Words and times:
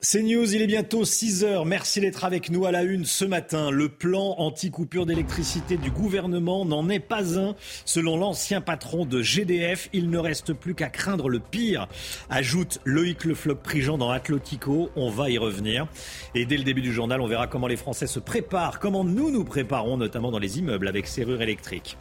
C'est 0.00 0.22
News, 0.22 0.54
il 0.54 0.62
est 0.62 0.68
bientôt 0.68 1.04
6 1.04 1.42
heures. 1.42 1.66
Merci 1.66 2.00
d'être 2.00 2.24
avec 2.24 2.50
nous 2.50 2.66
à 2.66 2.70
la 2.70 2.84
une 2.84 3.04
ce 3.04 3.24
matin. 3.24 3.72
Le 3.72 3.88
plan 3.88 4.36
anti-coupure 4.38 5.06
d'électricité 5.06 5.76
du 5.76 5.90
gouvernement 5.90 6.64
n'en 6.64 6.88
est 6.88 7.00
pas 7.00 7.36
un. 7.36 7.56
Selon 7.84 8.16
l'ancien 8.16 8.60
patron 8.60 9.06
de 9.06 9.22
GDF, 9.22 9.88
il 9.92 10.08
ne 10.08 10.18
reste 10.18 10.52
plus 10.52 10.76
qu'à 10.76 10.88
craindre 10.88 11.28
le 11.28 11.40
pire. 11.40 11.88
Ajoute 12.30 12.78
Loïc 12.84 13.24
Le 13.24 13.34
Floch-Prigent 13.34 13.98
dans 13.98 14.10
Atlotico. 14.10 14.88
On 14.94 15.10
va 15.10 15.30
y 15.30 15.38
revenir. 15.38 15.88
Et 16.36 16.46
dès 16.46 16.58
le 16.58 16.62
début 16.62 16.82
du 16.82 16.92
journal, 16.92 17.20
on 17.20 17.26
verra 17.26 17.48
comment 17.48 17.66
les 17.66 17.76
Français 17.76 18.06
se 18.06 18.20
préparent, 18.20 18.78
comment 18.78 19.02
nous 19.02 19.32
nous 19.32 19.44
préparons, 19.44 19.96
notamment 19.96 20.30
dans 20.30 20.38
les 20.38 20.60
immeubles 20.60 20.86
avec 20.86 21.08
serrure 21.08 21.42
électrique. 21.42 21.96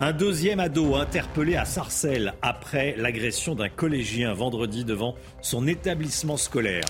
Un 0.00 0.12
deuxième 0.12 0.60
ado 0.60 0.94
interpellé 0.94 1.56
à 1.56 1.66
Sarcelles 1.66 2.32
après 2.40 2.94
l'agression 2.96 3.54
d'un 3.54 3.68
collégien 3.68 4.32
vendredi 4.32 4.84
devant 4.84 5.14
son 5.42 5.66
établissement 5.66 6.38
scolaire. 6.38 6.84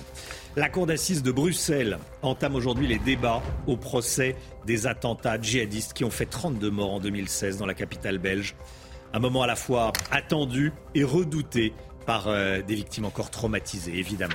La 0.56 0.68
cour 0.68 0.86
d'assises 0.86 1.24
de 1.24 1.32
Bruxelles 1.32 1.98
entame 2.22 2.54
aujourd'hui 2.54 2.86
les 2.86 3.00
débats 3.00 3.42
au 3.66 3.76
procès 3.76 4.36
des 4.64 4.86
attentats 4.86 5.40
djihadistes 5.40 5.94
qui 5.94 6.04
ont 6.04 6.10
fait 6.10 6.26
32 6.26 6.70
morts 6.70 6.94
en 6.94 7.00
2016 7.00 7.58
dans 7.58 7.66
la 7.66 7.74
capitale 7.74 8.18
belge. 8.18 8.54
Un 9.12 9.18
moment 9.18 9.42
à 9.42 9.48
la 9.48 9.56
fois 9.56 9.92
attendu 10.12 10.72
et 10.94 11.02
redouté 11.02 11.72
par 12.06 12.28
euh, 12.28 12.62
des 12.62 12.76
victimes 12.76 13.04
encore 13.04 13.30
traumatisées, 13.30 13.98
évidemment. 13.98 14.34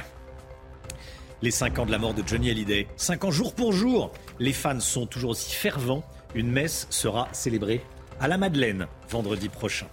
Les 1.41 1.51
5 1.51 1.79
ans 1.79 1.85
de 1.85 1.91
la 1.91 1.99
mort 1.99 2.13
de 2.13 2.23
Johnny 2.27 2.49
Hallyday, 2.49 2.87
5 2.97 3.23
ans 3.23 3.31
jour 3.31 3.55
pour 3.55 3.71
jour, 3.71 4.11
les 4.39 4.51
fans 4.51 4.81
sont 4.81 5.05
toujours 5.05 5.31
aussi 5.31 5.53
fervents. 5.53 6.03
Une 6.35 6.51
messe 6.51 6.87
sera 6.89 7.29
célébrée 7.31 7.81
à 8.19 8.27
la 8.27 8.37
Madeleine 8.37 8.87
vendredi 9.09 9.47
prochain. 9.47 9.87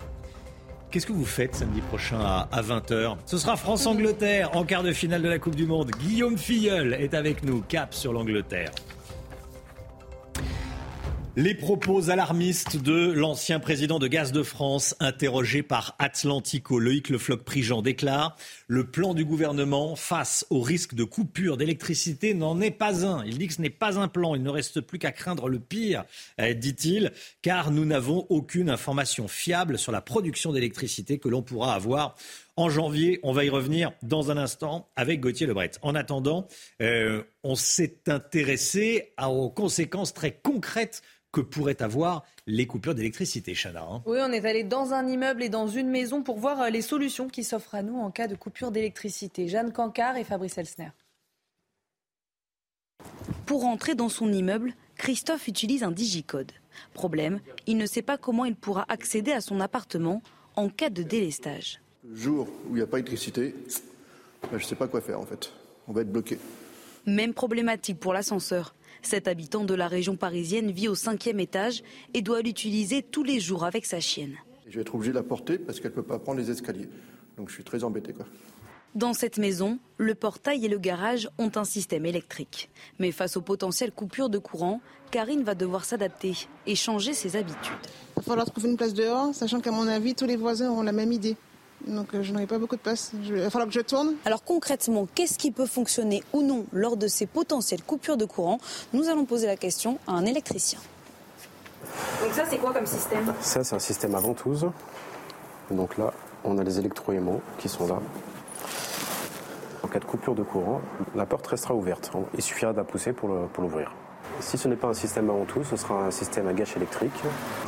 Qu'est-ce 0.90 1.06
que 1.06 1.12
vous 1.12 1.24
faites 1.26 1.54
samedi 1.54 1.80
prochain 1.80 2.18
à, 2.20 2.62
20h 2.62 3.16
Ce 3.26 3.38
sera 3.38 3.56
France-Angleterre 3.56 4.56
en 4.56 4.64
quart 4.64 4.82
de 4.82 4.92
finale 4.92 5.22
de 5.22 5.28
la 5.28 5.38
Coupe 5.38 5.56
du 5.56 5.66
Monde. 5.66 5.90
Guillaume 5.98 6.38
Filleul 6.38 6.94
est 6.94 7.12
avec 7.14 7.42
nous, 7.42 7.60
cap 7.62 7.92
sur 7.92 8.12
l'Angleterre. 8.12 8.70
Les 11.38 11.54
propos 11.54 12.08
alarmistes 12.08 12.78
de 12.78 13.12
l'ancien 13.12 13.60
président 13.60 13.98
de 13.98 14.06
Gaz 14.06 14.32
de 14.32 14.42
France, 14.42 14.96
interrogé 15.00 15.62
par 15.62 15.94
Atlantico, 15.98 16.78
Loïc 16.78 17.10
Le 17.10 17.18
Floch-Prigent, 17.18 17.82
déclare 17.82 18.38
Le 18.68 18.90
plan 18.90 19.12
du 19.12 19.26
gouvernement 19.26 19.96
face 19.96 20.46
au 20.48 20.62
risque 20.62 20.94
de 20.94 21.04
coupure 21.04 21.58
d'électricité 21.58 22.32
n'en 22.32 22.58
est 22.62 22.70
pas 22.70 23.04
un. 23.04 23.22
Il 23.26 23.36
dit 23.36 23.48
que 23.48 23.52
ce 23.52 23.60
n'est 23.60 23.68
pas 23.68 23.98
un 23.98 24.08
plan. 24.08 24.34
Il 24.34 24.42
ne 24.42 24.48
reste 24.48 24.80
plus 24.80 24.98
qu'à 24.98 25.12
craindre 25.12 25.50
le 25.50 25.58
pire, 25.58 26.04
euh, 26.40 26.54
dit-il, 26.54 27.12
car 27.42 27.70
nous 27.70 27.84
n'avons 27.84 28.24
aucune 28.30 28.70
information 28.70 29.28
fiable 29.28 29.78
sur 29.78 29.92
la 29.92 30.00
production 30.00 30.54
d'électricité 30.54 31.18
que 31.18 31.28
l'on 31.28 31.42
pourra 31.42 31.74
avoir 31.74 32.16
en 32.56 32.70
janvier. 32.70 33.20
On 33.22 33.32
va 33.32 33.44
y 33.44 33.50
revenir 33.50 33.92
dans 34.02 34.30
un 34.30 34.38
instant 34.38 34.88
avec 34.96 35.20
Gauthier 35.20 35.46
Lebret. 35.46 35.72
En 35.82 35.94
attendant, 35.94 36.48
euh, 36.80 37.22
on 37.42 37.56
s'est 37.56 37.98
intéressé 38.08 39.12
aux 39.22 39.50
conséquences 39.50 40.14
très 40.14 40.32
concrètes 40.32 41.02
que 41.36 41.42
pourraient 41.42 41.82
avoir 41.82 42.24
les 42.46 42.66
coupures 42.66 42.94
d'électricité, 42.94 43.52
Chana. 43.54 43.82
hein. 43.82 44.02
Oui, 44.06 44.16
on 44.22 44.32
est 44.32 44.46
allé 44.46 44.64
dans 44.64 44.94
un 44.94 45.06
immeuble 45.06 45.42
et 45.42 45.50
dans 45.50 45.68
une 45.68 45.90
maison 45.90 46.22
pour 46.22 46.38
voir 46.38 46.62
euh, 46.62 46.70
les 46.70 46.80
solutions 46.80 47.28
qui 47.28 47.44
s'offrent 47.44 47.74
à 47.74 47.82
nous 47.82 47.98
en 47.98 48.10
cas 48.10 48.26
de 48.26 48.34
coupure 48.34 48.70
d'électricité. 48.70 49.46
Jeanne 49.46 49.70
Cancard 49.70 50.16
et 50.16 50.24
Fabrice 50.24 50.56
Elsner. 50.56 50.92
Pour 53.44 53.66
entrer 53.66 53.94
dans 53.94 54.08
son 54.08 54.32
immeuble, 54.32 54.72
Christophe 54.96 55.46
utilise 55.46 55.82
un 55.82 55.90
digicode. 55.90 56.52
Problème, 56.94 57.40
il 57.66 57.76
ne 57.76 57.84
sait 57.84 58.00
pas 58.00 58.16
comment 58.16 58.46
il 58.46 58.56
pourra 58.56 58.86
accéder 58.88 59.32
à 59.32 59.42
son 59.42 59.60
appartement 59.60 60.22
en 60.54 60.70
cas 60.70 60.88
de 60.88 61.02
délestage. 61.02 61.82
Le 62.08 62.16
jour 62.16 62.48
où 62.66 62.70
il 62.70 62.76
n'y 62.76 62.80
a 62.80 62.86
pas 62.86 62.96
d'électricité, 62.96 63.54
ben, 64.44 64.52
je 64.52 64.64
ne 64.64 64.68
sais 64.68 64.74
pas 64.74 64.88
quoi 64.88 65.02
faire 65.02 65.20
en 65.20 65.26
fait. 65.26 65.52
On 65.86 65.92
va 65.92 66.00
être 66.00 66.10
bloqué. 66.10 66.38
Même 67.04 67.34
problématique 67.34 68.00
pour 68.00 68.14
l'ascenseur. 68.14 68.74
Cet 69.06 69.28
habitant 69.28 69.62
de 69.62 69.72
la 69.72 69.86
région 69.86 70.16
parisienne 70.16 70.72
vit 70.72 70.88
au 70.88 70.96
cinquième 70.96 71.38
étage 71.38 71.84
et 72.12 72.22
doit 72.22 72.42
l'utiliser 72.42 73.04
tous 73.04 73.22
les 73.22 73.38
jours 73.38 73.62
avec 73.64 73.86
sa 73.86 74.00
chienne. 74.00 74.34
Je 74.66 74.74
vais 74.74 74.80
être 74.80 74.96
obligé 74.96 75.12
de 75.12 75.16
la 75.16 75.22
porter 75.22 75.58
parce 75.58 75.78
qu'elle 75.78 75.92
ne 75.92 75.94
peut 75.94 76.02
pas 76.02 76.18
prendre 76.18 76.40
les 76.40 76.50
escaliers. 76.50 76.88
Donc 77.36 77.48
je 77.48 77.54
suis 77.54 77.62
très 77.62 77.84
embêté. 77.84 78.12
Quoi. 78.12 78.26
Dans 78.96 79.12
cette 79.12 79.38
maison, 79.38 79.78
le 79.96 80.16
portail 80.16 80.64
et 80.64 80.68
le 80.68 80.78
garage 80.78 81.30
ont 81.38 81.52
un 81.54 81.62
système 81.62 82.04
électrique. 82.04 82.68
Mais 82.98 83.12
face 83.12 83.36
aux 83.36 83.42
potentielles 83.42 83.92
coupures 83.92 84.28
de 84.28 84.38
courant, 84.38 84.80
Karine 85.12 85.44
va 85.44 85.54
devoir 85.54 85.84
s'adapter 85.84 86.34
et 86.66 86.74
changer 86.74 87.14
ses 87.14 87.36
habitudes. 87.36 87.74
Il 87.84 88.16
va 88.16 88.22
falloir 88.22 88.50
trouver 88.50 88.70
une 88.70 88.76
place 88.76 88.92
dehors, 88.92 89.32
sachant 89.32 89.60
qu'à 89.60 89.70
mon 89.70 89.86
avis, 89.86 90.16
tous 90.16 90.26
les 90.26 90.36
voisins 90.36 90.68
auront 90.68 90.82
la 90.82 90.90
même 90.90 91.12
idée. 91.12 91.36
Donc 91.86 92.14
euh, 92.14 92.22
je 92.22 92.32
n'aurai 92.32 92.46
pas 92.46 92.58
beaucoup 92.58 92.76
de 92.76 92.80
place. 92.80 93.12
Je- 93.22 93.34
Il 93.34 93.40
va 93.42 93.50
falloir 93.50 93.68
que 93.68 93.74
je 93.74 93.80
tourne. 93.80 94.14
Alors 94.24 94.42
concrètement, 94.44 95.06
qu'est-ce 95.14 95.38
qui 95.38 95.50
peut 95.50 95.66
fonctionner 95.66 96.22
ou 96.32 96.42
non 96.42 96.66
lors 96.72 96.96
de 96.96 97.06
ces 97.06 97.26
potentielles 97.26 97.82
coupures 97.82 98.16
de 98.16 98.24
courant? 98.24 98.58
Nous 98.92 99.08
allons 99.08 99.24
poser 99.24 99.46
la 99.46 99.56
question 99.56 99.98
à 100.06 100.12
un 100.12 100.24
électricien. 100.24 100.78
Donc 102.22 102.32
ça, 102.34 102.42
c'est 102.50 102.58
quoi 102.58 102.72
comme 102.72 102.86
système? 102.86 103.32
Ça, 103.40 103.62
c'est 103.62 103.76
un 103.76 103.78
système 103.78 104.14
à 104.14 104.18
ventouse. 104.20 104.66
Donc 105.70 105.96
là, 105.98 106.12
on 106.44 106.58
a 106.58 106.64
les 106.64 106.78
électroaimants 106.78 107.40
qui 107.58 107.68
sont 107.68 107.86
là. 107.86 107.98
En 109.82 109.88
cas 109.88 110.00
de 110.00 110.04
coupure 110.04 110.34
de 110.34 110.42
courant, 110.42 110.80
la 111.14 111.26
porte 111.26 111.46
restera 111.46 111.74
ouverte. 111.74 112.10
Il 112.34 112.42
suffira 112.42 112.72
de 112.72 112.78
la 112.78 112.84
pousser 112.84 113.12
pour 113.12 113.28
l'ouvrir. 113.58 113.92
Si 114.40 114.58
ce 114.58 114.68
n'est 114.68 114.76
pas 114.76 114.88
un 114.88 114.94
système 114.94 115.30
à 115.30 115.32
ventouse, 115.32 115.66
ce 115.70 115.76
sera 115.76 116.04
un 116.04 116.10
système 116.10 116.46
à 116.46 116.52
gâche 116.52 116.76
électrique. 116.76 117.12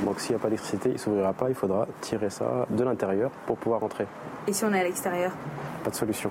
Donc 0.04 0.20
s'il 0.20 0.30
n'y 0.30 0.36
a 0.36 0.38
pas 0.38 0.48
d'électricité, 0.48 0.90
il 0.90 0.92
ne 0.92 0.98
s'ouvrira 0.98 1.32
pas. 1.32 1.48
Il 1.48 1.54
faudra 1.54 1.86
tirer 2.00 2.30
ça 2.30 2.66
de 2.70 2.84
l'intérieur 2.84 3.30
pour 3.46 3.56
pouvoir 3.56 3.82
entrer. 3.82 4.06
Et 4.46 4.52
si 4.52 4.64
on 4.64 4.72
est 4.72 4.80
à 4.80 4.84
l'extérieur? 4.84 5.32
Pas 5.82 5.90
de 5.90 5.94
solution. 5.94 6.30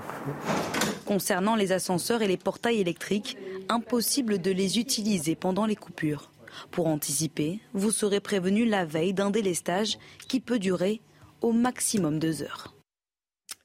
Concernant 1.06 1.56
les 1.56 1.72
ascenseurs 1.72 2.22
et 2.22 2.28
les 2.28 2.36
portails 2.36 2.80
électriques, 2.80 3.36
impossible 3.68 4.38
de 4.40 4.50
les 4.50 4.78
utiliser 4.78 5.34
pendant 5.34 5.66
les 5.66 5.76
coupures. 5.76 6.30
Pour 6.70 6.86
anticiper, 6.86 7.60
vous 7.74 7.90
serez 7.90 8.20
prévenu 8.20 8.64
la 8.64 8.84
veille 8.84 9.14
d'un 9.14 9.30
délestage 9.30 9.98
qui 10.28 10.40
peut 10.40 10.58
durer 10.58 11.00
au 11.40 11.52
maximum 11.52 12.18
deux 12.18 12.42
heures. 12.42 12.74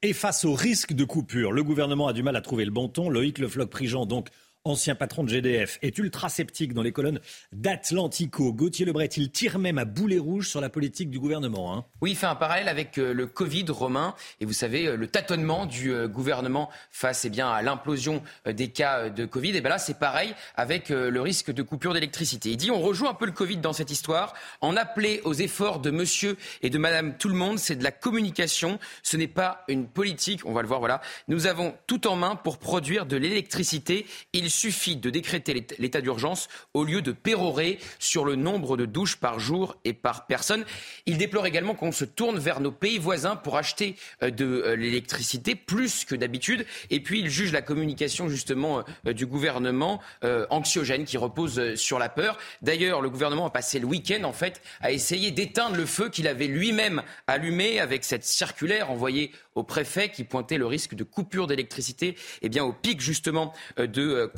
Et 0.02 0.12
face 0.12 0.44
au 0.44 0.52
risque 0.52 0.92
de 0.92 1.04
coupure, 1.04 1.50
le 1.50 1.64
gouvernement 1.64 2.08
a 2.08 2.12
du 2.12 2.22
mal 2.22 2.36
à 2.36 2.42
trouver 2.42 2.64
le 2.64 2.70
bon 2.70 2.88
ton. 2.88 3.08
Loïc 3.08 3.38
Le 3.38 3.48
Floch-Prigent, 3.48 4.06
donc 4.06 4.28
ancien 4.66 4.94
patron 4.94 5.24
de 5.24 5.28
GDF, 5.28 5.78
est 5.82 5.98
ultra 5.98 6.30
sceptique 6.30 6.72
dans 6.72 6.82
les 6.82 6.90
colonnes 6.92 7.20
d'Atlantico. 7.52 8.50
Gauthier 8.54 8.86
Lebret, 8.86 9.10
il 9.16 9.30
tire 9.30 9.58
même 9.58 9.76
à 9.76 9.84
boulet 9.84 10.18
rouge 10.18 10.48
sur 10.48 10.62
la 10.62 10.70
politique 10.70 11.10
du 11.10 11.18
gouvernement. 11.20 11.76
hein. 11.76 11.84
Oui, 12.00 12.12
il 12.12 12.16
fait 12.16 12.24
un 12.24 12.34
parallèle 12.34 12.68
avec 12.68 12.96
euh, 12.96 13.12
le 13.12 13.26
Covid 13.26 13.66
romain 13.68 14.14
et 14.40 14.46
vous 14.46 14.54
savez 14.54 14.86
euh, 14.86 14.96
le 14.96 15.06
tâtonnement 15.06 15.66
du 15.66 15.92
euh, 15.92 16.08
gouvernement 16.08 16.70
face 16.90 17.26
eh 17.26 17.30
bien 17.30 17.50
à 17.50 17.60
l'implosion 17.60 18.22
des 18.46 18.68
cas 18.68 19.10
de 19.10 19.26
Covid. 19.26 19.54
Et 19.54 19.60
ben 19.60 19.68
là 19.68 19.78
c'est 19.78 19.98
pareil 19.98 20.34
avec 20.56 20.88
le 20.88 21.20
risque 21.20 21.52
de 21.52 21.62
coupure 21.62 21.92
d'électricité. 21.92 22.50
Il 22.50 22.56
dit 22.56 22.70
on 22.70 22.80
rejoue 22.80 23.06
un 23.06 23.14
peu 23.14 23.26
le 23.26 23.32
Covid 23.32 23.58
dans 23.58 23.74
cette 23.74 23.90
histoire. 23.90 24.32
En 24.62 24.76
appeler 24.76 25.20
aux 25.24 25.34
efforts 25.34 25.80
de 25.80 25.90
Monsieur 25.90 26.36
et 26.62 26.70
de 26.70 26.78
Madame 26.78 27.16
tout 27.18 27.28
le 27.28 27.34
monde, 27.34 27.58
c'est 27.58 27.76
de 27.76 27.84
la 27.84 27.90
communication. 27.90 28.78
Ce 29.02 29.16
n'est 29.16 29.28
pas 29.28 29.64
une 29.68 29.86
politique. 29.86 30.46
On 30.46 30.52
va 30.52 30.62
le 30.62 30.68
voir. 30.68 30.80
Voilà, 30.80 31.02
nous 31.28 31.46
avons 31.46 31.74
tout 31.86 32.06
en 32.06 32.16
main 32.16 32.36
pour 32.36 32.58
produire 32.58 33.04
de 33.06 33.16
l'électricité. 33.16 34.06
Suffit 34.54 34.96
de 34.96 35.10
décréter 35.10 35.54
l'ét- 35.54 35.74
l'état 35.78 36.00
d'urgence 36.00 36.48
au 36.72 36.84
lieu 36.84 37.02
de 37.02 37.12
pérorer 37.12 37.78
sur 37.98 38.24
le 38.24 38.36
nombre 38.36 38.76
de 38.76 38.86
douches 38.86 39.16
par 39.16 39.38
jour 39.40 39.76
et 39.84 39.92
par 39.92 40.26
personne. 40.26 40.64
Il 41.06 41.18
déplore 41.18 41.46
également 41.46 41.74
qu'on 41.74 41.92
se 41.92 42.04
tourne 42.04 42.38
vers 42.38 42.60
nos 42.60 42.72
pays 42.72 42.98
voisins 42.98 43.36
pour 43.36 43.56
acheter 43.56 43.96
euh, 44.22 44.30
de 44.30 44.44
euh, 44.44 44.76
l'électricité 44.76 45.54
plus 45.54 46.04
que 46.04 46.14
d'habitude. 46.14 46.64
Et 46.90 47.00
puis 47.00 47.20
il 47.20 47.28
juge 47.28 47.52
la 47.52 47.62
communication 47.62 48.28
justement 48.28 48.84
euh, 49.06 49.12
du 49.12 49.26
gouvernement 49.26 50.00
anxiogène 50.50 51.04
qui 51.04 51.16
repose 51.16 51.74
sur 51.74 51.98
la 51.98 52.08
peur. 52.08 52.38
D'ailleurs, 52.62 53.00
le 53.00 53.10
gouvernement 53.10 53.46
a 53.46 53.50
passé 53.50 53.78
le 53.78 53.86
week-end 53.86 54.24
en 54.24 54.32
fait 54.32 54.60
à 54.80 54.92
essayer 54.92 55.30
d'éteindre 55.30 55.76
le 55.76 55.86
feu 55.86 56.08
qu'il 56.08 56.28
avait 56.28 56.46
lui-même 56.46 57.02
allumé 57.26 57.80
avec 57.80 58.04
cette 58.04 58.24
circulaire 58.24 58.90
envoyée 58.90 59.32
au 59.54 59.62
préfet 59.62 60.10
qui 60.10 60.24
pointait 60.24 60.58
le 60.58 60.66
risque 60.66 60.94
de 60.94 61.04
coupure 61.04 61.46
d'électricité 61.46 62.16
eh 62.42 62.60
au 62.60 62.72
pic 62.72 63.00
justement 63.00 63.52
de 63.76 64.30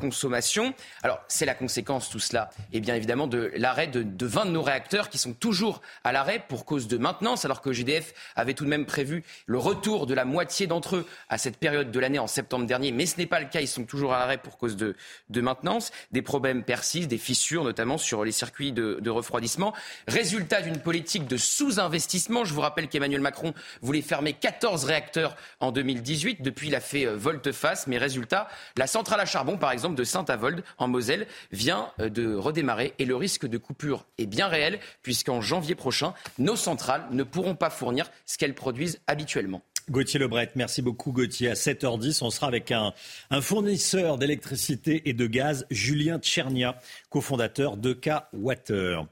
Alors, 1.03 1.21
c'est 1.29 1.47
la 1.47 1.55
conséquence, 1.55 2.11
tout 2.11 2.19
cela, 2.19 2.51
et 2.73 2.81
bien 2.81 2.95
évidemment, 2.95 3.27
de 3.27 3.51
l'arrêt 3.57 3.87
de, 3.87 4.03
de 4.03 4.27
20 4.27 4.47
de 4.47 4.51
nos 4.51 4.63
réacteurs 4.63 5.09
qui 5.09 5.19
sont 5.19 5.33
toujours 5.33 5.81
à 6.05 6.13
l'arrêt 6.13 6.45
pour 6.49 6.65
cause 6.65 6.89
de 6.89 6.99
maintenance, 6.99 7.45
alors 7.45 7.61
que 7.61 7.73
GDF 7.73 8.15
avait 8.35 8.55
tout 8.55 8.65
de 8.65 8.71
même 8.71 8.87
prévu 8.87 9.25
le 9.47 9.59
retour 9.59 10.07
de 10.07 10.15
la 10.15 10.25
moitié 10.25 10.67
d'entre 10.67 10.97
eux 10.97 11.07
à 11.29 11.39
cette 11.39 11.57
période 11.57 11.91
de 11.91 12.01
l'année 12.01 12.19
en 12.19 12.27
septembre 12.27 12.67
dernier. 12.67 12.93
Mais 12.93 13.07
ce 13.07 13.17
n'est 13.19 13.27
pas 13.27 13.41
le 13.41 13.47
cas, 13.47 13.61
ils 13.61 13.69
sont 13.69 13.85
toujours 13.85 14.15
à 14.15 14.19
l'arrêt 14.19 14.39
pour 14.39 14.59
cause 14.59 14.77
de, 14.77 14.95
maintenance. 15.41 15.93
Des 16.13 16.23
problèmes 16.23 16.63
persistent, 16.65 17.09
des 17.09 17.19
fissures 17.19 17.65
notamment 17.65 17.99
sur 17.99 18.25
les 18.25 18.33
circuits 18.33 18.73
de, 18.73 18.99
de 19.01 19.11
refroidissement. 19.11 19.75
Résultat 20.09 20.63
d'une 20.63 20.79
politique 20.79 21.27
de 21.27 21.37
sous-investissement. 21.37 22.45
Je 22.45 22.55
vous 22.55 22.61
rappelle 22.61 22.89
qu'Emmanuel 22.89 23.21
Macron 23.21 23.55
voulait 23.83 24.03
fermer 24.03 24.33
14 24.33 24.85
réacteurs 24.85 25.37
en 25.61 25.73
2018. 25.73 26.43
Depuis, 26.43 26.69
il 26.69 26.75
a 26.75 26.81
fait 26.81 27.07
euh, 27.07 27.17
volte-face. 27.17 27.87
Mais 27.87 27.99
résultat, 27.99 28.49
la 28.77 28.87
centrale 28.87 29.21
à 29.21 29.27
charbon, 29.27 29.59
par 29.59 29.73
exemple, 29.73 29.96
de 29.97 30.05
Saint-Avold, 30.05 30.63
en 30.79 30.87
Moselle, 30.87 31.27
vient 31.51 31.91
euh, 31.99 32.09
de 32.09 32.35
redémarrer. 32.35 32.95
Et 33.01 33.05
le 33.05 33.17
risque 33.17 33.47
de 33.47 33.59
coupure 33.59 34.07
est 34.19 34.27
bien 34.27 34.47
réel, 34.47 34.79
puisqu'en 35.03 35.41
janvier 35.41 35.75
prochain, 35.75 36.15
nos 36.39 36.57
centrales 36.57 37.07
ne 37.11 37.25
pourront 37.25 37.57
pas 37.57 37.71
fournir 37.71 38.11
ce 38.25 38.39
qu'elles 38.39 38.55
produisent 38.55 39.01
habituellement. 39.09 39.63
Gauthier 39.89 40.19
Lebret, 40.19 40.51
merci 40.57 40.83
beaucoup 40.83 41.13
Gauthier. 41.13 41.49
À 41.51 41.55
7h10, 41.55 42.19
on 42.23 42.31
sera 42.31 42.49
avec 42.49 42.73
un, 42.73 42.93
un 43.31 43.41
fournisseur 43.41 44.19
d'électricité 44.19 45.09
et 45.09 45.13
de 45.13 45.27
gaz, 45.27 45.65
Julien 45.71 46.19
Tchernia, 46.19 46.81
cofondateur 47.09 47.77
de 47.77 47.93
K 47.93 48.11
Water. 48.33 49.07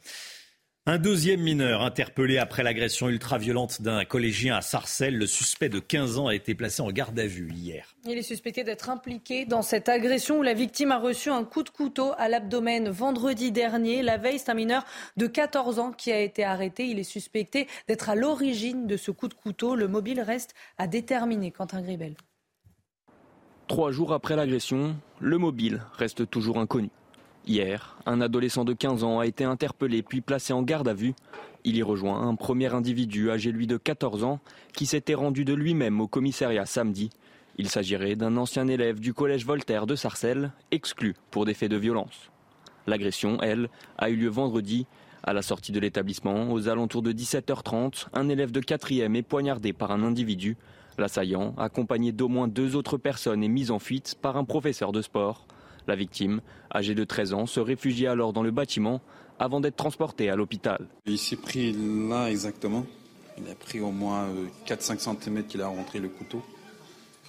Un 0.87 0.99
deuxième 0.99 1.41
mineur 1.41 1.81
interpellé 1.81 2.37
après 2.37 2.63
l'agression 2.63 3.09
ultra-violente 3.09 3.81
d'un 3.81 4.05
collégien 4.05 4.55
à 4.55 4.61
Sarcelles. 4.61 5.17
Le 5.17 5.25
suspect 5.25 5.71
de 5.71 5.79
15 5.79 6.19
ans 6.19 6.27
a 6.27 6.35
été 6.35 6.55
placé 6.55 6.83
en 6.83 6.91
garde 6.91 7.19
à 7.19 7.27
vue 7.27 7.51
hier. 7.51 7.97
Il 8.05 8.19
est 8.19 8.23
suspecté 8.23 8.65
d'être 8.65 8.91
impliqué 8.91 9.47
dans 9.47 9.63
cette 9.63 9.89
agression 9.89 10.41
où 10.41 10.43
la 10.43 10.53
victime 10.53 10.93
a 10.93 10.99
reçu 10.99 11.31
un 11.31 11.43
coup 11.45 11.63
de 11.63 11.71
couteau 11.71 12.13
à 12.19 12.29
l'abdomen 12.29 12.91
vendredi 12.91 13.51
dernier. 13.51 14.03
La 14.03 14.19
veille, 14.19 14.39
c'est 14.39 14.51
un 14.51 14.55
mineur 14.55 14.85
de 15.17 15.27
14 15.27 15.79
ans 15.79 15.91
qui 15.91 16.13
a 16.13 16.21
été 16.21 16.45
arrêté. 16.45 16.87
Il 16.87 16.99
est 16.99 17.03
suspecté 17.03 17.67
d'être 17.89 18.11
à 18.11 18.15
l'origine 18.15 18.87
de 18.87 18.99
ce 18.99 19.11
coup 19.11 19.29
de 19.29 19.35
couteau. 19.35 19.77
Le 19.77 19.89
mobile 19.89 20.21
reste 20.21 20.55
à 20.77 20.87
déterminer. 20.87 21.51
Quentin 21.51 21.81
Gribel. 21.81 22.15
Trois 23.69 23.91
jours 23.91 24.13
après 24.13 24.37
l'agression, 24.37 24.97
le 25.19 25.39
mobile 25.39 25.81
reste 25.97 26.29
toujours 26.29 26.59
inconnu. 26.59 26.91
Hier, 27.47 27.95
un 28.07 28.23
adolescent 28.23 28.65
de 28.65 28.73
15 28.73 29.05
ans 29.05 29.21
a 29.21 29.27
été 29.27 29.45
interpellé 29.45 30.03
puis 30.03 30.23
placé 30.23 30.55
en 30.55 30.63
garde 30.63 30.89
à 30.89 30.95
vue. 30.95 31.15
Il 31.65 31.77
y 31.77 31.83
rejoint 31.83 32.27
un 32.27 32.35
premier 32.37 32.73
individu 32.73 33.31
âgé 33.31 33.53
lui 33.53 33.67
de 33.67 33.77
14 33.77 34.25
ans 34.25 34.41
qui 34.73 34.87
s'était 34.87 35.13
rendu 35.13 35.45
de 35.45 35.53
lui-même 35.53 36.01
au 36.01 36.09
commissariat 36.09 36.65
samedi. 36.65 37.11
Il 37.59 37.69
s'agirait 37.69 38.17
d'un 38.17 38.39
ancien 38.39 38.67
élève 38.67 38.99
du 38.99 39.13
collège 39.13 39.45
Voltaire 39.45 39.87
de 39.87 39.95
Sarcelles, 39.95 40.53
exclu 40.71 41.15
pour 41.31 41.45
des 41.45 41.53
faits 41.53 41.71
de 41.71 41.77
violence. 41.77 42.31
L'agression, 42.87 43.39
elle, 43.43 43.69
a 43.99 44.09
eu 44.09 44.17
lieu 44.17 44.29
vendredi. 44.29 44.87
À 45.23 45.35
la 45.35 45.43
sortie 45.43 45.73
de 45.73 45.81
l'établissement, 45.81 46.51
aux 46.51 46.69
alentours 46.69 47.03
de 47.03 47.13
17h30, 47.13 48.07
un 48.15 48.29
élève 48.31 48.53
de 48.53 48.61
4e 48.61 49.15
est 49.15 49.23
poignardé 49.23 49.75
par 49.75 49.91
un 49.91 50.03
individu. 50.03 50.57
L'assaillant, 50.97 51.55
accompagné 51.59 52.13
d'au 52.13 52.29
moins 52.29 52.49
deux 52.49 52.75
autres 52.75 52.97
personnes, 52.97 53.45
est 53.45 53.49
mis 53.49 53.71
en 53.71 53.79
fuite 53.79 54.17
par 54.21 54.37
un 54.37 54.45
professeur 54.45 54.93
de 54.93 55.03
sport. 55.03 55.47
La 55.87 55.97
victime, 55.97 56.41
âgée 56.75 56.95
de 56.95 57.05
13 57.05 57.35
ans, 57.35 57.47
se 57.47 57.61
réfugie 57.61 58.07
alors 58.07 58.33
dans 58.33 58.43
le 58.43 58.51
bâtiment 58.51 59.01
avant 59.39 59.61
d'être 59.61 59.77
transportée 59.77 60.31
à 60.31 60.37
l'hôpital. 60.37 60.87
Il 61.07 61.19
s'est 61.19 61.37
pris 61.37 61.73
là 62.09 62.31
exactement. 62.31 62.87
Il 63.39 63.51
a 63.51 63.55
pris 63.55 63.81
au 63.81 63.91
moins 63.91 64.29
4-5 64.67 64.99
cm 64.99 65.45
qu'il 65.47 65.61
a 65.61 65.67
rentré 65.67 65.99
le 65.99 66.09
couteau. 66.09 66.43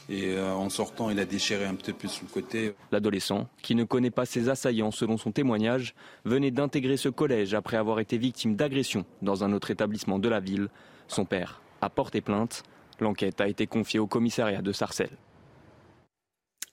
Et 0.08 0.36
euh, 0.36 0.54
en 0.54 0.70
sortant, 0.70 1.10
il 1.10 1.20
a 1.20 1.26
déchiré 1.26 1.66
un 1.66 1.74
petit 1.74 1.94
peu 1.94 2.08
sur 2.08 2.26
le 2.26 2.30
côté. 2.30 2.76
L'adolescent, 2.92 3.48
qui 3.64 3.74
ne 3.74 3.84
connaît 3.84 4.12
pas 4.12 4.26
ses 4.26 4.50
assaillants 4.50 4.92
selon 4.92 5.18
son 5.18 5.32
témoignage, 5.32 5.96
venait 6.26 6.52
d'intégrer 6.52 6.98
ce 6.98 7.10
collège 7.10 7.56
après 7.56 7.78
avoir 7.78 8.00
été 8.00 8.18
victime 8.18 8.56
d'agression 8.56 9.06
dans 9.24 9.44
un 9.44 9.52
autre 9.52 9.72
établissement 9.72 10.20
de 10.20 10.30
la 10.30 10.40
ville. 10.40 10.70
Son 11.08 11.26
père 11.26 11.62
a 11.82 11.90
porté 11.90 12.22
plainte. 12.22 12.64
L'enquête 13.00 13.42
a 13.42 13.48
été 13.48 13.66
confiée 13.68 14.00
au 14.00 14.08
commissariat 14.08 14.62
de 14.62 14.72
Sarcelles. 14.72 15.18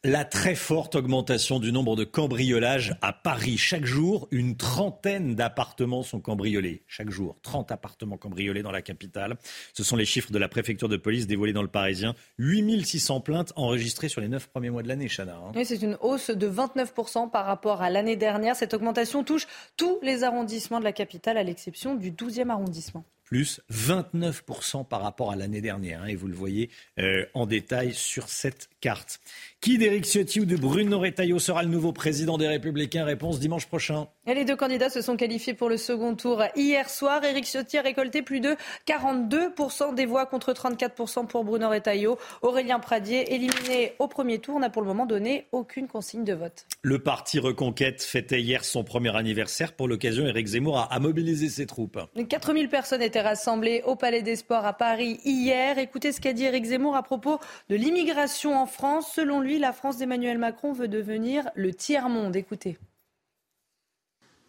La 0.05 0.25
très 0.25 0.57
forte 0.57 0.97
augmentation 0.97 1.61
du 1.61 1.71
nombre 1.71 1.95
de 1.95 2.03
cambriolages 2.03 2.97
à 3.03 3.13
Paris. 3.13 3.57
Chaque 3.57 3.85
jour, 3.85 4.27
une 4.33 4.57
trentaine 4.57 5.37
d'appartements 5.37 6.03
sont 6.03 6.19
cambriolés. 6.19 6.83
Chaque 6.89 7.11
jour, 7.11 7.37
30 7.43 7.71
appartements 7.71 8.17
cambriolés 8.17 8.63
dans 8.63 8.73
la 8.73 8.83
capitale. 8.83 9.37
Ce 9.73 9.85
sont 9.85 9.95
les 9.95 10.05
chiffres 10.05 10.33
de 10.33 10.39
la 10.41 10.49
préfecture 10.49 10.89
de 10.89 10.97
police 10.97 11.29
dévoilés 11.29 11.53
dans 11.53 11.63
le 11.63 11.69
Parisien. 11.69 12.17
8600 12.39 13.21
plaintes 13.21 13.53
enregistrées 13.55 14.09
sur 14.09 14.21
les 14.21 14.27
9 14.27 14.49
premiers 14.49 14.71
mois 14.71 14.83
de 14.83 14.89
l'année, 14.89 15.07
Chana. 15.07 15.37
Hein. 15.37 15.53
Oui, 15.55 15.65
c'est 15.65 15.81
une 15.81 15.97
hausse 16.01 16.31
de 16.31 16.51
29% 16.51 17.31
par 17.31 17.47
rapport 17.47 17.81
à 17.81 17.89
l'année 17.89 18.17
dernière. 18.17 18.57
Cette 18.57 18.75
augmentation 18.75 19.23
touche 19.23 19.47
tous 19.77 20.01
les 20.03 20.25
arrondissements 20.25 20.81
de 20.81 20.85
la 20.85 20.93
capitale, 20.93 21.37
à 21.39 21.45
l'exception 21.45 21.95
du 21.95 22.11
12e 22.11 22.49
arrondissement 22.49 23.05
plus 23.33 23.63
29% 23.73 24.87
par 24.87 25.01
rapport 25.01 25.31
à 25.31 25.37
l'année 25.37 25.63
dernière. 25.63 26.03
Hein, 26.03 26.09
et 26.09 26.17
vous 26.17 26.29
le 26.29 26.35
voyez 26.35 26.69
euh, 26.99 27.25
en 27.33 27.47
détail 27.47 27.95
sur 27.95 28.29
cette 28.29 28.69
carte. 28.83 29.21
Qui 29.63 29.79
d'Éric 29.79 30.05
Ciotti 30.05 30.41
ou 30.41 30.45
de 30.45 30.55
Bruno 30.55 30.99
Retailleau 30.99 31.39
sera 31.39 31.63
le 31.63 31.71
nouveau 31.71 31.95
président 31.95 32.37
des 32.37 32.47
Républicains? 32.47 33.07
Réponse 33.07 33.41
dimanche 33.41 33.65
prochain. 33.65 34.09
Et 34.27 34.35
les 34.35 34.45
deux 34.45 34.57
candidats 34.57 34.91
se 34.91 35.01
sont 35.01 35.17
qualifiés 35.17 35.55
pour 35.55 35.71
le 35.71 35.79
second 35.79 36.15
tour 36.15 36.43
hier 36.57 36.91
soir. 36.91 37.25
Éric 37.25 37.47
Ciotti 37.47 37.79
a 37.79 37.81
récolté 37.81 38.21
plus 38.21 38.41
de 38.41 38.55
42% 38.87 39.95
des 39.95 40.05
voix 40.05 40.27
contre 40.27 40.53
34% 40.53 41.27
pour 41.27 41.45
Bruno 41.45 41.71
Retailleau. 41.71 42.19
Aurélien 42.43 42.81
Pradier, 42.81 43.33
éliminé 43.33 43.95
au 43.99 44.09
premier 44.09 44.41
tour, 44.41 44.61
n'a 44.61 44.69
pour 44.69 44.83
le 44.83 44.89
moment 44.89 45.07
donné 45.07 45.47
aucune 45.53 45.89
consigne 45.89 46.25
de 46.25 46.35
vote. 46.35 46.67
Le 46.83 46.99
parti 46.99 47.39
Reconquête 47.39 48.03
fêtait 48.03 48.43
hier 48.43 48.63
son 48.63 48.85
premier 48.85 49.17
anniversaire. 49.17 49.73
Pour 49.73 49.89
l'occasion, 49.89 50.27
Éric 50.27 50.49
Zemmour 50.49 50.81
a, 50.81 50.93
a 50.93 50.99
mobilisé 50.99 51.49
ses 51.49 51.67
troupes. 51.67 51.99
4000 52.29 52.69
personnes 52.69 53.01
étaient 53.01 53.22
rassemblés 53.23 53.83
au 53.87 53.97
Palais 53.97 54.23
des 54.23 54.37
Sports 54.37 54.67
à 54.67 54.73
Paris 54.73 55.21
hier. 55.25 55.79
Écoutez 55.79 56.13
ce 56.13 56.21
qu'a 56.21 56.33
dit 56.33 56.45
Eric 56.45 56.65
Zemmour 56.65 56.97
à 56.97 57.03
propos 57.03 57.39
de 57.71 57.77
l'immigration 57.77 58.61
en 58.61 58.67
France. 58.67 59.13
Selon 59.15 59.41
lui, 59.41 59.59
la 59.59 59.73
France 59.73 59.97
d'Emmanuel 59.97 60.39
Macron 60.39 60.73
veut 60.73 60.89
devenir 60.89 61.49
le 61.55 61.73
tiers-monde. 61.73 62.37
Écoutez. 62.37 62.79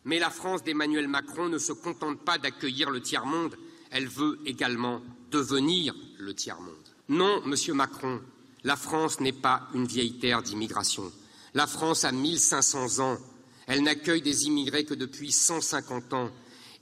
Mais 0.03 0.19
la 0.19 0.29
France 0.29 0.63
d'Emmanuel 0.63 1.07
Macron 1.07 1.47
ne 1.47 1.57
se 1.57 1.71
contente 1.71 2.19
pas 2.25 2.37
d'accueillir 2.37 2.89
le 2.89 3.01
tiers-monde, 3.01 3.55
elle 3.91 4.07
veut 4.07 4.39
également 4.45 5.01
devenir 5.31 5.95
le 6.19 6.33
tiers-monde. 6.33 6.75
Non, 7.09 7.41
Monsieur 7.45 7.73
Macron, 7.73 8.21
la 8.63 8.75
France 8.75 9.19
n'est 9.19 9.31
pas 9.31 9.67
une 9.73 9.85
vieille 9.85 10.19
terre 10.19 10.41
d'immigration. 10.41 11.03
La 11.53 11.67
France 11.67 12.03
a 12.03 12.11
1500 12.11 12.99
ans. 12.99 13.17
Elle 13.67 13.83
n'accueille 13.83 14.21
des 14.21 14.45
immigrés 14.45 14.83
que 14.83 14.93
depuis 14.93 15.31
150 15.31 16.13
ans. 16.13 16.29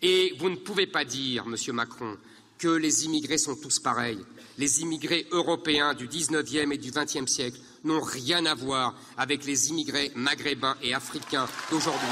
Et 0.01 0.33
vous 0.39 0.49
ne 0.49 0.55
pouvez 0.55 0.87
pas 0.87 1.05
dire, 1.05 1.45
Monsieur 1.45 1.73
Macron, 1.73 2.17
que 2.57 2.67
les 2.67 3.05
immigrés 3.05 3.37
sont 3.37 3.55
tous 3.55 3.79
pareils. 3.79 4.19
Les 4.57 4.81
immigrés 4.81 5.27
européens 5.31 5.93
du 5.93 6.07
19e 6.07 6.71
et 6.71 6.77
du 6.77 6.91
20e 6.91 7.27
siècle 7.27 7.59
n'ont 7.83 8.01
rien 8.01 8.45
à 8.45 8.53
voir 8.53 8.95
avec 9.17 9.45
les 9.45 9.69
immigrés 9.69 10.11
maghrébins 10.15 10.77
et 10.83 10.93
africains 10.93 11.47
d'aujourd'hui. 11.71 12.07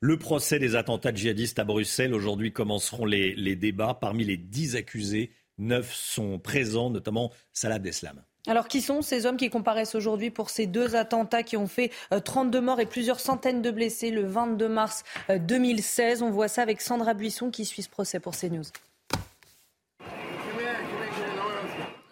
Le 0.00 0.18
procès 0.18 0.58
des 0.58 0.74
attentats 0.74 1.14
djihadistes 1.14 1.58
à 1.58 1.64
Bruxelles. 1.64 2.12
Aujourd'hui 2.12 2.52
commenceront 2.52 3.06
les, 3.06 3.34
les 3.34 3.56
débats. 3.56 3.94
Parmi 3.94 4.24
les 4.24 4.36
dix 4.36 4.76
accusés, 4.76 5.30
neuf 5.58 5.94
sont 5.94 6.38
présents, 6.38 6.90
notamment 6.90 7.32
Salah 7.52 7.76
Abdeslam. 7.76 8.22
Alors, 8.48 8.68
qui 8.68 8.80
sont 8.80 9.02
ces 9.02 9.26
hommes 9.26 9.36
qui 9.36 9.50
comparaissent 9.50 9.96
aujourd'hui 9.96 10.30
pour 10.30 10.50
ces 10.50 10.66
deux 10.66 10.94
attentats 10.94 11.42
qui 11.42 11.56
ont 11.56 11.66
fait 11.66 11.90
32 12.24 12.60
morts 12.60 12.80
et 12.80 12.86
plusieurs 12.86 13.18
centaines 13.18 13.60
de 13.60 13.70
blessés 13.72 14.10
le 14.10 14.24
22 14.24 14.68
mars 14.68 15.02
2016 15.28 16.22
On 16.22 16.30
voit 16.30 16.48
ça 16.48 16.62
avec 16.62 16.80
Sandra 16.80 17.14
Buisson 17.14 17.50
qui 17.50 17.64
suit 17.64 17.82
ce 17.82 17.88
procès 17.88 18.20
pour 18.20 18.36
CNews. 18.36 18.64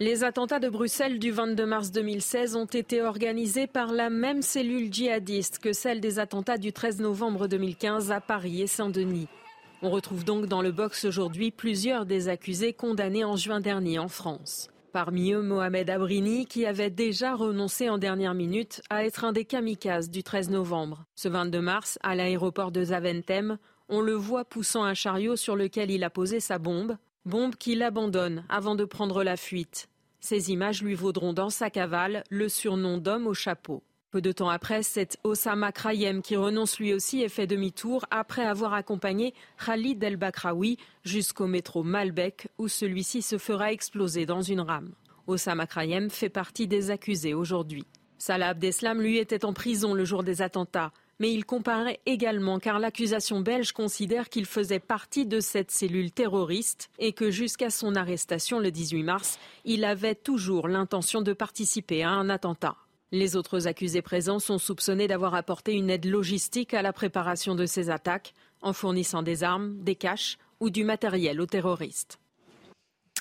Les 0.01 0.25
attentats 0.25 0.59
de 0.59 0.67
Bruxelles 0.67 1.19
du 1.19 1.31
22 1.31 1.65
mars 1.65 1.91
2016 1.91 2.57
ont 2.57 2.65
été 2.65 3.01
organisés 3.01 3.65
par 3.65 3.93
la 3.93 4.09
même 4.09 4.41
cellule 4.41 4.93
djihadiste 4.93 5.59
que 5.59 5.71
celle 5.71 6.01
des 6.01 6.19
attentats 6.19 6.57
du 6.57 6.73
13 6.73 6.99
novembre 6.99 7.47
2015 7.47 8.11
à 8.11 8.19
Paris 8.19 8.61
et 8.61 8.67
Saint-Denis. 8.67 9.29
On 9.81 9.89
retrouve 9.89 10.25
donc 10.25 10.47
dans 10.47 10.61
le 10.61 10.73
box 10.73 11.05
aujourd'hui 11.05 11.51
plusieurs 11.51 12.05
des 12.05 12.27
accusés 12.27 12.73
condamnés 12.73 13.23
en 13.23 13.37
juin 13.37 13.61
dernier 13.61 13.97
en 13.97 14.09
France. 14.09 14.69
Parmi 14.95 15.33
eux, 15.33 15.41
Mohamed 15.41 15.89
Abrini, 15.89 16.45
qui 16.45 16.65
avait 16.65 16.89
déjà 16.89 17.35
renoncé 17.35 17.89
en 17.89 17.97
dernière 17.97 18.33
minute 18.33 18.81
à 18.89 19.03
être 19.03 19.25
un 19.25 19.33
des 19.33 19.43
kamikazes 19.43 20.09
du 20.09 20.23
13 20.23 20.51
novembre. 20.51 21.03
Ce 21.15 21.27
22 21.27 21.59
mars, 21.59 21.99
à 22.01 22.15
l'aéroport 22.15 22.71
de 22.71 22.81
Zaventem, 22.81 23.57
on 23.89 23.99
le 23.99 24.13
voit 24.13 24.45
poussant 24.45 24.85
un 24.85 24.93
chariot 24.93 25.35
sur 25.35 25.57
lequel 25.57 25.91
il 25.91 26.05
a 26.05 26.09
posé 26.09 26.39
sa 26.39 26.59
bombe, 26.59 26.95
bombe 27.25 27.57
qu'il 27.57 27.83
abandonne 27.83 28.45
avant 28.47 28.75
de 28.75 28.85
prendre 28.85 29.21
la 29.25 29.35
fuite. 29.35 29.89
Ces 30.21 30.51
images 30.51 30.81
lui 30.81 30.93
vaudront 30.93 31.33
dans 31.33 31.49
sa 31.49 31.69
cavale 31.69 32.23
le 32.29 32.47
surnom 32.47 32.97
d'homme 32.97 33.27
au 33.27 33.33
chapeau. 33.33 33.83
Peu 34.11 34.21
de 34.21 34.31
temps 34.31 34.49
après, 34.49 34.81
c'est 34.83 35.17
Osama 35.23 35.71
Krayem 35.71 36.21
qui 36.21 36.35
renonce 36.35 36.79
lui 36.79 36.93
aussi 36.93 37.21
et 37.21 37.29
fait 37.29 37.47
demi-tour 37.47 38.05
après 38.11 38.45
avoir 38.45 38.73
accompagné 38.73 39.33
Khalid 39.63 40.03
El 40.03 40.15
Bakraoui 40.15 40.77
jusqu'au 41.03 41.47
métro 41.47 41.83
Malbec 41.83 42.47
où 42.57 42.67
celui-ci 42.67 43.21
se 43.21 43.37
fera 43.37 43.71
exploser 43.73 44.25
dans 44.25 44.41
une 44.41 44.61
rame. 44.61 44.93
Osama 45.27 45.67
Krayem 45.67 46.09
fait 46.09 46.29
partie 46.29 46.67
des 46.67 46.91
accusés 46.91 47.33
aujourd'hui. 47.33 47.85
Salah 48.17 48.49
Abdeslam, 48.49 49.01
lui, 49.01 49.17
était 49.17 49.43
en 49.43 49.53
prison 49.53 49.93
le 49.93 50.05
jour 50.05 50.23
des 50.23 50.41
attentats. 50.41 50.91
Mais 51.19 51.31
il 51.31 51.45
comparait 51.45 52.01
également 52.05 52.59
car 52.59 52.79
l'accusation 52.79 53.39
belge 53.39 53.71
considère 53.71 54.29
qu'il 54.29 54.45
faisait 54.45 54.79
partie 54.79 55.25
de 55.25 55.39
cette 55.39 55.71
cellule 55.71 56.11
terroriste 56.11 56.89
et 56.99 57.13
que 57.13 57.31
jusqu'à 57.31 57.69
son 57.69 57.95
arrestation 57.95 58.59
le 58.59 58.69
18 58.69 59.03
mars, 59.03 59.39
il 59.63 59.85
avait 59.85 60.15
toujours 60.15 60.67
l'intention 60.67 61.21
de 61.21 61.31
participer 61.31 62.03
à 62.03 62.09
un 62.09 62.29
attentat. 62.29 62.75
Les 63.11 63.35
autres 63.35 63.67
accusés 63.67 64.01
présents 64.01 64.39
sont 64.39 64.57
soupçonnés 64.57 65.07
d'avoir 65.07 65.35
apporté 65.35 65.73
une 65.73 65.89
aide 65.89 66.05
logistique 66.05 66.73
à 66.73 66.81
la 66.81 66.91
préparation 66.91 67.55
de 67.55 67.65
ces 67.65 67.89
attaques 67.89 68.33
en 68.61 68.73
fournissant 68.73 69.21
des 69.21 69.43
armes, 69.43 69.77
des 69.83 69.95
caches 69.95 70.37
ou 70.59 70.69
du 70.69 70.83
matériel 70.83 71.39
aux 71.39 71.45
terroristes. 71.45 72.19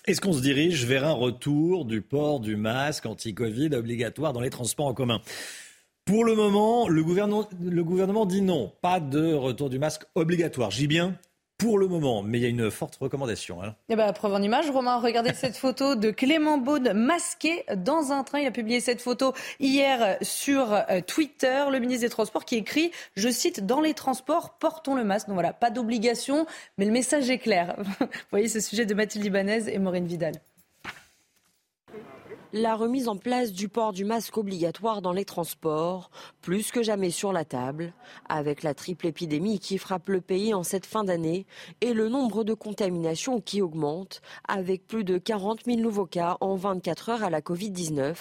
Est-ce 0.07 0.21
qu'on 0.21 0.33
se 0.33 0.41
dirige 0.41 0.85
vers 0.85 1.05
un 1.05 1.13
retour 1.13 1.85
du 1.85 2.01
port 2.01 2.41
du 2.41 2.57
masque 2.57 3.07
anti-Covid 3.07 3.75
obligatoire 3.75 4.33
dans 4.33 4.41
les 4.41 4.51
transports 4.51 4.87
en 4.87 4.95
commun? 4.95 5.21
Pour 6.05 6.25
le 6.25 6.35
moment, 6.35 6.89
le 6.89 7.03
gouvernement, 7.03 8.27
dit 8.27 8.43
non, 8.43 8.73
pas 8.83 9.01
de 9.01 9.33
retour 9.33 9.71
du 9.71 9.79
masque 9.79 10.05
obligatoire. 10.15 10.71
J'y 10.71 10.87
bien 10.87 11.19
pour 11.59 11.79
le 11.79 11.87
moment, 11.87 12.23
mais 12.23 12.39
il 12.39 12.43
y 12.43 12.47
a 12.47 12.49
une 12.49 12.71
forte 12.71 12.97
recommandation. 12.97 13.63
Hein. 13.63 13.75
Et 13.89 13.93
eh 13.93 13.97
ben, 13.97 14.13
preuve 14.13 14.35
en 14.35 14.43
image, 14.43 14.71
Romain, 14.71 14.99
regardez 14.99 15.33
cette 15.35 15.57
photo 15.57 15.95
de 15.95 16.11
Clément 16.11 16.59
Beaune 16.59 16.93
masqué 16.93 17.65
dans 17.77 18.13
un 18.13 18.25
train. 18.25 18.41
Il 18.41 18.47
a 18.47 18.51
publié 18.51 18.81
cette 18.81 19.01
photo 19.01 19.33
hier 19.61 20.17
sur 20.23 20.73
euh, 20.73 21.01
Twitter, 21.07 21.65
le 21.71 21.79
ministre 21.79 22.03
des 22.03 22.11
Transports 22.11 22.45
qui 22.45 22.57
écrit, 22.57 22.91
je 23.17 23.29
cite, 23.29 23.65
dans 23.67 23.81
les 23.81 23.95
transports, 23.95 24.59
portons 24.59 24.95
le 24.95 25.05
masque. 25.05 25.29
Donc 25.29 25.35
voilà, 25.35 25.53
pas 25.53 25.71
d'obligation, 25.71 26.47
mais 26.79 26.85
le 26.85 26.93
message 26.93 27.31
est 27.31 27.39
clair. 27.39 27.77
Vous 28.01 28.07
voyez 28.31 28.49
ce 28.49 28.61
sujet 28.61 28.87
de 28.87 28.95
Mathilde 28.95 29.25
Ibanez 29.25 29.73
et 29.73 29.79
Maureen 29.79 30.07
Vidal 30.07 30.35
la 32.55 32.77
remise 32.77 33.09
en 33.09 33.17
place 33.17 33.51
du 33.51 33.69
port 33.69 33.93
du 33.93 34.05
masque 34.05 34.39
obligatoire 34.39 35.03
dans 35.03 35.13
les 35.13 35.25
transports, 35.25 36.13
plus 36.41 36.71
que 36.71 36.85
jamais 36.85 37.11
sur 37.11 37.33
la 37.33 37.45
table, 37.45 37.93
avec 38.29 38.63
la 38.63 38.75
triple 38.75 39.09
épidémie 39.09 39.59
qui 39.59 39.77
frappe 39.77 40.09
le 40.09 40.21
pays 40.21 40.55
en 40.55 40.63
cette 40.63 40.87
fin 40.87 41.03
d'année 41.03 41.47
et 41.81 41.93
le 41.93 42.09
nombre 42.09 42.45
de 42.45 42.55
contaminations 42.55 43.41
qui 43.41 43.61
augmente, 43.61 44.23
avec 44.47 44.87
plus 44.87 45.03
de 45.03 45.19
40 45.19 45.65
000 45.67 45.79
nouveaux 45.79 46.07
cas 46.07 46.37
en 46.41 46.55
24 46.55 47.09
heures 47.09 47.25
à 47.25 47.31
la 47.31 47.41
Covid-19. 47.41 48.15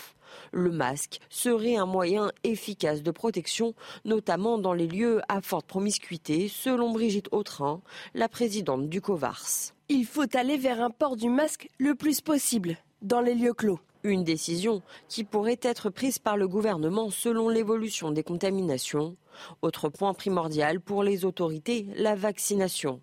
Le 0.52 0.72
masque 0.72 1.20
serait 1.30 1.76
un 1.76 1.86
moyen 1.86 2.32
efficace 2.44 3.04
de 3.04 3.12
protection, 3.12 3.76
notamment 4.04 4.58
dans 4.58 4.74
les 4.74 4.88
lieux 4.88 5.22
à 5.30 5.42
forte 5.42 5.68
promiscuité, 5.68 6.48
selon 6.48 6.92
Brigitte 6.92 7.30
Autrin, 7.32 7.82
la 8.16 8.30
présidente 8.30 8.90
du 8.90 9.00
COVARS. 9.00 9.76
Il 9.90 10.08
faut 10.08 10.36
aller 10.36 10.58
vers 10.58 10.82
un 10.82 10.90
port 10.90 11.18
du 11.18 11.30
masque 11.30 11.70
le 11.78 11.94
plus 11.94 12.20
possible 12.20 12.78
dans 13.04 13.22
les 13.22 13.36
lieux 13.36 13.54
clos. 13.54 13.80
Une 14.04 14.26
décision 14.26 14.82
qui 15.08 15.24
pourrait 15.24 15.60
être 15.62 15.90
prise 15.90 16.20
par 16.20 16.36
le 16.36 16.48
gouvernement 16.48 17.10
selon 17.10 17.48
l'évolution 17.48 18.12
des 18.12 18.24
contaminations. 18.24 19.16
Autre 19.62 19.88
point 19.88 20.14
primordial 20.14 20.82
pour 20.82 21.04
les 21.04 21.24
autorités, 21.24 21.88
la 21.96 22.14
vaccination. 22.14 23.00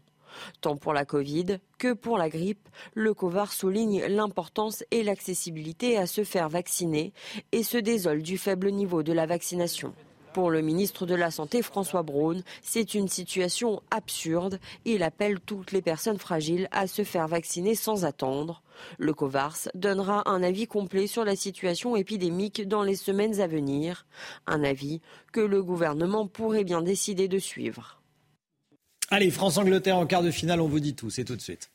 Tant 0.60 0.76
pour 0.76 0.92
la 0.92 1.06
Covid 1.06 1.58
que 1.78 1.94
pour 1.94 2.18
la 2.18 2.28
grippe, 2.28 2.68
le 2.94 3.14
COVAR 3.14 3.52
souligne 3.52 4.04
l'importance 4.06 4.84
et 4.90 5.02
l'accessibilité 5.02 5.96
à 5.96 6.06
se 6.06 6.22
faire 6.22 6.48
vacciner 6.48 7.12
et 7.52 7.62
se 7.62 7.78
désole 7.78 8.22
du 8.22 8.36
faible 8.36 8.70
niveau 8.70 9.02
de 9.02 9.12
la 9.12 9.26
vaccination. 9.26 9.94
Pour 10.32 10.50
le 10.50 10.62
ministre 10.62 11.06
de 11.06 11.14
la 11.14 11.32
Santé, 11.32 11.60
François 11.60 12.04
Braun, 12.04 12.42
c'est 12.62 12.94
une 12.94 13.08
situation 13.08 13.82
absurde. 13.90 14.60
Il 14.84 15.02
appelle 15.02 15.40
toutes 15.40 15.72
les 15.72 15.82
personnes 15.82 16.18
fragiles 16.18 16.68
à 16.70 16.86
se 16.86 17.02
faire 17.02 17.26
vacciner 17.26 17.74
sans 17.74 18.04
attendre. 18.04 18.62
Le 18.98 19.12
COVARS 19.12 19.68
donnera 19.74 20.28
un 20.30 20.42
avis 20.42 20.68
complet 20.68 21.08
sur 21.08 21.24
la 21.24 21.34
situation 21.34 21.96
épidémique 21.96 22.66
dans 22.68 22.84
les 22.84 22.94
semaines 22.94 23.40
à 23.40 23.48
venir. 23.48 24.06
Un 24.46 24.62
avis 24.62 25.00
que 25.32 25.40
le 25.40 25.62
gouvernement 25.62 26.28
pourrait 26.28 26.64
bien 26.64 26.82
décider 26.82 27.26
de 27.26 27.38
suivre. 27.38 28.00
Allez, 29.10 29.30
France-Angleterre 29.30 29.96
en 29.96 30.06
quart 30.06 30.22
de 30.22 30.30
finale, 30.30 30.60
on 30.60 30.68
vous 30.68 30.80
dit 30.80 30.94
tout, 30.94 31.10
c'est 31.10 31.24
tout 31.24 31.34
de 31.34 31.40
suite. 31.40 31.70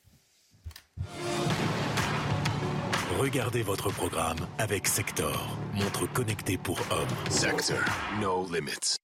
Regardez 3.20 3.62
votre 3.62 3.90
programme 3.92 4.38
avec 4.58 4.88
Sector, 4.88 5.58
montre 5.74 6.06
connectée 6.12 6.58
pour 6.58 6.78
hommes. 6.92 7.08
Sector, 7.30 7.78
no 8.22 8.46
limits. 8.54 8.98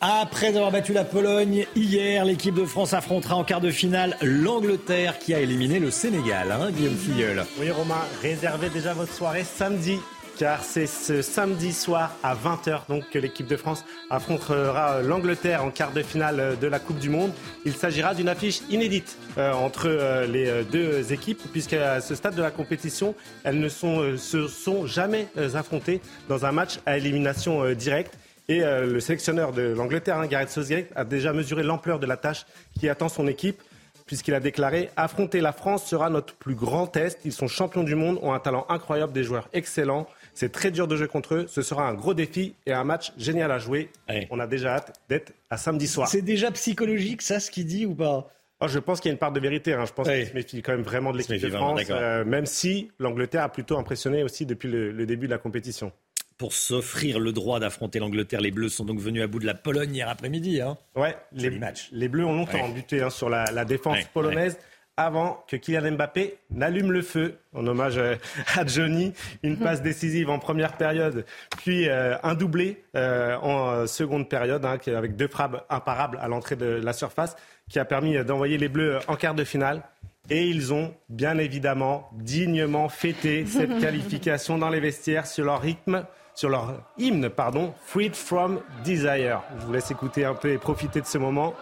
Après 0.00 0.48
avoir 0.48 0.70
battu 0.70 0.92
la 0.92 1.04
Pologne 1.04 1.66
hier, 1.74 2.24
l'équipe 2.24 2.54
de 2.54 2.64
France 2.64 2.92
affrontera 2.92 3.34
en 3.36 3.42
quart 3.42 3.60
de 3.60 3.70
finale 3.70 4.16
l'Angleterre 4.22 5.18
qui 5.18 5.34
a 5.34 5.40
éliminé 5.40 5.80
le 5.80 5.90
Sénégal, 5.90 6.52
hein, 6.52 6.70
Guillaume 6.70 6.96
Filleul. 6.96 7.44
Oui, 7.58 7.70
Romain, 7.70 8.02
réservez 8.22 8.68
déjà 8.68 8.94
votre 8.94 9.12
soirée 9.12 9.44
samedi 9.44 9.98
car 10.36 10.64
c'est 10.64 10.86
ce 10.86 11.22
samedi 11.22 11.72
soir 11.72 12.16
à 12.22 12.34
20h 12.34 12.82
donc 12.88 13.08
que 13.10 13.18
l'équipe 13.18 13.46
de 13.46 13.56
France 13.56 13.84
affrontera 14.10 15.02
l'Angleterre 15.02 15.64
en 15.64 15.70
quart 15.70 15.92
de 15.92 16.02
finale 16.02 16.56
de 16.60 16.66
la 16.66 16.78
Coupe 16.78 16.98
du 16.98 17.08
Monde. 17.08 17.32
Il 17.64 17.74
s'agira 17.74 18.14
d'une 18.14 18.28
affiche 18.28 18.60
inédite 18.70 19.16
euh, 19.38 19.52
entre 19.52 19.86
euh, 19.88 20.26
les 20.26 20.48
euh, 20.48 20.62
deux 20.64 21.12
équipes 21.12 21.40
puisqu'à 21.52 22.00
ce 22.00 22.14
stade 22.14 22.34
de 22.34 22.42
la 22.42 22.50
compétition, 22.50 23.14
elles 23.44 23.60
ne 23.60 23.68
se 23.68 24.48
sont 24.48 24.86
jamais 24.86 25.28
affrontées 25.54 26.00
dans 26.28 26.44
un 26.44 26.52
match 26.52 26.78
à 26.86 26.96
élimination 26.96 27.72
directe. 27.72 28.18
Et 28.48 28.60
le 28.60 29.00
sélectionneur 29.00 29.52
de 29.52 29.62
l'Angleterre, 29.62 30.18
hein, 30.18 30.26
Gareth 30.26 30.50
Southgate, 30.50 30.88
a 30.94 31.04
déjà 31.04 31.32
mesuré 31.32 31.62
l'ampleur 31.62 31.98
de 31.98 32.04
la 32.04 32.18
tâche 32.18 32.44
qui 32.78 32.90
attend 32.90 33.08
son 33.08 33.26
équipe 33.26 33.62
puisqu'il 34.06 34.34
a 34.34 34.40
déclaré 34.40 34.90
Affronter 34.96 35.40
la 35.40 35.52
France 35.52 35.84
sera 35.84 36.10
notre 36.10 36.34
plus 36.34 36.54
grand 36.54 36.86
test. 36.86 37.20
Ils 37.24 37.32
sont 37.32 37.48
champions 37.48 37.84
du 37.84 37.94
monde, 37.94 38.18
ont 38.22 38.32
un 38.32 38.38
talent 38.38 38.66
incroyable, 38.68 39.12
des 39.12 39.24
joueurs 39.24 39.48
excellents. 39.52 40.06
C'est 40.34 40.50
très 40.50 40.70
dur 40.70 40.88
de 40.88 40.96
jouer 40.96 41.08
contre 41.08 41.34
eux. 41.34 41.46
Ce 41.48 41.62
sera 41.62 41.88
un 41.88 41.94
gros 41.94 42.14
défi 42.14 42.54
et 42.66 42.72
un 42.72 42.84
match 42.84 43.12
génial 43.16 43.50
à 43.52 43.58
jouer. 43.58 43.90
On 44.30 44.40
a 44.40 44.46
déjà 44.46 44.74
hâte 44.74 45.00
d'être 45.08 45.32
à 45.50 45.56
samedi 45.56 45.86
soir. 45.86 46.08
C'est 46.08 46.22
déjà 46.22 46.50
psychologique, 46.50 47.22
ça, 47.22 47.40
ce 47.40 47.50
qu'il 47.50 47.66
dit 47.66 47.86
ou 47.86 47.94
pas? 47.94 48.30
Oh, 48.60 48.68
je 48.68 48.78
pense 48.78 49.00
qu'il 49.00 49.08
y 49.08 49.12
a 49.12 49.14
une 49.14 49.18
part 49.18 49.32
de 49.32 49.40
vérité. 49.40 49.72
Hein. 49.72 49.84
Je 49.84 49.92
pense 49.92 50.08
qu'il 50.08 50.26
se 50.26 50.32
méfie 50.32 50.62
quand 50.62 50.72
même 50.72 50.82
vraiment 50.82 51.12
de 51.12 51.18
l'équipe 51.18 51.40
de 51.40 51.50
France, 51.50 51.82
euh, 51.90 52.24
même 52.24 52.46
si 52.46 52.90
l'Angleterre 52.98 53.42
a 53.42 53.48
plutôt 53.48 53.78
impressionné 53.78 54.22
aussi 54.22 54.46
depuis 54.46 54.68
le, 54.68 55.06
début 55.06 55.26
de 55.26 55.32
la 55.32 55.38
compétition. 55.38 55.92
Pour 56.38 56.52
s'offrir 56.52 57.20
le 57.20 57.32
droit 57.32 57.60
d'affronter 57.60 58.00
l'Angleterre, 58.00 58.40
les 58.40 58.50
Bleus 58.50 58.70
sont 58.70 58.84
donc 58.84 58.98
venus 58.98 59.22
à 59.22 59.26
bout 59.26 59.38
de 59.38 59.46
la 59.46 59.54
Pologne 59.54 59.94
hier 59.94 60.08
après-midi. 60.08 60.60
Hein. 60.60 60.76
Ouais, 60.96 61.14
les, 61.32 61.50
les, 61.92 62.08
Bleus 62.08 62.24
ont 62.24 62.34
longtemps 62.34 62.68
buté 62.70 63.02
hein, 63.02 63.10
sur 63.10 63.28
la, 63.28 63.64
défense 63.64 63.98
polonaise 64.12 64.58
avant 64.96 65.44
que 65.48 65.56
Kylian 65.56 65.92
Mbappé 65.92 66.38
n'allume 66.50 66.92
le 66.92 67.02
feu. 67.02 67.38
En 67.54 67.66
hommage 67.66 67.98
euh, 67.98 68.16
à 68.56 68.66
Johnny, 68.66 69.12
une 69.42 69.56
passe 69.56 69.82
décisive 69.82 70.30
en 70.30 70.38
première 70.38 70.76
période, 70.76 71.24
puis 71.58 71.88
euh, 71.88 72.16
un 72.22 72.34
doublé 72.34 72.82
euh, 72.96 73.36
en 73.36 73.86
seconde 73.86 74.28
période, 74.28 74.64
hein, 74.64 74.78
avec 74.86 75.16
deux 75.16 75.28
frappes 75.28 75.66
imparables 75.70 76.18
à 76.20 76.28
l'entrée 76.28 76.56
de 76.56 76.66
la 76.66 76.92
surface, 76.92 77.36
qui 77.68 77.78
a 77.78 77.84
permis 77.84 78.22
d'envoyer 78.24 78.58
les 78.58 78.68
Bleus 78.68 78.98
en 79.08 79.16
quart 79.16 79.34
de 79.34 79.44
finale. 79.44 79.82
Et 80.30 80.46
ils 80.46 80.72
ont 80.72 80.94
bien 81.10 81.36
évidemment 81.38 82.08
dignement 82.14 82.88
fêté 82.88 83.44
cette 83.46 83.78
qualification 83.78 84.58
dans 84.58 84.70
les 84.70 84.80
vestiaires 84.80 85.26
sur 85.26 85.44
leur 85.44 85.60
rythme, 85.60 86.04
sur 86.34 86.48
leur 86.48 86.82
hymne, 86.98 87.28
pardon, 87.28 87.74
Freed 87.84 88.16
from 88.16 88.60
Desire. 88.84 89.42
Je 89.60 89.66
vous 89.66 89.72
laisse 89.72 89.90
écouter 89.90 90.24
un 90.24 90.34
peu 90.34 90.50
et 90.50 90.58
profiter 90.58 91.00
de 91.00 91.06
ce 91.06 91.18
moment. 91.18 91.54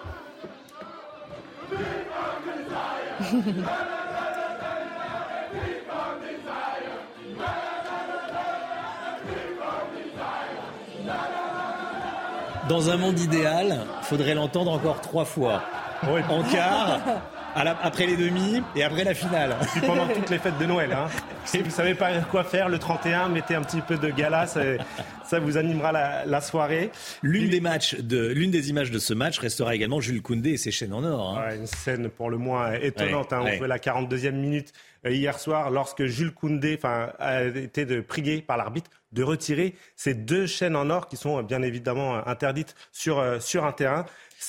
Dans 12.69 12.91
un 12.91 12.97
monde 12.97 13.19
idéal, 13.19 13.81
faudrait 14.03 14.35
l'entendre 14.35 14.73
encore 14.73 15.01
trois 15.01 15.25
fois. 15.25 15.63
En 16.03 16.43
quart, 16.43 17.01
après 17.55 18.07
les 18.07 18.17
demi 18.17 18.63
et 18.75 18.83
après 18.83 19.05
la 19.05 19.15
finale. 19.15 19.57
Puis 19.73 19.81
pendant 19.81 20.07
toutes 20.09 20.31
les 20.31 20.39
fêtes 20.39 20.59
de 20.59 20.67
Noël. 20.67 20.93
Hein. 20.93 21.09
Si 21.45 21.59
vous 21.61 21.71
savez 21.71 21.95
pas 21.95 22.21
quoi 22.21 22.45
faire 22.45 22.69
le 22.69 22.79
31, 22.79 23.29
mettez 23.29 23.55
un 23.55 23.63
petit 23.63 23.81
peu 23.81 23.97
de 23.97 24.11
gala, 24.11 24.47
ça, 24.47 25.41
vous 25.41 25.57
animera 25.57 25.93
la, 25.93 26.41
soirée. 26.41 26.91
L'une 27.23 27.49
des 27.49 27.61
matchs 27.61 27.97
de 27.97 28.29
l'une 28.29 28.51
des 28.51 28.71
images 28.71 28.91
de 28.91 28.99
ce 28.99 29.15
match 29.15 29.39
restera 29.39 29.75
également 29.75 30.01
Jules 30.01 30.23
Koundé 30.23 30.51
et 30.51 30.57
ses 30.57 30.71
chaînes 30.71 30.93
en 30.93 31.05
or. 31.05 31.39
Hein. 31.39 31.57
une 31.57 31.67
scène 31.67 32.09
pour 32.09 32.31
le 32.31 32.39
moins 32.39 32.73
étonnante. 32.73 33.33
Hein. 33.33 33.43
On 33.43 33.47
fait 33.47 33.69
la 33.69 33.79
42e 33.79 34.33
minute 34.33 34.73
euh, 35.07 35.11
hier 35.11 35.39
soir 35.39 35.71
lorsque 35.71 36.05
Jules 36.05 36.33
Koundé 36.33 36.79
a 36.83 37.45
été 37.45 37.87
de 37.87 38.01
prier 38.01 38.43
par 38.43 38.57
l'arbitre 38.57 38.91
de 39.13 39.23
retirer 39.23 39.75
ces 39.97 40.15
deux 40.15 40.47
chaînes 40.47 40.77
en 40.77 40.89
or 40.91 41.07
qui 41.07 41.17
sont 41.17 41.43
bien 41.43 41.63
évidemment 41.63 42.27
interdites 42.27 42.75
sur, 42.93 43.19
euh, 43.19 43.41
sur 43.41 43.65
un 43.65 43.73
terrain. 43.73 44.07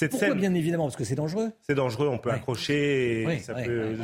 Pourquoi 0.10 0.34
bien 0.34 0.54
évidemment 0.54 0.86
Parce 0.86 0.96
que 0.96 1.04
c'est 1.04 1.16
dangereux. 1.16 1.52
C'est 1.62 1.76
dangereux, 1.76 2.08
on 2.08 2.18
peut 2.18 2.32
accrocher, 2.32 3.24
et 3.24 3.40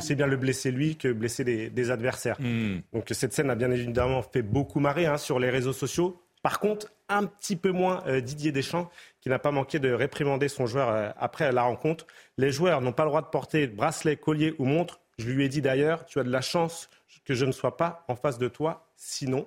c'est 0.00 0.14
bien 0.14 0.26
le 0.26 0.36
blesser 0.36 0.70
lui 0.70 0.96
que 0.96 1.12
blesser 1.12 1.44
des, 1.44 1.90
adversaires. 1.90 2.36
Hmm. 2.40 2.78
Donc 2.92 3.06
cette 3.10 3.32
scène 3.32 3.50
a 3.50 3.54
bien 3.54 3.70
évidemment 3.70 4.22
fait 4.22 4.42
beaucoup 4.42 4.80
marrer 4.80 5.06
hein, 5.06 5.16
sur 5.16 5.38
les 5.38 5.50
réseaux 5.50 5.72
sociaux. 5.72 6.22
Par 6.42 6.58
contre, 6.60 6.92
un 7.08 7.26
petit 7.26 7.56
peu 7.56 7.70
moins 7.70 8.02
euh, 8.06 8.20
Didier 8.20 8.52
Deschamps, 8.52 8.88
qui 9.20 9.28
n'a 9.28 9.38
pas 9.38 9.50
manqué 9.50 9.78
de 9.78 9.92
réprimander 9.92 10.48
son 10.48 10.66
joueur 10.66 10.88
euh, 10.88 11.10
après 11.18 11.52
la 11.52 11.62
rencontre. 11.62 12.06
Les 12.38 12.50
joueurs 12.50 12.80
n'ont 12.80 12.92
pas 12.92 13.04
le 13.04 13.10
droit 13.10 13.20
de 13.20 13.26
porter 13.26 13.66
bracelet, 13.66 14.16
collier 14.16 14.54
ou 14.58 14.64
montre. 14.64 15.00
Je 15.18 15.28
lui 15.28 15.44
ai 15.44 15.48
dit 15.48 15.60
d'ailleurs, 15.60 16.06
tu 16.06 16.18
as 16.18 16.22
de 16.22 16.30
la 16.30 16.40
chance 16.40 16.88
que 17.24 17.34
je 17.34 17.44
ne 17.44 17.52
sois 17.52 17.76
pas 17.76 18.04
en 18.08 18.16
face 18.16 18.38
de 18.38 18.48
toi, 18.48 18.88
sinon 18.96 19.46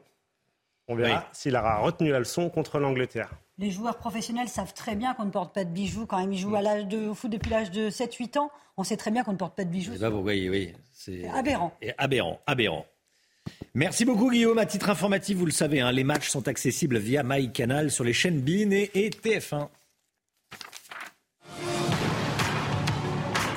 On 0.88 0.96
verra 0.96 1.28
s'il 1.32 1.56
aura 1.56 1.80
retenu 1.80 2.12
la 2.12 2.20
leçon 2.20 2.50
contre 2.50 2.80
l'Angleterre. 2.80 3.32
Les 3.60 3.70
joueurs 3.70 3.98
professionnels 3.98 4.48
savent 4.50 4.74
très 4.74 4.96
bien 4.96 5.14
qu'on 5.14 5.26
ne 5.26 5.32
porte 5.32 5.54
pas 5.54 5.64
de 5.64 5.70
bijoux 5.70 6.08
quand 6.08 6.18
même. 6.18 6.34
Ils 6.34 6.40
jouent 6.40 6.56
à 6.56 6.62
l'âge 6.62 6.88
de, 6.88 7.08
au 7.08 7.14
foot 7.14 7.32
depuis 7.32 7.52
l'âge 7.52 7.70
de 7.70 7.90
7-8 7.90 8.40
ans. 8.40 8.52
On 8.78 8.84
sait 8.84 8.98
très 8.98 9.12
bien 9.12 9.24
qu'on 9.24 9.34
ne 9.34 9.38
porte 9.38 9.56
pas 9.56 9.64
de 9.64 9.70
bijoux. 9.70 9.94
Bah, 10.00 10.10
oui, 10.10 10.50
oui. 10.50 10.74
C'est 10.92 11.28
aberrant. 11.30 11.72
Aberrant, 12.00 12.40
aberrant. 12.48 12.86
Merci 13.76 14.06
beaucoup 14.06 14.32
Guillaume. 14.32 14.58
À 14.58 14.66
titre 14.66 14.90
informatif, 14.90 15.38
vous 15.38 15.46
le 15.46 15.52
savez, 15.52 15.82
hein, 15.82 15.92
les 15.92 16.04
matchs 16.04 16.30
sont 16.30 16.48
accessibles 16.48 16.98
via 16.98 17.24
MyCanal 17.24 17.92
sur 17.92 18.04
les 18.04 18.14
chaînes 18.14 18.40
BIN 18.40 18.72
et, 18.72 18.90
et 18.96 19.10
TF1. 19.10 19.68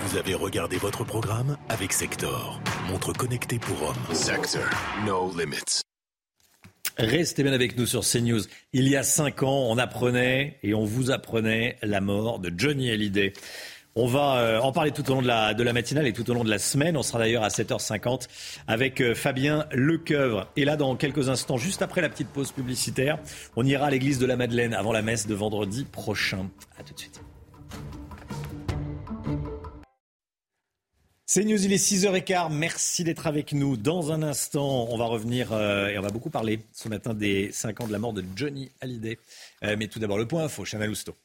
Vous 0.03 0.17
avez 0.17 0.35
regardé 0.35 0.77
votre 0.77 1.05
programme 1.05 1.57
avec 1.69 1.93
Sector, 1.93 2.61
montre 2.89 3.13
connectée 3.13 3.59
pour 3.59 3.83
hommes. 3.83 4.15
Sector, 4.15 4.69
no 5.05 5.31
limits. 5.37 5.83
Restez 6.99 7.43
bien 7.43 7.53
avec 7.53 7.77
nous 7.77 7.85
sur 7.85 8.01
CNews. 8.01 8.41
Il 8.73 8.89
y 8.89 8.97
a 8.97 9.03
cinq 9.03 9.43
ans, 9.43 9.69
on 9.69 9.77
apprenait 9.77 10.59
et 10.63 10.73
on 10.73 10.85
vous 10.85 11.11
apprenait 11.11 11.77
la 11.83 12.01
mort 12.01 12.39
de 12.39 12.51
Johnny 12.57 12.91
Hallyday. 12.91 13.35
On 13.97 14.07
va 14.07 14.39
euh, 14.39 14.61
en 14.61 14.73
parler 14.73 14.93
tout 14.93 15.11
au 15.11 15.15
long 15.15 15.23
de 15.23 15.27
la, 15.27 15.73
matinale 15.75 16.07
et 16.07 16.15
tout 16.15 16.31
au 16.31 16.35
long 16.35 16.43
de 16.43 16.49
la 16.49 16.59
semaine. 16.59 16.97
On 16.97 17.03
sera 17.03 17.19
d'ailleurs 17.19 17.43
à 17.43 17.49
7h50 17.49 18.29
avec 18.67 19.03
euh, 19.03 19.15
Fabien 19.15 19.67
Lecoeuvre. 19.73 20.49
Et 20.57 20.65
là, 20.65 20.77
dans 20.77 20.97
quelques 20.97 21.29
instants, 21.29 21.59
juste 21.59 21.83
après 21.83 22.01
la 22.01 22.09
petite 22.09 22.29
pause 22.29 22.51
publicitaire, 22.51 23.19
on 23.57 23.67
ira 23.67 23.87
à 23.87 23.91
l'église 23.91 24.19
de 24.19 24.27
la 24.27 24.37
Madeleine 24.37 24.73
avant 24.73 24.93
la 24.93 25.03
messe 25.03 25.27
de 25.27 25.35
vendredi 25.35 25.85
prochain. 25.85 26.49
A 26.79 26.83
tout 26.83 26.95
de 26.95 26.99
suite. 26.99 27.21
C'est 31.29 31.43
News, 31.43 31.65
il 31.65 31.73
est 31.73 31.85
6h15. 31.85 32.53
Merci 32.53 33.03
d'être 33.03 33.27
avec 33.27 33.53
nous. 33.53 33.77
Dans 33.77 34.13
un 34.13 34.23
instant, 34.23 34.87
on 34.89 34.97
va 34.97 35.07
revenir 35.07 35.53
euh, 35.53 35.89
et 35.89 35.99
on 35.99 36.03
va 36.03 36.11
beaucoup 36.11 36.31
parler 36.31 36.61
ce 36.73 36.89
matin 36.89 37.15
des 37.15 37.51
5 37.51 37.81
ans 37.81 37.89
de 37.89 37.93
la 37.93 37.99
mort 37.99 38.13
de 38.13 38.23
Johnny 38.37 38.71
Hallyday. 38.81 39.19
Euh, 39.65 39.75
mais 39.77 39.89
tout 39.89 39.99
d'abord, 39.99 40.19
le 40.19 40.29
point 40.29 40.45
info, 40.45 40.65
Chanel 40.65 40.89
Lousteau. 40.89 41.17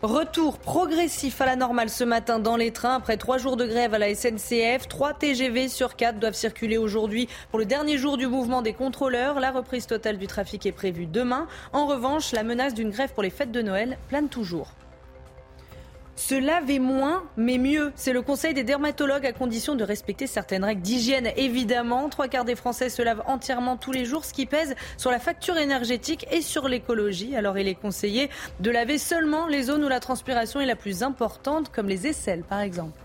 Retour 0.00 0.56
progressif 0.58 1.38
à 1.42 1.46
la 1.46 1.56
normale 1.56 1.90
ce 1.90 2.04
matin 2.04 2.38
dans 2.38 2.56
les 2.56 2.70
trains. 2.70 2.94
Après 2.94 3.18
trois 3.18 3.36
jours 3.36 3.58
de 3.58 3.66
grève 3.66 3.92
à 3.92 3.98
la 3.98 4.14
SNCF, 4.14 4.88
trois 4.88 5.12
TGV 5.12 5.68
sur 5.68 5.96
quatre 5.96 6.18
doivent 6.18 6.32
circuler 6.32 6.78
aujourd'hui 6.78 7.28
pour 7.50 7.58
le 7.58 7.66
dernier 7.66 7.98
jour 7.98 8.16
du 8.16 8.26
mouvement 8.26 8.62
des 8.62 8.72
contrôleurs. 8.72 9.40
La 9.40 9.50
reprise 9.50 9.86
totale 9.86 10.16
du 10.16 10.26
trafic 10.26 10.64
est 10.64 10.72
prévue 10.72 11.04
demain. 11.04 11.48
En 11.74 11.84
revanche, 11.84 12.32
la 12.32 12.44
menace 12.44 12.72
d'une 12.72 12.90
grève 12.90 13.12
pour 13.12 13.22
les 13.22 13.28
fêtes 13.28 13.52
de 13.52 13.60
Noël 13.60 13.98
plane 14.08 14.30
toujours. 14.30 14.72
Se 16.16 16.34
laver 16.34 16.78
moins, 16.78 17.24
mais 17.36 17.58
mieux. 17.58 17.92
C'est 17.96 18.12
le 18.12 18.22
conseil 18.22 18.54
des 18.54 18.64
dermatologues 18.64 19.26
à 19.26 19.32
condition 19.32 19.74
de 19.74 19.84
respecter 19.84 20.26
certaines 20.26 20.64
règles 20.64 20.82
d'hygiène. 20.82 21.30
Évidemment, 21.36 22.08
trois 22.08 22.28
quarts 22.28 22.44
des 22.44 22.54
Français 22.54 22.88
se 22.88 23.02
lavent 23.02 23.22
entièrement 23.26 23.76
tous 23.76 23.92
les 23.92 24.04
jours, 24.04 24.24
ce 24.24 24.32
qui 24.32 24.46
pèse 24.46 24.74
sur 24.96 25.10
la 25.10 25.18
facture 25.18 25.56
énergétique 25.56 26.26
et 26.30 26.40
sur 26.40 26.68
l'écologie. 26.68 27.36
Alors 27.36 27.58
il 27.58 27.68
est 27.68 27.74
conseillé 27.74 28.30
de 28.60 28.70
laver 28.70 28.98
seulement 28.98 29.46
les 29.46 29.64
zones 29.64 29.84
où 29.84 29.88
la 29.88 30.00
transpiration 30.00 30.60
est 30.60 30.66
la 30.66 30.76
plus 30.76 31.02
importante, 31.02 31.70
comme 31.70 31.88
les 31.88 32.06
aisselles 32.06 32.44
par 32.44 32.60
exemple. 32.60 33.03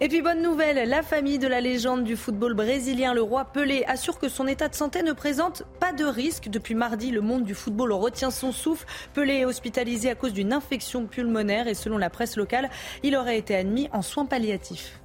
Et 0.00 0.06
puis 0.06 0.22
bonne 0.22 0.42
nouvelle, 0.42 0.88
la 0.88 1.02
famille 1.02 1.40
de 1.40 1.48
la 1.48 1.60
légende 1.60 2.04
du 2.04 2.14
football 2.14 2.54
brésilien, 2.54 3.14
le 3.14 3.20
roi 3.20 3.46
Pelé, 3.46 3.82
assure 3.88 4.20
que 4.20 4.28
son 4.28 4.46
état 4.46 4.68
de 4.68 4.76
santé 4.76 5.02
ne 5.02 5.10
présente 5.12 5.64
pas 5.80 5.92
de 5.92 6.04
risque. 6.04 6.48
Depuis 6.48 6.76
mardi, 6.76 7.10
le 7.10 7.20
monde 7.20 7.42
du 7.42 7.52
football 7.52 7.90
retient 7.90 8.30
son 8.30 8.52
souffle. 8.52 8.86
Pelé 9.12 9.38
est 9.38 9.44
hospitalisé 9.44 10.08
à 10.08 10.14
cause 10.14 10.32
d'une 10.32 10.52
infection 10.52 11.06
pulmonaire 11.06 11.66
et 11.66 11.74
selon 11.74 11.98
la 11.98 12.10
presse 12.10 12.36
locale, 12.36 12.70
il 13.02 13.16
aurait 13.16 13.38
été 13.38 13.56
admis 13.56 13.88
en 13.92 14.02
soins 14.02 14.24
palliatifs. 14.24 14.97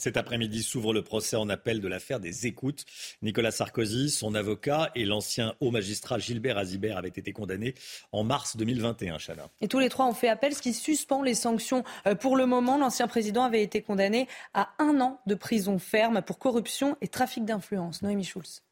Cet 0.00 0.16
après-midi 0.16 0.62
s'ouvre 0.62 0.94
le 0.94 1.02
procès 1.02 1.36
en 1.36 1.50
appel 1.50 1.82
de 1.82 1.86
l'affaire 1.86 2.20
des 2.20 2.46
écoutes. 2.46 2.86
Nicolas 3.20 3.50
Sarkozy, 3.50 4.08
son 4.08 4.34
avocat 4.34 4.90
et 4.94 5.04
l'ancien 5.04 5.54
haut 5.60 5.70
magistrat 5.70 6.18
Gilbert 6.18 6.56
Azibert 6.56 6.96
avaient 6.96 7.08
été 7.08 7.34
condamnés 7.34 7.74
en 8.10 8.24
mars 8.24 8.56
2021, 8.56 9.18
Chana. 9.18 9.50
Et 9.60 9.68
tous 9.68 9.78
les 9.78 9.90
trois 9.90 10.06
ont 10.06 10.14
fait 10.14 10.30
appel, 10.30 10.54
ce 10.54 10.62
qui 10.62 10.72
suspend 10.72 11.22
les 11.22 11.34
sanctions. 11.34 11.84
Euh, 12.06 12.14
pour 12.14 12.38
le 12.38 12.46
moment, 12.46 12.78
l'ancien 12.78 13.08
président 13.08 13.44
avait 13.44 13.62
été 13.62 13.82
condamné 13.82 14.26
à 14.54 14.70
un 14.78 15.02
an 15.02 15.20
de 15.26 15.34
prison 15.34 15.78
ferme 15.78 16.22
pour 16.22 16.38
corruption 16.38 16.96
et 17.02 17.08
trafic 17.08 17.44
d'influence. 17.44 18.00
Noémie 18.00 18.24
Schulz. 18.24 18.62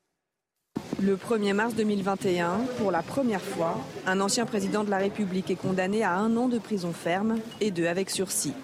Le 0.99 1.15
1er 1.17 1.53
mars 1.53 1.75
2021, 1.75 2.61
pour 2.79 2.91
la 2.91 3.03
première 3.03 3.43
fois, 3.43 3.79
un 4.07 4.21
ancien 4.21 4.47
président 4.47 4.83
de 4.83 4.91
la 4.91 4.97
République 4.97 5.51
est 5.51 5.57
condamné 5.57 6.03
à 6.05 6.15
un 6.15 6.35
an 6.39 6.49
de 6.49 6.59
prison 6.59 6.95
ferme 6.95 7.39
et 7.61 7.71
deux 7.71 7.87
avec 7.87 8.09
sursis. 8.09 8.55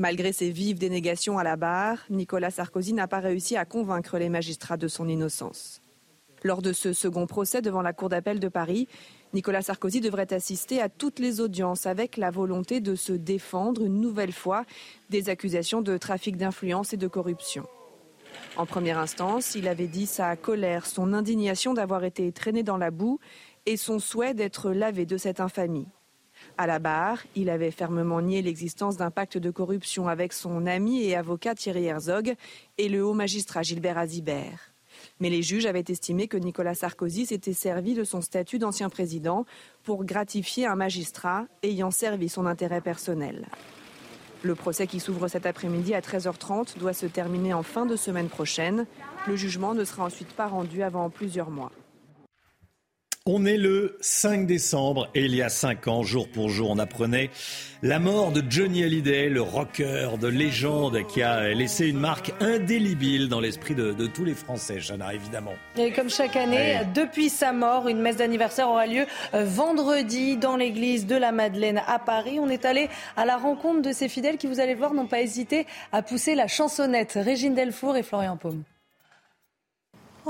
Malgré 0.00 0.32
ses 0.32 0.50
vives 0.50 0.78
dénégations 0.78 1.38
à 1.38 1.42
la 1.42 1.56
barre, 1.56 1.98
Nicolas 2.08 2.52
Sarkozy 2.52 2.92
n'a 2.92 3.08
pas 3.08 3.18
réussi 3.18 3.56
à 3.56 3.64
convaincre 3.64 4.16
les 4.16 4.28
magistrats 4.28 4.76
de 4.76 4.86
son 4.86 5.08
innocence. 5.08 5.82
Lors 6.44 6.62
de 6.62 6.72
ce 6.72 6.92
second 6.92 7.26
procès 7.26 7.62
devant 7.62 7.82
la 7.82 7.92
Cour 7.92 8.08
d'appel 8.08 8.38
de 8.38 8.46
Paris, 8.46 8.86
Nicolas 9.34 9.60
Sarkozy 9.60 10.00
devrait 10.00 10.32
assister 10.32 10.80
à 10.80 10.88
toutes 10.88 11.18
les 11.18 11.40
audiences 11.40 11.84
avec 11.84 12.16
la 12.16 12.30
volonté 12.30 12.78
de 12.78 12.94
se 12.94 13.12
défendre 13.12 13.84
une 13.84 14.00
nouvelle 14.00 14.32
fois 14.32 14.64
des 15.10 15.30
accusations 15.30 15.82
de 15.82 15.96
trafic 15.96 16.36
d'influence 16.36 16.92
et 16.92 16.96
de 16.96 17.08
corruption. 17.08 17.66
En 18.56 18.66
première 18.66 18.98
instance, 18.98 19.56
il 19.56 19.66
avait 19.66 19.88
dit 19.88 20.06
sa 20.06 20.36
colère, 20.36 20.86
son 20.86 21.12
indignation 21.12 21.74
d'avoir 21.74 22.04
été 22.04 22.30
traîné 22.30 22.62
dans 22.62 22.76
la 22.76 22.92
boue 22.92 23.18
et 23.66 23.76
son 23.76 23.98
souhait 23.98 24.34
d'être 24.34 24.70
lavé 24.70 25.06
de 25.06 25.16
cette 25.16 25.40
infamie. 25.40 25.88
À 26.60 26.66
la 26.66 26.80
barre, 26.80 27.20
il 27.36 27.50
avait 27.50 27.70
fermement 27.70 28.20
nié 28.20 28.42
l'existence 28.42 28.96
d'un 28.96 29.12
pacte 29.12 29.38
de 29.38 29.52
corruption 29.52 30.08
avec 30.08 30.32
son 30.32 30.66
ami 30.66 31.04
et 31.04 31.14
avocat 31.14 31.54
Thierry 31.54 31.84
Herzog 31.84 32.34
et 32.78 32.88
le 32.88 33.06
haut 33.06 33.14
magistrat 33.14 33.62
Gilbert 33.62 33.96
Azibert. 33.96 34.72
Mais 35.20 35.30
les 35.30 35.40
juges 35.40 35.66
avaient 35.66 35.84
estimé 35.86 36.26
que 36.26 36.36
Nicolas 36.36 36.74
Sarkozy 36.74 37.26
s'était 37.26 37.52
servi 37.52 37.94
de 37.94 38.02
son 38.02 38.20
statut 38.20 38.58
d'ancien 38.58 38.88
président 38.88 39.46
pour 39.84 40.04
gratifier 40.04 40.66
un 40.66 40.74
magistrat 40.74 41.46
ayant 41.62 41.92
servi 41.92 42.28
son 42.28 42.44
intérêt 42.44 42.80
personnel. 42.80 43.46
Le 44.42 44.56
procès 44.56 44.88
qui 44.88 44.98
s'ouvre 44.98 45.28
cet 45.28 45.46
après-midi 45.46 45.94
à 45.94 46.00
13h30 46.00 46.76
doit 46.76 46.92
se 46.92 47.06
terminer 47.06 47.54
en 47.54 47.62
fin 47.62 47.86
de 47.86 47.94
semaine 47.94 48.28
prochaine. 48.28 48.86
Le 49.28 49.36
jugement 49.36 49.74
ne 49.74 49.84
sera 49.84 50.02
ensuite 50.02 50.32
pas 50.32 50.48
rendu 50.48 50.82
avant 50.82 51.08
plusieurs 51.08 51.50
mois. 51.50 51.70
On 53.30 53.44
est 53.44 53.58
le 53.58 53.98
5 54.00 54.46
décembre 54.46 55.10
et 55.14 55.26
il 55.26 55.34
y 55.34 55.42
a 55.42 55.50
5 55.50 55.86
ans, 55.86 56.02
jour 56.02 56.30
pour 56.30 56.48
jour, 56.48 56.70
on 56.70 56.78
apprenait 56.78 57.28
la 57.82 57.98
mort 57.98 58.32
de 58.32 58.42
Johnny 58.48 58.82
Hallyday, 58.82 59.28
le 59.28 59.42
rocker 59.42 60.16
de 60.18 60.28
légende 60.28 61.06
qui 61.08 61.20
a 61.20 61.50
laissé 61.50 61.88
une 61.88 61.98
marque 61.98 62.32
indélébile 62.40 63.28
dans 63.28 63.40
l'esprit 63.40 63.74
de, 63.74 63.92
tous 64.06 64.24
les 64.24 64.32
Français, 64.32 64.80
Jana, 64.80 65.12
évidemment. 65.12 65.52
Et 65.76 65.92
comme 65.92 66.08
chaque 66.08 66.36
année, 66.36 66.80
depuis 66.94 67.28
sa 67.28 67.52
mort, 67.52 67.86
une 67.88 68.00
messe 68.00 68.16
d'anniversaire 68.16 68.70
aura 68.70 68.86
lieu 68.86 69.04
euh, 69.34 69.44
vendredi 69.44 70.38
dans 70.38 70.56
l'église 70.56 71.04
de 71.04 71.14
la 71.14 71.30
Madeleine 71.30 71.82
à 71.86 71.98
Paris. 71.98 72.38
On 72.40 72.48
est 72.48 72.64
allé 72.64 72.88
à 73.18 73.26
la 73.26 73.36
rencontre 73.36 73.82
de 73.82 73.92
ces 73.92 74.08
fidèles 74.08 74.38
qui, 74.38 74.46
vous 74.46 74.58
allez 74.58 74.74
voir, 74.74 74.94
n'ont 74.94 75.06
pas 75.06 75.20
hésité 75.20 75.66
à 75.92 76.00
pousser 76.00 76.34
la 76.34 76.46
chansonnette. 76.46 77.18
Régine 77.22 77.54
Delfour 77.54 77.94
et 77.98 78.02
Florian 78.02 78.38
Paume. 78.38 78.62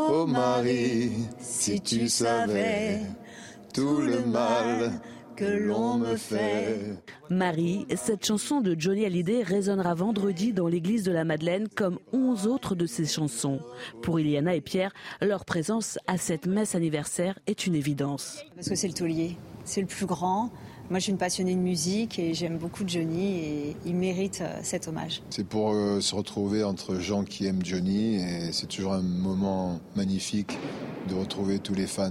Oh 0.01 0.27
Marie, 0.27 1.11
si 1.41 1.81
tu 1.81 2.09
savais 2.09 3.01
tout 3.75 3.97
le 4.01 4.25
mal 4.25 4.93
que 5.35 5.45
l'on 5.45 5.99
me 5.99 6.15
fait. 6.17 6.95
Marie, 7.31 7.85
cette 7.97 8.25
chanson 8.25 8.61
de 8.61 8.77
Johnny 8.79 9.05
Hallyday 9.05 9.43
résonnera 9.43 9.95
vendredi 9.95 10.53
dans 10.53 10.69
l'église 10.69 11.03
de 11.03 11.11
la 11.11 11.25
Madeleine 11.25 11.67
comme 11.69 11.99
onze 12.13 12.47
autres 12.47 12.77
de 12.77 12.87
ses 12.87 13.07
chansons. 13.07 13.59
Pour 14.01 14.21
Iliana 14.21 14.55
et 14.55 14.61
Pierre, 14.61 14.93
leur 15.21 15.45
présence 15.45 15.99
à 16.07 16.17
cette 16.17 16.47
messe 16.47 16.77
anniversaire 16.77 17.37
est 17.49 17.67
une 17.67 17.75
évidence. 17.75 18.45
Parce 18.55 18.69
que 18.69 18.77
c'est 18.77 18.89
le 18.89 18.95
taulier, 18.95 19.37
c'est 19.65 19.81
le 19.81 19.89
plus 19.89 20.07
grand. 20.07 20.53
Moi, 20.91 21.01
je 21.01 21.05
suis 21.05 21.13
une 21.13 21.19
passionnée 21.19 21.55
de 21.55 21.61
musique 21.61 22.19
et 22.19 22.33
j'aime 22.33 22.57
beaucoup 22.57 22.83
Johnny 22.87 23.41
et 23.41 23.77
il 23.85 23.95
mérite 23.95 24.41
euh, 24.41 24.59
cet 24.63 24.89
hommage. 24.89 25.21
C'est 25.29 25.47
pour 25.47 25.75
euh, 25.75 26.01
se 26.01 26.15
retrouver 26.15 26.65
entre 26.65 26.95
gens 26.99 27.25
qui 27.25 27.45
aiment 27.45 27.63
Johnny 27.63 28.17
et 28.17 28.53
c'est 28.53 28.69
toujours 28.69 28.95
un 28.95 29.03
moment 29.03 29.81
magnifique 29.97 30.57
de 31.07 31.15
retrouver 31.15 31.59
tous 31.59 31.75
les 31.75 31.87
fans 31.87 32.11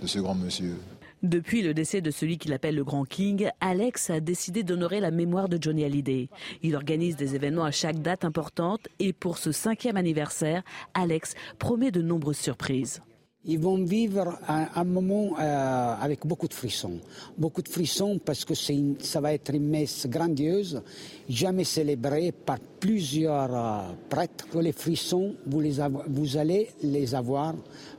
de 0.00 0.06
ce 0.06 0.20
grand 0.20 0.36
monsieur. 0.36 0.76
Depuis 1.24 1.62
le 1.62 1.74
décès 1.74 2.02
de 2.02 2.12
celui 2.12 2.38
qu'il 2.38 2.52
appelle 2.52 2.76
le 2.76 2.84
Grand 2.84 3.04
King, 3.04 3.48
Alex 3.60 4.10
a 4.10 4.20
décidé 4.20 4.62
d'honorer 4.62 5.00
la 5.00 5.10
mémoire 5.10 5.48
de 5.48 5.58
Johnny 5.60 5.82
Hallyday. 5.82 6.28
Il 6.62 6.76
organise 6.76 7.16
des 7.16 7.34
événements 7.34 7.64
à 7.64 7.72
chaque 7.72 8.00
date 8.00 8.24
importante 8.24 8.86
et 9.00 9.12
pour 9.12 9.38
ce 9.38 9.50
cinquième 9.50 9.96
anniversaire, 9.96 10.62
Alex 10.92 11.34
promet 11.58 11.90
de 11.90 12.02
nombreuses 12.02 12.36
surprises 12.36 13.00
ils 13.46 13.58
vont 13.58 13.82
vivre 13.84 14.38
un, 14.48 14.84
moment 14.84 15.36
euh, 15.38 15.94
avec 16.00 16.26
beaucoup 16.26 16.48
de 16.48 16.54
frissons. 16.54 16.98
Beaucoup 17.36 17.60
de 17.60 17.68
frissons 17.68 18.18
parce 18.24 18.44
que 18.44 18.54
ça 18.54 19.20
va 19.20 19.34
être 19.34 19.54
une 19.54 19.68
messe 19.68 20.06
grandiose, 20.06 20.82
jamais 21.28 21.64
célébrée 21.64 22.32
par 22.32 22.58
plusieurs 22.80 23.54
euh, 23.54 23.92
prêtres. 24.08 24.46
Les 24.60 24.72
frissons, 24.72 25.34
vous, 25.46 25.60
les 25.60 25.74
vous 26.08 26.36
allez 26.36 26.70
les 26.82 27.14
avoir 27.14 27.54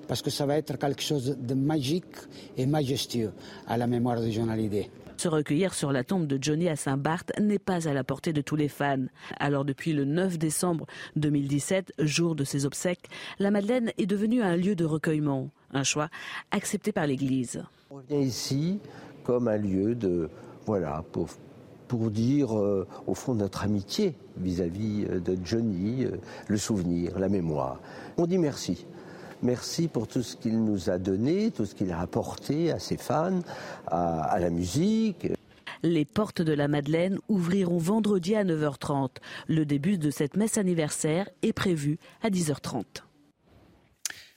parce 0.08 0.22
que 0.22 0.32
ça 0.32 0.46
va 0.46 0.58
être 0.58 0.78
quelque 0.78 1.04
chose 1.04 1.38
de 1.40 1.54
magique 1.54 2.06
et 2.58 2.66
majestueux 2.66 3.32
à 3.68 3.78
la 3.78 3.86
mémoire 3.86 4.22
de 4.22 4.50
Hallyday. 4.50 4.90
Se 5.18 5.28
recueillir 5.28 5.74
sur 5.74 5.92
la 5.92 6.04
tombe 6.04 6.28
de 6.28 6.38
Johnny 6.42 6.68
à 6.68 6.76
Saint-Barth 6.76 7.32
n'est 7.40 7.60
pas 7.60 7.88
à 7.88 7.94
la 7.94 8.04
portée 8.04 8.34
de 8.34 8.42
tous 8.42 8.56
les 8.56 8.68
fans. 8.68 9.06
Alors 9.40 9.64
depuis 9.64 9.94
le 9.94 10.04
9 10.04 10.38
décembre 10.38 10.86
2017, 11.16 11.94
jour 12.00 12.36
de 12.36 12.44
ses 12.44 12.66
obsèques, 12.66 13.08
la 13.40 13.50
Madeleine 13.50 13.92
est 13.98 14.06
devenue 14.06 14.42
un 14.42 14.58
lieu 14.58 14.76
de 14.76 14.86
recueillement, 14.86 15.50
un 15.72 15.84
choix 15.84 16.10
accepté 16.52 16.92
par 16.92 17.08
l'Église. 17.08 17.64
On 17.90 18.00
vient 18.00 18.20
ici 18.20 18.80
comme 19.24 19.48
un 19.48 19.58
lieu 19.58 19.96
de 19.96 20.30
voilà 20.66 21.04
pour 21.12 21.30
pour 21.88 22.10
dire 22.12 22.58
euh, 22.58 22.88
au 23.08 23.14
fond 23.14 23.36
notre 23.36 23.64
amitié 23.64 24.16
vis-à-vis 24.38 25.06
euh, 25.10 25.20
de 25.20 25.38
Johnny, 25.44 26.06
euh, 26.06 26.18
le 26.48 26.58
souvenir, 26.58 27.20
la 27.20 27.30
mémoire. 27.30 27.80
On 28.18 28.26
dit 28.26 28.38
merci. 28.38 28.86
Merci 29.46 29.88
pour 29.88 30.08
tout 30.08 30.24
ce 30.24 30.36
qu'il 30.36 30.64
nous 30.64 30.90
a 30.90 30.98
donné, 30.98 31.52
tout 31.52 31.66
ce 31.66 31.76
qu'il 31.76 31.92
a 31.92 32.00
apporté 32.00 32.72
à 32.72 32.80
ses 32.80 32.98
fans, 32.98 33.42
à, 33.86 34.40
la 34.40 34.50
musique. 34.50 35.28
Les 35.84 36.04
portes 36.04 36.42
de 36.42 36.52
la 36.52 36.68
Madeleine 36.68 37.20
ouvriront 37.30 37.78
vendredi 37.78 38.36
à 38.36 38.44
9h30. 38.44 39.18
Le 39.48 39.64
début 39.64 40.00
de 40.00 40.10
cette 40.10 40.36
messe 40.36 40.58
anniversaire 40.58 41.30
est 41.44 41.54
prévu 41.54 42.00
à 42.24 42.30
10h30. 42.30 42.86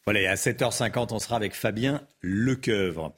Voilà, 0.04 0.20
et 0.20 0.26
à 0.26 0.34
7h50, 0.34 1.08
on 1.12 1.18
sera 1.18 1.36
avec 1.36 1.54
Fabien 1.54 2.02
Lecoeuvre. 2.20 3.14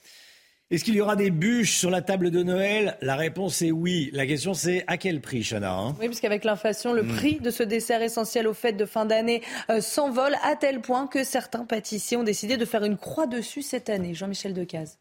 Est-ce 0.70 0.85
qu'il 0.85 0.94
y 0.94 1.00
aura 1.00 1.16
des 1.16 1.33
bûches 1.33 1.76
sur 1.76 1.90
la 1.90 2.00
table 2.00 2.30
de 2.30 2.44
Noël? 2.44 2.96
La 3.02 3.16
réponse 3.16 3.61
est 3.61 3.72
oui. 3.72 4.09
La 4.12 4.24
question 4.24 4.54
c'est 4.54 4.85
à 4.87 4.98
quel 4.98 5.20
prix, 5.20 5.42
Chana 5.42 5.74
hein? 5.74 5.96
Oui, 5.98 6.06
puisqu'avec 6.06 6.44
l'inflation, 6.44 6.92
le 6.92 7.02
hmm. 7.02 7.16
prix 7.16 7.40
de 7.40 7.50
ce 7.50 7.64
dessert 7.64 8.02
essentiel 8.02 8.46
aux 8.46 8.54
fêtes 8.54 8.76
de 8.76 8.85
fin 8.85 9.04
d'année 9.04 9.42
euh, 9.68 9.80
s'envole 9.80 10.37
à 10.44 10.54
tel 10.54 10.80
point 10.80 11.09
que 11.09 11.24
certains 11.24 11.64
pâtissiers 11.64 12.16
ont 12.16 12.22
décidé 12.22 12.56
de 12.56 12.64
faire 12.64 12.85
une 12.85 12.96
croix 12.96 13.26
dessus 13.26 13.62
cette 13.62 13.90
année. 13.90 14.14
Jean-Michel 14.14 14.54
Decaze. 14.54 14.99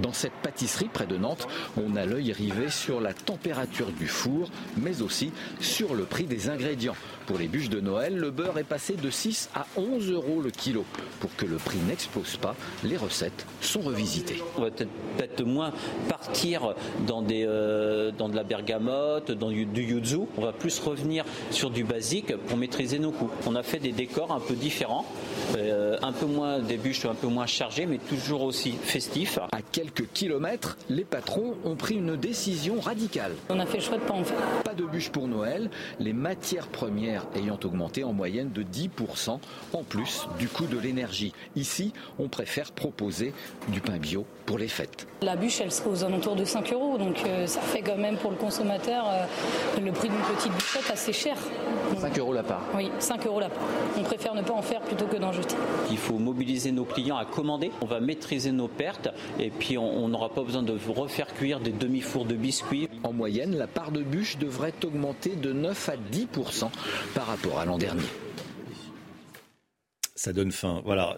Dans 0.00 0.12
cette 0.12 0.32
pâtisserie 0.32 0.88
près 0.92 1.06
de 1.06 1.16
Nantes, 1.16 1.46
on 1.76 1.96
a 1.96 2.04
l'œil 2.04 2.32
rivé 2.32 2.68
sur 2.68 3.00
la 3.00 3.14
température 3.14 3.92
du 3.92 4.06
four, 4.06 4.50
mais 4.76 5.02
aussi 5.02 5.32
sur 5.60 5.94
le 5.94 6.04
prix 6.04 6.24
des 6.24 6.48
ingrédients. 6.48 6.96
Pour 7.26 7.38
les 7.38 7.48
bûches 7.48 7.70
de 7.70 7.80
Noël, 7.80 8.16
le 8.16 8.30
beurre 8.30 8.58
est 8.58 8.64
passé 8.64 8.96
de 8.96 9.08
6 9.08 9.48
à 9.54 9.66
11 9.76 10.10
euros 10.10 10.42
le 10.42 10.50
kilo. 10.50 10.84
Pour 11.20 11.34
que 11.36 11.46
le 11.46 11.56
prix 11.56 11.78
n'explose 11.88 12.36
pas, 12.36 12.54
les 12.82 12.96
recettes 12.96 13.46
sont 13.60 13.80
revisitées. 13.80 14.42
On 14.58 14.62
va 14.62 14.70
peut-être 14.70 15.42
moins 15.42 15.72
partir 16.08 16.74
dans, 17.06 17.22
des, 17.22 17.44
euh, 17.46 18.10
dans 18.10 18.28
de 18.28 18.36
la 18.36 18.42
bergamote, 18.42 19.30
dans 19.30 19.48
du, 19.48 19.66
yuzu. 19.74 20.18
On 20.36 20.42
va 20.42 20.52
plus 20.52 20.78
revenir 20.80 21.24
sur 21.50 21.70
du 21.70 21.84
basique 21.84 22.36
pour 22.36 22.58
maîtriser 22.58 22.98
nos 22.98 23.12
coûts. 23.12 23.30
On 23.46 23.54
a 23.54 23.62
fait 23.62 23.78
des 23.78 23.92
décors 23.92 24.32
un 24.32 24.40
peu 24.40 24.54
différents, 24.54 25.06
euh, 25.56 25.96
un 26.02 26.12
peu 26.12 26.26
moins 26.26 26.58
des 26.58 26.76
bûches 26.76 27.04
un 27.06 27.14
peu 27.14 27.28
moins 27.28 27.46
chargées, 27.46 27.86
mais 27.86 27.98
toujours 27.98 28.42
aussi 28.42 28.72
festifs. 28.72 29.38
À 29.52 29.62
quelques 29.62 29.93
kilomètres, 30.02 30.76
les 30.90 31.04
patrons 31.04 31.54
ont 31.64 31.76
pris 31.76 31.94
une 31.94 32.16
décision 32.16 32.80
radicale. 32.80 33.32
On 33.48 33.60
a 33.60 33.66
fait 33.66 33.78
le 33.78 33.82
choix 33.82 33.98
de 33.98 34.02
pas 34.02 34.14
en 34.14 34.24
faire. 34.24 34.38
Pas 34.64 34.74
de 34.74 34.84
bûches 34.84 35.10
pour 35.10 35.28
Noël. 35.28 35.70
Les 36.00 36.12
matières 36.12 36.68
premières 36.68 37.26
ayant 37.34 37.58
augmenté 37.64 38.04
en 38.04 38.12
moyenne 38.12 38.50
de 38.50 38.62
10% 38.62 39.38
en 39.72 39.82
plus 39.82 40.26
du 40.38 40.48
coût 40.48 40.66
de 40.66 40.78
l'énergie. 40.78 41.32
Ici, 41.56 41.92
on 42.18 42.28
préfère 42.28 42.72
proposer 42.72 43.32
du 43.68 43.80
pain 43.80 43.98
bio 43.98 44.26
pour 44.46 44.58
les 44.58 44.68
fêtes. 44.68 45.06
La 45.22 45.36
bûche, 45.36 45.60
elle 45.60 45.72
sera 45.72 45.90
aux 45.90 46.04
alentours 46.04 46.36
de 46.36 46.44
5 46.44 46.72
euros, 46.72 46.98
donc 46.98 47.22
euh, 47.26 47.46
ça 47.46 47.60
fait 47.60 47.80
quand 47.80 47.96
même 47.96 48.16
pour 48.16 48.30
le 48.30 48.36
consommateur 48.36 49.06
euh, 49.08 49.80
le 49.80 49.92
prix 49.92 50.08
d'une 50.08 50.36
petite 50.36 50.52
bûchette 50.52 50.90
assez 50.90 51.12
cher. 51.12 51.36
5 51.98 52.18
euros 52.18 52.32
la 52.32 52.42
part 52.42 52.62
Oui, 52.74 52.90
5 52.98 53.26
euros 53.26 53.40
la 53.40 53.48
part. 53.48 53.62
On 53.96 54.02
préfère 54.02 54.34
ne 54.34 54.42
pas 54.42 54.52
en 54.52 54.62
faire 54.62 54.80
plutôt 54.80 55.06
que 55.06 55.16
d'en 55.16 55.32
jeter. 55.32 55.56
Il 55.90 55.96
faut 55.96 56.18
mobiliser 56.18 56.72
nos 56.72 56.84
clients 56.84 57.16
à 57.16 57.24
commander. 57.24 57.70
On 57.80 57.86
va 57.86 58.00
maîtriser 58.00 58.52
nos 58.52 58.68
pertes 58.68 59.08
et 59.38 59.50
puis 59.50 59.78
on 59.78 60.08
n'aura 60.08 60.28
pas 60.28 60.42
besoin 60.42 60.62
de 60.62 60.76
refaire 60.88 61.32
cuire 61.34 61.60
des 61.60 61.72
demi-fours 61.72 62.24
de 62.24 62.34
biscuits. 62.34 62.88
En 63.02 63.12
moyenne, 63.12 63.56
la 63.56 63.66
part 63.66 63.92
de 63.92 64.02
bûche 64.02 64.38
devrait 64.38 64.74
augmenter 64.84 65.36
de 65.36 65.52
9 65.52 65.88
à 65.88 65.96
10% 65.96 66.70
par 67.14 67.26
rapport 67.26 67.58
à 67.58 67.64
l'an 67.64 67.78
dernier. 67.78 68.02
Ça 70.14 70.32
donne 70.32 70.52
faim. 70.52 70.82
Voilà, 70.84 71.16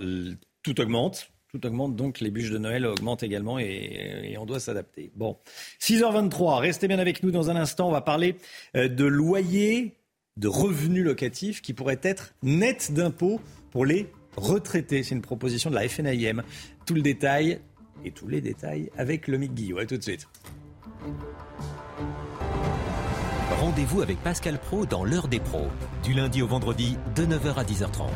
tout 0.62 0.80
augmente. 0.80 1.28
Tout 1.56 1.68
augmente, 1.68 1.96
donc 1.96 2.20
les 2.20 2.30
bûches 2.30 2.50
de 2.50 2.58
Noël 2.58 2.84
augmentent 2.84 3.22
également 3.22 3.58
et, 3.58 4.36
on 4.38 4.44
doit 4.44 4.60
s'adapter. 4.60 5.10
Bon, 5.16 5.38
6h23, 5.80 6.58
restez 6.58 6.86
bien 6.86 6.98
avec 6.98 7.22
nous 7.22 7.30
dans 7.30 7.48
un 7.48 7.56
instant. 7.56 7.88
On 7.88 7.92
va 7.92 8.02
parler 8.02 8.36
euh, 8.76 8.88
de 8.88 9.06
loyer, 9.06 9.94
de 10.36 10.48
revenus 10.48 11.02
locatifs 11.02 11.62
qui 11.62 11.72
pourraient 11.72 12.00
être 12.02 12.34
nets 12.42 12.92
d'impôts 12.92 13.40
pour 13.70 13.86
les 13.86 14.08
retraités. 14.36 15.02
C'est 15.02 15.14
une 15.14 15.22
proposition 15.22 15.70
de 15.70 15.76
la 15.76 15.88
FNIM. 15.88 16.42
Tout 16.84 16.92
le 16.92 17.00
détail 17.00 17.60
et 18.04 18.10
tous 18.10 18.28
les 18.28 18.42
détails 18.42 18.90
avec 18.98 19.26
le 19.26 19.38
Mick 19.38 19.54
Guillot. 19.54 19.78
A 19.78 19.86
tout 19.86 19.96
de 19.96 20.02
suite. 20.02 20.28
Rendez-vous 23.60 24.02
avec 24.02 24.22
Pascal 24.22 24.58
Pro 24.58 24.84
dans 24.84 25.04
l'heure 25.04 25.28
des 25.28 25.40
pros, 25.40 25.68
du 26.02 26.12
lundi 26.12 26.42
au 26.42 26.46
vendredi 26.46 26.98
de 27.14 27.24
9h 27.24 27.54
à 27.54 27.64
10h30. 27.64 28.10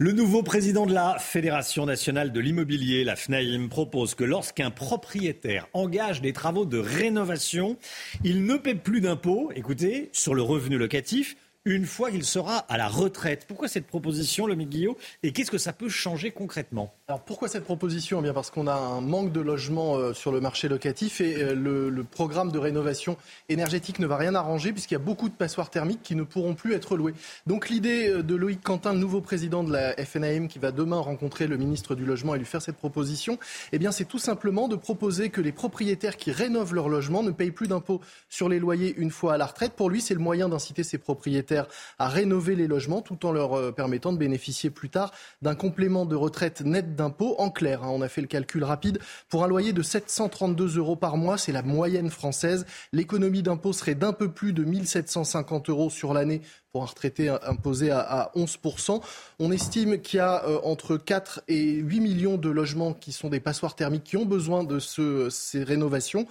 Le 0.00 0.12
nouveau 0.12 0.44
président 0.44 0.86
de 0.86 0.94
la 0.94 1.18
Fédération 1.18 1.84
nationale 1.84 2.30
de 2.30 2.38
l'immobilier, 2.38 3.02
la 3.02 3.16
FNAIM, 3.16 3.68
propose 3.68 4.14
que 4.14 4.22
lorsqu'un 4.22 4.70
propriétaire 4.70 5.66
engage 5.72 6.22
des 6.22 6.32
travaux 6.32 6.64
de 6.64 6.78
rénovation, 6.78 7.76
il 8.22 8.44
ne 8.44 8.54
paie 8.54 8.76
plus 8.76 9.00
d'impôts, 9.00 9.50
écoutez, 9.56 10.08
sur 10.12 10.34
le 10.36 10.42
revenu 10.42 10.78
locatif, 10.78 11.34
une 11.68 11.84
fois 11.84 12.10
qu'il 12.10 12.24
sera 12.24 12.56
à 12.70 12.78
la 12.78 12.88
retraite. 12.88 13.44
Pourquoi 13.46 13.68
cette 13.68 13.86
proposition, 13.86 14.46
le 14.46 14.54
Guillot 14.54 14.96
Et 15.22 15.32
qu'est-ce 15.32 15.50
que 15.50 15.58
ça 15.58 15.74
peut 15.74 15.90
changer 15.90 16.30
concrètement? 16.30 16.94
Alors 17.08 17.20
pourquoi 17.20 17.48
cette 17.48 17.64
proposition? 17.64 18.20
Eh 18.20 18.22
Bien 18.22 18.32
parce 18.32 18.50
qu'on 18.50 18.66
a 18.66 18.72
un 18.72 19.02
manque 19.02 19.32
de 19.32 19.40
logements 19.40 19.96
euh, 19.96 20.14
sur 20.14 20.32
le 20.32 20.40
marché 20.40 20.68
locatif 20.68 21.20
et 21.20 21.42
euh, 21.42 21.54
le, 21.54 22.04
programme 22.04 22.50
de 22.52 22.58
rénovation 22.58 23.18
énergétique 23.50 23.98
ne 23.98 24.06
va 24.06 24.16
rien 24.16 24.34
arranger 24.34 24.72
puisqu'il 24.72 24.94
y 24.94 24.96
a 24.96 25.00
beaucoup 25.00 25.28
de 25.28 25.34
passoires 25.34 25.68
thermiques 25.68 26.02
qui 26.02 26.14
ne 26.14 26.22
pourront 26.22 26.54
plus 26.54 26.72
être 26.72 26.96
louées. 26.96 27.12
Donc 27.46 27.68
l'idée 27.68 28.08
euh, 28.08 28.22
de 28.22 28.34
Loïc 28.34 28.62
Quentin, 28.62 28.94
le 28.94 28.98
nouveau 28.98 29.20
président 29.20 29.62
de 29.62 29.70
la 29.70 29.94
FNAM, 29.96 30.48
qui 30.48 30.58
va 30.58 30.72
demain 30.72 30.98
rencontrer 30.98 31.46
le 31.46 31.58
ministre 31.58 31.94
du 31.94 32.06
Logement 32.06 32.34
et 32.34 32.38
lui 32.38 32.46
faire 32.46 32.62
cette 32.62 32.76
proposition, 32.76 33.38
eh 33.72 33.78
bien 33.78 33.92
c'est 33.92 34.06
tout 34.06 34.18
simplement 34.18 34.68
de 34.68 34.76
proposer 34.76 35.28
que 35.28 35.42
les 35.42 35.52
propriétaires 35.52 36.16
qui 36.16 36.32
rénovent 36.32 36.74
leur 36.74 36.88
logement 36.88 37.22
ne 37.22 37.30
payent 37.30 37.50
plus 37.50 37.68
d'impôts 37.68 38.00
sur 38.30 38.48
les 38.48 38.58
loyers 38.58 38.94
une 38.96 39.10
fois 39.10 39.34
à 39.34 39.36
la 39.36 39.44
retraite. 39.44 39.74
Pour 39.74 39.90
lui, 39.90 40.00
c'est 40.00 40.14
le 40.14 40.20
moyen 40.20 40.48
d'inciter 40.48 40.82
ces 40.82 40.96
propriétaires 40.96 41.57
à 41.98 42.08
rénover 42.08 42.54
les 42.54 42.66
logements 42.66 43.02
tout 43.02 43.26
en 43.26 43.32
leur 43.32 43.56
euh, 43.56 43.72
permettant 43.72 44.12
de 44.12 44.18
bénéficier 44.18 44.70
plus 44.70 44.90
tard 44.90 45.12
d'un 45.42 45.54
complément 45.54 46.06
de 46.06 46.14
retraite 46.14 46.60
net 46.60 46.94
d'impôt. 46.94 47.34
En 47.38 47.50
clair, 47.50 47.82
hein, 47.82 47.88
on 47.90 48.02
a 48.02 48.08
fait 48.08 48.20
le 48.20 48.26
calcul 48.26 48.64
rapide. 48.64 48.98
Pour 49.28 49.44
un 49.44 49.48
loyer 49.48 49.72
de 49.72 49.82
732 49.82 50.78
euros 50.78 50.96
par 50.96 51.16
mois, 51.16 51.38
c'est 51.38 51.52
la 51.52 51.62
moyenne 51.62 52.10
française. 52.10 52.66
L'économie 52.92 53.42
d'impôt 53.42 53.72
serait 53.72 53.94
d'un 53.94 54.12
peu 54.12 54.30
plus 54.30 54.52
de 54.52 54.64
1750 54.64 55.70
euros 55.70 55.90
sur 55.90 56.14
l'année 56.14 56.42
pour 56.72 56.82
un 56.82 56.86
retraité 56.86 57.28
imposé 57.28 57.90
à, 57.90 58.30
11%. 58.36 59.00
On 59.38 59.50
estime 59.50 60.00
qu'il 60.00 60.18
y 60.18 60.20
a 60.20 60.44
euh, 60.44 60.58
entre 60.64 60.96
4 60.96 61.42
et 61.48 61.74
8 61.74 62.00
millions 62.00 62.36
de 62.36 62.48
logements 62.50 62.92
qui 62.92 63.12
sont 63.12 63.28
des 63.28 63.40
passoires 63.40 63.74
thermiques 63.74 64.04
qui 64.04 64.16
ont 64.16 64.26
besoin 64.26 64.64
de 64.64 64.78
ces 64.78 65.64
rénovations. 65.64 66.26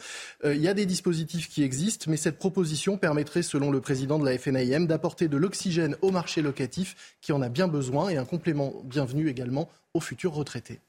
Euh, 0.46 0.56
il 0.56 0.62
y 0.62 0.68
a 0.68 0.74
des 0.74 0.86
dispositifs 0.86 1.50
qui 1.50 1.64
existent, 1.64 2.06
mais 2.10 2.18
cette 2.18 2.38
proposition 2.38 2.98
permettrait, 2.98 3.42
selon 3.42 3.72
le 3.72 3.82
président 3.82 4.20
de 4.20 4.26
la 4.26 4.38
FNIM, 4.38 4.86
d'apporter 4.86 5.28
de 5.28 5.38
l'oxygène 5.38 5.96
au 6.02 6.12
marché 6.12 6.42
locatif 6.42 7.18
qui 7.22 7.32
en 7.32 7.42
a 7.42 7.50
bien 7.50 7.68
besoin 7.68 8.10
et 8.10 8.18
un 8.18 8.26
complément 8.26 8.74
bienvenu 8.84 9.30
également 9.30 9.70
aux 9.94 10.02
futurs 10.02 10.34
retraités. 10.34 10.80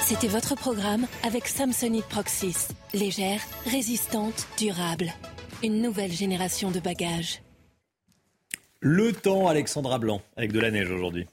C'était 0.00 0.28
votre 0.28 0.54
programme 0.56 1.06
avec 1.22 1.46
Samsonite 1.46 2.06
Proxys. 2.06 2.68
Légère, 2.94 3.40
résistante, 3.66 4.48
durable. 4.58 5.12
Une 5.60 5.82
nouvelle 5.82 6.12
génération 6.12 6.70
de 6.70 6.78
bagages. 6.78 7.42
Le 8.78 9.12
temps, 9.12 9.48
Alexandra 9.48 9.98
Blanc, 9.98 10.22
avec 10.36 10.52
de 10.52 10.60
la 10.60 10.70
neige 10.70 10.88
aujourd'hui. 10.88 11.26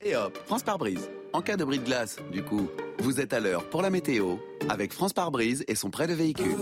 Et 0.00 0.16
hop, 0.16 0.36
France 0.46 0.64
par 0.64 0.76
brise. 0.76 1.08
En 1.32 1.42
cas 1.42 1.56
de 1.56 1.64
bris 1.64 1.78
de 1.78 1.84
glace, 1.84 2.16
du 2.32 2.42
coup, 2.42 2.68
vous 2.98 3.20
êtes 3.20 3.32
à 3.34 3.38
l'heure 3.38 3.70
pour 3.70 3.82
la 3.82 3.90
météo 3.90 4.38
avec 4.68 4.92
France 4.92 5.12
par 5.12 5.30
brise 5.30 5.64
et 5.68 5.76
son 5.76 5.90
prêt 5.90 6.08
de 6.08 6.12
véhicule. 6.12 6.56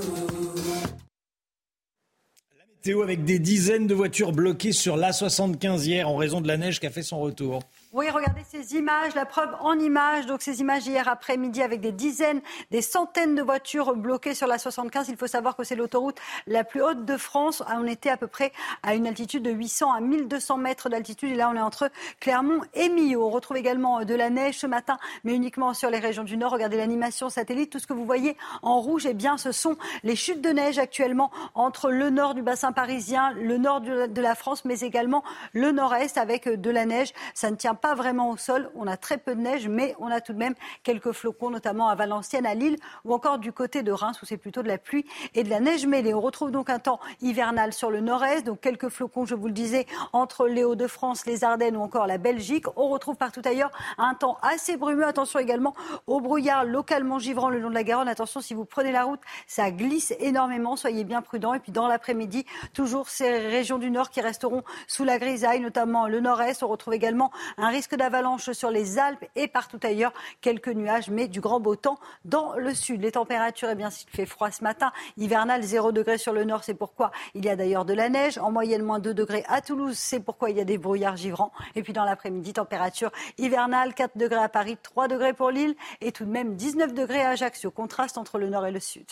La 2.59 2.67
météo 2.67 3.01
avec 3.01 3.25
des 3.25 3.39
dizaines 3.39 3.87
de 3.87 3.95
voitures 3.95 4.33
bloquées 4.33 4.73
sur 4.73 4.99
l'A75 4.99 5.85
hier 5.85 6.07
en 6.07 6.17
raison 6.17 6.43
de 6.43 6.49
la 6.49 6.59
neige 6.59 6.81
qui 6.81 6.87
a 6.87 6.91
fait 6.91 7.03
son 7.03 7.19
retour. 7.19 7.63
Oui, 7.95 8.11
regardez 8.11 8.43
ces 8.47 8.77
images, 8.77 9.15
la 9.15 9.25
preuve 9.25 9.49
en 9.61 9.79
images. 9.79 10.27
Donc 10.27 10.43
ces 10.43 10.61
images 10.61 10.87
hier 10.87 11.09
après-midi 11.09 11.63
avec 11.63 11.81
des 11.81 11.91
dizaines, 11.91 12.43
des 12.71 12.83
centaines 12.83 13.35
de 13.35 13.41
voitures 13.41 13.97
bloquées 13.97 14.35
sur 14.35 14.47
la 14.47 14.59
75. 14.59 15.09
Il 15.09 15.17
faut 15.17 15.27
savoir 15.27 15.57
que 15.57 15.65
c'est 15.65 15.75
l'autoroute 15.75 16.19
la 16.47 16.65
plus 16.65 16.83
haute 16.83 17.07
de 17.07 17.17
France. 17.17 17.63
On 17.67 17.87
était 17.87 18.11
à 18.11 18.19
peu 18.19 18.27
près 18.27 18.53
à 18.83 18.95
une 18.95 19.07
altitude 19.07 19.43
de 19.43 19.51
800 19.51 19.91
à 19.91 20.01
1200 20.03 20.59
mètres 20.59 20.91
d'altitude. 20.91 21.31
Et 21.33 21.35
là, 21.35 21.49
on 21.51 21.57
est 21.57 21.63
entre 21.63 21.91
Clermont 22.21 22.61
et 22.75 22.91
Millau. 22.91 23.25
On 23.25 23.31
retrouve 23.31 23.57
également 23.57 24.05
de 24.05 24.15
la 24.15 24.29
neige 24.29 24.59
ce 24.59 24.67
matin, 24.67 24.99
mais 25.25 25.35
uniquement 25.35 25.73
sur 25.73 25.89
les 25.89 25.99
régions 25.99 26.25
du 26.25 26.37
Nord. 26.37 26.53
Regardez 26.53 26.77
l'animation 26.77 27.31
satellite. 27.31 27.73
Tout 27.73 27.79
ce 27.79 27.87
que 27.87 27.95
vous 27.95 28.05
voyez 28.05 28.37
en 28.61 28.83
rouge, 28.83 29.07
eh 29.07 29.15
bien, 29.15 29.39
ce 29.39 29.51
sont 29.51 29.79
les 30.03 30.15
chutes 30.15 30.43
de 30.43 30.51
neige 30.51 30.79
actuellement 30.79 31.31
entre 31.55 31.91
le 31.91 32.11
nord 32.11 32.35
du 32.35 32.43
bassin 32.43 32.73
parisien, 32.73 33.33
le 33.33 33.57
nord 33.57 33.81
de 33.81 34.21
la 34.21 34.35
France, 34.35 34.67
mais 34.67 34.81
également 34.81 35.25
le 35.55 35.73
nord-est 35.73 36.19
avec 36.19 36.49
de 36.49 36.71
la 36.71 36.85
neige. 36.85 37.15
Ça 37.33 37.51
ne 37.51 37.57
tient 37.57 37.78
pas 37.81 37.95
vraiment 37.95 38.31
au 38.31 38.37
sol. 38.37 38.71
On 38.75 38.87
a 38.87 38.97
très 38.97 39.19
peu 39.19 39.35
de 39.35 39.41
neige, 39.41 39.69
mais 39.69 39.95
on 39.99 40.09
a 40.09 40.21
tout 40.21 40.33
de 40.33 40.39
même 40.39 40.55
quelques 40.83 41.13
flocons, 41.13 41.51
notamment 41.51 41.89
à 41.89 41.95
Valenciennes, 41.95 42.47
à 42.47 42.55
Lille 42.55 42.77
ou 43.05 43.15
encore 43.15 43.39
du 43.39 43.53
côté 43.53 43.83
de 43.83 43.93
Reims 43.93 44.21
où 44.23 44.27
c'est 44.27 44.37
plutôt 44.37 44.63
de 44.63 44.69
la 44.69 44.79
pluie 44.79 45.07
et 45.35 45.45
de 45.45 45.51
la 45.51 45.61
neige 45.61 45.87
mêlée. 45.87 46.15
On 46.15 46.21
retrouve 46.21 46.51
donc 46.51 46.71
un 46.71 46.79
temps 46.79 47.01
hivernal 47.21 47.73
sur 47.73 47.91
le 47.91 48.01
nord-est, 48.01 48.45
donc 48.45 48.61
quelques 48.61 48.89
flocons, 48.89 49.25
je 49.25 49.35
vous 49.35 49.47
le 49.47 49.53
disais, 49.53 49.87
entre 50.13 50.47
les 50.47 50.65
Hauts-de-France, 50.65 51.27
les 51.27 51.45
Ardennes 51.45 51.77
ou 51.77 51.81
encore 51.81 52.07
la 52.07 52.19
Belgique. 52.19 52.67
On 52.77 52.89
retrouve 52.89 53.17
partout 53.17 53.43
ailleurs 53.45 53.71
un 53.97 54.15
temps 54.15 54.39
assez 54.43 54.77
brumeux. 54.77 55.07
Attention 55.07 55.39
également 55.39 55.75
au 56.07 56.21
brouillard 56.21 56.65
localement 56.65 57.19
givrant 57.19 57.49
le 57.49 57.59
long 57.59 57.71
de 57.71 57.75
la 57.75 57.85
Garonne. 57.85 58.09
Attention, 58.09 58.41
si 58.41 58.55
vous 58.55 58.65
prenez 58.65 58.93
la 58.93 59.05
route, 59.05 59.21
ça 59.47 59.71
glisse 59.71 60.15
énormément. 60.21 60.77
Soyez 60.77 61.05
bien 61.05 61.23
prudents. 61.23 61.55
Et 61.55 61.61
puis 61.61 61.73
dans 61.73 61.89
l'après-midi, 61.89 62.45
toujours 62.73 63.09
ces 63.09 63.39
régions 63.39 63.79
du 63.79 63.91
nord 63.91 64.11
qui 64.11 64.21
resteront 64.21 64.63
sous 64.87 65.05
la 65.05 65.19
grisaille, 65.19 65.61
notamment 65.61 66.09
le 66.09 66.21
nord-est. 66.21 66.63
On 66.63 66.69
retrouve 66.69 66.95
également 66.95 67.31
un 67.57 67.68
un 67.69 67.71
risque 67.71 67.97
d'avalanche 67.97 68.51
sur 68.53 68.71
les 68.71 68.99
Alpes 68.99 69.27
et 69.37 69.47
partout 69.47 69.79
ailleurs. 69.83 70.15
Quelques 70.41 70.69
nuages, 70.69 71.11
mais 71.11 71.29
du 71.29 71.43
grand 71.43 71.61
beau 71.61 71.77
temps 71.77 71.99
dans 72.25 72.55
le 72.55 72.73
sud. 72.73 73.03
Les 73.03 73.13
températures, 73.13 73.69
eh 73.71 73.75
bien, 73.75 73.91
s'il 73.91 74.09
fait 74.09 74.25
froid 74.25 74.51
ce 74.51 74.65
matin, 74.65 74.91
hivernal 75.19 75.63
0 75.63 75.93
degré 75.93 76.17
sur 76.17 76.33
le 76.33 76.45
nord, 76.45 76.65
c'est 76.65 76.73
pourquoi 76.73 77.11
il 77.35 77.45
y 77.45 77.51
a 77.51 77.57
d'ailleurs 77.57 77.85
de 77.85 77.93
la 77.93 78.09
neige. 78.09 78.39
En 78.39 78.51
moyenne, 78.51 78.83
moins 78.83 79.01
2 79.01 79.13
degrés 79.13 79.45
à 79.49 79.61
Toulouse, 79.61 79.99
c'est 79.99 80.21
pourquoi 80.21 80.49
il 80.49 80.57
y 80.57 80.61
a 80.61 80.65
des 80.65 80.79
brouillards 80.79 81.17
givrants. 81.17 81.53
Et 81.75 81.83
puis 81.83 81.93
dans 81.93 82.05
l'après-midi, 82.05 82.55
température 82.55 83.13
hivernale, 83.37 83.93
4 83.93 84.17
degrés 84.17 84.43
à 84.43 84.49
Paris, 84.49 84.79
3 84.83 85.07
degrés 85.07 85.35
pour 85.35 85.51
Lille 85.51 85.77
et 86.01 86.11
tout 86.11 86.25
de 86.25 86.31
même 86.31 86.57
19 86.57 86.95
degrés 86.95 87.23
à 87.23 87.31
Ajaccio. 87.31 87.71
Contraste 87.71 88.17
entre 88.17 88.39
le 88.39 88.49
nord 88.49 88.65
et 88.67 88.73
le 88.73 88.81
sud. 88.81 89.07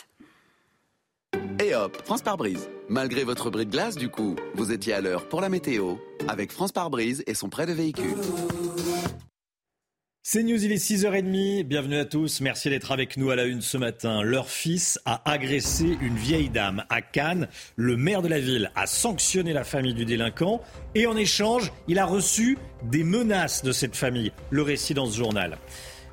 Et 1.59 1.73
hop, 1.73 1.97
France 2.05 2.21
par 2.21 2.37
brise. 2.37 2.69
Malgré 2.87 3.23
votre 3.23 3.49
bris 3.49 3.65
de 3.65 3.71
glace, 3.71 3.95
du 3.95 4.09
coup, 4.09 4.35
vous 4.53 4.71
étiez 4.71 4.93
à 4.93 5.01
l'heure 5.01 5.27
pour 5.27 5.41
la 5.41 5.49
météo 5.49 5.95
avec 6.27 6.51
France 6.51 6.71
par 6.71 6.89
brise 6.91 7.23
et 7.25 7.33
son 7.33 7.49
prêt 7.49 7.65
de 7.65 7.73
véhicule. 7.73 8.15
C'est 10.21 10.43
News, 10.43 10.63
il 10.63 10.71
est 10.71 10.75
6h30. 10.75 11.63
Bienvenue 11.63 11.97
à 11.97 12.05
tous. 12.05 12.41
Merci 12.41 12.69
d'être 12.69 12.91
avec 12.91 13.17
nous 13.17 13.31
à 13.31 13.35
la 13.35 13.45
une 13.45 13.61
ce 13.61 13.77
matin. 13.77 14.21
Leur 14.21 14.49
fils 14.49 14.99
a 15.05 15.21
agressé 15.29 15.97
une 16.01 16.17
vieille 16.17 16.49
dame 16.49 16.83
à 16.89 17.01
Cannes. 17.01 17.47
Le 17.75 17.97
maire 17.97 18.21
de 18.21 18.27
la 18.27 18.39
ville 18.39 18.69
a 18.75 18.85
sanctionné 18.85 19.53
la 19.53 19.63
famille 19.63 19.93
du 19.93 20.05
délinquant 20.05 20.61
et 20.95 21.07
en 21.07 21.17
échange, 21.17 21.71
il 21.87 21.97
a 21.97 22.05
reçu 22.05 22.57
des 22.83 23.03
menaces 23.03 23.63
de 23.63 23.71
cette 23.71 23.95
famille. 23.95 24.31
Le 24.51 24.61
récit 24.61 24.93
dans 24.93 25.07
ce 25.07 25.17
journal. 25.17 25.57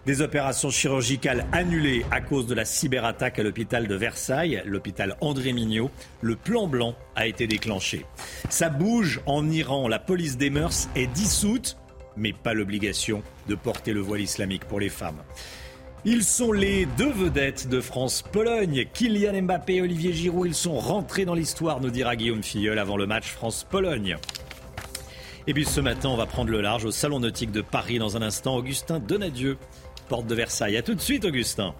Des 0.06 0.20
opérations 0.20 0.68
chirurgicales 0.68 1.46
annulées 1.52 2.04
à 2.10 2.20
cause 2.20 2.46
de 2.46 2.54
la 2.54 2.66
cyberattaque 2.66 3.38
à 3.38 3.42
l'hôpital 3.42 3.88
de 3.88 3.94
Versailles, 3.94 4.62
l'hôpital 4.66 5.16
André 5.22 5.54
Mignot. 5.54 5.90
Le 6.20 6.36
plan 6.36 6.66
blanc 6.66 6.94
a 7.16 7.26
été 7.26 7.46
déclenché. 7.46 8.04
Ça 8.50 8.68
bouge 8.68 9.22
en 9.24 9.48
Iran. 9.48 9.88
La 9.88 9.98
police 9.98 10.36
des 10.36 10.50
mœurs 10.50 10.90
est 10.94 11.06
dissoute, 11.06 11.78
mais 12.18 12.34
pas 12.34 12.52
l'obligation 12.52 13.22
de 13.48 13.54
porter 13.54 13.94
le 13.94 14.00
voile 14.00 14.20
islamique 14.20 14.66
pour 14.66 14.78
les 14.78 14.90
femmes. 14.90 15.22
Ils 16.04 16.22
sont 16.22 16.52
les 16.52 16.84
deux 16.84 17.10
vedettes 17.10 17.70
de 17.70 17.80
France-Pologne. 17.80 18.84
Kylian 18.92 19.40
Mbappé 19.40 19.76
et 19.76 19.80
Olivier 19.80 20.12
Giroud, 20.12 20.46
ils 20.46 20.54
sont 20.54 20.78
rentrés 20.78 21.24
dans 21.24 21.32
l'histoire, 21.32 21.80
nous 21.80 21.88
dira 21.88 22.14
Guillaume 22.14 22.42
Filleul 22.42 22.78
avant 22.78 22.98
le 22.98 23.06
match 23.06 23.28
France-Pologne. 23.28 24.18
Et 25.46 25.52
puis 25.52 25.64
ce 25.64 25.80
matin, 25.80 26.08
on 26.08 26.16
va 26.16 26.26
prendre 26.26 26.50
le 26.50 26.60
large 26.60 26.84
au 26.84 26.90
Salon 26.90 27.20
Nautique 27.20 27.52
de 27.52 27.60
Paris 27.60 27.98
dans 27.98 28.16
un 28.16 28.22
instant. 28.22 28.56
Augustin 28.56 28.98
Donadieu 28.98 29.58
porte 30.08 30.26
de 30.26 30.34
Versailles. 30.34 30.76
A 30.76 30.82
tout 30.82 30.94
de 30.94 31.00
suite, 31.00 31.24
Augustin. 31.24 31.74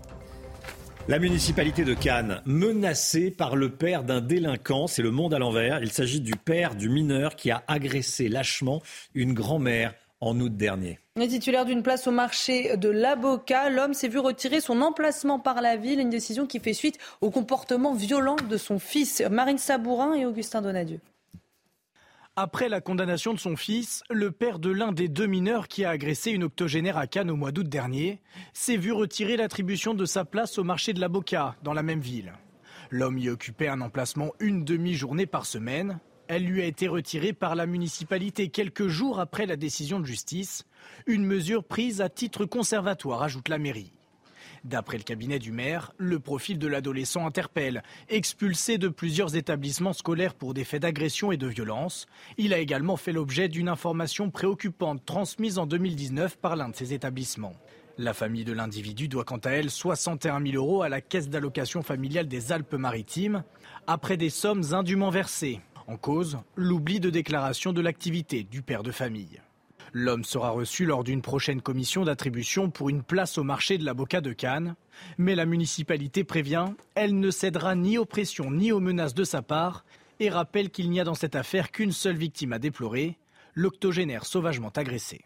La 1.07 1.19
municipalité 1.19 1.85
de 1.85 1.93
Cannes, 1.93 2.41
menacée 2.47 3.31
par 3.31 3.57
le 3.57 3.69
père 3.69 4.05
d'un 4.05 4.23
délinquant, 4.23 4.87
c'est 4.87 5.03
le 5.03 5.11
monde 5.11 5.35
à 5.35 5.39
l'envers. 5.39 5.83
Il 5.83 5.93
s'agit 5.93 6.21
du 6.21 6.33
père 6.35 6.75
du 6.75 6.89
mineur 6.89 7.37
qui 7.37 7.51
a 7.51 7.63
agressé 7.69 8.29
lâchement 8.29 8.83
une 9.15 9.35
grand-mère 9.35 9.93
en 10.23 10.41
août 10.41 10.57
dernier. 10.57 10.99
Le 11.17 11.27
titulaire 11.27 11.67
d'une 11.67 11.83
place 11.83 12.07
au 12.07 12.11
marché 12.11 12.79
de 12.79 12.89
l'Aboca, 12.89 13.69
l'homme 13.69 13.93
s'est 13.93 14.09
vu 14.09 14.19
retirer 14.19 14.63
son 14.63 14.81
emplacement 14.81 15.39
par 15.39 15.61
la 15.61 15.77
ville, 15.77 16.01
une 16.01 16.09
décision 16.09 16.47
qui 16.47 16.59
fait 16.59 16.73
suite 16.73 16.99
au 17.21 17.31
comportement 17.31 17.93
violent 17.93 18.37
de 18.49 18.57
son 18.57 18.79
fils. 18.79 19.23
Marine 19.31 19.59
Sabourin 19.59 20.15
et 20.15 20.25
Augustin 20.25 20.63
Donadieu. 20.63 21.01
Après 22.37 22.68
la 22.68 22.81
condamnation 22.81 23.33
de 23.33 23.38
son 23.38 23.55
fils, 23.55 24.03
le 24.11 24.33
père 24.33 24.59
de 24.59 24.68
l'un 24.68 24.90
des 24.90 25.07
deux 25.07 25.29
mineurs 25.29 25.68
qui 25.68 25.85
a 25.85 25.90
agressé 25.90 26.33
une 26.33 26.42
octogénaire 26.42 26.99
à 26.99 27.07
Cannes 27.07 27.31
au 27.31 27.37
mois 27.37 27.53
d'août 27.53 27.68
dernier 27.68 28.20
s'est 28.53 28.77
vu 28.77 28.90
retirer 28.90 29.37
l'attribution 29.37 29.94
de 29.94 30.05
sa 30.05 30.25
place 30.25 30.59
au 30.59 30.64
marché 30.64 30.92
de 30.92 31.01
la 31.01 31.09
Boca, 31.09 31.55
dans 31.62 31.73
la 31.73 31.85
même 31.85 32.01
ville. 32.01 32.33
L'homme 32.90 33.18
y 33.18 33.29
occupait 33.29 33.68
un 33.68 33.81
emplacement 33.81 34.33
une 34.40 34.64
demi-journée 34.64 35.27
par 35.27 35.47
semaine. 35.47 36.01
Elle 36.27 36.44
lui 36.44 36.61
a 36.61 36.66
été 36.66 36.88
retirée 36.88 37.35
par 37.35 37.55
la 37.55 37.66
municipalité 37.66 38.49
quelques 38.49 38.88
jours 38.88 39.20
après 39.20 39.47
la 39.47 39.55
décision 39.55 40.01
de 40.01 40.07
justice, 40.07 40.64
une 41.07 41.25
mesure 41.25 41.62
prise 41.62 42.01
à 42.01 42.09
titre 42.09 42.47
conservatoire, 42.47 43.23
ajoute 43.23 43.49
la 43.49 43.59
mairie. 43.59 43.92
D'après 44.64 44.96
le 44.96 45.03
cabinet 45.03 45.38
du 45.38 45.53
maire, 45.53 45.92
le 45.98 46.18
profil 46.18 46.59
de 46.59 46.66
l'adolescent 46.66 47.27
interpelle. 47.27 47.83
Expulsé 48.09 48.79
de 48.79 48.88
plusieurs 48.88 49.37
établissements 49.37 49.92
scolaires 49.92 50.35
pour 50.35 50.55
des 50.55 50.64
faits 50.64 50.81
d'agression 50.81 51.33
et 51.33 51.37
de 51.37 51.46
violence, 51.46 52.07
il 52.38 52.55
a 52.55 52.59
également 52.59 52.96
fait 52.96 53.12
l'objet 53.12 53.48
d'une 53.48 53.68
information 53.68 54.31
préoccupante 54.31 55.05
transmise 55.05 55.59
en 55.59 55.66
2019 55.66 56.38
par 56.38 56.57
l'un 56.57 56.70
de 56.70 56.77
ses 56.77 56.94
établissements. 56.94 57.55
La 57.98 58.14
famille 58.14 58.44
de 58.44 58.55
l'individu 58.55 59.07
doit 59.07 59.24
quant 59.24 59.37
à 59.37 59.50
elle 59.50 59.70
61 59.70 60.42
000 60.42 60.57
euros 60.57 60.83
à 60.83 60.88
la 60.88 61.03
caisse 61.03 61.29
d'allocation 61.29 61.83
familiale 61.83 62.27
des 62.27 62.50
Alpes-Maritimes, 62.50 63.44
après 63.87 64.16
des 64.16 64.31
sommes 64.31 64.72
indûment 64.72 65.11
versées. 65.11 65.61
En 65.87 65.98
cause, 65.98 66.38
l'oubli 66.57 67.00
de 67.00 67.11
déclaration 67.11 67.74
de 67.74 67.83
l'activité 67.83 68.42
du 68.42 68.62
père 68.62 68.83
de 68.83 68.90
famille. 68.90 69.42
L'homme 69.96 70.24
sera 70.24 70.50
reçu 70.50 70.87
lors 70.87 71.04
d'une 71.04 71.22
prochaine 71.22 71.62
commission 71.62 72.04
d'attribution 72.04 72.68
pour 72.68 72.88
une 72.88 73.04
place 73.04 73.38
au 73.38 73.44
marché 73.44 73.78
de 73.78 73.85
l'avocat 73.85 74.20
de 74.20 74.33
Cannes. 74.33 74.74
Mais 75.18 75.37
la 75.37 75.46
municipalité 75.46 76.24
prévient, 76.24 76.66
elle 76.96 77.16
ne 77.20 77.30
cédera 77.30 77.76
ni 77.76 77.96
aux 77.96 78.04
pressions 78.04 78.50
ni 78.50 78.72
aux 78.72 78.80
menaces 78.80 79.14
de 79.14 79.22
sa 79.22 79.40
part 79.40 79.85
et 80.18 80.30
rappelle 80.30 80.70
qu'il 80.70 80.90
n'y 80.90 80.98
a 80.98 81.04
dans 81.04 81.14
cette 81.14 81.37
affaire 81.37 81.70
qu'une 81.70 81.92
seule 81.92 82.16
victime 82.16 82.52
à 82.52 82.59
déplorer, 82.59 83.18
l'octogénaire 83.54 84.26
sauvagement 84.26 84.70
agressé. 84.70 85.20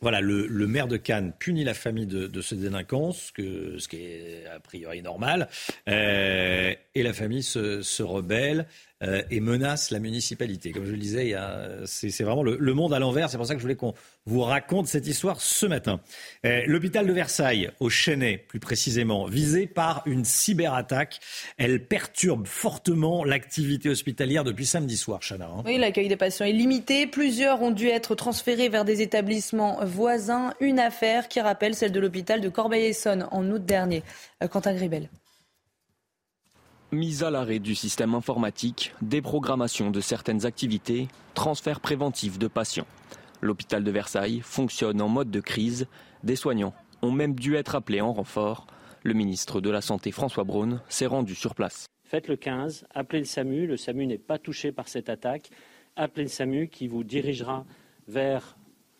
Voilà, 0.00 0.22
le, 0.22 0.48
maire 0.66 0.88
de 0.88 0.96
Cannes 0.96 1.34
punit 1.38 1.64
la 1.64 1.74
famille 1.74 2.06
de, 2.06 2.40
ce 2.40 2.54
délinquant, 2.54 3.12
ce, 3.12 3.30
qui 3.32 3.96
est 3.96 4.46
a 4.46 4.58
priori 4.58 5.02
normal, 5.02 5.50
euh, 5.86 6.74
et 6.94 7.02
la 7.02 7.12
famille 7.12 7.42
se 7.42 8.02
rebelle. 8.02 8.66
Euh, 9.02 9.22
et 9.30 9.40
menace 9.40 9.90
la 9.90 9.98
municipalité. 9.98 10.72
Comme 10.72 10.84
je 10.84 10.90
le 10.90 10.98
disais, 10.98 11.34
c'est 11.86 12.22
vraiment 12.22 12.42
le, 12.42 12.74
monde 12.74 12.92
à 12.92 12.98
l'envers. 12.98 13.30
C'est 13.30 13.38
pour 13.38 13.46
ça 13.46 13.54
que 13.54 13.60
je 13.60 13.64
voulais 13.64 13.76
qu'on 13.76 13.94
vous 14.26 14.42
raconte 14.42 14.88
cette 14.88 15.06
histoire 15.06 15.40
ce 15.40 15.64
matin. 15.64 16.00
Euh, 16.44 16.62
l'hôpital 16.66 17.06
de 17.06 17.12
Versailles, 17.12 17.70
au 17.80 17.88
Chênay 17.88 18.36
plus 18.36 18.60
précisément, 18.60 19.24
visé 19.24 19.66
par 19.66 20.02
une 20.04 20.26
cyberattaque. 20.26 21.20
Elle 21.56 21.86
perturbe 21.86 22.46
fortement 22.46 23.24
l'activité 23.24 23.88
hospitalière 23.88 24.44
depuis 24.44 24.66
samedi 24.66 24.98
soir, 24.98 25.20
Chana. 25.26 25.46
Hein. 25.46 25.62
Oui, 25.64 25.78
l'accueil 25.78 26.08
des 26.08 26.16
patients 26.16 26.44
est 26.44 26.52
limité. 26.52 27.06
Plusieurs 27.06 27.62
ont 27.62 27.70
dû 27.70 27.86
être 27.86 28.14
transférés 28.14 28.68
vers 28.68 28.84
des 28.84 29.00
établissements 29.00 29.82
voisins. 29.82 30.52
Une 30.60 30.78
affaire 30.78 31.28
qui 31.28 31.40
rappelle 31.40 31.74
celle 31.74 31.92
de 31.92 32.00
l'hôpital 32.00 32.42
de 32.42 32.50
Corbeil-Essonne 32.50 33.26
en 33.30 33.50
août 33.50 33.64
dernier. 33.64 34.02
Euh, 34.42 34.48
Quentin 34.48 34.74
Gribel. 34.74 35.08
Mise 36.92 37.22
à 37.22 37.30
l'arrêt 37.30 37.60
du 37.60 37.76
système 37.76 38.16
informatique, 38.16 38.92
déprogrammation 39.00 39.92
de 39.92 40.00
certaines 40.00 40.44
activités, 40.44 41.06
transfert 41.34 41.78
préventif 41.78 42.36
de 42.36 42.48
patients. 42.48 42.86
L'hôpital 43.40 43.84
de 43.84 43.90
Versailles 43.92 44.40
fonctionne 44.40 45.00
en 45.00 45.08
mode 45.08 45.30
de 45.30 45.38
crise. 45.38 45.86
Des 46.24 46.34
soignants 46.34 46.74
ont 47.02 47.12
même 47.12 47.36
dû 47.36 47.54
être 47.54 47.76
appelés 47.76 48.00
en 48.00 48.12
renfort. 48.12 48.66
Le 49.04 49.14
ministre 49.14 49.60
de 49.60 49.70
la 49.70 49.82
Santé 49.82 50.10
François 50.10 50.42
Braun 50.42 50.82
s'est 50.88 51.06
rendu 51.06 51.36
sur 51.36 51.54
place. 51.54 51.86
Faites 52.02 52.26
le 52.26 52.34
15, 52.34 52.86
appelez 52.92 53.20
le 53.20 53.24
SAMU. 53.24 53.68
Le 53.68 53.76
SAMU 53.76 54.06
n'est 54.06 54.18
pas 54.18 54.40
touché 54.40 54.72
par 54.72 54.88
cette 54.88 55.08
attaque. 55.08 55.50
Appelez 55.94 56.24
le 56.24 56.28
SAMU 56.28 56.66
qui 56.66 56.88
vous 56.88 57.04
dirigera 57.04 57.64
vers 58.08 58.56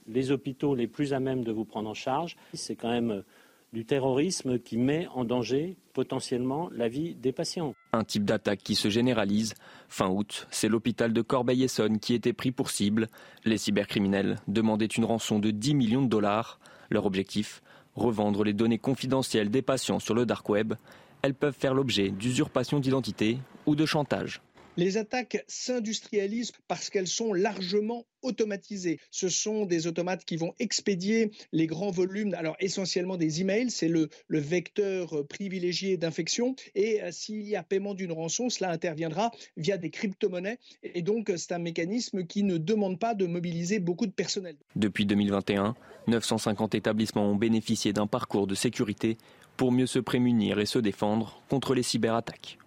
les 0.06 0.30
hôpitaux 0.30 0.76
les 0.76 0.86
plus 0.86 1.12
à 1.12 1.18
même 1.18 1.42
de 1.42 1.50
vous 1.50 1.64
prendre 1.64 1.90
en 1.90 1.94
charge. 1.94 2.36
C'est 2.54 2.76
quand 2.76 2.90
même 2.90 3.24
du 3.72 3.84
terrorisme 3.84 4.58
qui 4.58 4.76
met 4.76 5.06
en 5.14 5.24
danger 5.24 5.76
potentiellement 5.92 6.68
la 6.72 6.88
vie 6.88 7.14
des 7.14 7.32
patients. 7.32 7.74
Un 7.92 8.04
type 8.04 8.24
d'attaque 8.24 8.60
qui 8.62 8.74
se 8.74 8.88
généralise. 8.88 9.54
Fin 9.88 10.08
août, 10.08 10.46
c'est 10.50 10.68
l'hôpital 10.68 11.12
de 11.12 11.22
Corbeil-Essonne 11.22 11.98
qui 11.98 12.14
était 12.14 12.32
pris 12.32 12.52
pour 12.52 12.70
cible. 12.70 13.08
Les 13.44 13.58
cybercriminels 13.58 14.38
demandaient 14.48 14.86
une 14.86 15.04
rançon 15.04 15.38
de 15.38 15.50
10 15.50 15.74
millions 15.74 16.02
de 16.02 16.08
dollars. 16.08 16.58
Leur 16.90 17.06
objectif 17.06 17.62
Revendre 17.96 18.44
les 18.44 18.52
données 18.52 18.78
confidentielles 18.78 19.50
des 19.50 19.62
patients 19.62 19.98
sur 19.98 20.14
le 20.14 20.24
dark 20.24 20.48
web. 20.48 20.74
Elles 21.22 21.34
peuvent 21.34 21.56
faire 21.56 21.74
l'objet 21.74 22.10
d'usurpation 22.10 22.78
d'identité 22.78 23.38
ou 23.66 23.74
de 23.74 23.84
chantage. 23.84 24.40
Les 24.76 24.96
attaques 24.96 25.44
s'industrialisent 25.48 26.52
parce 26.68 26.90
qu'elles 26.90 27.08
sont 27.08 27.32
largement 27.32 28.06
automatisées. 28.22 29.00
Ce 29.10 29.28
sont 29.28 29.66
des 29.66 29.86
automates 29.86 30.24
qui 30.24 30.36
vont 30.36 30.54
expédier 30.58 31.32
les 31.52 31.66
grands 31.66 31.90
volumes, 31.90 32.34
alors 32.34 32.56
essentiellement 32.60 33.16
des 33.16 33.40
emails, 33.40 33.70
c'est 33.70 33.88
le, 33.88 34.08
vecteur 34.28 35.26
privilégié 35.28 35.96
d'infection. 35.96 36.54
Et 36.74 37.02
euh, 37.02 37.10
s'il 37.10 37.42
y 37.42 37.56
a 37.56 37.62
paiement 37.62 37.94
d'une 37.94 38.12
rançon, 38.12 38.48
cela 38.48 38.70
interviendra 38.70 39.30
via 39.56 39.76
des 39.76 39.90
crypto-monnaies. 39.90 40.58
Et 40.82 41.02
donc, 41.02 41.32
c'est 41.36 41.52
un 41.52 41.58
mécanisme 41.58 42.24
qui 42.24 42.42
ne 42.42 42.56
demande 42.56 42.98
pas 42.98 43.14
de 43.14 43.26
mobiliser 43.26 43.80
beaucoup 43.80 44.06
de 44.06 44.12
personnel. 44.12 44.56
Depuis 44.76 45.04
2021, 45.04 45.74
950 46.06 46.74
établissements 46.74 47.28
ont 47.28 47.36
bénéficié 47.36 47.92
d'un 47.92 48.06
parcours 48.06 48.46
de 48.46 48.54
sécurité 48.54 49.18
pour 49.56 49.72
mieux 49.72 49.86
se 49.86 49.98
prémunir 49.98 50.58
et 50.58 50.66
se 50.66 50.78
défendre 50.78 51.42
contre 51.48 51.74
les 51.74 51.82
cyberattaques. 51.82 52.58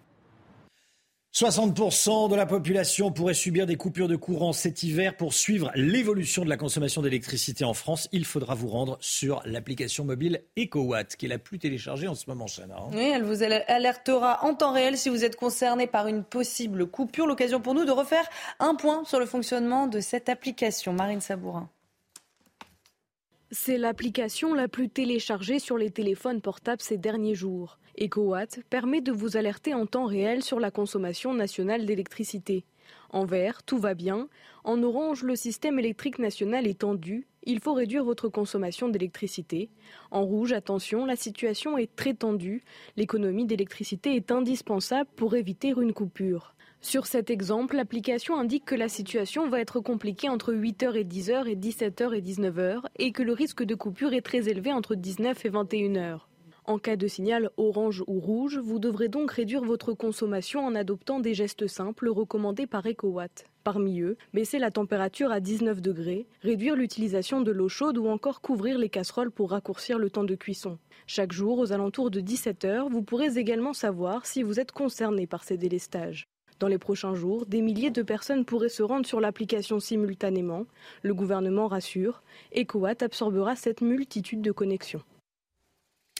60% 1.34 2.30
de 2.30 2.36
la 2.36 2.46
population 2.46 3.10
pourrait 3.10 3.34
subir 3.34 3.66
des 3.66 3.74
coupures 3.74 4.06
de 4.06 4.14
courant 4.14 4.52
cet 4.52 4.84
hiver. 4.84 5.16
Pour 5.16 5.34
suivre 5.34 5.72
l'évolution 5.74 6.44
de 6.44 6.48
la 6.48 6.56
consommation 6.56 7.02
d'électricité 7.02 7.64
en 7.64 7.74
France, 7.74 8.08
il 8.12 8.24
faudra 8.24 8.54
vous 8.54 8.68
rendre 8.68 8.98
sur 9.00 9.42
l'application 9.44 10.04
mobile 10.04 10.44
EcoWatt, 10.56 11.16
qui 11.16 11.26
est 11.26 11.28
la 11.28 11.38
plus 11.38 11.58
téléchargée 11.58 12.06
en 12.06 12.14
ce 12.14 12.30
moment, 12.30 12.46
Chana. 12.46 12.76
Hein. 12.78 12.90
Oui, 12.92 13.10
elle 13.12 13.24
vous 13.24 13.42
alertera 13.42 14.44
en 14.44 14.54
temps 14.54 14.72
réel 14.72 14.96
si 14.96 15.08
vous 15.08 15.24
êtes 15.24 15.34
concerné 15.34 15.88
par 15.88 16.06
une 16.06 16.22
possible 16.22 16.86
coupure. 16.86 17.26
L'occasion 17.26 17.60
pour 17.60 17.74
nous 17.74 17.84
de 17.84 17.90
refaire 17.90 18.30
un 18.60 18.76
point 18.76 19.04
sur 19.04 19.18
le 19.18 19.26
fonctionnement 19.26 19.88
de 19.88 19.98
cette 19.98 20.28
application. 20.28 20.92
Marine 20.92 21.20
Sabourin. 21.20 21.68
C'est 23.50 23.76
l'application 23.76 24.54
la 24.54 24.68
plus 24.68 24.88
téléchargée 24.88 25.58
sur 25.58 25.78
les 25.78 25.90
téléphones 25.90 26.40
portables 26.40 26.80
ces 26.80 26.96
derniers 26.96 27.34
jours. 27.34 27.80
EcoWatt 27.98 28.60
permet 28.70 29.00
de 29.00 29.12
vous 29.12 29.36
alerter 29.36 29.74
en 29.74 29.86
temps 29.86 30.06
réel 30.06 30.42
sur 30.42 30.60
la 30.60 30.70
consommation 30.70 31.34
nationale 31.34 31.86
d'électricité. 31.86 32.64
En 33.10 33.24
vert, 33.24 33.62
tout 33.62 33.78
va 33.78 33.94
bien. 33.94 34.28
En 34.64 34.82
orange, 34.82 35.22
le 35.22 35.36
système 35.36 35.78
électrique 35.78 36.18
national 36.18 36.66
est 36.66 36.80
tendu. 36.80 37.26
Il 37.44 37.60
faut 37.60 37.74
réduire 37.74 38.04
votre 38.04 38.28
consommation 38.28 38.88
d'électricité. 38.88 39.70
En 40.10 40.24
rouge, 40.24 40.52
attention, 40.52 41.06
la 41.06 41.16
situation 41.16 41.78
est 41.78 41.94
très 41.94 42.14
tendue. 42.14 42.64
L'économie 42.96 43.46
d'électricité 43.46 44.16
est 44.16 44.32
indispensable 44.32 45.08
pour 45.16 45.36
éviter 45.36 45.68
une 45.68 45.92
coupure. 45.92 46.54
Sur 46.80 47.06
cet 47.06 47.30
exemple, 47.30 47.76
l'application 47.76 48.36
indique 48.38 48.64
que 48.64 48.74
la 48.74 48.88
situation 48.88 49.48
va 49.48 49.60
être 49.60 49.80
compliquée 49.80 50.28
entre 50.28 50.52
8h 50.52 50.96
et 50.96 51.04
10h 51.04 51.46
et 51.46 51.56
17h 51.56 52.14
et 52.14 52.20
19h 52.20 52.80
et 52.98 53.12
que 53.12 53.22
le 53.22 53.32
risque 53.32 53.62
de 53.62 53.74
coupure 53.74 54.12
est 54.12 54.20
très 54.20 54.48
élevé 54.48 54.72
entre 54.72 54.94
19 54.94 55.46
et 55.46 55.50
21h. 55.50 56.20
En 56.66 56.78
cas 56.78 56.96
de 56.96 57.06
signal 57.06 57.50
orange 57.58 58.02
ou 58.06 58.20
rouge, 58.20 58.56
vous 58.56 58.78
devrez 58.78 59.08
donc 59.08 59.30
réduire 59.32 59.62
votre 59.62 59.92
consommation 59.92 60.64
en 60.64 60.74
adoptant 60.74 61.20
des 61.20 61.34
gestes 61.34 61.66
simples 61.66 62.08
recommandés 62.08 62.66
par 62.66 62.86
EcoWatt. 62.86 63.44
Parmi 63.64 64.00
eux, 64.00 64.16
baisser 64.32 64.58
la 64.58 64.70
température 64.70 65.30
à 65.30 65.40
19 65.40 65.82
degrés, 65.82 66.26
réduire 66.40 66.74
l'utilisation 66.74 67.42
de 67.42 67.52
l'eau 67.52 67.68
chaude 67.68 67.98
ou 67.98 68.06
encore 68.06 68.40
couvrir 68.40 68.78
les 68.78 68.88
casseroles 68.88 69.30
pour 69.30 69.50
raccourcir 69.50 69.98
le 69.98 70.08
temps 70.08 70.24
de 70.24 70.34
cuisson. 70.34 70.78
Chaque 71.06 71.32
jour, 71.32 71.58
aux 71.58 71.72
alentours 71.72 72.10
de 72.10 72.20
17 72.20 72.64
heures, 72.64 72.88
vous 72.88 73.02
pourrez 73.02 73.36
également 73.36 73.74
savoir 73.74 74.24
si 74.24 74.42
vous 74.42 74.58
êtes 74.58 74.72
concerné 74.72 75.26
par 75.26 75.44
ces 75.44 75.58
délestages. 75.58 76.24
Dans 76.60 76.68
les 76.68 76.78
prochains 76.78 77.14
jours, 77.14 77.44
des 77.44 77.60
milliers 77.60 77.90
de 77.90 78.02
personnes 78.02 78.46
pourraient 78.46 78.70
se 78.70 78.82
rendre 78.82 79.04
sur 79.04 79.20
l'application 79.20 79.80
simultanément. 79.80 80.64
Le 81.02 81.12
gouvernement 81.12 81.68
rassure, 81.68 82.22
EcoWatt 82.56 83.02
absorbera 83.02 83.54
cette 83.54 83.82
multitude 83.82 84.40
de 84.40 84.52
connexions. 84.52 85.02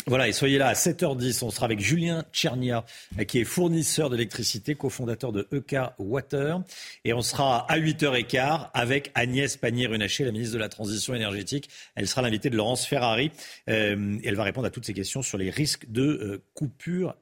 Voilà, 0.07 0.29
et 0.29 0.33
soyez 0.33 0.59
là 0.59 0.69
à 0.69 0.75
7h10. 0.75 1.45
On 1.45 1.51
sera 1.51 1.65
avec 1.65 1.81
Julien 1.81 2.25
Tchernia, 2.31 2.85
qui 3.27 3.39
est 3.39 3.45
fournisseur 3.45 4.11
d'électricité, 4.11 4.75
cofondateur 4.75 5.33
de 5.33 5.49
EK 5.51 5.77
Water. 5.99 6.61
Et 7.07 7.15
on 7.15 7.23
sera 7.23 7.65
à 7.71 7.79
8h15 7.79 8.69
avec 8.75 9.11
Agnès 9.15 9.57
Pannier-Runacher, 9.57 10.25
la 10.25 10.33
ministre 10.33 10.55
de 10.55 10.59
la 10.59 10.69
Transition 10.69 11.15
énergétique. 11.15 11.71
Elle 11.95 12.07
sera 12.07 12.21
l'invitée 12.21 12.51
de 12.51 12.57
Laurence 12.57 12.85
Ferrari. 12.85 13.31
Euh, 13.71 14.19
elle 14.23 14.35
va 14.35 14.45
répondre 14.45 14.67
à 14.67 14.71
toutes 14.71 14.85
ces 14.85 14.93
questions 14.93 15.23
sur 15.23 15.39
les 15.39 15.49
risques 15.49 15.91
de 15.91 16.03
euh, 16.03 16.45
coupures 16.53 17.15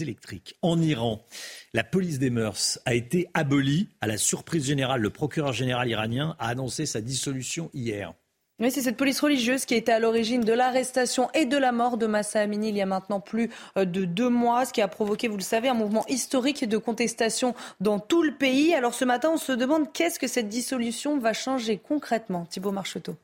électriques. 0.00 0.56
En 0.62 0.80
Iran, 0.80 1.24
la 1.72 1.82
police 1.82 2.20
des 2.20 2.30
mœurs 2.30 2.78
a 2.84 2.94
été 2.94 3.28
abolie. 3.34 3.88
À 4.00 4.06
la 4.06 4.16
surprise 4.16 4.64
générale, 4.64 5.00
le 5.00 5.10
procureur 5.10 5.52
général 5.52 5.88
iranien 5.88 6.36
a 6.38 6.48
annoncé 6.48 6.86
sa 6.86 7.00
dissolution 7.00 7.68
hier. 7.74 8.14
C'est 8.60 8.82
cette 8.82 8.96
police 8.96 9.20
religieuse 9.20 9.64
qui 9.64 9.74
était 9.74 9.92
à 9.92 10.00
l'origine 10.00 10.40
de 10.40 10.52
l'arrestation 10.52 11.30
et 11.32 11.46
de 11.46 11.56
la 11.56 11.70
mort 11.70 11.96
de 11.96 12.06
Massa 12.06 12.40
Amini 12.40 12.70
il 12.70 12.76
y 12.76 12.82
a 12.82 12.86
maintenant 12.86 13.20
plus 13.20 13.50
euh, 13.76 13.84
de 13.84 14.04
deux 14.04 14.28
mois, 14.28 14.64
ce 14.64 14.72
qui 14.72 14.82
a 14.82 14.88
provoqué, 14.88 15.28
vous 15.28 15.36
le 15.36 15.42
savez, 15.42 15.68
un 15.68 15.74
mouvement 15.74 16.04
historique 16.08 16.68
de 16.68 16.76
contestation 16.76 17.54
dans 17.80 18.00
tout 18.00 18.22
le 18.22 18.34
pays. 18.34 18.74
Alors 18.74 18.94
ce 18.94 19.04
matin, 19.04 19.30
on 19.32 19.36
se 19.36 19.52
demande 19.52 19.92
qu'est-ce 19.92 20.18
que 20.18 20.26
cette 20.26 20.48
dissolution 20.48 21.18
va 21.18 21.32
changer 21.32 21.78
concrètement. 21.78 22.46
Thibault 22.46 22.72
Marcheteau? 22.72 23.14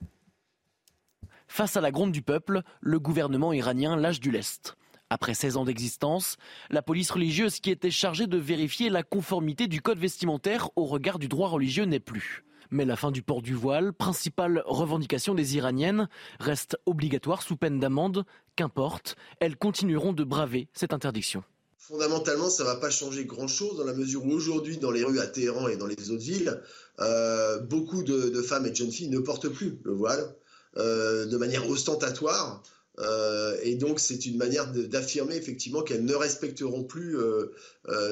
Face 1.49 1.77
à 1.77 1.81
la 1.81 1.91
gronde 1.91 2.13
du 2.13 2.23
peuple, 2.23 2.63
le 2.81 3.01
gouvernement 3.01 3.53
iranien 3.53 3.97
lâche 3.97 4.21
du 4.21 4.31
lest. 4.31 4.77
Après 5.11 5.35
16 5.35 5.57
ans 5.57 5.65
d'existence, 5.65 6.37
la 6.71 6.81
police 6.81 7.11
religieuse 7.11 7.59
qui 7.59 7.71
était 7.71 7.91
chargée 7.91 8.29
de 8.29 8.39
vérifier 8.39 8.89
la 8.89 9.03
conformité 9.03 9.67
du 9.67 9.83
code 9.83 9.99
vestimentaire 9.99 10.71
au 10.77 10.85
regard 10.85 11.19
du 11.19 11.27
droit 11.29 11.49
religieux 11.49 11.85
n'est 11.85 12.01
plus. 12.01 12.45
Mais 12.75 12.85
la 12.85 12.97
fin 12.97 13.13
du 13.13 13.23
port 13.23 13.41
du 13.41 13.55
voile, 13.55 13.93
principale 13.93 14.61
revendication 14.67 15.33
des 15.33 15.55
Iraniennes, 15.55 16.09
reste 16.41 16.77
obligatoire 16.87 17.43
sous 17.43 17.55
peine 17.55 17.79
d'amende. 17.79 18.25
Qu'importe, 18.57 19.15
elles 19.39 19.57
continueront 19.57 20.13
de 20.13 20.25
braver 20.25 20.67
cette 20.73 20.93
interdiction. 20.93 21.45
Fondamentalement, 21.79 22.51
ça 22.51 22.65
ne 22.65 22.69
va 22.69 22.75
pas 22.75 22.91
changer 22.91 23.27
grand-chose 23.27 23.77
dans 23.77 23.85
la 23.85 23.93
mesure 23.93 24.27
où 24.27 24.33
aujourd'hui, 24.33 24.79
dans 24.79 24.91
les 24.91 25.05
rues 25.05 25.21
à 25.21 25.29
Téhéran 25.29 25.69
et 25.69 25.77
dans 25.77 25.87
les 25.87 26.11
autres 26.11 26.25
villes, 26.25 26.61
euh, 26.99 27.61
beaucoup 27.61 28.03
de, 28.03 28.43
femmes 28.43 28.67
et 28.67 28.71
de 28.71 28.75
jeunes 28.75 28.91
filles 28.91 29.09
ne 29.09 29.21
portent 29.21 29.49
plus 29.49 29.79
le 29.85 29.93
voile 29.93 30.35
euh, 30.77 31.27
de 31.27 31.37
manière 31.37 31.71
ostentatoire. 31.71 32.61
Euh, 32.99 33.57
et 33.63 33.77
donc, 33.77 34.01
c'est 34.01 34.27
une 34.27 34.37
manière 34.37 34.73
d'affirmer 34.73 35.37
effectivement 35.37 35.83
qu'elles 35.83 36.05
ne 36.05 36.15
respecteront 36.15 36.83
plus 36.83 37.17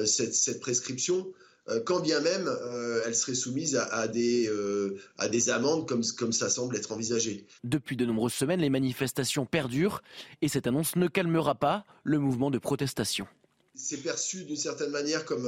cette, 0.05 0.61
prescription. 0.61 1.33
Euh, 1.69 1.79
quand 1.79 2.01
bien 2.01 2.19
même 2.19 2.47
euh, 2.47 3.01
elle 3.05 3.15
serait 3.15 3.35
soumise 3.35 3.77
à, 3.77 4.07
des, 4.09 4.49
euh, 4.49 4.97
à 5.17 5.29
des 5.29 5.49
amendes 5.49 5.87
comme, 5.87 6.03
comme 6.17 6.33
ça 6.33 6.49
semble 6.49 6.75
être 6.75 6.91
envisagé. 6.91 7.47
Depuis 7.63 7.95
de 7.95 8.05
nombreuses 8.05 8.33
semaines, 8.33 8.59
les 8.59 8.69
manifestations 8.69 9.45
perdurent 9.45 10.01
et 10.41 10.49
cette 10.49 10.67
annonce 10.67 10.97
ne 10.97 11.07
calmera 11.07 11.55
pas 11.55 11.85
le 12.03 12.19
mouvement 12.19 12.51
de 12.51 12.57
protestation. 12.57 13.27
C'est 13.75 13.97
perçu 13.97 14.43
d'une 14.43 14.57
certaine 14.57 14.91
manière 14.91 15.23
comme 15.25 15.47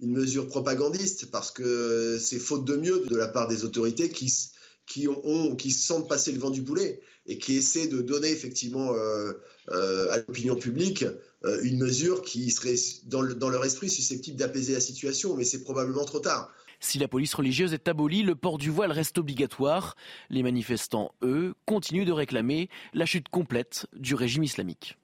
une 0.00 0.12
mesure 0.12 0.46
propagandiste 0.46 1.30
parce 1.30 1.50
que 1.50 2.18
c'est 2.20 2.38
faute 2.38 2.64
de 2.64 2.76
mieux 2.76 3.06
de 3.06 3.16
la 3.16 3.26
part 3.26 3.48
des 3.48 3.64
autorités 3.64 4.10
qui, 4.10 4.32
qui, 4.86 5.08
ont, 5.08 5.56
qui 5.56 5.70
sentent 5.72 6.08
passer 6.08 6.32
le 6.32 6.38
vent 6.38 6.50
du 6.50 6.60
boulet 6.62 7.00
et 7.26 7.38
qui 7.38 7.56
essaient 7.56 7.88
de 7.88 8.02
donner 8.02 8.30
effectivement 8.30 8.92
à 9.72 10.16
l'opinion 10.18 10.54
publique 10.54 11.04
une 11.62 11.78
mesure 11.78 12.22
qui 12.22 12.50
serait 12.50 12.76
dans, 13.06 13.22
leur 13.22 13.64
esprit 13.64 13.88
susceptible 13.88 14.36
d'apaiser 14.36 14.74
la 14.74 14.80
situation, 14.80 15.36
mais 15.36 15.44
c'est 15.44 15.62
probablement 15.62 16.04
trop 16.04 16.20
tard. 16.20 16.50
Si 16.80 16.98
la 16.98 17.08
police 17.08 17.34
religieuse 17.34 17.74
est 17.74 17.88
abolie, 17.88 18.22
le 18.22 18.34
port 18.34 18.56
du 18.56 18.70
voile 18.70 18.90
reste 18.90 19.18
obligatoire. 19.18 19.96
Les 20.30 20.42
manifestants, 20.42 21.12
eux, 21.22 21.54
continuent 21.66 22.06
de 22.06 22.12
réclamer 22.12 22.70
la 22.94 23.04
chute 23.04 23.28
complète 23.28 23.86
du 23.94 24.14
régime 24.14 24.42
islamique. 24.42 24.96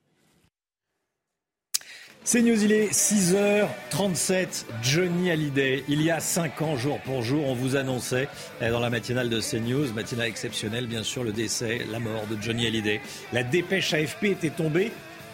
C'est 2.25 2.43
News, 2.43 2.65
il 2.65 2.73
est 2.73 2.91
6h37, 2.91 4.65
Johnny 4.83 5.31
Hallyday. 5.31 5.85
Il 5.89 6.03
y 6.03 6.11
a 6.11 6.19
5 6.19 6.61
ans, 6.61 6.77
jour 6.77 6.99
pour 7.03 7.23
jour, 7.23 7.47
on 7.47 7.55
vous 7.55 7.77
annonçait 7.77 8.29
euh, 8.63 8.73
dans 8.73 8.81
la 8.81 8.91
matinale 8.91 9.29
de 9.29 9.41
CNews, 9.41 9.93
matinale 9.93 10.27
exceptionnelle, 10.27 10.89
bien 10.89 11.05
sûr, 11.05 11.23
le 11.23 11.33
décès, 11.33 11.87
la 11.89 12.01
mort 12.01 12.27
de 12.27 12.37
Johnny 12.43 12.67
Hallyday. 12.67 13.01
La 13.33 13.45
dépêche 13.45 13.95
AFP 13.95 14.25
était 14.25 14.51
tombée 14.51 14.91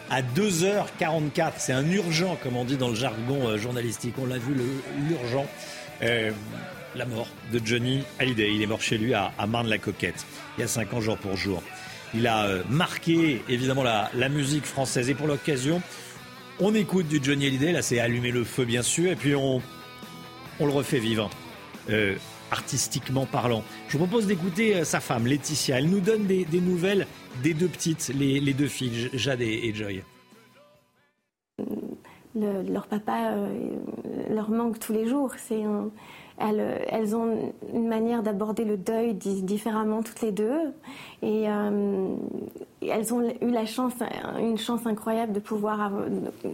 à 0.09 0.21
2h44. 0.21 1.53
C'est 1.57 1.73
un 1.73 1.89
urgent, 1.89 2.37
comme 2.41 2.55
on 2.55 2.65
dit 2.65 2.77
dans 2.77 2.89
le 2.89 2.95
jargon 2.95 3.47
euh, 3.47 3.57
journalistique. 3.57 4.15
On 4.17 4.25
l'a 4.25 4.37
vu, 4.37 4.55
l'urgent. 5.07 5.45
Euh, 6.01 6.31
la 6.95 7.05
mort 7.05 7.27
de 7.51 7.59
Johnny 7.63 8.03
Hallyday. 8.19 8.53
Il 8.53 8.61
est 8.61 8.67
mort 8.67 8.81
chez 8.81 8.97
lui 8.97 9.13
à, 9.13 9.31
Marne-la-Coquette, 9.47 10.25
il 10.57 10.61
y 10.61 10.63
a 10.63 10.67
5 10.67 10.93
ans 10.93 11.01
jour 11.01 11.17
pour 11.17 11.35
jour. 11.35 11.63
Il 12.13 12.27
a 12.27 12.45
euh, 12.45 12.63
marqué 12.69 13.41
évidemment 13.49 13.83
la, 13.83 14.29
musique 14.29 14.65
française 14.65 15.09
et 15.09 15.15
pour 15.15 15.25
l'occasion, 15.25 15.81
on 16.59 16.75
écoute 16.75 17.07
du 17.07 17.19
Johnny 17.23 17.47
Hallyday. 17.47 17.71
Là, 17.71 17.81
c'est 17.81 17.99
allumer 17.99 18.29
le 18.29 18.43
feu, 18.43 18.65
bien 18.65 18.83
sûr, 18.83 19.11
et 19.11 19.15
puis 19.15 19.35
on, 19.35 19.61
on 20.59 20.65
le 20.65 20.71
refait 20.71 20.99
vivre. 20.99 21.31
artistiquement 22.51 23.25
parlant. 23.25 23.63
Je 23.87 23.93
vous 23.93 24.05
propose 24.05 24.27
d'écouter 24.27 24.85
sa 24.85 24.99
femme, 24.99 25.25
Laetitia. 25.25 25.79
Elle 25.79 25.89
nous 25.89 25.99
donne 25.99 26.27
des, 26.27 26.45
nouvelles 26.61 27.07
des 27.41 27.53
deux 27.53 27.67
petites, 27.67 28.09
les, 28.09 28.53
deux 28.53 28.67
filles, 28.67 29.09
Jade 29.13 29.41
et, 29.41 29.73
Joy. 29.73 30.03
leur 32.35 32.87
papa 32.87 33.35
leur 34.29 34.49
manque 34.49 34.79
tous 34.79 34.93
les 34.93 35.07
jours. 35.07 35.31
C'est 35.37 35.63
elles, 36.37 37.15
ont 37.15 37.53
une 37.73 37.87
manière 37.87 38.23
d'aborder 38.23 38.65
le 38.65 38.77
deuil 38.77 39.13
différemment 39.13 40.01
toutes 40.01 40.21
les 40.21 40.31
deux. 40.31 40.73
Et 41.21 41.49
euh, 41.49 42.15
elles 42.81 43.13
ont 43.13 43.21
eu 43.21 43.51
la 43.51 43.65
chance, 43.65 43.93
une 44.39 44.57
chance 44.57 44.85
incroyable 44.85 45.33
de 45.33 45.39
pouvoir 45.39 45.91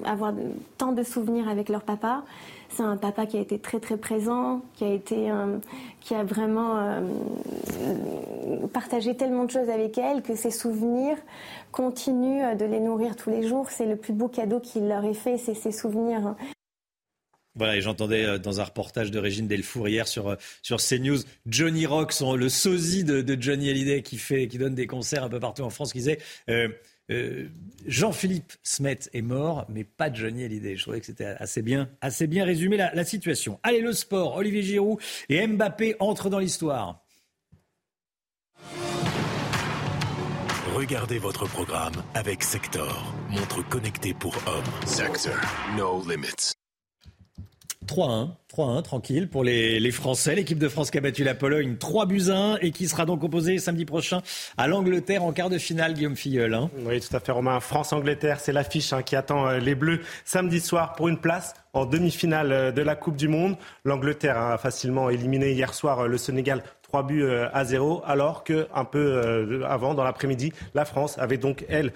avoir, 0.06 0.34
tant 0.78 0.92
de 0.92 1.04
souvenirs 1.04 1.48
avec 1.48 1.70
leur 1.70 1.82
papa. 1.82 2.24
C'est 2.70 2.84
un 2.84 2.98
papa 2.98 3.26
qui 3.26 3.38
a 3.38 3.40
été 3.40 3.60
très 3.60 3.80
très 3.80 3.98
présent, 3.98 4.62
qui 4.76 4.84
a 4.84 4.94
été, 4.94 5.32
euh, 5.32 5.58
qui 6.02 6.14
a 6.14 6.24
vraiment 6.24 6.78
euh, 6.78 7.02
partagé 8.72 9.16
tellement 9.16 9.46
de 9.46 9.52
choses 9.52 9.70
avec 9.70 9.98
elles 9.98 10.22
que 10.22 10.36
ces 10.36 10.52
souvenirs 10.52 11.18
continuent 11.72 12.56
de 12.56 12.66
les 12.66 12.80
nourrir 12.80 13.16
tous 13.16 13.32
les 13.32 13.48
jours. 13.48 13.70
C'est 13.70 13.88
le 13.88 13.96
plus 13.96 14.14
beau 14.14 14.28
cadeau 14.28 14.60
qu'il 14.60 14.88
leur 14.88 15.04
ait 15.04 15.16
fait, 15.16 15.38
c'est 15.38 15.56
ces 15.56 15.72
souvenirs. 15.72 16.36
Voilà, 17.56 17.76
et 17.76 17.82
j'entendais 17.82 18.24
euh, 18.24 18.38
dans 18.38 18.62
un 18.62 18.64
reportage 18.64 19.10
de 19.10 19.20
Régine 19.20 19.48
Delfour 19.48 19.90
hier 19.90 20.08
sur, 20.08 20.38
sur 20.62 20.78
CNews, 20.78 21.20
Johnny 21.48 21.88
Rock, 21.88 22.14
le 22.38 22.50
sosie 22.50 23.04
de, 23.04 23.38
Johnny 23.40 23.70
Hallyday 23.70 24.04
qui, 24.04 24.18
fait, 24.18 24.48
qui 24.48 24.60
donne 24.60 24.76
des 24.76 24.88
concerts 24.88 25.24
un 25.24 25.30
peu 25.30 25.40
partout 25.40 25.64
en 25.64 25.72
France, 25.72 25.92
qui 25.92 26.00
disait 26.00 26.20
Jean-Philippe 27.86 28.54
Smet 28.62 29.00
est 29.14 29.22
mort, 29.22 29.66
mais 29.70 29.84
pas 29.84 30.12
Johnny 30.12 30.44
Hallyday. 30.44 30.76
Je 30.76 30.84
trouvais 30.84 31.00
que 31.00 31.06
c'était 31.06 31.26
assez 31.26 31.62
bien, 31.62 31.90
assez 32.02 32.28
bien 32.28 32.46
résumé 32.46 32.78
la, 32.78 32.94
la 32.94 33.06
situation. 33.06 33.60
Allez, 33.64 33.82
le 33.82 33.94
sport, 33.94 34.36
Olivier 34.36 34.62
Giroud 34.62 35.00
et 35.30 35.46
Mbappé 35.46 35.96
entrent 36.00 36.30
dans 36.30 36.40
l'histoire. 36.40 37.04
Regardez 40.76 41.18
votre 41.20 41.46
programme 41.48 42.04
avec 42.14 42.44
Sector, 42.44 43.14
montre 43.30 43.68
connectée 43.68 44.14
pour 44.14 44.36
hommes. 44.48 44.64
Sector, 44.86 45.36
no 45.76 46.02
limits. 46.08 46.54
3-1. 47.88 48.30
3-1, 48.56 48.82
tranquille 48.82 49.30
pour 49.30 49.44
les, 49.44 49.92
Français. 49.92 50.36
L'équipe 50.36 50.58
de 50.58 50.70
France 50.70 50.90
qui 50.92 50.98
a 50.98 51.02
battu 51.02 51.24
la 51.24 51.36
Pologne 51.36 51.76
3 51.78 52.06
buts 52.06 52.30
1 52.30 52.58
et 52.62 52.72
qui 52.72 52.88
sera 52.88 53.06
donc 53.06 53.24
opposée 53.24 53.58
samedi 53.60 53.86
prochain 53.86 54.22
à 54.58 54.68
l'Angleterre 54.68 55.24
en 55.24 55.32
quart 55.34 55.50
de 55.50 55.58
finale, 55.58 55.94
Guillaume 55.94 56.16
Filleul. 56.16 56.54
Hein. 56.54 56.70
Oui, 56.86 57.00
tout 57.00 57.16
à 57.16 57.20
fait, 57.20 57.32
Romain. 57.32 57.60
France-Angleterre, 57.60 58.40
c'est 58.40 58.52
l'affiche 58.52 58.92
hein, 58.94 59.04
qui 59.04 59.16
attend 59.16 59.48
euh, 59.48 59.60
les 59.60 59.76
Bleus 59.76 60.02
samedi 60.26 60.60
soir 60.60 60.94
pour 60.94 61.08
une 61.08 61.18
place 61.18 61.54
en 61.74 61.86
demi-finale 61.86 62.52
euh, 62.52 62.72
de 62.72 62.82
la 62.82 62.96
Coupe 62.96 63.16
du 63.16 63.28
Monde. 63.28 63.56
L'Angleterre 63.86 64.38
a 64.38 64.58
facilement 64.58 65.10
éliminé 65.10 65.52
hier 65.52 65.74
soir 65.74 66.00
euh, 66.00 66.08
le 66.08 66.18
Sénégal 66.18 66.64
3 66.84 67.04
buts 67.04 67.24
à 67.54 67.66
0, 67.66 68.02
alors 68.04 68.44
que 68.44 68.68
un 68.74 68.84
peu 68.84 69.62
avant, 69.68 69.94
dans 69.94 70.04
l'après-midi, 70.04 70.54
la 70.74 70.86
France 70.86 71.20
avait 71.20 71.38
donc, 71.38 71.64
elle, 71.70 71.94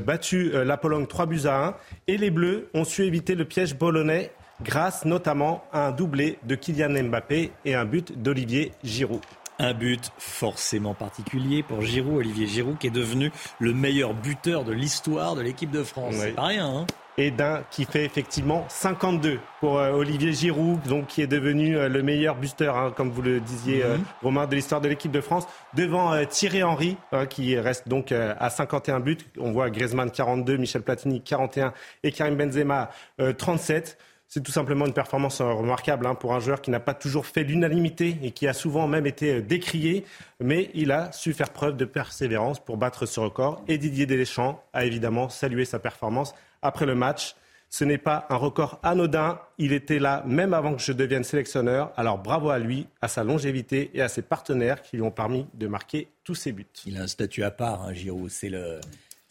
battu 0.00 0.50
la 0.50 0.76
Pologne 0.76 1.06
3 1.06 1.26
buts 1.26 1.42
à 1.44 1.66
1. 1.66 1.76
Et 2.08 2.16
les 2.16 2.32
Bleus 2.32 2.68
ont 2.74 2.82
su 2.82 3.04
éviter 3.04 3.36
le 3.36 3.44
piège 3.44 3.76
bolonais 3.76 4.32
grâce 4.62 5.04
notamment 5.04 5.64
à 5.72 5.86
un 5.86 5.92
doublé 5.92 6.38
de 6.44 6.54
Kylian 6.54 7.02
Mbappé 7.04 7.52
et 7.64 7.74
un 7.74 7.84
but 7.84 8.20
d'Olivier 8.20 8.72
Giroud. 8.82 9.20
Un 9.58 9.72
but 9.72 10.10
forcément 10.18 10.94
particulier 10.94 11.62
pour 11.62 11.80
Giroud, 11.82 12.16
Olivier 12.16 12.46
Giroud, 12.46 12.76
qui 12.78 12.88
est 12.88 12.90
devenu 12.90 13.30
le 13.60 13.72
meilleur 13.72 14.12
buteur 14.12 14.64
de 14.64 14.72
l'histoire 14.72 15.36
de 15.36 15.42
l'équipe 15.42 15.70
de 15.70 15.84
France. 15.84 16.14
C'est 16.18 16.32
pas 16.32 16.46
rien, 16.46 16.66
hein 16.66 16.86
et 17.16 17.30
d'un 17.30 17.62
qui 17.70 17.84
fait 17.84 18.04
effectivement 18.04 18.64
52 18.68 19.38
pour 19.60 19.78
euh, 19.78 19.92
Olivier 19.92 20.32
Giroud, 20.32 20.80
donc 20.88 21.06
qui 21.06 21.22
est 21.22 21.26
devenu 21.26 21.76
euh, 21.76 21.88
le 21.88 22.02
meilleur 22.02 22.36
buteur, 22.36 22.76
hein, 22.76 22.92
comme 22.94 23.10
vous 23.10 23.22
le 23.22 23.40
disiez, 23.40 23.84
euh, 23.84 23.96
mhm. 23.96 24.04
Romain, 24.22 24.46
de 24.46 24.54
l'histoire 24.54 24.80
de 24.80 24.88
l'équipe 24.88 25.12
de 25.12 25.20
France, 25.20 25.46
devant 25.74 26.12
Thierry 26.26 26.62
Henry, 26.62 26.96
qui 27.30 27.58
reste 27.58 27.88
donc 27.88 28.12
à 28.12 28.50
51 28.50 29.00
buts. 29.00 29.18
On 29.38 29.52
voit 29.52 29.70
Griezmann 29.70 30.10
42, 30.10 30.56
Michel 30.56 30.82
Platini 30.82 31.20
41 31.20 31.72
et 32.02 32.12
Karim 32.12 32.36
Benzema 32.36 32.90
37. 33.38 33.98
C'est 34.34 34.42
tout 34.42 34.50
simplement 34.50 34.84
une 34.84 34.92
performance 34.92 35.40
remarquable 35.40 36.08
hein, 36.08 36.16
pour 36.16 36.34
un 36.34 36.40
joueur 36.40 36.60
qui 36.60 36.72
n'a 36.72 36.80
pas 36.80 36.92
toujours 36.92 37.24
fait 37.24 37.44
l'unanimité 37.44 38.18
et 38.20 38.32
qui 38.32 38.48
a 38.48 38.52
souvent 38.52 38.88
même 38.88 39.06
été 39.06 39.34
euh, 39.34 39.40
décrié, 39.40 40.04
mais 40.40 40.72
il 40.74 40.90
a 40.90 41.12
su 41.12 41.32
faire 41.32 41.50
preuve 41.50 41.76
de 41.76 41.84
persévérance 41.84 42.58
pour 42.58 42.76
battre 42.76 43.06
ce 43.06 43.20
record. 43.20 43.62
Et 43.68 43.78
Didier 43.78 44.06
Deschamps 44.06 44.60
a 44.72 44.86
évidemment 44.86 45.28
salué 45.28 45.64
sa 45.64 45.78
performance 45.78 46.34
après 46.62 46.84
le 46.84 46.96
match. 46.96 47.36
Ce 47.70 47.84
n'est 47.84 47.96
pas 47.96 48.26
un 48.28 48.34
record 48.34 48.80
anodin, 48.82 49.38
il 49.58 49.72
était 49.72 50.00
là 50.00 50.24
même 50.26 50.52
avant 50.52 50.74
que 50.74 50.82
je 50.82 50.92
devienne 50.92 51.22
sélectionneur. 51.22 51.92
Alors 51.96 52.18
bravo 52.18 52.50
à 52.50 52.58
lui, 52.58 52.88
à 53.00 53.06
sa 53.06 53.22
longévité 53.22 53.92
et 53.94 54.02
à 54.02 54.08
ses 54.08 54.22
partenaires 54.22 54.82
qui 54.82 54.96
lui 54.96 55.04
ont 55.04 55.12
permis 55.12 55.46
de 55.54 55.68
marquer 55.68 56.08
tous 56.24 56.34
ses 56.34 56.50
buts. 56.50 56.66
Il 56.86 56.96
a 56.96 57.02
un 57.02 57.06
statut 57.06 57.44
à 57.44 57.52
part, 57.52 57.82
hein, 57.82 57.94
Giroud. 57.94 58.30
C'est 58.30 58.48
le, 58.48 58.80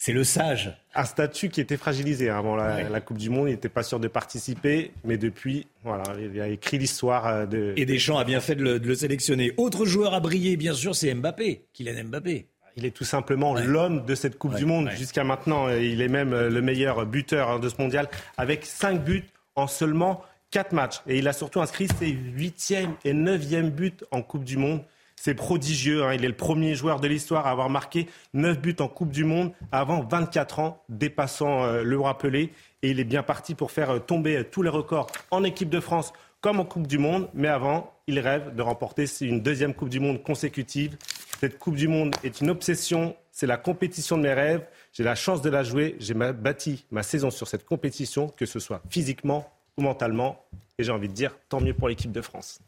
c'est 0.04 0.12
le 0.12 0.22
sage. 0.22 0.70
Un 0.94 1.06
statut 1.06 1.48
qui 1.48 1.62
était 1.62 1.78
fragilisé 1.78 2.28
hein, 2.28 2.36
avant 2.36 2.56
la, 2.56 3.00
Coupe 3.00 3.16
du 3.16 3.30
Monde. 3.30 3.48
Il 3.48 3.52
n'était 3.52 3.70
pas 3.70 3.82
sûr 3.82 3.98
de 3.98 4.06
participer, 4.06 4.90
mais 5.02 5.16
depuis, 5.16 5.66
voilà, 5.82 6.04
il 6.20 6.38
a 6.42 6.48
écrit 6.48 6.76
l'histoire 6.76 7.26
euh, 7.26 7.46
de. 7.46 7.72
Et 7.78 7.86
Deschamps 7.86 8.18
a 8.18 8.24
bien 8.24 8.40
fait 8.40 8.54
de 8.54 8.62
le, 8.62 8.94
sélectionner. 8.94 9.52
Autre 9.56 9.86
joueur 9.86 10.12
à 10.12 10.20
briller, 10.20 10.58
bien 10.58 10.74
sûr, 10.74 10.94
c'est 10.94 11.14
Mbappé, 11.14 11.64
Kylian 11.72 12.04
Mbappé. 12.04 12.44
Il 12.76 12.84
est 12.84 12.90
tout 12.90 13.04
simplement 13.04 13.54
l'homme 13.54 14.04
de 14.04 14.14
cette 14.14 14.36
Coupe 14.36 14.56
du 14.56 14.66
Monde 14.66 14.90
jusqu'à 14.90 15.24
maintenant. 15.24 15.70
Il 15.70 16.02
est 16.02 16.08
même 16.08 16.34
euh, 16.34 16.50
le 16.50 16.60
meilleur 16.60 17.06
buteur 17.06 17.48
hein, 17.48 17.58
de 17.58 17.70
ce 17.70 17.80
mondial 17.80 18.10
avec 18.36 18.66
5 18.66 19.02
buts 19.02 19.24
en 19.56 19.66
seulement 19.66 20.20
4 20.50 20.72
matchs. 20.72 21.00
Et 21.06 21.16
il 21.16 21.28
a 21.28 21.32
surtout 21.32 21.62
inscrit 21.62 21.88
ses 21.98 22.12
8e 22.12 22.90
et 23.06 23.14
9e 23.14 23.70
buts 23.70 23.96
en 24.10 24.20
Coupe 24.20 24.44
du 24.44 24.58
Monde. 24.58 24.82
C'est 25.24 25.32
prodigieux. 25.32 26.04
Hein. 26.04 26.12
Il 26.12 26.22
est 26.22 26.28
le 26.28 26.36
premier 26.36 26.74
joueur 26.74 27.00
de 27.00 27.08
l'histoire 27.08 27.46
à 27.46 27.50
avoir 27.50 27.70
marqué 27.70 28.08
9 28.34 28.60
buts 28.60 28.76
en 28.80 28.88
Coupe 28.88 29.10
du 29.10 29.24
Monde 29.24 29.52
avant 29.72 30.02
24 30.02 30.58
ans, 30.58 30.84
dépassant 30.90 31.64
euh, 31.64 31.82
le 31.82 31.98
rappelé. 31.98 32.52
Et 32.82 32.90
il 32.90 33.00
est 33.00 33.04
bien 33.04 33.22
parti 33.22 33.54
pour 33.54 33.70
faire 33.70 33.88
euh, 33.88 33.98
tomber 34.00 34.36
euh, 34.36 34.44
tous 34.44 34.60
les 34.60 34.68
records 34.68 35.06
en 35.30 35.42
équipe 35.42 35.70
de 35.70 35.80
France 35.80 36.12
comme 36.42 36.60
en 36.60 36.66
Coupe 36.66 36.86
du 36.86 36.98
Monde. 36.98 37.30
Mais 37.32 37.48
avant, 37.48 37.90
il 38.06 38.18
rêve 38.18 38.54
de 38.54 38.60
remporter 38.60 39.06
une 39.22 39.40
deuxième 39.40 39.72
Coupe 39.72 39.88
du 39.88 39.98
Monde 39.98 40.22
consécutive. 40.22 40.98
Cette 41.40 41.58
Coupe 41.58 41.76
du 41.76 41.88
Monde 41.88 42.14
est 42.22 42.42
une 42.42 42.50
obsession. 42.50 43.16
C'est 43.32 43.46
la 43.46 43.56
compétition 43.56 44.18
de 44.18 44.24
mes 44.24 44.34
rêves. 44.34 44.66
J'ai 44.92 45.04
la 45.04 45.14
chance 45.14 45.40
de 45.40 45.48
la 45.48 45.62
jouer. 45.62 45.96
J'ai 46.00 46.12
bâti 46.12 46.84
ma 46.90 47.02
saison 47.02 47.30
sur 47.30 47.48
cette 47.48 47.64
compétition, 47.64 48.28
que 48.28 48.44
ce 48.44 48.58
soit 48.58 48.82
physiquement 48.90 49.50
ou 49.78 49.80
mentalement. 49.84 50.44
Et 50.76 50.84
j'ai 50.84 50.92
envie 50.92 51.08
de 51.08 51.14
dire, 51.14 51.34
tant 51.48 51.62
mieux 51.62 51.72
pour 51.72 51.88
l'équipe 51.88 52.12
de 52.12 52.20
France. 52.20 52.60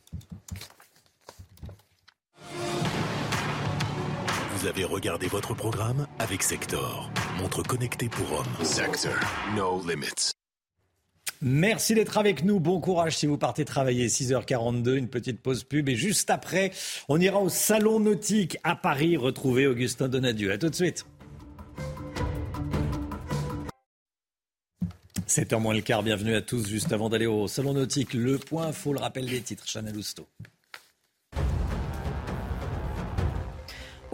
Vous 4.53 4.67
avez 4.67 4.85
regardé 4.85 5.27
votre 5.27 5.55
programme 5.55 6.07
avec 6.19 6.43
Sector, 6.43 7.11
montre 7.39 7.63
connectée 7.63 8.09
pour 8.09 8.41
hommes. 8.41 8.65
Sector, 8.65 9.13
no 9.55 9.83
limits. 9.87 10.33
Merci 11.43 11.95
d'être 11.95 12.17
avec 12.17 12.45
nous. 12.45 12.61
Bon 12.61 12.81
courage 12.81 13.19
si 13.19 13.27
vous 13.27 13.37
partez 13.37 13.65
travailler. 13.65 14.09
6h42, 14.09 14.97
une 14.97 15.09
petite 15.09 15.43
pause 15.43 15.65
pub. 15.65 15.89
Et 15.89 15.97
juste 15.97 16.31
après, 16.31 16.73
on 17.09 17.21
ira 17.21 17.41
au 17.41 17.51
Salon 17.51 18.01
Nautique 18.01 18.57
à 18.65 18.75
Paris 18.75 19.17
retrouver 19.17 19.67
Augustin 19.67 20.09
Donadieu. 20.09 20.51
A 20.51 20.59
tout 20.59 20.71
de 20.71 20.75
suite. 20.75 21.05
7h 25.29 25.61
moins 25.61 25.75
le 25.75 25.83
quart, 25.83 26.03
bienvenue 26.03 26.35
à 26.35 26.41
tous. 26.41 26.67
Juste 26.67 26.93
avant 26.93 27.11
d'aller 27.11 27.27
au 27.27 27.47
Salon 27.49 27.75
Nautique, 27.75 28.15
le 28.15 28.39
point, 28.39 28.73
faut 28.73 28.95
le 28.95 29.01
rappel 29.01 29.27
des 29.27 29.43
titres. 29.43 29.67
Chanel 29.67 29.97
Housteau. 29.97 30.27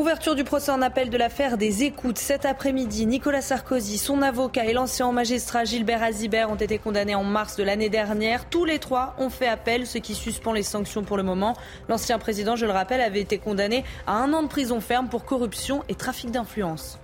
Ouverture 0.03 0.35
du 0.35 0.43
procès 0.43 0.73
en 0.73 0.83
appel 0.83 1.11
de 1.11 1.17
l'affaire 1.17 1.57
des 1.57 1.85
écoutes. 1.85 2.19
Cet 2.19 2.45
après-midi, 2.45 3.07
Nicolas 3.07 3.41
Sarkozy, 3.41 3.99
son 3.99 4.21
avocat 4.21 4.65
et 4.65 4.73
l'ancien 4.73 5.13
magistrat 5.13 5.63
Gilbert 5.63 6.03
Azibert 6.03 6.51
ont 6.51 6.57
été 6.57 6.79
condamnés 6.79 7.15
en 7.15 7.23
mars 7.23 7.55
de 7.55 7.63
l'année 7.63 7.89
dernière. 7.89 8.49
Tous 8.51 8.65
les 8.65 8.81
trois 8.81 9.15
ont 9.19 9.31
fait 9.31 9.47
appel, 9.47 9.87
ce 9.87 9.99
qui 9.99 10.15
suspend 10.15 10.53
les 10.55 10.65
sanctions 10.65 11.05
pour 11.05 11.17
le 11.17 11.23
moment. 11.23 11.55
L'ancien 11.89 12.19
président, 12.19 12.57
je 12.57 12.67
le 12.67 12.73
rappelle, 12.73 13.01
avait 13.01 13.21
été 13.21 13.39
condamné 13.39 13.85
à 14.09 14.15
un 14.15 14.33
an 14.33 14.43
de 14.43 14.49
prison 14.49 14.81
ferme 14.81 15.09
pour 15.09 15.25
corruption 15.25 15.85
et 15.89 15.95
trafic 15.95 16.33
d'influence. 16.33 16.99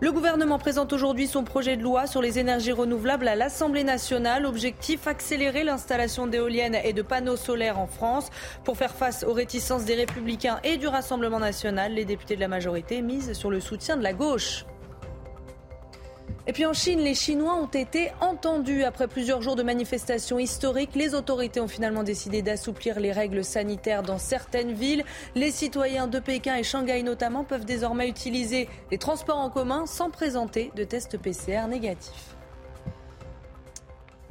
Le 0.00 0.12
gouvernement 0.12 0.60
présente 0.60 0.92
aujourd'hui 0.92 1.26
son 1.26 1.42
projet 1.42 1.76
de 1.76 1.82
loi 1.82 2.06
sur 2.06 2.22
les 2.22 2.38
énergies 2.38 2.70
renouvelables 2.70 3.26
à 3.26 3.34
l'Assemblée 3.34 3.82
nationale. 3.82 4.46
Objectif 4.46 5.08
accélérer 5.08 5.64
l'installation 5.64 6.28
d'éoliennes 6.28 6.76
et 6.84 6.92
de 6.92 7.02
panneaux 7.02 7.34
solaires 7.34 7.80
en 7.80 7.88
France. 7.88 8.30
Pour 8.62 8.76
faire 8.76 8.94
face 8.94 9.24
aux 9.24 9.32
réticences 9.32 9.84
des 9.84 9.96
Républicains 9.96 10.60
et 10.62 10.76
du 10.76 10.86
Rassemblement 10.86 11.40
national, 11.40 11.94
les 11.94 12.04
députés 12.04 12.36
de 12.36 12.40
la 12.40 12.46
majorité 12.46 13.02
misent 13.02 13.32
sur 13.32 13.50
le 13.50 13.58
soutien 13.58 13.96
de 13.96 14.04
la 14.04 14.12
gauche. 14.12 14.64
Et 16.48 16.52
puis 16.54 16.64
en 16.64 16.72
Chine, 16.72 17.00
les 17.00 17.14
Chinois 17.14 17.56
ont 17.56 17.66
été 17.66 18.10
entendus. 18.22 18.82
Après 18.82 19.06
plusieurs 19.06 19.42
jours 19.42 19.54
de 19.54 19.62
manifestations 19.62 20.38
historiques, 20.38 20.94
les 20.94 21.14
autorités 21.14 21.60
ont 21.60 21.68
finalement 21.68 22.02
décidé 22.02 22.40
d'assouplir 22.40 23.00
les 23.00 23.12
règles 23.12 23.44
sanitaires 23.44 24.02
dans 24.02 24.16
certaines 24.16 24.72
villes. 24.72 25.04
Les 25.34 25.50
citoyens 25.50 26.06
de 26.06 26.18
Pékin 26.18 26.56
et 26.56 26.62
Shanghai 26.62 27.02
notamment 27.02 27.44
peuvent 27.44 27.66
désormais 27.66 28.08
utiliser 28.08 28.66
les 28.90 28.96
transports 28.96 29.36
en 29.36 29.50
commun 29.50 29.84
sans 29.84 30.08
présenter 30.08 30.72
de 30.74 30.84
test 30.84 31.18
PCR 31.18 31.68
négatif. 31.68 32.37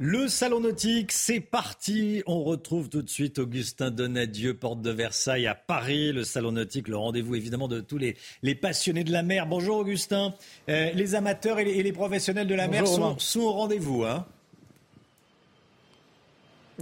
Le 0.00 0.28
salon 0.28 0.60
nautique, 0.60 1.10
c'est 1.10 1.40
parti. 1.40 2.22
On 2.26 2.44
retrouve 2.44 2.88
tout 2.88 3.02
de 3.02 3.08
suite 3.08 3.40
Augustin 3.40 3.90
Donadieu, 3.90 4.54
porte 4.54 4.80
de 4.80 4.92
Versailles 4.92 5.48
à 5.48 5.56
Paris. 5.56 6.12
Le 6.12 6.22
salon 6.22 6.52
nautique, 6.52 6.86
le 6.86 6.96
rendez-vous 6.96 7.34
évidemment 7.34 7.66
de 7.66 7.80
tous 7.80 7.98
les, 7.98 8.16
les 8.44 8.54
passionnés 8.54 9.02
de 9.02 9.10
la 9.10 9.24
mer. 9.24 9.48
Bonjour 9.48 9.78
Augustin. 9.78 10.34
Euh, 10.68 10.92
les 10.92 11.16
amateurs 11.16 11.58
et 11.58 11.82
les, 11.82 11.92
professionnels 11.92 12.46
de 12.46 12.54
la 12.54 12.68
mer 12.68 12.86
sont, 12.86 13.18
sont, 13.18 13.40
au 13.40 13.52
rendez-vous. 13.52 14.04
Hein 14.04 14.24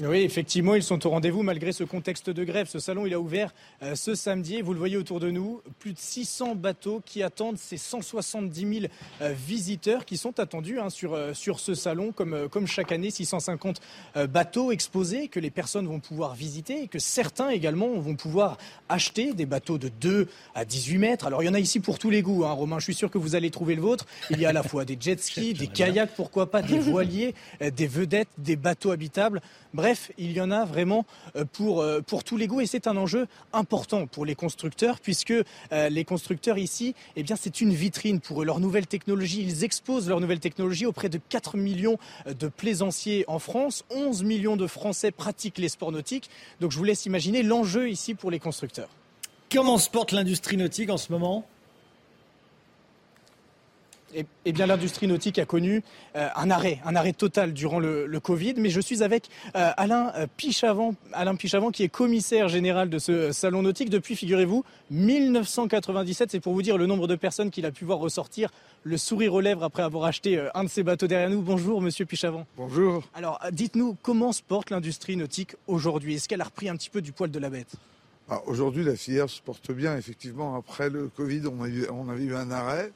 oui, 0.03 0.19
effectivement, 0.19 0.75
ils 0.75 0.83
sont 0.83 1.07
au 1.07 1.11
rendez-vous 1.11 1.43
malgré 1.43 1.73
ce 1.73 1.83
contexte 1.83 2.29
de 2.29 2.45
grève. 2.45 2.69
Ce 2.69 2.79
salon, 2.79 3.07
il 3.07 3.15
a 3.15 3.19
ouvert 3.19 3.55
euh, 3.83 3.95
ce 3.95 4.15
samedi. 4.15 4.61
Vous 4.61 4.75
le 4.75 4.79
voyez 4.79 4.99
autour 4.99 5.21
de 5.21 5.31
nous, 5.31 5.63
plus 5.79 5.95
de 5.95 5.99
600 5.99 6.55
bateaux 6.55 7.01
qui 7.03 7.23
attendent 7.23 7.57
ces 7.57 7.79
170 7.79 8.81
000 8.81 8.93
euh, 9.23 9.33
visiteurs 9.33 10.05
qui 10.05 10.19
sont 10.19 10.39
attendus 10.39 10.79
hein, 10.79 10.91
sur, 10.91 11.15
euh, 11.15 11.33
sur 11.33 11.61
ce 11.61 11.75
salon, 11.75 12.13
comme, 12.13 12.47
comme 12.51 12.67
chaque 12.67 12.93
année, 12.93 13.09
650 13.09 13.81
bateaux 14.29 14.71
exposés 14.71 15.29
que 15.29 15.41
les 15.41 15.51
personnes 15.51 15.87
vont 15.87 16.01
pouvoir 16.01 16.35
visiter 16.35 16.83
et 16.83 16.89
que 16.89 16.99
certains 16.99 17.49
également 17.49 17.89
vont 17.99 18.17
pouvoir 18.17 18.59
acheter 18.91 19.33
des 19.33 19.47
bateaux 19.47 19.79
de 19.79 19.89
2 19.89 20.29
à 20.55 20.67
18 20.67 20.99
mètres. 20.99 21.27
Alors, 21.27 21.43
il 21.43 21.47
y 21.47 21.49
en 21.49 21.55
a 21.55 21.59
ici 21.59 21.81
pour 21.81 21.99
tous 21.99 22.11
les 22.11 22.21
goûts, 22.21 22.45
hein, 22.45 22.53
Romain. 22.53 22.79
Je 22.81 22.85
suis 22.85 22.95
sûr 22.95 23.11
que 23.11 23.17
vous 23.17 23.35
allez 23.35 23.51
trouver 23.51 23.75
le 23.75 23.83
vôtre. 23.83 24.05
Il 24.29 24.39
y 24.41 24.45
a 24.45 24.51
à 24.51 24.53
la 24.53 24.63
fois 24.63 24.85
des 24.85 24.97
jet 25.01 25.19
skis, 25.19 25.55
des 25.55 25.69
kayaks, 25.69 26.15
pourquoi 26.17 26.51
pas, 26.51 26.61
des 26.61 26.79
voiliers, 26.81 27.35
des 27.61 27.87
vedettes, 27.87 28.29
des 28.37 28.57
bateaux 28.57 28.91
habitables. 28.91 29.41
Bref, 29.73 29.86
il 30.19 30.33
y 30.33 30.41
en 30.41 30.51
a 30.51 30.65
vraiment 30.65 31.05
euh, 31.37 31.45
pour, 31.45 31.81
euh, 31.81 32.01
pour 32.01 32.25
tous 32.25 32.37
les 32.37 32.47
goûts 32.47 32.61
et 32.61 32.67
c'est 32.67 32.87
un 32.87 32.97
enjeu 32.97 33.27
important 33.53 34.07
pour 34.07 34.25
les 34.25 34.35
constructeurs 34.35 35.01
puisque 35.01 35.31
euh, 35.31 35.89
les 35.89 36.05
constructeurs 36.05 36.59
ici, 36.59 36.95
eh 37.17 37.23
bien, 37.23 37.37
c'est 37.37 37.61
une 37.61 37.73
vitrine 37.73 38.21
pour 38.21 38.43
eux. 38.43 38.45
Leur 38.45 38.61
nouvelle 38.61 38.87
technologie, 38.87 39.43
ils 39.43 39.65
exposent 39.65 40.09
leur 40.09 40.21
nouvelle 40.21 40.41
technologie 40.41 40.87
auprès 40.87 41.09
de 41.09 41.19
4 41.29 41.57
millions 41.57 41.99
de 42.27 42.49
plaisanciers 42.49 43.25
en 43.29 43.39
France. 43.39 43.85
11 43.91 44.23
millions 44.25 44.57
de 44.57 44.67
Français 44.67 45.11
pratiquent 45.11 45.59
les 45.59 45.69
sports 45.69 45.93
nautiques. 45.93 46.31
Donc 46.61 46.73
je 46.73 46.79
vous 46.79 46.85
laisse 46.85 47.07
imaginer 47.07 47.43
l'enjeu 47.43 47.89
ici 47.89 48.15
pour 48.15 48.31
les 48.31 48.39
constructeurs. 48.39 48.89
Comment 49.51 49.79
se 49.79 49.91
porte 49.91 50.13
l'industrie 50.13 50.57
nautique 50.57 50.91
en 50.91 50.97
ce 50.97 51.13
moment? 51.13 51.47
Eh, 54.45 54.53
bien, 54.53 54.67
l'industrie 54.67 55.07
nautique 55.07 55.39
a 55.39 55.45
connu 55.45 55.83
euh, 56.17 56.29
un 56.35 56.51
arrêt, 56.51 56.81
un 56.85 56.97
arrêt 56.97 57.13
total 57.13 57.53
durant 57.53 57.79
le, 57.79 58.19
Covid. 58.21 58.55
Mais 58.57 58.71
je 58.71 58.81
suis 58.81 59.03
avec 59.03 59.29
euh, 59.55 59.71
Alain 59.77 60.13
euh, 60.17 60.27
Pichavant, 60.37 60.95
Alain 61.13 61.35
Pichavant, 61.35 61.71
qui 61.71 61.83
est 61.83 61.89
commissaire 61.89 62.49
général 62.49 62.89
de 62.89 62.99
ce 62.99 63.33
salon 63.33 63.63
nautique 63.63 63.91
depuis, 63.91 64.17
figurez-vous, 64.17 64.65
1997. 64.91 66.31
C'est 66.31 66.41
pour 66.41 66.55
vous 66.55 66.63
dire 66.63 66.79
le 66.79 66.87
nombre 66.87 67.07
de 67.07 67.15
personnes 67.15 67.51
qu'il 67.51 67.67
a 67.67 67.71
pu 67.71 67.85
voir 67.85 67.99
ressortir 67.99 68.51
le 68.85 68.97
sourire 68.97 69.35
aux 69.35 69.41
lèvres 69.41 69.65
après 69.65 69.83
avoir 69.83 70.05
acheté 70.05 70.43
un 70.55 70.65
de 70.65 70.69
ces 70.69 70.83
bateaux 70.83 71.07
derrière 71.07 71.31
nous. 71.31 71.43
Bonjour, 71.43 71.83
monsieur 71.83 72.07
Pichavant. 72.07 72.47
Bonjour. 72.57 73.05
Alors, 73.15 73.41
dites-nous, 73.53 73.97
comment 74.03 74.33
se 74.33 74.43
porte 74.43 74.71
l'industrie 74.71 75.17
nautique 75.17 75.57
aujourd'hui? 75.67 76.15
Est-ce 76.15 76.29
qu'elle 76.29 76.41
a 76.41 76.45
repris 76.45 76.69
un 76.69 76.77
petit 76.77 76.91
peu 76.91 77.03
du 77.03 77.13
poil 77.13 77.31
de 77.31 77.39
la 77.39 77.51
bête? 77.51 77.75
Ah, 78.29 78.41
Aujourd'hui, 78.47 78.83
la 78.83 78.97
filière 78.97 79.29
se 79.29 79.41
porte 79.41 79.71
bien. 79.73 79.97
Effectivement, 79.97 80.57
après 80.57 80.91
le 80.91 81.09
Covid, 81.09 81.43
on, 81.47 81.63
a 81.63 81.69
eu, 81.69 81.87
on 81.91 82.09
avait 82.09 82.25
eu 82.25 82.35
un 82.35 82.51
arrêt 82.51 82.93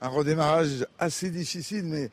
un 0.00 0.08
redémarrage 0.08 0.86
assez 0.98 1.30
difficile, 1.30 1.84
mais 1.84 2.10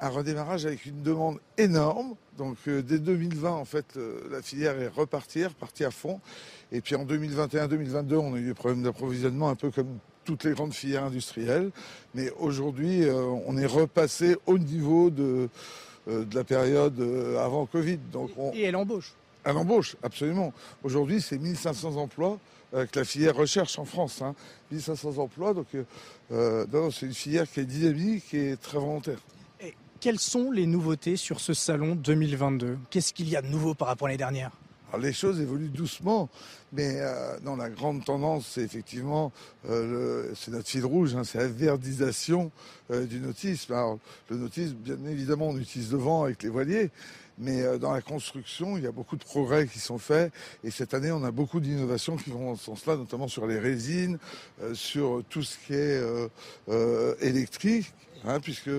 un 0.00 0.08
redémarrage 0.08 0.66
avec 0.66 0.86
une 0.86 1.02
demande 1.02 1.38
énorme. 1.58 2.14
Donc 2.36 2.56
euh, 2.68 2.82
dès 2.82 2.98
2020, 2.98 3.50
en 3.50 3.64
fait, 3.64 3.86
euh, 3.96 4.20
la 4.30 4.42
filière 4.42 4.80
est 4.80 4.88
repartie, 4.88 5.44
repartie 5.44 5.84
à 5.84 5.90
fond. 5.90 6.20
Et 6.72 6.80
puis 6.80 6.94
en 6.94 7.04
2021-2022, 7.04 8.14
on 8.16 8.34
a 8.34 8.38
eu 8.38 8.46
des 8.46 8.54
problèmes 8.54 8.82
d'approvisionnement, 8.82 9.48
un 9.48 9.54
peu 9.54 9.70
comme 9.70 9.98
toutes 10.24 10.44
les 10.44 10.52
grandes 10.52 10.74
filières 10.74 11.04
industrielles. 11.04 11.70
Mais 12.14 12.30
aujourd'hui, 12.38 13.04
euh, 13.04 13.22
on 13.46 13.56
est 13.56 13.66
repassé 13.66 14.36
au 14.46 14.58
niveau 14.58 15.10
de, 15.10 15.48
de 16.08 16.34
la 16.34 16.44
période 16.44 17.00
avant 17.40 17.66
Covid. 17.66 17.98
Donc 18.12 18.30
Et 18.54 18.62
elle 18.62 18.76
embauche 18.76 19.14
Elle 19.44 19.56
embauche, 19.56 19.96
absolument. 20.02 20.52
Aujourd'hui, 20.82 21.20
c'est 21.20 21.38
1500 21.38 21.96
emplois 21.96 22.38
que 22.84 22.98
la 22.98 23.04
filière 23.04 23.34
recherche 23.34 23.78
en 23.78 23.84
France. 23.84 24.22
1500 24.70 25.08
hein. 25.08 25.18
emplois, 25.18 25.54
donc 25.54 25.68
euh, 26.32 26.90
c'est 26.90 27.06
une 27.06 27.14
filière 27.14 27.50
qui 27.50 27.60
est 27.60 27.64
dynamique 27.64 28.34
et 28.34 28.56
très 28.56 28.78
volontaire. 28.78 29.18
Et 29.60 29.74
quelles 30.00 30.18
sont 30.18 30.50
les 30.50 30.66
nouveautés 30.66 31.16
sur 31.16 31.40
ce 31.40 31.54
salon 31.54 31.94
2022 31.94 32.78
Qu'est-ce 32.90 33.12
qu'il 33.12 33.28
y 33.28 33.36
a 33.36 33.42
de 33.42 33.48
nouveau 33.48 33.74
par 33.74 33.88
rapport 33.88 34.06
à 34.06 34.10
l'année 34.10 34.18
dernière? 34.18 34.50
Les 35.00 35.12
choses 35.12 35.40
évoluent 35.40 35.68
doucement, 35.68 36.30
mais 36.72 37.00
euh, 37.00 37.36
non, 37.42 37.56
la 37.56 37.68
grande 37.68 38.04
tendance, 38.04 38.46
c'est 38.54 38.62
effectivement, 38.62 39.32
euh, 39.68 40.32
c'est 40.36 40.52
notre 40.52 40.68
fil 40.68 40.86
rouge, 40.86 41.14
hein, 41.16 41.24
c'est 41.24 41.38
la 41.38 41.48
verdisation 41.48 42.50
du 42.88 43.18
nautisme. 43.18 43.72
Alors, 43.72 43.98
le 44.30 44.36
nautisme, 44.36 44.74
bien 44.74 44.96
évidemment, 45.10 45.48
on 45.48 45.58
utilise 45.58 45.90
le 45.90 45.98
vent 45.98 46.22
avec 46.22 46.44
les 46.44 46.48
voiliers, 46.48 46.90
mais 47.38 47.62
euh, 47.62 47.78
dans 47.78 47.92
la 47.92 48.00
construction, 48.00 48.76
il 48.76 48.84
y 48.84 48.86
a 48.86 48.92
beaucoup 48.92 49.16
de 49.16 49.24
progrès 49.24 49.66
qui 49.66 49.78
sont 49.78 49.98
faits. 49.98 50.32
Et 50.64 50.70
cette 50.70 50.94
année, 50.94 51.12
on 51.12 51.24
a 51.24 51.30
beaucoup 51.30 51.60
d'innovations 51.60 52.16
qui 52.16 52.30
vont 52.30 52.52
dans 52.52 52.56
ce 52.56 52.64
sens-là, 52.64 52.96
notamment 52.96 53.28
sur 53.28 53.46
les 53.46 53.58
résines, 53.58 54.18
euh, 54.62 54.74
sur 54.74 55.22
tout 55.28 55.42
ce 55.42 55.56
qui 55.58 55.74
est 55.74 56.02
euh, 56.68 57.14
électrique. 57.20 57.92
Hein, 58.24 58.40
puisque 58.40 58.70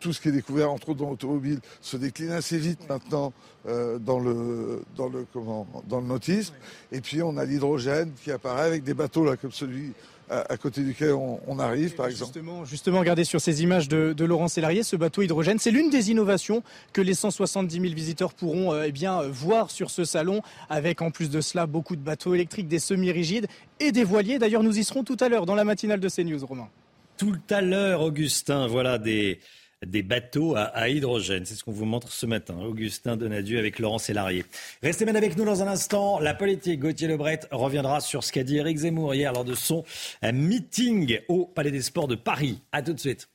tout 0.00 0.12
ce 0.12 0.20
qui 0.20 0.28
est 0.28 0.32
découvert 0.32 0.70
entre 0.70 0.90
autres 0.90 0.98
dans 0.98 1.08
l'automobile 1.08 1.60
se 1.80 1.96
décline 1.96 2.32
assez 2.32 2.58
vite 2.58 2.86
maintenant 2.88 3.32
dans 3.64 4.18
le 4.18 4.82
dans 4.96 5.08
le 5.08 5.24
comment 5.32 5.66
dans 5.88 6.00
le 6.00 6.06
nautisme 6.06 6.54
et 6.92 7.00
puis 7.00 7.22
on 7.22 7.38
a 7.38 7.44
l'hydrogène 7.44 8.12
qui 8.22 8.30
apparaît 8.32 8.66
avec 8.66 8.82
des 8.82 8.92
bateaux 8.92 9.24
là 9.24 9.36
comme 9.36 9.52
celui 9.52 9.94
à, 10.30 10.56
côté 10.56 10.82
duquel 10.82 11.12
on, 11.12 11.58
arrive, 11.58 11.94
par 11.94 12.06
exemple. 12.06 12.38
Justement, 12.64 13.00
regardez 13.00 13.24
sur 13.24 13.40
ces 13.40 13.62
images 13.62 13.88
de, 13.88 14.24
Laurent 14.24 14.48
Sélarié, 14.48 14.82
ce 14.82 14.96
bateau 14.96 15.22
hydrogène, 15.22 15.58
c'est 15.58 15.70
l'une 15.70 15.90
des 15.90 16.10
innovations 16.10 16.62
que 16.92 17.00
les 17.00 17.14
170 17.14 17.80
000 17.80 17.94
visiteurs 17.94 18.32
pourront 18.32 18.72
euh, 18.72 18.84
eh 18.86 18.92
bien, 18.92 19.22
voir 19.22 19.70
sur 19.70 19.90
ce 19.90 20.04
salon, 20.04 20.40
avec 20.68 21.02
en 21.02 21.10
plus 21.10 21.30
de 21.30 21.40
cela 21.40 21.66
beaucoup 21.66 21.96
de 21.96 22.02
bateaux 22.02 22.34
électriques, 22.34 22.68
des 22.68 22.78
semi-rigides 22.78 23.48
et 23.80 23.92
des 23.92 24.04
voiliers. 24.04 24.38
D'ailleurs, 24.38 24.62
nous 24.62 24.78
y 24.78 24.84
serons 24.84 25.02
tout 25.02 25.16
à 25.20 25.28
l'heure 25.28 25.46
dans 25.46 25.56
la 25.56 25.64
matinale 25.64 26.00
de 26.00 26.08
CNews, 26.08 26.44
Romain. 26.46 26.68
Tout 27.16 27.38
à 27.50 27.60
l'heure, 27.60 28.02
Augustin, 28.02 28.66
voilà 28.66 28.98
des 28.98 29.40
des 29.86 30.02
bateaux 30.02 30.54
à, 30.56 30.88
hydrogène. 30.88 31.44
C'est 31.44 31.54
ce 31.54 31.64
qu'on 31.64 31.72
vous 31.72 31.84
montre 31.84 32.12
ce 32.12 32.26
matin. 32.26 32.56
Augustin 32.60 33.16
Donadieu 33.16 33.58
avec 33.58 33.78
Laurent 33.78 33.98
Sélarié. 33.98 34.44
Restez 34.82 35.04
bien 35.04 35.14
avec 35.14 35.36
nous 35.36 35.44
dans 35.44 35.62
un 35.62 35.68
instant. 35.68 36.18
La 36.20 36.34
politique, 36.34 36.80
Gauthier 36.80 37.08
Lebret 37.08 37.40
reviendra 37.50 38.00
sur 38.00 38.24
ce 38.24 38.32
qu'a 38.32 38.42
dit 38.42 38.58
Eric 38.58 38.78
Zemmour 38.78 39.14
hier 39.14 39.32
lors 39.32 39.44
de 39.44 39.54
son 39.54 39.84
euh, 40.24 40.32
meeting 40.32 41.18
au 41.28 41.46
Palais 41.46 41.70
des 41.70 41.82
Sports 41.82 42.08
de 42.08 42.14
Paris. 42.14 42.60
A 42.72 42.82
tout 42.82 42.92
de 42.92 43.00
suite. 43.00 43.28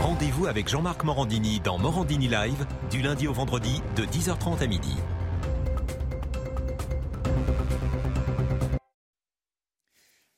Rendez-vous 0.00 0.46
avec 0.46 0.68
Jean-Marc 0.68 1.04
Morandini 1.04 1.60
dans 1.60 1.78
Morandini 1.78 2.28
Live 2.28 2.66
du 2.90 3.02
lundi 3.02 3.26
au 3.26 3.32
vendredi 3.32 3.82
de 3.96 4.04
10h30 4.04 4.62
à 4.62 4.66
midi. 4.66 4.94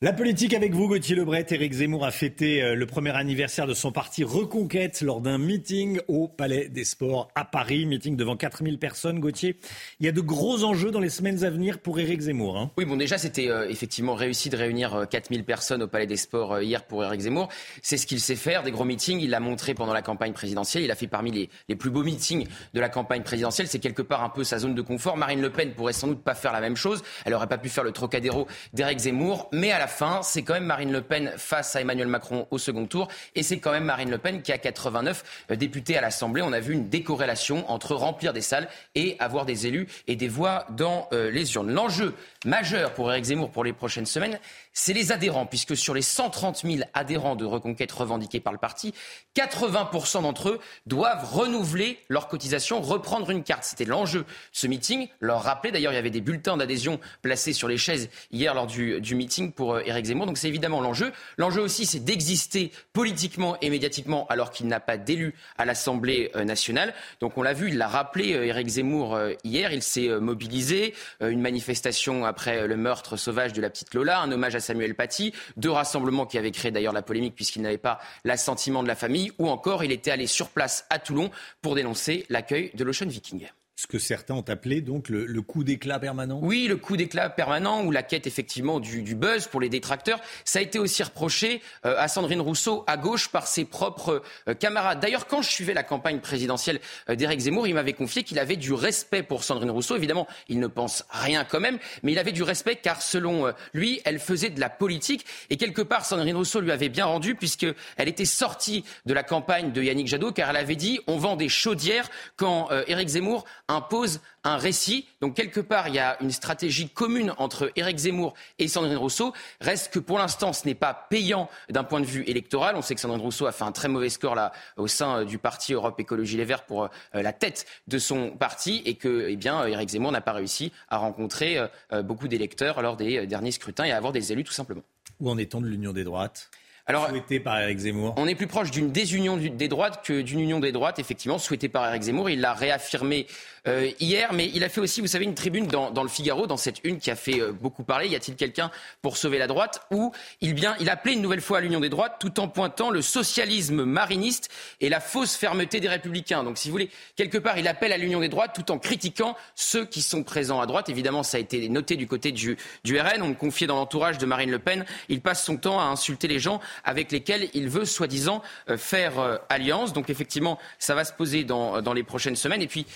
La 0.01 0.13
politique 0.13 0.55
avec 0.55 0.75
vous, 0.75 0.87
Gauthier 0.87 1.17
Lebret. 1.17 1.45
Éric 1.51 1.73
Zemmour 1.73 2.05
a 2.05 2.13
fêté 2.13 2.63
euh, 2.63 2.77
le 2.77 2.87
premier 2.87 3.11
anniversaire 3.17 3.67
de 3.67 3.75
son 3.75 3.91
parti 3.91 4.23
Reconquête 4.23 5.01
lors 5.01 5.21
d'un 5.21 5.39
meeting 5.39 5.99
au 6.07 6.29
Palais 6.29 6.69
des 6.69 6.85
Sports 6.85 7.27
à 7.35 7.45
Paris. 7.45 7.85
Meeting 7.85 8.17
devant 8.17 8.37
4000 8.37 8.79
personnes, 8.79 9.19
Gauthier. 9.19 9.59
Il 9.99 10.07
y 10.07 10.09
a 10.09 10.13
de 10.13 10.21
gros 10.21 10.63
enjeux 10.63 10.93
dans 10.93 11.01
les 11.01 11.11
semaines 11.11 11.43
à 11.43 11.51
venir 11.51 11.81
pour 11.81 11.99
Éric 11.99 12.21
Zemmour. 12.21 12.59
Hein. 12.59 12.71
Oui, 12.79 12.85
bon, 12.85 12.95
déjà, 12.95 13.19
c'était 13.19 13.51
euh, 13.51 13.69
effectivement 13.69 14.15
réussi 14.15 14.51
de 14.51 14.57
réunir 14.57 15.09
4000 15.11 15.41
euh, 15.41 15.43
personnes 15.43 15.83
au 15.83 15.89
Palais 15.89 16.07
des 16.07 16.17
Sports 16.17 16.61
hier 16.61 16.85
pour 16.85 17.03
Éric 17.03 17.23
Zemmour. 17.23 17.49
C'est 17.83 17.97
ce 17.97 18.07
qu'il 18.07 18.21
sait 18.21 18.37
faire, 18.37 18.63
des 18.63 18.71
gros 18.71 18.85
meetings. 18.85 19.19
Il 19.19 19.31
l'a 19.31 19.41
montré 19.41 19.75
pendant 19.75 19.93
la 19.93 20.03
campagne 20.03 20.33
présidentielle. 20.33 20.85
Il 20.85 20.93
a 20.93 20.95
fait 20.95 21.09
parmi 21.09 21.33
les, 21.33 21.51
les 21.69 21.75
plus 21.75 21.91
beaux 21.91 22.05
meetings 22.05 22.47
de 22.73 22.79
la 22.79 22.89
campagne 22.89 23.25
présidentielle. 23.25 23.67
C'est 23.67 23.81
quelque 23.81 24.03
part 24.03 24.23
un 24.23 24.29
peu 24.31 24.45
sa 24.45 24.59
zone 24.59 24.77
de 24.77 24.83
confort. 24.83 25.17
Marine 25.17 25.43
Le 25.43 25.51
Pen 25.51 25.73
pourrait 25.73 25.93
sans 25.93 26.07
doute 26.07 26.23
pas 26.23 26.37
faire 26.37 26.53
la 26.53 26.61
même 26.61 26.77
chose. 26.77 27.03
Elle 27.25 27.35
aurait 27.35 27.49
pas 27.49 27.59
pu 27.59 27.69
faire 27.69 27.83
le 27.83 27.91
trocadéro 27.91 28.47
d'Éric 28.75 29.01
Zemmour. 29.01 29.49
Mais 29.53 29.73
à 29.73 29.81
la 29.81 29.88
fin, 29.89 30.23
c'est 30.23 30.43
quand 30.43 30.55
même 30.55 30.65
Marine 30.65 30.93
Le 30.93 31.03
Pen 31.03 31.33
face 31.37 31.75
à 31.75 31.81
Emmanuel 31.81 32.07
Macron 32.07 32.47
au 32.51 32.59
second 32.59 32.87
tour. 32.87 33.09
Et 33.35 33.43
c'est 33.43 33.59
quand 33.59 33.73
même 33.73 33.85
Marine 33.85 34.11
Le 34.11 34.19
Pen 34.19 34.43
qui 34.43 34.53
a 34.53 34.59
89 34.59 35.47
euh, 35.51 35.57
députés 35.57 35.97
à 35.97 36.01
l'Assemblée. 36.01 36.43
On 36.43 36.53
a 36.53 36.61
vu 36.61 36.75
une 36.75 36.89
décorrélation 36.89 37.69
entre 37.71 37.95
remplir 37.95 38.33
des 38.33 38.41
salles 38.41 38.69
et 38.95 39.17
avoir 39.19 39.45
des 39.45 39.67
élus 39.67 39.89
et 40.07 40.15
des 40.15 40.29
voix 40.29 40.67
dans 40.71 41.09
euh, 41.13 41.31
les 41.31 41.55
urnes. 41.55 41.73
L'enjeu 41.73 42.15
majeur 42.45 42.93
pour 42.93 43.11
Éric 43.11 43.25
Zemmour 43.25 43.51
pour 43.51 43.65
les 43.65 43.73
prochaines 43.73 44.07
semaines, 44.07 44.39
c'est 44.79 44.93
les 44.93 45.11
adhérents, 45.11 45.45
puisque 45.45 45.77
sur 45.77 45.93
les 45.93 46.03
130 46.03 46.63
000 46.65 46.89
adhérents 46.95 47.35
de 47.35 47.45
Reconquête 47.45 47.91
revendiqués 47.91 48.39
par 48.39 48.53
le 48.53 48.61
parti, 48.61 48.95
80% 49.37 50.23
d'entre 50.23 50.51
eux 50.51 50.61
doivent 50.87 51.25
renouveler 51.25 51.99
leur 52.09 52.29
cotisation, 52.29 52.81
reprendre 52.81 53.31
une 53.31 53.43
carte. 53.43 53.65
C'était 53.65 53.85
l'enjeu 53.85 54.25
ce 54.53 54.69
meeting. 54.69 55.09
Leur 55.19 55.43
rappeler, 55.43 55.73
d'ailleurs, 55.73 55.91
il 55.93 55.97
y 55.97 55.99
avait 55.99 56.11
des 56.11 56.21
bulletins 56.21 56.57
d'adhésion 56.57 57.01
placés 57.23 57.53
sur 57.53 57.67
les 57.67 57.77
chaises 57.77 58.09
hier 58.31 58.55
lors 58.55 58.69
du, 58.69 59.01
meeting 59.17 59.51
pour 59.51 59.69
pour 59.69 59.81
Éric 59.81 60.07
Zemmour. 60.07 60.27
Donc 60.27 60.39
c'est 60.39 60.47
évidemment 60.47 60.81
l'enjeu. 60.81 61.13
L'enjeu 61.39 61.61
aussi, 61.61 61.85
c'est 61.85 61.99
d'exister 61.99 62.71
politiquement 62.93 63.59
et 63.61 63.71
médiatiquement 63.71 64.29
alors 64.29 64.53
qu'il 64.53 64.69
n'a 64.69 64.79
pas 64.79 64.97
d'élu 64.97 65.35
à 65.59 65.65
l'Assemblée 65.65 66.31
nationale. 66.45 66.95
Donc 67.19 67.37
on 67.37 67.43
l'a 67.43 67.53
vu, 67.53 67.71
il 67.71 67.79
l'a 67.79 67.89
rappelé, 67.89 68.29
Éric 68.29 68.69
Zemmour, 68.69 69.19
hier, 69.43 69.73
il 69.73 69.83
s'est 69.83 70.09
mobilisé. 70.21 70.95
Une 71.21 71.41
manifestation 71.41 72.25
après 72.25 72.69
le 72.69 72.77
meurtre 72.77 73.17
sauvage 73.17 73.53
de 73.53 73.61
la 73.61 73.71
petite 73.71 73.93
Lola, 73.93 74.21
un 74.21 74.31
hommage 74.31 74.55
à 74.55 74.61
Samuel 74.69 74.95
Paty, 74.95 75.33
deux 75.57 75.71
rassemblements 75.71 76.27
qui 76.27 76.39
avaient 76.39 76.51
créé 76.51 76.71
d'ailleurs 76.71 76.93
la 76.93 77.03
polémique 77.03 77.35
puisqu'il 77.35 77.63
n'avait 77.63 77.79
pas 77.79 77.99
l'assentiment 78.25 78.83
de 78.83 78.89
la 78.89 78.95
famille, 78.95 79.33
ou 79.39 79.49
encore 79.49 79.83
il 79.83 79.93
était 79.93 80.11
allé 80.11 80.27
sur 80.27 80.51
place 80.51 80.87
à 80.91 80.99
Toulon 80.99 81.31
pour 81.63 81.75
dénoncer 81.75 82.27
l'accueil 82.29 82.71
de 82.75 82.85
l'Ocean 82.85 83.07
Viking 83.07 83.49
ce 83.79 83.87
que 83.87 84.01
certains 84.01 84.35
ont 84.35 84.45
appelé 84.49 84.81
donc 84.81 85.09
le, 85.09 85.41
coup 85.41 85.63
d'éclat 85.63 86.01
permanent? 86.01 86.41
Oui, 86.43 86.67
le 86.67 86.77
coup 86.77 86.97
d'éclat 86.97 87.31
permanent 87.31 87.85
ou 87.85 87.93
la 87.93 88.03
quête 88.03 88.27
effectivement 88.27 88.81
du, 88.81 89.15
buzz 89.15 89.47
pour 89.47 89.61
les 89.61 89.69
détracteurs. 89.69 90.21
Ça 90.45 90.59
a 90.59 90.63
été 90.63 90.81
aussi 90.81 91.01
reproché 91.05 91.63
euh, 91.87 91.95
à 91.97 92.09
Sandrine 92.09 92.41
Rousseau 92.41 92.83
à 92.89 92.97
gauche 92.97 93.29
par 93.29 93.47
ses 93.47 93.65
propres 93.65 94.25
euh, 94.49 94.55
camarades. 94.55 94.99
D'ailleurs, 94.99 95.29
quand 95.29 95.43
je 95.43 95.51
suivais 95.51 95.75
la 95.75 95.85
campagne 95.85 96.19
présidentielle 96.19 96.81
euh, 97.09 97.15
d'Éric 97.15 97.39
Zemmour, 97.39 97.69
il 97.69 97.75
m'avait 97.75 97.93
confié 97.93 98.25
qu'il 98.25 98.41
avait 98.41 98.57
du 98.57 98.73
respect 98.73 99.23
pour 99.23 99.45
Sandrine 99.45 99.71
Rousseau. 99.71 99.95
Évidemment, 99.95 100.27
il 100.49 100.59
ne 100.59 100.67
pense 100.67 101.05
rien 101.11 101.45
quand 101.45 101.61
même, 101.61 101.79
mais 102.03 102.11
il 102.11 102.19
avait 102.19 102.33
du 102.33 102.43
respect 102.43 102.81
car 102.83 103.01
selon 103.01 103.53
lui, 103.75 104.01
elle 104.05 104.19
faisait 104.19 104.51
de 104.51 104.59
la 104.59 104.71
politique 104.71 105.25
et 105.51 105.57
quelque 105.57 105.83
part, 105.83 106.05
Sandrine 106.05 106.35
Rousseau 106.35 106.61
lui 106.61 106.73
avait 106.73 106.89
bien 106.89 107.05
rendu 107.05 107.37
puisqu'elle 107.37 107.77
était 108.09 108.25
sortie 108.25 108.85
de 109.07 109.15
la 109.15 109.23
campagne 109.23 109.71
de 109.71 109.81
Yannick 109.85 110.09
Jadot 110.09 110.33
car 110.33 110.51
elle 110.51 110.57
avait 110.57 110.75
dit 110.75 110.99
on 111.07 111.17
vend 111.17 111.37
des 111.37 111.49
chaudières 111.49 112.11
quand 112.37 112.71
Éric 112.89 113.11
Zemmour 113.11 113.45
impose 113.69 114.21
un 114.45 114.57
récit. 114.57 115.07
Donc 115.21 115.35
quelque 115.35 115.61
part, 115.61 115.89
il 115.89 115.95
y 115.95 115.99
a 115.99 116.21
une 116.23 116.31
stratégie 116.31 116.89
commune 116.89 117.35
entre 117.37 117.71
Éric 117.77 117.99
Zemmour 117.99 118.35
et 118.59 118.67
Sandrine 118.67 118.97
Rousseau. 118.97 119.33
Reste 119.61 119.93
que 119.93 119.99
pour 119.99 120.19
l'instant, 120.19 120.53
ce 120.53 120.67
n'est 120.67 120.75
pas 120.75 121.07
payant 121.11 121.49
d'un 121.69 121.85
point 121.85 122.01
de 122.01 122.07
vue 122.07 122.25
électoral. 122.27 122.77
On 122.77 122.83
sait 122.83 122.95
que 122.95 123.01
Sandrine 123.01 123.21
Rousseau 123.21 123.47
a 123.47 123.53
fait 123.53 123.65
un 123.65 123.73
très 123.73 123.89
mauvais 123.89 124.09
score 124.09 124.35
là 124.35 124.53
au 124.77 124.89
sein 124.89 125.19
euh, 125.19 125.25
du 125.25 125.39
parti 125.39 125.75
Europe 125.75 126.01
Écologie 126.01 126.37
Les 126.37 126.45
Verts 126.45 126.65
pour 126.65 126.85
euh, 126.85 126.89
la 127.15 127.33
tête 127.33 127.67
de 127.87 127.99
son 127.99 128.31
parti 128.31 128.83
et 128.87 128.95
que, 128.95 129.27
eh 129.29 129.37
bien, 129.37 129.67
Éric 129.67 129.91
Zemmour 129.91 130.13
n'a 130.13 130.21
pas 130.21 130.33
réussi 130.33 130.73
à 130.89 130.97
rencontrer 130.99 131.59
euh, 131.93 132.03
beaucoup 132.03 132.29
d'électeurs 132.29 132.81
lors 132.81 132.97
des 132.97 133.27
derniers 133.27 133.53
scrutins 133.53 133.85
et 133.85 133.93
à 133.93 133.97
avoir 133.97 134.13
des 134.13 134.33
élus 134.33 134.45
tout 134.45 134.53
simplement. 134.53 134.83
Où 135.21 135.31
en 135.31 135.37
est-on 135.37 135.61
de 135.61 135.67
l'union 135.67 135.93
des 135.93 136.05
droites? 136.05 136.51
Alors, 136.89 137.07
souhaité 137.11 137.39
par 137.39 137.61
Eric 137.61 137.79
Zemmour 137.81 138.15
On 138.17 138.27
est 138.27 138.35
plus 138.35 138.47
proche 138.47 138.71
d'une 138.71 138.91
désunion 138.91 139.37
des 139.37 139.69
droites 139.69 140.03
que 140.03 140.23
d'une 140.23 140.41
union 140.41 140.59
des 140.59 140.73
droites, 140.73 140.99
effectivement, 140.99 141.37
souhaitée 141.37 141.69
par 141.69 141.87
Eric 141.87 142.01
Zemmour. 142.01 142.31
Il 142.31 142.41
l'a 142.41 142.55
réaffirmé 142.55 143.27
euh, 143.67 143.91
hier, 144.01 144.33
mais 144.33 144.51
il 144.55 144.65
a 144.65 144.71
fait 144.71 144.81
aussi, 144.81 145.03
vous 145.03 145.07
savez, 145.07 145.27
une 145.27 145.35
tribune 145.35 145.67
dans, 145.67 146.03
le 146.03 146.09
Figaro, 146.09 146.47
dans 146.47 146.57
cette 146.57 146.81
une 146.85 146.99
qui 146.99 147.11
a 147.11 147.17
fait 147.17 147.41
euh, 147.41 147.53
beaucoup 147.53 147.83
parler. 147.83 148.09
Y 148.09 148.17
a-t-il 148.17 148.37
quelqu'un 148.37 148.71
pour 149.03 149.19
sauver 149.19 149.37
la 149.37 149.47
droite 149.47 149.83
Où 149.91 150.13
il, 150.41 150.55
bien, 150.55 150.77
il 150.81 150.89
appelait 150.89 151.13
une 151.13 151.21
nouvelle 151.21 151.43
fois 151.43 151.59
à 151.59 151.61
l'union 151.61 151.81
des 151.81 151.91
droites, 151.91 152.17
tout 152.21 152.41
en 152.41 152.49
pointant 152.49 152.89
le 152.89 153.03
socialisme 153.03 153.85
mariniste 153.85 154.49
et 154.81 154.89
la 154.89 155.01
fausse 155.01 155.37
fermeté 155.37 155.81
des 155.81 155.89
républicains. 155.89 156.43
Donc, 156.43 156.57
si 156.57 156.69
vous 156.69 156.73
voulez, 156.73 156.89
quelque 157.17 157.37
part, 157.37 157.59
il 157.59 157.69
appelle 157.69 157.93
à 157.93 157.99
l'union 157.99 158.21
des 158.21 158.31
droites 158.31 158.55
tout 158.55 158.73
en 158.73 158.79
critiquant 158.79 159.37
ceux 159.55 159.85
qui 159.85 160.01
sont 160.01 160.23
présents 160.23 160.63
à 160.63 160.67
droite. 160.67 160.89
Évidemment, 160.89 161.23
ça 161.23 161.37
a 161.37 161.41
été 161.41 161.69
noté 161.69 161.97
du 161.97 162.07
côté 162.07 162.33
du, 162.33 162.57
du 162.85 162.99
RN. 162.99 163.21
On 163.21 163.29
me 163.29 163.35
confiait 163.35 163.67
dans 163.67 163.77
l'entourage 163.77 164.17
de 164.17 164.25
Marine 164.25 164.51
Le 164.51 164.59
Pen. 164.59 164.87
Il 165.11 165.21
passe 165.21 165.45
son 165.45 165.59
temps 165.59 165.79
à 165.79 165.85
insulter 165.85 166.29
les 166.29 166.39
gens 166.39 166.61
avec 166.85 167.13
lesquels 167.13 167.49
il 167.55 167.69
veut 167.69 167.85
soi-disant 167.85 168.43
euh, 168.71 168.77
faire 168.77 169.41
alliance. 169.49 169.93
Donc, 169.93 170.11
effectivement, 170.11 170.59
ça 170.79 170.95
va 170.95 171.05
se 171.05 171.13
poser 171.13 171.45
dans, 171.45 171.83
dans 171.83 171.93
les 171.93 172.03
prochaines 172.03 172.37
semaines. 172.37 172.63
Et 172.63 172.69
puis, 172.69 172.87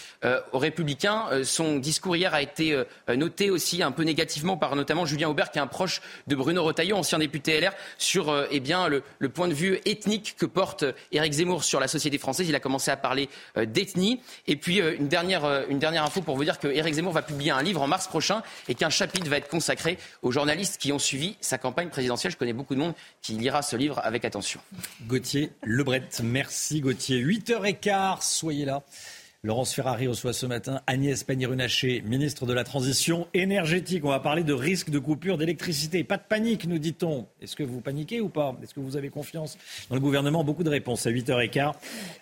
au 0.53 0.59
républicains. 0.59 1.26
Euh, 1.33 1.45
son 1.45 1.78
discours 1.78 2.16
hier 2.16 2.35
a 2.35 2.43
été 2.43 2.72
euh, 2.72 2.85
noté 3.14 3.51
aussi 3.51 3.83
un 3.83 3.93
peu 3.93 4.03
négativement 4.03 4.57
par 4.57 4.76
notamment 4.76 5.07
Julien 5.07 5.28
Aubert, 5.28 5.51
qui 5.51 5.59
est 5.59 5.62
un 5.62 5.66
proche 5.66 6.01
de 6.26 6.35
Bruno 6.35 6.62
Retailleau, 6.62 6.97
ancien 6.97 7.18
député 7.18 7.61
LR, 7.61 7.72
sur 7.99 8.30
euh, 8.30 8.47
eh 8.51 8.61
bien, 8.61 8.89
le, 8.89 9.03
point 9.28 9.49
de 9.49 9.55
vue 9.55 9.80
ethnique 9.85 10.37
que 10.39 10.47
porte 10.47 10.85
Éric 11.11 11.33
Zemmour 11.33 11.64
sur 11.64 11.80
la 11.80 11.89
société 11.89 12.18
française. 12.18 12.49
Il 12.49 12.55
a 12.55 12.61
commencé 12.61 12.91
à 12.91 12.97
parler 12.97 13.28
d'ethnie. 13.57 14.20
Et 14.47 14.57
puis, 14.57 14.78
une, 14.78 15.09
dernière, 15.09 15.64
une 15.68 15.78
dernière 15.78 16.05
info 16.05 16.20
pour 16.20 16.37
vous 16.37 16.45
dire 16.45 16.59
que 16.59 16.68
Éric 16.68 16.95
Zemmour 16.95 17.12
va 17.12 17.22
publier 17.22 17.51
un 17.51 17.62
livre 17.62 17.80
en 17.80 17.87
mars 17.87 18.09
prochain 18.09 18.43
et 18.68 18.74
qu'un 18.74 18.91
chapitre 18.91 19.28
va 19.30 19.39
être 19.39 19.49
consacré 19.49 19.99
aux 20.20 20.33
journalistes 20.33 20.78
qui 20.78 20.93
ont 20.93 20.99
suivi 20.99 21.37
sa 21.41 21.57
campagne 21.57 21.89
présidentielle. 21.89 22.33
Je 22.33 22.37
connais 22.37 22.53
beaucoup 22.53 22.74
de 22.74 22.80
monde 22.80 22.95
qui 23.22 23.33
lira 23.33 23.62
ce 23.62 23.72
livre 23.77 24.01
avec 24.05 24.25
attention. 24.25 24.61
Gauthier 25.07 25.51
Lebret, 25.62 26.09
merci 26.23 26.81
Gauthier. 26.81 27.23
8h15, 27.23 28.23
soyez 28.23 28.64
là. 28.64 28.83
Laurence 29.45 29.75
Ferrari 29.75 30.07
reçoit 30.07 30.33
ce 30.33 30.47
matin 30.47 30.83
Agnès 30.87 31.25
Pannier-Runacher, 31.25 32.03
ministre 32.03 32.47
de 32.47 32.53
la 32.53 32.62
Transition 32.62 33.27
énergétique. 33.35 34.05
On 34.05 34.11
va 34.11 34.20
parler 34.20 34.45
de 34.45 34.53
risque 34.53 34.89
de 34.89 35.01
coupure 35.01 35.37
d'électricité. 35.37 36.05
Pas 36.05 36.16
de 36.16 36.23
panique, 36.23 36.64
nous 36.68 36.79
dit-on. 36.79 37.27
Est-ce 37.41 37.57
que 37.57 37.64
vous 37.64 37.81
paniquez 37.81 38.20
ou 38.20 38.29
pas? 38.29 38.57
Est-ce 38.62 38.73
que 38.73 38.79
vous 38.79 38.97
avez 38.97 39.11
confiance 39.11 39.59
dans 39.89 39.97
le 39.97 40.01
gouvernement? 40.01 40.45
Beaucoup 40.45 40.62
de 40.62 40.70
réponses 40.70 41.07
à 41.07 41.11
8h15 41.11 41.73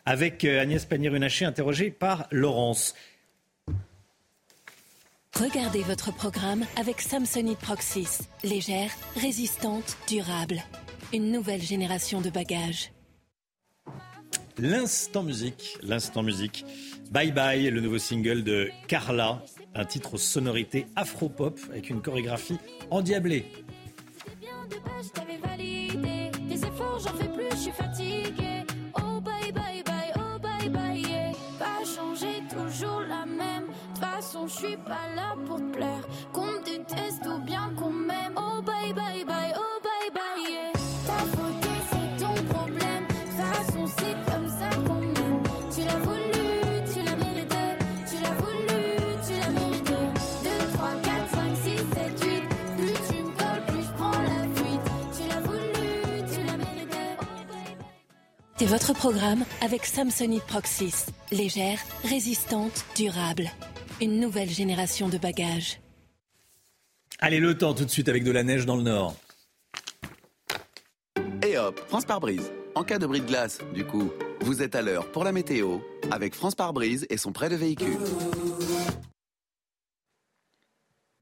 avec 0.06 0.46
euh, 0.46 0.62
Agnès 0.62 0.82
Pannier-Runacher 0.86 1.44
interrogée 1.44 1.90
par 1.90 2.26
Laurence. 2.30 2.94
Regardez 5.38 5.82
votre 5.82 6.14
programme 6.14 6.64
avec 6.76 7.02
Samsonite 7.02 7.58
Proxys. 7.58 8.20
Légère, 8.44 8.90
résistante, 9.16 9.98
durable. 10.08 10.62
Une 11.12 11.32
nouvelle 11.32 11.62
génération 11.62 12.20
de 12.20 12.30
bagages. 12.30 12.92
L'instant 14.58 15.22
musique, 15.22 15.78
l'instant 15.82 16.22
musique. 16.22 16.64
Bye 17.10 17.32
Bye, 17.32 17.70
le 17.70 17.80
nouveau 17.80 17.98
single 17.98 18.44
de 18.44 18.70
Carla, 18.86 19.42
un 19.74 19.84
titre 19.84 20.14
aux 20.14 20.18
sonorités 20.18 20.86
afro-pop 20.94 21.58
avec 21.70 21.90
une 21.90 22.00
chorégraphie 22.00 22.58
endiablée. 22.90 23.44
j'en 27.02 27.16
fais 27.16 27.28
plus, 27.28 27.50
je 27.52 27.56
suis 27.56 27.72
fatiguée. 27.72 28.62
Oh 28.96 29.20
bye 29.20 29.52
bye 29.52 29.82
bye, 29.84 30.12
oh 30.16 30.38
bye 30.38 30.68
bye, 30.68 31.00
yeah. 31.00 31.32
Pas 31.58 31.84
changer, 31.84 32.42
toujours 32.48 33.00
la 33.08 33.26
même. 33.26 33.66
De 33.66 33.94
toute 33.94 34.04
façon, 34.04 34.46
je 34.46 34.54
suis 34.54 34.76
pas 34.76 35.08
là 35.16 35.34
pour 35.46 35.56
te 35.56 35.72
plaire. 35.72 36.06
Qu'on 36.32 36.46
me 36.46 36.64
déteste 36.64 37.26
ou 37.26 37.38
bien 37.44 37.72
qu'on 37.76 37.90
m'aime. 37.90 38.34
Oh 38.36 38.62
bye 38.62 38.92
bye 38.92 39.24
bye, 39.24 39.52
oh 39.56 39.80
bye 39.82 40.10
bye, 40.12 40.52
yeah. 40.52 40.69
C'est 58.60 58.66
votre 58.66 58.92
programme 58.92 59.46
avec 59.62 59.86
Samsonite 59.86 60.42
Proxys. 60.42 61.06
Légère, 61.32 61.78
résistante, 62.04 62.84
durable. 62.94 63.48
Une 64.02 64.20
nouvelle 64.20 64.50
génération 64.50 65.08
de 65.08 65.16
bagages. 65.16 65.80
Allez, 67.20 67.40
le 67.40 67.56
temps 67.56 67.72
tout 67.72 67.86
de 67.86 67.90
suite 67.90 68.10
avec 68.10 68.22
de 68.22 68.30
la 68.30 68.42
neige 68.42 68.66
dans 68.66 68.76
le 68.76 68.82
nord. 68.82 69.16
Et 71.42 71.56
hop, 71.56 71.80
France 71.88 72.04
par 72.04 72.20
brise. 72.20 72.52
En 72.74 72.84
cas 72.84 72.98
de 72.98 73.06
bris 73.06 73.22
de 73.22 73.26
glace, 73.26 73.60
du 73.72 73.86
coup, 73.86 74.10
vous 74.42 74.60
êtes 74.60 74.74
à 74.74 74.82
l'heure 74.82 75.10
pour 75.10 75.24
la 75.24 75.32
météo 75.32 75.78
avec 76.10 76.34
France 76.34 76.54
par 76.54 76.74
brise 76.74 77.06
et 77.08 77.16
son 77.16 77.32
prêt 77.32 77.48
de 77.48 77.56
véhicule. 77.56 77.96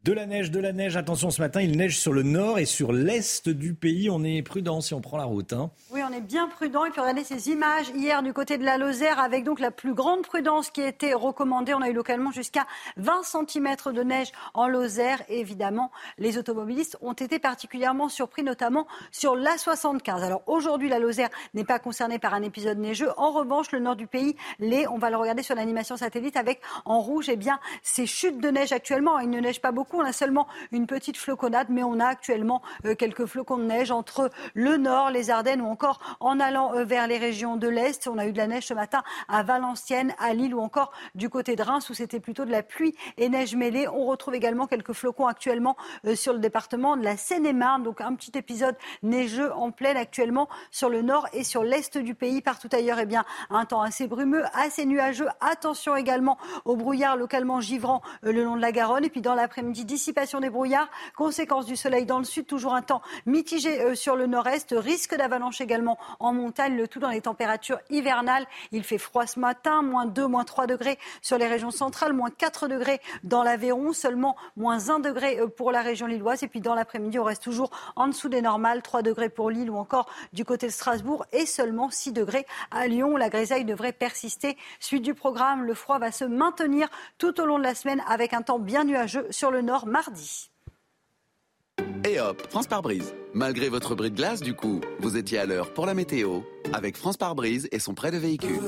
De 0.09 0.15
la 0.15 0.25
neige, 0.25 0.51
de 0.51 0.59
la 0.59 0.73
neige. 0.73 0.97
Attention, 0.97 1.31
ce 1.31 1.43
matin, 1.43 1.61
il 1.61 1.77
neige 1.77 1.99
sur 1.99 2.15
le 2.15 2.23
nord 2.23 2.59
et 2.59 2.65
sur 2.65 2.93
l'est 2.93 3.51
du 3.51 3.75
pays. 3.75 4.09
On 4.09 4.25
est 4.25 4.41
prudent 4.41 4.81
si 4.81 4.95
on 4.95 5.03
prend 5.03 5.19
la 5.19 5.25
route. 5.25 5.53
Hein. 5.53 5.71
Oui, 5.91 6.01
on 6.03 6.11
est 6.15 6.23
bien 6.23 6.49
prudent. 6.49 6.87
Et 6.87 6.91
puis 6.91 7.03
regardez 7.03 7.25
ces 7.25 7.51
images 7.51 7.91
hier 7.95 8.23
du 8.23 8.33
côté 8.33 8.57
de 8.57 8.65
la 8.65 8.79
Lozère 8.79 9.19
avec 9.19 9.45
donc 9.45 9.61
la 9.61 9.71
plus 9.71 9.93
grande 9.93 10.23
prudence 10.23 10.71
qui 10.71 10.81
a 10.81 10.89
été 10.89 11.13
recommandée. 11.13 11.75
On 11.75 11.83
a 11.83 11.91
eu 11.91 11.93
localement 11.93 12.31
jusqu'à 12.33 12.67
20 12.97 13.23
cm 13.23 13.77
de 13.93 14.03
neige 14.03 14.33
en 14.55 14.67
Lozère. 14.67 15.19
Évidemment, 15.29 15.91
les 16.17 16.39
automobilistes 16.39 16.97
ont 17.03 17.13
été 17.13 17.39
particulièrement 17.39 18.09
surpris, 18.09 18.43
notamment 18.43 18.87
sur 19.13 19.37
l'A75. 19.37 20.23
Alors 20.23 20.41
aujourd'hui, 20.47 20.89
la 20.89 21.01
Lozère 21.01 21.29
n'est 21.53 21.65
pas 21.65 21.79
concernée 21.79 22.19
par 22.19 22.33
un 22.33 22.41
épisode 22.41 22.79
neigeux. 22.79 23.11
En 23.19 23.31
revanche, 23.31 23.73
le 23.73 23.81
nord 23.81 23.97
du 23.97 24.07
pays 24.07 24.37
l'est. 24.59 24.87
On 24.89 24.97
va 24.97 25.11
le 25.11 25.19
regarder 25.19 25.43
sur 25.43 25.55
l'animation 25.55 25.99
satellite 25.99 26.39
avec 26.39 26.63
en 26.87 26.99
rouge, 26.99 27.29
eh 27.29 27.37
bien, 27.37 27.61
ces 27.83 28.07
chutes 28.07 28.41
de 28.41 28.49
neige 28.49 28.73
actuellement. 28.73 29.19
Il 29.19 29.29
ne 29.29 29.41
neige 29.41 29.61
pas 29.61 29.71
beaucoup 29.71 29.98
on 29.99 30.05
a 30.05 30.13
seulement 30.13 30.47
une 30.73 30.87
petite 30.87 31.17
floconnade, 31.17 31.69
mais 31.71 31.83
on 31.83 32.01
a 32.01 32.07
actuellement 32.07 32.63
euh, 32.85 32.95
quelques 32.95 33.27
flocons 33.27 33.59
de 33.59 33.65
neige 33.65 33.91
entre 33.91 34.31
le 34.55 34.77
nord, 34.77 35.11
les 35.11 35.31
Ardennes 35.31 35.61
ou 35.61 35.67
encore 35.67 35.99
en 36.21 36.41
allant 36.41 36.75
euh, 36.75 36.85
vers 36.85 37.07
les 37.07 37.19
régions 37.19 37.57
de 37.57 37.69
l'Est. 37.69 38.09
On 38.09 38.19
a 38.19 38.27
eu 38.27 38.33
de 38.33 38.39
la 38.39 38.47
neige 38.47 38.67
ce 38.67 38.75
matin 38.75 39.03
à 39.29 39.43
Valenciennes, 39.43 40.15
à 40.19 40.35
Lille 40.35 40.55
ou 40.55 40.61
encore 40.61 40.93
du 41.15 41.29
côté 41.29 41.57
de 41.57 41.63
Reims 41.63 41.89
où 41.91 41.95
c'était 41.95 42.21
plutôt 42.21 42.45
de 42.45 42.51
la 42.51 42.63
pluie 42.63 42.95
et 43.17 43.29
neige 43.29 43.55
mêlée. 43.55 43.89
On 43.89 44.07
retrouve 44.07 44.35
également 44.35 44.67
quelques 44.67 44.93
flocons 44.93 45.27
actuellement 45.27 45.77
euh, 46.07 46.15
sur 46.15 46.33
le 46.33 46.39
département 46.39 46.97
de 46.97 47.05
la 47.05 47.17
Seine-et-Marne. 47.17 47.83
Donc 47.83 48.01
un 48.01 48.15
petit 48.15 48.37
épisode 48.37 48.77
neigeux 49.03 49.53
en 49.53 49.71
pleine 49.71 49.97
actuellement 49.97 50.49
sur 50.71 50.89
le 50.89 51.03
nord 51.03 51.27
et 51.33 51.45
sur 51.45 51.63
l'est 51.63 51.99
du 51.99 52.15
pays. 52.15 52.41
Partout 52.41 52.69
ailleurs, 52.73 52.99
eh 52.99 53.07
bien, 53.07 53.25
un 53.51 53.65
temps 53.65 53.83
assez 53.83 54.07
brumeux, 54.07 54.45
assez 54.55 54.87
nuageux. 54.87 55.29
Attention 55.41 55.97
également 55.97 56.39
au 56.65 56.77
brouillard 56.77 57.17
localement 57.17 57.61
givrant 57.61 58.03
le 58.23 58.45
long 58.45 58.57
de 58.57 58.61
la 58.61 58.73
Garonne. 58.73 59.05
Et 59.05 59.11
puis 59.11 59.21
dans 59.21 59.35
l'après-midi, 59.35 59.78
dissipation 59.85 60.41
des 60.41 60.51
brouillards, 60.51 60.89
conséquence 61.17 61.67
du 61.67 61.77
soleil 61.77 62.07
dans 62.07 62.19
le 62.19 62.25
sud, 62.25 62.47
toujours 62.47 62.75
un 62.75 62.83
temps 62.83 63.03
mitigé 63.27 63.81
euh, 63.81 63.95
sur 63.95 64.17
le 64.17 64.27
nord-est, 64.27 64.75
risque 64.77 65.17
d'avalanche 65.17 65.61
également 65.61 65.99
en 66.21 66.33
montagne, 66.33 66.77
le 66.77 66.89
tout 66.89 66.99
dans 66.99 67.11
les 67.11 67.21
températures 67.21 67.79
hivernales. 67.91 68.47
Il 68.73 68.85
fait 68.85 68.99
froid 68.99 69.27
ce 69.27 69.39
matin, 69.39 69.83
moins 69.83 70.07
2, 70.07 70.27
moins 70.27 70.45
3 70.45 70.67
degrés 70.67 70.99
sur 71.23 71.39
les 71.39 71.47
régions 71.47 71.71
centrales, 71.71 72.13
moins 72.13 72.31
4 72.31 72.69
degrés 72.69 73.01
dans 73.25 73.43
l'Aveyron, 73.43 73.93
seulement 73.93 74.37
moins 74.57 74.91
1 74.91 75.01
degré 75.01 75.39
euh, 75.41 75.47
pour 75.47 75.73
la 75.73 75.83
région 75.83 76.07
lilloise. 76.07 76.43
Et 76.43 76.49
puis 76.49 76.61
dans 76.61 76.75
l'après-midi, 76.75 77.19
on 77.19 77.25
reste 77.25 77.43
toujours 77.43 77.71
en 77.97 78.09
dessous 78.09 78.29
des 78.29 78.43
normales, 78.43 78.83
3 78.83 79.03
degrés 79.03 79.29
pour 79.29 79.51
Lille 79.51 79.71
ou 79.71 79.77
encore 79.77 80.09
du 80.33 80.45
côté 80.45 80.67
de 80.67 80.73
Strasbourg 80.73 81.27
et 81.33 81.47
seulement 81.47 81.91
6 81.91 82.13
degrés 82.13 82.47
à 82.71 82.87
Lyon. 82.87 83.17
La 83.17 83.29
grisaille 83.29 83.65
devrait 83.65 83.93
persister. 83.93 84.57
Suite 84.81 85.03
du 85.03 85.15
programme, 85.15 85.65
le 85.65 85.75
froid 85.75 85.99
va 85.99 86.13
se 86.13 86.25
maintenir 86.25 86.89
tout 87.19 87.41
au 87.41 87.47
long 87.47 87.59
de 87.59 87.65
la 87.65 87.75
semaine 87.75 88.03
avec 88.09 88.33
un 88.33 88.43
temps 88.43 88.59
bien 88.59 88.85
nuageux 88.85 89.27
sur 89.31 89.51
le 89.51 89.63
nord 89.63 89.68
Et 92.05 92.19
hop, 92.21 92.41
France 92.49 92.67
par 92.67 92.81
brise. 92.81 93.15
Malgré 93.35 93.69
votre 93.69 93.95
bris 93.95 94.11
de 94.11 94.17
glace, 94.17 94.41
du 94.41 94.55
coup, 94.55 94.81
vous 95.01 95.19
étiez 95.19 95.39
à 95.39 95.45
l'heure 95.45 95.75
pour 95.75 95.85
la 95.85 95.93
météo 95.93 96.41
avec 96.73 96.97
France 96.97 97.19
par 97.19 97.35
brise 97.35 97.69
et 97.71 97.79
son 97.79 97.93
prêt 97.93 98.11
de 98.11 98.17
véhicule. 98.17 98.61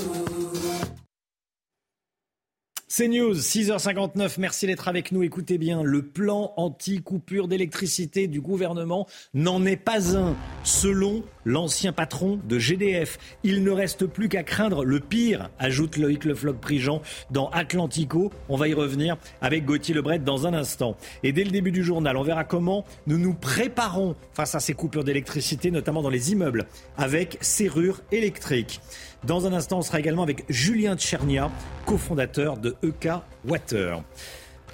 C'est 2.92 3.06
News, 3.06 3.34
6h59, 3.34 4.34
merci 4.38 4.66
d'être 4.66 4.88
avec 4.88 5.12
nous. 5.12 5.22
Écoutez 5.22 5.58
bien, 5.58 5.84
le 5.84 6.02
plan 6.02 6.52
anti-coupure 6.56 7.46
d'électricité 7.46 8.26
du 8.26 8.40
gouvernement 8.40 9.06
n'en 9.32 9.64
est 9.64 9.76
pas 9.76 10.16
un. 10.16 10.34
Selon 10.64 11.22
l'ancien 11.44 11.92
patron 11.92 12.40
de 12.48 12.58
GDF, 12.58 13.18
il 13.44 13.62
ne 13.62 13.70
reste 13.70 14.06
plus 14.06 14.28
qu'à 14.28 14.42
craindre 14.42 14.84
le 14.84 14.98
pire, 14.98 15.50
ajoute 15.60 15.98
Loïc 15.98 16.24
Lefloc-Prigent 16.24 17.00
dans 17.30 17.48
Atlantico. 17.50 18.32
On 18.48 18.56
va 18.56 18.66
y 18.66 18.74
revenir 18.74 19.16
avec 19.40 19.66
Gauthier 19.66 19.94
Lebret 19.94 20.18
dans 20.18 20.48
un 20.48 20.52
instant. 20.52 20.96
Et 21.22 21.30
dès 21.30 21.44
le 21.44 21.52
début 21.52 21.70
du 21.70 21.84
journal, 21.84 22.16
on 22.16 22.24
verra 22.24 22.42
comment 22.42 22.84
nous 23.06 23.18
nous 23.18 23.34
préparons 23.34 24.16
face 24.32 24.56
à 24.56 24.60
ces 24.60 24.74
coupures 24.74 25.04
d'électricité, 25.04 25.70
notamment 25.70 26.02
dans 26.02 26.10
les 26.10 26.32
immeubles, 26.32 26.66
avec 26.98 27.38
serrure 27.40 28.00
électrique. 28.10 28.80
Dans 29.24 29.46
un 29.46 29.52
instant, 29.52 29.78
on 29.78 29.82
sera 29.82 30.00
également 30.00 30.22
avec 30.22 30.44
Julien 30.48 30.96
Tchernia, 30.96 31.50
cofondateur 31.84 32.56
de 32.56 32.74
EK 32.82 33.10
Water. 33.46 34.02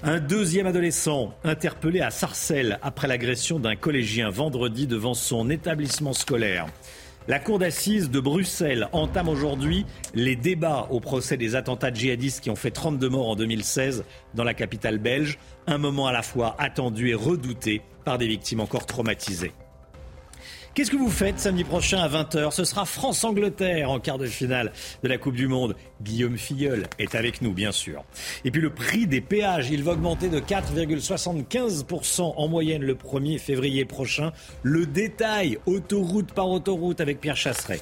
Un 0.05 0.21
deuxième 0.21 0.67
adolescent 0.67 1.35
interpellé 1.43 2.01
à 2.01 2.11
Sarcelles 2.11 2.79
après 2.83 3.09
l'agression 3.09 3.59
d'un 3.59 3.75
collégien 3.75 4.31
vendredi 4.31 4.87
devant 4.87 5.15
son 5.15 5.51
établissement 5.51 6.13
scolaire. 6.13 6.67
La 7.27 7.41
cour 7.41 7.59
d'assises 7.59 8.09
de 8.09 8.21
Bruxelles 8.21 8.89
entame 8.93 9.29
aujourd'hui 9.29 9.85
les 10.15 10.37
débats 10.37 10.87
au 10.91 11.01
procès 11.01 11.37
des 11.37 11.57
attentats 11.57 11.93
djihadistes 11.93 12.41
qui 12.41 12.51
ont 12.51 12.57
fait 12.57 12.71
32 12.71 13.09
morts 13.09 13.31
en 13.31 13.35
2016 13.35 14.05
dans 14.35 14.45
la 14.45 14.55
capitale 14.55 14.99
belge, 14.99 15.41
un 15.67 15.79
moment 15.79 16.07
à 16.07 16.13
la 16.13 16.23
fois 16.23 16.55
attendu 16.61 17.11
et 17.11 17.15
redouté 17.15 17.83
par 18.05 18.19
des 18.19 18.29
victimes 18.29 18.61
encore 18.61 18.87
traumatisées. 18.87 19.53
Qu'est-ce 20.77 20.91
que 20.91 20.97
vous 20.97 21.09
faites 21.11 21.39
samedi 21.41 21.65
prochain 21.65 22.01
à 22.01 22.07
20h 22.07 22.51
Ce 22.51 22.65
sera 22.65 22.85
France-Angleterre 22.85 23.91
en 23.91 23.99
quart 23.99 24.19
de 24.19 24.27
finale 24.27 24.73
de 25.03 25.09
la 25.09 25.17
Coupe 25.17 25.35
du 25.35 25.49
Monde. 25.49 25.75
Guillaume 26.03 26.37
Filleul 26.37 26.87
est 26.99 27.15
avec 27.15 27.41
nous, 27.41 27.55
bien 27.55 27.73
sûr. 27.73 28.05
Et 28.45 28.51
puis 28.51 28.61
le 28.61 28.69
prix 28.69 29.07
des 29.07 29.23
péages, 29.23 29.71
il 29.71 29.83
va 29.83 29.93
augmenter 29.93 30.29
de 30.29 30.39
4,75% 30.39 32.35
en 32.37 32.49
moyenne 32.49 32.83
le 32.83 32.95
1er 32.95 33.39
février 33.39 33.87
prochain. 33.87 34.33
Le 34.63 34.85
détail, 34.85 35.59
autoroute 35.65 36.33
par 36.33 36.51
autoroute 36.51 37.01
avec 37.01 37.23
Pierre 37.23 37.39
Chasseret. 37.39 37.81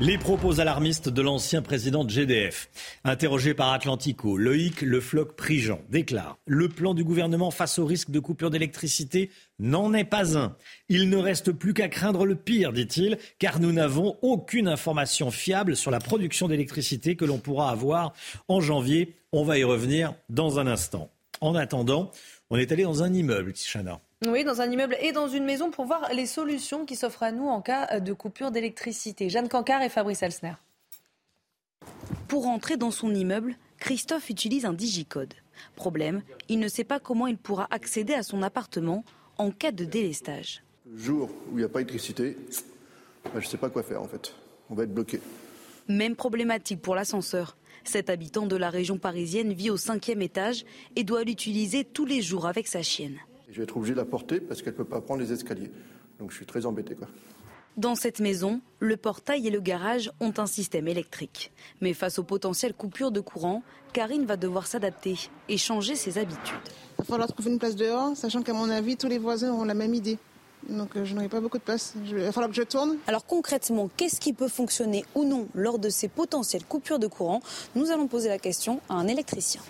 Les 0.00 0.16
propos 0.16 0.60
alarmistes 0.60 1.08
de 1.08 1.22
l'ancien 1.22 1.60
président 1.60 2.04
de 2.04 2.10
GDF, 2.10 2.70
interrogé 3.02 3.52
par 3.52 3.72
Atlantico, 3.72 4.36
Loïc 4.36 4.80
Le 4.82 5.00
Floch-Prigent 5.00 5.80
déclare 5.90 6.38
Le 6.46 6.68
plan 6.68 6.94
du 6.94 7.02
gouvernement 7.02 7.50
face 7.50 7.80
au 7.80 7.84
risque 7.84 8.10
de 8.10 8.20
coupure 8.20 8.50
d'électricité 8.50 9.30
n'en 9.58 9.92
est 9.92 10.04
pas 10.04 10.38
un. 10.38 10.56
Il 10.88 11.10
ne 11.10 11.16
reste 11.16 11.50
plus 11.50 11.74
qu'à 11.74 11.88
craindre 11.88 12.26
le 12.26 12.36
pire, 12.36 12.72
dit-il, 12.72 13.18
car 13.40 13.58
nous 13.58 13.72
n'avons 13.72 14.16
aucune 14.22 14.68
information 14.68 15.32
fiable 15.32 15.74
sur 15.74 15.90
la 15.90 15.98
production 15.98 16.46
d'électricité 16.46 17.16
que 17.16 17.24
l'on 17.24 17.38
pourra 17.38 17.70
avoir 17.70 18.12
en 18.46 18.60
janvier. 18.60 19.16
On 19.32 19.42
va 19.42 19.58
y 19.58 19.64
revenir 19.64 20.14
dans 20.28 20.60
un 20.60 20.68
instant. 20.68 21.10
En 21.40 21.56
attendant, 21.56 22.12
on 22.50 22.56
est 22.56 22.70
allé 22.70 22.84
dans 22.84 23.02
un 23.02 23.12
immeuble, 23.12 23.52
Chana. 23.54 24.00
Oui, 24.26 24.42
dans 24.42 24.60
un 24.60 24.70
immeuble 24.70 24.96
et 25.00 25.12
dans 25.12 25.28
une 25.28 25.44
maison 25.44 25.70
pour 25.70 25.84
voir 25.84 26.12
les 26.12 26.26
solutions 26.26 26.84
qui 26.84 26.96
s'offrent 26.96 27.22
à 27.22 27.30
nous 27.30 27.46
en 27.46 27.60
cas 27.60 28.00
de 28.00 28.12
coupure 28.12 28.50
d'électricité. 28.50 29.30
Jeanne 29.30 29.48
Cancard 29.48 29.82
et 29.82 29.88
Fabrice 29.88 30.22
Elsner. 30.22 30.54
Pour 32.26 32.48
entrer 32.48 32.76
dans 32.76 32.90
son 32.90 33.14
immeuble, 33.14 33.56
Christophe 33.78 34.28
utilise 34.28 34.64
un 34.64 34.72
digicode. 34.72 35.34
Problème, 35.76 36.22
il 36.48 36.58
ne 36.58 36.66
sait 36.66 36.84
pas 36.84 36.98
comment 36.98 37.28
il 37.28 37.38
pourra 37.38 37.68
accéder 37.70 38.12
à 38.14 38.24
son 38.24 38.42
appartement 38.42 39.04
en 39.36 39.52
cas 39.52 39.70
de 39.70 39.84
délestage. 39.84 40.64
Le 40.90 40.98
jour 40.98 41.30
où 41.50 41.52
il 41.52 41.58
n'y 41.58 41.64
a 41.64 41.68
pas 41.68 41.78
d'électricité, 41.78 42.36
bah, 43.24 43.30
je 43.34 43.44
ne 43.44 43.50
sais 43.50 43.56
pas 43.56 43.70
quoi 43.70 43.84
faire 43.84 44.02
en 44.02 44.08
fait. 44.08 44.34
On 44.68 44.74
va 44.74 44.82
être 44.82 44.92
bloqué. 44.92 45.20
Même 45.86 46.16
problématique 46.16 46.82
pour 46.82 46.96
l'ascenseur. 46.96 47.56
Cet 47.84 48.10
habitant 48.10 48.46
de 48.46 48.56
la 48.56 48.68
région 48.68 48.98
parisienne 48.98 49.52
vit 49.52 49.70
au 49.70 49.76
cinquième 49.76 50.22
étage 50.22 50.64
et 50.96 51.04
doit 51.04 51.22
l'utiliser 51.22 51.84
tous 51.84 52.04
les 52.04 52.20
jours 52.20 52.46
avec 52.46 52.66
sa 52.66 52.82
chienne. 52.82 53.18
Je 53.50 53.56
vais 53.56 53.62
être 53.62 53.76
obligé 53.76 53.94
de 53.94 53.98
la 53.98 54.04
porter 54.04 54.40
parce 54.40 54.62
qu'elle 54.62 54.74
ne 54.74 54.78
peut 54.78 54.84
pas 54.84 55.00
prendre 55.00 55.20
les 55.20 55.32
escaliers. 55.32 55.70
Donc 56.18 56.30
je 56.30 56.36
suis 56.36 56.46
très 56.46 56.66
embêté. 56.66 56.94
Quoi. 56.94 57.08
Dans 57.76 57.94
cette 57.94 58.18
maison, 58.18 58.60
le 58.80 58.96
portail 58.96 59.46
et 59.46 59.50
le 59.50 59.60
garage 59.60 60.10
ont 60.20 60.32
un 60.38 60.46
système 60.46 60.88
électrique. 60.88 61.52
Mais 61.80 61.94
face 61.94 62.18
aux 62.18 62.24
potentielles 62.24 62.74
coupures 62.74 63.12
de 63.12 63.20
courant, 63.20 63.62
Karine 63.92 64.26
va 64.26 64.36
devoir 64.36 64.66
s'adapter 64.66 65.16
et 65.48 65.56
changer 65.56 65.94
ses 65.94 66.18
habitudes. 66.18 66.56
Il 66.98 66.98
va 66.98 67.04
falloir 67.04 67.28
trouver 67.28 67.52
une 67.52 67.58
place 67.58 67.76
dehors, 67.76 68.16
sachant 68.16 68.42
qu'à 68.42 68.52
mon 68.52 68.68
avis, 68.68 68.96
tous 68.96 69.06
les 69.06 69.18
voisins 69.18 69.52
auront 69.52 69.64
la 69.64 69.74
même 69.74 69.94
idée. 69.94 70.18
Donc 70.68 70.96
euh, 70.96 71.04
je 71.04 71.14
n'aurai 71.14 71.28
pas 71.28 71.40
beaucoup 71.40 71.58
de 71.58 71.62
place. 71.62 71.94
Il 72.04 72.16
va 72.16 72.32
falloir 72.32 72.50
que 72.50 72.56
je 72.56 72.62
tourne. 72.62 72.96
Alors 73.06 73.24
concrètement, 73.24 73.88
qu'est-ce 73.96 74.20
qui 74.20 74.32
peut 74.32 74.48
fonctionner 74.48 75.04
ou 75.14 75.24
non 75.24 75.46
lors 75.54 75.78
de 75.78 75.88
ces 75.88 76.08
potentielles 76.08 76.64
coupures 76.64 76.98
de 76.98 77.06
courant? 77.06 77.40
Nous 77.76 77.92
allons 77.92 78.08
poser 78.08 78.28
la 78.28 78.38
question 78.38 78.80
à 78.88 78.94
un 78.94 79.06
électricien. 79.06 79.62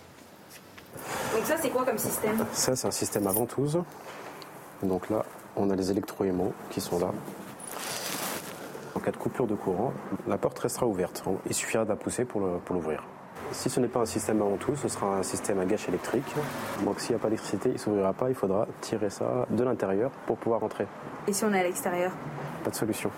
Donc 1.35 1.45
ça, 1.45 1.57
c'est 1.61 1.71
quoi 1.71 1.85
comme 1.85 1.99
système? 1.99 2.45
Ça, 2.53 2.77
c'est 2.77 2.89
un 2.89 2.91
système 2.93 3.27
à 3.27 3.33
ventouse. 3.33 3.83
Donc 4.83 5.11
là, 5.11 5.25
on 5.57 5.71
a 5.71 5.77
les 5.77 5.91
électroaimants 5.91 6.53
qui 6.71 6.81
sont 6.81 6.99
là. 6.99 7.11
En 8.95 9.01
cas 9.01 9.11
de 9.11 9.17
coupure 9.17 9.47
de 9.47 9.55
courant, 9.55 9.93
la 10.27 10.39
porte 10.39 10.59
restera 10.59 10.87
ouverte. 10.87 11.23
Il 11.47 11.55
suffira 11.55 11.85
d'un 11.85 11.97
pousser 11.97 12.25
pour 12.25 12.41
l'ouvrir. 12.71 13.05
Si 13.51 13.71
ce 13.71 13.81
n'est 13.81 13.89
pas 13.89 14.01
un 14.01 14.07
système 14.07 14.43
à 14.43 14.45
ventouse, 14.45 14.79
ce 14.83 14.89
sera 14.89 15.17
un 15.17 15.23
système 15.23 15.59
à 15.59 15.65
gâche 15.65 15.89
électrique. 15.89 16.35
Donc 16.85 17.01
s'il 17.01 17.11
n'y 17.11 17.17
a 17.17 17.19
pas 17.19 17.29
d'électricité, 17.29 17.71
il 17.71 17.75
ne 17.75 17.79
s'ouvrira 17.79 18.13
pas. 18.13 18.29
Il 18.29 18.35
faudra 18.35 18.67
tirer 18.83 19.09
ça 19.09 19.47
de 19.49 19.65
l'intérieur 19.65 20.11
pour 20.27 20.37
pouvoir 20.37 20.63
entrer. 20.63 20.87
Et 21.27 21.33
si 21.33 21.45
on 21.45 21.55
est 21.55 21.61
à 21.61 21.63
l'extérieur? 21.63 22.13
Pas 22.63 22.71
de 22.71 22.75
solution. 22.75 23.11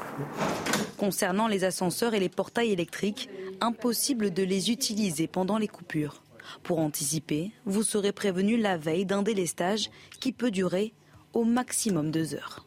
Concernant 0.99 1.49
les 1.49 1.65
ascenseurs 1.65 2.15
et 2.15 2.21
les 2.21 2.29
portails 2.29 2.71
électriques, 2.73 3.29
impossible 3.61 4.33
de 4.33 4.45
les 4.45 4.71
utiliser 4.71 5.27
pendant 5.27 5.59
les 5.59 5.69
coupures. 5.69 6.23
Pour 6.63 6.79
anticiper, 6.79 7.51
vous 7.65 7.83
serez 7.83 8.13
prévenu 8.13 8.57
la 8.57 8.77
veille 8.77 9.07
d'un 9.07 9.23
délestage 9.23 9.91
qui 10.21 10.33
peut 10.33 10.51
durer 10.51 10.93
au 11.33 11.45
maximum 11.45 12.11
deux 12.11 12.35
heures. 12.35 12.67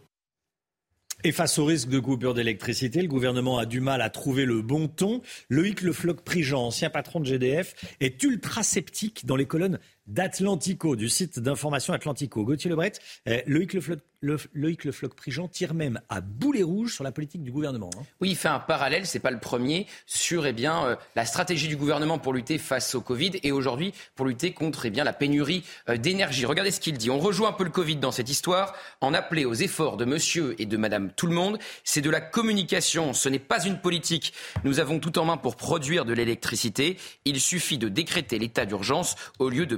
Et 1.25 1.31
face 1.31 1.57
au 1.57 1.63
risque 1.63 1.87
de 1.87 1.99
coupure 1.99 2.33
d'électricité, 2.33 3.01
le 3.01 3.07
gouvernement 3.07 3.57
a 3.57 3.65
du 3.65 3.79
mal 3.79 4.01
à 4.01 4.09
trouver 4.09 4.43
le 4.43 4.61
bon 4.61 4.89
ton. 4.89 5.21
Loïc 5.49 5.81
Le 5.81 5.93
Floch-Prigent, 5.93 6.67
ancien 6.67 6.89
patron 6.89 7.21
de 7.21 7.25
GDF, 7.25 7.75
est 8.01 8.21
ultra 8.23 8.61
sceptique 8.61 9.25
dans 9.25 9.37
les 9.37 9.45
colonnes 9.45 9.79
d'Atlantico, 10.07 10.95
du 10.95 11.09
site 11.09 11.39
d'information 11.39 11.93
Atlantico. 11.93 12.43
Gauthier 12.43 12.69
Lebret, 12.69 12.93
eh, 13.25 13.43
Loïc 13.47 13.73
Le 13.73 13.81
Floch 13.81 13.99
le, 14.23 14.37
Loïc 14.53 14.85
Le 14.85 14.91
Floch-Prigent 14.91 15.49
tire 15.49 15.73
même 15.73 15.99
à 16.07 16.21
boulet 16.21 16.63
rouge 16.63 16.93
sur 16.93 17.03
la 17.03 17.11
politique 17.11 17.43
du 17.43 17.51
gouvernement. 17.51 17.89
Hein. 17.97 18.03
Oui, 18.21 18.29
il 18.31 18.35
fait 18.37 18.47
un 18.47 18.59
parallèle, 18.59 19.05
c'est 19.05 19.19
pas 19.19 19.31
le 19.31 19.39
premier, 19.39 19.85
sur 20.05 20.45
eh 20.45 20.53
bien, 20.53 20.85
euh, 20.85 20.95
la 21.15 21.25
stratégie 21.25 21.67
du 21.67 21.75
gouvernement 21.75 22.17
pour 22.17 22.33
lutter 22.33 22.57
face 22.57 22.95
au 22.95 23.01
Covid 23.01 23.33
et 23.43 23.51
aujourd'hui 23.51 23.93
pour 24.15 24.25
lutter 24.25 24.53
contre 24.53 24.85
eh 24.85 24.89
bien, 24.89 25.03
la 25.03 25.11
pénurie 25.11 25.63
euh, 25.89 25.97
d'énergie. 25.97 26.45
Regardez 26.45 26.71
ce 26.71 26.79
qu'il 26.79 26.97
dit. 26.97 27.09
On 27.09 27.19
rejoint 27.19 27.49
un 27.49 27.53
peu 27.53 27.65
le 27.65 27.69
Covid 27.69 27.97
dans 27.97 28.13
cette 28.13 28.29
histoire 28.29 28.73
en 29.01 29.13
appelant 29.13 29.49
aux 29.49 29.53
efforts 29.53 29.97
de 29.97 30.05
monsieur 30.05 30.55
et 30.59 30.65
de 30.65 30.77
madame 30.77 31.11
tout 31.11 31.27
le 31.27 31.35
monde. 31.35 31.59
C'est 31.83 32.01
de 32.01 32.09
la 32.09 32.21
communication, 32.21 33.11
ce 33.13 33.27
n'est 33.27 33.39
pas 33.39 33.65
une 33.65 33.79
politique. 33.79 34.33
Nous 34.63 34.79
avons 34.79 34.99
tout 34.99 35.19
en 35.19 35.25
main 35.25 35.37
pour 35.37 35.57
produire 35.57 36.05
de 36.05 36.13
l'électricité. 36.13 36.97
Il 37.25 37.41
suffit 37.41 37.77
de 37.77 37.89
décréter 37.89 38.39
l'état 38.39 38.65
d'urgence 38.65 39.15
au 39.39 39.49
lieu 39.49 39.65
de 39.65 39.75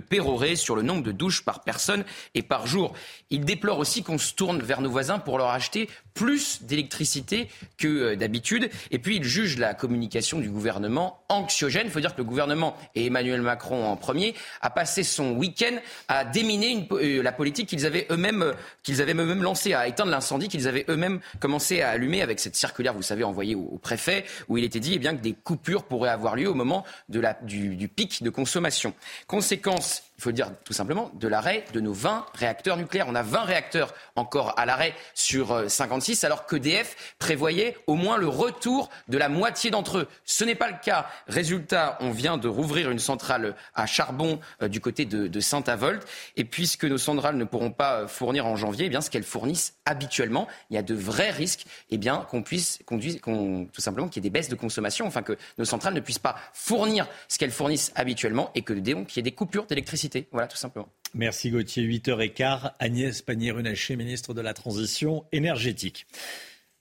sur 0.55 0.75
le 0.75 0.81
nombre 0.81 1.03
de 1.03 1.11
douches 1.11 1.43
par 1.43 1.63
personne 1.63 2.03
et 2.33 2.41
par 2.41 2.67
jour. 2.67 2.93
Il 3.29 3.45
déplore 3.45 3.79
aussi 3.79 4.03
qu'on 4.03 4.17
se 4.17 4.33
tourne 4.33 4.61
vers 4.61 4.81
nos 4.81 4.89
voisins 4.89 5.19
pour 5.19 5.37
leur 5.37 5.49
acheter 5.49 5.89
plus 6.13 6.63
d'électricité 6.63 7.49
que 7.77 7.87
euh, 7.87 8.15
d'habitude. 8.15 8.69
Et 8.91 8.99
puis, 8.99 9.17
il 9.17 9.23
juge 9.23 9.57
la 9.57 9.73
communication 9.73 10.39
du 10.39 10.49
gouvernement 10.49 11.19
anxiogène. 11.29 11.83
Il 11.85 11.91
faut 11.91 11.99
dire 11.99 12.13
que 12.13 12.19
le 12.19 12.23
gouvernement, 12.23 12.75
et 12.95 13.07
Emmanuel 13.07 13.41
Macron 13.41 13.85
en 13.85 13.97
premier, 13.97 14.33
a 14.61 14.69
passé 14.69 15.03
son 15.03 15.33
week-end 15.33 15.75
à 16.07 16.23
déminer 16.23 16.87
euh, 16.91 17.21
la 17.21 17.31
politique 17.31 17.67
qu'ils 17.67 17.85
avaient 17.85 18.07
eux-mêmes 18.09 18.41
euh, 18.41 18.53
qu'ils 18.83 19.01
avaient 19.01 19.13
eux-mêmes 19.13 19.43
lancée, 19.43 19.73
à 19.73 19.87
éteindre 19.87 20.11
l'incendie 20.11 20.47
qu'ils 20.47 20.67
avaient 20.67 20.85
eux-mêmes 20.89 21.19
commencé 21.39 21.81
à 21.81 21.89
allumer 21.89 22.21
avec 22.21 22.39
cette 22.39 22.55
circulaire, 22.55 22.93
vous 22.93 23.01
savez, 23.01 23.23
envoyée 23.23 23.55
au, 23.55 23.77
préfet, 23.81 24.25
où 24.47 24.57
il 24.57 24.63
était 24.63 24.79
dit 24.79 24.93
eh 24.95 24.99
bien, 24.99 25.15
que 25.15 25.21
des 25.21 25.33
coupures 25.33 25.83
pourraient 25.83 26.09
avoir 26.09 26.35
lieu 26.35 26.49
au 26.49 26.53
moment 26.53 26.85
de 27.09 27.19
la, 27.19 27.33
du, 27.41 27.75
du 27.75 27.87
pic 27.89 28.23
de 28.23 28.29
consommation. 28.29 28.93
Conséquence, 29.27 30.03
il 30.17 30.21
faut 30.21 30.31
dire 30.31 30.51
tout 30.63 30.73
simplement, 30.73 31.11
de 31.13 31.27
l'arrêt 31.27 31.65
de 31.73 31.79
nos 31.81 31.93
20 31.93 32.25
réacteurs 32.33 32.77
nucléaires. 32.77 33.07
On 33.09 33.15
a 33.15 33.21
20 33.21 33.41
réacteurs 33.43 33.93
encore 34.15 34.57
à 34.57 34.65
l'arrêt 34.65 34.93
sur 35.13 35.69
56, 35.69 36.23
euh, 36.23 36.27
alors 36.27 36.45
qu'EDF 36.45 37.15
prévoyait 37.19 37.77
au 37.87 37.95
moins 37.95 38.17
le 38.17 38.27
retour 38.27 38.89
de 39.09 39.17
la 39.17 39.27
moitié 39.27 39.71
d'entre 39.71 39.99
eux. 39.99 40.07
Ce 40.23 40.43
n'est 40.45 40.55
pas 40.55 40.69
le 40.69 40.77
cas. 40.81 41.07
Résultat, 41.27 41.97
on 41.99 42.11
vient 42.11 42.37
de 42.37 42.47
rouvrir 42.47 42.89
une 42.91 42.99
centrale 42.99 43.55
à 43.73 43.85
charbon 43.85 44.39
euh, 44.61 44.69
du 44.69 44.79
côté 44.79 45.05
de, 45.05 45.39
Saint-Avold. 45.39 46.01
Et 46.37 46.45
puisque 46.45 46.85
nos 46.85 46.97
centrales 46.97 47.35
ne 47.35 47.43
pourront 47.43 47.71
pas 47.71 48.01
euh, 48.01 48.07
fournir 48.07 48.45
en 48.45 48.55
janvier, 48.55 48.85
eh 48.85 48.89
bien, 48.89 49.01
ce 49.01 49.09
qu'elles 49.09 49.23
fournissent 49.23 49.73
habituellement, 49.85 50.47
il 50.69 50.75
y 50.75 50.79
a 50.79 50.81
de 50.81 50.95
vrais 50.95 51.31
risques 51.31 51.65
eh 51.89 51.97
bien, 51.97 52.25
qu'on 52.29 52.41
puisse, 52.41 52.79
conduire, 52.85 53.15
tout 53.21 53.81
simplement, 53.81 54.07
qu'il 54.07 54.23
y 54.23 54.25
ait 54.25 54.29
des 54.29 54.33
baisses 54.33 54.49
de 54.49 54.55
consommation, 54.55 55.05
enfin 55.05 55.21
que 55.21 55.37
nos 55.57 55.65
centrales 55.65 55.93
ne 55.93 55.99
puissent 55.99 56.19
pas 56.19 56.35
fournir 56.53 57.07
ce 57.27 57.37
qu'elles 57.37 57.51
fournissent 57.51 57.91
habituellement 57.95 58.51
et 58.55 58.61
que 58.61 58.73
qu'il 58.73 59.17
y 59.17 59.19
ait 59.19 59.23
des 59.23 59.31
coupures 59.31 59.65
d'électricité. 59.65 60.04
Voilà, 60.31 60.47
tout 60.47 60.57
simplement. 60.57 60.89
Merci 61.13 61.49
Gauthier. 61.49 61.83
8h15, 61.83 62.73
Agnès 62.79 63.21
Pannier-Runacher, 63.21 63.95
ministre 63.95 64.33
de 64.33 64.41
la 64.41 64.53
Transition 64.53 65.25
énergétique. 65.31 66.07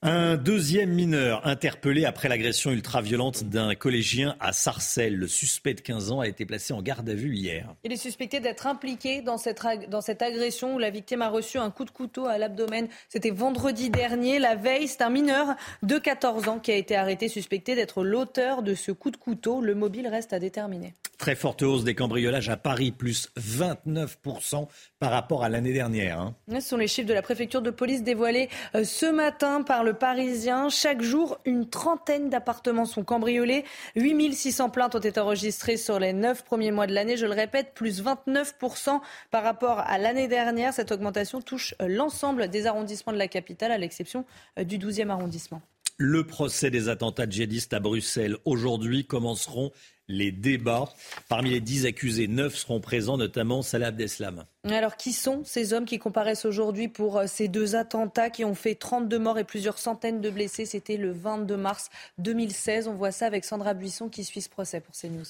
Un 0.07 0.37
deuxième 0.37 0.91
mineur 0.91 1.47
interpellé 1.47 2.05
après 2.05 2.29
l'agression 2.29 2.69
ultra-violente 2.69 3.45
d'un 3.45 3.73
collégien 3.73 4.35
à 4.39 4.53
Sarcelles. 4.53 5.15
Le 5.15 5.27
suspect 5.27 5.73
de 5.73 5.81
15 5.81 6.11
ans 6.11 6.19
a 6.19 6.27
été 6.27 6.45
placé 6.45 6.73
en 6.73 6.83
garde 6.83 7.09
à 7.09 7.15
vue 7.15 7.33
hier. 7.33 7.73
Il 7.83 7.91
est 7.91 7.97
suspecté 7.97 8.39
d'être 8.39 8.67
impliqué 8.67 9.23
dans 9.23 9.39
cette, 9.39 9.65
dans 9.89 10.01
cette 10.01 10.21
agression 10.21 10.75
où 10.75 10.77
la 10.77 10.91
victime 10.91 11.23
a 11.23 11.29
reçu 11.29 11.57
un 11.57 11.71
coup 11.71 11.85
de 11.85 11.89
couteau 11.89 12.27
à 12.27 12.37
l'abdomen. 12.37 12.87
C'était 13.09 13.31
vendredi 13.31 13.89
dernier. 13.89 14.37
La 14.37 14.53
veille, 14.53 14.87
c'est 14.87 15.01
un 15.01 15.09
mineur 15.09 15.55
de 15.81 15.97
14 15.97 16.49
ans 16.49 16.59
qui 16.59 16.71
a 16.71 16.75
été 16.75 16.95
arrêté, 16.95 17.27
suspecté 17.27 17.73
d'être 17.73 18.03
l'auteur 18.03 18.61
de 18.61 18.75
ce 18.75 18.91
coup 18.91 19.09
de 19.09 19.17
couteau. 19.17 19.59
Le 19.59 19.73
mobile 19.73 20.07
reste 20.07 20.33
à 20.33 20.39
déterminer. 20.39 20.93
Très 21.17 21.33
forte 21.33 21.63
hausse 21.63 21.83
des 21.83 21.95
cambriolages 21.95 22.49
à 22.49 22.57
Paris, 22.57 22.91
plus 22.91 23.29
29% 23.39 24.67
par 24.99 25.11
rapport 25.11 25.43
à 25.43 25.49
l'année 25.49 25.73
dernière. 25.73 26.19
Hein. 26.19 26.35
Ce 26.51 26.59
sont 26.59 26.77
les 26.77 26.87
chiffres 26.87 27.07
de 27.07 27.13
la 27.13 27.23
préfecture 27.23 27.63
de 27.63 27.71
police 27.71 28.03
dévoilés 28.03 28.49
euh, 28.75 28.83
ce 28.83 29.07
matin 29.07 29.63
par 29.63 29.83
le 29.83 29.94
Parisien. 29.95 30.69
Chaque 30.69 31.01
jour, 31.01 31.37
une 31.45 31.69
trentaine 31.69 32.29
d'appartements 32.29 32.85
sont 32.85 33.03
cambriolés. 33.03 33.65
8600 33.95 34.69
plaintes 34.69 34.95
ont 34.95 34.99
été 34.99 35.19
enregistrées 35.19 35.77
sur 35.77 35.99
les 35.99 36.13
neuf 36.13 36.43
premiers 36.43 36.71
mois 36.71 36.87
de 36.87 36.93
l'année. 36.93 37.17
Je 37.17 37.25
le 37.25 37.33
répète, 37.33 37.73
plus 37.73 38.03
29% 38.03 38.99
par 39.31 39.43
rapport 39.43 39.79
à 39.79 39.97
l'année 39.97 40.27
dernière. 40.27 40.73
Cette 40.73 40.91
augmentation 40.91 41.41
touche 41.41 41.73
l'ensemble 41.79 42.49
des 42.49 42.67
arrondissements 42.67 43.13
de 43.13 43.17
la 43.17 43.27
capitale, 43.27 43.71
à 43.71 43.77
l'exception 43.77 44.25
euh, 44.59 44.63
du 44.63 44.77
12e 44.77 45.09
arrondissement. 45.09 45.61
Le 45.97 46.27
procès 46.27 46.69
des 46.69 46.89
attentats 46.89 47.29
djihadistes 47.29 47.73
à 47.73 47.79
Bruxelles. 47.79 48.35
Aujourd'hui 48.43 49.05
commenceront 49.05 49.71
les 50.09 50.33
débats. 50.33 50.89
Parmi 51.29 51.51
les 51.51 51.61
dix 51.61 51.85
accusés, 51.85 52.27
neuf 52.27 52.55
seront 52.55 52.81
présents, 52.81 53.17
notamment 53.17 53.61
Salah 53.61 53.87
Abdeslam. 53.87 54.43
Alors, 54.69 54.97
qui 54.97 55.13
sont 55.13 55.43
ces 55.45 55.71
hommes 55.71 55.85
qui 55.85 55.97
comparaissent 55.97 56.43
aujourd'hui 56.43 56.89
pour 56.89 57.17
euh, 57.17 57.27
ces 57.27 57.47
deux 57.47 57.77
attentats 57.77 58.29
qui 58.29 58.43
ont 58.43 58.55
fait 58.55 58.75
32 58.75 59.17
morts 59.19 59.39
et 59.39 59.45
plusieurs 59.45 59.77
centaines 59.77 60.19
de 60.19 60.29
blessés? 60.29 60.65
C'était 60.65 60.97
le 60.97 61.11
22 61.11 61.55
mars 61.55 61.89
2016. 62.17 62.89
On 62.89 62.93
voit 62.93 63.11
ça 63.11 63.25
avec 63.25 63.45
Sandra 63.45 63.73
Buisson 63.73 64.09
qui 64.09 64.25
suit 64.25 64.41
ce 64.41 64.49
procès 64.49 64.81
pour 64.81 64.95
CNews. 64.95 65.23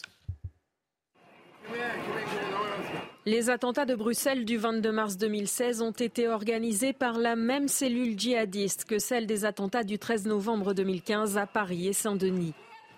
Les 3.28 3.50
attentats 3.50 3.86
de 3.86 3.96
Bruxelles 3.96 4.46
du 4.46 4.56
22 4.56 4.92
mars 4.92 5.18
2016 5.18 5.82
ont 5.82 5.90
été 5.90 6.28
organisés 6.28 6.94
par 6.94 7.18
la 7.18 7.36
même 7.36 7.68
cellule 7.68 8.20
djihadiste 8.20 8.86
que 8.86 9.00
celle 9.00 9.26
des 9.26 9.46
attentats 9.46 9.84
du 9.84 9.98
13 9.98 10.28
novembre 10.28 10.76
2015 10.76 11.36
à 11.36 11.48
Paris 11.48 11.88
et 11.88 11.94
Saint-Denis. 11.94 12.54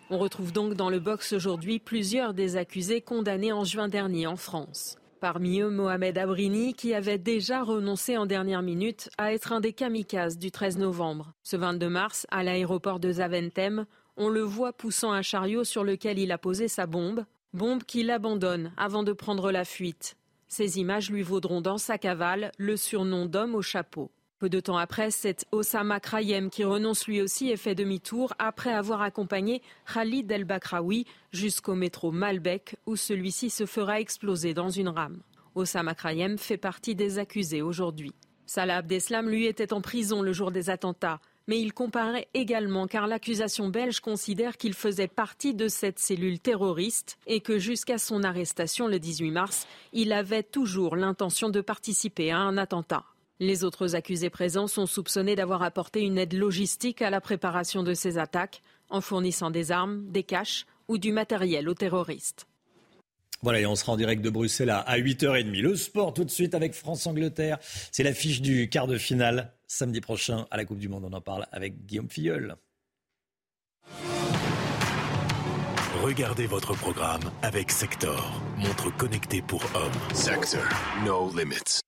On 0.09 0.17
retrouve 0.17 0.51
donc 0.51 0.73
dans 0.73 0.89
le 0.89 0.99
box 0.99 1.31
aujourd'hui 1.31 1.79
plusieurs 1.79 2.33
des 2.33 2.57
accusés 2.57 2.99
condamnés 2.99 3.53
en 3.53 3.63
juin 3.63 3.87
dernier 3.87 4.27
en 4.27 4.35
France. 4.35 4.97
Parmi 5.21 5.61
eux, 5.61 5.69
Mohamed 5.69 6.17
Abrini, 6.17 6.73
qui 6.73 6.93
avait 6.93 7.17
déjà 7.17 7.63
renoncé 7.63 8.17
en 8.17 8.25
dernière 8.25 8.63
minute 8.63 9.09
à 9.17 9.31
être 9.31 9.53
un 9.53 9.61
des 9.61 9.71
kamikazes 9.71 10.37
du 10.37 10.51
13 10.51 10.77
novembre. 10.77 11.31
Ce 11.41 11.55
22 11.55 11.87
mars, 11.87 12.27
à 12.31 12.43
l'aéroport 12.43 12.99
de 12.99 13.13
Zaventem, 13.13 13.85
on 14.17 14.27
le 14.27 14.41
voit 14.41 14.73
poussant 14.73 15.13
un 15.13 15.21
chariot 15.21 15.63
sur 15.63 15.85
lequel 15.85 16.19
il 16.19 16.33
a 16.33 16.37
posé 16.37 16.67
sa 16.67 16.85
bombe, 16.85 17.23
bombe 17.53 17.83
qu'il 17.83 18.11
abandonne 18.11 18.73
avant 18.77 19.03
de 19.03 19.13
prendre 19.13 19.51
la 19.51 19.63
fuite. 19.63 20.16
Ces 20.47 20.79
images 20.79 21.09
lui 21.09 21.23
vaudront 21.23 21.61
dans 21.61 21.77
sa 21.77 21.97
cavale 21.97 22.51
le 22.57 22.77
surnom 22.77 23.25
d'homme 23.25 23.55
au 23.55 23.61
chapeau. 23.61 24.11
Peu 24.39 24.49
de 24.49 24.59
temps 24.59 24.77
après, 24.77 25.09
c'est 25.09 25.45
Osama 25.51 25.99
Krayem 25.99 26.51
qui 26.51 26.63
renonce 26.63 27.07
lui 27.07 27.21
aussi 27.21 27.49
et 27.49 27.57
fait 27.57 27.73
demi-tour 27.73 28.33
après 28.37 28.71
avoir 28.71 29.01
accompagné 29.01 29.63
Khalid 29.91 30.31
El 30.31 30.45
Bakraoui 30.45 31.07
jusqu'au 31.31 31.73
métro 31.73 32.11
Malbec 32.11 32.75
où 32.85 32.95
celui-ci 32.95 33.49
se 33.49 33.65
fera 33.65 33.99
exploser 33.99 34.53
dans 34.53 34.69
une 34.69 34.89
rame. 34.89 35.21
Osama 35.55 35.95
Krayem 35.95 36.37
fait 36.37 36.57
partie 36.57 36.93
des 36.93 37.17
accusés 37.17 37.63
aujourd'hui. 37.63 38.13
Salah 38.45 38.77
Abdeslam, 38.77 39.27
lui, 39.27 39.47
était 39.47 39.73
en 39.73 39.81
prison 39.81 40.21
le 40.21 40.33
jour 40.33 40.51
des 40.51 40.69
attentats. 40.69 41.19
Mais 41.47 41.59
il 41.61 41.73
comparait 41.73 42.27
également 42.33 42.87
car 42.87 43.07
l'accusation 43.07 43.69
belge 43.69 44.01
considère 44.01 44.57
qu'il 44.57 44.73
faisait 44.73 45.07
partie 45.07 45.53
de 45.53 45.69
cette 45.69 45.97
cellule 45.97 46.39
terroriste 46.39 47.17
et 47.25 47.39
que 47.39 47.57
jusqu'à 47.57 47.97
son 47.97 48.23
arrestation 48.23 48.87
le 48.87 48.99
18 48.99 49.31
mars, 49.31 49.65
il 49.93 50.11
avait 50.11 50.43
toujours 50.43 50.97
l'intention 50.97 51.49
de 51.49 51.61
participer 51.61 52.31
à 52.31 52.39
un 52.39 52.57
attentat. 52.57 53.05
Les 53.39 53.63
autres 53.63 53.95
accusés 53.95 54.29
présents 54.29 54.67
sont 54.67 54.87
soupçonnés 54.87 55.35
d'avoir 55.35 55.61
apporté 55.63 56.01
une 56.01 56.17
aide 56.17 56.33
logistique 56.33 57.01
à 57.01 57.09
la 57.09 57.21
préparation 57.21 57.83
de 57.83 57.93
ces 57.93 58.17
attaques, 58.17 58.61
en 58.89 58.99
fournissant 58.99 59.51
des 59.51 59.71
armes, 59.71 60.09
des 60.09 60.23
caches 60.23 60.65
ou 60.87 60.97
du 60.97 61.11
matériel 61.11 61.69
aux 61.69 61.73
terroristes. 61.73 62.47
Voilà, 63.43 63.59
et 63.59 63.65
on 63.67 63.75
sera 63.75 63.91
en 63.91 63.97
direct 63.97 64.23
de 64.23 64.31
Bruxelles 64.31 64.71
à 64.71 64.97
8h30. 64.97 65.61
Le 65.61 65.75
sport 65.75 66.13
tout 66.13 66.23
de 66.23 66.31
suite 66.31 66.55
avec 66.55 66.73
France-Angleterre. 66.73 67.59
C'est 67.91 68.03
l'affiche 68.03 68.41
du 68.41 68.67
quart 68.69 68.87
de 68.87 68.97
finale 68.97 69.53
samedi 69.67 70.01
prochain 70.01 70.47
à 70.49 70.57
la 70.57 70.65
Coupe 70.65 70.79
du 70.79 70.89
Monde. 70.89 71.05
On 71.05 71.13
en 71.13 71.21
parle 71.21 71.45
avec 71.51 71.85
Guillaume 71.85 72.09
Filleul. 72.09 72.55
Regardez 76.03 76.47
votre 76.47 76.73
programme 76.75 77.31
avec 77.41 77.71
Sector, 77.71 78.41
montre 78.57 78.95
connectée 78.95 79.41
pour 79.41 79.63
hommes. 79.75 80.15
Sector, 80.15 80.63
no 81.05 81.31
limits. 81.35 81.81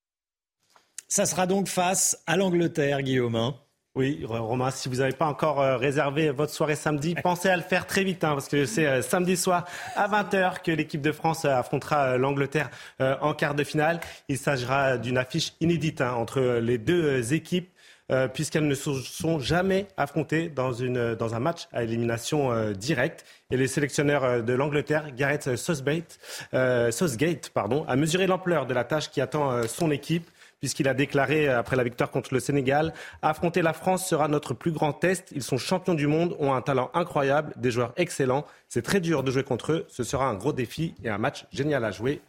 Ça 1.07 1.25
sera 1.25 1.47
donc 1.47 1.67
face 1.67 2.21
à 2.27 2.35
l'Angleterre, 2.35 3.01
Guillaume. 3.01 3.53
Oui, 3.95 4.23
Romain, 4.23 4.69
si 4.69 4.87
vous 4.87 4.97
n'avez 4.97 5.13
pas 5.13 5.25
encore 5.25 5.59
euh, 5.59 5.75
réservé 5.75 6.29
votre 6.29 6.53
soirée 6.53 6.75
samedi, 6.75 7.15
pensez 7.23 7.49
à 7.49 7.57
le 7.57 7.63
faire 7.63 7.87
très 7.87 8.03
vite, 8.03 8.23
hein, 8.23 8.33
parce 8.33 8.47
que 8.47 8.65
c'est 8.65 8.85
euh, 8.85 9.01
samedi 9.01 9.35
soir 9.35 9.65
à 9.95 10.07
20h 10.07 10.61
que 10.61 10.71
l'équipe 10.71 11.01
de 11.01 11.11
France 11.11 11.43
euh, 11.43 11.49
affrontera 11.49 12.15
l'Angleterre 12.17 12.69
en 12.99 13.33
quart 13.33 13.55
de 13.55 13.63
finale. 13.63 13.99
Il 14.27 14.37
s'agira 14.37 14.99
d'une 14.99 15.17
affiche 15.17 15.53
inédite 15.59 16.01
hein, 16.01 16.13
entre 16.13 16.39
les 16.39 16.77
deux 16.77 17.33
équipes. 17.33 17.69
puisqu'elles 18.33 18.67
ne 18.67 18.73
se 18.73 18.91
sont 18.93 19.37
jamais 19.39 19.87
affrontées 19.95 20.49
dans, 20.49 20.73
une, 20.73 21.13
dans 21.13 21.35
un 21.35 21.39
match 21.39 21.67
à 21.71 21.83
élimination 21.83 22.71
directe. 22.71 23.23
Et 23.51 23.57
les 23.57 23.67
sélectionneurs 23.67 24.43
de 24.43 24.53
l'Angleterre, 24.53 25.11
Gareth 25.15 25.55
Southgate, 25.55 26.19
Southgate 26.91 27.49
pardon, 27.49 27.85
a 27.87 27.95
mesuré 27.95 28.25
l'ampleur 28.25 28.65
de 28.65 28.73
la 28.73 28.83
tâche 28.83 29.11
qui 29.11 29.21
attend 29.21 29.61
son 29.67 29.91
équipe 29.91 30.27
puisqu'il 30.59 30.87
a 30.87 30.93
déclaré 30.93 31.47
euh, 31.47 31.59
après 31.59 31.75
la 31.75 31.83
victoire 31.83 32.11
contre 32.11 32.33
le 32.33 32.39
Sénégal 32.39 32.93
Affronter 33.21 33.61
la 33.61 33.73
France 33.73 34.07
sera 34.07 34.27
notre 34.27 34.53
plus 34.53 34.71
grand 34.71 34.93
test. 34.93 35.31
Ils 35.35 35.43
sont 35.43 35.57
champions 35.57 35.93
du 35.93 36.07
monde, 36.07 36.35
ont 36.39 36.53
un 36.53 36.61
talent 36.61 36.89
incroyable, 36.93 37.53
des 37.57 37.71
joueurs 37.71 37.93
excellents. 37.97 38.45
C'est 38.67 38.81
très 38.81 38.99
dur 38.99 39.23
de 39.23 39.31
jouer 39.31 39.43
contre 39.43 39.71
eux. 39.71 39.85
Ce 39.89 40.03
sera 40.03 40.27
un 40.27 40.35
gros 40.35 40.53
défi 40.53 40.93
et 41.03 41.09
un 41.09 41.17
match 41.17 41.45
génial 41.51 41.85
à 41.85 41.91
jouer. 41.91 42.21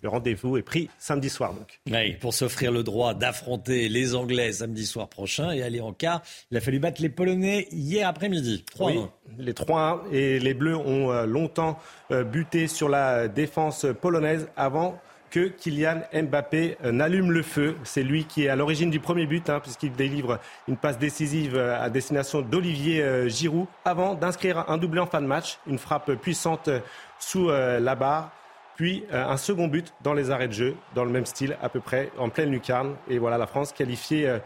Le 0.00 0.08
rendez-vous 0.08 0.56
est 0.56 0.62
pris 0.62 0.88
samedi 0.98 1.28
soir 1.28 1.52
donc. 1.54 1.80
Oui, 1.90 2.12
pour 2.14 2.32
s'offrir 2.32 2.70
le 2.70 2.84
droit 2.84 3.14
d'affronter 3.14 3.88
les 3.88 4.14
Anglais 4.14 4.52
samedi 4.52 4.86
soir 4.86 5.08
prochain 5.08 5.50
et 5.50 5.62
aller 5.62 5.80
en 5.80 5.92
quart, 5.92 6.22
il 6.52 6.56
a 6.56 6.60
fallu 6.60 6.78
battre 6.78 7.02
les 7.02 7.08
Polonais 7.08 7.66
hier 7.72 8.06
après-midi. 8.06 8.64
3 8.70 8.92
oui, 8.92 9.00
les 9.38 9.54
3-1 9.54 10.12
et 10.12 10.38
les 10.38 10.54
Bleus 10.54 10.76
ont 10.76 11.10
euh, 11.10 11.26
longtemps 11.26 11.80
euh, 12.12 12.22
buté 12.22 12.68
sur 12.68 12.88
la 12.88 13.26
défense 13.26 13.86
polonaise 14.00 14.48
avant 14.56 15.00
que 15.30 15.48
Kylian 15.48 16.02
Mbappé 16.12 16.76
euh, 16.84 16.92
n'allume 16.92 17.32
le 17.32 17.42
feu. 17.42 17.76
C'est 17.84 18.02
lui 18.02 18.24
qui 18.24 18.44
est 18.44 18.48
à 18.48 18.56
l'origine 18.56 18.90
du 18.90 19.00
premier 19.00 19.26
but, 19.26 19.48
hein, 19.50 19.60
puisqu'il 19.60 19.92
délivre 19.92 20.38
une 20.66 20.76
passe 20.76 20.98
décisive 20.98 21.56
euh, 21.56 21.80
à 21.80 21.90
destination 21.90 22.42
d'Olivier 22.42 23.02
euh, 23.02 23.28
Giroud, 23.28 23.66
avant 23.84 24.14
d'inscrire 24.14 24.68
un 24.68 24.78
doublé 24.78 25.00
en 25.00 25.06
fin 25.06 25.20
de 25.20 25.26
match, 25.26 25.58
une 25.66 25.78
frappe 25.78 26.12
puissante 26.14 26.70
sous 27.18 27.48
la 27.48 27.94
barre, 27.96 28.30
puis 28.76 29.04
un 29.10 29.36
second 29.36 29.66
but 29.66 29.92
dans 30.02 30.14
les 30.14 30.30
arrêts 30.30 30.46
de 30.46 30.52
jeu, 30.52 30.76
dans 30.94 31.04
le 31.04 31.10
même 31.10 31.26
style 31.26 31.56
à 31.60 31.68
peu 31.68 31.80
près, 31.80 32.12
en 32.16 32.28
pleine 32.28 32.50
lucarne. 32.50 32.94
Et 33.08 33.18
voilà 33.18 33.38
la 33.38 33.48
France 33.48 33.72
qualifiée 33.72 34.38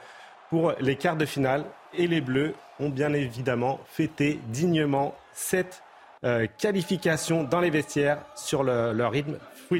pour 0.48 0.72
les 0.80 0.96
quarts 0.96 1.16
de 1.16 1.26
finale. 1.26 1.64
Et 1.92 2.06
les 2.06 2.22
Bleus 2.22 2.54
ont 2.80 2.88
bien 2.88 3.12
évidemment 3.12 3.78
fêté 3.86 4.40
dignement 4.48 5.14
cette 5.34 5.82
qualification 6.56 7.44
dans 7.44 7.60
les 7.60 7.70
vestiaires 7.70 8.18
sur 8.34 8.62
leur 8.62 9.10
rythme 9.10 9.36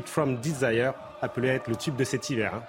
From 0.06 0.36
Desire, 0.40 0.94
appelé 1.20 1.50
à 1.50 1.54
être 1.54 1.68
le 1.68 1.76
tube 1.76 1.96
de 1.96 2.04
cet 2.04 2.30
hiver. 2.30 2.54
Hein. 2.54 2.62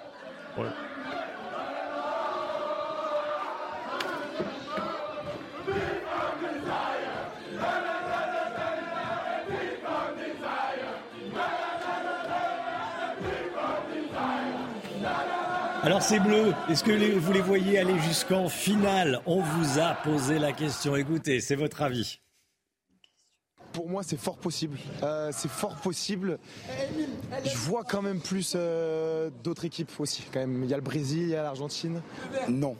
Alors 15.82 16.00
c'est 16.00 16.18
bleu, 16.18 16.54
est-ce 16.70 16.82
que 16.82 16.92
vous 17.18 17.32
les 17.32 17.42
voyez 17.42 17.78
aller 17.78 17.98
jusqu'en 18.00 18.48
finale? 18.48 19.20
On 19.26 19.42
vous 19.42 19.78
a 19.78 19.94
posé 20.02 20.38
la 20.38 20.52
question, 20.52 20.96
écoutez, 20.96 21.40
c'est 21.40 21.56
votre 21.56 21.82
avis. 21.82 22.20
Pour 23.74 23.88
moi, 23.88 24.04
c'est 24.04 24.16
fort 24.16 24.36
possible. 24.36 24.78
Euh, 25.02 25.30
c'est 25.32 25.50
fort 25.50 25.74
possible. 25.74 26.38
Je 27.44 27.56
vois 27.56 27.82
quand 27.82 28.02
même 28.02 28.20
plus 28.20 28.54
euh, 28.54 29.30
d'autres 29.42 29.64
équipes 29.64 29.90
aussi. 29.98 30.22
Quand 30.32 30.38
même, 30.38 30.62
il 30.62 30.70
y 30.70 30.74
a 30.74 30.76
le 30.76 30.82
Brésil, 30.82 31.22
il 31.24 31.30
y 31.30 31.34
a 31.36 31.42
l'Argentine. 31.42 32.00
Non. 32.48 32.76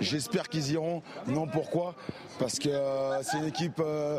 J'espère 0.00 0.48
qu'ils 0.48 0.72
iront. 0.72 1.02
Non, 1.28 1.46
pourquoi? 1.46 1.94
Parce 2.40 2.58
que 2.58 2.68
euh, 2.68 3.22
c'est 3.22 3.38
une 3.38 3.46
équipe 3.46 3.78
euh, 3.78 4.18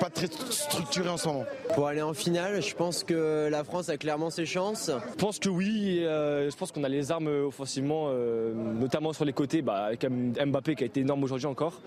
pas 0.00 0.10
très 0.10 0.26
structurée 0.26 1.08
en 1.08 1.16
ce 1.16 1.28
moment. 1.28 1.44
Pour 1.76 1.86
aller 1.86 2.02
en 2.02 2.12
finale, 2.12 2.60
je 2.60 2.74
pense 2.74 3.04
que 3.04 3.48
la 3.48 3.62
France 3.62 3.88
a 3.88 3.98
clairement 3.98 4.30
ses 4.30 4.44
chances. 4.44 4.90
Je 5.10 5.14
pense 5.14 5.38
que 5.38 5.48
oui, 5.48 5.98
et, 5.98 6.06
euh, 6.06 6.50
je 6.50 6.56
pense 6.56 6.72
qu'on 6.72 6.82
a 6.82 6.88
les 6.88 7.12
armes 7.12 7.28
offensivement, 7.28 8.06
euh, 8.08 8.52
notamment 8.54 9.12
sur 9.12 9.24
les 9.24 9.32
côtés, 9.32 9.62
bah, 9.62 9.84
avec 9.84 10.04
Mbappé 10.04 10.74
qui 10.74 10.82
a 10.82 10.86
été 10.86 11.00
énorme 11.00 11.22
aujourd'hui 11.22 11.46
encore. 11.46 11.80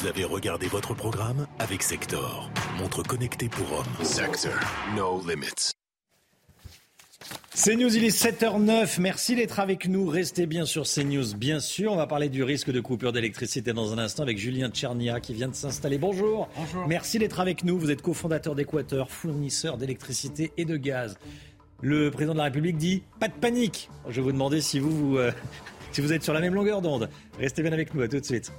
Vous 0.00 0.06
avez 0.06 0.24
regardé 0.24 0.66
votre 0.66 0.94
programme 0.94 1.46
avec 1.58 1.82
Sector, 1.82 2.50
montre 2.78 3.02
connectée 3.02 3.50
pour 3.50 3.70
hommes. 3.70 4.04
Sector, 4.04 4.54
no 4.96 5.20
limits. 5.28 5.72
CNews, 7.54 7.94
il 7.94 8.04
est 8.04 8.08
7h09. 8.08 8.98
Merci 8.98 9.36
d'être 9.36 9.60
avec 9.60 9.86
nous. 9.86 10.06
Restez 10.06 10.46
bien 10.46 10.64
sur 10.64 10.84
CNews, 10.84 11.34
bien 11.36 11.60
sûr. 11.60 11.92
On 11.92 11.96
va 11.96 12.06
parler 12.06 12.30
du 12.30 12.42
risque 12.42 12.70
de 12.70 12.80
coupure 12.80 13.12
d'électricité 13.12 13.74
dans 13.74 13.92
un 13.92 13.98
instant 13.98 14.22
avec 14.22 14.38
Julien 14.38 14.70
Tchernia 14.70 15.20
qui 15.20 15.34
vient 15.34 15.48
de 15.48 15.54
s'installer. 15.54 15.98
Bonjour. 15.98 16.48
Bonjour. 16.56 16.88
Merci 16.88 17.18
d'être 17.18 17.38
avec 17.38 17.62
nous. 17.62 17.78
Vous 17.78 17.90
êtes 17.90 18.00
cofondateur 18.00 18.54
d'Équateur, 18.54 19.10
fournisseur 19.10 19.76
d'électricité 19.76 20.50
et 20.56 20.64
de 20.64 20.78
gaz. 20.78 21.18
Le 21.82 22.10
président 22.10 22.32
de 22.32 22.38
la 22.38 22.44
République 22.44 22.78
dit 22.78 23.02
pas 23.18 23.28
de 23.28 23.34
panique. 23.34 23.90
Je 24.08 24.16
vais 24.16 24.22
vous 24.22 24.32
demander 24.32 24.62
si 24.62 24.78
vous, 24.78 24.96
vous, 24.96 25.18
euh, 25.18 25.30
si 25.92 26.00
vous 26.00 26.14
êtes 26.14 26.22
sur 26.22 26.32
la 26.32 26.40
même 26.40 26.54
longueur 26.54 26.80
d'onde. 26.80 27.10
Restez 27.38 27.60
bien 27.60 27.72
avec 27.72 27.92
nous. 27.92 28.00
À 28.00 28.08
tout 28.08 28.18
de 28.18 28.24
suite. 28.24 28.50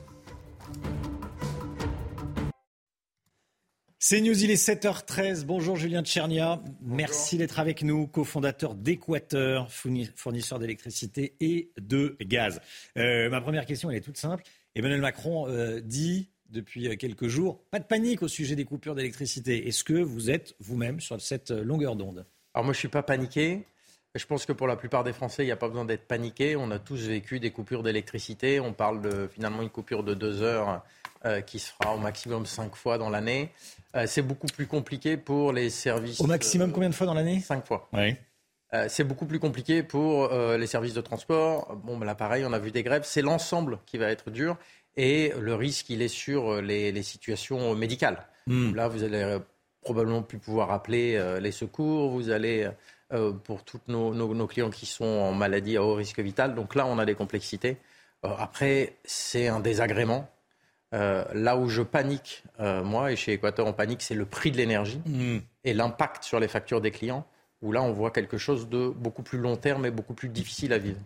C'est 4.04 4.20
News, 4.20 4.44
il 4.44 4.50
est 4.50 4.56
7h13. 4.56 5.46
Bonjour 5.46 5.76
Julien 5.76 6.02
Tchernia. 6.04 6.60
Merci 6.82 7.38
d'être 7.38 7.60
avec 7.60 7.84
nous, 7.84 8.08
cofondateur 8.08 8.74
d'Équateur, 8.74 9.70
fourni- 9.72 10.10
fournisseur 10.16 10.58
d'électricité 10.58 11.36
et 11.40 11.70
de 11.80 12.18
gaz. 12.22 12.62
Euh, 12.98 13.30
ma 13.30 13.42
première 13.42 13.64
question, 13.68 13.92
elle 13.92 13.98
est 13.98 14.02
toute 14.02 14.18
simple. 14.18 14.44
Emmanuel 14.74 15.02
Macron 15.02 15.48
euh, 15.48 15.82
dit 15.82 16.30
depuis 16.50 16.88
euh, 16.88 16.96
quelques 16.96 17.28
jours, 17.28 17.64
pas 17.70 17.78
de 17.78 17.84
panique 17.86 18.24
au 18.24 18.28
sujet 18.28 18.56
des 18.56 18.66
coupures 18.66 18.96
d'électricité. 18.96 19.68
Est-ce 19.68 19.84
que 19.84 19.94
vous 19.94 20.32
êtes 20.32 20.56
vous-même 20.60 21.00
sur 21.00 21.22
cette 21.22 21.52
longueur 21.52 21.96
d'onde? 21.96 22.26
Alors 22.56 22.66
moi, 22.66 22.74
je 22.74 22.80
suis 22.80 22.88
pas 22.88 23.04
paniqué. 23.04 23.66
Je 24.14 24.26
pense 24.26 24.46
que 24.46 24.52
pour 24.52 24.68
la 24.68 24.76
plupart 24.76 25.04
des 25.04 25.14
Français, 25.14 25.44
il 25.44 25.46
n'y 25.46 25.54
a 25.54 25.58
pas 25.58 25.70
besoin 25.70 25.86
d'être 25.86 26.06
paniqué. 26.06 26.58
On 26.58 26.70
a 26.72 26.80
tous 26.80 27.08
vécu 27.08 27.40
des 27.40 27.52
coupures 27.52 27.82
d'électricité. 27.82 28.60
On 28.60 28.74
parle 28.74 29.02
de 29.02 29.30
finalement 29.34 29.62
une 29.62 29.70
coupure 29.70 30.04
de 30.04 30.14
deux 30.14 30.42
heures 30.42 30.84
euh, 31.26 31.40
qui 31.40 31.60
se 31.60 31.72
fera 31.72 31.96
au 31.96 31.98
maximum 31.98 32.46
cinq 32.46 32.76
fois 32.76 32.98
dans 32.98 33.10
l'année. 33.10 33.52
Euh, 33.96 34.06
c'est 34.08 34.22
beaucoup 34.22 34.48
plus 34.48 34.68
compliqué 34.68 35.16
pour 35.16 35.54
les 35.54 35.70
services. 35.70 36.20
Au 36.20 36.28
maximum, 36.28 36.74
combien 36.74 36.90
de 36.90 36.96
fois 36.96 37.08
dans 37.08 37.14
l'année? 37.14 37.40
Cinq 37.40 37.66
fois. 37.66 37.88
Oui. 37.94 38.16
Euh, 38.74 38.88
c'est 38.90 39.04
beaucoup 39.06 39.26
plus 39.26 39.40
compliqué 39.40 39.82
pour 39.82 40.32
euh, 40.32 40.58
les 40.58 40.68
services 40.68 40.94
de 40.94 41.02
transport. 41.02 41.76
Bon, 41.84 41.98
ben 41.98 42.06
là, 42.06 42.16
pareil, 42.16 42.44
on 42.46 42.52
a 42.54 42.60
vu 42.60 42.72
des 42.72 42.84
grèves. 42.84 43.04
C'est 43.06 43.22
l'ensemble 43.22 43.80
qui 43.86 43.98
va 43.98 44.10
être 44.12 44.30
dur. 44.30 44.58
Et 44.98 45.32
le 45.40 45.56
risque, 45.56 45.90
il 45.90 46.02
est 46.02 46.10
sur 46.10 46.52
euh, 46.52 46.62
les, 46.62 46.92
les 46.92 47.04
situations 47.04 47.76
médicales. 47.76 48.28
Hmm. 48.48 48.76
Là, 48.76 48.90
vous 48.90 49.04
allez 49.04 49.22
euh, 49.22 49.40
probablement 49.82 50.22
plus 50.22 50.38
pouvoir 50.38 50.72
appeler 50.72 51.16
euh, 51.16 51.40
les 51.40 51.52
secours. 51.52 52.12
Vous 52.12 52.30
allez, 52.30 52.64
euh, 52.64 52.72
pour 53.44 53.64
tous 53.64 53.80
nos, 53.88 54.14
nos- 54.14 54.34
nos 54.34 54.48
clients 54.48 54.70
qui 54.70 54.86
sont 54.86 55.06
en 55.06 55.34
maladie 55.34 55.78
à 55.78 55.84
haut 55.84 55.96
risque 55.96 56.20
vital. 56.20 56.56
Donc 56.56 56.76
là, 56.76 56.86
on 56.86 56.98
a 57.00 57.06
des 57.06 57.16
complexités. 57.16 57.78
Euh, 58.26 58.30
après, 58.38 58.96
c'est 59.04 59.48
un 59.48 59.60
désagrément. 59.60 60.30
Euh, 60.94 61.24
là 61.34 61.56
où 61.58 61.70
je 61.70 61.82
panique, 61.82 62.44
euh, 62.60 62.84
moi, 62.84 63.12
et 63.12 63.16
chez 63.16 63.34
Équateur, 63.34 63.66
on 63.66 63.74
panique, 63.74 64.02
c'est 64.02 64.16
le 64.16 64.26
prix 64.26 64.52
de 64.52 64.58
l'énergie 64.58 65.02
Hmm. 65.06 65.38
et 65.64 65.74
l'impact 65.74 66.24
sur 66.24 66.40
les 66.40 66.48
factures 66.50 66.82
des 66.82 66.92
clients, 66.92 67.26
où 67.62 67.72
là, 67.72 67.82
on 67.82 67.92
voit 67.94 68.12
quelque 68.12 68.38
chose 68.38 68.68
de 68.70 68.90
beaucoup 68.90 69.24
plus 69.24 69.38
long 69.40 69.56
terme 69.56 69.86
et 69.86 69.92
beaucoup 69.92 70.14
plus 70.14 70.28
difficile 70.30 70.74
à 70.74 70.78
vivre. 70.78 71.00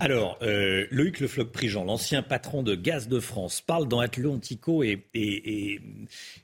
Alors, 0.00 0.38
euh, 0.42 0.86
Loïc 0.92 1.18
Le 1.18 1.26
Floch-Prigent, 1.26 1.82
l'ancien 1.82 2.22
patron 2.22 2.62
de 2.62 2.76
Gaz 2.76 3.08
de 3.08 3.18
France, 3.18 3.60
parle 3.60 3.88
dans 3.88 3.98
Atlantico 3.98 4.84
et, 4.84 5.04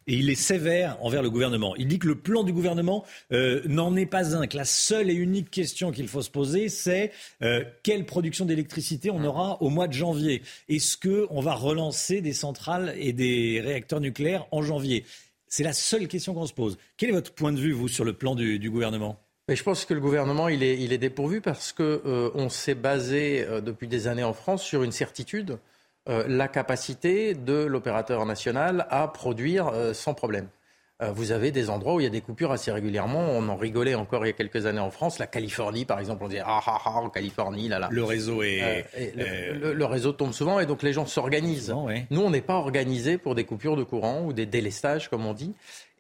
il 0.07 0.31
est 0.31 0.35
sévère 0.35 0.99
envers 1.01 1.23
le 1.23 1.31
gouvernement. 1.31 1.77
Il 1.77 1.87
dit 1.87 2.01
que 2.01 2.09
le 2.09 2.17
plan 2.17 2.43
du 2.43 2.53
gouvernement 2.53 3.05
euh, 3.33 3.63
n'en 3.67 3.95
est 3.95 4.07
pas 4.07 4.35
un, 4.35 4.49
que 4.49 4.57
la 4.57 4.65
seule 4.65 5.09
et 5.09 5.15
unique 5.15 5.53
question 5.53 5.93
qu'il 5.93 6.09
faut 6.09 6.23
se 6.23 6.31
poser, 6.31 6.69
c'est 6.69 7.13
euh, 7.43 7.65
quelle 7.85 8.07
production 8.07 8.45
d'électricité 8.45 9.11
on 9.11 9.23
aura 9.23 9.63
au 9.63 9.71
mois 9.71 9.87
de 9.87 9.93
janvier? 9.93 10.43
Est-ce 10.69 10.97
qu'on 10.97 11.41
va 11.41 11.55
relancer 11.55 12.21
des 12.21 12.33
centrales 12.33 12.93
et 12.99 13.13
des 13.13 13.61
réacteurs 13.61 14.01
nucléaires 14.01 14.47
en 14.51 14.63
janvier? 14.63 15.05
C'est 15.47 15.65
la 15.65 15.73
seule 15.73 16.09
question 16.09 16.35
qu'on 16.35 16.47
se 16.47 16.55
pose. 16.55 16.77
Quel 16.97 17.11
est 17.11 17.13
votre 17.13 17.33
point 17.33 17.53
de 17.53 17.61
vue, 17.61 17.71
vous, 17.71 17.87
sur 17.87 18.05
le 18.05 18.15
plan 18.15 18.35
du 18.35 18.69
gouvernement? 18.69 19.24
Mais 19.49 19.57
je 19.57 19.63
pense 19.63 19.85
que 19.85 19.93
le 19.93 20.01
gouvernement, 20.01 20.49
il 20.49 20.63
est, 20.63 20.79
il 20.79 20.93
est 20.93 20.99
dépourvu 20.99 21.41
parce 21.41 21.73
que 21.73 22.01
euh, 22.07 22.31
on 22.35 22.49
s'est 22.49 22.75
basé 22.75 23.45
euh, 23.47 23.61
depuis 23.61 23.89
des 23.89 24.09
années 24.09 24.25
en 24.25 24.33
France 24.33 24.63
sur 24.63 24.83
une 24.83 24.93
certitude, 24.93 25.59
euh, 26.09 26.25
la 26.29 26.49
capacité 26.49 27.35
de 27.35 27.65
l'opérateur 27.65 28.25
national 28.25 28.87
à 28.91 29.07
produire 29.09 29.69
euh, 29.69 29.93
sans 29.93 30.15
problème. 30.15 30.49
Euh, 31.03 31.11
vous 31.11 31.33
avez 31.33 31.51
des 31.51 31.69
endroits 31.71 31.95
où 31.95 32.01
il 32.01 32.05
y 32.05 32.07
a 32.07 32.11
des 32.11 32.21
coupures 32.21 32.53
assez 32.53 32.71
régulièrement. 32.71 33.19
On 33.21 33.49
en 33.49 33.57
rigolait 33.57 33.97
encore 33.97 34.25
il 34.25 34.29
y 34.29 34.31
a 34.31 34.35
quelques 34.35 34.65
années 34.65 34.79
en 34.81 34.91
France. 34.93 35.19
La 35.19 35.27
Californie, 35.27 35.85
par 35.85 35.99
exemple, 35.99 36.23
on 36.25 36.29
disait 36.29 36.43
ah 36.47 36.61
ah 36.67 36.79
ah 36.85 36.91
en 37.01 37.11
Californie, 37.11 37.69
là 37.69 37.79
là. 37.81 37.89
Le 37.91 38.05
réseau 38.05 38.43
est... 38.45 38.63
Euh, 38.97 39.11
le, 39.17 39.59
le- 39.59 39.73
le 39.75 39.85
réseau 39.85 40.13
tombe 40.13 40.33
souvent 40.33 40.61
et 40.61 40.67
donc 40.67 40.83
les 40.83 40.93
gens 40.93 41.05
s'organisent. 41.05 41.71
Nous, 42.11 42.21
on 42.23 42.31
n'est 42.31 42.41
pas 42.41 42.55
organisés 42.55 43.19
pour 43.19 43.35
des 43.35 43.45
coupures 43.45 43.77
de 43.77 43.83
courant 43.83 44.23
ou 44.25 44.33
des 44.33 44.47
délestages, 44.47 45.11
comme 45.11 45.27
on 45.27 45.35
dit. 45.35 45.53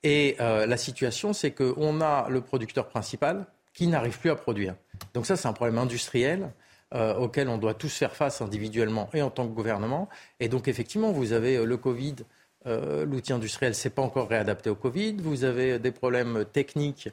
Et 0.04 0.36
euh, 0.38 0.66
la 0.66 0.76
situation, 0.76 1.32
c'est 1.32 1.50
qu'on 1.50 2.00
a 2.02 2.28
le 2.28 2.42
producteur 2.42 2.86
principal 2.88 3.46
qui 3.72 3.88
n'arrive 3.88 4.18
plus 4.20 4.30
à 4.30 4.36
produire. 4.36 4.76
Donc 5.14 5.26
ça, 5.26 5.34
c'est 5.34 5.48
un 5.48 5.54
problème 5.54 5.78
industriel 5.78 6.52
euh, 6.94 7.14
auquel 7.14 7.48
on 7.48 7.56
doit 7.56 7.74
tous 7.74 7.96
faire 7.96 8.14
face 8.14 8.42
individuellement 8.42 9.08
et 9.14 9.22
en 9.22 9.30
tant 9.30 9.48
que 9.48 9.52
gouvernement. 9.52 10.10
Et 10.40 10.48
donc, 10.48 10.68
effectivement, 10.68 11.10
vous 11.10 11.32
avez 11.32 11.56
euh, 11.56 11.64
le 11.64 11.76
Covid. 11.76 12.16
L'outil 12.66 13.34
industriel 13.34 13.74
s'est 13.74 13.90
pas 13.90 14.00
encore 14.00 14.26
réadapté 14.26 14.70
au 14.70 14.74
Covid. 14.74 15.16
Vous 15.20 15.44
avez 15.44 15.78
des 15.78 15.90
problèmes 15.90 16.46
techniques 16.50 17.10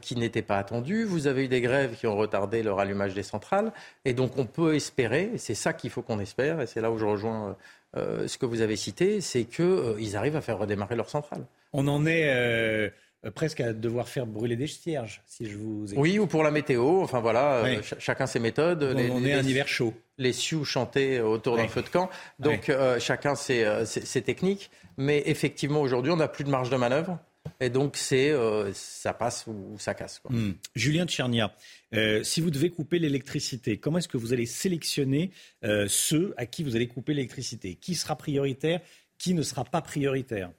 qui 0.00 0.16
n'étaient 0.16 0.40
pas 0.40 0.56
attendus. 0.56 1.04
Vous 1.04 1.26
avez 1.26 1.44
eu 1.44 1.48
des 1.48 1.60
grèves 1.60 1.94
qui 1.94 2.06
ont 2.06 2.16
retardé 2.16 2.62
le 2.62 2.72
rallumage 2.72 3.12
des 3.12 3.22
centrales. 3.22 3.70
Et 4.06 4.14
donc, 4.14 4.38
on 4.38 4.46
peut 4.46 4.74
espérer, 4.74 5.32
et 5.34 5.36
c'est 5.36 5.54
ça 5.54 5.74
qu'il 5.74 5.90
faut 5.90 6.00
qu'on 6.00 6.20
espère, 6.20 6.62
et 6.62 6.66
c'est 6.66 6.80
là 6.80 6.90
où 6.90 6.96
je 6.96 7.04
rejoins 7.04 7.54
ce 7.94 8.38
que 8.38 8.46
vous 8.46 8.62
avez 8.62 8.76
cité, 8.76 9.20
c'est 9.20 9.44
qu'ils 9.44 10.16
arrivent 10.16 10.36
à 10.36 10.40
faire 10.40 10.56
redémarrer 10.56 10.96
leurs 10.96 11.10
centrales. 11.10 11.44
On 11.72 11.86
en 11.88 12.06
est 12.06 12.24
euh, 12.30 12.90
presque 13.34 13.60
à 13.60 13.72
devoir 13.72 14.08
faire 14.08 14.26
brûler 14.26 14.56
des 14.56 14.66
cierges, 14.66 15.22
si 15.26 15.46
je 15.50 15.56
vous 15.56 15.84
écoute. 15.92 16.02
Oui, 16.02 16.18
ou 16.18 16.26
pour 16.26 16.42
la 16.42 16.50
météo. 16.50 17.02
Enfin 17.02 17.20
voilà, 17.20 17.56
euh, 17.56 17.64
Oui. 17.64 17.74
ch- 17.82 17.96
chacun 17.98 18.26
ses 18.26 18.38
méthodes. 18.40 18.82
On 18.82 19.16
en 19.16 19.24
est 19.24 19.32
à 19.34 19.38
un 19.38 19.42
hiver 19.42 19.68
chaud. 19.68 19.92
Les 20.18 20.32
Sioux 20.32 20.64
chantaient 20.64 21.20
autour 21.20 21.56
d'un 21.56 21.68
feu 21.68 21.82
de 21.82 21.88
camp. 21.88 22.08
Donc 22.38 22.68
euh, 22.68 22.98
chacun 23.00 23.34
ses, 23.34 23.66
ses- 23.86 24.04
ses 24.04 24.22
techniques. 24.22 24.70
Mais 24.96 25.22
effectivement, 25.26 25.80
aujourd'hui, 25.80 26.10
on 26.10 26.16
n'a 26.16 26.26
plus 26.28 26.44
de 26.44 26.50
marge 26.50 26.70
de 26.70 26.76
manœuvre. 26.76 27.18
Et 27.60 27.70
donc, 27.70 27.96
c'est 27.96 28.30
euh, 28.30 28.72
ça 28.74 29.14
passe 29.14 29.46
ou 29.46 29.76
ça 29.78 29.94
casse. 29.94 30.18
quoi. 30.18 30.30
Hmm. 30.34 30.54
Julien 30.74 31.06
Tchernia, 31.06 31.54
euh, 31.94 32.22
si 32.22 32.40
vous 32.40 32.50
devez 32.50 32.68
couper 32.70 32.98
l'électricité, 32.98 33.78
comment 33.78 33.98
est-ce 33.98 34.08
que 34.08 34.18
vous 34.18 34.32
allez 34.32 34.44
sélectionner 34.44 35.30
euh, 35.64 35.86
ceux 35.88 36.34
à 36.36 36.46
qui 36.46 36.62
vous 36.62 36.76
allez 36.76 36.88
couper 36.88 37.14
l'électricité? 37.14 37.76
Qui 37.76 37.94
sera 37.94 38.16
prioritaire? 38.16 38.80
Qui 39.18 39.34
ne 39.34 39.42
sera 39.42 39.64
pas 39.64 39.80
prioritaire? 39.80 40.50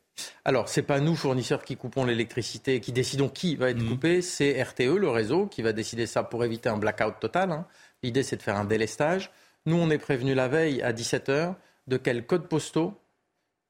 Alors, 0.45 0.69
c'est 0.69 0.81
pas 0.83 0.99
nous, 0.99 1.15
fournisseurs, 1.15 1.63
qui 1.63 1.75
coupons 1.77 2.03
l'électricité, 2.05 2.79
qui 2.79 2.91
décidons 2.91 3.29
qui 3.29 3.55
va 3.55 3.69
être 3.69 3.85
coupé. 3.87 4.21
C'est 4.21 4.61
RTE, 4.61 4.95
le 4.97 5.09
réseau, 5.09 5.45
qui 5.47 5.61
va 5.61 5.73
décider 5.73 6.05
ça 6.05 6.23
pour 6.23 6.43
éviter 6.43 6.69
un 6.69 6.77
blackout 6.77 7.19
total. 7.19 7.51
hein. 7.51 7.65
L'idée, 8.03 8.23
c'est 8.23 8.37
de 8.37 8.41
faire 8.41 8.57
un 8.57 8.65
délestage. 8.65 9.31
Nous, 9.65 9.75
on 9.77 9.89
est 9.89 9.97
prévenu 9.97 10.33
la 10.35 10.47
veille 10.47 10.81
à 10.81 10.93
17h 10.93 11.55
de 11.87 11.97
quels 11.97 12.25
codes 12.25 12.47
postaux 12.47 12.93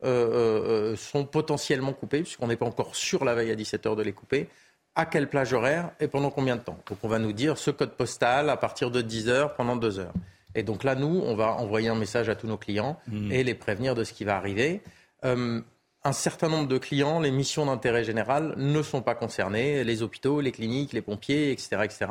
euh, 0.03 0.07
euh, 0.07 0.91
euh, 0.91 0.95
sont 0.95 1.25
potentiellement 1.25 1.93
coupés, 1.93 2.21
puisqu'on 2.21 2.47
n'est 2.47 2.55
pas 2.55 2.65
encore 2.65 2.95
sûr 2.95 3.25
la 3.25 3.35
veille 3.35 3.51
à 3.51 3.55
17h 3.55 3.95
de 3.95 4.01
les 4.03 4.13
couper. 4.13 4.47
À 4.95 5.05
quelle 5.05 5.29
plage 5.29 5.53
horaire 5.53 5.91
et 5.99 6.07
pendant 6.07 6.29
combien 6.31 6.55
de 6.55 6.61
temps 6.61 6.77
Donc, 6.89 6.97
on 7.03 7.07
va 7.07 7.19
nous 7.19 7.33
dire 7.33 7.57
ce 7.57 7.71
code 7.71 7.91
postal 7.95 8.49
à 8.49 8.57
partir 8.57 8.91
de 8.91 9.01
10h 9.01 9.55
pendant 9.55 9.75
2 9.75 9.99
heures. 9.99 10.13
Et 10.55 10.63
donc 10.63 10.83
là, 10.83 10.95
nous, 10.95 11.21
on 11.25 11.35
va 11.35 11.51
envoyer 11.53 11.89
un 11.89 11.95
message 11.95 12.27
à 12.29 12.35
tous 12.35 12.47
nos 12.47 12.57
clients 12.57 12.99
Mhm. 13.07 13.31
et 13.31 13.43
les 13.43 13.53
prévenir 13.55 13.93
de 13.93 14.03
ce 14.03 14.13
qui 14.13 14.23
va 14.23 14.35
arriver. 14.35 14.81
Euh, 15.25 15.61
un 16.03 16.13
certain 16.13 16.47
nombre 16.47 16.67
de 16.67 16.77
clients, 16.77 17.19
les 17.19 17.31
missions 17.31 17.65
d'intérêt 17.65 18.03
général 18.03 18.53
ne 18.57 18.81
sont 18.81 19.01
pas 19.01 19.15
concernées. 19.15 19.83
Les 19.83 20.01
hôpitaux, 20.01 20.39
les 20.39 20.51
cliniques, 20.51 20.93
les 20.93 21.01
pompiers, 21.01 21.51
etc. 21.51 21.81
etc. 21.83 22.07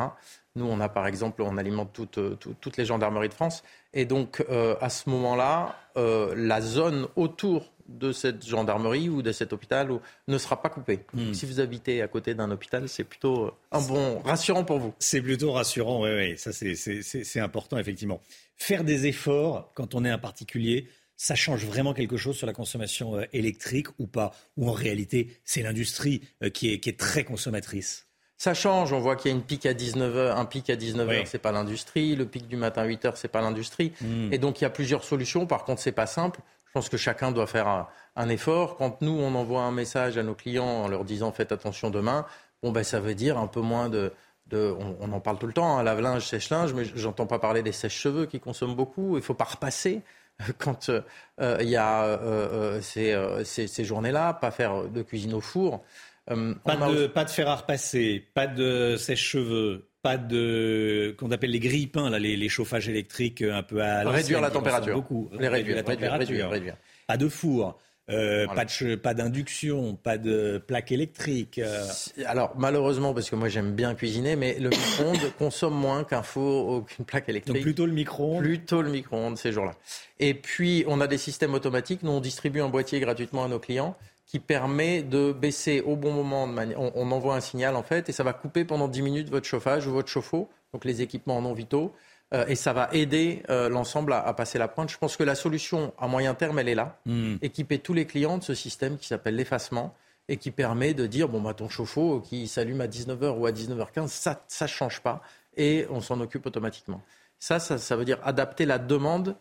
Nous, 0.56 0.66
on 0.66 0.80
a 0.80 0.88
par 0.88 1.06
exemple, 1.06 1.42
on 1.42 1.56
alimente 1.56 1.92
toutes, 1.92 2.18
euh, 2.18 2.36
toutes 2.60 2.76
les 2.76 2.84
gendarmeries 2.84 3.28
de 3.28 3.34
France. 3.34 3.62
Et 3.94 4.04
donc, 4.04 4.44
euh, 4.50 4.74
à 4.80 4.90
ce 4.90 5.08
moment-là, 5.08 5.76
euh, 5.96 6.34
la 6.36 6.60
zone 6.60 7.08
autour 7.16 7.72
de 7.88 8.12
cette 8.12 8.46
gendarmerie 8.46 9.08
ou 9.08 9.22
de 9.22 9.32
cet 9.32 9.54
hôpital 9.54 9.90
ou, 9.90 10.00
ne 10.26 10.36
sera 10.36 10.60
pas 10.60 10.68
coupé. 10.68 11.06
Hmm. 11.14 11.32
Si 11.32 11.46
vous 11.46 11.58
habitez 11.60 12.02
à 12.02 12.08
côté 12.08 12.34
d'un 12.34 12.50
hôpital, 12.50 12.86
c'est 12.88 13.04
plutôt 13.04 13.52
un 13.72 13.80
bon 13.80 14.18
rassurant 14.20 14.64
pour 14.64 14.78
vous. 14.78 14.92
C'est 14.98 15.22
plutôt 15.22 15.52
rassurant, 15.52 16.02
oui, 16.02 16.10
oui. 16.14 16.38
Ça, 16.38 16.52
c'est 16.52 17.40
important, 17.40 17.78
effectivement. 17.78 18.20
Faire 18.58 18.84
des 18.84 19.06
efforts 19.06 19.70
quand 19.74 19.94
on 19.94 20.04
est 20.04 20.10
un 20.10 20.18
particulier, 20.18 20.88
ça 21.18 21.34
change 21.34 21.66
vraiment 21.66 21.92
quelque 21.92 22.16
chose 22.16 22.36
sur 22.36 22.46
la 22.46 22.54
consommation 22.54 23.16
euh, 23.16 23.24
électrique 23.34 23.88
ou 23.98 24.06
pas? 24.06 24.32
Ou 24.56 24.70
en 24.70 24.72
réalité, 24.72 25.36
c'est 25.44 25.62
l'industrie 25.62 26.22
euh, 26.42 26.48
qui 26.48 26.72
est, 26.72 26.78
qui 26.78 26.88
est 26.88 26.98
très 26.98 27.24
consommatrice? 27.24 28.06
Ça 28.38 28.54
change, 28.54 28.92
on 28.92 29.00
voit 29.00 29.16
qu'il 29.16 29.32
y 29.32 29.34
a 29.34 29.36
une 29.36 29.42
pic 29.42 29.66
à 29.66 29.74
19h, 29.74 30.36
un 30.36 30.44
pic 30.44 30.70
à 30.70 30.76
19h, 30.76 31.26
c'est 31.26 31.40
pas 31.40 31.50
l'industrie, 31.50 32.14
le 32.14 32.24
pic 32.24 32.46
du 32.46 32.56
matin 32.56 32.82
à 32.82 32.86
8h, 32.86 33.14
c'est 33.16 33.26
pas 33.26 33.40
l'industrie. 33.40 33.92
Hmm. 34.00 34.32
Et 34.32 34.38
donc 34.38 34.60
il 34.60 34.64
y 34.64 34.64
a 34.64 34.70
plusieurs 34.70 35.02
solutions, 35.02 35.44
par 35.44 35.64
contre 35.64 35.82
c'est 35.82 35.90
pas 35.90 36.06
simple. 36.06 36.38
Je 36.66 36.72
pense 36.72 36.88
que 36.88 36.96
chacun 36.96 37.32
doit 37.32 37.48
faire 37.48 37.88
un, 38.14 38.28
effort. 38.28 38.76
Quand 38.76 39.00
nous 39.00 39.10
on 39.10 39.34
envoie 39.34 39.62
un 39.62 39.72
message 39.72 40.18
à 40.18 40.22
nos 40.22 40.34
clients 40.34 40.64
en 40.66 40.86
leur 40.86 41.04
disant 41.04 41.32
faites 41.32 41.50
attention 41.50 41.90
demain, 41.90 42.26
bon 42.62 42.70
ben 42.70 42.84
ça 42.84 43.00
veut 43.00 43.16
dire 43.16 43.38
un 43.38 43.48
peu 43.48 43.60
moins 43.60 43.88
de, 43.88 44.12
de 44.46 44.72
on, 45.00 45.10
en 45.10 45.18
parle 45.18 45.38
tout 45.38 45.48
le 45.48 45.52
temps, 45.52 45.76
hein, 45.76 45.82
lave-linge, 45.82 46.24
sèche-linge, 46.24 46.74
mais 46.74 46.84
j'entends 46.94 47.26
pas 47.26 47.40
parler 47.40 47.64
des 47.64 47.72
sèches-cheveux 47.72 48.26
qui 48.26 48.38
consomment 48.38 48.76
beaucoup. 48.76 49.16
Il 49.16 49.22
faut 49.22 49.34
pas 49.34 49.44
repasser 49.44 50.02
quand 50.58 50.90
euh, 50.90 51.58
il 51.60 51.68
y 51.68 51.76
a 51.76 52.04
euh, 52.04 52.80
euh, 52.80 53.44
ces, 53.44 53.66
ces 53.66 53.84
journées-là, 53.84 54.34
pas 54.34 54.50
faire 54.50 54.84
de 54.84 55.02
cuisine 55.02 55.34
au 55.34 55.40
four. 55.40 55.84
Euh, 56.30 56.54
pas, 56.64 56.76
de, 56.76 57.06
pas 57.06 57.24
de 57.24 57.30
fer 57.30 57.48
à 57.48 57.56
repasser, 57.56 58.26
pas 58.34 58.46
de 58.46 58.96
sèche-cheveux, 58.96 59.88
pas 60.02 60.18
de 60.18 61.16
qu'on 61.18 61.30
appelle 61.30 61.50
les 61.50 61.58
grilles 61.58 61.90
là, 61.94 62.18
les, 62.18 62.48
chauffages 62.48 62.88
électriques 62.88 63.42
un 63.42 63.62
peu 63.62 63.82
à 63.82 64.08
réduire 64.08 64.40
la 64.40 64.50
température. 64.50 64.94
Beaucoup. 64.94 65.30
Les 65.38 65.48
réduire, 65.48 65.76
la 65.76 65.82
température. 65.82 66.50
Réduire, 66.50 66.76
Pas 67.06 67.16
de 67.16 67.28
four. 67.28 67.78
Euh, 68.10 68.46
pas, 68.46 68.64
de, 68.64 68.94
pas 68.94 69.12
d'induction, 69.12 69.94
pas 69.94 70.16
de 70.16 70.62
plaque 70.66 70.92
électrique. 70.92 71.58
Euh. 71.58 71.86
Alors 72.24 72.54
malheureusement, 72.56 73.12
parce 73.12 73.28
que 73.28 73.36
moi 73.36 73.48
j'aime 73.48 73.72
bien 73.72 73.94
cuisiner, 73.94 74.34
mais 74.34 74.58
le 74.58 74.70
micro-ondes 74.70 75.32
consomme 75.38 75.74
moins 75.74 76.04
qu'un 76.04 76.22
four 76.22 76.68
ou 76.68 76.80
qu'une 76.82 77.04
plaque 77.04 77.28
électrique. 77.28 77.54
Donc 77.54 77.62
plutôt 77.62 77.84
le 77.84 77.92
micro-ondes 77.92 78.42
Plutôt 78.42 78.80
le 78.80 78.90
micro-ondes 78.90 79.36
ces 79.36 79.52
jours-là. 79.52 79.74
Et 80.20 80.32
puis 80.32 80.84
on 80.88 81.02
a 81.02 81.06
des 81.06 81.18
systèmes 81.18 81.52
automatiques. 81.52 82.02
Nous 82.02 82.10
on 82.10 82.20
distribue 82.20 82.62
un 82.62 82.70
boîtier 82.70 82.98
gratuitement 83.00 83.44
à 83.44 83.48
nos 83.48 83.58
clients 83.58 83.94
qui 84.26 84.38
permet 84.38 85.02
de 85.02 85.32
baisser 85.32 85.80
au 85.80 85.96
bon 85.96 86.12
moment. 86.12 86.48
on, 86.76 87.10
envoie 87.10 87.34
un 87.34 87.40
signal 87.40 87.76
en 87.76 87.82
fait 87.82 88.08
et 88.08 88.12
ça 88.12 88.24
va 88.24 88.32
couper 88.32 88.64
pendant 88.64 88.88
10 88.88 89.02
minutes 89.02 89.30
votre 89.30 89.46
chauffage 89.46 89.86
ou 89.86 89.92
votre 89.92 90.08
chauffe-eau, 90.08 90.48
donc 90.72 90.84
les 90.84 91.00
équipements 91.02 91.40
non 91.40 91.54
vitaux. 91.54 91.94
Euh, 92.34 92.46
et 92.46 92.56
ça 92.56 92.72
va 92.72 92.88
aider 92.92 93.42
euh, 93.48 93.68
l'ensemble 93.68 94.12
à, 94.12 94.32
passer 94.34 94.58
la 94.58 94.68
pointe. 94.68 94.90
Je 94.90 94.98
pense 94.98 95.16
que 95.16 95.24
la 95.24 95.34
solution 95.34 95.94
à 95.98 96.08
moyen 96.08 96.34
terme, 96.34 96.58
elle 96.58 96.68
est 96.68 96.74
là. 96.74 96.98
Hmm. 97.06 97.36
Équiper 97.40 97.78
tous 97.78 97.94
les 97.94 98.06
clients 98.06 98.38
de 98.38 98.44
ce 98.44 98.54
système 98.54 98.98
qui 98.98 99.06
s'appelle 99.06 99.36
l'effacement 99.36 99.94
et 100.28 100.36
qui 100.36 100.50
permet 100.50 100.92
de 100.92 101.06
dire 101.06 101.28
bon 101.28 101.40
bah 101.40 101.54
ton 101.54 101.68
chauffe-eau 101.68 102.20
qui 102.20 102.48
s'allume 102.48 102.82
à 102.82 102.86
19h 102.86 103.38
ou 103.38 103.46
à 103.46 103.50
19h15, 103.50 104.08
ça 104.08 104.44
ça 104.46 104.66
change 104.66 105.00
pas 105.00 105.22
et 105.56 105.86
on 105.90 106.00
s'en 106.00 106.20
occupe 106.20 106.46
automatiquement. 106.46 107.02
Ça, 107.38 107.60
ça, 107.60 107.96
veut 107.96 108.04
dire 108.04 108.18
adapter 108.24 108.66
la 108.66 108.78
demande 108.78 109.36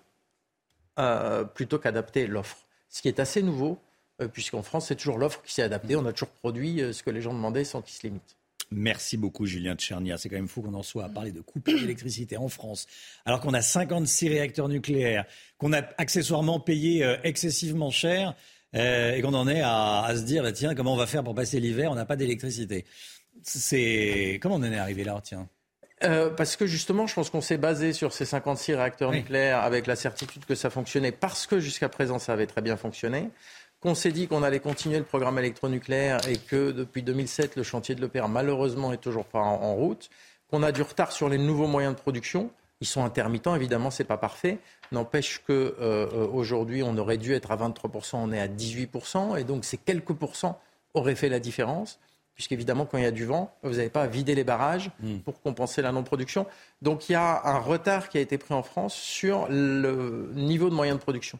euh, 0.99 1.43
plutôt 1.43 1.79
qu'adapter 1.79 2.27
l'offre. 2.27 2.57
Ce 2.89 3.01
qui 3.01 3.07
est 3.07 3.19
assez 3.19 3.41
nouveau 3.41 3.79
euh, 4.21 4.27
puisqu'en 4.27 4.61
France, 4.61 4.88
c'est 4.88 4.95
toujours 4.95 5.17
l'offre 5.17 5.41
qui 5.43 5.53
s'est 5.53 5.63
adaptée. 5.63 5.95
On 5.95 6.05
a 6.05 6.13
toujours 6.13 6.29
produit 6.29 6.81
euh, 6.81 6.93
ce 6.93 7.03
que 7.03 7.09
les 7.09 7.21
gens 7.21 7.33
demandaient 7.33 7.63
sans 7.63 7.81
qu'ils 7.81 7.95
se 7.95 8.05
limitent. 8.05 8.35
Merci 8.72 9.18
beaucoup 9.18 9.45
Julien 9.45 9.76
Tchernia. 9.76 10.18
C'est 10.18 10.30
quand 10.30 10.36
même 10.36 10.47
fou 10.47 10.61
qu'on 10.61 10.74
en 10.74 10.84
soit 10.84 11.05
à 11.05 11.09
parler 11.09 11.32
de 11.32 11.41
coupure 11.41 11.80
d'électricité 11.80 12.38
en 12.38 12.49
France, 12.49 12.88
alors 13.26 13.39
qu'on 13.39 13.53
a 13.53 13.61
56 13.61 14.30
réacteurs 14.30 14.70
nucléaires, 14.70 15.26
qu'on 15.57 15.74
a 15.74 15.82
accessoirement 15.97 16.59
payé 16.59 17.03
euh, 17.03 17.18
excessivement 17.24 17.91
cher 17.91 18.36
et 18.74 19.22
qu'on 19.24 19.34
en 19.34 19.47
est 19.47 19.61
à, 19.63 20.13
se 20.15 20.22
dire, 20.22 20.43
bah, 20.43 20.51
tiens, 20.51 20.76
comment 20.76 20.93
on 20.93 20.97
va 20.97 21.07
faire 21.07 21.24
pour 21.24 21.34
passer 21.34 21.59
l'hiver 21.59 21.89
On 21.89 21.95
n'a 21.95 22.05
pas 22.05 22.18
d'électricité. 22.18 22.86
C'est 23.41 24.38
comment 24.41 24.55
on 24.55 24.59
en 24.59 24.72
est 24.72 24.78
arrivé 24.78 25.03
là 25.03 25.20
Tiens? 25.24 25.47
parce 25.99 26.55
que 26.55 26.68
justement, 26.68 27.07
je 27.07 27.15
pense 27.15 27.32
qu'on 27.32 27.41
s'est 27.41 27.57
basé 27.57 27.91
sur 27.91 28.13
ces 28.13 28.26
56 28.26 28.76
réacteurs 28.76 29.11
nucléaires 29.11 29.61
avec 29.61 29.88
la 29.88 29.95
certitude 29.95 30.45
que 30.45 30.53
ça 30.53 30.70
fonctionnait 30.70 31.11
parce 31.11 31.47
que 31.47 31.59
jusqu'à 31.59 31.89
présent 31.89 32.20
ça 32.20 32.34
avait 32.34 32.45
très 32.45 32.61
bien 32.61 32.78
fonctionné 32.78 33.32
qu'on 33.80 33.95
s'est 33.95 34.11
dit 34.11 34.28
qu'on 34.28 34.43
allait 34.43 34.59
continuer 34.59 34.97
le 34.97 35.03
programme 35.03 35.38
électronucléaire 35.39 36.28
et 36.28 36.38
que 36.38 36.71
depuis 36.71 37.03
2007, 37.03 37.55
le 37.55 37.63
chantier 37.63 37.95
de 37.95 38.01
l'EPR, 38.01 38.28
malheureusement, 38.28 38.91
est 38.91 38.97
toujours 38.97 39.25
pas 39.25 39.39
en, 39.39 39.75
route, 39.75 40.09
qu'on 40.49 40.63
a 40.63 40.71
du 40.71 40.82
retard 40.82 41.11
sur 41.11 41.30
les 41.30 41.38
nouveaux 41.38 41.67
moyens 41.67 41.95
de 41.95 41.99
production. 41.99 42.49
Ils 42.82 42.88
sont 42.88 43.03
intermittents, 43.03 43.55
évidemment, 43.55 43.91
c'est 43.91 44.03
pas 44.03 44.17
parfait. 44.17 44.59
N'empêche 44.91 45.43
que 45.43 45.75
euh, 45.80 46.28
aujourd'hui, 46.28 46.84
on 46.84 46.97
aurait 46.97 47.17
dû 47.17 47.34
être 47.34 47.51
à 47.51 47.57
23%, 47.57 48.17
on 48.17 48.32
est 48.32 48.39
à 48.39 48.47
18%, 48.47 49.39
et 49.39 49.43
donc 49.43 49.65
ces 49.65 49.78
quelques 49.78 50.13
pourcents 50.13 50.59
auraient 50.93 51.15
fait 51.15 51.30
la 51.30 51.39
différence 51.39 51.99
puisqu'évidemment, 52.38 52.86
quand 52.86 52.99
il 52.99 53.03
y 53.03 53.07
a 53.07 53.11
du 53.11 53.25
vent, 53.25 53.51
vous 53.63 53.78
n'avez 53.78 53.89
pas 53.89 54.03
à 54.03 54.07
vider 54.07 54.36
les 54.36 54.43
barrages 54.43 54.91
hmm. 55.01 55.17
pour 55.25 55.41
compenser 55.41 55.82
la 55.82 55.91
non-production. 55.91 56.45
Donc 56.84 57.09
il 57.09 57.13
y 57.13 57.15
a 57.15 57.41
un 57.43 57.57
retard 57.57 58.09
qui 58.09 58.19
a 58.19 58.21
été 58.21 58.38
pris 58.38 58.53
en 58.53 58.61
France 58.61 58.93
sur 58.93 59.47
le 59.49 60.32
niveau 60.36 60.69
de 60.69 60.75
moyens 60.75 60.99
de 60.99 61.01
production. 61.01 61.39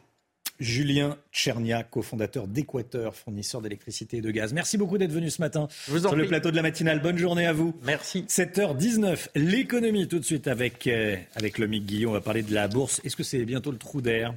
Julien 0.60 1.16
Tchernia, 1.32 1.82
cofondateur 1.82 2.48
d'Équateur, 2.48 3.14
fournisseur 3.14 3.60
d'électricité 3.60 4.18
et 4.18 4.20
de 4.20 4.30
gaz. 4.30 4.52
Merci 4.52 4.76
beaucoup 4.76 4.98
d'être 4.98 5.12
venu 5.12 5.30
ce 5.30 5.40
matin 5.40 5.68
sur 5.70 6.16
le 6.16 6.26
plateau 6.26 6.50
de 6.50 6.56
la 6.56 6.62
matinale. 6.62 7.00
Bonne 7.00 7.18
journée 7.18 7.46
à 7.46 7.52
vous. 7.52 7.74
Merci. 7.82 8.24
7h19, 8.28 9.28
l'économie 9.34 10.08
tout 10.08 10.18
de 10.18 10.24
suite 10.24 10.48
avec, 10.48 10.86
euh, 10.86 11.16
avec 11.36 11.58
Lomic 11.58 11.86
Guillon. 11.86 12.10
On 12.10 12.14
va 12.14 12.20
parler 12.20 12.42
de 12.42 12.52
la 12.52 12.68
bourse. 12.68 13.00
Est-ce 13.04 13.16
que 13.16 13.22
c'est 13.22 13.44
bientôt 13.44 13.70
le 13.70 13.78
trou 13.78 14.00
d'air? 14.00 14.34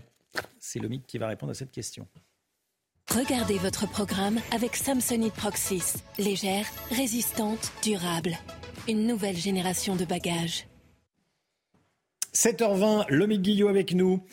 C'est 0.60 0.80
Lomic 0.80 1.04
qui 1.08 1.18
va 1.18 1.28
répondre 1.28 1.52
à 1.52 1.56
cette 1.56 1.72
question. 1.72 2.08
Regardez 3.10 3.58
votre 3.58 3.90
programme 3.90 4.40
avec 4.52 4.76
Samsonite 4.76 5.34
Proxys. 5.34 5.96
Légère, 6.18 6.66
résistante, 6.92 7.72
durable. 7.84 8.38
Une 8.88 9.06
nouvelle 9.06 9.36
génération 9.36 9.96
de 9.96 10.06
bagages. 10.06 10.66
7h20, 12.34 13.08
Lomic 13.10 13.42
Guillot 13.42 13.68
avec 13.68 13.94
nous. 13.94 14.24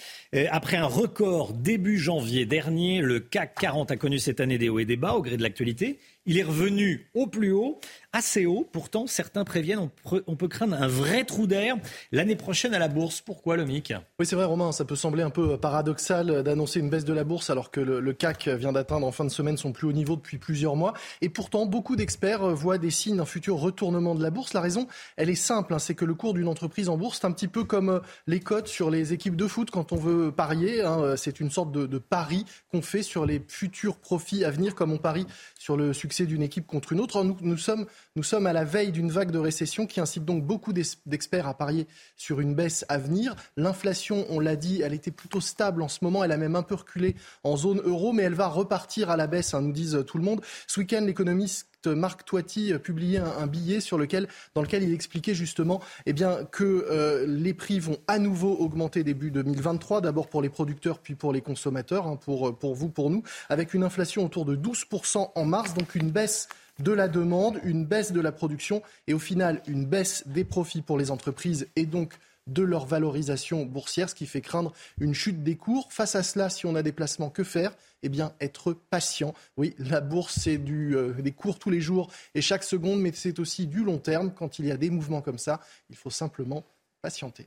Après 0.50 0.76
un 0.76 0.86
record 0.86 1.54
début 1.54 1.96
janvier 1.96 2.44
dernier, 2.44 3.00
le 3.00 3.18
CAC 3.18 3.54
40 3.54 3.90
a 3.90 3.96
connu 3.96 4.18
cette 4.18 4.40
année 4.40 4.58
des 4.58 4.68
hauts 4.68 4.78
et 4.78 4.84
des 4.84 4.96
bas 4.96 5.14
au 5.14 5.22
gré 5.22 5.38
de 5.38 5.42
l'actualité. 5.42 5.98
Il 6.30 6.36
est 6.36 6.42
revenu 6.42 7.08
au 7.14 7.26
plus 7.26 7.52
haut, 7.52 7.80
assez 8.12 8.44
haut. 8.44 8.68
Pourtant, 8.70 9.06
certains 9.06 9.44
préviennent, 9.44 9.88
on 10.26 10.36
peut, 10.36 10.48
craindre 10.48 10.76
un 10.78 10.86
vrai 10.86 11.24
trou 11.24 11.46
d'air 11.46 11.76
l'année 12.12 12.36
prochaine 12.36 12.74
à 12.74 12.78
la 12.78 12.88
bourse. 12.88 13.22
Pourquoi, 13.22 13.56
le 13.56 13.64
MIC 13.64 13.94
Oui, 14.20 14.26
c'est 14.26 14.36
vrai, 14.36 14.44
Romain. 14.44 14.70
Ça 14.72 14.84
peut 14.84 14.94
sembler 14.94 15.22
un 15.22 15.30
peu 15.30 15.56
paradoxal 15.56 16.42
d'annoncer 16.42 16.80
une 16.80 16.90
baisse 16.90 17.06
de 17.06 17.14
la 17.14 17.24
bourse 17.24 17.48
alors 17.48 17.70
que 17.70 17.80
le, 17.80 18.12
CAC 18.12 18.48
vient 18.48 18.72
d'atteindre 18.72 19.06
en 19.06 19.12
fin 19.12 19.24
de 19.24 19.30
semaine 19.30 19.56
son 19.56 19.72
plus 19.72 19.86
haut 19.86 19.92
niveau 19.92 20.16
depuis 20.16 20.36
plusieurs 20.36 20.76
mois. 20.76 20.92
Et 21.22 21.30
pourtant, 21.30 21.64
beaucoup 21.64 21.96
d'experts 21.96 22.54
voient 22.54 22.76
des 22.76 22.90
signes 22.90 23.16
d'un 23.16 23.24
futur 23.24 23.56
retournement 23.56 24.14
de 24.14 24.22
la 24.22 24.28
bourse. 24.28 24.52
La 24.52 24.60
raison, 24.60 24.86
elle 25.16 25.30
est 25.30 25.34
simple. 25.34 25.72
Hein, 25.72 25.78
c'est 25.78 25.94
que 25.94 26.04
le 26.04 26.14
cours 26.14 26.34
d'une 26.34 26.48
entreprise 26.48 26.90
en 26.90 26.98
bourse, 26.98 27.20
c'est 27.22 27.26
un 27.26 27.32
petit 27.32 27.48
peu 27.48 27.64
comme 27.64 28.02
les 28.26 28.40
cotes 28.40 28.68
sur 28.68 28.90
les 28.90 29.14
équipes 29.14 29.36
de 29.36 29.46
foot 29.46 29.70
quand 29.70 29.92
on 29.92 29.96
veut 29.96 30.17
parier. 30.30 30.82
Hein. 30.82 31.16
c'est 31.16 31.40
une 31.40 31.50
sorte 31.50 31.72
de, 31.72 31.98
pari 31.98 32.44
qu'on 32.70 32.82
fait 32.82 33.02
sur 33.02 33.26
les 33.26 33.42
futurs 33.46 33.96
profits 33.96 34.44
à 34.44 34.50
venir, 34.50 34.74
comme 34.74 34.92
on 34.92 34.98
parie 34.98 35.26
sur 35.58 35.76
le 35.76 35.92
succès 35.92 36.26
d'une 36.26 36.42
équipe 36.42 36.66
contre 36.66 36.92
une 36.92 37.00
autre. 37.00 37.24
Nous, 37.24 37.36
nous, 37.40 37.56
sommes, 37.56 37.86
nous 38.16 38.22
sommes 38.22 38.46
à 38.46 38.52
la 38.52 38.64
veille 38.64 38.92
d'une 38.92 39.10
vague 39.10 39.30
de 39.30 39.38
récession 39.38 39.86
qui 39.86 40.00
incite 40.00 40.24
donc 40.24 40.44
beaucoup 40.44 40.72
d'experts 40.72 41.46
à 41.46 41.54
parier 41.54 41.86
sur 42.16 42.40
une 42.40 42.54
baisse 42.54 42.84
à 42.88 42.98
venir. 42.98 43.34
L'inflation, 43.56 44.26
on 44.30 44.40
l'a 44.40 44.56
dit, 44.56 44.82
elle 44.82 44.94
était 44.94 45.10
plutôt 45.10 45.40
stable 45.40 45.82
en 45.82 45.88
ce 45.88 45.98
moment. 46.02 46.24
Elle 46.24 46.32
a 46.32 46.36
même 46.36 46.56
un 46.56 46.62
peu 46.62 46.74
reculé 46.74 47.16
en 47.42 47.56
zone 47.56 47.80
euro, 47.84 48.12
mais 48.12 48.24
elle 48.24 48.34
va 48.34 48.48
repartir 48.48 49.10
à 49.10 49.16
la 49.16 49.26
baisse, 49.26 49.54
hein, 49.54 49.62
nous 49.62 49.72
disent 49.72 50.04
tout 50.06 50.18
le 50.18 50.24
monde. 50.24 50.40
Ce 50.66 50.80
week-end, 50.80 51.02
l'économiste 51.04 51.68
Marc 51.86 52.24
Toiti 52.24 52.72
publiait 52.82 53.18
un, 53.18 53.46
billet 53.46 53.80
sur 53.80 53.98
lequel, 53.98 54.28
dans 54.54 54.62
lequel 54.62 54.82
il 54.82 54.92
expliquait 54.92 55.34
justement 55.34 55.80
eh 56.06 56.14
que 56.14 56.64
euh, 56.64 57.24
les 57.26 57.54
prix 57.54 57.78
vont 57.78 57.98
à 58.08 58.18
nouveau 58.18 58.54
augmenter 58.56 59.04
début 59.04 59.30
2023, 59.30 60.00
d'abord 60.00 60.28
pour 60.28 60.42
les 60.42 60.48
producteurs 60.48 60.98
puis 60.98 61.14
pour 61.14 61.32
les 61.32 61.40
consommateurs, 61.40 62.06
hein, 62.06 62.16
pour, 62.16 62.56
pour 62.58 62.74
vous, 62.74 62.88
pour 62.88 63.10
nous, 63.10 63.22
avec 63.48 63.74
une 63.74 63.84
inflation 63.84 64.24
autour 64.24 64.44
de 64.44 64.56
12% 64.56 65.30
en 65.34 65.44
mars, 65.44 65.74
donc 65.74 65.94
une 65.94 66.10
baisse 66.10 66.48
de 66.78 66.92
la 66.92 67.08
demande, 67.08 67.60
une 67.64 67.84
baisse 67.84 68.12
de 68.12 68.20
la 68.20 68.32
production 68.32 68.82
et 69.06 69.14
au 69.14 69.18
final 69.18 69.62
une 69.66 69.84
baisse 69.84 70.24
des 70.26 70.44
profits 70.44 70.82
pour 70.82 70.98
les 70.98 71.10
entreprises 71.10 71.68
et 71.76 71.86
donc 71.86 72.14
de 72.48 72.62
leur 72.62 72.86
valorisation 72.86 73.64
boursière, 73.64 74.10
ce 74.10 74.14
qui 74.14 74.26
fait 74.26 74.40
craindre 74.40 74.72
une 75.00 75.14
chute 75.14 75.42
des 75.42 75.56
cours. 75.56 75.92
Face 75.92 76.14
à 76.14 76.22
cela, 76.22 76.50
si 76.50 76.66
on 76.66 76.74
a 76.74 76.82
des 76.82 76.92
placements, 76.92 77.30
que 77.30 77.44
faire? 77.44 77.72
Eh 78.02 78.08
bien, 78.08 78.32
être 78.40 78.72
patient. 78.72 79.34
Oui, 79.56 79.74
la 79.78 80.00
bourse, 80.00 80.38
c'est 80.40 80.58
euh, 80.58 81.12
des 81.14 81.32
cours 81.32 81.58
tous 81.58 81.70
les 81.70 81.80
jours 81.80 82.10
et 82.34 82.40
chaque 82.40 82.64
seconde, 82.64 83.00
mais 83.00 83.12
c'est 83.12 83.38
aussi 83.38 83.66
du 83.66 83.84
long 83.84 83.98
terme. 83.98 84.32
Quand 84.32 84.58
il 84.58 84.66
y 84.66 84.70
a 84.70 84.76
des 84.76 84.90
mouvements 84.90 85.20
comme 85.20 85.38
ça, 85.38 85.60
il 85.90 85.96
faut 85.96 86.10
simplement 86.10 86.64
patienter. 87.02 87.46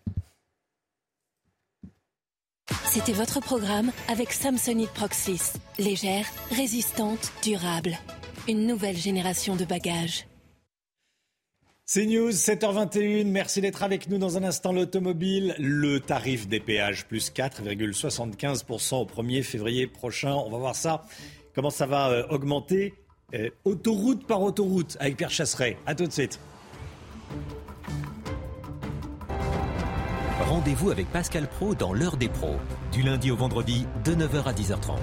C'était 2.85 3.13
votre 3.13 3.39
programme 3.39 3.91
avec 4.09 4.33
Samsonite 4.33 4.91
Proxys. 4.91 5.53
Légère, 5.79 6.25
résistante, 6.51 7.31
durable. 7.43 7.97
Une 8.49 8.67
nouvelle 8.67 8.97
génération 8.97 9.55
de 9.55 9.65
bagages. 9.65 10.25
C'est 11.93 12.05
News, 12.05 12.31
7h21. 12.31 13.25
Merci 13.25 13.59
d'être 13.59 13.83
avec 13.83 14.07
nous 14.07 14.17
dans 14.17 14.37
un 14.37 14.45
instant. 14.45 14.71
L'automobile, 14.71 15.55
le 15.59 15.99
tarif 15.99 16.47
des 16.47 16.61
péages, 16.61 17.05
plus 17.05 17.33
4,75% 17.33 18.95
au 18.95 19.05
1er 19.05 19.43
février 19.43 19.87
prochain. 19.87 20.33
On 20.33 20.49
va 20.49 20.57
voir 20.57 20.73
ça, 20.73 21.03
comment 21.53 21.69
ça 21.69 21.87
va 21.87 22.09
euh, 22.09 22.23
augmenter 22.29 22.93
euh, 23.33 23.49
autoroute 23.65 24.25
par 24.25 24.41
autoroute 24.41 24.95
avec 25.01 25.17
Pierre 25.17 25.31
Chasseret. 25.31 25.75
A 25.85 25.93
tout 25.93 26.07
de 26.07 26.13
suite. 26.13 26.39
Rendez-vous 30.47 30.91
avec 30.91 31.11
Pascal 31.11 31.45
Pro 31.45 31.75
dans 31.75 31.91
l'heure 31.91 32.15
des 32.15 32.29
pros, 32.29 32.55
du 32.93 33.01
lundi 33.01 33.31
au 33.31 33.35
vendredi 33.35 33.85
de 34.05 34.15
9h 34.15 34.45
à 34.45 34.53
10h30. 34.53 34.95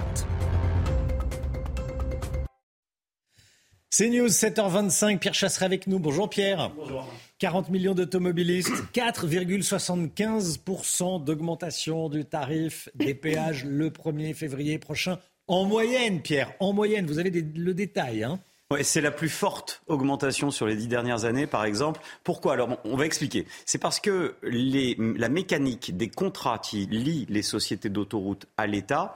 C'est 3.91 4.09
News, 4.09 4.27
7h25. 4.27 5.17
Pierre 5.17 5.33
Chasseret 5.33 5.65
avec 5.65 5.87
nous. 5.87 5.97
Bonjour 5.97 6.29
Pierre. 6.29 6.69
Bonjour. 6.75 7.11
40 7.39 7.69
millions 7.69 7.95
d'automobilistes, 7.95 8.69
4,75% 8.93 11.23
d'augmentation 11.23 12.07
du 12.07 12.23
tarif 12.23 12.87
des 12.93 13.15
péages 13.15 13.65
le 13.65 13.89
1er 13.89 14.35
février 14.35 14.77
prochain. 14.77 15.17
En 15.47 15.65
moyenne, 15.65 16.21
Pierre, 16.21 16.53
en 16.59 16.71
moyenne, 16.71 17.07
vous 17.07 17.17
avez 17.17 17.31
le 17.31 17.73
détail. 17.73 18.23
Hein 18.23 18.39
Ouais, 18.69 18.83
c'est 18.83 19.01
la 19.01 19.09
plus 19.09 19.29
forte 19.29 19.81
augmentation 19.87 20.51
sur 20.51 20.67
les 20.67 20.75
dix 20.75 20.87
dernières 20.87 21.25
années, 21.25 21.47
par 21.47 21.65
exemple. 21.65 21.99
Pourquoi? 22.23 22.53
Alors, 22.53 22.77
on 22.83 22.95
va 22.95 23.07
expliquer. 23.07 23.47
C'est 23.65 23.79
parce 23.79 23.99
que 23.99 24.35
les, 24.43 24.95
la 24.99 25.29
mécanique 25.29 25.97
des 25.97 26.09
contrats 26.09 26.59
qui 26.59 26.85
lient 26.85 27.25
les 27.27 27.41
sociétés 27.41 27.89
d'autoroutes 27.89 28.45
à 28.57 28.67
l'État 28.67 29.15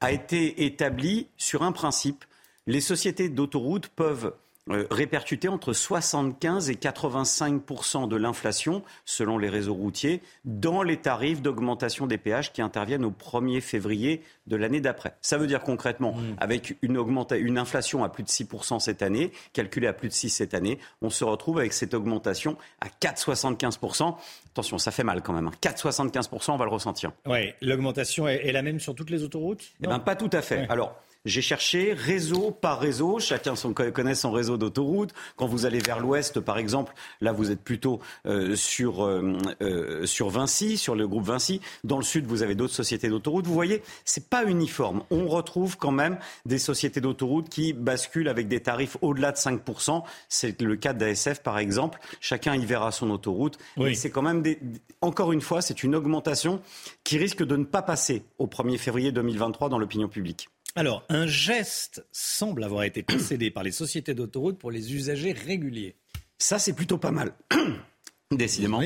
a 0.00 0.12
été 0.12 0.66
établie 0.66 1.26
sur 1.36 1.64
un 1.64 1.72
principe 1.72 2.24
les 2.66 2.80
sociétés 2.80 3.28
d'autoroutes 3.28 3.88
peuvent 3.88 4.32
euh, 4.70 4.86
répercuter 4.90 5.48
entre 5.48 5.74
75 5.74 6.70
et 6.70 6.74
85% 6.74 8.08
de 8.08 8.16
l'inflation, 8.16 8.82
selon 9.04 9.36
les 9.36 9.50
réseaux 9.50 9.74
routiers, 9.74 10.22
dans 10.46 10.82
les 10.82 10.96
tarifs 10.96 11.42
d'augmentation 11.42 12.06
des 12.06 12.16
péages 12.16 12.50
qui 12.50 12.62
interviennent 12.62 13.04
au 13.04 13.10
1er 13.10 13.60
février 13.60 14.22
de 14.46 14.56
l'année 14.56 14.80
d'après. 14.80 15.16
Ça 15.20 15.36
veut 15.36 15.46
dire 15.46 15.62
concrètement, 15.62 16.12
mmh. 16.12 16.36
avec 16.38 16.78
une, 16.80 16.98
une 17.32 17.58
inflation 17.58 18.04
à 18.04 18.08
plus 18.08 18.22
de 18.22 18.28
6% 18.28 18.80
cette 18.80 19.02
année, 19.02 19.32
calculée 19.52 19.86
à 19.86 19.92
plus 19.92 20.08
de 20.08 20.14
6 20.14 20.30
cette 20.30 20.54
année, 20.54 20.78
on 21.02 21.10
se 21.10 21.24
retrouve 21.24 21.58
avec 21.58 21.74
cette 21.74 21.92
augmentation 21.92 22.56
à 22.80 22.88
4,75% 22.88 24.14
Attention, 24.54 24.78
ça 24.78 24.92
fait 24.92 25.04
mal 25.04 25.20
quand 25.20 25.32
même. 25.34 25.50
4,75% 25.60 26.52
hein. 26.52 26.54
on 26.54 26.56
va 26.56 26.64
le 26.64 26.70
ressentir. 26.70 27.10
Oui, 27.26 27.52
l'augmentation 27.60 28.28
est, 28.28 28.52
la 28.52 28.62
même 28.62 28.80
sur 28.80 28.94
toutes 28.94 29.10
les 29.10 29.24
autoroutes? 29.24 29.64
Eh 29.82 29.88
bien, 29.88 29.98
pas 29.98 30.16
tout 30.16 30.30
à 30.32 30.40
fait. 30.40 30.66
Alors, 30.70 30.96
j'ai 31.24 31.40
cherché 31.40 31.94
réseau 31.94 32.50
par 32.50 32.80
réseau, 32.80 33.18
chacun 33.18 33.56
son, 33.56 33.72
connaît 33.72 34.14
son 34.14 34.30
réseau 34.30 34.56
d'autoroute. 34.56 35.14
Quand 35.36 35.46
vous 35.46 35.64
allez 35.64 35.78
vers 35.78 36.00
l'ouest, 36.00 36.40
par 36.40 36.58
exemple, 36.58 36.92
là 37.20 37.32
vous 37.32 37.50
êtes 37.50 37.60
plutôt 37.60 38.00
euh, 38.26 38.54
sur, 38.56 39.04
euh, 39.04 39.36
euh, 39.62 40.06
sur 40.06 40.28
Vinci, 40.28 40.76
sur 40.76 40.94
le 40.94 41.08
groupe 41.08 41.24
Vinci. 41.24 41.60
Dans 41.82 41.96
le 41.96 42.02
sud, 42.02 42.26
vous 42.26 42.42
avez 42.42 42.54
d'autres 42.54 42.74
sociétés 42.74 43.08
d'autoroute. 43.08 43.46
Vous 43.46 43.54
voyez, 43.54 43.82
c'est 44.04 44.28
pas 44.28 44.44
uniforme. 44.44 45.02
On 45.10 45.26
retrouve 45.26 45.78
quand 45.78 45.92
même 45.92 46.18
des 46.44 46.58
sociétés 46.58 47.00
d'autoroute 47.00 47.48
qui 47.48 47.72
basculent 47.72 48.28
avec 48.28 48.48
des 48.48 48.60
tarifs 48.60 48.96
au-delà 49.00 49.32
de 49.32 49.38
5%. 49.38 50.02
C'est 50.28 50.60
le 50.60 50.76
cas 50.76 50.92
d'ASF, 50.92 51.42
par 51.42 51.58
exemple. 51.58 52.00
Chacun 52.20 52.54
y 52.54 52.66
verra 52.66 52.92
son 52.92 53.10
autoroute. 53.10 53.58
Oui. 53.76 53.96
c'est 53.96 54.10
quand 54.10 54.22
même 54.22 54.42
des, 54.42 54.58
encore 55.00 55.32
une 55.32 55.40
fois, 55.40 55.62
c'est 55.62 55.82
une 55.82 55.94
augmentation 55.94 56.60
qui 57.02 57.18
risque 57.18 57.42
de 57.42 57.56
ne 57.56 57.64
pas 57.64 57.82
passer 57.82 58.24
au 58.38 58.46
1er 58.46 58.78
février 58.78 59.12
2023 59.12 59.68
dans 59.68 59.78
l'opinion 59.78 60.08
publique. 60.08 60.48
Alors, 60.76 61.04
un 61.08 61.28
geste 61.28 62.04
semble 62.10 62.64
avoir 62.64 62.82
été 62.82 63.04
procédé 63.04 63.52
par 63.52 63.62
les 63.62 63.70
sociétés 63.70 64.12
d'autoroutes 64.12 64.58
pour 64.58 64.72
les 64.72 64.92
usagers 64.92 65.32
réguliers. 65.32 65.94
Ça, 66.36 66.58
c'est 66.58 66.72
plutôt 66.72 66.98
pas 66.98 67.12
mal. 67.12 67.32
Décidément. 68.32 68.80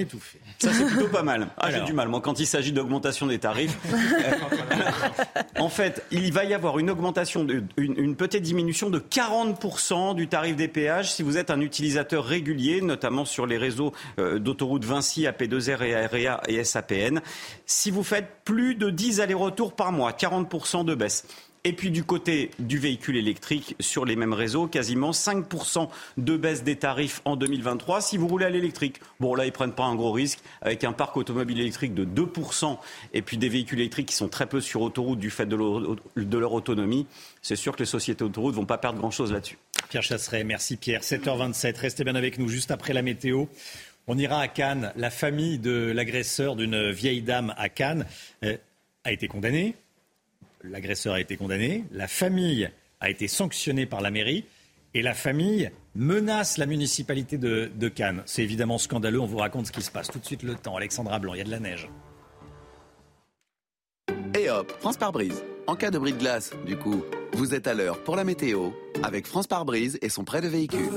Ça, 0.58 0.70
c'est 0.74 0.84
plutôt 0.84 1.08
pas 1.08 1.22
mal. 1.22 1.48
Ah, 1.56 1.70
j'ai 1.70 1.80
du 1.82 1.94
mal, 1.94 2.08
moi, 2.08 2.20
quand 2.20 2.38
il 2.40 2.46
s'agit 2.46 2.72
d'augmentation 2.72 3.26
des 3.26 3.38
tarifs. 3.38 3.78
en 5.58 5.70
fait, 5.70 6.04
il 6.10 6.30
va 6.30 6.44
y 6.44 6.52
avoir 6.52 6.78
une 6.78 6.90
augmentation, 6.90 7.44
de, 7.44 7.62
une, 7.78 8.16
petite 8.16 8.42
diminution 8.42 8.90
de 8.90 8.98
40% 8.98 10.14
du 10.14 10.28
tarif 10.28 10.56
des 10.56 10.68
péages 10.68 11.12
si 11.12 11.22
vous 11.22 11.38
êtes 11.38 11.50
un 11.50 11.62
utilisateur 11.62 12.24
régulier, 12.24 12.82
notamment 12.82 13.24
sur 13.24 13.46
les 13.46 13.56
réseaux 13.56 13.94
euh, 14.18 14.38
d'autoroutes 14.38 14.84
Vinci, 14.84 15.22
AP2R 15.22 15.82
et 15.84 15.94
AREA 15.94 16.42
et 16.48 16.62
SAPN. 16.62 17.20
Si 17.64 17.90
vous 17.90 18.02
faites 18.02 18.28
plus 18.44 18.74
de 18.74 18.90
10 18.90 19.20
allers-retours 19.20 19.74
par 19.74 19.92
mois, 19.92 20.12
40% 20.12 20.84
de 20.84 20.94
baisse. 20.94 21.24
Et 21.64 21.72
puis 21.72 21.90
du 21.90 22.04
côté 22.04 22.50
du 22.58 22.78
véhicule 22.78 23.16
électrique 23.16 23.74
sur 23.80 24.04
les 24.04 24.16
mêmes 24.16 24.32
réseaux, 24.32 24.66
quasiment 24.68 25.10
5% 25.10 25.88
de 26.16 26.36
baisse 26.36 26.62
des 26.62 26.76
tarifs 26.76 27.20
en 27.24 27.36
2023 27.36 28.00
si 28.00 28.16
vous 28.16 28.28
roulez 28.28 28.46
à 28.46 28.50
l'électrique. 28.50 29.00
Bon 29.20 29.34
là, 29.34 29.44
ils 29.44 29.52
prennent 29.52 29.72
pas 29.72 29.84
un 29.84 29.94
gros 29.94 30.12
risque 30.12 30.38
avec 30.62 30.84
un 30.84 30.92
parc 30.92 31.16
automobile 31.16 31.60
électrique 31.60 31.94
de 31.94 32.04
2% 32.04 32.78
et 33.12 33.22
puis 33.22 33.36
des 33.38 33.48
véhicules 33.48 33.80
électriques 33.80 34.08
qui 34.08 34.14
sont 34.14 34.28
très 34.28 34.46
peu 34.46 34.60
sur 34.60 34.82
autoroute 34.82 35.18
du 35.18 35.30
fait 35.30 35.46
de 35.46 35.56
leur, 35.56 36.52
autonomie. 36.52 37.06
C'est 37.42 37.56
sûr 37.56 37.74
que 37.74 37.80
les 37.80 37.86
sociétés 37.86 38.24
autoroutes 38.24 38.54
vont 38.54 38.66
pas 38.66 38.78
perdre 38.78 38.98
grand-chose 38.98 39.32
là-dessus. 39.32 39.58
Pierre 39.88 40.02
Chasseret, 40.02 40.44
merci 40.44 40.76
Pierre. 40.76 41.02
7h27, 41.02 41.78
restez 41.78 42.04
bien 42.04 42.14
avec 42.14 42.38
nous 42.38 42.48
juste 42.48 42.70
après 42.70 42.92
la 42.92 43.02
météo. 43.02 43.46
On 44.06 44.16
ira 44.16 44.40
à 44.40 44.48
Cannes. 44.48 44.92
La 44.96 45.10
famille 45.10 45.58
de 45.58 45.92
l'agresseur 45.94 46.56
d'une 46.56 46.90
vieille 46.90 47.22
dame 47.22 47.52
à 47.58 47.68
Cannes 47.68 48.06
euh, 48.44 48.56
a 49.04 49.12
été 49.12 49.28
condamnée 49.28 49.74
l'agresseur 50.62 51.14
a 51.14 51.20
été 51.20 51.36
condamné, 51.36 51.84
la 51.92 52.08
famille 52.08 52.70
a 53.00 53.10
été 53.10 53.28
sanctionnée 53.28 53.86
par 53.86 54.00
la 54.00 54.10
mairie 54.10 54.44
et 54.94 55.02
la 55.02 55.14
famille 55.14 55.70
menace 55.94 56.58
la 56.58 56.66
municipalité 56.66 57.38
de, 57.38 57.88
Cannes. 57.88 58.22
C'est 58.26 58.42
évidemment 58.42 58.78
scandaleux, 58.78 59.20
on 59.20 59.26
vous 59.26 59.38
raconte 59.38 59.66
ce 59.66 59.72
qui 59.72 59.82
se 59.82 59.90
passe. 59.90 60.08
Tout 60.08 60.18
de 60.18 60.26
suite 60.26 60.42
le 60.42 60.54
temps, 60.54 60.76
Alexandra 60.76 61.18
Blanc, 61.18 61.34
il 61.34 61.38
y 61.38 61.40
a 61.40 61.44
de 61.44 61.50
la 61.50 61.60
neige. 61.60 61.88
Et 64.38 64.50
hop, 64.50 64.72
France 64.80 64.96
par 64.96 65.12
brise. 65.12 65.42
En 65.66 65.76
cas 65.76 65.90
de 65.90 65.98
bris 65.98 66.12
de 66.12 66.18
glace, 66.18 66.52
du 66.66 66.76
coup, 66.76 67.04
vous 67.34 67.54
êtes 67.54 67.66
à 67.66 67.74
l'heure 67.74 68.02
pour 68.02 68.16
la 68.16 68.24
météo 68.24 68.70
avec 69.02 69.26
France 69.26 69.46
par 69.46 69.64
brise 69.64 69.98
et 70.00 70.08
son 70.08 70.24
prêt 70.24 70.40
de 70.40 70.48
véhicule. 70.48 70.90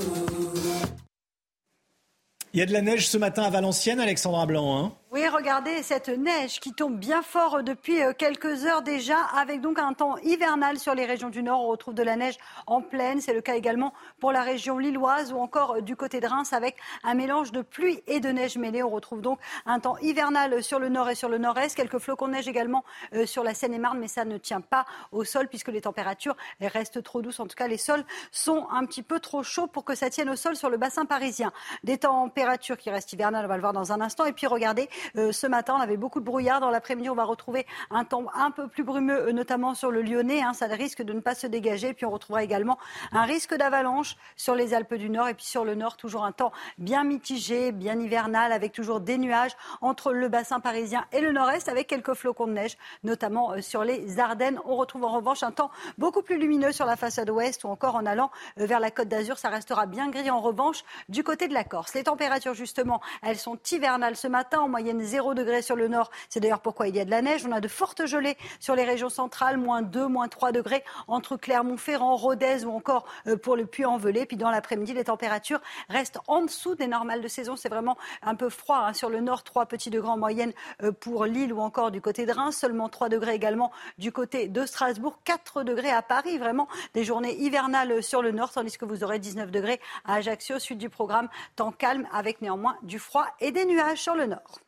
Il 2.54 2.60
y 2.60 2.64
a 2.64 2.66
de 2.66 2.74
la 2.74 2.82
neige 2.82 3.08
ce 3.08 3.18
matin 3.18 3.44
à 3.44 3.50
Valenciennes, 3.50 4.00
Alexandra 4.00 4.46
Blanc. 4.46 4.78
Hein 4.78 4.94
oui, 5.14 5.28
regardez 5.28 5.84
cette 5.84 6.08
neige 6.08 6.62
qui 6.62 6.72
tombe 6.72 6.98
bien 6.98 7.22
fort 7.22 7.64
depuis 7.64 8.02
euh, 8.02 8.14
quelques 8.18 8.64
heures 8.66 8.82
déjà, 8.82 9.18
avec 9.36 9.60
donc 9.60 9.78
un 9.78 9.92
temps 9.92 10.16
hivernal 10.20 10.80
sur 10.80 10.96
les 10.96 11.06
régions 11.06 11.30
du 11.30 11.44
nord. 11.44 11.66
On 11.66 11.68
retrouve 11.68 11.94
de 11.94 12.02
la 12.02 12.16
neige 12.16 12.38
en 12.66 12.82
plaine. 12.82 13.20
C'est 13.20 13.34
le 13.34 13.42
cas 13.42 13.56
également 13.56 13.94
pour 14.22 14.32
la 14.32 14.42
région 14.42 14.78
lilloise 14.78 15.34
ou 15.34 15.38
encore 15.38 15.76
euh, 15.76 15.82
du 15.82 15.98
côté 15.98 16.22
de 16.22 16.28
Reims 16.28 16.54
avec 16.54 16.78
un 17.04 17.14
mélange 17.14 17.52
de 17.52 17.62
pluie 17.62 18.02
et 18.08 18.22
de 18.22 18.30
neige 18.30 18.58
mêlée. 18.58 18.84
On 18.84 18.90
retrouve 18.90 19.20
donc 19.20 19.38
un 19.66 19.82
temps 19.82 19.98
hivernal 19.98 20.64
sur 20.64 20.80
le 20.80 20.88
nord 20.88 21.10
et 21.10 21.16
sur 21.16 21.28
le 21.28 21.40
nord-est. 21.40 21.76
Quelques 21.76 22.00
flocons 22.00 22.28
de 22.28 22.32
neige 22.32 22.48
également 22.48 22.86
euh, 23.14 23.26
sur 23.26 23.44
la 23.44 23.54
Seine-et-Marne, 23.54 24.00
mais 24.00 24.08
ça 24.08 24.24
ne 24.24 24.38
tient 24.38 24.62
pas 24.62 24.86
au 25.12 25.26
sol 25.26 25.50
puisque 25.50 25.74
les 25.74 25.82
températures 25.82 26.38
restent 26.62 27.04
trop 27.04 27.22
douces. 27.22 27.42
En 27.42 27.48
tout 27.48 27.58
cas, 27.58 27.68
les 27.68 27.76
sols 27.76 28.06
sont 28.32 28.66
un 28.72 28.86
petit 28.86 29.04
peu 29.04 29.20
trop 29.20 29.44
chauds 29.44 29.68
pour 29.68 29.84
que 29.84 29.94
ça 29.94 30.10
tienne 30.10 30.30
au 30.30 30.38
sol 30.38 30.56
sur 30.56 30.70
le 30.70 30.78
bassin 30.78 31.04
parisien. 31.04 31.52
Des 31.84 31.98
températures 31.98 32.78
qui 32.78 32.90
restent 32.90 33.12
hivernales, 33.12 33.44
on 33.44 33.50
va 33.50 33.58
le 33.58 33.62
voir 33.62 33.74
dans 33.74 33.92
un 33.92 34.00
instant. 34.00 34.24
Et 34.24 34.32
puis 34.32 34.48
regardez, 34.48 34.88
euh, 35.18 35.32
ce 35.32 35.48
matin, 35.48 35.76
on 35.78 35.82
avait 35.82 35.98
beaucoup 35.98 36.20
de 36.20 36.26
brouillard. 36.26 36.60
Dans 36.60 36.70
l'après-midi, 36.70 37.10
on 37.10 37.16
va 37.16 37.24
retrouver 37.24 37.66
un 37.90 38.06
temps 38.06 38.26
un 38.34 38.52
peu 38.52 38.68
plus 38.68 38.84
brumeux, 38.84 39.28
euh, 39.28 39.32
notamment 39.32 39.74
sur 39.74 39.92
le 39.92 40.02
Lyonnais. 40.02 40.42
Hein. 40.42 40.54
ça 40.54 40.68
risque 40.68 41.02
de 41.02 41.14
ne 41.14 41.20
pas 41.20 41.36
se 41.36 41.48
dégager. 41.48 41.94
Puis 41.94 42.06
on 42.06 42.12
retrouvera 42.12 42.44
également 42.44 42.78
un 43.12 43.24
risque 43.24 43.56
d'avalanche 43.56 44.16
sur 44.36 44.56
les 44.56 44.74
Alpes 44.74 44.96
du 44.96 45.10
Nord. 45.10 45.28
Et 45.28 45.34
puis 45.34 45.46
sur 45.46 45.66
le 45.66 45.76
Nord, 45.76 45.98
toujours 45.98 46.24
un 46.24 46.32
temps 46.32 46.52
bien 46.78 47.04
mitigé, 47.04 47.72
bien 47.72 48.00
hivernal, 48.00 48.52
avec 48.52 48.72
toujours 48.72 49.00
des 49.00 49.18
nuages 49.18 49.56
entre 49.82 50.14
le 50.14 50.28
bassin 50.28 50.60
parisien 50.60 51.06
et 51.12 51.22
le 51.22 51.32
Nord-Est, 51.32 51.70
avec 51.70 51.88
quelques 51.88 52.14
flocons 52.14 52.48
de 52.48 52.54
neige, 52.54 52.78
notamment 53.04 53.54
euh, 53.54 53.62
sur 53.62 53.84
les 53.84 54.20
Ardennes. 54.20 54.60
On 54.66 54.76
retrouve 54.76 55.04
en 55.04 55.12
revanche 55.12 55.44
un 55.44 55.52
temps 55.52 55.72
beaucoup 55.98 56.22
plus 56.22 56.38
lumineux 56.38 56.72
sur 56.72 56.86
la 56.86 56.96
façade 56.96 57.30
ouest 57.30 57.64
ou 57.64 57.68
encore 57.68 57.96
en 57.96 58.06
allant 58.06 58.32
vers 58.58 58.80
la 58.80 58.92
Côte 58.92 59.08
d'Azur. 59.08 59.38
Ça 59.38 59.50
restera 59.50 59.86
bien 59.86 60.10
gris 60.10 60.30
en 60.30 60.42
revanche 60.42 60.84
du 61.10 61.24
côté 61.24 61.48
de 61.48 61.54
la 61.54 61.64
Corse. 61.64 61.94
Les 61.94 62.04
températures, 62.04 62.54
justement, 62.54 63.02
elles 63.22 63.38
sont 63.38 63.58
hivernales 63.72 64.16
ce 64.16 64.28
matin, 64.28 64.60
en 64.60 64.68
moyenne 64.68 64.91
0 65.00 65.34
degrés 65.34 65.62
sur 65.62 65.76
le 65.76 65.88
nord. 65.88 66.12
C'est 66.30 66.40
d'ailleurs 66.40 66.62
pourquoi 66.62 66.88
il 66.88 66.96
y 66.96 67.00
a 67.00 67.06
de 67.06 67.10
la 67.10 67.22
neige. 67.22 67.46
On 67.46 67.52
a 67.52 67.62
de 67.62 67.68
fortes 67.68 68.06
gelées 68.06 68.38
sur 68.60 68.76
les 68.76 68.84
régions 68.84 69.10
centrales, 69.10 69.58
moins 69.58 69.82
2, 69.82 70.08
moins 70.08 70.28
3 70.28 70.52
degrés 70.52 70.84
entre 71.08 71.38
Clermont-Ferrand, 71.38 72.16
Rodez 72.16 72.66
ou 72.66 72.72
encore 72.72 73.06
euh, 73.28 73.38
pour 73.38 73.56
le 73.56 73.66
Puy-en-Velay. 73.66 74.26
Puis 74.26 74.38
dans 74.38 74.52
l'après-midi, 74.52 74.94
les 74.94 75.06
températures 75.06 75.62
restent 75.90 76.20
en 76.28 76.42
dessous 76.42 76.76
des 76.76 76.88
normales 76.88 77.22
de 77.22 77.28
saison. 77.28 77.56
C'est 77.56 77.70
vraiment 77.70 77.98
un 78.22 78.36
peu 78.36 78.50
froid 78.50 78.86
hein. 78.88 78.94
sur 78.94 79.10
le 79.10 79.22
nord, 79.22 79.44
3 79.44 79.66
petits 79.68 79.90
degrés 79.90 80.10
en 80.10 80.18
moyenne 80.18 80.54
euh, 80.84 80.92
pour 80.92 81.26
Lille 81.26 81.54
ou 81.54 81.60
encore 81.60 81.92
du 81.92 82.02
côté 82.02 82.26
de 82.26 82.32
Reims, 82.32 82.58
seulement 82.58 82.90
3 82.90 83.10
degrés 83.10 83.36
également 83.36 83.72
du 83.98 84.12
côté 84.12 84.48
de 84.48 84.66
Strasbourg, 84.66 85.20
4 85.24 85.64
degrés 85.64 85.92
à 85.92 86.02
Paris. 86.02 86.38
Vraiment 86.38 86.68
des 86.94 87.04
journées 87.04 87.38
hivernales 87.38 88.04
sur 88.04 88.22
le 88.22 88.32
nord, 88.32 88.52
tandis 88.52 88.78
que 88.78 88.86
vous 88.86 89.04
aurez 89.04 89.20
19 89.20 89.52
degrés 89.52 89.80
à 90.06 90.16
Ajaccio, 90.16 90.60
suite 90.60 90.78
du 90.78 90.90
programme. 90.90 91.30
Temps 91.56 91.72
calme 91.72 92.08
avec 92.12 92.42
néanmoins 92.42 92.78
du 92.84 93.00
froid 93.00 93.26
et 93.40 93.52
des 93.52 93.66
nuages 93.66 94.02
sur 94.02 94.16
le 94.16 94.26
nord. 94.26 94.60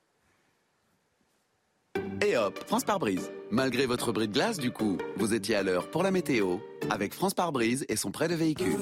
Et 2.22 2.38
hop, 2.38 2.64
France 2.68 2.84
par 2.84 3.00
brise. 3.00 3.32
Malgré 3.52 3.86
votre 3.86 4.12
bris 4.12 4.28
de 4.28 4.34
glace, 4.34 4.58
du 4.58 4.72
coup, 4.72 4.98
vous 5.18 5.34
étiez 5.34 5.56
à 5.56 5.64
l'heure 5.64 5.90
pour 5.90 6.04
la 6.04 6.12
météo 6.12 6.58
avec 6.90 7.14
France 7.14 7.34
par 7.34 7.52
brise 7.52 7.86
et 7.90 7.96
son 7.96 8.12
prêt 8.12 8.28
de 8.28 8.36
véhicule. 8.36 8.78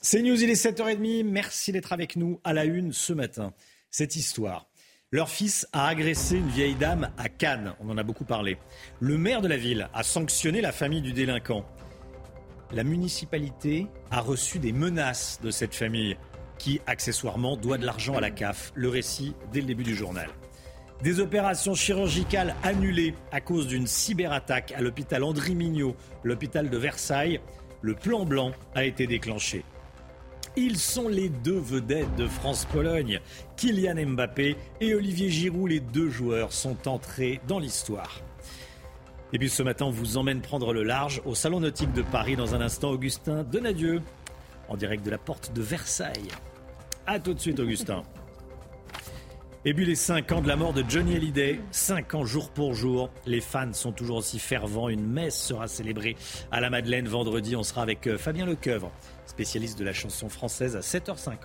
C'est 0.00 0.22
News, 0.22 0.42
il 0.42 0.50
est 0.50 0.64
7h30. 0.64 1.24
Merci 1.24 1.72
d'être 1.72 1.92
avec 1.92 2.16
nous 2.16 2.40
à 2.44 2.52
la 2.52 2.64
une 2.64 2.92
ce 2.92 3.12
matin. 3.12 3.52
Cette 3.90 4.16
histoire. 4.16 4.68
Leur 5.10 5.28
fils 5.28 5.68
a 5.72 5.86
agressé 5.86 6.36
une 6.36 6.48
vieille 6.48 6.74
dame 6.74 7.12
à 7.18 7.28
Cannes. 7.28 7.74
On 7.80 7.90
en 7.90 7.98
a 7.98 8.02
beaucoup 8.02 8.24
parlé. 8.24 8.56
Le 8.98 9.18
maire 9.18 9.42
de 9.42 9.48
la 9.48 9.58
ville 9.58 9.88
a 9.92 10.02
sanctionné 10.02 10.60
la 10.60 10.72
famille 10.72 11.02
du 11.02 11.12
délinquant. 11.12 11.66
La 12.72 12.82
municipalité 12.82 13.86
a 14.10 14.20
reçu 14.20 14.58
des 14.58 14.72
menaces 14.72 15.38
de 15.42 15.50
cette 15.50 15.74
famille 15.74 16.16
qui, 16.58 16.80
accessoirement, 16.86 17.56
doit 17.56 17.76
de 17.76 17.84
l'argent 17.84 18.16
à 18.16 18.20
la 18.20 18.30
CAF. 18.30 18.72
Le 18.74 18.88
récit 18.88 19.34
dès 19.52 19.60
le 19.60 19.66
début 19.66 19.84
du 19.84 19.94
journal. 19.94 20.30
Des 21.02 21.18
opérations 21.18 21.74
chirurgicales 21.74 22.54
annulées 22.62 23.14
à 23.32 23.40
cause 23.40 23.66
d'une 23.66 23.88
cyberattaque 23.88 24.72
à 24.76 24.80
l'hôpital 24.80 25.24
André 25.24 25.52
Mignot, 25.54 25.96
l'hôpital 26.22 26.70
de 26.70 26.76
Versailles. 26.76 27.40
Le 27.80 27.94
plan 27.94 28.24
blanc 28.24 28.52
a 28.76 28.84
été 28.84 29.08
déclenché. 29.08 29.64
Ils 30.54 30.78
sont 30.78 31.08
les 31.08 31.28
deux 31.28 31.58
vedettes 31.58 32.14
de 32.14 32.28
France-Pologne. 32.28 33.20
Kylian 33.56 34.06
Mbappé 34.10 34.56
et 34.80 34.94
Olivier 34.94 35.28
Giroud, 35.28 35.70
les 35.70 35.80
deux 35.80 36.08
joueurs, 36.08 36.52
sont 36.52 36.86
entrés 36.86 37.40
dans 37.48 37.58
l'histoire. 37.58 38.20
Et 39.32 39.38
puis 39.40 39.48
ce 39.48 39.64
matin, 39.64 39.86
on 39.86 39.90
vous 39.90 40.18
emmène 40.18 40.40
prendre 40.40 40.72
le 40.72 40.84
large 40.84 41.20
au 41.24 41.34
Salon 41.34 41.58
Nautique 41.60 41.92
de 41.94 42.02
Paris. 42.02 42.36
Dans 42.36 42.54
un 42.54 42.60
instant, 42.60 42.90
Augustin 42.90 43.42
Donadieu, 43.42 44.02
en 44.68 44.76
direct 44.76 45.04
de 45.04 45.10
la 45.10 45.18
porte 45.18 45.52
de 45.52 45.62
Versailles. 45.62 46.28
A 47.08 47.18
tout 47.18 47.34
de 47.34 47.40
suite, 47.40 47.58
Augustin. 47.58 48.04
Et 49.64 49.74
puis 49.74 49.84
les 49.84 49.94
5 49.94 50.32
ans 50.32 50.40
de 50.42 50.48
la 50.48 50.56
mort 50.56 50.72
de 50.72 50.82
Johnny 50.88 51.14
Hallyday, 51.14 51.60
5 51.70 52.14
ans 52.14 52.24
jour 52.24 52.50
pour 52.50 52.74
jour. 52.74 53.10
Les 53.26 53.40
fans 53.40 53.72
sont 53.72 53.92
toujours 53.92 54.16
aussi 54.16 54.40
fervents. 54.40 54.88
Une 54.88 55.06
messe 55.06 55.40
sera 55.40 55.68
célébrée 55.68 56.16
à 56.50 56.60
la 56.60 56.68
Madeleine 56.68 57.06
vendredi. 57.06 57.54
On 57.54 57.62
sera 57.62 57.82
avec 57.82 58.08
euh, 58.08 58.18
Fabien 58.18 58.44
Lecoeuvre, 58.44 58.90
spécialiste 59.24 59.78
de 59.78 59.84
la 59.84 59.92
chanson 59.92 60.28
française 60.28 60.74
à 60.74 60.80
7h50. 60.80 61.36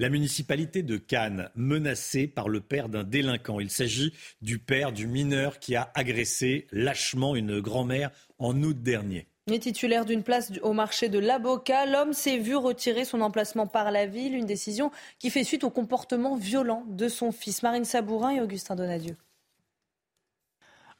La 0.00 0.08
municipalité 0.08 0.82
de 0.82 0.96
Cannes, 0.96 1.48
menacée 1.54 2.26
par 2.26 2.48
le 2.48 2.60
père 2.60 2.88
d'un 2.88 3.04
délinquant. 3.04 3.60
Il 3.60 3.70
s'agit 3.70 4.12
du 4.40 4.58
père 4.58 4.90
du 4.90 5.06
mineur 5.06 5.60
qui 5.60 5.76
a 5.76 5.92
agressé 5.94 6.66
lâchement 6.72 7.36
une 7.36 7.60
grand-mère 7.60 8.10
en 8.40 8.60
août 8.64 8.82
dernier. 8.82 9.28
Est 9.50 9.58
titulaire 9.58 10.04
d'une 10.04 10.22
place 10.22 10.52
au 10.62 10.72
marché 10.72 11.08
de 11.08 11.18
l'Aboca. 11.18 11.84
L'homme 11.84 12.12
s'est 12.12 12.38
vu 12.38 12.54
retirer 12.54 13.04
son 13.04 13.20
emplacement 13.20 13.66
par 13.66 13.90
la 13.90 14.06
ville, 14.06 14.36
une 14.36 14.46
décision 14.46 14.92
qui 15.18 15.30
fait 15.30 15.42
suite 15.42 15.64
au 15.64 15.70
comportement 15.70 16.36
violent 16.36 16.84
de 16.88 17.08
son 17.08 17.32
fils. 17.32 17.64
Marine 17.64 17.84
Sabourin 17.84 18.30
et 18.30 18.40
Augustin 18.40 18.76
Donadieu. 18.76 19.16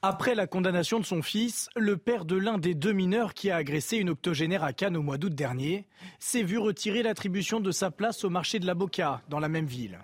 Après 0.02 0.34
la 0.34 0.48
condamnation 0.48 0.98
de 0.98 1.04
son 1.04 1.22
fils, 1.22 1.68
le 1.76 1.96
père 1.96 2.24
de 2.24 2.34
l'un 2.34 2.58
des 2.58 2.74
deux 2.74 2.92
mineurs 2.92 3.34
qui 3.34 3.48
a 3.48 3.56
agressé 3.56 3.98
une 3.98 4.10
octogénaire 4.10 4.64
à 4.64 4.72
Cannes 4.72 4.96
au 4.96 5.02
mois 5.02 5.18
d'août 5.18 5.32
dernier 5.32 5.86
s'est 6.18 6.42
vu 6.42 6.58
retirer 6.58 7.04
l'attribution 7.04 7.60
de 7.60 7.70
sa 7.70 7.92
place 7.92 8.24
au 8.24 8.28
marché 8.28 8.58
de 8.58 8.66
l'Aboca, 8.66 9.22
dans 9.28 9.38
la 9.38 9.48
même 9.48 9.66
ville. 9.66 10.00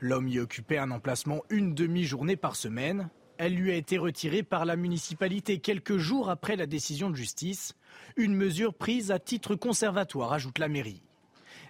L'homme 0.00 0.26
y 0.26 0.40
occupait 0.40 0.78
un 0.78 0.90
emplacement 0.90 1.42
une 1.50 1.72
demi-journée 1.72 2.36
par 2.36 2.56
semaine. 2.56 3.10
Elle 3.38 3.54
lui 3.54 3.70
a 3.70 3.74
été 3.74 3.98
retirée 3.98 4.42
par 4.42 4.64
la 4.64 4.76
municipalité 4.76 5.58
quelques 5.58 5.98
jours 5.98 6.30
après 6.30 6.56
la 6.56 6.66
décision 6.66 7.10
de 7.10 7.16
justice, 7.16 7.74
une 8.16 8.34
mesure 8.34 8.72
prise 8.72 9.10
à 9.10 9.18
titre 9.18 9.54
conservatoire, 9.54 10.32
ajoute 10.32 10.58
la 10.58 10.68
mairie. 10.68 11.02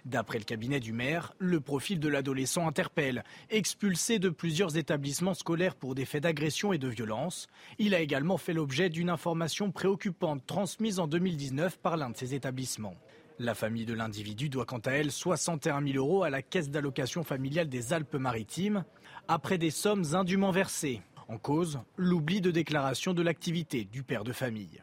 D'après 0.05 0.37
le 0.37 0.45
cabinet 0.45 0.79
du 0.79 0.93
maire, 0.93 1.33
le 1.37 1.59
profil 1.59 1.99
de 1.99 2.07
l'adolescent 2.07 2.65
interpelle. 2.65 3.25
Expulsé 3.49 4.19
de 4.19 4.29
plusieurs 4.29 4.77
établissements 4.77 5.33
scolaires 5.33 5.75
pour 5.75 5.95
des 5.95 6.05
faits 6.05 6.23
d'agression 6.23 6.71
et 6.71 6.77
de 6.77 6.87
violence, 6.87 7.47
il 7.77 7.93
a 7.93 7.99
également 7.99 8.37
fait 8.37 8.53
l'objet 8.53 8.89
d'une 8.89 9.09
information 9.09 9.71
préoccupante 9.71 10.45
transmise 10.45 10.99
en 10.99 11.07
2019 11.07 11.79
par 11.79 11.97
l'un 11.97 12.11
de 12.11 12.15
ces 12.15 12.33
établissements. 12.33 12.95
La 13.39 13.53
famille 13.53 13.85
de 13.85 13.93
l'individu 13.93 14.47
doit 14.47 14.65
quant 14.65 14.79
à 14.79 14.91
elle 14.91 15.11
61 15.11 15.85
000 15.85 15.97
euros 15.97 16.23
à 16.23 16.29
la 16.29 16.41
caisse 16.41 16.69
d'allocation 16.69 17.25
familiale 17.25 17.67
des 17.67 17.91
Alpes-Maritimes, 17.91 18.85
après 19.27 19.57
des 19.57 19.71
sommes 19.71 20.15
indûment 20.15 20.51
versées. 20.51 21.01
En 21.27 21.37
cause, 21.37 21.79
l'oubli 21.97 22.39
de 22.39 22.51
déclaration 22.51 23.13
de 23.13 23.21
l'activité 23.21 23.83
du 23.83 24.03
père 24.03 24.23
de 24.23 24.31
famille. 24.31 24.81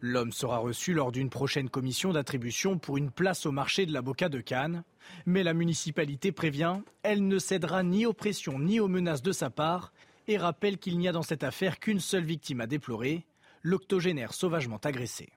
L'homme 0.00 0.32
sera 0.32 0.58
reçu 0.58 0.92
lors 0.92 1.12
d'une 1.12 1.30
prochaine 1.30 1.70
commission 1.70 2.12
d'attribution 2.12 2.78
pour 2.78 2.96
une 2.96 3.10
place 3.10 3.46
au 3.46 3.52
marché 3.52 3.86
de 3.86 3.92
la 3.92 4.02
Boca 4.02 4.28
de 4.28 4.40
Cannes. 4.40 4.82
Mais 5.24 5.42
la 5.42 5.54
municipalité 5.54 6.32
prévient, 6.32 6.80
elle 7.02 7.26
ne 7.26 7.38
cédera 7.38 7.82
ni 7.82 8.06
aux 8.06 8.12
pressions 8.12 8.58
ni 8.58 8.80
aux 8.80 8.88
menaces 8.88 9.22
de 9.22 9.32
sa 9.32 9.50
part 9.50 9.92
et 10.26 10.36
rappelle 10.36 10.78
qu'il 10.78 10.98
n'y 10.98 11.08
a 11.08 11.12
dans 11.12 11.22
cette 11.22 11.44
affaire 11.44 11.78
qu'une 11.78 12.00
seule 12.00 12.24
victime 12.24 12.60
à 12.60 12.66
déplorer, 12.66 13.24
l'octogénaire 13.62 14.34
sauvagement 14.34 14.80
agressé. 14.84 15.30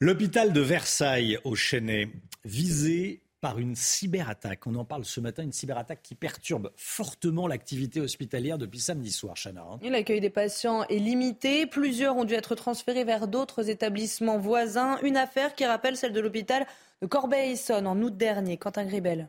L'hôpital 0.00 0.52
de 0.52 0.60
Versailles 0.60 1.38
au 1.44 1.54
Chênay, 1.54 2.10
visé 2.44 3.22
par 3.44 3.58
une 3.58 3.74
cyberattaque. 3.74 4.66
On 4.66 4.74
en 4.74 4.86
parle 4.86 5.04
ce 5.04 5.20
matin, 5.20 5.42
une 5.42 5.52
cyberattaque 5.52 6.00
qui 6.02 6.14
perturbe 6.14 6.72
fortement 6.76 7.46
l'activité 7.46 8.00
hospitalière 8.00 8.56
depuis 8.56 8.80
samedi 8.80 9.12
soir, 9.12 9.34
Chana. 9.36 9.60
Hein. 9.60 9.78
L'accueil 9.82 10.22
des 10.22 10.30
patients 10.30 10.84
est 10.84 10.96
limité. 10.96 11.66
Plusieurs 11.66 12.16
ont 12.16 12.24
dû 12.24 12.32
être 12.32 12.54
transférés 12.54 13.04
vers 13.04 13.28
d'autres 13.28 13.68
établissements 13.68 14.38
voisins. 14.38 14.96
Une 15.02 15.18
affaire 15.18 15.54
qui 15.54 15.66
rappelle 15.66 15.98
celle 15.98 16.14
de 16.14 16.20
l'hôpital 16.20 16.66
de 17.02 17.06
Corbeil-Essonne 17.06 17.86
en 17.86 18.00
août 18.00 18.16
dernier. 18.16 18.56
Quentin 18.56 18.86
Gribel. 18.86 19.28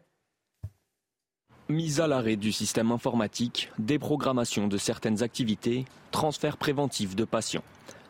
Mise 1.67 1.99
à 1.99 2.07
l'arrêt 2.07 2.37
du 2.37 2.53
système 2.53 2.93
informatique, 2.93 3.69
déprogrammation 3.79 4.69
de 4.69 4.77
certaines 4.77 5.23
activités, 5.23 5.83
transfert 6.11 6.55
préventif 6.55 7.17
de 7.17 7.25
patients. 7.25 7.65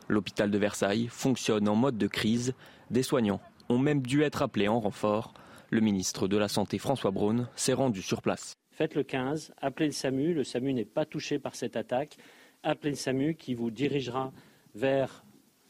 L'hôpital 0.07 0.52
de 0.52 0.57
Versailles 0.60 1.07
fonctionne 1.07 1.68
en 1.68 1.76
mode 1.76 1.98
de 1.98 2.06
crise. 2.06 2.53
Des 2.91 3.02
soignants 3.02 3.41
ont 3.69 3.80
même 3.80 4.03
dû 4.03 4.22
être 4.22 4.44
appelés 4.44 4.68
en 4.68 4.80
renfort. 4.80 5.34
Le 5.69 5.81
ministre 5.81 6.27
de 6.27 6.37
la 6.37 6.47
Santé, 6.47 6.77
François 6.77 7.11
Braun, 7.11 7.47
s'est 7.55 7.73
rendu 7.73 8.01
sur 8.01 8.21
place. 8.21 8.55
Faites 8.71 8.95
le 8.95 9.03
15, 9.03 9.53
appelez 9.61 9.87
le 9.87 9.91
SAMU. 9.93 10.33
Le 10.33 10.43
SAMU 10.43 10.73
n'est 10.73 10.85
pas 10.85 11.05
touché 11.05 11.39
par 11.39 11.55
cette 11.55 11.75
attaque. 11.75 12.17
Appelez 12.63 12.91
le 12.91 12.97
SAMU 12.97 13.35
qui 13.35 13.53
vous 13.53 13.71
dirigera 13.71 14.31
vers 14.75 15.23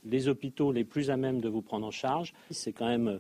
les 0.04 0.28
hôpitaux 0.28 0.72
les 0.72 0.84
plus 0.84 1.10
à 1.10 1.18
même 1.18 1.40
de 1.40 1.50
vous 1.50 1.62
prendre 1.62 1.86
en 1.86 1.92
charge. 1.92 2.34
C'est 2.52 2.74
quand 2.74 2.88
même 2.88 3.08
euh, 3.08 3.20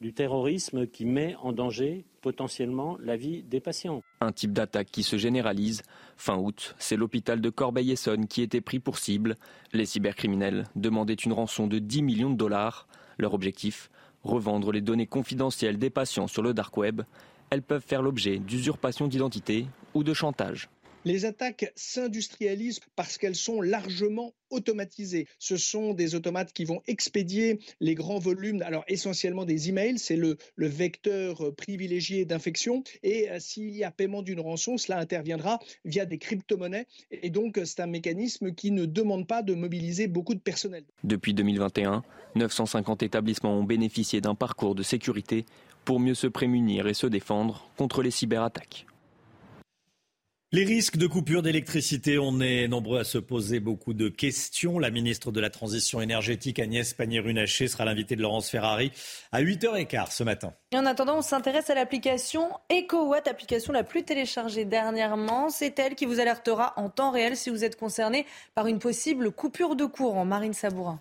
du 0.00 0.12
terrorisme 0.12 0.86
qui 0.86 1.04
met 1.04 1.34
en 1.42 1.52
danger 1.52 2.04
potentiellement 2.20 2.96
la 3.00 3.16
vie 3.16 3.42
des 3.42 3.60
patients. 3.60 4.02
Un 4.20 4.32
type 4.32 4.52
d'attaque 4.52 4.88
qui 4.90 5.02
se 5.02 5.16
généralise. 5.16 5.82
Fin 6.16 6.36
août, 6.36 6.74
c'est 6.78 6.96
l'hôpital 6.96 7.40
de 7.40 7.50
Corbeil-Essonne 7.50 8.26
qui 8.26 8.42
était 8.42 8.60
pris 8.60 8.78
pour 8.78 8.98
cible. 8.98 9.36
Les 9.72 9.86
cybercriminels 9.86 10.64
demandaient 10.76 11.14
une 11.14 11.32
rançon 11.32 11.66
de 11.66 11.78
10 11.78 12.02
millions 12.02 12.30
de 12.30 12.36
dollars. 12.36 12.88
Leur 13.18 13.32
objectif 13.32 13.90
revendre 14.26 14.72
les 14.72 14.80
données 14.80 15.06
confidentielles 15.06 15.78
des 15.78 15.90
patients 15.90 16.26
sur 16.26 16.42
le 16.42 16.54
dark 16.54 16.76
web. 16.76 17.02
Elles 17.50 17.62
peuvent 17.62 17.84
faire 17.86 18.02
l'objet 18.02 18.38
d'usurpation 18.38 19.06
d'identité 19.06 19.66
ou 19.94 20.04
de 20.04 20.12
chantage. 20.14 20.68
Les 21.06 21.24
attaques 21.24 21.72
s'industrialisent 21.76 22.80
parce 22.96 23.16
qu'elles 23.16 23.36
sont 23.36 23.60
largement 23.60 24.34
automatisées. 24.50 25.28
Ce 25.38 25.56
sont 25.56 25.94
des 25.94 26.16
automates 26.16 26.52
qui 26.52 26.64
vont 26.64 26.82
expédier 26.88 27.60
les 27.78 27.94
grands 27.94 28.18
volumes, 28.18 28.60
alors 28.62 28.82
essentiellement 28.88 29.44
des 29.44 29.68
emails, 29.68 30.00
c'est 30.00 30.16
le, 30.16 30.36
vecteur 30.56 31.54
privilégié 31.54 32.24
d'infection. 32.24 32.82
Et 33.04 33.30
euh, 33.30 33.38
s'il 33.38 33.70
y 33.76 33.84
a 33.84 33.92
paiement 33.92 34.22
d'une 34.22 34.40
rançon, 34.40 34.78
cela 34.78 34.98
interviendra 34.98 35.60
via 35.84 36.06
des 36.06 36.18
crypto-monnaies. 36.18 36.88
Et 37.12 37.30
donc, 37.30 37.60
c'est 37.64 37.78
un 37.78 37.86
mécanisme 37.86 38.52
qui 38.52 38.72
ne 38.72 38.84
demande 38.84 39.28
pas 39.28 39.42
de 39.42 39.54
mobiliser 39.54 40.08
beaucoup 40.08 40.34
de 40.34 40.40
personnel. 40.40 40.82
Depuis 41.04 41.34
2021, 41.34 42.02
950 42.34 43.04
établissements 43.04 43.56
ont 43.56 43.62
bénéficié 43.62 44.20
d'un 44.20 44.34
parcours 44.34 44.74
de 44.74 44.82
sécurité 44.82 45.46
pour 45.84 46.00
mieux 46.00 46.14
se 46.14 46.26
prémunir 46.26 46.88
et 46.88 46.94
se 46.94 47.06
défendre 47.06 47.70
contre 47.76 48.02
les 48.02 48.10
cyberattaques. 48.10 48.86
Les 50.52 50.62
risques 50.62 50.96
de 50.96 51.08
coupure 51.08 51.42
d'électricité, 51.42 52.20
on 52.20 52.38
est 52.38 52.68
nombreux 52.68 53.00
à 53.00 53.04
se 53.04 53.18
poser 53.18 53.58
beaucoup 53.58 53.94
de 53.94 54.08
questions. 54.08 54.78
La 54.78 54.90
ministre 54.90 55.32
de 55.32 55.40
la 55.40 55.50
Transition 55.50 56.00
énergétique, 56.00 56.60
Agnès 56.60 56.94
Pannier-Runacher, 56.94 57.66
sera 57.66 57.84
l'invitée 57.84 58.14
de 58.14 58.22
Laurence 58.22 58.48
Ferrari 58.48 58.92
à 59.32 59.42
8h15 59.42 60.12
ce 60.12 60.22
matin. 60.22 60.54
Et 60.70 60.78
en 60.78 60.86
attendant, 60.86 61.18
on 61.18 61.22
s'intéresse 61.22 61.68
à 61.68 61.74
l'application 61.74 62.48
EcoWatt, 62.70 63.26
application 63.26 63.72
la 63.72 63.82
plus 63.82 64.04
téléchargée 64.04 64.64
dernièrement. 64.64 65.50
C'est 65.50 65.76
elle 65.80 65.96
qui 65.96 66.06
vous 66.06 66.20
alertera 66.20 66.74
en 66.76 66.90
temps 66.90 67.10
réel 67.10 67.36
si 67.36 67.50
vous 67.50 67.64
êtes 67.64 67.74
concerné 67.74 68.24
par 68.54 68.68
une 68.68 68.78
possible 68.78 69.32
coupure 69.32 69.74
de 69.74 69.84
courant. 69.84 70.24
Marine 70.24 70.54
Sabourin. 70.54 71.00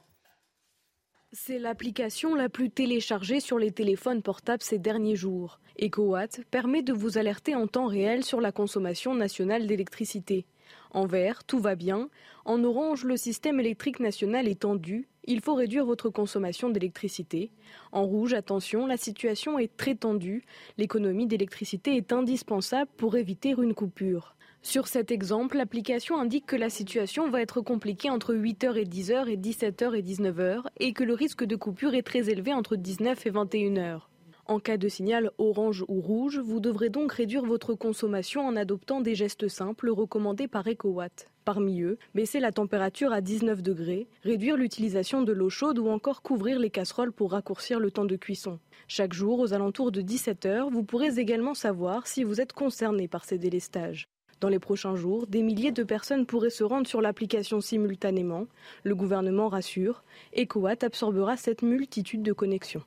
C'est 1.37 1.59
l'application 1.59 2.33
la 2.33 2.47
plus 2.47 2.69
téléchargée 2.69 3.41
sur 3.41 3.59
les 3.59 3.71
téléphones 3.71 4.21
portables 4.21 4.63
ces 4.63 4.79
derniers 4.79 5.17
jours. 5.17 5.59
EcoWatt 5.81 6.39
permet 6.49 6.81
de 6.81 6.93
vous 6.93 7.17
alerter 7.17 7.55
en 7.55 7.67
temps 7.67 7.87
réel 7.87 8.23
sur 8.23 8.39
la 8.39 8.53
consommation 8.53 9.13
nationale 9.13 9.67
d'électricité. 9.67 10.45
En 10.91 11.05
vert, 11.05 11.43
tout 11.43 11.59
va 11.59 11.75
bien. 11.75 12.09
En 12.45 12.63
orange, 12.63 13.03
le 13.03 13.17
système 13.17 13.59
électrique 13.59 13.99
national 13.99 14.47
est 14.47 14.61
tendu. 14.61 15.09
Il 15.25 15.41
faut 15.41 15.55
réduire 15.55 15.85
votre 15.85 16.09
consommation 16.09 16.69
d'électricité. 16.69 17.51
En 17.91 18.05
rouge, 18.05 18.33
attention, 18.33 18.87
la 18.87 18.95
situation 18.95 19.59
est 19.59 19.75
très 19.75 19.95
tendue. 19.95 20.45
L'économie 20.77 21.27
d'électricité 21.27 21.97
est 21.97 22.13
indispensable 22.13 22.89
pour 22.95 23.17
éviter 23.17 23.49
une 23.49 23.73
coupure. 23.73 24.34
Sur 24.65 24.87
cet 24.87 25.11
exemple, 25.11 25.57
l'application 25.57 26.19
indique 26.19 26.47
que 26.47 26.55
la 26.55 26.71
situation 26.71 27.29
va 27.29 27.39
être 27.39 27.61
compliquée 27.61 28.09
entre 28.09 28.33
8h 28.33 28.77
et 28.77 28.85
10h 28.85 29.27
et 29.27 29.37
17h 29.37 29.93
et 29.93 30.01
19h 30.01 30.63
et 30.79 30.91
que 30.91 31.03
le 31.03 31.13
risque 31.13 31.43
de 31.43 31.55
coupure 31.55 31.93
est 31.93 32.01
très 32.01 32.31
élevé 32.31 32.51
entre 32.51 32.75
19 32.75 33.27
et 33.27 33.29
21h. 33.29 33.99
En 34.47 34.59
cas 34.59 34.77
de 34.77 34.87
signal 34.87 35.29
orange 35.37 35.85
ou 35.87 36.01
rouge, 36.01 36.39
vous 36.39 36.59
devrez 36.59 36.89
donc 36.89 37.11
réduire 37.11 37.45
votre 37.45 37.75
consommation 37.75 38.41
en 38.41 38.55
adoptant 38.55 39.01
des 39.01 39.13
gestes 39.13 39.49
simples 39.49 39.91
recommandés 39.91 40.47
par 40.47 40.67
EcoWatt. 40.67 41.27
Parmi 41.45 41.81
eux, 41.83 41.99
baisser 42.15 42.39
la 42.39 42.51
température 42.51 43.13
à 43.13 43.21
19 43.21 43.61
degrés, 43.61 44.07
réduire 44.23 44.57
l'utilisation 44.57 45.21
de 45.21 45.31
l'eau 45.31 45.51
chaude 45.51 45.77
ou 45.77 45.89
encore 45.89 46.23
couvrir 46.23 46.57
les 46.57 46.71
casseroles 46.71 47.13
pour 47.13 47.33
raccourcir 47.33 47.79
le 47.79 47.91
temps 47.91 48.05
de 48.05 48.15
cuisson. 48.15 48.57
Chaque 48.87 49.13
jour, 49.13 49.39
aux 49.39 49.53
alentours 49.53 49.91
de 49.91 50.01
17h, 50.01 50.71
vous 50.71 50.83
pourrez 50.83 51.19
également 51.19 51.53
savoir 51.53 52.07
si 52.07 52.23
vous 52.23 52.41
êtes 52.41 52.53
concerné 52.53 53.07
par 53.07 53.25
ces 53.25 53.37
délestages. 53.37 54.07
Dans 54.45 54.49
les 54.49 54.59
prochains 54.59 54.95
jours, 54.95 55.25
des 55.25 55.41
milliers 55.41 55.71
de 55.71 55.81
personnes 55.81 56.27
pourraient 56.27 56.51
se 56.51 56.63
rendre 56.63 56.85
sur 56.85 57.01
l'application 57.01 57.61
simultanément. 57.61 58.45
Le 58.83 58.93
gouvernement 58.93 59.49
rassure, 59.49 60.03
EcoWatt 60.37 60.83
absorbera 60.83 61.35
cette 61.35 61.63
multitude 61.63 62.21
de 62.21 62.31
connexions. 62.31 62.83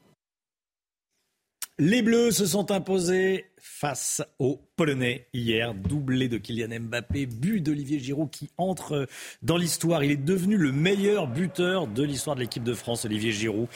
Les 1.81 2.01
Bleus 2.01 2.31
se 2.31 2.47
sont 2.47 2.71
imposés 2.71 3.47
face 3.59 4.23
aux 4.39 4.61
Polonais 4.77 5.27
hier. 5.33 5.75
Doublé 5.75 6.29
de 6.29 6.39
Kylian 6.39 6.79
Mbappé, 6.79 7.27
but 7.27 7.61
d'Olivier 7.61 7.99
Giroud 7.99 8.31
qui 8.31 8.51
entre 8.57 9.09
dans 9.43 9.57
l'histoire. 9.57 10.05
Il 10.05 10.13
est 10.13 10.17
devenu 10.17 10.57
le 10.57 10.71
meilleur 10.71 11.27
buteur 11.27 11.89
de 11.89 12.05
l'histoire 12.05 12.37
de 12.37 12.43
l'équipe 12.43 12.63
de 12.63 12.75
France, 12.75 13.05
Olivier 13.05 13.33
Giroud, 13.33 13.67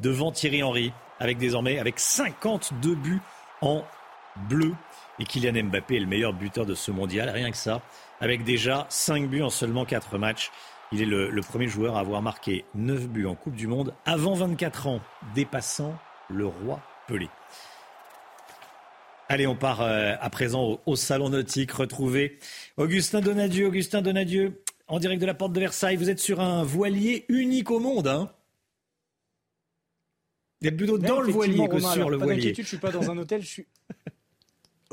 devant 0.00 0.30
Thierry 0.30 0.62
Henry, 0.62 0.92
avec 1.18 1.38
désormais 1.38 1.80
avec 1.80 1.98
52 1.98 2.94
buts 2.94 3.20
en 3.62 3.82
bleu. 4.48 4.74
Et 5.22 5.24
Kylian 5.24 5.68
Mbappé 5.68 5.98
est 5.98 6.00
le 6.00 6.06
meilleur 6.06 6.32
buteur 6.32 6.66
de 6.66 6.74
ce 6.74 6.90
mondial, 6.90 7.30
rien 7.30 7.52
que 7.52 7.56
ça, 7.56 7.80
avec 8.20 8.42
déjà 8.42 8.88
5 8.88 9.30
buts 9.30 9.42
en 9.42 9.50
seulement 9.50 9.84
4 9.84 10.18
matchs. 10.18 10.50
Il 10.90 11.00
est 11.00 11.06
le, 11.06 11.40
premier 11.42 11.68
joueur 11.68 11.96
à 11.96 12.00
avoir 12.00 12.22
marqué 12.22 12.64
9 12.74 13.06
buts 13.06 13.26
en 13.26 13.36
Coupe 13.36 13.54
du 13.54 13.68
Monde 13.68 13.94
avant 14.04 14.34
24 14.34 14.88
ans, 14.88 15.00
dépassant 15.36 15.96
le 16.28 16.46
roi 16.46 16.80
Pelé. 17.06 17.28
Allez, 19.28 19.46
on 19.46 19.54
part 19.54 19.80
euh, 19.80 20.14
à 20.20 20.28
présent 20.28 20.80
au, 20.86 20.96
Salon 20.96 21.28
Nautique, 21.28 21.70
retrouver 21.70 22.40
Augustin 22.76 23.20
Donadieu. 23.20 23.68
Augustin 23.68 24.02
Donadieu, 24.02 24.60
en 24.88 24.98
direct 24.98 25.20
de 25.20 25.26
la 25.26 25.34
porte 25.34 25.52
de 25.52 25.60
Versailles, 25.60 25.94
vous 25.94 26.10
êtes 26.10 26.18
sur 26.18 26.40
un 26.40 26.64
voilier 26.64 27.26
unique 27.28 27.70
au 27.70 27.78
monde. 27.78 28.08
Hein 28.08 28.28
vous 30.60 30.66
êtes 30.66 30.76
plutôt 30.76 30.98
dans 30.98 31.20
le 31.20 31.30
voilier 31.30 31.68
que 31.68 31.78
sur 31.78 32.10
le 32.10 32.16
voilier. 32.16 32.54
Je 32.58 32.62
suis 32.62 32.78
pas 32.78 32.90
dans 32.90 33.08
un 33.08 33.16
hôtel, 33.18 33.40
je 33.40 33.46
suis 33.46 33.66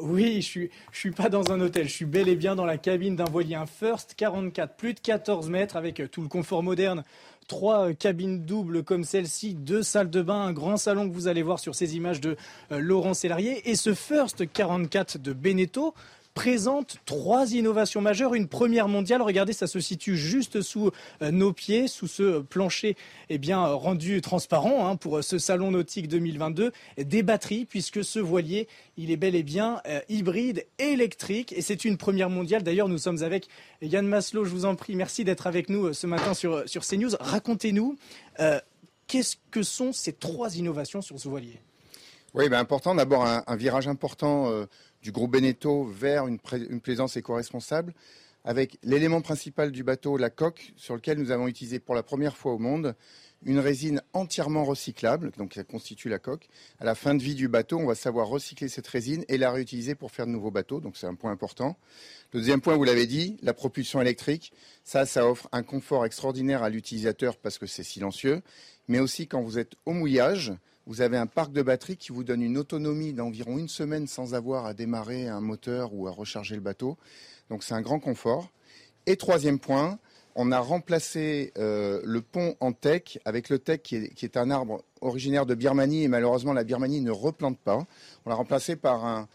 oui, 0.01 0.41
je 0.41 0.47
suis, 0.47 0.69
suis 0.91 1.11
pas 1.11 1.29
dans 1.29 1.51
un 1.51 1.59
hôtel, 1.61 1.87
je 1.87 1.93
suis 1.93 2.05
bel 2.05 2.27
et 2.27 2.35
bien 2.35 2.55
dans 2.55 2.65
la 2.65 2.77
cabine 2.77 3.15
d'un 3.15 3.25
voilier, 3.25 3.55
un 3.55 3.65
First 3.65 4.15
44, 4.15 4.75
plus 4.75 4.93
de 4.93 4.99
14 4.99 5.49
mètres 5.49 5.75
avec 5.75 5.99
euh, 5.99 6.07
tout 6.07 6.21
le 6.21 6.27
confort 6.27 6.63
moderne. 6.63 7.03
Trois 7.47 7.89
euh, 7.89 7.93
cabines 7.93 8.45
doubles 8.45 8.83
comme 8.83 9.03
celle-ci, 9.03 9.55
deux 9.55 9.83
salles 9.83 10.09
de 10.09 10.21
bain, 10.21 10.41
un 10.41 10.53
grand 10.53 10.77
salon 10.77 11.09
que 11.09 11.13
vous 11.13 11.27
allez 11.27 11.41
voir 11.41 11.59
sur 11.59 11.75
ces 11.75 11.95
images 11.95 12.21
de 12.21 12.37
euh, 12.71 12.79
Laurent 12.79 13.13
Sélarié 13.13 13.69
et 13.69 13.75
ce 13.75 13.93
First 13.93 14.51
44 14.51 15.17
de 15.17 15.33
Beneteau 15.33 15.93
présente 16.33 16.97
trois 17.05 17.53
innovations 17.53 18.01
majeures. 18.01 18.33
Une 18.33 18.47
première 18.47 18.87
mondiale, 18.87 19.21
regardez, 19.21 19.53
ça 19.53 19.67
se 19.67 19.79
situe 19.79 20.17
juste 20.17 20.61
sous 20.61 20.91
euh, 21.21 21.31
nos 21.31 21.53
pieds, 21.53 21.87
sous 21.87 22.07
ce 22.07 22.39
plancher 22.39 22.95
eh 23.29 23.37
bien, 23.37 23.65
rendu 23.65 24.21
transparent 24.21 24.87
hein, 24.87 24.95
pour 24.95 25.23
ce 25.23 25.37
salon 25.37 25.71
nautique 25.71 26.07
2022. 26.07 26.71
Des 26.97 27.23
batteries, 27.23 27.65
puisque 27.65 28.03
ce 28.03 28.19
voilier, 28.19 28.67
il 28.97 29.11
est 29.11 29.17
bel 29.17 29.35
et 29.35 29.43
bien 29.43 29.81
euh, 29.87 29.99
hybride 30.09 30.65
électrique. 30.77 31.53
Et 31.53 31.61
c'est 31.61 31.85
une 31.85 31.97
première 31.97 32.29
mondiale. 32.29 32.63
D'ailleurs, 32.63 32.89
nous 32.89 32.97
sommes 32.97 33.23
avec 33.23 33.47
Yann 33.81 34.07
Maslow, 34.07 34.45
je 34.45 34.51
vous 34.51 34.65
en 34.65 34.75
prie. 34.75 34.95
Merci 34.95 35.23
d'être 35.23 35.47
avec 35.47 35.69
nous 35.69 35.87
euh, 35.87 35.93
ce 35.93 36.07
matin 36.07 36.33
sur, 36.33 36.63
sur 36.67 36.85
CNews. 36.85 37.11
Racontez-nous, 37.19 37.97
qu'est-ce 39.07 39.35
que 39.51 39.63
sont 39.63 39.91
ces 39.91 40.13
trois 40.13 40.55
innovations 40.55 41.01
sur 41.01 41.19
ce 41.19 41.27
voilier? 41.27 41.59
Oui, 42.33 42.47
ben 42.47 42.59
important. 42.59 42.93
D'abord, 42.95 43.25
un, 43.25 43.55
virage 43.55 43.87
important 43.87 44.51
du 45.01 45.11
groupe 45.11 45.31
Beneteau 45.31 45.83
vers 45.83 46.27
une, 46.27 46.39
plaisance 46.39 47.17
éco-responsable, 47.17 47.93
avec 48.43 48.77
l'élément 48.83 49.21
principal 49.21 49.71
du 49.71 49.83
bateau, 49.83 50.17
la 50.17 50.29
coque, 50.29 50.73
sur 50.75 50.95
lequel 50.95 51.17
nous 51.17 51.31
avons 51.31 51.47
utilisé 51.47 51.79
pour 51.79 51.95
la 51.95 52.03
première 52.03 52.37
fois 52.37 52.53
au 52.53 52.57
monde 52.57 52.95
une 53.43 53.59
résine 53.59 54.01
entièrement 54.13 54.65
recyclable, 54.65 55.31
donc 55.37 55.53
ça 55.53 55.63
constitue 55.63 56.09
la 56.09 56.19
coque. 56.19 56.49
À 56.79 56.85
la 56.85 56.95
fin 56.95 57.15
de 57.15 57.23
vie 57.23 57.35
du 57.35 57.47
bateau, 57.47 57.77
on 57.77 57.85
va 57.85 57.95
savoir 57.95 58.27
recycler 58.27 58.67
cette 58.67 58.87
résine 58.87 59.23
et 59.29 59.37
la 59.37 59.51
réutiliser 59.51 59.95
pour 59.95 60.11
faire 60.11 60.25
de 60.25 60.31
nouveaux 60.31 60.51
bateaux, 60.51 60.81
donc 60.81 60.97
c'est 60.97 61.07
un 61.07 61.15
point 61.15 61.31
important. 61.31 61.77
Le 62.33 62.39
deuxième 62.39 62.59
point, 62.59 62.75
vous 62.75 62.83
l'avez 62.83 63.07
dit, 63.07 63.37
la 63.41 63.53
propulsion 63.53 64.01
électrique. 64.01 64.51
Ça, 64.83 65.05
ça 65.05 65.29
offre 65.29 65.47
un 65.53 65.63
confort 65.63 66.05
extraordinaire 66.05 66.63
à 66.63 66.69
l'utilisateur 66.69 67.37
parce 67.37 67.57
que 67.57 67.65
c'est 67.65 67.83
silencieux, 67.83 68.41
mais 68.89 68.99
aussi 68.99 69.27
quand 69.27 69.41
vous 69.41 69.57
êtes 69.57 69.73
au 69.85 69.93
mouillage, 69.93 70.53
vous 70.89 71.01
avez 71.01 71.17
un 71.17 71.27
parc 71.27 71.53
de 71.53 71.61
batterie 71.61 71.97
qui 71.97 72.11
vous 72.11 72.23
donne 72.23 72.41
une 72.41 72.57
autonomie 72.57 73.13
d'environ 73.13 73.59
une 73.59 73.67
semaine 73.67 74.07
sans 74.07 74.33
avoir 74.33 74.65
à 74.65 74.73
démarrer 74.73 75.27
un 75.27 75.39
moteur 75.39 75.93
ou 75.93 76.07
à 76.07 76.11
recharger 76.11 76.55
le 76.55 76.61
bateau. 76.61 76.97
Donc 77.51 77.63
c'est 77.63 77.75
un 77.75 77.81
grand 77.81 77.99
confort. 77.99 78.49
Et 79.05 79.15
troisième 79.15 79.59
point, 79.59 79.99
on 80.33 80.51
a 80.51 80.59
remplacé 80.59 81.53
euh, 81.59 82.01
le 82.03 82.21
pont 82.21 82.55
en 82.59 82.71
teck 82.71 83.19
avec 83.23 83.49
le 83.49 83.59
teck 83.59 83.83
qui 83.83 83.97
est, 83.97 84.35
un 84.35 84.49
arbre 84.49 84.83
originaire 85.01 85.45
de 85.45 85.53
Birmanie 85.53 86.05
et 86.05 86.07
malheureusement 86.07 86.53
la 86.53 86.63
Birmanie 86.63 87.01
ne 87.01 87.11
replante 87.11 87.59
pas. 87.59 87.85
On 88.25 88.29
l'a 88.31 88.35
remplacé 88.35 88.75
par 88.75 89.05
un, 89.05 89.27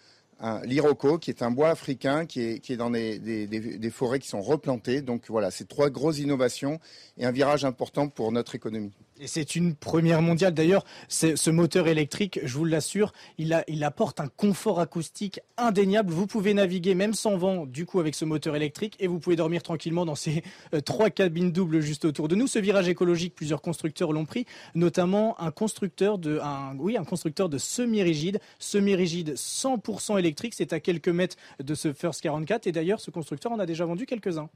qui 1.20 1.30
est 1.30 1.42
un 1.42 1.50
bois 1.52 1.70
africain 1.70 2.26
qui 2.26 2.40
est, 2.40 2.76
dans 2.76 2.90
des, 2.90 3.90
forêts 3.92 4.18
qui 4.18 4.28
sont 4.28 4.40
replantées. 4.40 5.02
Donc 5.02 5.26
voilà, 5.28 5.52
c'est 5.52 5.68
trois 5.68 5.88
grosses 5.88 6.18
innovations 6.18 6.80
et 7.16 7.24
un 7.24 7.30
virage 7.30 7.64
important 7.64 8.08
pour 8.08 8.32
notre 8.32 8.56
économie. 8.56 8.92
C'est 9.24 9.54
une 9.54 9.76
première 9.76 10.22
mondiale. 10.22 10.54
D'ailleurs, 10.54 10.84
ce 11.08 11.50
moteur 11.50 11.86
électrique, 11.86 12.40
je 12.42 12.54
vous 12.58 12.64
l'assure, 12.64 13.12
il, 13.38 13.54
apporte 13.84 14.20
un 14.20 14.26
confort 14.26 14.80
acoustique 14.80 15.40
indéniable. 15.56 16.12
Vous 16.12 16.26
pouvez 16.26 16.52
naviguer 16.52 16.96
même 16.96 17.14
sans 17.14 17.36
vent, 17.36 17.64
du 17.64 17.86
coup, 17.86 18.00
avec 18.00 18.16
ce 18.16 18.24
moteur 18.24 18.56
électrique, 18.56 18.96
et 18.98 19.06
vous 19.06 19.20
pouvez 19.20 19.36
dormir 19.36 19.62
tranquillement 19.62 20.04
dans 20.04 20.16
ces 20.16 20.42
euh, 20.74 20.80
trois 20.80 21.10
cabines 21.10 21.52
doubles 21.52 21.80
juste 21.80 22.04
autour 22.04 22.26
de 22.26 22.34
nous. 22.34 22.48
Ce 22.48 22.58
virage 22.58 22.88
écologique, 22.88 23.36
plusieurs 23.36 23.62
constructeurs 23.62 24.12
l'ont 24.12 24.24
pris, 24.24 24.46
notamment 24.74 25.40
un 25.40 25.52
constructeur 25.52 26.18
de, 26.18 26.40
oui, 26.78 26.96
un 26.96 27.04
constructeur 27.04 27.48
de 27.48 27.58
semi-rigide, 27.58 28.40
semi-rigide 28.58 29.34
100% 29.34 30.18
électrique. 30.18 30.54
C'est 30.56 30.72
à 30.72 30.80
quelques 30.80 31.08
mètres 31.08 31.36
de 31.62 31.74
ce 31.76 31.92
First 31.92 32.20
44. 32.20 32.66
Et 32.66 32.72
d'ailleurs, 32.72 33.00
ce 33.00 33.12
constructeur 33.12 33.52
en 33.52 33.60
a 33.60 33.66
déjà 33.66 33.84
vendu 33.84 34.06
quelques-uns. 34.06 34.48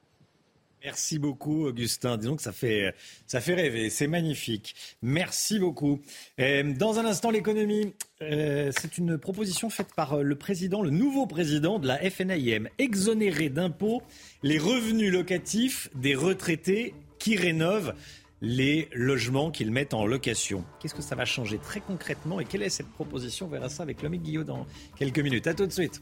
Merci 0.85 1.19
beaucoup, 1.19 1.67
Augustin. 1.67 2.17
Disons 2.17 2.37
que 2.37 2.43
ça 2.43 2.53
fait, 2.53 2.95
ça 3.27 3.41
fait 3.41 3.55
rêver. 3.55 3.91
C'est 3.91 4.07
magnifique. 4.07 4.75
Merci 5.03 5.59
beaucoup. 5.59 6.01
Euh, 6.39 6.73
dans 6.75 6.99
un 6.99 7.05
instant, 7.05 7.31
l'économie. 7.31 7.95
Euh, 8.21 8.73
c'est 8.77 8.99
une 8.99 9.19
proposition 9.19 9.71
faite 9.71 9.95
par 9.95 10.23
le 10.23 10.35
président, 10.35 10.83
le 10.83 10.91
nouveau 10.91 11.27
président 11.27 11.79
de 11.79 11.87
la 11.87 11.99
FNIM. 11.99 12.69
Exonérer 12.79 13.49
d'impôts 13.49 14.03
les 14.43 14.59
revenus 14.59 15.13
locatifs 15.13 15.89
des 15.95 16.15
retraités 16.15 16.95
qui 17.19 17.37
rénovent 17.37 17.95
les 18.41 18.89
logements 18.93 19.51
qu'ils 19.51 19.73
mettent 19.73 19.95
en 19.95 20.07
location. 20.07 20.65
Qu'est-ce 20.81 20.95
que 20.95 21.03
ça 21.03 21.17
va 21.17 21.25
changer 21.25 21.59
très 21.59 21.81
concrètement 21.81 22.41
et 22.41 22.45
quelle 22.45 22.63
est 22.63 22.71
cette 22.71 22.89
proposition? 22.89 23.47
On 23.47 23.49
verra 23.49 23.69
ça 23.69 23.83
avec 23.83 24.03
Lomé 24.03 24.19
Guillot 24.19 24.45
dans 24.45 24.67
quelques 24.97 25.19
minutes. 25.19 25.47
À 25.47 25.55
tout 25.55 25.67
de 25.67 25.73
suite. 25.73 26.01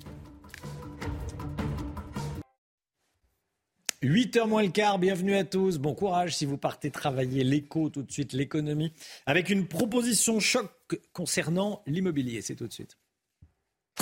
8h 4.02 4.46
moins 4.46 4.62
le 4.62 4.68
quart, 4.68 4.98
bienvenue 4.98 5.34
à 5.34 5.44
tous. 5.44 5.78
Bon 5.78 5.94
courage 5.94 6.36
si 6.36 6.44
vous 6.44 6.58
partez 6.58 6.90
travailler 6.90 7.44
l'éco 7.44 7.88
tout 7.88 8.02
de 8.02 8.12
suite, 8.12 8.34
l'économie, 8.34 8.92
avec 9.24 9.48
une 9.48 9.66
proposition 9.66 10.38
choc 10.38 10.70
concernant 11.14 11.82
l'immobilier. 11.86 12.42
C'est 12.42 12.56
tout 12.56 12.66
de 12.66 12.72
suite. 12.72 12.98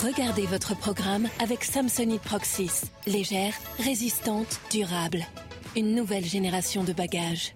Regardez 0.03 0.45
votre 0.47 0.77
programme 0.77 1.29
avec 1.39 1.63
Samsonite 1.63 2.21
Proxys. 2.21 2.91
Légère, 3.07 3.53
résistante, 3.79 4.59
durable. 4.69 5.25
Une 5.77 5.95
nouvelle 5.95 6.25
génération 6.25 6.83
de 6.83 6.91
bagages. 6.91 7.55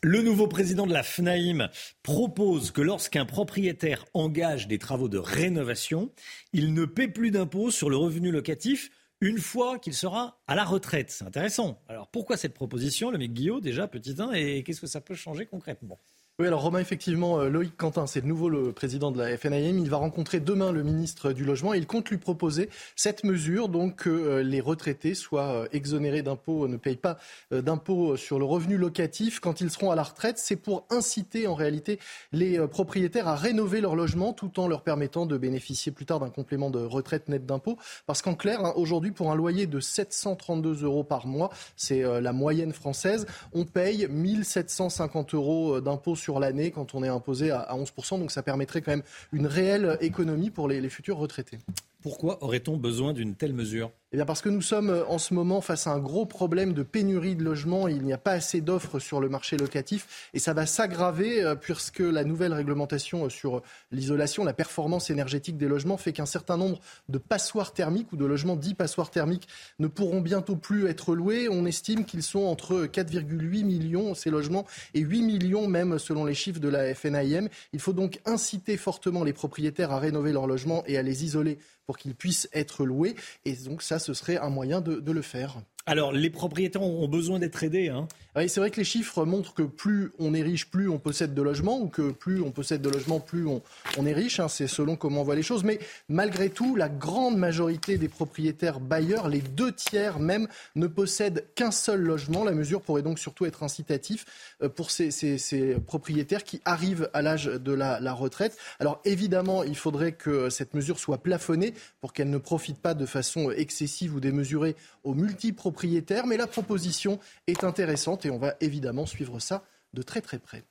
Le 0.00 0.22
nouveau 0.22 0.46
président 0.46 0.86
de 0.86 0.92
la 0.92 1.02
FNAIM 1.02 1.68
propose 2.04 2.70
que 2.70 2.80
lorsqu'un 2.80 3.24
propriétaire 3.26 4.04
engage 4.14 4.68
des 4.68 4.78
travaux 4.78 5.08
de 5.08 5.18
rénovation, 5.18 6.12
il 6.52 6.72
ne 6.72 6.84
paie 6.84 7.08
plus 7.08 7.32
d'impôts 7.32 7.72
sur 7.72 7.90
le 7.90 7.96
revenu 7.96 8.30
locatif 8.30 8.90
une 9.20 9.38
fois 9.38 9.78
qu'il 9.78 9.94
sera 9.94 10.40
à 10.46 10.54
la 10.54 10.64
retraite. 10.64 11.10
C'est 11.10 11.24
intéressant. 11.24 11.82
Alors 11.88 12.08
pourquoi 12.08 12.36
cette 12.36 12.54
proposition, 12.54 13.10
le 13.10 13.18
mec 13.18 13.32
Guillaume, 13.32 13.60
déjà, 13.60 13.88
petit 13.88 14.14
1, 14.18 14.32
et 14.32 14.62
qu'est-ce 14.62 14.80
que 14.80 14.86
ça 14.86 15.00
peut 15.00 15.14
changer 15.14 15.46
concrètement? 15.46 15.98
Oui, 16.40 16.46
alors 16.46 16.62
Romain, 16.62 16.78
effectivement, 16.78 17.40
euh, 17.40 17.48
Loïc 17.48 17.76
Quentin, 17.76 18.06
c'est 18.06 18.20
de 18.20 18.26
nouveau 18.28 18.48
le 18.48 18.72
président 18.72 19.10
de 19.10 19.18
la 19.18 19.36
FNIM. 19.36 19.76
Il 19.80 19.90
va 19.90 19.96
rencontrer 19.96 20.38
demain 20.38 20.70
le 20.70 20.84
ministre 20.84 21.32
du 21.32 21.44
Logement 21.44 21.74
et 21.74 21.78
il 21.78 21.86
compte 21.88 22.08
lui 22.10 22.18
proposer 22.18 22.70
cette 22.94 23.24
mesure, 23.24 23.68
donc 23.68 24.04
que 24.04 24.08
euh, 24.08 24.42
les 24.44 24.60
retraités 24.60 25.16
soient 25.16 25.48
euh, 25.48 25.68
exonérés 25.72 26.22
d'impôts, 26.22 26.68
ne 26.68 26.76
payent 26.76 26.94
pas 26.94 27.18
d'impôts 27.50 28.16
sur 28.16 28.38
le 28.38 28.44
revenu 28.44 28.76
locatif 28.76 29.40
quand 29.40 29.60
ils 29.60 29.68
seront 29.68 29.90
à 29.90 29.96
la 29.96 30.04
retraite. 30.04 30.38
C'est 30.38 30.54
pour 30.54 30.86
inciter 30.90 31.48
en 31.48 31.56
réalité 31.56 31.98
les 32.30 32.64
propriétaires 32.68 33.26
à 33.26 33.34
rénover 33.34 33.80
leur 33.80 33.96
logement 33.96 34.32
tout 34.32 34.60
en 34.60 34.68
leur 34.68 34.82
permettant 34.82 35.26
de 35.26 35.36
bénéficier 35.36 35.90
plus 35.90 36.06
tard 36.06 36.20
d'un 36.20 36.30
complément 36.30 36.70
de 36.70 36.78
retraite 36.78 37.28
net 37.28 37.46
d'impôts. 37.46 37.78
Parce 38.06 38.22
qu'en 38.22 38.36
clair, 38.36 38.64
hein, 38.64 38.74
aujourd'hui, 38.76 39.10
pour 39.10 39.32
un 39.32 39.34
loyer 39.34 39.66
de 39.66 39.80
732 39.80 40.84
euros 40.84 41.02
par 41.02 41.26
mois, 41.26 41.50
c'est 41.74 42.02
la 42.20 42.32
moyenne 42.32 42.72
française, 42.72 43.26
on 43.52 43.64
paye 43.64 44.06
1750 44.08 45.34
euros 45.34 45.80
d'impôts 45.80 46.14
sur 46.14 46.27
sur 46.28 46.40
l'année 46.40 46.70
quand 46.70 46.94
on 46.94 47.02
est 47.02 47.08
imposé 47.08 47.50
à 47.50 47.74
11%. 47.74 48.18
Donc 48.18 48.30
ça 48.30 48.42
permettrait 48.42 48.82
quand 48.82 48.90
même 48.90 49.02
une 49.32 49.46
réelle 49.46 49.96
économie 50.02 50.50
pour 50.50 50.68
les, 50.68 50.78
les 50.82 50.90
futurs 50.90 51.16
retraités. 51.16 51.58
Pourquoi 52.00 52.42
aurait-on 52.44 52.76
besoin 52.76 53.12
d'une 53.12 53.34
telle 53.34 53.52
mesure? 53.52 53.90
Eh 54.12 54.16
bien 54.16 54.24
parce 54.24 54.40
que 54.40 54.48
nous 54.48 54.62
sommes 54.62 54.88
euh, 54.88 55.04
en 55.06 55.18
ce 55.18 55.34
moment 55.34 55.60
face 55.60 55.86
à 55.86 55.90
un 55.90 55.98
gros 55.98 56.24
problème 56.24 56.72
de 56.72 56.82
pénurie 56.82 57.36
de 57.36 57.44
logements. 57.44 57.88
Il 57.88 58.04
n'y 58.04 58.12
a 58.12 58.18
pas 58.18 58.30
assez 58.30 58.62
d'offres 58.62 59.00
sur 59.00 59.20
le 59.20 59.28
marché 59.28 59.58
locatif 59.58 60.30
et 60.32 60.38
ça 60.38 60.54
va 60.54 60.64
s'aggraver 60.64 61.42
euh, 61.42 61.56
puisque 61.56 61.98
la 61.98 62.24
nouvelle 62.24 62.54
réglementation 62.54 63.26
euh, 63.26 63.28
sur 63.28 63.60
l'isolation, 63.90 64.44
la 64.44 64.54
performance 64.54 65.10
énergétique 65.10 65.58
des 65.58 65.68
logements 65.68 65.98
fait 65.98 66.14
qu'un 66.14 66.24
certain 66.24 66.56
nombre 66.56 66.80
de 67.10 67.18
passoires 67.18 67.74
thermiques 67.74 68.10
ou 68.12 68.16
de 68.16 68.24
logements 68.24 68.56
dits 68.56 68.74
passoires 68.74 69.10
thermiques 69.10 69.48
ne 69.78 69.88
pourront 69.88 70.22
bientôt 70.22 70.56
plus 70.56 70.86
être 70.86 71.14
loués. 71.14 71.48
On 71.50 71.66
estime 71.66 72.06
qu'ils 72.06 72.22
sont 72.22 72.44
entre 72.44 72.86
4,8 72.86 73.64
millions 73.64 74.14
ces 74.14 74.30
logements 74.30 74.64
et 74.94 75.00
8 75.00 75.22
millions 75.22 75.68
même 75.68 75.98
selon 75.98 76.24
les 76.24 76.34
chiffres 76.34 76.60
de 76.60 76.68
la 76.68 76.94
FNAIM. 76.94 77.48
Il 77.74 77.80
faut 77.80 77.92
donc 77.92 78.20
inciter 78.24 78.76
fortement 78.78 79.22
les 79.22 79.34
propriétaires 79.34 79.90
à 79.90 79.98
rénover 79.98 80.32
leurs 80.32 80.46
logements 80.46 80.82
et 80.86 80.96
à 80.96 81.02
les 81.02 81.24
isoler 81.24 81.58
pour 81.88 81.96
qu'ils 81.96 82.14
puissent 82.14 82.50
être 82.52 82.84
loués. 82.84 83.16
Et 83.46 83.54
donc 83.54 83.82
ça, 83.82 83.98
ce 83.98 84.12
serait 84.12 84.36
un 84.36 84.50
moyen 84.50 84.82
de, 84.82 84.96
de 84.96 85.10
le 85.10 85.22
faire. 85.22 85.62
Alors, 85.86 86.12
les 86.12 86.28
propriétaires 86.28 86.82
ont 86.82 87.08
besoin 87.08 87.38
d'être 87.38 87.64
aidés. 87.64 87.88
Hein. 87.88 88.08
Oui, 88.36 88.46
c'est 88.50 88.60
vrai 88.60 88.70
que 88.70 88.76
les 88.76 88.84
chiffres 88.84 89.24
montrent 89.24 89.54
que 89.54 89.62
plus 89.62 90.12
on 90.18 90.34
est 90.34 90.42
riche, 90.42 90.70
plus 90.70 90.88
on 90.90 90.98
possède 90.98 91.32
de 91.32 91.40
logements, 91.40 91.80
ou 91.80 91.88
que 91.88 92.10
plus 92.10 92.42
on 92.42 92.50
possède 92.50 92.82
de 92.82 92.90
logements, 92.90 93.20
plus 93.20 93.46
on, 93.46 93.62
est 94.04 94.12
riche. 94.12 94.38
Hein. 94.38 94.48
C'est 94.48 94.66
selon 94.66 94.96
comment 94.96 95.22
on 95.22 95.24
voit 95.24 95.34
les 95.34 95.42
choses. 95.42 95.64
Mais 95.64 95.78
malgré 96.10 96.50
tout, 96.50 96.76
la 96.76 96.90
grande 96.90 97.38
majorité 97.38 97.96
des 97.96 98.08
propriétaires 98.08 98.80
bailleurs, 98.80 99.28
les 99.28 99.40
deux 99.40 99.72
tiers 99.72 100.18
même, 100.18 100.46
ne 100.76 100.86
possèdent 100.86 101.46
qu'un 101.54 101.70
seul 101.70 102.02
logement. 102.02 102.44
La 102.44 102.52
mesure 102.52 102.82
pourrait 102.82 103.02
donc 103.02 103.18
surtout 103.18 103.46
être 103.46 103.62
incitatif 103.62 104.26
euh, 104.62 104.68
pour 104.68 104.90
ces 104.90 105.76
propriétaires 105.86 106.44
qui 106.44 106.60
arrivent 106.66 107.08
à 107.14 107.22
l'âge 107.22 107.46
de 107.46 107.72
la, 107.72 107.98
la 107.98 108.12
retraite. 108.12 108.58
Alors 108.78 109.00
évidemment, 109.06 109.64
il 109.64 109.76
faudrait 109.76 110.12
que 110.12 110.50
cette 110.50 110.74
mesure 110.74 110.98
soit 110.98 111.18
plafonnée 111.18 111.72
pour 112.02 112.12
qu'elle 112.12 112.30
ne 112.30 112.38
profite 112.38 112.78
pas 112.78 112.92
de 112.92 113.06
façon 113.06 113.50
excessive 113.50 114.14
ou 114.14 114.20
démesurée 114.20 114.76
aux 115.02 115.14
multipropriétaires 115.14 115.77
mais 116.26 116.36
la 116.36 116.46
proposition 116.46 117.18
est 117.46 117.64
intéressante 117.64 118.26
et 118.26 118.30
on 118.30 118.38
va 118.38 118.54
évidemment 118.60 119.06
suivre 119.06 119.38
ça 119.38 119.64
de 119.94 120.02
très 120.02 120.20
très 120.20 120.38
près. 120.38 120.64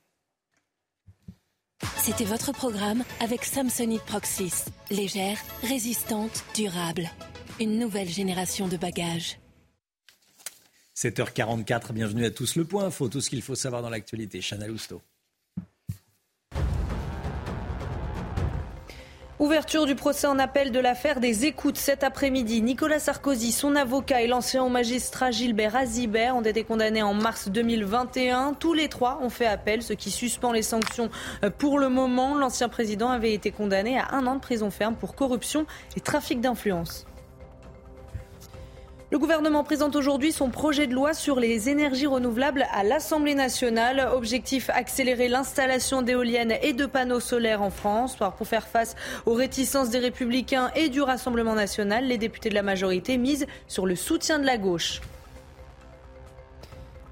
C'était 1.97 2.25
votre 2.25 2.51
programme 2.53 3.03
avec 3.19 3.45
Samsonite 3.45 4.01
Proxys. 4.03 4.65
Légère, 4.89 5.38
résistante, 5.61 6.43
durable. 6.55 7.09
Une 7.59 7.77
nouvelle 7.77 8.09
génération 8.09 8.67
de 8.67 8.77
bagages. 8.77 9.39
7h44, 10.95 11.93
bienvenue 11.93 12.25
à 12.25 12.31
tous. 12.31 12.55
Le 12.55 12.65
point 12.65 12.85
info, 12.85 13.07
tout 13.07 13.21
ce 13.21 13.29
qu'il 13.29 13.43
faut 13.43 13.53
savoir 13.53 13.84
dans 13.84 13.89
l'actualité. 13.91 14.41
Chana 14.41 14.67
Lousteau. 14.67 15.01
Ouverture 19.39 19.85
du 19.85 19.93
procès 19.93 20.26
en 20.26 20.39
appel 20.39 20.72
de 20.72 20.80
l'affaire 20.80 21.19
des 21.19 21.45
écoutes 21.45 21.77
cet 21.77 22.03
après-midi. 22.03 22.64
Nicolas 22.64 22.97
Sarkozy, 22.97 23.51
son 23.51 23.76
avocat 23.76 24.23
et 24.23 24.27
l'ancien 24.27 24.68
magistrat 24.68 25.30
Gilbert 25.30 25.76
Azibert 25.76 26.35
ont 26.35 26.41
été 26.41 26.64
condamnés 26.64 27.03
en 27.03 27.14
mars 27.14 27.47
2021. 27.47 28.55
Tous 28.59 28.73
les 28.73 28.89
trois 28.89 29.19
ont 29.22 29.30
fait 29.30 29.45
appel, 29.45 29.84
ce 29.84 29.93
qui 29.93 30.09
suspend 30.09 30.53
les 30.53 30.64
sanctions 30.64 31.11
pour 31.59 31.77
le 31.77 31.88
moment. 31.88 32.34
L'ancien 32.35 32.68
président 32.68 33.11
avait 33.11 33.34
été 33.34 33.51
condamné 33.51 33.99
à 33.99 34.07
un 34.14 34.26
an 34.26 34.38
de 34.38 34.41
prison 34.41 34.72
ferme 34.72 34.95
pour 34.95 35.14
corruption 35.14 35.68
et 35.95 35.99
trafic 35.99 36.41
d'influence. 36.41 37.06
Le 39.09 39.19
gouvernement 39.19 39.63
présente 39.63 39.95
aujourd'hui 39.95 40.34
son 40.34 40.49
projet 40.49 40.85
de 40.85 40.93
loi 40.93 41.13
sur 41.13 41.39
les 41.39 41.69
énergies 41.69 42.07
renouvelables 42.07 42.65
à 42.73 42.84
l'Assemblée 42.84 43.35
nationale. 43.35 44.05
Objectif 44.13 44.69
accélérer 44.69 45.29
l'installation 45.29 46.01
d'éoliennes 46.01 46.55
et 46.61 46.73
de 46.73 46.85
panneaux 46.85 47.21
solaires 47.21 47.61
en 47.61 47.69
France. 47.69 48.17
Pour 48.17 48.45
faire 48.45 48.67
face 48.67 48.97
aux 49.25 49.34
réticences 49.34 49.91
des 49.91 49.99
républicains 49.99 50.71
et 50.75 50.89
du 50.89 51.01
Rassemblement 51.01 51.55
national, 51.55 52.05
les 52.05 52.17
députés 52.17 52.49
de 52.49 52.55
la 52.55 52.63
majorité 52.63 53.17
misent 53.17 53.47
sur 53.69 53.85
le 53.85 53.95
soutien 53.95 54.39
de 54.39 54.45
la 54.45 54.57
gauche. 54.57 54.99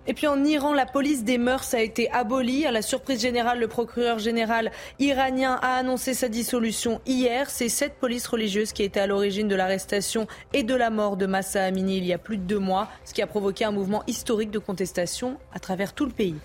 Et 0.07 0.13
puis 0.13 0.27
en 0.27 0.43
Iran, 0.43 0.73
la 0.73 0.85
police 0.85 1.23
des 1.23 1.37
mœurs 1.37 1.73
a 1.73 1.81
été 1.81 2.11
abolie. 2.11 2.65
À 2.65 2.71
la 2.71 2.81
surprise 2.81 3.21
générale, 3.21 3.59
le 3.59 3.67
procureur 3.67 4.19
général 4.19 4.71
iranien 4.99 5.59
a 5.61 5.77
annoncé 5.77 6.13
sa 6.13 6.29
dissolution 6.29 7.01
hier. 7.07 7.49
C'est 7.49 7.69
cette 7.69 7.95
police 7.95 8.27
religieuse 8.27 8.71
qui 8.71 8.83
était 8.83 8.99
à 8.99 9.07
l'origine 9.07 9.47
de 9.47 9.55
l'arrestation 9.55 10.27
et 10.53 10.63
de 10.63 10.75
la 10.75 10.91
mort 10.91 11.17
de 11.17 11.25
Massa 11.25 11.63
Amini 11.63 11.97
il 11.97 12.05
y 12.05 12.13
a 12.13 12.17
plus 12.17 12.37
de 12.37 12.43
deux 12.43 12.59
mois, 12.59 12.89
ce 13.03 13.13
qui 13.13 13.21
a 13.21 13.27
provoqué 13.27 13.65
un 13.65 13.71
mouvement 13.71 14.03
historique 14.05 14.51
de 14.51 14.59
contestation 14.59 15.37
à 15.53 15.59
travers 15.59 15.93
tout 15.93 16.05
le 16.05 16.11
pays. 16.11 16.35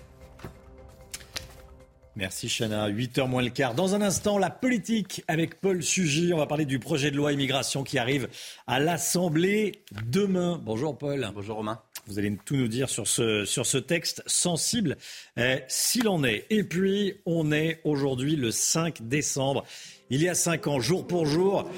Merci 2.15 2.49
Chana. 2.49 2.89
8h 2.89 3.27
moins 3.27 3.41
le 3.41 3.49
quart. 3.49 3.73
Dans 3.73 3.95
un 3.95 4.01
instant, 4.01 4.37
la 4.37 4.49
politique 4.49 5.23
avec 5.27 5.61
Paul 5.61 5.81
Sugy. 5.81 6.33
On 6.33 6.37
va 6.37 6.45
parler 6.45 6.65
du 6.65 6.79
projet 6.79 7.09
de 7.09 7.15
loi 7.15 7.31
immigration 7.31 7.83
qui 7.83 7.97
arrive 7.97 8.27
à 8.67 8.79
l'Assemblée 8.79 9.83
demain. 10.05 10.59
Bonjour 10.61 10.97
Paul. 10.97 11.29
Bonjour 11.33 11.57
Romain. 11.57 11.81
Vous 12.07 12.19
allez 12.19 12.35
tout 12.45 12.55
nous 12.55 12.67
dire 12.67 12.89
sur 12.89 13.07
ce, 13.07 13.45
sur 13.45 13.65
ce 13.65 13.77
texte 13.77 14.23
sensible, 14.25 14.97
eh, 15.37 15.59
s'il 15.67 16.07
en 16.07 16.23
est. 16.23 16.45
Et 16.49 16.63
puis, 16.63 17.15
on 17.25 17.51
est 17.51 17.79
aujourd'hui 17.83 18.35
le 18.35 18.51
5 18.51 19.07
décembre. 19.07 19.63
Il 20.09 20.21
y 20.21 20.29
a 20.29 20.33
5 20.33 20.67
ans, 20.67 20.79
jour 20.79 21.05
pour 21.07 21.25
jour, 21.25 21.69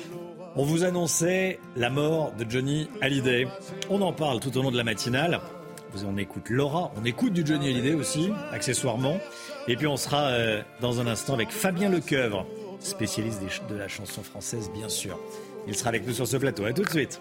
on 0.55 0.63
vous 0.63 0.83
annonçait 0.83 1.59
la 1.75 1.89
mort 1.89 2.31
de 2.33 2.45
Johnny 2.47 2.87
Hallyday. 3.01 3.47
On 3.89 4.01
en 4.01 4.13
parle 4.13 4.39
tout 4.39 4.55
au 4.55 4.61
long 4.61 4.69
de 4.69 4.77
la 4.77 4.83
matinale. 4.83 5.41
On 6.05 6.17
écoute 6.17 6.49
Laura, 6.49 6.91
on 6.95 7.05
écoute 7.05 7.33
du 7.33 7.45
Johnny 7.45 7.69
Hallyday 7.69 7.93
aussi, 7.93 8.29
accessoirement. 8.51 9.19
Et 9.67 9.75
puis 9.75 9.87
on 9.87 9.97
sera 9.97 10.27
euh, 10.27 10.61
dans 10.79 10.99
un 10.99 11.07
instant 11.07 11.33
avec 11.33 11.49
Fabien 11.49 11.89
Lecoeuvre, 11.89 12.45
spécialiste 12.79 13.41
de 13.69 13.75
la 13.75 13.87
chanson 13.87 14.23
française, 14.23 14.69
bien 14.73 14.89
sûr. 14.89 15.19
Il 15.67 15.75
sera 15.75 15.89
avec 15.89 16.05
nous 16.05 16.13
sur 16.13 16.27
ce 16.27 16.37
plateau. 16.37 16.65
A 16.65 16.73
tout 16.73 16.83
de 16.83 16.89
suite. 16.89 17.19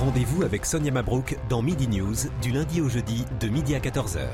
Rendez-vous 0.00 0.44
avec 0.44 0.64
Sonia 0.64 0.90
Mabrouk 0.90 1.36
dans 1.50 1.60
Midi 1.60 1.86
News 1.86 2.14
du 2.40 2.52
lundi 2.52 2.80
au 2.80 2.88
jeudi 2.88 3.26
de 3.38 3.48
midi 3.48 3.74
à 3.74 3.80
14h. 3.80 4.30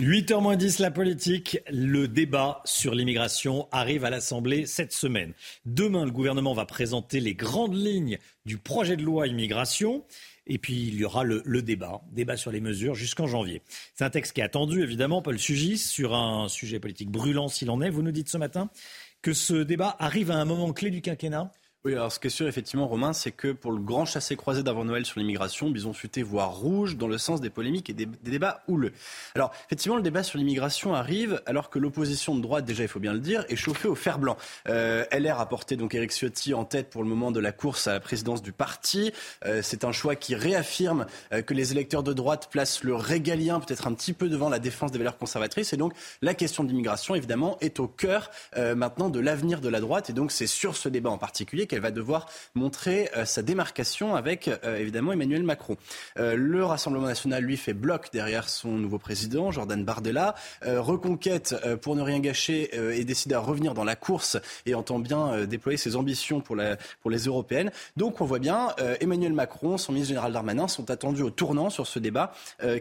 8h 0.00 0.56
10, 0.56 0.78
la 0.78 0.90
politique. 0.90 1.58
Le 1.70 2.08
débat 2.08 2.62
sur 2.64 2.94
l'immigration 2.94 3.68
arrive 3.70 4.06
à 4.06 4.10
l'Assemblée 4.10 4.64
cette 4.64 4.94
semaine. 4.94 5.34
Demain, 5.66 6.06
le 6.06 6.10
gouvernement 6.10 6.54
va 6.54 6.64
présenter 6.64 7.20
les 7.20 7.34
grandes 7.34 7.76
lignes 7.76 8.16
du 8.46 8.56
projet 8.56 8.96
de 8.96 9.02
loi 9.02 9.26
immigration. 9.26 10.06
Et 10.46 10.56
puis, 10.56 10.86
il 10.86 10.94
y 10.94 11.04
aura 11.04 11.22
le, 11.22 11.42
débat, 11.60 12.00
débat 12.12 12.38
sur 12.38 12.50
les 12.50 12.62
mesures 12.62 12.94
jusqu'en 12.94 13.26
janvier. 13.26 13.60
C'est 13.94 14.04
un 14.04 14.10
texte 14.10 14.32
qui 14.32 14.40
est 14.40 14.44
attendu, 14.44 14.82
évidemment, 14.82 15.20
Paul 15.20 15.38
Sugis, 15.38 15.76
sur 15.76 16.14
un 16.14 16.48
sujet 16.48 16.80
politique 16.80 17.10
brûlant 17.10 17.48
s'il 17.48 17.68
en 17.68 17.82
est. 17.82 17.90
Vous 17.90 18.02
nous 18.02 18.10
dites 18.10 18.30
ce 18.30 18.38
matin 18.38 18.70
que 19.20 19.34
ce 19.34 19.54
débat 19.54 19.96
arrive 19.98 20.30
à 20.30 20.36
un 20.36 20.44
moment 20.44 20.72
clé 20.72 20.90
du 20.90 21.02
quinquennat 21.02 21.52
oui, 21.84 21.92
alors 21.92 22.10
ce 22.10 22.18
qui 22.18 22.26
est 22.26 22.30
sûr, 22.30 22.48
effectivement, 22.48 22.88
Romain, 22.88 23.12
c'est 23.12 23.30
que 23.30 23.52
pour 23.52 23.70
le 23.70 23.78
grand 23.78 24.04
chassé-croisé 24.04 24.64
d'avant 24.64 24.84
Noël 24.84 25.06
sur 25.06 25.20
l'immigration, 25.20 25.70
Bison 25.70 25.92
futé 25.92 26.24
voire 26.24 26.50
rouge 26.50 26.96
dans 26.96 27.06
le 27.06 27.18
sens 27.18 27.40
des 27.40 27.50
polémiques 27.50 27.88
et 27.88 27.92
des, 27.92 28.06
débats 28.06 28.64
houleux. 28.66 28.92
Alors, 29.36 29.52
effectivement, 29.66 29.94
le 29.94 30.02
débat 30.02 30.24
sur 30.24 30.40
l'immigration 30.40 30.92
arrive 30.92 31.40
alors 31.46 31.70
que 31.70 31.78
l'opposition 31.78 32.34
de 32.34 32.40
droite, 32.40 32.64
déjà, 32.64 32.82
il 32.82 32.88
faut 32.88 32.98
bien 32.98 33.12
le 33.12 33.20
dire, 33.20 33.44
est 33.48 33.54
chauffée 33.54 33.86
au 33.86 33.94
fer 33.94 34.18
blanc. 34.18 34.36
Euh, 34.68 35.04
LR 35.12 35.38
a 35.38 35.48
porté 35.48 35.76
donc 35.76 35.94
Éric 35.94 36.10
Ciotti 36.10 36.52
en 36.52 36.64
tête 36.64 36.90
pour 36.90 37.04
le 37.04 37.08
moment 37.08 37.30
de 37.30 37.38
la 37.38 37.52
course 37.52 37.86
à 37.86 37.92
la 37.92 38.00
présidence 38.00 38.42
du 38.42 38.50
parti. 38.50 39.12
Euh, 39.46 39.60
c'est 39.62 39.84
un 39.84 39.92
choix 39.92 40.16
qui 40.16 40.34
réaffirme 40.34 41.06
euh, 41.32 41.42
que 41.42 41.54
les 41.54 41.70
électeurs 41.70 42.02
de 42.02 42.12
droite 42.12 42.48
placent 42.50 42.82
le 42.82 42.96
régalien 42.96 43.60
peut-être 43.60 43.86
un 43.86 43.94
petit 43.94 44.14
peu 44.14 44.28
devant 44.28 44.48
la 44.48 44.58
défense 44.58 44.90
des 44.90 44.98
valeurs 44.98 45.16
conservatrices. 45.16 45.72
Et 45.74 45.76
donc, 45.76 45.92
la 46.22 46.34
question 46.34 46.64
de 46.64 46.70
l'immigration, 46.70 47.14
évidemment, 47.14 47.56
est 47.60 47.78
au 47.78 47.86
cœur 47.86 48.32
maintenant 48.56 49.10
de 49.10 49.20
l'avenir 49.20 49.60
de 49.60 49.68
la 49.68 49.78
droite. 49.78 50.10
Et 50.10 50.12
donc, 50.12 50.32
c'est 50.32 50.48
sur 50.48 50.76
ce 50.76 50.88
débat 50.88 51.10
en 51.10 51.18
particulier 51.18 51.67
qu'elle 51.68 51.80
va 51.80 51.90
devoir 51.90 52.26
montrer 52.54 53.10
sa 53.24 53.42
démarcation 53.42 54.16
avec 54.16 54.50
évidemment 54.64 55.12
Emmanuel 55.12 55.42
Macron. 55.42 55.76
le 56.16 56.64
Rassemblement 56.64 57.06
national, 57.06 57.44
lui, 57.44 57.56
fait 57.56 57.74
bloc 57.74 58.08
derrière 58.12 58.48
son 58.48 58.70
nouveau 58.70 58.98
président, 58.98 59.50
Jordan 59.50 59.84
Bardella. 59.84 60.34
reconquête, 60.62 61.54
pour 61.82 61.96
ne 61.96 62.02
rien 62.02 62.20
gâcher, 62.20 62.74
est 62.74 63.04
décidé 63.04 63.34
à 63.34 63.40
revenir 63.40 63.74
dans 63.74 63.84
la 63.84 63.96
course 63.96 64.38
et 64.66 64.74
entend 64.74 64.98
bien 64.98 65.44
déployer 65.46 65.78
ses 65.78 65.96
ambitions 65.96 66.40
pour, 66.40 66.56
les 66.56 67.24
européennes. 67.24 67.70
Donc 67.96 68.20
on 68.20 68.24
voit 68.24 68.38
bien, 68.38 68.74
Emmanuel 69.00 69.32
Macron, 69.32 69.78
son 69.78 69.92
ministre 69.92 70.08
général 70.08 70.32
Darmanin 70.32 70.68
sont 70.68 70.90
attendus 70.90 71.22
au 71.22 71.30
tournant 71.30 71.70
sur 71.70 71.86
ce 71.86 71.98
débat 71.98 72.32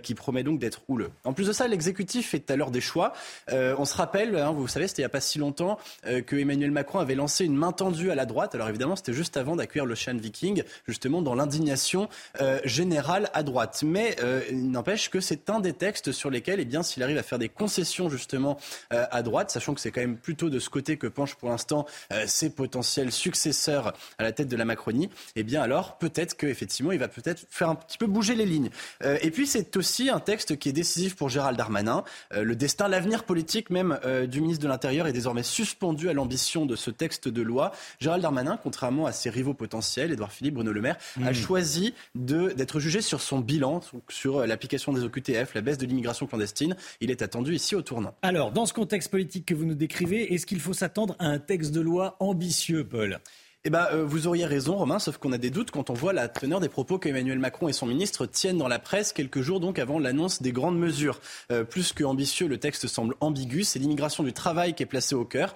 qui 0.04 0.16
promet 0.16 0.44
donc 0.44 0.60
d'être 0.60 0.82
houleux. 0.88 1.10
En 1.24 1.34
plus 1.34 1.48
de 1.48 1.54
ça, 1.54 1.68
l'exécutif 1.68 2.30
fait 2.30 2.50
à 2.52 2.56
l'heure 2.56 2.72
des 2.72 2.82
choix. 2.82 3.14
on 3.52 3.86
se 3.86 3.96
rappelle, 3.96 4.36
hein, 4.36 4.52
vous 4.52 4.68
savez, 4.68 4.88
c'était 4.88 5.02
il 5.02 5.06
n'y 5.06 5.08
a 5.08 5.10
pas 5.10 5.22
si 5.22 5.40
longtemps 5.40 5.78
que 6.04 6.36
Emmanuel 6.36 6.72
Macron 6.72 7.00
avait 7.00 7.16
lancé 7.16 7.46
une 7.46 7.56
main 7.56 7.72
tendue 7.72 8.12
à 8.12 8.16
la 8.16 8.26
droite. 8.26 8.56
Évidemment, 8.78 8.96
c'était 8.96 9.14
juste 9.14 9.38
avant 9.38 9.56
d'accueillir 9.56 9.88
le 9.88 9.96
Shan 9.96 10.18
Viking, 10.18 10.62
justement 10.88 11.24
dans 11.24 11.34
l'indignation 11.34 12.10
euh, 12.42 12.60
générale 12.64 13.32
à 13.34 13.42
droite. 13.42 13.82
Mais 13.84 14.16
euh, 14.22 14.42
il 14.52 14.70
n'empêche 14.70 15.10
que 15.10 15.20
c'est 15.20 15.50
un 15.50 15.60
des 15.60 15.74
textes 15.74 16.12
sur 16.12 16.30
lesquels, 16.30 16.60
eh 16.60 16.66
bien, 16.66 16.84
s'il 16.84 17.02
arrive 17.02 17.18
à 17.18 17.24
faire 17.24 17.40
des 17.40 17.50
concessions 17.50 18.08
justement 18.08 18.60
euh, 18.94 19.06
à 19.10 19.24
droite, 19.24 19.50
sachant 19.50 19.74
que 19.74 19.82
c'est 19.82 19.90
quand 19.90 20.02
même 20.02 20.18
plutôt 20.18 20.52
de 20.52 20.60
ce 20.60 20.70
côté 20.70 20.98
que 20.98 21.08
penchent 21.08 21.34
pour 21.36 21.50
l'instant 21.50 21.86
ses 22.28 22.50
potentiels 22.52 23.12
successeurs 23.12 23.94
à 24.18 24.24
la 24.24 24.32
tête 24.32 24.48
de 24.48 24.56
la 24.56 24.66
Macronie, 24.66 25.10
eh 25.36 25.44
bien 25.44 25.62
alors 25.62 25.98
peut-être 25.98 26.36
qu'effectivement 26.36 26.92
il 26.92 27.00
va 27.00 27.08
peut-être 27.08 27.46
faire 27.50 27.70
un 27.70 27.76
petit 27.76 27.98
peu 27.98 28.06
bouger 28.06 28.36
les 28.36 28.46
lignes. 28.46 28.70
et 29.04 29.32
puis 29.32 29.48
c'est 29.48 29.76
aussi 29.78 30.10
un 30.10 30.20
texte 30.20 30.58
qui 30.58 30.70
est 30.70 30.74
décisif 30.74 31.16
pour 31.16 31.30
Gérald 31.30 31.58
Darmanin. 31.58 32.04
le 32.32 32.56
destin, 32.56 32.88
l'avenir 32.88 33.24
politique 33.24 33.70
même 33.70 34.00
du 34.28 34.42
ministre 34.42 34.64
de 34.64 34.68
l'Intérieur 34.68 35.08
est 35.08 35.14
désormais 35.14 35.44
suspendu 35.44 36.10
à 36.10 36.14
l'ambition 36.14 36.66
de 36.66 36.76
ce 36.76 36.92
texte 36.92 37.28
de 37.28 37.42
loi. 37.42 37.72
Gérald 38.00 38.22
Darmanin, 38.22 38.58
contrairement 38.68 39.06
à 39.06 39.14
ses 39.14 39.30
rivaux 39.30 39.54
potentiels, 39.54 40.12
Édouard 40.12 40.34
Philippe, 40.34 40.56
Bruno 40.56 40.74
Le 40.74 40.82
Maire, 40.82 40.98
a 41.24 41.32
hmm. 41.32 41.34
choisi 41.34 41.94
d'être 42.16 42.82
jugé 42.82 43.00
sur 43.00 43.22
son 43.22 43.40
bilan, 43.40 43.80
sur 44.10 44.40
euh, 44.40 44.46
l'application 44.46 44.92
des 44.92 45.04
OQTF, 45.04 45.54
la 45.54 45.62
baisse 45.62 45.78
de 45.78 45.86
l'immigration 45.86 46.28
clandestine. 46.28 46.76
Il 47.00 47.10
est 47.10 47.22
attendu 47.22 47.56
ici 47.56 47.76
au 47.76 47.82
tournant. 47.82 48.14
Alors, 48.24 48.52
dans 48.52 48.66
ce 48.66 48.74
contexte 48.74 49.10
politique 49.10 49.46
que 49.46 49.54
vous 49.54 49.64
nous 49.64 49.74
décrivez, 49.74 50.34
est-ce 50.34 50.46
qu'il 50.46 50.60
faut 50.60 50.74
s'attendre 50.74 51.16
à 51.18 51.28
un 51.28 51.40
texte 51.40 51.72
de 51.72 51.80
loi 51.80 52.18
ambitieux, 52.20 52.84
Paul? 52.84 53.22
Eh 53.64 53.70
ben, 53.70 53.88
euh, 53.94 54.04
vous 54.04 54.28
auriez 54.28 54.46
raison, 54.46 54.76
Romain, 54.76 55.00
sauf 55.00 55.18
qu'on 55.18 55.32
a 55.32 55.38
des 55.38 55.50
doutes 55.50 55.72
quand 55.72 55.90
on 55.90 55.94
voit 55.94 56.12
la 56.12 56.28
teneur 56.28 56.60
des 56.60 56.68
propos 56.68 57.00
qu'Emmanuel 57.00 57.40
Macron 57.40 57.70
et 57.70 57.74
son 57.74 57.86
ministre 57.86 58.26
tiennent 58.26 58.58
dans 58.58 58.68
la 58.68 58.80
presse 58.80 59.14
quelques 59.14 59.42
jours 59.42 59.62
donc 59.62 59.80
avant 59.80 59.98
l'annonce 59.98 60.42
des 60.42 60.52
grandes 60.52 60.78
mesures. 60.78 61.22
Euh, 61.54 61.64
plus 61.64 61.94
que 61.94 62.04
ambitieux, 62.04 62.48
le 62.50 62.58
texte 62.58 62.88
semble 62.88 63.16
ambigu. 63.22 63.64
C'est 63.64 63.80
l'immigration 63.80 64.24
du 64.24 64.34
travail 64.34 64.74
qui 64.74 64.84
est 64.84 64.88
placée 64.88 65.16
au 65.16 65.24
cœur. 65.24 65.54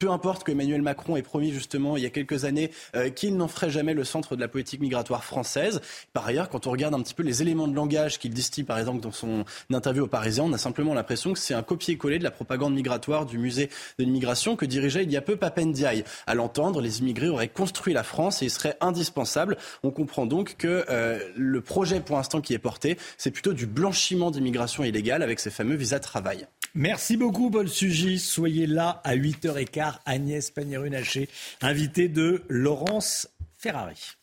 Peu 0.00 0.10
importe 0.10 0.44
que 0.44 0.52
Emmanuel 0.52 0.80
Macron 0.80 1.16
ait 1.16 1.22
promis 1.22 1.52
justement 1.52 1.98
il 1.98 2.02
y 2.02 2.06
a 2.06 2.10
quelques 2.10 2.46
années 2.46 2.70
euh, 2.96 3.10
qu'il 3.10 3.36
n'en 3.36 3.48
ferait 3.48 3.68
jamais 3.68 3.92
le 3.92 4.02
centre 4.02 4.34
de 4.34 4.40
la 4.40 4.48
politique 4.48 4.80
migratoire 4.80 5.24
française. 5.24 5.82
Par 6.14 6.26
ailleurs, 6.26 6.48
quand 6.48 6.66
on 6.66 6.70
regarde 6.70 6.94
un 6.94 7.02
petit 7.02 7.12
peu 7.12 7.22
les 7.22 7.42
éléments 7.42 7.68
de 7.68 7.74
langage 7.74 8.18
qu'il 8.18 8.32
distille 8.32 8.64
par 8.64 8.78
exemple 8.78 9.00
dans 9.00 9.12
son 9.12 9.44
interview 9.70 10.04
au 10.04 10.06
Parisien, 10.06 10.44
on 10.44 10.54
a 10.54 10.58
simplement 10.58 10.94
l'impression 10.94 11.34
que 11.34 11.38
c'est 11.38 11.52
un 11.52 11.62
copier-coller 11.62 12.18
de 12.18 12.24
la 12.24 12.30
propagande 12.30 12.72
migratoire 12.72 13.26
du 13.26 13.36
musée 13.36 13.68
de 13.98 14.04
l'immigration 14.04 14.56
que 14.56 14.64
dirigeait 14.64 15.02
il 15.02 15.12
y 15.12 15.18
a 15.18 15.20
peu 15.20 15.36
Papendiaï. 15.36 16.02
À 16.26 16.34
l'entendre, 16.34 16.80
les 16.80 17.00
immigrés 17.00 17.28
auraient 17.28 17.48
construit 17.48 17.92
la 17.92 18.02
France 18.02 18.40
et 18.40 18.46
il 18.46 18.50
serait 18.50 18.78
indispensable. 18.80 19.58
On 19.82 19.90
comprend 19.90 20.24
donc 20.24 20.56
que 20.56 20.86
euh, 20.88 21.20
le 21.36 21.60
projet 21.60 22.00
pour 22.00 22.16
l'instant 22.16 22.40
qui 22.40 22.54
est 22.54 22.58
porté, 22.58 22.96
c'est 23.18 23.30
plutôt 23.30 23.52
du 23.52 23.66
blanchiment 23.66 24.30
d'immigration 24.30 24.82
illégale 24.82 25.22
avec 25.22 25.40
ces 25.40 25.50
fameux 25.50 25.76
visas 25.76 25.98
de 25.98 26.04
travail. 26.04 26.46
Merci 26.74 27.16
beaucoup, 27.16 27.50
Paul 27.50 27.68
Sugis. 27.68 28.20
Soyez 28.20 28.66
là 28.66 29.00
à 29.04 29.16
8h15. 29.16 29.94
Agnès 30.06 30.50
Pannier-Runacher, 30.50 31.28
invitée 31.60 32.08
de 32.08 32.42
Laurence 32.48 33.28
Ferrari. 33.58 34.16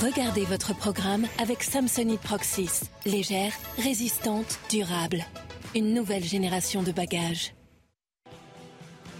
Regardez 0.00 0.44
votre 0.44 0.76
programme 0.76 1.26
avec 1.38 1.62
Samsonite 1.62 2.20
Proxys. 2.20 2.82
Légère, 3.04 3.52
résistante, 3.78 4.58
durable. 4.70 5.24
Une 5.74 5.92
nouvelle 5.92 6.24
génération 6.24 6.82
de 6.82 6.92
bagages. 6.92 7.52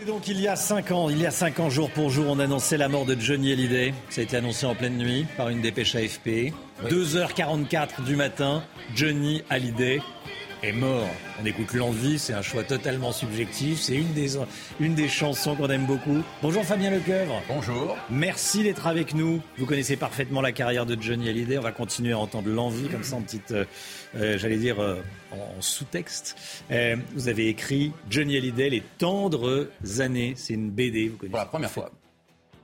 Et 0.00 0.04
donc 0.04 0.28
il 0.28 0.40
y 0.40 0.46
a 0.46 0.54
cinq 0.54 0.92
ans, 0.92 1.10
il 1.10 1.18
y 1.18 1.26
a 1.26 1.32
cinq 1.32 1.58
ans 1.58 1.70
jour 1.70 1.90
pour 1.90 2.08
jour, 2.08 2.26
on 2.28 2.38
annonçait 2.38 2.76
la 2.76 2.88
mort 2.88 3.04
de 3.04 3.18
Johnny 3.18 3.52
Hallyday. 3.52 3.92
Ça 4.10 4.20
a 4.20 4.24
été 4.24 4.36
annoncé 4.36 4.64
en 4.64 4.76
pleine 4.76 4.96
nuit 4.96 5.26
par 5.36 5.48
une 5.48 5.60
dépêche 5.60 5.96
AFP. 5.96 6.52
2h44 6.84 8.04
du 8.04 8.14
matin, 8.14 8.62
Johnny 8.94 9.42
Hallyday 9.50 10.00
est 10.62 10.72
mort. 10.72 11.08
On 11.40 11.46
écoute 11.46 11.72
L'Envie, 11.72 12.18
c'est 12.18 12.32
un 12.32 12.42
choix 12.42 12.64
totalement 12.64 13.12
subjectif. 13.12 13.80
C'est 13.80 13.96
une 13.96 14.12
des, 14.12 14.36
une 14.80 14.94
des 14.94 15.08
chansons 15.08 15.54
qu'on 15.54 15.68
aime 15.68 15.86
beaucoup. 15.86 16.22
Bonjour 16.42 16.64
Fabien 16.64 16.90
Lecoeuvre. 16.90 17.40
Bonjour. 17.48 17.96
Merci 18.10 18.62
d'être 18.62 18.86
avec 18.86 19.14
nous. 19.14 19.40
Vous 19.56 19.66
connaissez 19.66 19.96
parfaitement 19.96 20.40
la 20.40 20.52
carrière 20.52 20.86
de 20.86 21.00
Johnny 21.00 21.28
Hallyday. 21.28 21.58
On 21.58 21.62
va 21.62 21.72
continuer 21.72 22.12
à 22.12 22.18
entendre 22.18 22.48
L'Envie 22.48 22.88
comme 22.88 23.04
ça 23.04 23.16
en 23.16 23.22
petite, 23.22 23.52
euh, 23.52 23.64
euh, 24.16 24.38
j'allais 24.38 24.56
dire, 24.56 24.80
euh, 24.80 24.96
en, 25.32 25.60
sous-texte. 25.60 26.36
vous 27.14 27.28
avez 27.28 27.48
écrit 27.48 27.92
Johnny 28.10 28.36
Hallyday, 28.36 28.70
Les 28.70 28.82
tendres 28.98 29.68
années. 29.98 30.34
C'est 30.36 30.54
une 30.54 30.70
BD, 30.70 31.08
vous 31.08 31.16
connaissez 31.16 31.30
Pour 31.30 31.40
la 31.40 31.46
première 31.46 31.70
fois. 31.70 31.90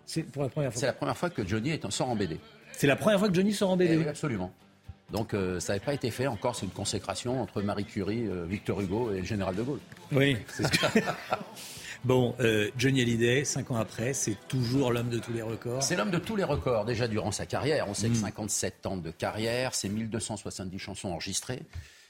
C'est 0.06 0.22
pour 0.22 0.42
la 0.42 0.48
première 0.48 0.72
fois. 0.72 0.80
C'est 0.80 0.86
la 0.86 0.92
première 0.92 1.16
fois 1.16 1.30
que 1.30 1.46
Johnny 1.46 1.70
est 1.70 1.84
en 1.84 1.90
sort 1.90 2.08
en 2.08 2.16
BD. 2.16 2.38
C'est 2.72 2.86
la 2.86 2.96
première 2.96 3.18
fois 3.18 3.28
que 3.28 3.34
Johnny 3.34 3.52
sort 3.52 3.70
en 3.70 3.76
BD. 3.76 4.00
Eh 4.04 4.08
absolument. 4.08 4.52
Donc 5.10 5.34
euh, 5.34 5.60
ça 5.60 5.72
n'avait 5.72 5.84
pas 5.84 5.94
été 5.94 6.10
fait 6.10 6.26
encore, 6.26 6.56
c'est 6.56 6.66
une 6.66 6.72
consécration 6.72 7.40
entre 7.40 7.62
Marie 7.62 7.84
Curie, 7.84 8.26
euh, 8.26 8.46
Victor 8.48 8.80
Hugo 8.80 9.12
et 9.12 9.18
le 9.18 9.24
général 9.24 9.54
de 9.54 9.62
Gaulle. 9.62 9.80
Oui, 10.12 10.36
c'est 10.48 10.64
ce 10.64 10.68
que... 10.70 11.00
Bon, 12.04 12.34
euh, 12.40 12.70
Johnny 12.76 13.00
Hallyday, 13.00 13.44
cinq 13.44 13.70
ans 13.70 13.76
après, 13.76 14.12
c'est 14.12 14.36
toujours 14.46 14.92
l'homme 14.92 15.08
de 15.08 15.18
tous 15.18 15.32
les 15.32 15.40
records. 15.40 15.82
C'est 15.82 15.96
l'homme 15.96 16.10
de 16.10 16.18
tous 16.18 16.36
les 16.36 16.44
records, 16.44 16.84
déjà 16.84 17.08
durant 17.08 17.32
sa 17.32 17.46
carrière. 17.46 17.88
On 17.88 17.94
sait 17.94 18.10
que 18.10 18.14
57 18.14 18.84
mm. 18.84 18.88
ans 18.88 18.96
de 18.98 19.10
carrière, 19.10 19.74
c'est 19.74 19.88
1270 19.88 20.78
chansons 20.78 21.08
enregistrées. 21.08 21.62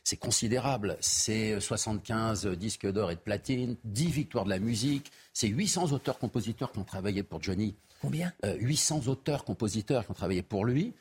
C'est 0.02 0.16
considérable. 0.16 0.96
C'est 0.98 1.60
75 1.60 2.48
disques 2.56 2.90
d'or 2.90 3.12
et 3.12 3.14
de 3.14 3.20
platine, 3.20 3.76
10 3.84 4.06
victoires 4.08 4.44
de 4.44 4.50
la 4.50 4.58
musique. 4.58 5.12
C'est 5.32 5.46
800 5.46 5.92
auteurs-compositeurs 5.92 6.72
qui 6.72 6.80
ont 6.80 6.84
travaillé 6.84 7.22
pour 7.22 7.40
Johnny. 7.40 7.76
Combien? 8.02 8.32
800 8.42 9.06
auteurs-compositeurs 9.06 10.04
qui 10.06 10.10
ont 10.10 10.14
travaillé 10.14 10.42
pour 10.42 10.64
lui 10.64 10.92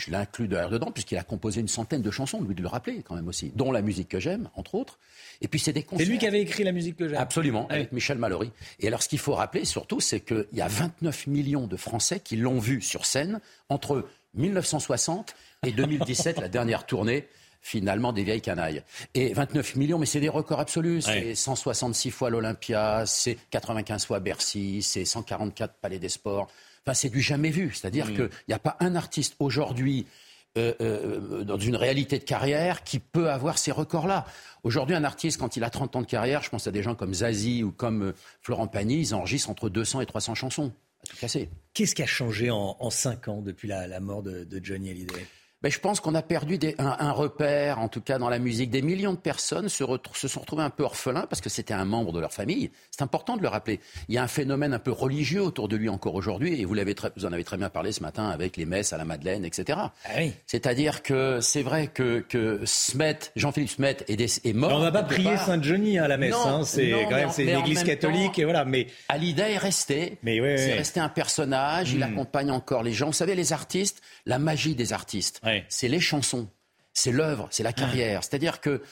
je 0.00 0.10
l'inclus 0.10 0.48
derrière 0.48 0.70
dedans, 0.70 0.90
puisqu'il 0.90 1.18
a 1.18 1.22
composé 1.22 1.60
une 1.60 1.68
centaine 1.68 2.02
de 2.02 2.10
chansons, 2.10 2.42
lui 2.42 2.54
de 2.54 2.62
le 2.62 2.68
rappeler 2.68 3.02
quand 3.02 3.14
même 3.14 3.28
aussi, 3.28 3.52
dont 3.54 3.72
la 3.72 3.82
musique 3.82 4.08
que 4.08 4.20
j'aime, 4.20 4.48
entre 4.54 4.74
autres. 4.74 4.98
Et 5.40 5.48
puis 5.48 5.60
c'est 5.60 5.72
des 5.72 5.82
concerts. 5.82 6.06
C'est 6.06 6.10
lui 6.10 6.18
qui 6.18 6.26
avait 6.26 6.40
écrit 6.40 6.64
la 6.64 6.72
musique 6.72 6.96
que 6.96 7.08
j'aime. 7.08 7.18
Absolument, 7.18 7.68
avec 7.68 7.92
Michel 7.92 8.18
Mallory. 8.18 8.50
Et 8.80 8.88
alors 8.88 9.02
ce 9.02 9.08
qu'il 9.08 9.18
faut 9.18 9.34
rappeler 9.34 9.64
surtout, 9.64 10.00
c'est 10.00 10.20
qu'il 10.20 10.46
y 10.52 10.60
a 10.60 10.68
29 10.68 11.26
millions 11.26 11.66
de 11.66 11.76
Français 11.76 12.20
qui 12.20 12.36
l'ont 12.36 12.58
vu 12.58 12.80
sur 12.80 13.06
scène 13.06 13.40
entre 13.68 14.08
1960 14.34 15.34
et 15.66 15.72
2017, 15.72 16.38
la 16.40 16.48
dernière 16.48 16.86
tournée 16.86 17.26
finalement 17.62 18.12
des 18.12 18.24
vieilles 18.24 18.40
canailles. 18.40 18.82
Et 19.14 19.32
29 19.32 19.76
millions, 19.76 19.98
mais 19.98 20.06
c'est 20.06 20.20
des 20.20 20.28
records 20.28 20.60
absolus. 20.60 21.02
C'est 21.02 21.34
166 21.34 22.10
fois 22.10 22.30
l'Olympia, 22.30 23.04
c'est 23.06 23.36
95 23.50 24.06
fois 24.06 24.20
Bercy, 24.20 24.82
c'est 24.82 25.04
144 25.04 25.74
Palais 25.74 25.98
des 25.98 26.08
Sports. 26.08 26.50
Enfin, 26.84 26.94
c'est 26.94 27.10
du 27.10 27.20
jamais 27.20 27.50
vu. 27.50 27.72
C'est-à-dire 27.72 28.06
qu'il 28.06 28.30
n'y 28.48 28.54
a 28.54 28.58
pas 28.58 28.76
un 28.80 28.94
artiste 28.96 29.36
aujourd'hui 29.38 30.06
euh, 30.58 30.74
euh, 30.80 31.44
dans 31.44 31.58
une 31.58 31.76
réalité 31.76 32.18
de 32.18 32.24
carrière 32.24 32.82
qui 32.82 32.98
peut 32.98 33.30
avoir 33.30 33.56
ces 33.56 33.70
records-là. 33.70 34.26
Aujourd'hui, 34.64 34.96
un 34.96 35.04
artiste, 35.04 35.38
quand 35.38 35.56
il 35.56 35.62
a 35.62 35.70
30 35.70 35.94
ans 35.94 36.00
de 36.00 36.06
carrière, 36.06 36.42
je 36.42 36.50
pense 36.50 36.66
à 36.66 36.72
des 36.72 36.82
gens 36.82 36.96
comme 36.96 37.14
Zazie 37.14 37.62
ou 37.62 37.70
comme 37.70 38.02
euh, 38.02 38.12
Florent 38.42 38.66
Pagny, 38.66 38.98
ils 38.98 39.14
enregistrent 39.14 39.50
entre 39.50 39.68
200 39.68 40.00
et 40.00 40.06
300 40.06 40.34
chansons. 40.34 40.72
À 41.04 41.06
tout 41.06 41.16
casser. 41.18 41.50
Qu'est-ce 41.72 41.94
qui 41.94 42.02
a 42.02 42.06
changé 42.06 42.50
en, 42.50 42.76
en 42.80 42.90
5 42.90 43.28
ans 43.28 43.42
depuis 43.42 43.68
la, 43.68 44.00
mort 44.00 44.24
de, 44.24 44.42
de 44.42 44.60
Johnny 44.64 44.90
Hallyday? 44.90 45.24
Ben, 45.62 45.70
je 45.70 45.78
pense 45.78 46.00
qu'on 46.00 46.14
a 46.14 46.22
perdu 46.22 46.58
un, 46.78 47.12
repère, 47.12 47.80
en 47.80 47.88
tout 47.88 48.00
cas 48.00 48.18
dans 48.18 48.30
la 48.30 48.38
musique. 48.38 48.70
Des 48.70 48.80
millions 48.80 49.12
de 49.12 49.18
personnes 49.18 49.68
se, 49.68 49.84
se 50.14 50.28
sont 50.28 50.40
retrouvées 50.40 50.62
un 50.62 50.70
peu 50.70 50.84
orphelins 50.84 51.26
parce 51.28 51.42
que 51.42 51.50
c'était 51.50 51.74
un 51.74 51.84
membre 51.84 52.12
de 52.12 52.20
leur 52.20 52.32
famille. 52.32 52.70
C'est 52.90 53.02
important 53.02 53.36
de 53.36 53.42
le 53.42 53.48
rappeler. 53.48 53.78
Il 54.08 54.14
y 54.14 54.18
a 54.18 54.22
un 54.22 54.28
phénomène 54.28 54.72
un 54.72 54.78
peu 54.78 54.90
religieux 54.90 55.42
autour 55.42 55.68
de 55.68 55.76
lui 55.76 55.90
encore 55.90 56.14
aujourd'hui, 56.14 56.60
et 56.60 56.64
vous, 56.64 56.72
l'avez 56.72 56.94
vous 57.16 57.26
en 57.26 57.32
avez 57.32 57.44
très 57.44 57.58
bien 57.58 57.68
parlé 57.68 57.92
ce 57.92 58.00
matin 58.00 58.28
avec 58.30 58.56
les 58.56 58.64
messes 58.64 58.94
à 58.94 58.96
la 58.96 59.04
Madeleine, 59.04 59.44
etc. 59.44 59.78
Ah 60.06 60.20
C'est-à-dire 60.46 61.02
que 61.02 61.40
c'est 61.40 61.62
vrai 61.62 61.88
que, 61.88 62.20
que 62.20 62.62
Smet, 62.64 63.18
Jean-Philippe 63.36 63.70
Smet 63.70 63.96
est, 64.08 64.46
est 64.46 64.52
mort. 64.54 64.72
on 64.72 64.80
va 64.80 64.92
pas 64.92 65.02
prier 65.02 65.36
Saint-Denis 65.36 65.98
à 65.98 66.08
la 66.08 66.16
messe. 66.16 66.34
Hein. 66.34 66.62
C'est 66.64 66.90
quand 67.08 67.16
même 67.16 67.30
c'est 67.30 67.44
l'église 67.44 67.82
catholique. 67.82 68.38
et 68.38 68.44
voilà, 68.44 68.64
mais... 68.64 68.86
Alida 69.08 69.50
est 69.50 69.58
resté. 69.58 70.18
c'est 70.24 70.72
resté 70.72 71.00
un 71.00 71.10
personnage. 71.10 71.92
Il 71.92 72.00
hmm. 72.00 72.14
accompagne 72.14 72.50
encore 72.50 72.82
les 72.82 72.92
gens. 72.92 73.08
Vous 73.08 73.12
savez, 73.12 73.34
les 73.34 73.52
artistes, 73.52 74.00
la 74.24 74.38
magie 74.38 74.74
des 74.74 74.94
artistes 74.94 75.40
c'est 75.68 75.88
les 75.88 76.00
chansons 76.00 76.48
c'est 76.92 77.12
l'œuvre, 77.12 77.48
c'est 77.50 77.62
la 77.62 77.72
carrière. 77.72 78.22
C'est-à-dire 78.22 78.60
que 78.60 78.82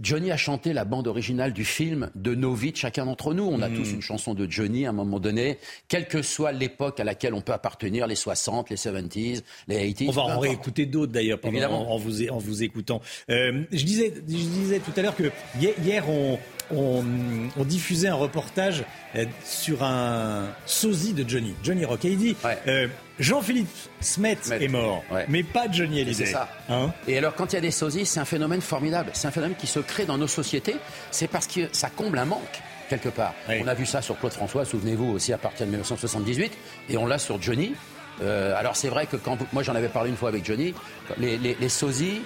Johnny 0.00 0.30
a 0.30 0.36
chanté 0.36 0.72
la 0.72 0.84
bande 0.84 1.06
originale 1.06 1.52
du 1.52 1.64
film 1.64 2.10
de 2.14 2.34
nos 2.34 2.52
vies, 2.52 2.72
chacun 2.74 3.06
d'entre 3.06 3.32
nous. 3.32 3.44
On 3.44 3.62
a 3.62 3.68
tous 3.68 3.92
hmm. 3.92 3.94
une 3.94 4.02
chanson 4.02 4.34
de 4.34 4.50
Johnny 4.50 4.86
à 4.86 4.90
un 4.90 4.92
moment 4.92 5.20
donné, 5.20 5.58
quelle 5.86 6.08
que 6.08 6.20
soit 6.20 6.52
l'époque 6.52 7.00
à 7.00 7.04
laquelle 7.04 7.34
on 7.34 7.40
peut 7.40 7.52
appartenir, 7.52 8.06
les 8.06 8.16
60, 8.16 8.70
les 8.70 8.76
70s, 8.76 9.42
les 9.68 9.92
80s. 9.92 10.08
On 10.08 10.12
va 10.12 10.22
en 10.22 10.38
réécouter 10.40 10.86
d'autres 10.86 11.12
d'ailleurs 11.12 11.38
en, 11.42 11.92
en, 11.92 11.96
vous, 11.96 12.28
en 12.28 12.38
vous 12.38 12.62
écoutant. 12.62 13.00
Euh, 13.30 13.62
je, 13.70 13.84
disais, 13.84 14.12
je 14.14 14.20
disais 14.34 14.80
tout 14.80 14.92
à 14.96 15.02
l'heure 15.02 15.16
que 15.16 15.30
hier, 15.60 16.04
on, 16.08 16.38
on, 16.70 17.64
diffusait 17.64 18.08
un 18.08 18.14
reportage 18.14 18.84
euh, 19.14 19.24
sur 19.44 19.82
un 19.84 20.48
sosie 20.66 21.12
de 21.12 21.28
Johnny, 21.28 21.54
Johnny 21.62 21.84
Rock. 21.84 22.04
Et 22.04 22.10
il 22.10 22.18
dit 22.18 22.36
euh, 22.66 22.88
Jean-Philippe 23.18 23.68
Smet 24.00 24.38
est 24.50 24.68
mort, 24.68 25.02
mais 25.28 25.42
pas 25.42 25.70
Johnny 25.70 26.00
Hallyday. 26.00 26.26
C'est 26.26 26.32
ça. 26.32 26.48
Hein 26.68 26.92
et 27.06 27.18
alors, 27.18 27.34
quand 27.34 27.52
il 27.52 27.56
y 27.56 27.58
a 27.58 27.62
des 27.62 27.70
sosies, 27.70 28.06
c'est 28.06 28.20
un 28.20 28.24
phénomène 28.24 28.60
formidable. 28.60 29.10
C'est 29.14 29.26
un 29.26 29.32
phénomène 29.32 29.56
qui 29.56 29.66
se 29.66 29.80
crée 29.80 30.04
dans 30.04 30.18
nos 30.18 30.28
sociétés. 30.28 30.76
C'est 31.10 31.28
parce 31.28 31.46
que 31.46 31.68
ça 31.72 31.90
comble 31.90 32.18
un 32.18 32.24
manque 32.24 32.62
quelque 32.88 33.08
part. 33.08 33.34
On 33.48 33.66
a 33.68 33.74
vu 33.74 33.86
ça 33.86 34.02
sur 34.02 34.18
Claude 34.18 34.32
François, 34.32 34.64
souvenez-vous, 34.64 35.12
aussi 35.12 35.32
à 35.32 35.38
partir 35.38 35.66
de 35.66 35.70
1978, 35.70 36.52
et 36.88 36.96
on 36.96 37.06
l'a 37.06 37.18
sur 37.18 37.40
Johnny. 37.40 37.74
Euh, 38.20 38.56
alors 38.56 38.74
c'est 38.74 38.88
vrai 38.88 39.06
que 39.06 39.16
quand 39.16 39.38
moi 39.52 39.62
j'en 39.62 39.76
avais 39.76 39.88
parlé 39.88 40.10
une 40.10 40.16
fois 40.16 40.28
avec 40.28 40.44
Johnny, 40.44 40.74
les, 41.18 41.36
les, 41.38 41.68
sosies, 41.68 42.22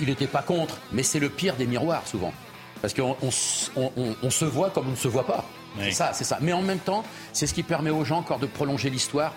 il 0.00 0.06
n'était 0.06 0.26
pas 0.26 0.40
contre, 0.40 0.78
mais 0.92 1.02
c'est 1.02 1.18
le 1.18 1.28
pire 1.28 1.56
des 1.56 1.66
miroirs 1.66 2.06
souvent. 2.06 2.32
Parce 2.80 2.94
qu'on 2.94 3.16
on, 3.22 3.30
se 3.30 4.44
voit 4.44 4.70
comme 4.70 4.88
on 4.88 4.92
ne 4.92 4.96
se 4.96 5.08
voit 5.08 5.26
pas. 5.26 5.44
C'est 5.80 5.90
ça, 5.90 6.12
c'est 6.12 6.24
ça. 6.24 6.38
Mais 6.40 6.52
en 6.52 6.62
même 6.62 6.78
temps, 6.78 7.02
c'est 7.32 7.46
ce 7.46 7.54
qui 7.54 7.62
permet 7.62 7.90
aux 7.90 8.04
gens 8.04 8.18
encore 8.18 8.38
de 8.38 8.46
prolonger 8.46 8.90
l'histoire 8.90 9.34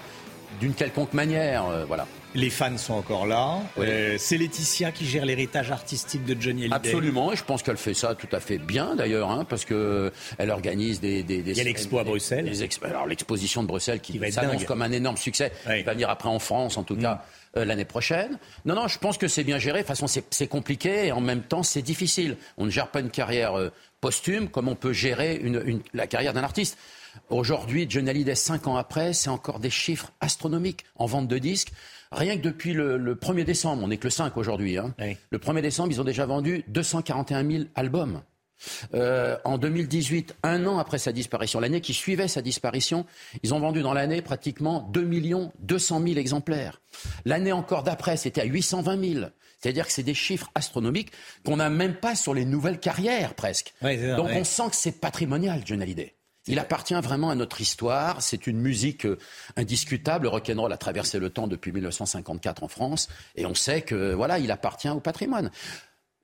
d'une 0.60 0.74
quelconque 0.74 1.14
manière. 1.14 1.66
Euh, 1.66 1.86
voilà. 1.86 2.08
Les 2.36 2.50
fans 2.50 2.78
sont 2.78 2.94
encore 2.94 3.26
là. 3.26 3.60
Euh, 3.80 4.16
c'est 4.20 4.38
Laetitia 4.38 4.92
qui 4.92 5.06
gère 5.06 5.26
l'héritage 5.26 5.72
artistique 5.72 6.24
de 6.24 6.40
Johnny 6.40 6.64
Hallyday. 6.64 6.76
Absolument, 6.76 7.32
et 7.32 7.36
je 7.36 7.44
pense 7.44 7.64
qu'elle 7.64 7.78
fait 7.78 7.94
ça 7.94 8.16
tout 8.16 8.28
à 8.32 8.40
fait 8.40 8.58
bien 8.58 8.96
d'ailleurs, 8.96 9.32
hein, 9.32 9.46
parce 9.46 9.66
que 9.66 10.12
elle 10.38 10.52
organise 10.52 11.00
des. 11.00 11.24
des, 11.24 11.40
Il 11.40 11.58
y 11.58 11.62
a 11.62 11.64
l'expo 11.64 12.00
à 12.00 12.04
Bruxelles. 12.04 12.52
alors 12.84 13.08
l'exposition 13.08 13.64
de 13.64 13.68
Bruxelles 13.68 14.02
qui, 14.02 14.20
s'annonce 14.32 14.66
comme 14.66 14.82
un 14.82 14.92
énorme 14.92 15.18
succès, 15.18 15.52
qui 15.66 15.84
va 15.84 15.94
venir 15.94 16.10
après 16.10 16.30
en 16.30 16.40
France 16.40 16.78
en 16.78 16.84
tout 16.84 16.96
cas. 16.96 17.16
Mm. 17.16 17.20
Euh, 17.56 17.66
l'année 17.66 17.86
prochaine. 17.86 18.38
Non, 18.66 18.76
non, 18.76 18.88
je 18.90 19.00
pense 19.00 19.18
que 19.18 19.30
c'est 19.30 19.46
bien 19.46 19.58
géré. 19.58 19.80
De 19.80 19.88
toute 19.88 19.98
façon, 19.98 20.22
c'est 20.30 20.48
compliqué 20.48 21.08
et 21.08 21.12
en 21.14 21.22
même 21.22 21.42
temps, 21.42 21.64
c'est 21.64 21.82
difficile. 21.82 22.36
On 22.58 22.66
ne 22.66 22.70
gère 22.70 22.90
pas 22.90 23.00
une 23.00 23.10
carrière 23.10 23.54
posthume 24.02 24.50
comme 24.50 24.68
on 24.68 24.76
peut 24.76 24.94
gérer 24.94 25.38
une, 25.38 25.82
la 25.94 26.08
carrière 26.08 26.34
d'un 26.34 26.44
artiste. 26.44 26.78
Aujourd'hui, 27.30 27.88
Johnny 27.89 28.10
Hallyday, 28.10 28.35
cinq 28.35 28.68
ans 28.68 28.76
après, 28.76 29.14
c'est 29.14 29.30
encore 29.30 29.60
des 29.60 29.69
chiffres 29.69 30.11
astronomiques 30.22 30.85
en 30.95 31.06
vente 31.06 31.27
de 31.27 31.38
disques. 31.38 31.72
Rien 32.11 32.38
que 32.38 32.41
depuis 32.41 32.73
le, 32.73 32.98
1er 33.15 33.44
décembre, 33.44 33.84
on 33.84 33.89
n'est 33.89 33.98
que 33.98 34.06
le 34.06 34.11
5 34.11 34.38
aujourd'hui, 34.38 34.77
hein. 34.77 34.95
le 35.30 35.38
1er 35.38 35.61
décembre, 35.61 35.91
ils 35.91 35.99
ont 35.99 36.06
déjà 36.06 36.26
vendu 36.26 36.64
241 36.68 37.49
000 37.49 37.64
albums. 37.76 38.22
Euh, 38.94 39.38
en 39.45 39.57
2018, 39.57 40.35
un 40.44 40.65
an 40.65 40.80
après 40.80 40.98
sa 40.98 41.11
disparition, 41.11 41.60
l'année 41.60 41.81
qui 41.81 41.94
suivait 41.94 42.27
sa 42.27 42.41
disparition, 42.41 43.06
ils 43.44 43.53
ont 43.53 43.60
vendu 43.60 43.81
dans 43.81 43.94
l'année 43.94 44.22
pratiquement 44.22 44.81
2 44.94 45.07
200 45.60 46.02
000 46.02 46.18
exemplaires. 46.18 46.81
L'année 47.26 47.52
encore 47.52 47.84
d'après, 47.84 48.18
c'était 48.18 48.41
à 48.41 48.45
820 48.45 49.14
000. 49.14 49.26
C'est-à-dire 49.60 49.88
que 49.88 49.91
c'est 49.91 50.03
des 50.03 50.14
chiffres 50.14 50.49
astronomiques 50.56 51.11
qu'on 51.45 51.57
n'a 51.57 51.69
même 51.69 51.95
pas 51.95 52.15
sur 52.15 52.34
les 52.34 52.45
nouvelles 52.45 52.80
carrières 52.80 53.34
presque. 53.34 53.73
Donc 53.81 54.30
on 54.34 54.44
sent 54.44 54.69
que 54.69 54.76
c'est 54.76 54.99
patrimonial, 54.99 55.61
John 55.65 55.81
Hallyday. 55.81 56.16
Il 56.48 56.60
appartient 56.60 56.94
vraiment 56.95 57.30
à 57.30 57.36
notre 57.36 57.61
histoire. 57.61 58.22
C'est 58.22 58.48
une 58.48 58.60
musique 58.60 59.06
euh, 59.06 59.18
indiscutable. 59.56 60.24
Le 60.24 60.30
rock'n'roll 60.30 60.72
a 60.72 60.78
traversé 60.78 61.19
le 61.19 61.30
temps 61.30 61.48
depuis 61.48 61.72
1954 61.72 62.64
en 62.64 62.68
France, 62.68 63.07
et 63.36 63.45
on 63.45 63.56
sait 63.56 63.82
que 63.82 64.14
voilà, 64.14 64.40
il 64.40 64.52
appartient 64.52 64.90
au 64.90 64.99
patrimoine. 64.99 65.52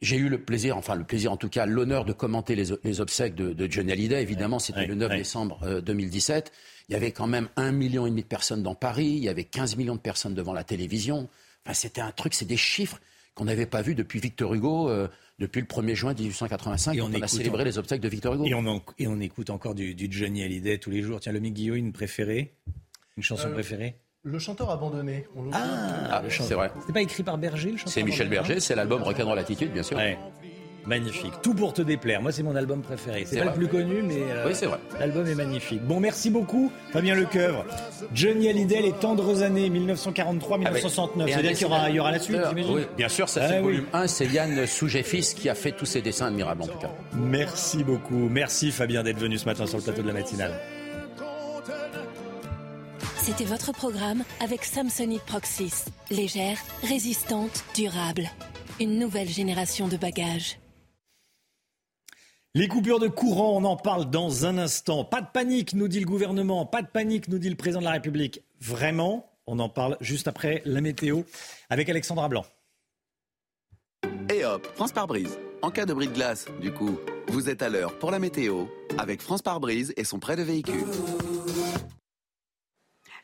J'ai 0.01 0.17
eu 0.17 0.27
le 0.27 0.41
plaisir, 0.41 0.75
enfin 0.75 0.95
le 0.95 1.05
plaisir 1.05 1.31
en 1.31 1.37
tout 1.37 1.47
cas, 1.47 1.65
l'honneur 1.65 2.03
de 2.03 2.11
commenter 2.11 2.55
les, 2.55 2.99
obsèques 2.99 3.35
de, 3.35 3.53
de, 3.53 3.71
Johnny 3.71 3.93
Hallyday. 3.93 4.21
Évidemment, 4.21 4.59
c'était 4.59 4.85
le 4.85 4.95
9 4.95 5.15
décembre 5.15 5.81
2017. 5.81 6.47
Euh, 6.47 6.59
il 6.89 6.93
y 6.93 6.95
avait 6.95 7.11
quand 7.11 7.27
même 7.27 7.47
un 7.55 7.71
million 7.71 8.05
et 8.05 8.09
demi 8.09 8.23
de 8.23 8.27
personnes 8.27 8.63
dans 8.63 8.75
Paris. 8.75 9.07
Il 9.07 9.23
y 9.23 9.29
avait 9.29 9.45
15 9.45 9.77
millions 9.77 9.95
de 9.95 10.01
personnes 10.01 10.33
devant 10.33 10.51
la 10.51 10.65
télévision. 10.65 11.29
Enfin, 11.65 11.73
c'était 11.73 12.01
un 12.01 12.11
truc, 12.11 12.33
c'est 12.33 12.43
des 12.43 12.57
chiffres 12.57 12.99
qu'on 13.35 13.45
n'avait 13.45 13.65
pas 13.65 13.81
vus 13.81 13.95
depuis 13.95 14.19
Victor 14.19 14.53
Hugo. 14.53 14.89
Euh, 14.89 15.07
depuis 15.39 15.61
le 15.61 15.68
1er 15.68 15.95
juin 15.95 16.14
1885, 16.14 16.97
on, 17.01 17.22
a 17.22 17.27
célébré 17.27 17.64
les 17.65 17.77
obsèques 17.77 18.01
de 18.01 18.07
Victor 18.07 18.35
Hugo. 18.35 18.45
Et 18.45 18.53
on, 18.53 18.81
et 18.99 19.07
on 19.07 19.19
écoute 19.19 19.49
encore 19.49 19.73
du, 19.76 19.95
Johnny 20.10 20.43
Hallyday 20.43 20.77
tous 20.77 20.91
les 20.91 21.01
jours. 21.01 21.19
Tiens, 21.19 21.31
le 21.31 21.39
Guillaume, 21.39 21.77
une 21.77 21.91
préférée? 21.91 22.53
Une 23.18 23.23
chanson 23.23 23.47
euh, 23.47 23.53
préférée? 23.53 23.97
Le 24.23 24.39
chanteur 24.39 24.69
abandonné. 24.69 25.27
ah, 25.51 26.10
ah 26.11 26.23
c'est 26.30 26.53
vrai. 26.53 26.72
C'était 26.80 26.93
pas 26.93 27.01
écrit 27.01 27.23
par 27.23 27.38
Berger, 27.38 27.72
le 27.72 27.77
chanteur 27.77 27.93
C'est 27.93 28.03
Michel 28.03 28.30
Berger, 28.30 28.60
c'est 28.60 28.76
l'album 28.76 29.03
Rock'n'Roll 29.03 29.38
Attitude, 29.38 29.73
bien 29.73 29.84
sûr. 29.84 29.97
Magnifique. 30.85 31.34
Tout 31.41 31.53
pour 31.53 31.73
te 31.73 31.81
déplaire. 31.81 32.22
Moi, 32.22 32.31
c'est 32.31 32.43
mon 32.43 32.55
album 32.55 32.81
préféré. 32.81 33.26
C'est 33.26 33.39
pas 33.39 33.45
le 33.45 33.53
plus 33.53 33.68
connu, 33.68 34.01
mais 34.03 34.22
euh, 34.22 34.45
oui, 34.47 34.51
c'est 34.53 34.65
vrai. 34.65 34.80
l'album 34.99 35.26
est 35.27 35.35
magnifique. 35.35 35.81
Bon, 35.84 35.99
merci 35.99 36.30
beaucoup, 36.30 36.72
Fabien 36.91 37.15
Lecoeuvre. 37.15 37.65
Johnny 38.14 38.49
Hallyday, 38.49 38.81
les 38.81 38.91
tendres 38.91 39.43
années 39.43 39.69
1943-1969. 39.69 41.27
C'est-à-dire 41.27 41.51
qu'il 41.53 41.61
y 41.61 41.65
aura, 41.65 41.89
y 41.89 41.99
aura 41.99 42.11
la 42.11 42.19
suite, 42.19 42.39
j'imagine 42.49 42.76
Oui, 42.76 42.81
bien 42.97 43.10
sûr, 43.10 43.30
ça 43.30 43.47
c'est 43.47 43.57
ah 43.57 43.61
volume 43.61 43.85
1. 43.93 44.07
C'est 44.07 44.26
Yann 44.27 44.65
Sougefis 44.65 45.34
qui 45.35 45.49
a 45.49 45.55
fait 45.55 45.72
tous 45.72 45.85
ces 45.85 46.01
dessins 46.01 46.27
admirables, 46.27 46.64
en 46.64 46.68
tout 46.68 46.80
cas. 46.80 46.91
Merci 47.14 47.84
beaucoup. 47.84 48.30
Merci, 48.30 48.72
Fabien, 48.72 49.03
d'être 49.03 49.19
venu 49.19 49.38
ce 49.38 49.45
matin 49.45 49.65
sur 49.65 49.77
le 49.77 49.84
plateau 49.84 50.01
de 50.01 50.07
la 50.07 50.14
matinale. 50.14 50.53
C'était 53.18 53.45
votre 53.45 53.72
programme 53.72 54.23
avec 54.41 54.65
Samsonite 54.65 55.23
Proxys. 55.23 55.85
Légère, 56.11 56.57
résistante, 56.84 57.64
durable. 57.73 58.30
Une 58.81 58.99
nouvelle 58.99 59.30
génération 59.30 59.88
de 59.88 59.95
bagages. 59.95 60.57
Les 62.55 62.67
coupures 62.67 62.99
de 62.99 63.07
courant, 63.07 63.57
on 63.57 63.63
en 63.63 63.75
parle 63.75 64.11
dans 64.11 64.45
un 64.45 64.59
instant. 64.59 65.03
Pas 65.03 65.21
de 65.21 65.27
panique, 65.34 65.73
nous 65.73 65.88
dit 65.88 65.99
le 65.99 66.05
gouvernement. 66.05 66.67
Pas 66.67 66.84
de 66.84 66.88
panique, 66.88 67.27
nous 67.27 67.39
dit 67.39 67.49
le 67.49 67.55
président 67.55 67.80
de 67.80 67.85
la 67.85 67.93
République. 67.93 68.43
Vraiment, 68.61 69.27
on 69.47 69.57
en 69.57 69.69
parle 69.69 69.97
juste 70.01 70.27
après 70.27 70.61
la 70.63 70.80
météo 70.80 71.23
avec 71.71 71.89
Alexandra 71.89 72.30
Blanc. 72.30 72.45
Et 74.31 74.45
hop, 74.45 74.67
France 74.75 74.91
par 74.91 75.07
brise. 75.07 75.39
En 75.63 75.71
cas 75.71 75.88
de 75.88 75.95
bris 75.95 76.07
de 76.07 76.13
glace, 76.13 76.45
du 76.61 76.71
coup, 76.71 76.99
vous 77.30 77.49
êtes 77.49 77.63
à 77.63 77.69
l'heure 77.69 77.97
pour 77.97 78.11
la 78.11 78.19
météo 78.19 78.65
avec 78.99 79.23
France 79.23 79.41
par 79.41 79.59
brise 79.59 79.91
et 79.97 80.03
son 80.03 80.19
prêt 80.19 80.35
de 80.35 80.43
véhicule. 80.43 80.85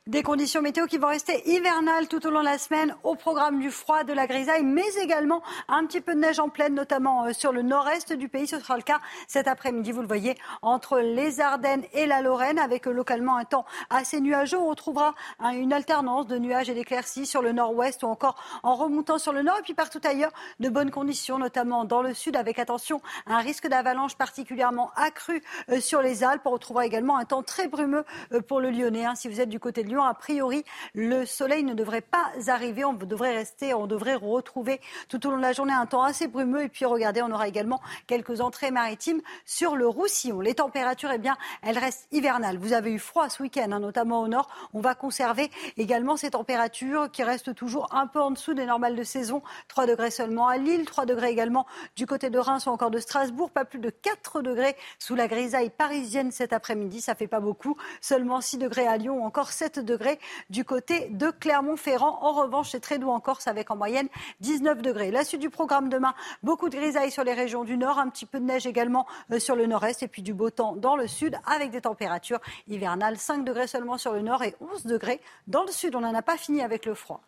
Des 0.10 0.24
conditions 0.24 0.64
météo 0.64 0.88
qui 0.88 0.98
vont 0.98 1.10
rester 1.10 1.48
hivernales 1.48 2.08
tout 2.08 2.26
au 2.26 2.32
long 2.32 2.40
de 2.40 2.46
la 2.46 2.58
semaine 2.58 2.96
au 3.04 3.14
programme 3.14 3.60
du 3.60 3.70
froid, 3.70 4.04
de 4.04 4.12
la 4.12 4.26
grisaille, 4.26 4.64
mais 4.64 4.88
également 5.04 5.44
un 5.68 5.86
petit 5.86 6.02
peu 6.02 6.16
de 6.16 6.20
neige 6.20 6.40
en 6.40 6.50
pleine, 6.50 6.74
notamment 6.74 7.26
euh, 7.26 7.32
sur 7.32 7.52
le 7.52 7.62
nord-est 7.62 8.14
du 8.14 8.28
pays. 8.28 8.48
Ce 8.48 8.60
sera 8.60 8.76
le 8.76 8.82
cas 8.82 9.02
cet 9.28 9.48
après-midi, 9.48 9.92
vous 9.92 10.02
le 10.02 10.08
voyez, 10.08 10.36
entre 10.64 10.98
les 10.98 11.42
Ardennes 11.42 11.84
et 11.94 12.08
la 12.08 12.24
Lorraine, 12.24 12.58
avec 12.58 12.88
euh, 12.88 12.92
localement 12.92 13.38
un 13.38 13.46
temps 13.46 13.66
assez 13.92 14.20
nuageux. 14.20 14.58
On 14.58 14.70
retrouvera 14.70 15.14
une 15.54 15.74
alternance 15.74 16.26
de 16.26 16.40
nuages 16.40 16.72
et 16.72 16.74
d'éclaircies 16.74 17.28
sur 17.28 17.44
le 17.44 17.52
nord-ouest 17.52 18.02
ou 18.02 18.08
encore 18.08 18.36
en 18.64 18.74
remontant 18.74 19.20
sur 19.20 19.32
le 19.32 19.44
nord. 19.44 19.60
Et 19.60 19.62
puis 19.62 19.76
partout 19.76 20.02
ailleurs, 20.06 20.32
de 20.60 20.70
bonnes 20.70 20.90
conditions, 20.90 21.38
notamment 21.38 21.86
dans 21.86 22.02
le 22.02 22.16
sud, 22.16 22.36
avec 22.36 22.58
attention, 22.58 23.00
un 23.28 23.38
risque 23.38 23.68
d'avalanche 23.68 24.16
particulièrement 24.16 24.90
accru 24.96 25.44
euh, 25.70 25.80
sur 25.80 26.02
les 26.02 26.24
Alpes. 26.24 26.42
On 26.46 26.50
retrouvera 26.50 26.88
également 26.88 27.16
un 27.16 27.26
temps 27.26 27.44
très 27.44 27.68
brumeux 27.68 28.06
pour 28.48 28.60
le 28.60 28.72
Lyonnais. 28.72 29.06
Hein, 29.06 29.14
si 29.14 29.30
vous 29.30 29.40
êtes 29.40 29.50
du 29.50 29.60
côté 29.60 29.84
de 29.84 29.90
Lyon, 29.90 29.99
a 30.04 30.14
priori, 30.14 30.64
le 30.94 31.26
soleil 31.26 31.64
ne 31.64 31.74
devrait 31.74 32.02
pas 32.02 32.32
arriver. 32.48 32.86
On 32.86 32.94
devrait 32.94 33.34
rester, 33.34 33.74
on 33.74 33.88
devrait 33.88 34.16
retrouver 34.16 34.82
tout 35.08 35.26
au 35.26 35.32
long 35.32 35.38
de 35.38 35.42
la 35.42 35.54
journée 35.54 35.74
un 35.74 35.86
temps 35.86 36.04
assez 36.04 36.28
brumeux. 36.28 36.64
Et 36.64 36.70
puis, 36.70 36.86
regardez, 36.86 37.22
on 37.22 37.32
aura 37.32 37.48
également 37.48 37.82
quelques 38.08 38.42
entrées 38.42 38.72
maritimes 38.72 39.22
sur 39.46 39.76
le 39.76 39.88
Roussillon. 39.88 40.40
Les 40.42 40.56
températures, 40.56 41.12
eh 41.12 41.18
bien, 41.18 41.38
elles 41.62 41.78
restent 41.78 42.08
hivernales. 42.12 42.58
Vous 42.58 42.74
avez 42.74 42.92
eu 42.92 43.00
froid 43.00 43.30
ce 43.30 43.42
week-end, 43.42 43.72
hein, 43.72 43.80
notamment 43.80 44.22
au 44.22 44.28
nord. 44.28 44.50
On 44.74 44.82
va 44.82 44.96
conserver 44.96 45.52
également 45.78 46.18
ces 46.18 46.32
températures 46.32 47.10
qui 47.12 47.24
restent 47.24 47.56
toujours 47.56 47.88
un 47.94 48.08
peu 48.08 48.20
en 48.20 48.32
dessous 48.32 48.54
des 48.54 48.66
normales 48.66 48.96
de 48.96 49.04
saison. 49.04 49.42
3 49.68 49.86
degrés 49.88 50.12
seulement 50.12 50.48
à 50.48 50.58
Lille, 50.58 50.86
3 50.86 51.06
degrés 51.06 51.30
également 51.30 51.66
du 51.96 52.06
côté 52.06 52.30
de 52.30 52.40
Reims 52.40 52.66
ou 52.68 52.70
encore 52.70 52.92
de 52.92 53.00
Strasbourg. 53.00 53.52
Pas 53.52 53.66
plus 53.66 53.80
de 53.80 53.90
4 53.90 54.42
degrés 54.42 54.76
sous 55.00 55.16
la 55.16 55.28
grisaille 55.28 55.70
parisienne 55.70 56.32
cet 56.32 56.54
après-midi. 56.54 57.02
Ça 57.02 57.16
fait 57.16 57.28
pas 57.28 57.40
beaucoup. 57.40 57.78
Seulement 58.02 58.42
6 58.42 58.58
degrés 58.58 58.88
à 58.88 58.98
Lyon 58.98 59.26
encore 59.26 59.52
7 59.52 59.79
degrés 59.84 60.20
du 60.50 60.66
côté 60.66 61.10
de 61.10 61.30
Clermont-Ferrand. 61.32 62.20
En 62.22 62.34
revanche, 62.34 62.70
c'est 62.72 62.80
très 62.80 62.98
doux 62.98 63.10
en 63.10 63.20
Corse 63.20 63.48
avec 63.48 63.72
en 63.72 63.76
moyenne 63.76 64.08
19 64.42 64.82
degrés. 64.82 65.12
La 65.12 65.24
suite 65.24 65.42
du 65.42 65.50
programme 65.50 65.90
demain, 65.90 66.14
beaucoup 66.44 66.70
de 66.70 66.76
grisailles 66.76 67.12
sur 67.12 67.24
les 67.24 67.34
régions 67.34 67.64
du 67.64 67.78
nord, 67.78 68.00
un 68.00 68.10
petit 68.10 68.26
peu 68.26 68.40
de 68.40 68.46
neige 68.46 68.68
également 68.68 69.06
euh, 69.32 69.40
sur 69.40 69.56
le 69.56 69.66
nord-est 69.66 70.04
et 70.04 70.08
puis 70.08 70.22
du 70.22 70.34
beau 70.34 70.50
temps 70.50 70.76
dans 70.76 70.96
le 70.96 71.08
sud 71.08 71.38
avec 71.46 71.72
des 71.72 71.82
températures 71.82 72.40
hivernales 72.68 73.18
5 73.18 73.44
degrés 73.44 73.68
seulement 73.68 73.98
sur 73.98 74.14
le 74.14 74.22
nord 74.22 74.44
et 74.44 74.56
11 74.62 74.86
degrés 74.86 75.22
dans 75.48 75.64
le 75.64 75.72
sud. 75.72 75.96
On 75.96 76.02
n'en 76.02 76.14
a 76.14 76.22
pas 76.22 76.38
fini 76.38 76.62
avec 76.62 76.86
le 76.86 76.94
froid. 76.94 77.22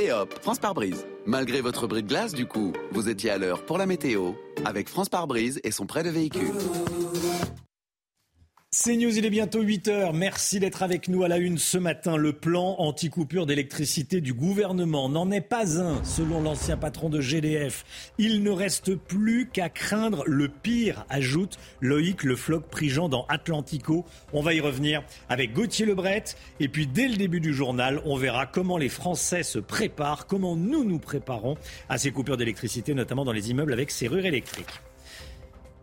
Et 0.00 0.10
hop, 0.10 0.34
France 0.40 0.58
par 0.58 0.74
brise. 0.74 1.06
Malgré 1.26 1.60
votre 1.60 1.86
bris 1.86 2.02
de 2.02 2.08
glace, 2.08 2.32
du 2.32 2.46
coup, 2.46 2.72
vous 2.92 3.08
étiez 3.08 3.30
à 3.30 3.38
l'heure 3.38 3.64
pour 3.64 3.78
la 3.78 3.86
météo 3.86 4.32
avec 4.64 4.88
France 4.88 5.08
par 5.08 5.26
brise 5.26 5.60
et 5.64 5.70
son 5.70 5.86
prêt 5.86 6.02
de 6.02 6.10
véhicule. 6.10 6.52
C'est 8.74 8.96
News, 8.96 9.18
il 9.18 9.26
est 9.26 9.30
bientôt 9.30 9.60
8 9.60 9.88
heures. 9.88 10.14
Merci 10.14 10.58
d'être 10.58 10.82
avec 10.82 11.08
nous 11.08 11.24
à 11.24 11.28
la 11.28 11.36
une 11.36 11.58
ce 11.58 11.76
matin. 11.76 12.16
Le 12.16 12.32
plan 12.32 12.76
anti-coupure 12.78 13.44
d'électricité 13.44 14.22
du 14.22 14.32
gouvernement 14.32 15.10
n'en 15.10 15.30
est 15.30 15.42
pas 15.42 15.78
un, 15.78 16.02
selon 16.04 16.40
l'ancien 16.40 16.78
patron 16.78 17.10
de 17.10 17.20
GDF. 17.20 17.84
Il 18.16 18.42
ne 18.42 18.48
reste 18.50 18.94
plus 18.94 19.50
qu'à 19.50 19.68
craindre 19.68 20.24
le 20.26 20.48
pire, 20.48 21.04
ajoute 21.10 21.58
Loïc 21.82 22.22
Le 22.22 22.34
Floc 22.34 22.64
Prigent 22.70 23.10
dans 23.10 23.26
Atlantico. 23.26 24.06
On 24.32 24.40
va 24.40 24.54
y 24.54 24.60
revenir 24.60 25.02
avec 25.28 25.52
Gauthier 25.52 25.84
Lebret. 25.84 26.24
Et 26.58 26.68
puis, 26.68 26.86
dès 26.86 27.08
le 27.08 27.16
début 27.16 27.40
du 27.40 27.52
journal, 27.52 28.00
on 28.06 28.16
verra 28.16 28.46
comment 28.46 28.78
les 28.78 28.88
Français 28.88 29.42
se 29.42 29.58
préparent, 29.58 30.26
comment 30.26 30.56
nous 30.56 30.84
nous 30.84 30.98
préparons 30.98 31.58
à 31.90 31.98
ces 31.98 32.10
coupures 32.10 32.38
d'électricité, 32.38 32.94
notamment 32.94 33.26
dans 33.26 33.32
les 33.32 33.50
immeubles 33.50 33.74
avec 33.74 33.90
serrure 33.90 34.24
électrique. 34.24 34.80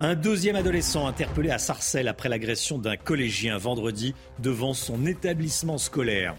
Un 0.02 0.16
deuxième 0.16 0.56
adolescent 0.56 1.08
interpellé 1.08 1.52
à 1.52 1.58
Sarcelles 1.58 2.08
après 2.08 2.30
l'agression 2.30 2.78
d'un 2.78 2.96
collégien 2.96 3.58
vendredi 3.58 4.16
devant 4.40 4.74
son 4.74 5.06
établissement 5.06 5.78
scolaire. 5.78 6.38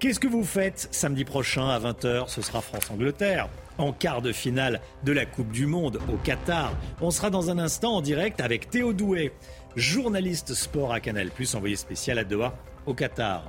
Qu'est-ce 0.00 0.18
que 0.18 0.26
vous 0.26 0.42
faites 0.42 0.88
samedi 0.90 1.24
prochain 1.24 1.68
à 1.68 1.78
20h 1.78 2.28
Ce 2.28 2.42
sera 2.42 2.60
France-Angleterre. 2.60 3.48
En 3.78 3.92
quart 3.92 4.22
de 4.22 4.32
finale 4.32 4.80
de 5.04 5.12
la 5.12 5.24
Coupe 5.24 5.52
du 5.52 5.66
Monde 5.66 6.00
au 6.12 6.16
Qatar. 6.16 6.74
On 7.00 7.12
sera 7.12 7.30
dans 7.30 7.48
un 7.48 7.58
instant 7.58 7.94
en 7.94 8.00
direct 8.00 8.40
avec 8.40 8.70
Théo 8.70 8.92
Douet, 8.92 9.32
journaliste 9.76 10.54
sport 10.54 10.92
à 10.92 10.98
Canal+, 10.98 11.30
envoyé 11.54 11.76
spécial 11.76 12.18
à 12.18 12.24
Doha 12.24 12.58
au 12.86 12.94
Qatar. 12.94 13.48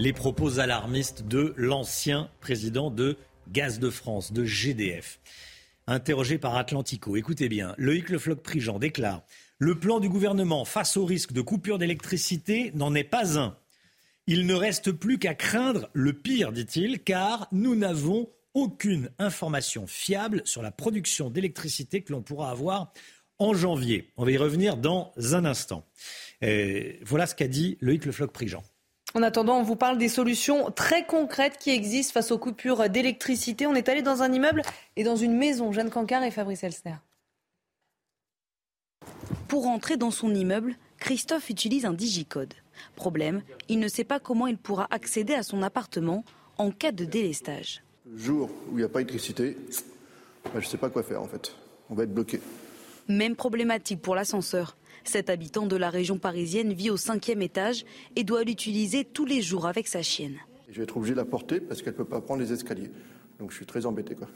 Les 0.00 0.12
propos 0.12 0.58
alarmistes 0.58 1.22
de 1.28 1.54
l'ancien 1.56 2.30
président 2.40 2.90
de 2.90 3.16
Gaz 3.52 3.78
de 3.78 3.90
France, 3.90 4.32
de 4.32 4.44
GDF 4.44 5.20
interrogé 5.90 6.38
par 6.38 6.56
Atlantico. 6.56 7.16
Écoutez 7.16 7.48
bien, 7.48 7.74
Loïc 7.76 8.08
Le 8.10 8.18
Floch-Prigent 8.18 8.78
déclare 8.78 9.22
Le 9.58 9.78
plan 9.78 9.98
du 9.98 10.08
gouvernement 10.08 10.64
face 10.64 10.96
au 10.96 11.04
risque 11.04 11.32
de 11.32 11.40
coupure 11.40 11.78
d'électricité 11.78 12.70
n'en 12.74 12.94
est 12.94 13.04
pas 13.04 13.38
un. 13.38 13.56
Il 14.26 14.46
ne 14.46 14.54
reste 14.54 14.92
plus 14.92 15.18
qu'à 15.18 15.34
craindre 15.34 15.90
le 15.92 16.12
pire, 16.12 16.52
dit-il, 16.52 17.00
car 17.00 17.48
nous 17.50 17.74
n'avons 17.74 18.30
aucune 18.54 19.10
information 19.18 19.86
fiable 19.86 20.42
sur 20.44 20.62
la 20.62 20.70
production 20.70 21.28
d'électricité 21.28 22.02
que 22.02 22.12
l'on 22.12 22.22
pourra 22.22 22.50
avoir 22.50 22.92
en 23.38 23.52
janvier. 23.54 24.12
On 24.16 24.24
va 24.24 24.30
y 24.30 24.36
revenir 24.36 24.76
dans 24.76 25.12
un 25.16 25.44
instant. 25.44 25.84
voilà 26.40 27.26
ce 27.26 27.34
qu'a 27.34 27.48
dit 27.48 27.78
Loïc 27.80 28.04
Le 28.04 28.12
Floch-Prigent. 28.12 28.62
En 29.14 29.22
attendant, 29.22 29.58
on 29.58 29.62
vous 29.62 29.76
parle 29.76 29.98
des 29.98 30.08
solutions 30.08 30.70
très 30.70 31.04
concrètes 31.04 31.58
qui 31.58 31.70
existent 31.70 32.12
face 32.12 32.30
aux 32.30 32.38
coupures 32.38 32.88
d'électricité. 32.88 33.66
On 33.66 33.74
est 33.74 33.88
allé 33.88 34.02
dans 34.02 34.22
un 34.22 34.32
immeuble 34.32 34.62
et 34.96 35.02
dans 35.02 35.16
une 35.16 35.36
maison. 35.36 35.72
Jeanne 35.72 35.90
Cancard 35.90 36.22
et 36.22 36.30
Fabrice 36.30 36.62
Elsner. 36.62 36.94
Pour 39.48 39.66
entrer 39.66 39.96
dans 39.96 40.12
son 40.12 40.32
immeuble, 40.32 40.76
Christophe 40.98 41.50
utilise 41.50 41.86
un 41.86 41.92
digicode. 41.92 42.54
Problème, 42.94 43.42
il 43.68 43.80
ne 43.80 43.88
sait 43.88 44.04
pas 44.04 44.20
comment 44.20 44.46
il 44.46 44.56
pourra 44.56 44.86
accéder 44.90 45.34
à 45.34 45.42
son 45.42 45.62
appartement 45.62 46.24
en 46.56 46.70
cas 46.70 46.92
de 46.92 47.04
délestage. 47.04 47.82
Le 48.06 48.16
jour 48.16 48.50
où 48.68 48.74
il 48.74 48.78
n'y 48.78 48.84
a 48.84 48.88
pas 48.88 49.00
d'électricité, 49.00 49.56
bah, 50.44 50.50
je 50.54 50.66
ne 50.66 50.70
sais 50.70 50.78
pas 50.78 50.88
quoi 50.88 51.02
faire 51.02 51.20
en 51.20 51.26
fait. 51.26 51.56
On 51.90 51.94
va 51.94 52.04
être 52.04 52.14
bloqué. 52.14 52.40
Même 53.08 53.34
problématique 53.34 54.00
pour 54.00 54.14
l'ascenseur. 54.14 54.76
Cet 55.10 55.28
habitant 55.28 55.66
de 55.66 55.74
la 55.74 55.90
région 55.90 56.18
parisienne 56.18 56.72
vit 56.72 56.88
au 56.88 56.96
cinquième 56.96 57.42
étage 57.42 57.84
et 58.14 58.22
doit 58.22 58.44
l'utiliser 58.44 59.04
tous 59.04 59.24
les 59.24 59.42
jours 59.42 59.66
avec 59.66 59.88
sa 59.88 60.02
chienne. 60.02 60.36
Je 60.68 60.76
vais 60.76 60.84
être 60.84 60.96
obligé 60.96 61.14
de 61.14 61.18
la 61.18 61.24
porter 61.24 61.58
parce 61.58 61.82
qu'elle 61.82 61.94
ne 61.94 61.98
peut 61.98 62.04
pas 62.04 62.20
prendre 62.20 62.40
les 62.40 62.52
escaliers. 62.52 62.92
Donc 63.40 63.50
je 63.50 63.56
suis 63.56 63.66
très 63.66 63.86
embêté. 63.86 64.14
Quoi. 64.14 64.28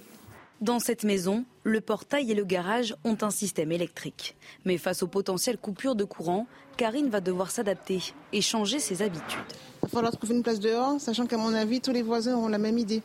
Dans 0.61 0.81
cette 0.81 1.05
maison, 1.05 1.45
le 1.63 1.81
portail 1.81 2.33
et 2.33 2.35
le 2.35 2.43
garage 2.43 2.97
ont 3.05 3.17
un 3.23 3.31
système 3.31 3.71
électrique. 3.71 4.35
Mais 4.65 4.77
face 4.77 5.05
aux 5.05 5.07
potentielles 5.07 5.59
coupures 5.59 5.95
de 5.95 6.03
courant, 6.03 6.49
Karine 6.77 7.09
va 7.09 7.21
devoir 7.21 7.53
s'adapter 7.53 8.01
et 8.33 8.41
changer 8.41 8.81
ses 8.81 9.01
habitudes. 9.01 9.39
Il 9.77 9.83
va 9.83 9.89
falloir 9.89 10.11
trouver 10.11 10.35
une 10.35 10.43
place 10.43 10.59
dehors, 10.59 11.01
sachant 11.01 11.27
qu'à 11.27 11.37
mon 11.37 11.55
avis, 11.55 11.83
tous 11.83 11.93
les 11.93 12.03
voisins 12.03 12.35
auront 12.35 12.49
la 12.49 12.59
même 12.59 12.79
idée. 12.79 13.03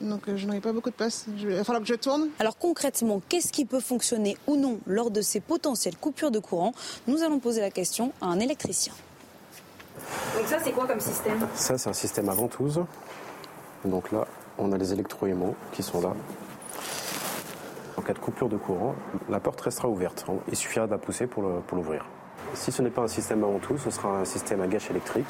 Donc 0.00 0.28
euh, 0.28 0.36
je 0.36 0.46
n'aurai 0.46 0.60
pas 0.60 0.72
beaucoup 0.72 0.90
de 0.90 0.94
place. 0.94 1.26
Il 1.38 1.48
va 1.48 1.64
falloir 1.64 1.82
que 1.82 1.88
je 1.88 1.94
tourne. 1.94 2.28
Alors 2.38 2.56
concrètement, 2.58 3.20
qu'est-ce 3.28 3.52
qui 3.52 3.64
peut 3.64 3.80
fonctionner 3.80 4.36
ou 4.46 4.56
non 4.56 4.80
lors 4.86 5.10
de 5.10 5.20
ces 5.20 5.40
potentielles 5.40 5.96
coupures 5.96 6.30
de 6.30 6.38
courant? 6.38 6.72
Nous 7.06 7.22
allons 7.22 7.38
poser 7.38 7.60
la 7.60 7.70
question 7.70 8.12
à 8.20 8.26
un 8.26 8.40
électricien. 8.40 8.92
Donc 10.36 10.46
ça, 10.46 10.58
c'est 10.62 10.72
quoi 10.72 10.86
comme 10.86 11.00
système? 11.00 11.46
Ça, 11.54 11.76
c'est 11.78 11.90
un 11.90 11.92
système 11.92 12.28
à 12.28 12.34
ventouse. 12.34 12.80
Donc 13.84 14.10
là, 14.12 14.26
on 14.58 14.72
a 14.72 14.78
les 14.78 14.92
électroaimants 14.92 15.54
qui 15.72 15.82
sont 15.82 16.00
là. 16.00 16.14
En 17.96 18.02
cas 18.02 18.14
de 18.14 18.18
coupure 18.18 18.48
de 18.48 18.56
courant, 18.56 18.94
la 19.28 19.38
porte 19.38 19.60
restera 19.60 19.88
ouverte. 19.88 20.24
Il 20.48 20.56
suffira 20.56 20.86
d'un 20.86 20.98
pousser 20.98 21.26
pour 21.26 21.42
l'ouvrir. 21.72 22.06
Si 22.54 22.70
ce 22.70 22.82
n'est 22.82 22.90
pas 22.90 23.02
un 23.02 23.08
système 23.08 23.42
avant 23.44 23.58
tout, 23.58 23.78
ce 23.78 23.90
sera 23.90 24.18
un 24.18 24.24
système 24.24 24.60
à 24.60 24.66
gâche 24.66 24.90
électrique. 24.90 25.26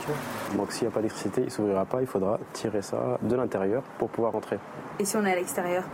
Donc 0.57 0.73
s'il 0.73 0.83
n'y 0.83 0.89
a 0.89 0.91
pas 0.91 1.01
d'électricité, 1.01 1.43
il 1.43 1.47
ne 1.47 1.51
s'ouvrira 1.51 1.85
pas, 1.85 2.01
il 2.01 2.07
faudra 2.07 2.39
tirer 2.53 2.83
ça 2.83 3.19
de 3.23 3.35
l'intérieur 3.37 3.83
pour 3.99 4.09
pouvoir 4.11 4.33
rentrer. 4.33 4.59
Et 4.99 5.05
si 5.05 5.17
on 5.17 5.25
est 5.25 5.33
à 5.33 5.37
l'extérieur? 5.37 5.85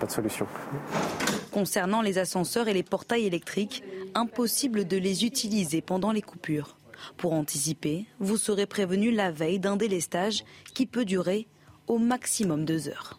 Pas 0.00 0.06
de 0.06 0.12
solution. 0.12 0.46
Concernant 1.52 2.02
les 2.02 2.18
ascenseurs 2.18 2.68
et 2.68 2.72
les 2.72 2.82
portails 2.82 3.26
électriques, 3.26 3.82
impossible 4.14 4.86
de 4.86 4.96
les 4.96 5.24
utiliser 5.24 5.80
pendant 5.80 6.12
les 6.12 6.22
coupures. 6.22 6.76
Pour 7.16 7.32
anticiper, 7.32 8.06
vous 8.20 8.36
serez 8.36 8.66
prévenu 8.66 9.10
la 9.10 9.30
veille 9.30 9.58
d'un 9.58 9.76
délestage 9.76 10.44
qui 10.72 10.86
peut 10.86 11.04
durer 11.04 11.46
au 11.88 11.98
maximum 11.98 12.64
deux 12.64 12.88
heures. 12.88 13.18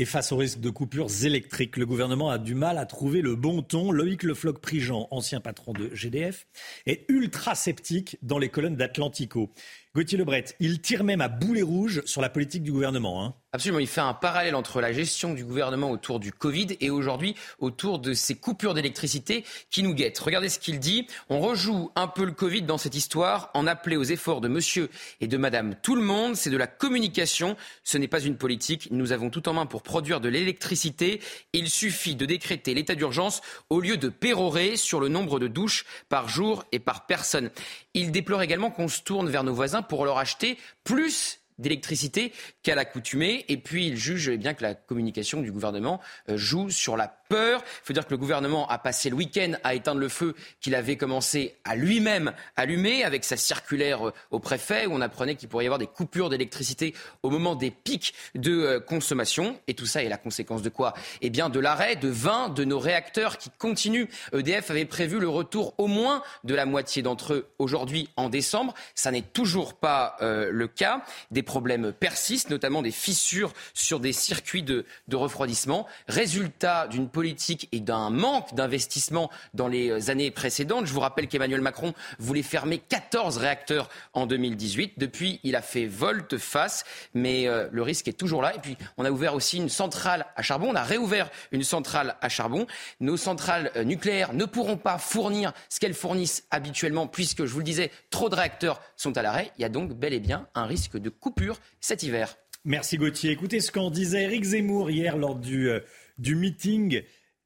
Et 0.00 0.04
face 0.04 0.30
au 0.30 0.36
risque 0.36 0.60
de 0.60 0.70
coupures 0.70 1.08
électriques, 1.24 1.76
le 1.76 1.84
gouvernement 1.84 2.30
a 2.30 2.38
du 2.38 2.54
mal 2.54 2.78
à 2.78 2.86
trouver 2.86 3.20
le 3.20 3.34
bon 3.34 3.62
ton. 3.62 3.90
Loïc 3.90 4.22
Le 4.22 4.32
Floch-Prigent, 4.32 5.08
ancien 5.10 5.40
patron 5.40 5.72
de 5.72 5.92
GDF, 5.92 6.46
est 6.86 7.04
ultra 7.08 7.56
sceptique 7.56 8.16
dans 8.22 8.38
les 8.38 8.48
colonnes 8.48 8.76
d'Atlantico. 8.76 9.52
Gauthier 9.96 10.16
Lebret, 10.16 10.44
il 10.60 10.80
tire 10.80 11.02
même 11.02 11.20
à 11.20 11.26
boulet 11.26 11.62
rouge 11.62 12.02
sur 12.04 12.20
la 12.20 12.28
politique 12.28 12.62
du 12.62 12.70
gouvernement. 12.70 13.24
Hein. 13.24 13.34
Absolument, 13.54 13.78
il 13.78 13.86
fait 13.86 14.02
un 14.02 14.12
parallèle 14.12 14.54
entre 14.54 14.82
la 14.82 14.92
gestion 14.92 15.32
du 15.32 15.42
gouvernement 15.42 15.90
autour 15.90 16.20
du 16.20 16.32
Covid 16.32 16.76
et 16.80 16.90
aujourd'hui 16.90 17.34
autour 17.60 17.98
de 17.98 18.12
ces 18.12 18.34
coupures 18.34 18.74
d'électricité 18.74 19.42
qui 19.70 19.82
nous 19.82 19.94
guettent. 19.94 20.18
Regardez 20.18 20.50
ce 20.50 20.58
qu'il 20.58 20.78
dit. 20.78 21.06
On 21.30 21.40
rejoue 21.40 21.90
un 21.96 22.08
peu 22.08 22.26
le 22.26 22.32
Covid 22.32 22.60
dans 22.60 22.76
cette 22.76 22.94
histoire 22.94 23.50
en 23.54 23.66
appelant 23.66 23.96
aux 23.96 24.04
efforts 24.04 24.42
de 24.42 24.48
monsieur 24.48 24.90
et 25.22 25.28
de 25.28 25.36
madame 25.38 25.76
tout 25.82 25.96
le 25.96 26.02
monde. 26.02 26.36
C'est 26.36 26.50
de 26.50 26.58
la 26.58 26.66
communication, 26.66 27.56
ce 27.84 27.96
n'est 27.96 28.06
pas 28.06 28.20
une 28.20 28.36
politique. 28.36 28.88
Nous 28.90 29.12
avons 29.12 29.30
tout 29.30 29.48
en 29.48 29.54
main 29.54 29.64
pour 29.64 29.82
produire 29.82 30.20
de 30.20 30.28
l'électricité. 30.28 31.22
Il 31.54 31.70
suffit 31.70 32.16
de 32.16 32.26
décréter 32.26 32.74
l'état 32.74 32.96
d'urgence 32.96 33.40
au 33.70 33.80
lieu 33.80 33.96
de 33.96 34.10
pérorer 34.10 34.76
sur 34.76 35.00
le 35.00 35.08
nombre 35.08 35.40
de 35.40 35.48
douches 35.48 35.86
par 36.10 36.28
jour 36.28 36.66
et 36.70 36.80
par 36.80 37.06
personne. 37.06 37.50
Il 37.94 38.12
déplore 38.12 38.42
également 38.42 38.70
qu'on 38.70 38.88
se 38.88 39.00
tourne 39.00 39.30
vers 39.30 39.42
nos 39.42 39.54
voisins 39.54 39.80
pour 39.80 40.04
leur 40.04 40.18
acheter 40.18 40.58
plus 40.84 41.37
d'électricité 41.58 42.32
qu'à 42.62 42.74
l'accoutumée. 42.74 43.44
Et 43.48 43.56
puis, 43.56 43.86
il 43.86 43.96
juge 43.96 44.28
eh 44.28 44.36
bien 44.36 44.54
que 44.54 44.62
la 44.62 44.74
communication 44.74 45.42
du 45.42 45.52
gouvernement 45.52 46.00
euh, 46.28 46.36
joue 46.36 46.70
sur 46.70 46.96
la 46.96 47.17
peur. 47.28 47.62
Il 47.64 47.86
faut 47.86 47.92
dire 47.92 48.06
que 48.06 48.10
le 48.10 48.18
gouvernement 48.18 48.68
a 48.68 48.78
passé 48.78 49.10
le 49.10 49.16
week-end 49.16 49.52
à 49.64 49.74
éteindre 49.74 50.00
le 50.00 50.08
feu 50.08 50.34
qu'il 50.60 50.74
avait 50.74 50.96
commencé 50.96 51.56
à 51.64 51.76
lui-même 51.76 52.32
allumer 52.56 53.04
avec 53.04 53.24
sa 53.24 53.36
circulaire 53.36 54.08
euh, 54.08 54.12
au 54.30 54.38
préfet 54.38 54.86
où 54.86 54.92
on 54.92 55.00
apprenait 55.00 55.34
qu'il 55.34 55.48
pourrait 55.48 55.64
y 55.64 55.66
avoir 55.66 55.78
des 55.78 55.86
coupures 55.86 56.30
d'électricité 56.30 56.94
au 57.22 57.30
moment 57.30 57.54
des 57.54 57.70
pics 57.70 58.14
de 58.34 58.52
euh, 58.52 58.80
consommation. 58.80 59.58
Et 59.66 59.74
tout 59.74 59.86
ça 59.86 60.02
est 60.02 60.08
la 60.08 60.16
conséquence 60.16 60.62
de 60.62 60.68
quoi? 60.68 60.94
Eh 61.20 61.30
bien, 61.30 61.48
de 61.48 61.60
l'arrêt 61.60 61.96
de 61.96 62.08
20 62.08 62.50
de 62.50 62.64
nos 62.64 62.78
réacteurs 62.78 63.38
qui 63.38 63.50
continuent. 63.58 64.06
EDF 64.32 64.70
avait 64.70 64.84
prévu 64.84 65.20
le 65.20 65.28
retour 65.28 65.74
au 65.78 65.86
moins 65.86 66.22
de 66.44 66.54
la 66.54 66.66
moitié 66.66 67.02
d'entre 67.02 67.34
eux 67.34 67.48
aujourd'hui 67.58 68.08
en 68.16 68.28
décembre. 68.28 68.74
Ça 68.94 69.10
n'est 69.10 69.22
toujours 69.22 69.74
pas 69.74 70.16
le 70.20 70.66
cas. 70.66 71.02
Des 71.30 71.42
problèmes 71.42 71.92
persistent, 71.92 72.50
notamment 72.50 72.82
des 72.82 72.90
fissures 72.90 73.52
sur 73.74 74.00
des 74.00 74.12
circuits 74.12 74.62
de, 74.62 74.84
de 75.08 75.16
refroidissement. 75.16 75.86
Résultat 76.08 76.88
d'une 76.88 77.08
politique 77.18 77.68
et 77.72 77.80
d'un 77.80 78.10
manque 78.10 78.54
d'investissement 78.54 79.28
dans 79.52 79.66
les 79.66 80.08
années 80.08 80.30
précédentes. 80.30 80.86
Je 80.86 80.92
vous 80.92 81.00
rappelle 81.00 81.26
qu'Emmanuel 81.26 81.60
Macron 81.60 81.92
voulait 82.20 82.44
fermer 82.44 82.78
14 82.78 83.38
réacteurs 83.38 83.88
en 84.12 84.24
2018. 84.24 84.92
Depuis, 84.98 85.40
il 85.42 85.56
a 85.56 85.60
fait 85.60 85.86
volte-face, 85.86 86.84
mais 87.14 87.48
euh, 87.48 87.66
le 87.72 87.82
risque 87.82 88.06
est 88.06 88.12
toujours 88.12 88.40
là. 88.40 88.54
Et 88.54 88.60
puis, 88.60 88.76
on 88.98 89.04
a 89.04 89.10
ouvert 89.10 89.34
aussi 89.34 89.56
une 89.56 89.68
centrale 89.68 90.26
à 90.36 90.42
charbon. 90.42 90.68
On 90.70 90.76
a 90.76 90.84
réouvert 90.84 91.28
une 91.50 91.64
centrale 91.64 92.14
à 92.20 92.28
charbon. 92.28 92.68
Nos 93.00 93.16
centrales 93.16 93.72
euh, 93.74 93.82
nucléaires 93.82 94.32
ne 94.32 94.44
pourront 94.44 94.76
pas 94.76 94.98
fournir 94.98 95.52
ce 95.68 95.80
qu'elles 95.80 95.94
fournissent 95.94 96.44
habituellement, 96.52 97.08
puisque, 97.08 97.46
je 97.46 97.52
vous 97.52 97.58
le 97.58 97.64
disais, 97.64 97.90
trop 98.10 98.28
de 98.28 98.36
réacteurs 98.36 98.80
sont 98.94 99.18
à 99.18 99.22
l'arrêt. 99.22 99.50
Il 99.58 99.62
y 99.62 99.64
a 99.64 99.68
donc 99.68 99.92
bel 99.92 100.12
et 100.12 100.20
bien 100.20 100.46
un 100.54 100.66
risque 100.66 100.96
de 100.96 101.10
coupure 101.10 101.58
cet 101.80 102.04
hiver. 102.04 102.36
Merci 102.64 102.96
Gauthier. 102.96 103.30
Écoutez 103.30 103.60
ce 103.60 103.72
qu'en 103.72 103.90
disait 103.90 104.24
Eric 104.24 104.44
Zemmour 104.44 104.90
hier 104.90 105.16
lors 105.16 105.36
du 105.36 105.70
euh, 105.70 105.80
du 106.18 106.34
meeting 106.34 107.02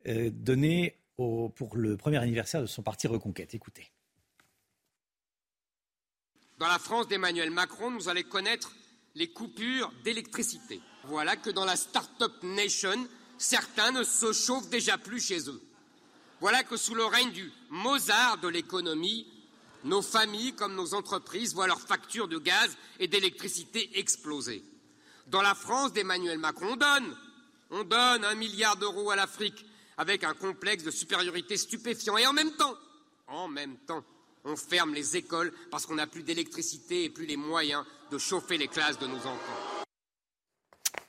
euh, 0.06 0.30
donné 0.32 0.98
pour 1.16 1.76
le 1.76 1.96
premier 1.96 2.16
anniversaire 2.16 2.62
de 2.62 2.66
son 2.66 2.82
parti 2.82 3.06
Reconquête. 3.06 3.54
Écoutez. 3.54 3.92
Dans 6.58 6.68
la 6.68 6.78
France 6.78 7.08
d'Emmanuel 7.08 7.50
Macron, 7.50 7.90
nous 7.90 8.08
allons 8.08 8.22
connaître 8.22 8.72
les 9.14 9.28
coupures 9.28 9.92
d'électricité. 10.04 10.80
Voilà 11.04 11.36
que 11.36 11.50
dans 11.50 11.64
la 11.64 11.76
Start-up 11.76 12.32
Nation, 12.42 13.06
certains 13.38 13.92
ne 13.92 14.04
se 14.04 14.32
chauffent 14.32 14.70
déjà 14.70 14.98
plus 14.98 15.20
chez 15.20 15.48
eux. 15.48 15.60
Voilà 16.40 16.62
que 16.64 16.76
sous 16.76 16.94
le 16.94 17.04
règne 17.04 17.32
du 17.32 17.52
Mozart 17.70 18.38
de 18.38 18.48
l'économie, 18.48 19.26
nos 19.84 20.02
familles 20.02 20.54
comme 20.54 20.74
nos 20.74 20.94
entreprises 20.94 21.54
voient 21.54 21.66
leurs 21.66 21.80
factures 21.80 22.28
de 22.28 22.38
gaz 22.38 22.76
et 23.00 23.08
d'électricité 23.08 23.98
exploser. 23.98 24.64
Dans 25.26 25.42
la 25.42 25.54
France 25.54 25.92
d'Emmanuel 25.92 26.38
Macron, 26.38 26.72
on 26.72 26.76
donne, 26.76 27.16
on 27.72 27.84
donne 27.84 28.24
un 28.24 28.34
milliard 28.34 28.76
d'euros 28.76 29.10
à 29.10 29.16
l'Afrique 29.16 29.64
avec 29.96 30.24
un 30.24 30.34
complexe 30.34 30.84
de 30.84 30.90
supériorité 30.90 31.56
stupéfiant. 31.56 32.16
Et 32.18 32.26
en 32.26 32.32
même 32.32 32.52
temps, 32.52 32.76
on 34.44 34.56
ferme 34.56 34.94
les 34.94 35.16
écoles 35.16 35.52
parce 35.70 35.86
qu'on 35.86 35.94
n'a 35.94 36.06
plus 36.06 36.22
d'électricité 36.22 37.04
et 37.04 37.10
plus 37.10 37.26
les 37.26 37.36
moyens 37.36 37.84
de 38.10 38.18
chauffer 38.18 38.58
les 38.58 38.68
classes 38.68 38.98
de 38.98 39.06
nos 39.06 39.16
enfants. 39.16 39.71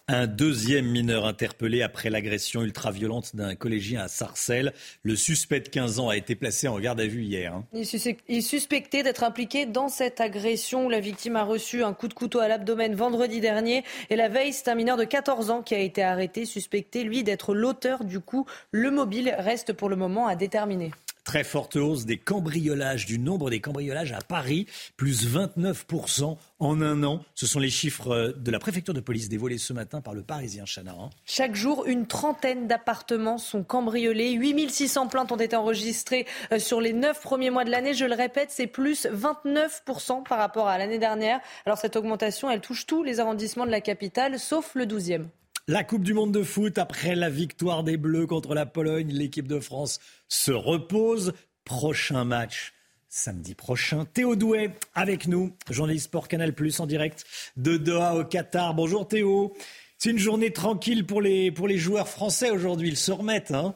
Un 0.09 0.27
deuxième 0.27 0.87
mineur 0.87 1.25
interpellé 1.25 1.81
après 1.81 2.09
l'agression 2.09 2.61
ultra-violente 2.61 3.37
d'un 3.37 3.55
collégien 3.55 4.01
à 4.01 4.09
Sarcelles. 4.09 4.73
Le 5.01 5.15
suspect 5.15 5.61
de 5.61 5.69
15 5.69 5.99
ans 5.99 6.09
a 6.09 6.17
été 6.17 6.35
placé 6.35 6.67
en 6.67 6.77
garde 6.77 6.99
à 6.99 7.07
vue 7.07 7.23
hier. 7.23 7.53
Hein. 7.53 7.63
Il 7.71 8.37
est 8.37 8.41
suspecté 8.41 9.01
d'être 9.01 9.23
impliqué 9.23 9.65
dans 9.65 9.87
cette 9.87 10.19
agression. 10.19 10.89
La 10.89 10.99
victime 10.99 11.37
a 11.37 11.43
reçu 11.45 11.85
un 11.85 11.93
coup 11.93 12.09
de 12.09 12.13
couteau 12.13 12.41
à 12.41 12.49
l'abdomen 12.49 12.95
vendredi 12.95 13.39
dernier. 13.39 13.85
Et 14.09 14.17
la 14.17 14.27
veille, 14.27 14.51
c'est 14.51 14.67
un 14.67 14.75
mineur 14.75 14.97
de 14.97 15.05
14 15.05 15.49
ans 15.51 15.61
qui 15.61 15.73
a 15.73 15.79
été 15.79 16.03
arrêté, 16.03 16.43
suspecté, 16.43 17.05
lui, 17.05 17.23
d'être 17.23 17.55
l'auteur 17.55 18.03
du 18.03 18.19
coup. 18.19 18.45
Le 18.71 18.91
mobile 18.91 19.33
reste 19.37 19.71
pour 19.71 19.87
le 19.87 19.95
moment 19.95 20.27
à 20.27 20.35
déterminer. 20.35 20.91
Très 21.23 21.45
forte 21.45 21.77
hausse 21.77 22.05
des 22.05 22.17
cambriolages, 22.17 23.05
du 23.05 23.17
nombre 23.17 23.49
des 23.49 23.61
cambriolages 23.61 24.11
à 24.11 24.19
Paris, 24.19 24.67
plus 24.97 25.25
29% 25.25 26.37
en 26.59 26.81
un 26.81 27.03
an. 27.03 27.23
Ce 27.33 27.47
sont 27.47 27.59
les 27.59 27.69
chiffres 27.69 28.35
de 28.37 28.51
la 28.51 28.59
préfecture 28.59 28.93
de 28.93 28.99
police 28.99 29.29
dévoilés 29.29 29.57
ce 29.57 29.71
matin 29.71 30.01
par 30.01 30.13
le 30.13 30.21
Parisien 30.21 30.65
Chana. 30.65 30.91
Hein. 30.91 31.09
Chaque 31.25 31.55
jour, 31.55 31.85
une 31.85 32.07
trentaine 32.07 32.67
d'appartements 32.67 33.37
sont 33.37 33.63
cambriolés. 33.63 34.31
8600 34.31 35.07
plaintes 35.07 35.31
ont 35.31 35.37
été 35.37 35.55
enregistrées 35.55 36.25
euh, 36.51 36.59
sur 36.59 36.81
les 36.81 36.93
neuf 36.93 37.21
premiers 37.21 37.51
mois 37.51 37.63
de 37.63 37.71
l'année. 37.71 37.93
Je 37.93 38.05
le 38.05 38.15
répète, 38.15 38.49
c'est 38.51 38.67
plus 38.67 39.05
29% 39.05 40.27
par 40.27 40.37
rapport 40.37 40.67
à 40.67 40.77
l'année 40.77 40.99
dernière. 40.99 41.39
Alors 41.65 41.77
cette 41.77 41.95
augmentation, 41.95 42.51
elle 42.51 42.61
touche 42.61 42.85
tous 42.85 43.03
les 43.03 43.19
arrondissements 43.19 43.65
de 43.65 43.71
la 43.71 43.81
capitale, 43.81 44.39
sauf 44.39 44.75
le 44.75 44.85
12e. 44.85 45.27
La 45.69 45.85
Coupe 45.85 46.03
du 46.03 46.13
Monde 46.13 46.33
de 46.33 46.43
foot, 46.43 46.77
après 46.77 47.15
la 47.15 47.29
victoire 47.29 47.85
des 47.85 47.95
Bleus 47.95 48.27
contre 48.27 48.53
la 48.53 48.65
Pologne, 48.65 49.13
l'équipe 49.13 49.47
de 49.47 49.61
France 49.61 50.01
se 50.27 50.51
repose. 50.51 51.31
Prochain 51.63 52.25
match 52.25 52.73
samedi 53.07 53.55
prochain. 53.55 54.03
Théo 54.03 54.35
Douet 54.35 54.73
avec 54.93 55.25
nous, 55.25 55.55
journaliste 55.69 56.07
Sport 56.07 56.27
Canal 56.27 56.53
Plus 56.53 56.81
en 56.81 56.85
direct 56.85 57.23
de 57.55 57.77
Doha 57.77 58.15
au 58.17 58.25
Qatar. 58.25 58.73
Bonjour 58.73 59.07
Théo. 59.07 59.53
C'est 59.97 60.09
une 60.09 60.17
journée 60.17 60.51
tranquille 60.51 61.05
pour 61.05 61.21
les, 61.21 61.49
pour 61.49 61.69
les 61.69 61.77
joueurs 61.77 62.09
français 62.09 62.49
aujourd'hui. 62.49 62.89
Ils 62.89 62.97
se 62.97 63.13
remettent. 63.13 63.51
Hein 63.51 63.73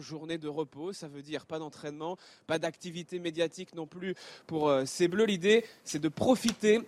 journée 0.00 0.38
de 0.38 0.48
repos, 0.48 0.92
ça 0.92 1.08
veut 1.08 1.22
dire 1.22 1.46
pas 1.46 1.58
d'entraînement, 1.58 2.18
pas 2.46 2.58
d'activité 2.58 3.18
médiatique 3.20 3.74
non 3.74 3.86
plus 3.86 4.14
pour 4.46 4.68
euh, 4.68 4.84
ces 4.84 5.08
Bleus. 5.08 5.24
L'idée, 5.24 5.64
c'est 5.84 6.00
de 6.00 6.08
profiter 6.08 6.80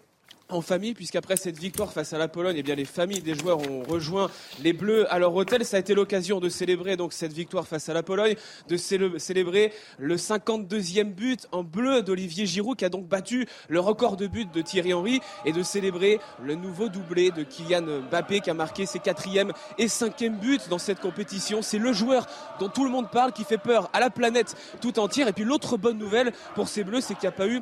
en 0.49 0.61
famille, 0.61 0.95
puisqu'après 0.95 1.37
cette 1.37 1.59
victoire 1.59 1.93
face 1.93 2.13
à 2.13 2.19
la 2.19 2.29
Pologne, 2.29 2.57
eh 2.59 2.63
bien, 2.63 2.75
les 2.75 2.85
familles 2.85 3.23
des 3.23 3.35
joueurs 3.35 3.59
ont 3.71 3.83
rejoint 3.83 4.31
les 4.63 4.73
Bleus 4.73 5.11
à 5.13 5.19
leur 5.19 5.35
hôtel. 5.35 5.65
Ça 5.65 5.79
a 5.79 5.81
été 5.81 5.95
l'occasion 5.95 6.39
de 6.41 6.49
célébrer 6.49 6.97
donc 6.97 7.13
cette 7.13 7.33
victoire 7.33 7.67
face 7.67 7.89
à 7.89 7.95
la 7.95 8.03
Pologne, 8.03 8.35
de 8.69 8.77
célébrer 8.77 9.73
le 9.99 10.17
52e 10.17 11.05
but 11.05 11.49
en 11.53 11.65
bleu 11.65 12.03
d'Olivier 12.03 12.47
Giroud, 12.47 12.77
qui 12.77 12.85
a 12.85 12.89
donc 12.89 13.07
battu 13.07 13.47
le 13.69 13.81
record 13.81 14.17
de 14.17 14.27
but 14.27 14.53
de 14.53 14.61
Thierry 14.61 14.93
Henry, 14.93 15.21
et 15.45 15.53
de 15.53 15.63
célébrer 15.63 16.21
le 16.43 16.55
nouveau 16.55 16.89
doublé 16.89 17.31
de 17.31 17.43
Kylian 17.43 18.03
Mbappé, 18.11 18.41
qui 18.41 18.51
a 18.51 18.55
marqué 18.55 18.85
ses 18.85 19.01
quatrième 19.07 19.53
et 19.79 19.89
cinquième 19.89 20.37
buts 20.37 20.59
dans 20.69 20.79
cette 20.79 21.01
compétition. 21.01 21.63
C'est 21.63 21.79
le 21.79 21.93
joueur 21.93 22.27
dont 22.59 22.69
tout 22.69 22.85
le 22.85 22.91
monde 22.91 23.11
parle, 23.11 23.33
qui 23.33 23.45
fait 23.45 23.59
peur 23.59 23.89
à 23.93 24.01
la 24.01 24.11
planète 24.11 24.57
tout 24.81 24.99
entière. 24.99 25.29
Et 25.29 25.33
puis 25.33 25.45
l'autre 25.45 25.77
bonne 25.77 25.99
nouvelle 25.99 26.33
pour 26.55 26.69
ces 26.69 26.83
Bleus, 26.83 27.03
c'est 27.03 27.15
qu'il 27.15 27.29
n'y 27.29 27.35
a 27.35 27.37
pas 27.37 27.47
eu 27.47 27.61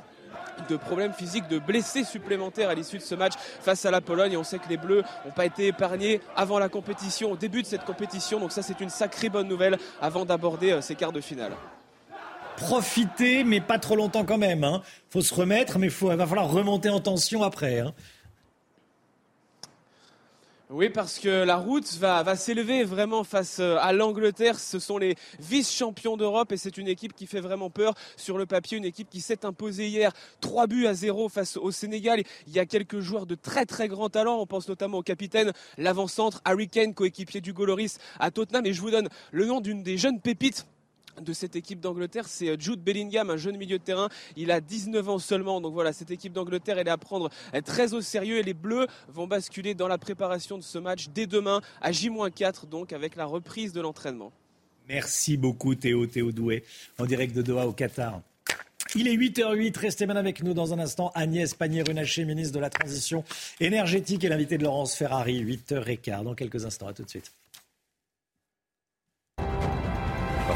de 0.69 0.77
problèmes 0.77 1.13
physiques, 1.13 1.49
de 1.49 1.59
blessés 1.59 2.05
supplémentaires 2.05 2.69
à 2.69 2.75
l'issue 2.75 2.99
de 2.99 3.03
ce 3.03 3.15
match 3.15 3.35
face 3.61 3.85
à 3.85 3.91
la 3.91 4.01
Pologne. 4.01 4.33
Et 4.33 4.37
on 4.37 4.45
sait 4.45 4.59
que 4.59 4.69
les 4.69 4.77
Bleus 4.77 5.03
n'ont 5.25 5.33
pas 5.33 5.47
été 5.47 5.69
épargnés 5.69 6.21
avant 6.37 6.59
la 6.59 6.69
compétition, 6.69 7.33
au 7.33 7.37
début 7.37 7.63
de 7.63 7.67
cette 7.67 7.85
compétition. 7.85 8.41
Donc 8.41 8.53
ça, 8.53 8.63
c'est 8.63 8.81
une 8.81 8.91
sacrée 8.91 9.29
bonne 9.29 9.49
nouvelle 9.49 9.79
avant 10.01 10.25
d'aborder 10.25 10.73
euh, 10.73 10.81
ces 10.81 10.95
quarts 10.95 11.13
de 11.13 11.21
finale 11.21 11.53
profiter, 12.57 13.43
mais 13.43 13.61
pas 13.61 13.81
trop 13.81 13.97
longtemps 13.97 14.25
quand 14.25 14.39
même. 14.39 14.63
Hein. 14.63 14.83
Faut 15.11 15.23
se 15.23 15.35
remettre, 15.35 15.81
mais 15.81 15.89
il 15.89 16.17
va 16.17 16.25
falloir 16.27 16.49
remonter 16.49 16.89
en 16.89 17.01
tension 17.01 17.43
après. 17.43 17.81
Hein. 17.81 17.93
Oui, 20.71 20.89
parce 20.89 21.19
que 21.19 21.45
la 21.45 21.57
route 21.57 21.93
va, 21.99 22.37
s'élever 22.37 22.85
vraiment 22.85 23.23
face 23.23 23.59
euh, 23.61 23.77
à 23.81 23.93
l'Angleterre. 23.93 24.59
Ce 24.59 24.79
sont 24.79 24.97
les 24.97 25.15
vice-champions 25.39 26.17
d'Europe 26.17 26.53
et 26.53 26.57
c'est 26.57 26.79
une 26.79 26.89
équipe 26.89 27.15
qui 27.15 27.27
fait 27.27 27.41
vraiment 27.41 27.69
peur 27.69 27.93
sur 28.17 28.39
le 28.39 28.47
papier. 28.47 28.79
Une 28.79 28.87
équipe 28.87 29.11
qui 29.11 29.21
s'est 29.21 29.45
imposée 29.45 29.89
hier 29.89 30.13
3 30.41 30.67
buts 30.67 30.87
à 30.87 30.95
0 30.95 31.29
face 31.29 31.59
au 31.59 31.71
Sénégal. 31.71 32.23
Il 32.47 32.55
y 32.55 32.59
a 32.61 32.65
quelques 32.65 33.01
joueurs 33.01 33.27
de 33.27 33.35
très 33.35 33.67
très 33.67 33.89
grand 33.89 34.09
talent. 34.09 34.41
On 34.41 34.47
pense 34.47 34.67
notamment 34.67 34.99
au 34.99 35.03
capitaine, 35.03 35.53
l'avant-centre 35.77 36.41
Harry 36.47 36.71
Kane, 36.71 36.95
coéquipier 36.95 37.43
du 37.43 37.53
Goloris 37.53 37.99
à 38.19 38.31
Tottenham. 38.31 38.65
Et 38.65 38.73
je 38.73 38.81
vous 38.81 38.91
donne 38.91 39.11
le 39.33 39.45
nom 39.45 39.61
d'une 39.61 39.83
des 39.83 39.99
jeunes 39.99 40.19
pépites 40.19 40.65
de 41.21 41.33
cette 41.33 41.57
équipe 41.57 41.81
d'Angleterre, 41.81 42.27
c'est 42.29 42.49
euh, 42.49 42.57
Jude 42.59 42.81
Bellingham, 42.81 43.31
un 43.31 43.37
jeune 43.37 43.57
milieu 43.57 43.79
de 43.79 43.83
terrain. 43.83 44.09
Il 44.37 44.51
a 44.51 44.61
19 44.61 45.09
ans 45.09 45.19
seulement. 45.19 45.61
Donc 45.61 45.75
voilà, 45.75 45.93
cette 45.93 46.11
équipe 46.11 46.33
d'Angleterre, 46.33 46.79
elle 46.79 46.89
est 46.89 46.91
à 46.91 46.99
prendre 46.99 47.31
euh, 47.55 47.61
très 47.61 47.95
au 47.95 48.01
sérieux. 48.01 48.39
Et 48.39 48.43
les 48.43 48.55
Bleus 48.55 48.87
vont 49.09 49.27
basculer 49.27 49.75
dans 49.75 49.89
la 49.89 49.99
préparation 49.99 50.59
de 50.59 50.63
ce 50.63 50.79
match 50.79 51.09
dès 51.15 51.27
demain 51.27 51.61
à 51.81 51.93
J-4, 51.93 52.69
donc 52.69 52.93
avec 52.93 53.17
la 53.17 53.27
reprise 53.27 53.73
de 53.73 53.81
l'entraînement. 53.81 54.33
Merci 54.89 55.37
beaucoup 55.37 55.75
Théo, 55.75 56.07
Théo 56.07 56.31
Doué, 56.31 56.65
en 56.99 57.07
direct 57.07 57.35
de 57.35 57.43
Doha 57.43 57.67
au 57.67 57.73
Qatar. 57.73 58.21
Il 58.97 59.09
est 59.09 59.17
8h08, 59.17 59.77
restez 59.79 60.07
bien 60.07 60.15
avec 60.15 60.43
nous 60.43 60.55
dans 60.55 60.73
un 60.73 60.79
instant. 60.79 61.11
Agnès 61.15 61.53
Pannier-Runacher, 61.55 62.25
ministre 62.25 62.55
de 62.55 62.61
la 62.61 62.71
Transition 62.71 63.25
énergétique 63.59 64.23
et 64.23 64.29
l'invité 64.29 64.57
de 64.57 64.63
Laurence 64.63 64.95
Ferrari, 64.95 65.43
8h15 65.43 66.23
dans 66.23 66.35
quelques 66.35 66.65
instants. 66.65 66.87
À 66.87 66.93
tout 66.93 67.03
de 67.03 67.11
suite. 67.11 67.33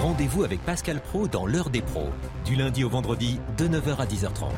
Rendez-vous 0.00 0.44
avec 0.44 0.64
Pascal 0.64 1.00
Pro 1.00 1.26
dans 1.26 1.44
l'heure 1.44 1.70
des 1.70 1.82
pros, 1.82 2.10
du 2.44 2.54
lundi 2.54 2.84
au 2.84 2.88
vendredi 2.88 3.40
de 3.56 3.66
9h 3.66 3.96
à 3.96 4.06
10h30. 4.06 4.52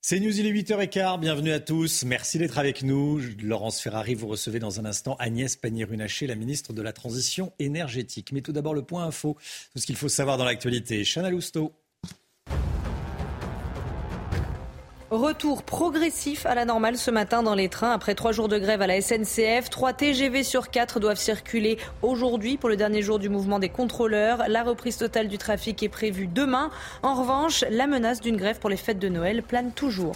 C'est 0.00 0.20
News, 0.20 0.38
il 0.38 0.46
est 0.46 0.52
8h15, 0.52 1.18
bienvenue 1.18 1.50
à 1.50 1.58
tous, 1.58 2.04
merci 2.04 2.38
d'être 2.38 2.60
avec 2.60 2.84
nous. 2.84 3.20
Laurence 3.42 3.80
Ferrari, 3.80 4.14
vous 4.14 4.28
recevez 4.28 4.60
dans 4.60 4.78
un 4.78 4.84
instant 4.84 5.16
Agnès 5.18 5.56
Pannier-Runacher, 5.56 6.28
la 6.28 6.36
ministre 6.36 6.72
de 6.72 6.80
la 6.80 6.92
Transition 6.92 7.52
énergétique. 7.58 8.30
Mais 8.30 8.40
tout 8.40 8.52
d'abord 8.52 8.74
le 8.74 8.82
point 8.82 9.04
info, 9.04 9.36
tout 9.72 9.80
ce 9.80 9.86
qu'il 9.86 9.96
faut 9.96 10.08
savoir 10.08 10.38
dans 10.38 10.44
l'actualité. 10.44 11.02
Chana 11.02 11.30
Lousteau. 11.30 11.72
Retour 15.10 15.64
progressif 15.64 16.46
à 16.46 16.54
la 16.54 16.64
normale 16.64 16.96
ce 16.96 17.10
matin 17.10 17.42
dans 17.42 17.56
les 17.56 17.68
trains. 17.68 17.90
Après 17.90 18.14
trois 18.14 18.30
jours 18.30 18.46
de 18.46 18.58
grève 18.58 18.80
à 18.80 18.86
la 18.86 19.00
SNCF, 19.00 19.68
trois 19.68 19.92
TGV 19.92 20.44
sur 20.44 20.70
quatre 20.70 21.00
doivent 21.00 21.18
circuler 21.18 21.78
aujourd'hui 22.00 22.56
pour 22.56 22.68
le 22.68 22.76
dernier 22.76 23.02
jour 23.02 23.18
du 23.18 23.28
mouvement 23.28 23.58
des 23.58 23.70
contrôleurs. 23.70 24.44
La 24.46 24.62
reprise 24.62 24.98
totale 24.98 25.26
du 25.26 25.36
trafic 25.36 25.82
est 25.82 25.88
prévue 25.88 26.28
demain. 26.28 26.70
En 27.02 27.16
revanche, 27.16 27.64
la 27.70 27.88
menace 27.88 28.20
d'une 28.20 28.36
grève 28.36 28.60
pour 28.60 28.70
les 28.70 28.76
fêtes 28.76 29.00
de 29.00 29.08
Noël 29.08 29.42
plane 29.42 29.72
toujours. 29.72 30.14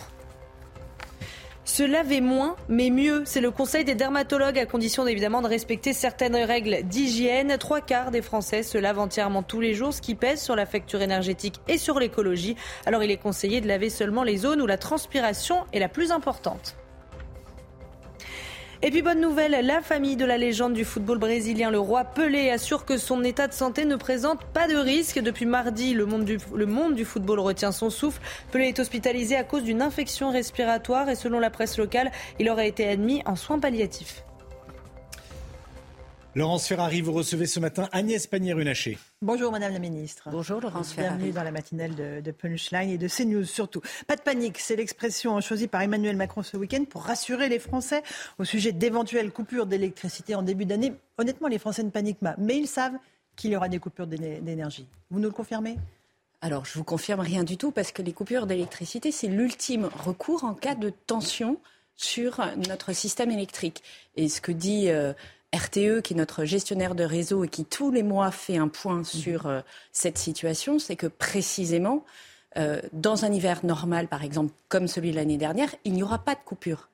Se 1.65 1.83
laver 1.83 2.21
moins, 2.21 2.57
mais 2.69 2.91
mieux. 2.91 3.23
C'est 3.25 3.41
le 3.41 3.51
conseil 3.51 3.85
des 3.85 3.95
dermatologues 3.95 4.59
à 4.59 4.67
condition 4.67 5.07
évidemment 5.07 5.41
de 5.41 5.49
respecter 5.49 5.93
certaines 5.95 6.37
règles 6.37 6.83
d'hygiène. 6.85 7.57
Trois 7.59 7.81
quarts 7.81 8.11
des 8.11 8.21
Français 8.21 8.63
se 8.63 8.77
lavent 8.77 8.99
entièrement 8.99 9.43
tous 9.43 9.61
les 9.61 9.73
jours, 9.73 9.95
ce 9.95 10.03
qui 10.03 10.15
pèse 10.15 10.43
sur 10.43 10.57
la 10.57 10.67
facture 10.67 11.01
énergétique 11.01 11.61
et 11.67 11.79
sur 11.79 11.99
l'écologie. 11.99 12.57
Alors 12.85 13.03
il 13.03 13.11
est 13.11 13.17
conseillé 13.17 13.63
de 13.63 13.69
laver 13.69 13.89
seulement 13.89 14.25
les 14.25 14.37
zones 14.37 14.61
où 14.61 14.67
la 14.67 14.79
transpiration 14.79 15.65
est 15.73 15.79
la 15.79 15.89
plus 15.89 16.13
importante. 16.13 16.77
Et 18.87 18.91
puis 18.91 19.01
bonne 19.01 19.23
nouvelle, 19.23 19.65
la 19.65 19.81
famille 19.81 20.15
de 20.15 20.27
la 20.27 20.37
légende 20.37 20.75
du 20.75 20.85
football 20.85 21.17
brésilien, 21.17 21.71
le 21.71 21.79
roi 21.79 22.05
Pelé, 22.05 22.51
assure 22.51 22.85
que 22.85 22.99
son 22.99 23.25
état 23.25 23.49
de 23.49 23.55
santé 23.55 23.87
ne 23.87 23.97
présente 23.97 24.45
pas 24.45 24.69
de 24.69 24.77
risque. 24.77 25.19
Depuis 25.21 25.47
mardi, 25.47 25.95
le 25.95 26.05
monde 26.05 26.27
du, 26.27 26.37
le 26.55 26.67
monde 26.67 26.95
du 26.95 27.07
football 27.07 27.41
retient 27.41 27.73
son 27.73 27.89
souffle. 27.89 28.21
Pelé 28.53 28.67
est 28.67 28.79
hospitalisé 28.79 29.37
à 29.37 29.43
cause 29.43 29.63
d'une 29.63 29.81
infection 29.81 30.31
respiratoire 30.31 31.09
et 31.09 31.15
selon 31.15 31.41
la 31.41 31.49
presse 31.49 31.79
locale, 31.79 32.13
il 32.39 32.51
aurait 32.51 32.69
été 32.69 32.87
admis 32.87 33.23
en 33.25 33.37
soins 33.37 33.59
palliatifs. 33.59 34.23
Laurence 36.37 36.67
Ferrari, 36.67 37.01
vous 37.01 37.13
recevez 37.13 37.47
ce 37.47 37.61
matin 37.61 37.89
Agnès 37.93 38.27
Pannier-Runacher. 38.27 38.99
Bonjour 39.23 39.53
Madame 39.53 39.73
la 39.73 39.79
Ministre. 39.79 40.31
Bonjour 40.33 40.61
Laurence 40.61 40.93
Ferrari. 40.93 41.15
Bienvenue 41.15 41.33
dans 41.33 41.45
la 41.45 41.53
matinale 41.53 41.95
de, 41.95 42.21
de, 42.21 42.31
Punchline 42.33 42.91
et 42.91 42.99
de 42.99 43.07
CNews 43.07 43.45
surtout. 43.45 43.81
Pas 44.09 44.17
de 44.17 44.21
panique, 44.21 44.59
c'est 44.59 44.75
l'expression 44.75 45.41
choisie 45.41 45.69
par 45.69 45.83
Emmanuel 45.83 46.17
Macron 46.17 46.43
ce 46.43 46.57
week-end 46.57 46.85
pour 46.91 47.05
rassurer 47.05 47.49
les 47.49 47.61
Français 47.61 48.03
au 48.39 48.45
sujet 48.45 48.73
d'éventuelles 48.73 49.31
coupures 49.31 49.67
d'électricité 49.67 50.35
en 50.35 50.43
début 50.43 50.65
d'année. 50.65 50.95
Honnêtement, 51.19 51.47
les 51.47 51.61
Français 51.61 51.85
ne 51.85 51.91
paniquent 51.91 52.19
pas, 52.19 52.35
mais 52.37 52.57
ils 52.57 52.67
savent 52.67 52.97
qu'il 53.37 53.53
y 53.53 53.57
aura 53.57 53.69
des 53.69 53.79
coupures 53.79 54.09
d'énergie. 54.09 54.89
Vous 55.11 55.21
nous 55.21 55.29
le 55.29 55.35
confirmez? 55.35 55.77
Alors, 56.41 56.65
je 56.65 56.77
vous 56.77 56.85
confirme 56.85 57.21
rien 57.21 57.45
du 57.45 57.57
tout 57.57 57.71
parce 57.71 57.93
que 57.93 58.03
les 58.03 58.13
coupures 58.13 58.49
d'électricité, 58.49 59.13
c'est 59.13 59.29
l'ultime 59.29 59.89
recours 60.05 60.43
en 60.43 60.55
cas 60.55 60.75
de 60.75 60.91
tension 60.91 61.61
sur 61.97 62.41
notre 62.69 62.93
système 62.93 63.31
électrique. 63.31 63.83
Et 64.17 64.29
ce 64.29 64.41
que 64.41 64.53
dit 64.53 64.91
euh, 64.91 65.13
RTE, 65.55 66.01
qui 66.03 66.15
est 66.15 66.17
notre 66.17 66.45
gestionnaire 66.45 66.95
de 66.95 67.05
réseau 67.05 67.45
et 67.45 67.49
qui 67.49 67.65
tous 67.65 67.91
les 67.91 68.03
mois 68.03 68.31
fait 68.31 68.57
un 68.57 68.69
point 68.69 69.01
mmh. 69.01 69.05
sur 69.05 69.47
euh, 69.47 69.61
cette 69.93 70.19
situation, 70.19 70.79
c'est 70.79 70.97
que 70.97 71.07
précisément, 71.07 72.05
euh, 72.57 72.81
dans 72.93 73.25
un 73.25 73.33
hiver 73.33 73.65
normal, 73.65 74.09
par 74.09 74.25
exemple, 74.25 74.53
comme 74.69 74.89
celui 74.89 75.11
de 75.11 75.17
l'année 75.17 75.37
dernière, 75.37 75.75
il 75.85 75.93
n'y 75.93 76.03
aura 76.03 76.19
pas 76.19 76.35
de 76.35 76.41
coupure. 76.45 76.89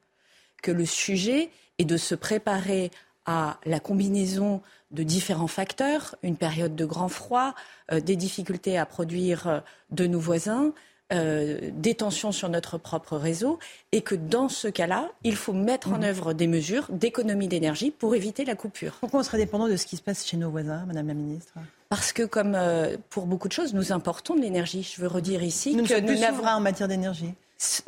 Que 0.62 0.70
le 0.70 0.86
sujet 0.86 1.50
est 1.78 1.84
de 1.84 1.96
se 1.96 2.14
préparer 2.14 2.90
à 3.26 3.58
la 3.64 3.80
combinaison 3.80 4.60
de 4.90 5.02
différents 5.02 5.46
facteurs, 5.46 6.16
une 6.22 6.36
période 6.36 6.74
de 6.74 6.84
grand 6.84 7.08
froid, 7.08 7.54
des 7.92 8.16
difficultés 8.16 8.76
à 8.76 8.86
produire 8.86 9.62
de 9.90 10.06
nos 10.06 10.18
voisins, 10.18 10.72
euh, 11.12 11.58
des 11.72 11.94
tensions 11.94 12.30
sur 12.30 12.48
notre 12.48 12.78
propre 12.78 13.16
réseau 13.16 13.58
et 13.90 14.00
que 14.00 14.14
dans 14.14 14.48
ce 14.48 14.68
cas-là, 14.68 15.10
il 15.24 15.34
faut 15.34 15.52
mettre 15.52 15.88
en 15.88 15.98
mhm. 15.98 16.04
œuvre 16.04 16.32
des 16.34 16.46
mesures 16.46 16.86
d'économie 16.88 17.48
d'énergie 17.48 17.90
pour 17.90 18.14
éviter 18.14 18.44
la 18.44 18.54
coupure. 18.54 18.92
Pourquoi 19.00 19.20
on 19.20 19.22
serait 19.22 19.38
dépendant 19.38 19.68
de 19.68 19.76
ce 19.76 19.86
qui 19.86 19.96
se 19.96 20.02
passe 20.02 20.24
chez 20.24 20.36
nos 20.36 20.50
voisins, 20.50 20.84
Madame 20.86 21.08
la 21.08 21.14
Ministre? 21.14 21.54
Parce 21.88 22.12
que, 22.12 22.22
comme 22.22 22.54
euh, 22.54 22.96
pour 23.08 23.26
beaucoup 23.26 23.48
de 23.48 23.52
choses, 23.52 23.74
nous 23.74 23.92
importons 23.92 24.36
de 24.36 24.40
l'énergie. 24.40 24.82
Je 24.82 25.02
veux 25.02 25.08
redire 25.08 25.42
ici 25.42 25.74
nous 25.74 25.84
que 25.84 26.00
nous 26.00 26.16
souverains 26.16 26.54
en 26.54 26.60
matière 26.60 26.86
d'énergie. 26.86 27.34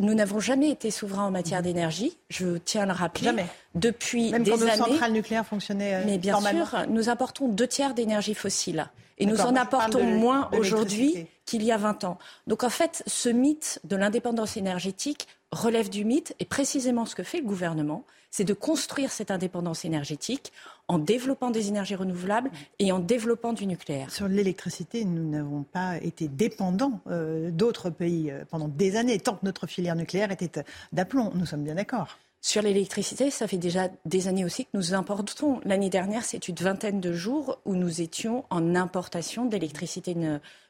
Nous 0.01 0.15
n'avons 0.15 0.41
jamais 0.41 0.71
été 0.71 0.91
souverains 0.91 1.27
en 1.27 1.31
matière 1.31 1.61
mhm. 1.61 1.67
d'énergie. 1.67 2.19
Je 2.29 2.59
tiens 2.59 2.83
à 2.83 2.87
le 2.87 2.93
rappeler. 2.93 3.27
Jamais. 3.27 3.47
Depuis 3.77 4.33
Même 4.33 4.43
des 4.43 4.51
quand 4.51 4.63
années. 4.63 4.71
nos 4.79 4.85
centrales 4.85 5.13
nucléaires 5.13 5.47
fonctionnaient 5.47 5.95
euh, 5.95 6.03
Mais 6.05 6.19
bien 6.19 6.33
normalement. 6.33 6.67
sûr, 6.67 6.87
nous 6.89 7.09
importons 7.09 7.49
deux 7.49 7.69
tiers 7.69 7.95
d'énergie 7.95 8.35
fossile. 8.35 8.89
Et 9.23 9.27
nous 9.27 9.41
en 9.41 9.57
apportons 9.57 10.05
moins 10.05 10.51
aujourd'hui 10.53 11.27
qu'il 11.45 11.63
y 11.63 11.73
a 11.73 11.77
20 11.77 12.05
ans. 12.05 12.19
Donc 12.47 12.65
en 12.65 12.71
fait, 12.71 13.03
ce 13.07 13.29
mythe 13.29 13.81
de 13.85 13.97
l'indépendance 13.97 14.57
énergétique 14.57 15.29
relève 15.51 15.91
du 15.91 16.05
mythe 16.05 16.35
et 16.41 16.45
précisément 16.45 17.05
ce 17.05 17.15
que 17.15 17.23
fait 17.23 17.39
le 17.39 17.47
gouvernement, 17.47 18.05
c'est 18.31 18.45
de 18.45 18.55
construire 18.55 19.13
cette 19.13 19.31
indépendance 19.31 19.85
énergétique 19.85 20.53
en 20.89 20.99
développant 20.99 21.51
des 21.51 21.69
énergies 21.69 21.95
renouvelables 21.95 22.51
et 22.79 22.91
en 22.91 22.99
développant 22.99 23.53
du 23.53 23.67
nucléaire. 23.67 24.11
Sur 24.11 24.27
l'électricité, 24.27 25.05
nous 25.05 25.29
n'avons 25.29 25.63
pas 25.63 25.99
été 25.99 26.29
dépendants 26.29 27.01
euh, 27.09 27.51
d'autres 27.51 27.91
pays 27.91 28.31
euh, 28.31 28.45
pendant 28.49 28.69
des 28.69 28.97
années, 28.97 29.19
tant 29.19 29.35
que 29.35 29.45
notre 29.45 29.67
filière 29.67 29.97
nucléaire 29.97 30.33
était 30.33 30.65
d'aplomb. 30.93 31.31
Nous 31.35 31.47
sommes 31.47 31.63
bien 31.63 31.75
d'accord. 31.75 32.19
Sur 32.45 32.61
l'électricité, 32.61 33.31
ça 33.31 33.47
fait 33.47 33.57
déjà 33.57 33.89
des 34.05 34.27
années 34.27 34.45
aussi 34.45 34.65
que 34.65 34.71
nous 34.75 34.95
importons. 34.95 35.61
L'année 35.65 35.91
dernière, 35.91 36.25
c'est 36.25 36.49
une 36.49 36.57
vingtaine 36.57 37.01
de 37.01 37.13
jours 37.13 37.61
où 37.65 37.77
nous 37.77 38.01
étions 38.01 38.45
en 38.51 38.75
importation 38.75 39.45
d'électricité 39.45 40.17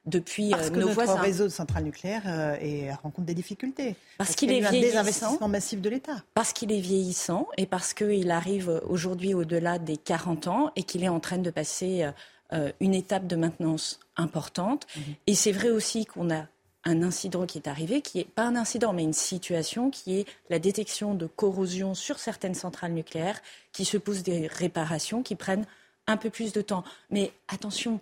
depuis 0.05 0.51
Parce 0.51 0.67
euh, 0.67 0.71
que 0.71 0.75
nos 0.75 0.81
notre 0.83 0.95
voisins. 0.95 1.15
réseau 1.21 1.45
de 1.45 1.49
centrales 1.49 1.85
nucléaires 1.85 2.25
euh, 2.27 2.93
rencontre 3.03 3.27
des 3.27 3.35
difficultés. 3.35 3.97
Parce 4.19 4.35
qu'il 4.35 4.53
est 4.53 4.61
vieillissant. 4.61 4.81
désinvestissement 4.81 5.49
massif 5.49 5.81
de 5.81 5.89
l'État. 5.89 6.23
Parce 6.35 6.53
qu'il 6.53 6.71
est 6.73 6.81
vieillissant 6.81 7.49
et 7.57 7.65
parce 7.65 7.95
qu'il 7.95 8.31
arrive 8.31 8.83
aujourd'hui 8.87 9.33
au-delà 9.33 9.79
des 9.79 9.97
40 9.97 10.49
ans 10.49 10.73
et 10.77 10.83
qu'il 10.83 11.03
est 11.03 11.09
en 11.09 11.21
train 11.21 11.39
de 11.39 11.51
passer 11.51 12.07
euh, 12.53 12.71
une 12.81 12.95
étape 12.95 13.27
de 13.27 13.37
maintenance 13.37 13.99
importante. 14.17 14.87
Mhm. 14.95 15.03
Et 15.27 15.35
c'est 15.35 15.53
vrai 15.53 15.71
aussi 15.71 16.05
qu'on 16.05 16.31
a 16.31 16.45
un 16.85 17.03
incident 17.03 17.47
qui 17.47 17.59
est 17.59 17.69
arrivé, 17.69 18.03
qui 18.03 18.19
est 18.21 18.29
pas 18.29 18.45
un 18.45 18.57
incident, 18.57 18.93
mais 18.93 19.03
une 19.03 19.13
situation 19.13 19.91
qui 19.91 20.19
est 20.19 20.27
la 20.51 20.59
détection 20.59 21.15
de 21.15 21.27
corrosion 21.27 21.95
sur 21.95 22.19
certaines 22.19 22.55
centrales 22.55 22.93
nucléaires, 22.93 23.41
qui 23.73 23.85
se 23.85 23.97
posent 23.97 24.23
des 24.23 24.47
réparations 24.47 25.23
qui 25.23 25.37
prennent 25.37 25.67
un 26.07 26.17
peu 26.17 26.31
plus 26.31 26.53
de 26.53 26.61
temps. 26.61 26.85
Mais 27.11 27.33
attention, 27.49 28.01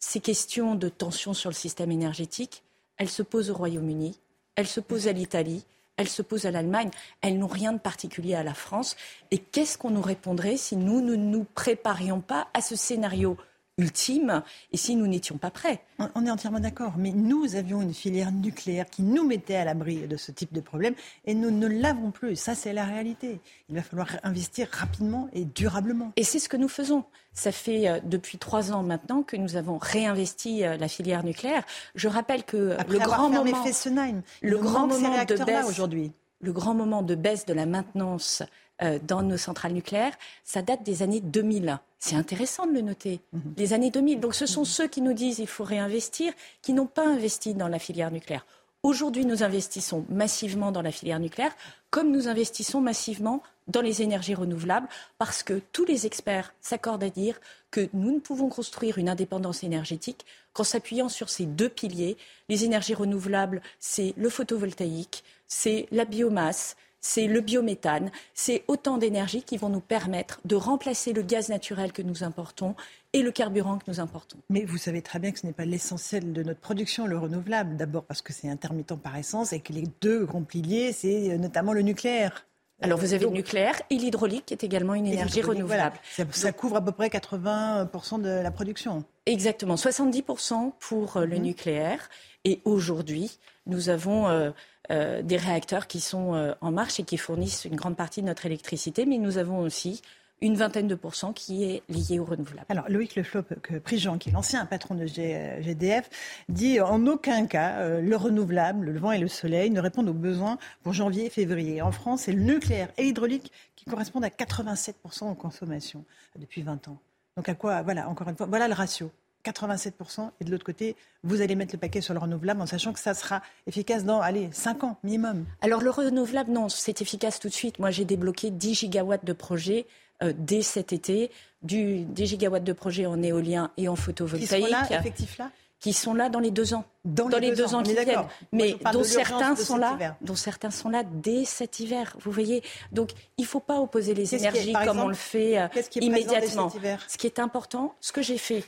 ces 0.00 0.20
questions 0.20 0.74
de 0.74 0.88
tension 0.88 1.34
sur 1.34 1.50
le 1.50 1.54
système 1.54 1.92
énergétique, 1.92 2.62
elles 2.96 3.08
se 3.08 3.22
posent 3.22 3.50
au 3.50 3.54
Royaume-Uni, 3.54 4.18
elles 4.56 4.66
se 4.66 4.80
posent 4.80 5.08
à 5.08 5.12
l'Italie, 5.12 5.64
elles 5.96 6.08
se 6.08 6.22
posent 6.22 6.46
à 6.46 6.50
l'Allemagne, 6.50 6.90
elles 7.20 7.38
n'ont 7.38 7.46
rien 7.46 7.72
de 7.72 7.78
particulier 7.78 8.34
à 8.34 8.42
la 8.42 8.54
France. 8.54 8.96
Et 9.30 9.38
qu'est-ce 9.38 9.78
qu'on 9.78 9.90
nous 9.90 10.02
répondrait 10.02 10.56
si 10.56 10.76
nous 10.76 11.00
ne 11.00 11.14
nous 11.14 11.44
préparions 11.54 12.20
pas 12.20 12.48
à 12.54 12.60
ce 12.60 12.76
scénario? 12.76 13.36
Ultime 13.78 14.42
et 14.72 14.76
si 14.76 14.96
nous 14.96 15.06
n'étions 15.06 15.36
pas 15.36 15.50
prêts 15.50 15.82
On- 15.98 16.24
est 16.26 16.30
entièrement 16.30 16.60
d'accord, 16.60 16.94
mais 16.96 17.10
nous 17.12 17.56
avions 17.56 17.82
une 17.82 17.94
filière 17.94 18.30
nucléaire 18.32 18.86
qui 18.88 19.02
nous 19.02 19.26
mettait 19.26 19.56
à 19.56 19.64
l'abri 19.64 20.06
de 20.06 20.16
ce 20.16 20.30
type 20.32 20.52
de 20.52 20.60
problème 20.60 20.94
et 21.24 21.34
nous 21.34 21.50
ne 21.50 21.66
l'avons 21.66 22.10
plus. 22.10 22.36
Ça, 22.36 22.54
c'est 22.54 22.72
la 22.72 22.84
réalité. 22.84 23.40
Il 23.68 23.74
va 23.76 23.82
falloir 23.82 24.08
investir 24.22 24.68
rapidement 24.70 25.28
et 25.32 25.44
durablement. 25.44 26.12
Et 26.16 26.24
c'est 26.24 26.38
ce 26.38 26.48
que 26.48 26.56
nous 26.56 26.68
faisons. 26.68 27.04
Ça 27.32 27.50
fait 27.50 27.88
euh, 27.88 27.98
depuis 28.04 28.38
trois 28.38 28.70
ans 28.72 28.82
maintenant 28.84 29.22
que 29.22 29.36
nous 29.36 29.56
avons 29.56 29.78
réinvesti 29.78 30.64
euh, 30.64 30.76
la 30.76 30.86
filière 30.88 31.24
nucléaire. 31.24 31.64
Je 31.96 32.06
rappelle 32.08 32.44
que 32.44 32.72
Après 32.78 32.94
le 32.94 33.00
avoir 33.02 33.18
grand 33.18 33.30
fermé 33.30 33.50
moment, 33.50 33.64
Fessenheim, 33.64 34.22
le 34.40 34.58
grand 34.58 34.86
moment 34.86 35.24
de 35.24 35.44
baisse 35.44 35.68
aujourd'hui. 35.68 36.12
Le 36.44 36.52
grand 36.52 36.74
moment 36.74 37.02
de 37.02 37.14
baisse 37.14 37.46
de 37.46 37.54
la 37.54 37.66
maintenance 37.66 38.42
euh, 38.82 38.98
dans 39.02 39.22
nos 39.22 39.36
centrales 39.36 39.72
nucléaires, 39.72 40.14
ça 40.44 40.62
date 40.62 40.82
des 40.82 41.02
années 41.02 41.20
2000. 41.20 41.78
C'est 41.98 42.16
intéressant 42.16 42.66
de 42.66 42.72
le 42.72 42.80
noter. 42.80 43.20
Mhm. 43.32 43.54
Les 43.56 43.72
années 43.72 43.90
2000. 43.90 44.20
Donc 44.20 44.34
ce 44.34 44.46
sont 44.46 44.64
ceux 44.64 44.88
qui 44.88 45.00
nous 45.00 45.12
disent 45.12 45.36
qu'il 45.36 45.46
faut 45.46 45.64
réinvestir, 45.64 46.32
qui 46.60 46.72
n'ont 46.72 46.86
pas 46.86 47.06
investi 47.06 47.54
dans 47.54 47.68
la 47.68 47.78
filière 47.78 48.10
nucléaire. 48.10 48.44
Aujourd'hui, 48.82 49.24
nous 49.24 49.42
investissons 49.42 50.04
massivement 50.10 50.70
dans 50.70 50.82
la 50.82 50.92
filière 50.92 51.18
nucléaire, 51.18 51.56
comme 51.88 52.10
nous 52.10 52.28
investissons 52.28 52.82
massivement 52.82 53.42
dans 53.66 53.80
les 53.80 54.02
énergies 54.02 54.34
renouvelables, 54.34 54.88
parce 55.16 55.42
que 55.42 55.62
tous 55.72 55.86
les 55.86 56.04
experts 56.04 56.52
s'accordent 56.60 57.04
à 57.04 57.08
dire 57.08 57.40
que 57.70 57.88
nous 57.94 58.12
ne 58.12 58.18
pouvons 58.18 58.50
construire 58.50 58.98
une 58.98 59.08
indépendance 59.08 59.64
énergétique 59.64 60.26
qu'en 60.52 60.64
s'appuyant 60.64 61.08
sur 61.08 61.30
ces 61.30 61.46
deux 61.46 61.70
piliers. 61.70 62.18
Les 62.50 62.64
énergies 62.64 62.94
renouvelables, 62.94 63.62
c'est 63.78 64.12
le 64.18 64.28
photovoltaïque, 64.28 65.24
c'est 65.46 65.86
la 65.90 66.04
biomasse, 66.04 66.76
c'est 67.00 67.26
le 67.26 67.40
biométhane, 67.42 68.10
c'est 68.32 68.64
autant 68.66 68.96
d'énergie 68.96 69.42
qui 69.42 69.58
vont 69.58 69.68
nous 69.68 69.80
permettre 69.80 70.40
de 70.46 70.56
remplacer 70.56 71.12
le 71.12 71.20
gaz 71.22 71.50
naturel 71.50 71.92
que 71.92 72.00
nous 72.00 72.24
importons 72.24 72.74
et 73.12 73.22
le 73.22 73.30
carburant 73.30 73.76
que 73.78 73.84
nous 73.88 74.00
importons. 74.00 74.38
Mais 74.48 74.64
vous 74.64 74.78
savez 74.78 75.02
très 75.02 75.18
bien 75.18 75.30
que 75.30 75.38
ce 75.38 75.46
n'est 75.46 75.52
pas 75.52 75.66
l'essentiel 75.66 76.32
de 76.32 76.42
notre 76.42 76.60
production, 76.60 77.06
le 77.06 77.18
renouvelable. 77.18 77.76
D'abord 77.76 78.04
parce 78.04 78.22
que 78.22 78.32
c'est 78.32 78.48
intermittent 78.48 78.94
par 78.96 79.16
essence 79.16 79.52
et 79.52 79.60
que 79.60 79.72
les 79.74 79.84
deux 80.00 80.24
grands 80.24 80.42
piliers, 80.44 80.92
c'est 80.92 81.32
euh, 81.32 81.36
notamment 81.36 81.74
le 81.74 81.82
nucléaire. 81.82 82.46
Alors 82.80 82.98
vous 82.98 83.12
avez 83.12 83.24
Donc- 83.24 83.32
le 83.34 83.36
nucléaire 83.38 83.80
et 83.90 83.96
l'hydraulique 83.96 84.46
qui 84.46 84.54
est 84.54 84.64
également 84.64 84.94
une 84.94 85.06
énergie 85.06 85.36
l'hydraulique, 85.36 85.62
voilà. 85.64 85.90
renouvelable. 86.16 86.34
Ça, 86.34 86.52
couvre 86.52 86.76
à 86.76 86.84
peu 86.84 86.90
près 86.90 87.08
80% 87.08 88.18
de 88.20 88.28
la 88.28 88.50
production. 88.50 89.04
Exactement, 89.26 89.76
70% 89.76 90.72
pour 90.80 91.18
euh, 91.18 91.24
le 91.26 91.36
Mhm. 91.36 91.42
nucléaire. 91.42 92.08
Et 92.44 92.60
aujourd'hui, 92.64 93.38
nous 93.66 93.90
avons 93.90 94.26
euh, 94.28 94.50
euh, 94.90 95.22
des 95.22 95.36
réacteurs 95.36 95.86
qui 95.86 96.00
sont 96.00 96.34
euh, 96.34 96.52
en 96.60 96.70
marche 96.72 97.00
et 97.00 97.04
qui 97.04 97.16
fournissent 97.16 97.64
une 97.64 97.76
grande 97.76 97.96
partie 97.96 98.20
de 98.22 98.26
notre 98.26 98.46
électricité, 98.46 99.06
mais 99.06 99.18
nous 99.18 99.38
avons 99.38 99.58
aussi 99.60 100.02
une 100.42 100.56
vingtaine 100.56 100.88
de 100.88 100.94
pourcents 100.94 101.32
qui 101.32 101.64
est 101.64 101.82
liée 101.88 102.18
au 102.18 102.24
renouvelable. 102.24 102.66
Alors, 102.68 102.84
Loïc 102.88 103.14
Leflop, 103.14 103.44
que 103.62 103.78
Prigent, 103.78 104.18
qui 104.18 104.28
est 104.28 104.32
l'ancien 104.32 104.66
patron 104.66 104.94
de 104.94 105.06
G- 105.06 105.34
euh, 105.34 105.62
GDF, 105.62 106.10
dit 106.48 106.80
en 106.80 107.06
aucun 107.06 107.46
cas 107.46 108.00
le 108.00 108.16
renouvelable, 108.16 108.90
le 108.90 108.98
vent 108.98 109.12
et 109.12 109.18
le 109.18 109.28
soleil 109.28 109.70
ne 109.70 109.80
répondent 109.80 110.08
aux 110.08 110.12
besoins 110.12 110.58
pour 110.82 110.92
janvier 110.92 111.26
et 111.26 111.30
février. 111.30 111.80
En 111.80 111.92
France, 111.92 112.22
c'est 112.22 112.32
le 112.32 112.42
nucléaire 112.42 112.88
et 112.98 113.04
l'hydraulique 113.04 113.50
qui 113.76 113.84
correspondent 113.86 114.24
à 114.24 114.28
87% 114.28 115.30
aux 115.30 115.34
consommations 115.34 116.04
euh, 116.36 116.40
depuis 116.40 116.62
20 116.62 116.88
ans. 116.88 116.98
Donc, 117.36 117.48
à 117.48 117.54
quoi 117.54 117.80
Voilà, 117.82 118.08
encore 118.08 118.28
une 118.28 118.36
fois, 118.36 118.46
voilà 118.46 118.68
le 118.68 118.74
ratio. 118.74 119.10
87% 119.44 120.30
et 120.40 120.44
de 120.44 120.50
l'autre 120.50 120.64
côté, 120.64 120.96
vous 121.22 121.40
allez 121.40 121.54
mettre 121.54 121.74
le 121.74 121.78
paquet 121.78 122.00
sur 122.00 122.14
le 122.14 122.20
renouvelable 122.20 122.60
en 122.60 122.66
sachant 122.66 122.92
que 122.92 122.98
ça 123.00 123.14
sera 123.14 123.42
efficace 123.66 124.04
dans, 124.04 124.20
allez, 124.20 124.48
5 124.52 124.84
ans 124.84 124.98
minimum. 125.04 125.44
Alors 125.60 125.80
le 125.80 125.90
renouvelable, 125.90 126.50
non, 126.50 126.68
c'est 126.68 127.00
efficace 127.02 127.38
tout 127.40 127.48
de 127.48 127.54
suite. 127.54 127.78
Moi, 127.78 127.90
j'ai 127.90 128.04
débloqué 128.04 128.50
10 128.50 128.74
gigawatts 128.74 129.24
de 129.24 129.32
projets 129.32 129.86
euh, 130.22 130.32
dès 130.36 130.62
cet 130.62 130.92
été, 130.92 131.30
du, 131.62 132.00
10 132.04 132.26
gigawatts 132.26 132.64
de 132.64 132.72
projets 132.72 133.06
en 133.06 133.22
éolien 133.22 133.70
et 133.76 133.88
en 133.88 133.94
Qui 133.94 134.02
photovoltaïque. 134.02 134.66
sont 134.66 134.70
là, 134.72 134.86
effectifs 134.98 135.38
là? 135.38 135.50
Qui 135.80 135.92
sont 135.92 136.14
là 136.14 136.30
dans 136.30 136.38
les 136.40 136.50
deux 136.50 136.72
ans. 136.72 136.84
Dans 137.04 137.28
les 137.28 137.54
deux 137.54 137.74
ans, 137.74 137.82
qui 137.82 137.92
viennent. 137.92 138.24
Mais 138.52 138.74
dont 138.90 139.04
certains 139.04 139.54
sont 139.54 139.76
là, 139.76 139.92
hiver. 139.94 140.16
dont 140.22 140.34
certains 140.36 140.70
sont 140.70 140.88
là 140.88 141.02
dès 141.04 141.44
cet 141.44 141.78
hiver. 141.78 142.16
Vous 142.20 142.30
voyez. 142.30 142.62
Donc, 142.92 143.10
il 143.36 143.42
ne 143.42 143.46
faut 143.46 143.60
pas 143.60 143.78
opposer 143.80 144.14
les 144.14 144.22
qui 144.24 144.36
est- 144.36 144.38
énergies 144.38 144.72
comme 144.72 144.80
exemple, 144.82 145.00
on 145.00 145.08
le 145.08 145.14
fait 145.14 145.58
euh, 145.58 145.68
qui 145.90 145.98
immédiatement. 145.98 146.70
Ce 147.06 147.18
qui 147.18 147.26
est 147.26 147.38
important, 147.38 147.94
ce 148.00 148.12
que 148.12 148.22
j'ai 148.22 148.38
fait, 148.38 148.64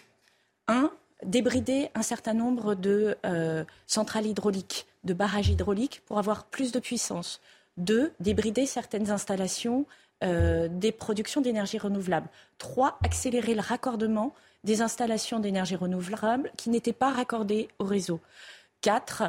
un, 0.68 0.90
débrider 1.24 1.90
un 1.94 2.02
certain 2.02 2.34
nombre 2.34 2.74
de 2.74 3.16
euh, 3.24 3.64
centrales 3.86 4.26
hydrauliques, 4.26 4.86
de 5.05 5.14
barrages 5.14 5.48
hydrauliques 5.48 6.02
pour 6.06 6.18
avoir 6.18 6.44
plus 6.44 6.72
de 6.72 6.78
puissance. 6.78 7.40
Deux, 7.76 8.12
débrider 8.20 8.66
certaines 8.66 9.10
installations 9.10 9.86
euh, 10.24 10.68
des 10.70 10.93
productions 10.93 11.40
d'énergie 11.40 11.78
renouvelable. 11.78 12.28
Trois, 12.59 12.98
accélérer 13.05 13.55
le 13.55 13.60
raccordement 13.60 14.34
des 14.64 14.80
installations 14.82 15.40
d'énergie 15.40 15.76
renouvelable 15.76 16.51
qui 16.56 16.70
n'étaient 16.70 16.93
pas 16.93 17.10
raccordées 17.10 17.68
au 17.78 17.84
réseau. 17.84 18.20
Quatre, 18.80 19.24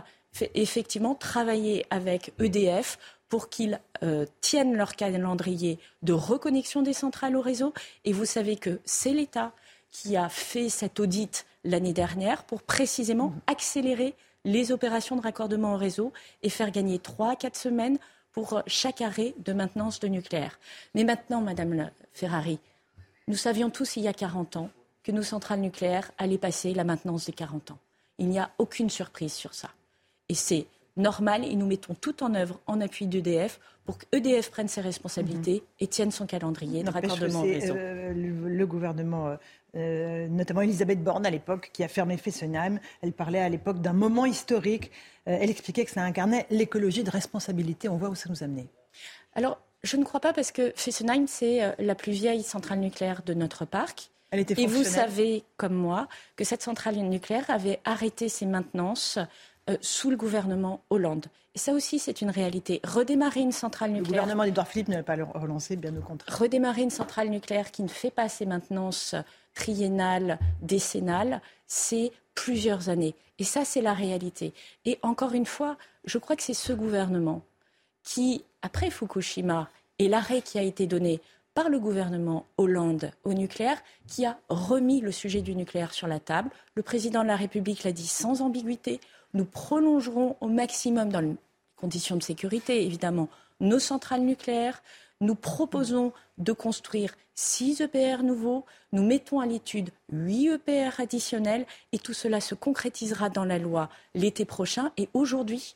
effectivement, 0.56 1.14
travailler 1.14 1.86
avec 1.90 2.34
EDF 2.40 2.98
pour 3.30 3.50
qu'ils 3.50 3.80
euh, 4.04 4.26
tiennent 4.42 4.76
leur 4.76 4.96
calendrier 4.96 5.80
de 6.04 6.14
reconnexion 6.14 6.82
des 6.82 6.94
centrales 6.94 7.36
au 7.36 7.42
réseau. 7.42 7.74
Et 8.06 8.14
vous 8.14 8.26
savez 8.26 8.56
que 8.56 8.80
c'est 8.86 9.12
l'État 9.12 9.52
qui 9.92 10.18
a 10.18 10.30
fait 10.30 10.70
cet 10.70 11.00
audit 11.00 11.46
l'année 11.64 11.94
dernière 11.94 12.44
pour 12.44 12.64
précisément 12.64 13.34
accélérer 13.48 14.16
les 14.46 14.72
opérations 14.72 15.16
de 15.16 15.22
raccordement 15.22 15.74
au 15.74 15.78
réseau 15.78 16.14
et 16.42 16.50
faire 16.50 16.72
gagner 16.72 17.00
trois 17.00 17.32
à 17.32 17.36
quatre 17.36 17.58
semaines 17.58 17.98
pour 18.32 18.62
chaque 18.68 19.02
arrêt 19.02 19.34
de 19.40 19.54
maintenance 19.54 20.00
de 20.00 20.08
nucléaire. 20.08 20.60
Mais 20.94 21.04
maintenant, 21.04 21.42
Madame 21.42 21.90
Ferrari, 22.14 22.60
nous 23.28 23.36
savions 23.36 23.70
tous 23.70 23.98
il 23.98 24.04
y 24.04 24.08
a 24.08 24.14
40 24.14 24.58
ans 24.58 24.70
que 25.04 25.12
nos 25.12 25.24
centrales 25.24 25.60
nucléaires 25.60 26.12
allaient 26.18 26.38
passer 26.38 26.74
la 26.74 26.84
maintenance 26.84 27.26
des 27.26 27.34
40 27.34 27.72
ans. 27.72 27.80
Il 28.20 28.30
n'y 28.30 28.40
a 28.40 28.52
aucune 28.58 28.90
surprise 28.90 29.34
sur 29.34 29.54
ça. 29.54 29.72
Et 30.30 30.34
c'est 30.34 30.68
normal 30.98 31.46
et 31.46 31.56
nous 31.56 31.66
mettons 31.66 31.94
tout 31.94 32.24
en 32.24 32.34
œuvre 32.36 32.60
en 32.68 32.82
appui 32.82 33.08
d'EDF 33.08 33.60
pour 33.86 33.98
qu'EDF 33.98 34.52
prenne 34.52 34.68
ses 34.68 34.82
responsabilités 34.82 35.62
mhm. 35.62 35.68
et 35.80 35.88
tienne 35.88 36.12
son 36.12 36.26
calendrier 36.26 36.84
de 36.84 36.90
raccordement 36.90 37.42
réseau. 37.42 37.76
Euh, 37.76 38.14
le, 38.14 38.66
gouvernement, 38.68 39.38
euh, 39.78 40.26
euh, 40.26 40.28
notamment 40.28 40.62
Elisabeth 40.62 41.04
Borne 41.04 41.26
à 41.26 41.30
l'époque, 41.30 41.70
qui 41.74 41.84
a 41.84 41.88
fermé 41.88 42.18
Fessenheim, 42.18 42.80
elle 43.02 43.14
parlait 43.14 43.40
à 43.40 43.50
l'époque 43.50 43.80
d'un 43.80 43.94
moment 43.94 44.26
historique. 44.26 44.92
elle 45.26 45.50
expliquait 45.50 45.86
que 45.86 45.92
ça 45.92 46.02
incarnait 46.02 46.46
l'écologie 46.50 47.04
de 47.04 47.12
responsabilité. 47.12 47.90
On 47.90 47.98
voit 47.98 48.10
où 48.10 48.16
ça 48.16 48.30
nous 48.30 48.44
amenait. 48.44 48.68
Alors, 49.36 49.60
je 49.84 49.98
ne 49.98 50.04
crois 50.04 50.20
pas 50.20 50.34
parce 50.34 50.52
que 50.52 50.74
Fessenheim, 50.76 51.28
c'est 51.28 51.76
la 51.80 51.96
plus 51.96 52.12
vieille 52.12 52.44
centrale 52.44 52.80
nucléaire 52.80 53.22
de 53.26 53.34
notre 53.34 53.66
parc. 53.66 54.10
Elle 54.32 54.40
était 54.40 54.62
et 54.62 54.68
vous 54.68 54.84
savez, 54.84 55.44
comme 55.56 55.76
moi, 55.76 56.08
que 56.36 56.44
cette 56.44 56.62
centrale 56.62 56.96
nucléaire 56.96 57.50
avait 57.50 57.80
arrêté 57.86 58.30
ses 58.30 58.46
maintenances 58.46 59.20
euh, 59.70 59.78
sous 59.82 60.10
le 60.10 60.16
gouvernement 60.16 60.82
Hollande. 60.90 61.26
Et 61.54 61.60
ça 61.60 61.74
aussi, 61.74 62.00
c'est 62.00 62.22
une 62.22 62.30
réalité. 62.30 62.80
Redémarrer 62.86 63.42
une 63.42 63.52
centrale 63.52 63.92
nucléaire. 63.92 64.22
Le 64.22 64.22
gouvernement 64.22 64.46
d'Edouard 64.46 64.68
Philippe 64.68 64.88
ne 64.88 64.96
va 64.96 65.04
pas 65.04 65.16
le 65.16 65.24
relancer, 65.24 65.76
bien 65.76 65.96
au 65.96 66.02
contraire. 66.02 66.38
Redémarrer 66.38 66.84
une 66.84 66.90
centrale 66.90 67.30
nucléaire 67.30 67.72
qui 67.72 67.84
ne 67.84 67.90
fait 67.90 68.12
pas 68.12 68.30
ses 68.30 68.46
maintenances 68.46 69.16
triennales, 69.58 70.38
décennales, 70.62 71.42
c'est 71.66 72.12
plusieurs 72.36 72.90
années. 72.90 73.16
Et 73.40 73.44
ça, 73.44 73.66
c'est 73.66 73.82
la 73.82 73.94
réalité. 73.94 74.54
Et 74.86 75.00
encore 75.02 75.34
une 75.34 75.48
fois, 75.48 75.78
je 76.06 76.20
crois 76.20 76.36
que 76.36 76.44
c'est 76.44 76.54
ce 76.54 76.74
gouvernement 76.74 77.42
qui, 78.04 78.44
après 78.62 78.92
Fukushima 78.92 79.68
et 79.98 80.08
l'arrêt 80.08 80.42
qui 80.42 80.60
a 80.60 80.62
été 80.62 80.86
donné 80.86 81.20
par 81.56 81.70
le 81.70 81.80
gouvernement 81.80 82.46
Hollande 82.58 83.10
au 83.24 83.34
nucléaire, 83.34 83.82
qui 84.08 84.28
a 84.28 84.38
remis 84.48 85.02
le 85.02 85.12
sujet 85.12 85.42
du 85.42 85.56
nucléaire 85.56 85.92
sur 85.92 86.06
la 86.08 86.20
table. 86.20 86.52
Le 86.76 86.84
président 86.84 87.24
de 87.24 87.28
la 87.28 87.36
République 87.36 87.84
l'a 87.84 87.92
dit 87.92 88.08
sans 88.08 88.42
ambiguïté. 88.42 89.00
Nous 89.34 89.46
prolongerons 89.46 90.38
au 90.40 90.50
maximum, 90.50 91.10
dans 91.10 91.20
les 91.20 91.36
conditions 91.76 92.16
de 92.16 92.22
sécurité 92.22 92.86
évidemment, 92.86 93.28
nos 93.60 93.80
centrales 93.80 94.22
nucléaires. 94.22 94.84
Nous 95.22 95.36
proposons 95.36 96.14
de 96.38 96.52
construire 96.52 97.16
6 97.36 97.82
EPR 97.82 98.24
nouveaux. 98.24 98.66
Nous 98.92 99.04
mettons 99.04 99.40
à 99.40 99.46
l'étude 99.46 99.90
8 100.12 100.48
EPR 100.54 101.00
additionnels. 101.00 101.66
Et 101.92 102.00
tout 102.00 102.14
cela 102.14 102.42
se 102.42 102.56
concrétisera 102.56 103.30
dans 103.30 103.46
la 103.46 103.60
loi 103.60 103.90
l'été 104.14 104.46
prochain. 104.46 104.92
Et 104.98 105.10
aujourd'hui, 105.14 105.76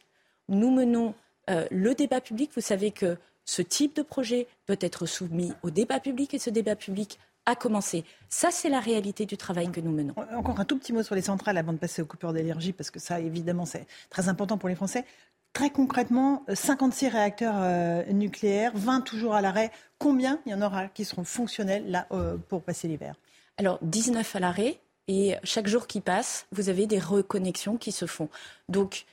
nous 0.50 0.72
menons 0.72 1.14
euh, 1.50 1.68
le 1.72 1.96
débat 1.96 2.22
public. 2.22 2.52
Vous 2.56 2.62
savez 2.62 2.92
que 2.92 3.18
ce 3.46 3.62
type 3.62 3.96
de 3.96 4.02
projet 4.04 4.48
doit 4.68 4.78
être 4.80 5.06
soumis 5.06 5.52
au 5.64 5.72
débat 5.72 6.00
public 6.00 6.34
et 6.34 6.40
ce 6.40 6.50
débat 6.50 6.76
public 6.76 7.20
a 7.46 7.56
commencé. 7.56 8.06
Ça, 8.30 8.50
c'est 8.52 8.70
la 8.70 8.80
réalité 8.80 9.26
du 9.26 9.36
travail 9.36 9.72
que 9.72 9.82
nous 9.82 9.92
menons. 9.92 10.14
Encore 10.36 10.60
un 10.60 10.66
tout 10.66 10.78
petit 10.78 10.94
mot 10.94 11.04
sur 11.04 11.16
les 11.16 11.24
centrales 11.24 11.58
avant 11.58 11.74
de 11.74 11.78
passer 11.78 12.02
aux 12.02 12.06
coupures 12.06 12.34
d'énergie, 12.34 12.72
parce 12.72 12.92
que 12.92 13.00
ça, 13.00 13.20
évidemment, 13.20 13.66
c'est 13.66 13.88
très 14.10 14.30
important 14.30 14.58
pour 14.58 14.70
les 14.70 14.76
Français. 14.76 15.06
Très 15.54 15.70
concrètement, 15.70 16.46
56 16.54 17.10
réacteurs 17.10 17.56
euh, 17.58 18.04
nucléaires, 18.06 18.72
20 18.76 19.02
toujours 19.02 19.34
à 19.34 19.42
l'arrêt. 19.42 19.70
Combien 20.00 20.40
il 20.46 20.52
y 20.54 20.56
en 20.56 20.62
aura 20.62 20.88
qui 20.88 21.04
seront 21.04 21.26
fonctionnels 21.26 21.90
là 21.90 22.08
euh, 22.12 22.38
pour 22.48 22.62
passer 22.62 22.88
l'hiver? 22.88 23.16
Alors, 23.58 23.78
19 23.82 24.36
à 24.36 24.40
l'arrêt. 24.40 24.80
Et 25.08 25.36
chaque 25.44 25.68
jour 25.68 25.88
qui 25.88 26.00
passe, 26.00 26.46
vous 26.54 26.70
avez 26.70 26.88
des 26.88 27.00
reconnexions 27.00 27.76
qui 27.76 27.92
se 27.92 28.06
font. 28.06 28.30
Donc, 28.70 29.06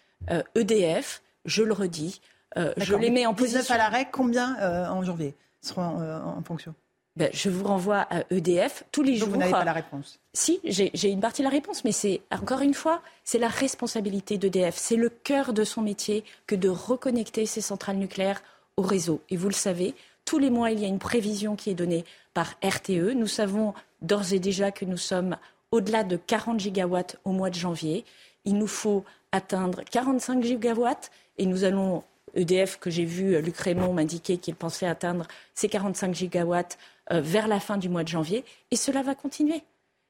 EDF, 0.55 1.23
euh, 1.25 1.49
e 1.49 1.49
je 1.49 1.63
le 1.65 1.73
redis, 1.73 2.21
je 2.55 2.95
les 2.95 3.11
mets 3.11 3.27
en 3.27 3.33
19 3.33 3.55
position. 3.55 3.75
à 3.75 3.79
l'arrêt, 3.79 4.09
combien 4.13 4.91
en 4.91 5.03
janvier 5.03 5.35
seront 5.61 5.83
en 5.83 6.43
fonction? 6.43 6.75
Ben, 7.19 7.31
je 7.33 7.51
vous 7.51 7.65
renvoie 7.65 8.07
à 8.11 8.23
EDF 8.31 8.85
tous 8.93 9.03
les 9.03 9.17
jours. 9.17 9.29
Vous 9.29 9.37
n'avez 9.37 9.51
pas 9.51 9.65
la 9.65 9.73
réponse. 9.73 10.21
Si, 10.33 10.61
j'ai 10.65 11.11
une 11.11 11.19
partie 11.19 11.43
de 11.43 11.47
la 11.47 11.51
réponse, 11.51 11.85
mais 11.85 11.91
c'est 11.91 12.21
encore 12.31 12.61
une 12.61 12.75
fois, 12.75 13.03
c'est 13.25 13.41
la 13.41 13.49
responsabilité 13.49 14.39
d'EDF. 14.39 14.77
C'est 14.77 14.95
le 14.95 15.09
cœur 15.09 15.53
de 15.53 15.65
son 15.65 15.83
métier 15.83 16.23
que 16.47 16.55
de 16.55 16.69
reconnecter 16.69 17.45
ces 17.45 17.61
centrales 17.61 17.97
nucléaires 17.97 18.41
au 18.77 18.83
réseau. 18.83 19.21
Et 19.31 19.37
vous 19.37 19.49
le 19.49 19.55
savez, 19.55 19.97
tous 20.25 20.39
les 20.39 20.49
mois, 20.49 20.71
il 20.71 20.79
y 20.79 20.85
a 20.85 20.89
une 20.89 21.01
prévision 21.01 21.57
qui 21.57 21.71
est 21.71 21.75
donnée 21.75 22.05
par 22.35 22.55
RTE. 22.63 23.15
Nous 23.17 23.27
savons 23.27 23.75
d'ores 24.01 24.33
et 24.33 24.39
déjà 24.39 24.71
que 24.71 24.85
nous 24.85 24.97
sommes 24.97 25.37
au-delà 25.73 26.05
de 26.05 26.17
40 26.17 26.61
gigawatts 26.61 27.17
au 27.25 27.33
mois 27.33 27.51
de 27.51 27.57
janvier. 27.57 28.05
Il 28.45 28.59
nous 28.59 28.69
faut 28.69 29.05
atteindre 29.33 29.83
45 29.91 30.45
gigawatts 30.45 31.11
et 31.37 31.47
nous 31.47 31.65
allons 31.65 32.05
EDF 32.35 32.79
que 32.79 32.91
j'ai 32.91 33.05
vu, 33.05 33.41
Luc 33.41 33.57
Raymond 33.57 33.93
m'indiquer 33.93 34.39
qu'il 34.39 34.55
pensait 34.55 34.87
atteindre 34.87 35.27
ces 35.55 35.69
45 35.69 36.15
gigawatts 36.15 36.79
vers 37.11 37.49
la 37.49 37.61
fin 37.61 37.77
du 37.77 37.89
mois 37.89 38.05
de 38.05 38.09
janvier. 38.09 38.45
Et 38.71 38.77
cela 38.77 39.03
va 39.03 39.15
continuer. 39.15 39.63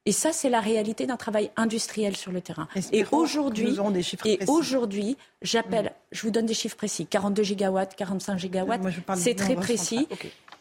Et 0.09 0.13
ça, 0.13 0.33
c'est 0.33 0.49
la 0.49 0.61
réalité 0.61 1.05
d'un 1.05 1.19
travail 1.19 1.51
industriel 1.57 2.17
sur 2.17 2.33
le 2.33 2.41
terrain. 2.41 2.67
Et 2.93 3.05
aujourd'hui, 3.13 3.77
et 4.25 4.39
aujourd'hui, 4.47 5.19
j'appelle, 5.43 5.93
je 6.13 6.23
vous 6.23 6.31
donne 6.31 6.47
des 6.47 6.55
chiffres 6.55 6.79
précis, 6.79 7.05
42 7.05 7.43
gigawatts, 7.43 7.95
45 7.95 8.39
gigawatts, 8.39 8.81
c'est 9.17 9.35
très 9.35 9.55
précis. 9.55 10.09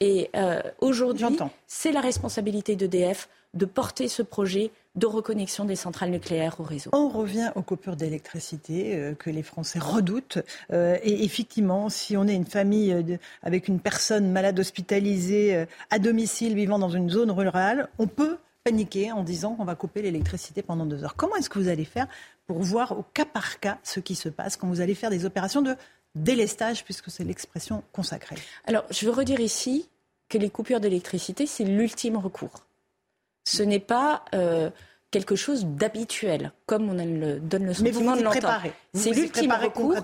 Et 0.02 0.30
euh, 0.36 0.62
aujourd'hui, 0.82 1.38
c'est 1.66 1.94
la 1.94 2.02
responsabilité 2.02 2.76
d'EDF 2.76 3.30
de 3.54 3.66
porter 3.66 4.10
ce 4.10 4.22
projet 4.22 4.72
de 4.98 5.06
reconnexion 5.06 5.64
des 5.64 5.76
centrales 5.76 6.10
nucléaires 6.10 6.60
au 6.60 6.64
réseau. 6.64 6.90
On 6.92 7.08
revient 7.08 7.52
aux 7.56 7.62
coupures 7.62 7.96
d'électricité 7.96 8.96
euh, 8.96 9.14
que 9.14 9.30
les 9.30 9.44
Français 9.44 9.80
redoutent. 9.80 10.40
Euh, 10.74 10.98
et 11.04 11.24
effectivement, 11.24 11.90
si 11.90 12.18
on 12.18 12.28
est 12.28 12.34
une 12.34 12.46
famille 12.46 12.92
euh, 12.92 13.18
avec 13.44 13.68
une 13.68 13.80
personne 13.80 14.32
malade 14.32 14.60
hospitalisée 14.60 15.66
à 15.92 16.00
domicile 16.00 16.56
vivant 16.56 16.80
dans 16.80 16.90
une 16.90 17.10
zone 17.10 17.30
rurale, 17.30 17.90
on 18.00 18.08
peut 18.08 18.38
paniquer 18.64 19.12
en 19.12 19.24
disant 19.24 19.56
qu'on 19.56 19.66
va 19.66 19.76
couper 19.76 20.02
l'électricité 20.02 20.64
pendant 20.64 20.86
deux 20.86 21.04
heures. 21.04 21.16
Comment 21.16 21.36
est-ce 21.36 21.50
que 21.50 21.60
vous 21.60 21.70
allez 21.70 21.86
faire 21.86 22.08
pour 22.48 22.62
voir 22.64 22.98
au 22.98 23.04
cas 23.14 23.26
par 23.26 23.60
cas 23.60 23.78
ce 23.84 24.00
qui 24.00 24.16
se 24.16 24.30
passe 24.30 24.58
quand 24.58 24.68
vous 24.68 24.82
allez 24.82 24.96
faire 24.96 25.12
des 25.12 25.26
opérations 25.26 25.62
de 25.62 25.76
délestage, 26.16 26.84
puisque 26.84 27.12
c'est 27.12 27.24
l'expression 27.24 27.84
consacrée? 27.94 28.36
Alors, 28.66 28.84
je 28.90 29.06
veux 29.06 29.12
redire 29.12 29.40
ici 29.40 29.88
que 30.28 30.38
les 30.38 30.50
coupures 30.50 30.80
d'électricité, 30.80 31.46
c'est 31.46 31.64
l'ultime 31.64 32.18
recours. 32.18 32.67
Ce 33.48 33.64
n'est 33.64 33.80
pas 33.80 34.26
quelque 35.12 35.36
chose 35.36 35.66
d'habituel, 35.66 36.52
comme 36.66 36.90
on 36.90 36.94
le, 36.94 37.40
donne 37.40 37.66
le 37.66 37.74
sentiment 37.74 38.16
de 38.16 38.24
l'entendre. 38.24 38.64
C'est 38.94 39.12
l'ultime 39.12 39.54
recours. 39.54 39.96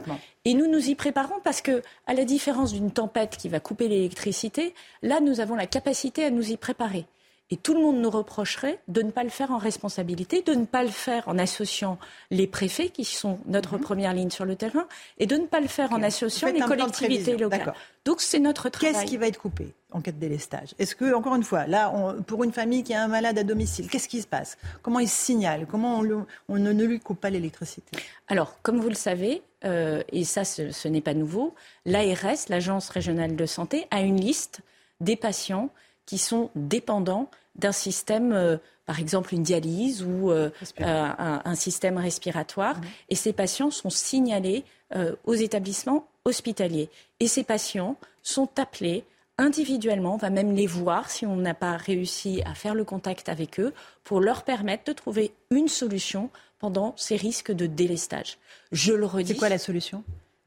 Et 0.45 0.53
nous 0.53 0.67
nous 0.67 0.89
y 0.89 0.95
préparons 0.95 1.39
parce 1.43 1.61
que, 1.61 1.81
à 2.07 2.13
la 2.13 2.25
différence 2.25 2.73
d'une 2.73 2.91
tempête 2.91 3.37
qui 3.37 3.49
va 3.49 3.59
couper 3.59 3.87
l'électricité, 3.87 4.73
là, 5.01 5.19
nous 5.19 5.39
avons 5.39 5.55
la 5.55 5.67
capacité 5.67 6.25
à 6.25 6.29
nous 6.29 6.51
y 6.51 6.57
préparer. 6.57 7.05
Et 7.53 7.57
tout 7.57 7.75
le 7.75 7.81
monde 7.81 7.97
nous 7.97 8.09
reprocherait 8.09 8.79
de 8.87 9.03
ne 9.03 9.11
pas 9.11 9.23
le 9.23 9.29
faire 9.29 9.51
en 9.51 9.59
responsabilité, 9.59 10.41
de 10.41 10.55
ne 10.55 10.65
pas 10.65 10.81
le 10.81 10.89
faire 10.89 11.27
en 11.27 11.37
associant 11.37 11.99
les 12.31 12.47
préfets, 12.47 12.89
qui 12.89 13.05
sont 13.05 13.37
notre 13.45 13.75
mhm. 13.75 13.81
première 13.81 14.13
ligne 14.15 14.31
sur 14.31 14.43
le 14.43 14.55
terrain, 14.55 14.87
et 15.19 15.27
de 15.27 15.35
ne 15.35 15.45
pas 15.45 15.59
le 15.59 15.67
faire 15.67 15.93
en 15.93 16.01
associant 16.01 16.51
les 16.51 16.61
collectivités 16.61 17.37
locales. 17.37 17.75
Donc 18.05 18.21
c'est 18.21 18.39
notre 18.39 18.69
travail. 18.69 18.93
Qu'est-ce 18.95 19.05
qui 19.05 19.17
va 19.17 19.27
être 19.27 19.37
coupé 19.37 19.67
en 19.91 20.01
cas 20.01 20.11
de 20.11 20.17
délestage? 20.17 20.73
Est-ce 20.79 20.95
que, 20.95 21.13
encore 21.13 21.35
une 21.35 21.43
fois, 21.43 21.67
là, 21.67 21.93
pour 22.25 22.43
une 22.43 22.51
famille 22.51 22.81
qui 22.81 22.95
a 22.95 23.03
un 23.03 23.07
malade 23.07 23.37
à 23.37 23.43
domicile, 23.43 23.87
qu'est-ce 23.87 24.09
qui 24.09 24.23
se 24.23 24.27
passe? 24.27 24.57
Comment 24.81 24.97
il 24.97 25.07
se 25.07 25.15
signale? 25.15 25.67
Comment 25.69 25.99
on, 25.99 26.57
ne, 26.57 26.71
lui 26.71 26.99
coupe 26.99 27.21
pas 27.21 27.29
l'électricité? 27.29 27.99
Alors, 28.29 28.57
comme 28.63 28.79
vous 28.79 28.89
le 28.89 28.95
savez, 28.95 29.43
euh, 29.63 30.01
et 30.11 30.23
ça 30.23 30.43
ce 30.43 30.87
n'est 30.87 31.01
pas 31.01 31.13
nouveau, 31.13 31.53
l'ARS, 31.85 32.49
l'Agence 32.49 32.89
régionale 32.89 33.35
de 33.35 33.45
santé, 33.45 33.85
a 33.91 34.01
une 34.01 34.19
liste 34.19 34.61
des 35.01 35.15
patients 35.15 35.69
qui 36.07 36.17
sont 36.17 36.49
dépendants 36.55 37.29
d'un 37.55 37.71
système, 37.71 38.33
euh, 38.33 38.57
par 38.85 38.99
exemple 38.99 39.33
une 39.33 39.43
dialyse 39.43 40.03
ou 40.03 40.31
euh, 40.31 40.49
un, 40.79 41.55
système 41.55 41.97
respiratoire. 41.97 42.77
Mhm. 42.77 42.83
Et 43.09 43.15
ces 43.15 43.33
patients 43.33 43.71
sont 43.71 43.89
signalés 43.89 44.63
euh, 44.95 45.15
aux 45.25 45.35
établissements 45.35 46.07
hospitaliers. 46.25 46.89
Et 47.19 47.27
ces 47.27 47.43
patients 47.43 47.97
sont 48.21 48.49
appelés 48.57 49.03
individuellement, 49.37 50.13
on 50.13 50.17
va 50.17 50.29
même 50.29 50.53
les 50.55 50.67
voir 50.67 51.09
si 51.09 51.25
on 51.25 51.35
n'a 51.35 51.55
pas 51.55 51.75
réussi 51.75 52.43
à 52.45 52.53
faire 52.53 52.75
le 52.75 52.83
contact 52.83 53.29
avec 53.29 53.59
eux, 53.59 53.73
pour 54.03 54.21
leur 54.21 54.43
permettre 54.43 54.83
de 54.85 54.93
trouver 54.93 55.33
une 55.49 55.67
solution 55.67 56.29
pendant 56.59 56.93
ces 56.97 57.15
risques 57.15 57.51
de 57.51 57.65
délestage. 57.65 58.37
Je 58.71 58.93
le 58.93 59.05
redis. 59.05 59.33
C'est 59.33 59.39
quoi 59.39 59.49
la 59.49 59.57
solution? 59.57 60.03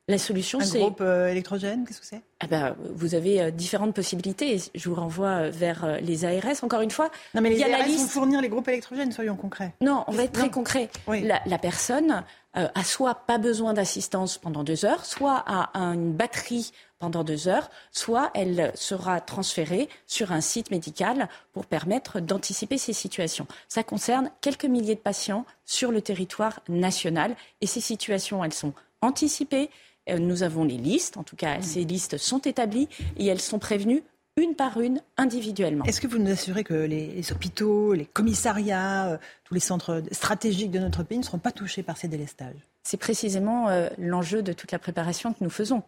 La 0.08 0.18
solution, 0.18 0.60
c'est. 0.60 0.78
Un 0.78 0.82
groupe 0.82 1.00
euh, 1.00 1.28
électrogène, 1.28 1.84
qu'est-ce 1.84 2.00
que 2.00 2.06
c'est? 2.06 2.22
Ah 2.38 2.46
ben, 2.46 2.76
Vous 2.94 3.16
avez 3.16 3.42
euh, 3.42 3.50
différentes 3.50 3.92
possibilités. 3.92 4.60
Je 4.72 4.88
vous 4.88 4.94
renvoie 4.94 5.46
euh, 5.46 5.50
vers 5.50 5.98
les 6.00 6.24
ARS. 6.24 6.62
Encore 6.62 6.80
une 6.80 6.92
fois, 6.92 7.10
non, 7.34 7.40
mais 7.40 7.50
les 7.50 7.56
il 7.56 7.60
y 7.60 7.64
a 7.64 7.66
ARS 7.74 7.80
la 7.80 7.86
liste... 7.86 8.02
vont 8.02 8.08
fournir 8.08 8.40
les 8.40 8.48
groupes 8.48 8.68
électrogènes, 8.68 9.10
soyons 9.10 9.34
concrets. 9.34 9.74
Non, 9.80 10.04
on 10.06 10.12
va 10.12 10.22
être 10.22 10.32
très 10.32 10.50
concret. 10.50 10.90
La, 11.08 11.58
personne 11.58 12.22
a 12.54 12.84
soit 12.84 13.26
pas 13.26 13.38
besoin 13.38 13.74
d'assistance 13.74 14.38
pendant 14.38 14.62
deux 14.62 14.84
heures, 14.84 15.04
soit 15.04 15.44
a 15.46 15.70
une 15.74 16.12
batterie 16.12 16.72
pendant 16.98 17.24
deux 17.24 17.48
heures, 17.48 17.68
soit 17.90 18.30
elle 18.34 18.72
sera 18.74 19.20
transférée 19.20 19.88
sur 20.06 20.32
un 20.32 20.40
site 20.40 20.70
médical 20.70 21.28
pour 21.52 21.66
permettre 21.66 22.20
d'anticiper 22.20 22.78
ces 22.78 22.92
situations. 22.92 23.46
Ça 23.68 23.82
concerne 23.82 24.30
quelques 24.40 24.64
milliers 24.64 24.94
de 24.94 25.00
patients 25.00 25.44
sur 25.64 25.90
le 25.90 26.00
territoire 26.00 26.60
national 26.68 27.34
et 27.60 27.66
ces 27.66 27.80
situations, 27.80 28.44
elles 28.44 28.54
sont 28.54 28.72
anticipées 29.02 29.68
Euh, 29.68 29.95
nous 30.08 30.42
avons 30.42 30.64
les 30.64 30.76
listes, 30.76 31.16
en 31.16 31.22
tout 31.22 31.36
cas, 31.36 31.60
ces 31.62 31.84
listes 31.84 32.16
sont 32.16 32.40
établies 32.40 32.88
et 33.16 33.26
elles 33.26 33.40
sont 33.40 33.58
prévenues 33.58 34.02
une 34.38 34.54
par 34.54 34.78
une, 34.80 35.00
individuellement. 35.16 35.84
Est-ce 35.86 36.00
que 36.00 36.06
vous 36.06 36.18
nous 36.18 36.30
assurez 36.30 36.62
que 36.62 36.74
les, 36.74 37.32
hôpitaux, 37.32 37.94
les 37.94 38.04
commissariats, 38.04 39.06
euh, 39.06 39.18
tous 39.44 39.54
les 39.54 39.60
centres 39.60 40.02
stratégiques 40.12 40.70
de 40.70 40.78
notre 40.78 41.02
pays 41.02 41.16
ne 41.16 41.22
seront 41.22 41.38
pas 41.38 41.52
touchés 41.52 41.82
par 41.82 41.96
ces 41.96 42.06
délestages? 42.06 42.66
C'est 42.82 42.98
précisément 42.98 43.70
euh, 43.70 43.88
l'enjeu 43.96 44.42
de 44.42 44.52
toute 44.52 44.72
la 44.72 44.78
préparation 44.78 45.32
que 45.32 45.42
nous 45.42 45.50
faisons. 45.50 45.82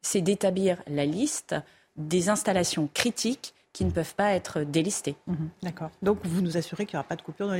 C'est 0.00 0.20
d'établir 0.20 0.80
la 0.86 1.06
liste 1.06 1.56
des 1.96 2.28
installations 2.28 2.88
critiques 2.94 3.52
qui 3.78 3.84
ne 3.84 3.92
peuvent 3.92 4.16
pas 4.16 4.32
être 4.32 4.62
délistés. 4.62 5.14
Mhm, 5.28 5.50
d'accord. 5.62 5.90
Donc 6.02 6.18
vous 6.24 6.42
nous 6.42 6.56
assurez 6.56 6.84
qu'il 6.84 6.96
n'y 6.96 6.98
aura 6.98 7.06
pas 7.06 7.14
de 7.14 7.22
coupure 7.22 7.52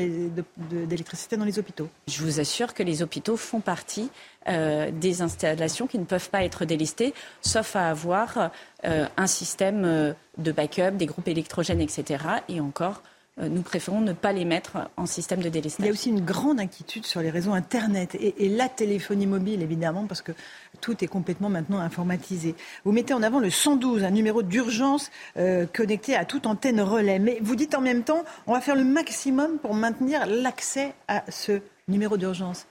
d'électricité 0.57 1.37
dans 1.37 1.45
les 1.45 1.61
hôpitaux 1.61 1.89
Je 2.09 2.25
vous 2.25 2.41
assure 2.41 2.75
que 2.75 2.83
les 2.83 3.03
hôpitaux 3.03 3.37
font 3.37 3.61
partie 3.61 4.11
euh, 4.49 4.91
des 4.91 5.23
installations 5.23 5.87
qui 5.87 5.97
ne 5.97 6.05
peuvent 6.05 6.29
pas 6.29 6.43
être 6.43 6.65
délistées, 6.65 7.15
sauf 7.41 7.77
à 7.77 7.89
avoir 7.89 8.51
euh, 8.85 9.07
un 9.17 9.27
système 9.29 9.85
euh, 9.85 10.13
de 10.39 10.51
backup, 10.51 10.97
des 10.97 11.07
groupes 11.07 11.29
électrogènes, 11.29 11.81
etc. 11.81 12.25
Et 12.49 12.61
encore, 12.61 13.05
nous 13.39 13.63
préférons 13.63 14.01
ne 14.01 14.13
pas 14.13 14.33
les 14.33 14.45
mettre 14.45 14.91
en 14.97 15.07
système 15.07 15.41
de 15.41 15.49
délestage. 15.49 15.85
Il 15.85 15.87
y 15.87 15.91
a 15.91 15.93
aussi 15.93 16.11
une 16.11 16.25
grande 16.25 16.61
inquiétude 16.61 17.07
sur 17.07 17.21
les 17.21 17.31
réseaux 17.31 17.53
Internet 17.53 18.17
et, 18.19 18.49
la 18.49 18.69
téléphonie 18.69 19.27
mobile, 19.27 19.63
évidemment, 19.63 20.07
parce 20.07 20.23
que 20.23 20.33
tout 20.81 21.05
est 21.05 21.07
complètement 21.07 21.49
maintenant 21.49 21.79
informatisé. 21.79 22.55
Vous 22.85 22.93
mettez 22.93 23.15
en 23.15 23.23
avant 23.23 23.41
le 23.41 23.51
112, 23.51 24.05
un 24.05 24.11
numéro 24.11 24.43
d'urgence 24.43 25.11
euh, 25.37 25.67
connecté 25.67 26.17
à 26.17 26.25
toute 26.25 26.47
antenne 26.47 26.81
relais. 26.81 27.19
Mais 27.19 27.39
vous 27.41 27.57
dites 27.57 27.75
en 27.75 27.81
même 27.81 28.03
temps, 28.03 28.25
on 28.47 28.53
va 28.53 28.61
faire 28.61 28.77
le 28.77 28.85
maximum 28.85 29.59
pour 29.59 29.75
maintenir 29.75 30.27
l'accès 30.27 30.95
à 31.07 31.25
ce 31.31 31.61
numéro 31.89 32.17
d'urgence 32.17 32.67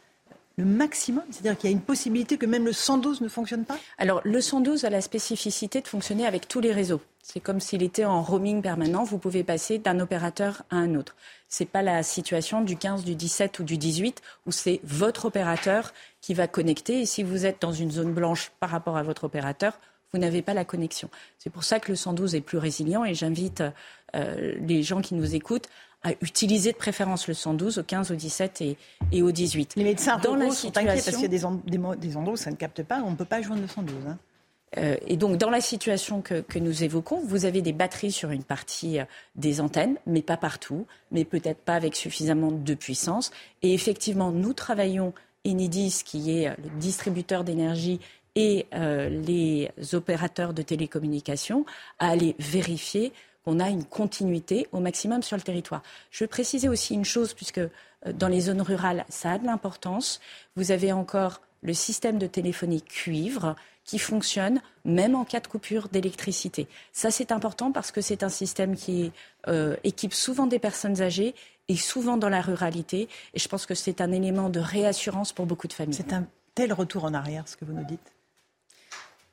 le 0.57 0.65
maximum 0.65 1.23
C'est-à-dire 1.29 1.57
qu'il 1.57 1.69
y 1.69 1.73
a 1.73 1.75
une 1.75 1.83
possibilité 1.83 2.37
que 2.37 2.45
même 2.45 2.65
le 2.65 2.73
112 2.73 3.21
ne 3.21 3.27
fonctionne 3.27 3.63
pas? 3.63 3.77
Alors, 3.97 4.21
le 4.23 4.41
112 4.41 4.85
a 4.85 4.89
la 4.89 5.01
spécificité 5.01 5.81
de 5.81 5.87
fonctionner 5.87 6.25
avec 6.25 6.47
tous 6.47 6.59
les 6.59 6.71
réseaux. 6.71 7.01
C'est 7.29 7.41
comme 7.41 7.59
s'il 7.59 7.83
était 7.83 8.05
en 8.05 8.21
roaming 8.21 8.61
permanent. 8.61 9.03
Vous 9.03 9.17
pouvez 9.17 9.43
passer 9.43 9.79
d'un 9.79 9.99
opérateur 9.99 10.63
à 10.69 10.77
un 10.77 10.95
autre. 10.95 11.13
Ce 11.49 11.61
n'est 11.61 11.67
pas 11.67 11.81
la 11.81 12.01
situation 12.01 12.61
du 12.61 12.77
15, 12.77 13.03
du 13.03 13.15
17 13.15 13.59
ou 13.59 13.63
du 13.65 13.77
18 13.77 14.21
où 14.45 14.53
c'est 14.53 14.79
votre 14.85 15.25
opérateur 15.25 15.93
qui 16.21 16.33
va 16.33 16.47
connecter. 16.47 17.01
Et 17.01 17.05
si 17.05 17.23
vous 17.23 17.45
êtes 17.45 17.61
dans 17.61 17.73
une 17.73 17.91
zone 17.91 18.13
blanche 18.13 18.53
par 18.61 18.69
rapport 18.69 18.95
à 18.95 19.03
votre 19.03 19.25
opérateur, 19.25 19.77
vous 20.13 20.19
n'avez 20.19 20.41
pas 20.41 20.53
la 20.53 20.63
connexion. 20.63 21.09
C'est 21.37 21.49
pour 21.49 21.65
ça 21.65 21.81
que 21.81 21.91
le 21.91 21.97
112 21.97 22.33
est 22.33 22.39
plus 22.39 22.59
résilient 22.59 23.03
et 23.03 23.13
j'invite 23.13 23.61
euh, 24.15 24.55
les 24.61 24.81
gens 24.81 25.01
qui 25.01 25.13
nous 25.13 25.35
écoutent 25.35 25.67
à 26.03 26.11
utiliser 26.21 26.71
de 26.71 26.77
préférence 26.77 27.27
le 27.27 27.33
112 27.33 27.79
au 27.79 27.83
15, 27.83 28.11
au 28.11 28.15
17 28.15 28.63
et, 29.11 29.21
au 29.21 29.31
18. 29.31 29.73
Les 29.75 29.83
médecins 29.83 30.17
dans 30.17 30.35
la 30.35 30.49
sont 30.51 30.69
inquiets 30.77 30.93
parce 30.93 31.09
qu'il 31.09 31.23
y 31.23 31.25
a 31.25 31.27
des, 31.27 31.43
endroits 31.43 32.33
où 32.33 32.37
ça 32.37 32.51
ne 32.51 32.55
capte 32.55 32.83
pas, 32.83 33.01
on 33.05 33.11
ne 33.11 33.15
peut 33.17 33.25
pas 33.25 33.41
joindre 33.41 33.63
le 33.63 33.67
112. 33.67 33.95
Euh, 34.75 34.97
et 35.07 35.15
donc, 35.15 35.37
dans 35.37 35.49
la 35.49 35.61
situation 35.61 36.21
que, 36.21 36.43
nous 36.59 36.83
évoquons, 36.83 37.21
vous 37.23 37.45
avez 37.45 37.61
des 37.61 37.71
batteries 37.71 38.11
sur 38.11 38.31
une 38.31 38.43
partie 38.43 38.99
euh, 38.99 39.05
des 39.35 39.61
antennes, 39.61 39.97
mais 40.05 40.21
pas 40.21 40.37
partout, 40.37 40.85
mais 41.11 41.23
peut-être 41.23 41.59
pas 41.59 41.75
avec 41.75 41.95
suffisamment 41.95 42.51
de 42.51 42.73
puissance. 42.73 43.31
Et 43.61 43.73
effectivement, 43.73 44.31
nous 44.31 44.53
travaillons, 44.53 45.13
Enidis, 45.45 46.03
qui 46.03 46.37
est 46.37 46.49
euh, 46.49 46.55
le 46.61 46.79
distributeur 46.79 47.43
d'énergie, 47.43 47.99
et 48.39 48.67
les 48.71 49.71
opérateurs 49.93 50.53
de 50.53 50.61
télécommunications, 50.61 51.65
à 51.97 52.09
aller 52.09 52.35
vérifier 52.37 53.11
qu'on 53.43 53.59
a 53.59 53.67
une 53.67 53.83
continuité 53.83 54.67
au 54.71 54.79
maximum 54.79 55.23
sur 55.23 55.37
le 55.37 55.41
territoire. 55.41 55.81
Je 56.11 56.23
veux 56.23 56.27
préciser 56.27 56.69
aussi 56.69 56.93
une 56.93 57.03
chose, 57.03 57.33
puisque 57.33 57.61
dans 58.05 58.27
les 58.27 58.41
zones 58.41 58.61
rurales, 58.61 59.05
ça 59.09 59.31
a 59.31 59.37
de 59.39 59.45
l'importance. 59.47 60.21
Vous 60.55 60.69
avez 60.69 60.91
encore 60.91 61.41
le 61.63 61.73
système 61.73 62.19
de 62.19 62.27
téléphonie 62.27 62.83
cuivre 62.83 63.55
qui 63.87 63.97
fonctionne 63.97 64.61
même 64.85 65.15
en 65.15 65.25
cas 65.25 65.39
de 65.39 65.47
coupure 65.47 65.87
d'électricité. 65.89 66.67
Ça, 66.91 67.09
c'est 67.09 67.31
important 67.31 67.71
parce 67.71 67.91
que 67.91 68.01
c'est 68.01 68.21
un 68.21 68.29
système 68.29 68.75
qui 68.75 69.11
euh, 69.47 69.75
équipe 69.83 70.13
souvent 70.13 70.45
des 70.45 70.59
personnes 70.59 71.01
âgées 71.01 71.33
et 71.69 71.77
souvent 71.77 72.17
dans 72.17 72.29
la 72.29 72.41
ruralité. 72.41 73.07
Et 73.33 73.39
je 73.39 73.47
pense 73.47 73.65
que 73.65 73.73
c'est 73.73 74.01
un 74.01 74.11
élément 74.11 74.49
de 74.49 74.59
réassurance 74.59 75.33
pour 75.33 75.45
beaucoup 75.45 75.67
de 75.67 75.73
familles. 75.73 75.95
C'est 75.95 76.13
un 76.13 76.27
tel 76.53 76.73
retour 76.73 77.05
en 77.05 77.13
arrière, 77.13 77.47
ce 77.47 77.55
que 77.55 77.65
vous 77.65 77.73
nous 77.73 77.85
dites 77.85 78.13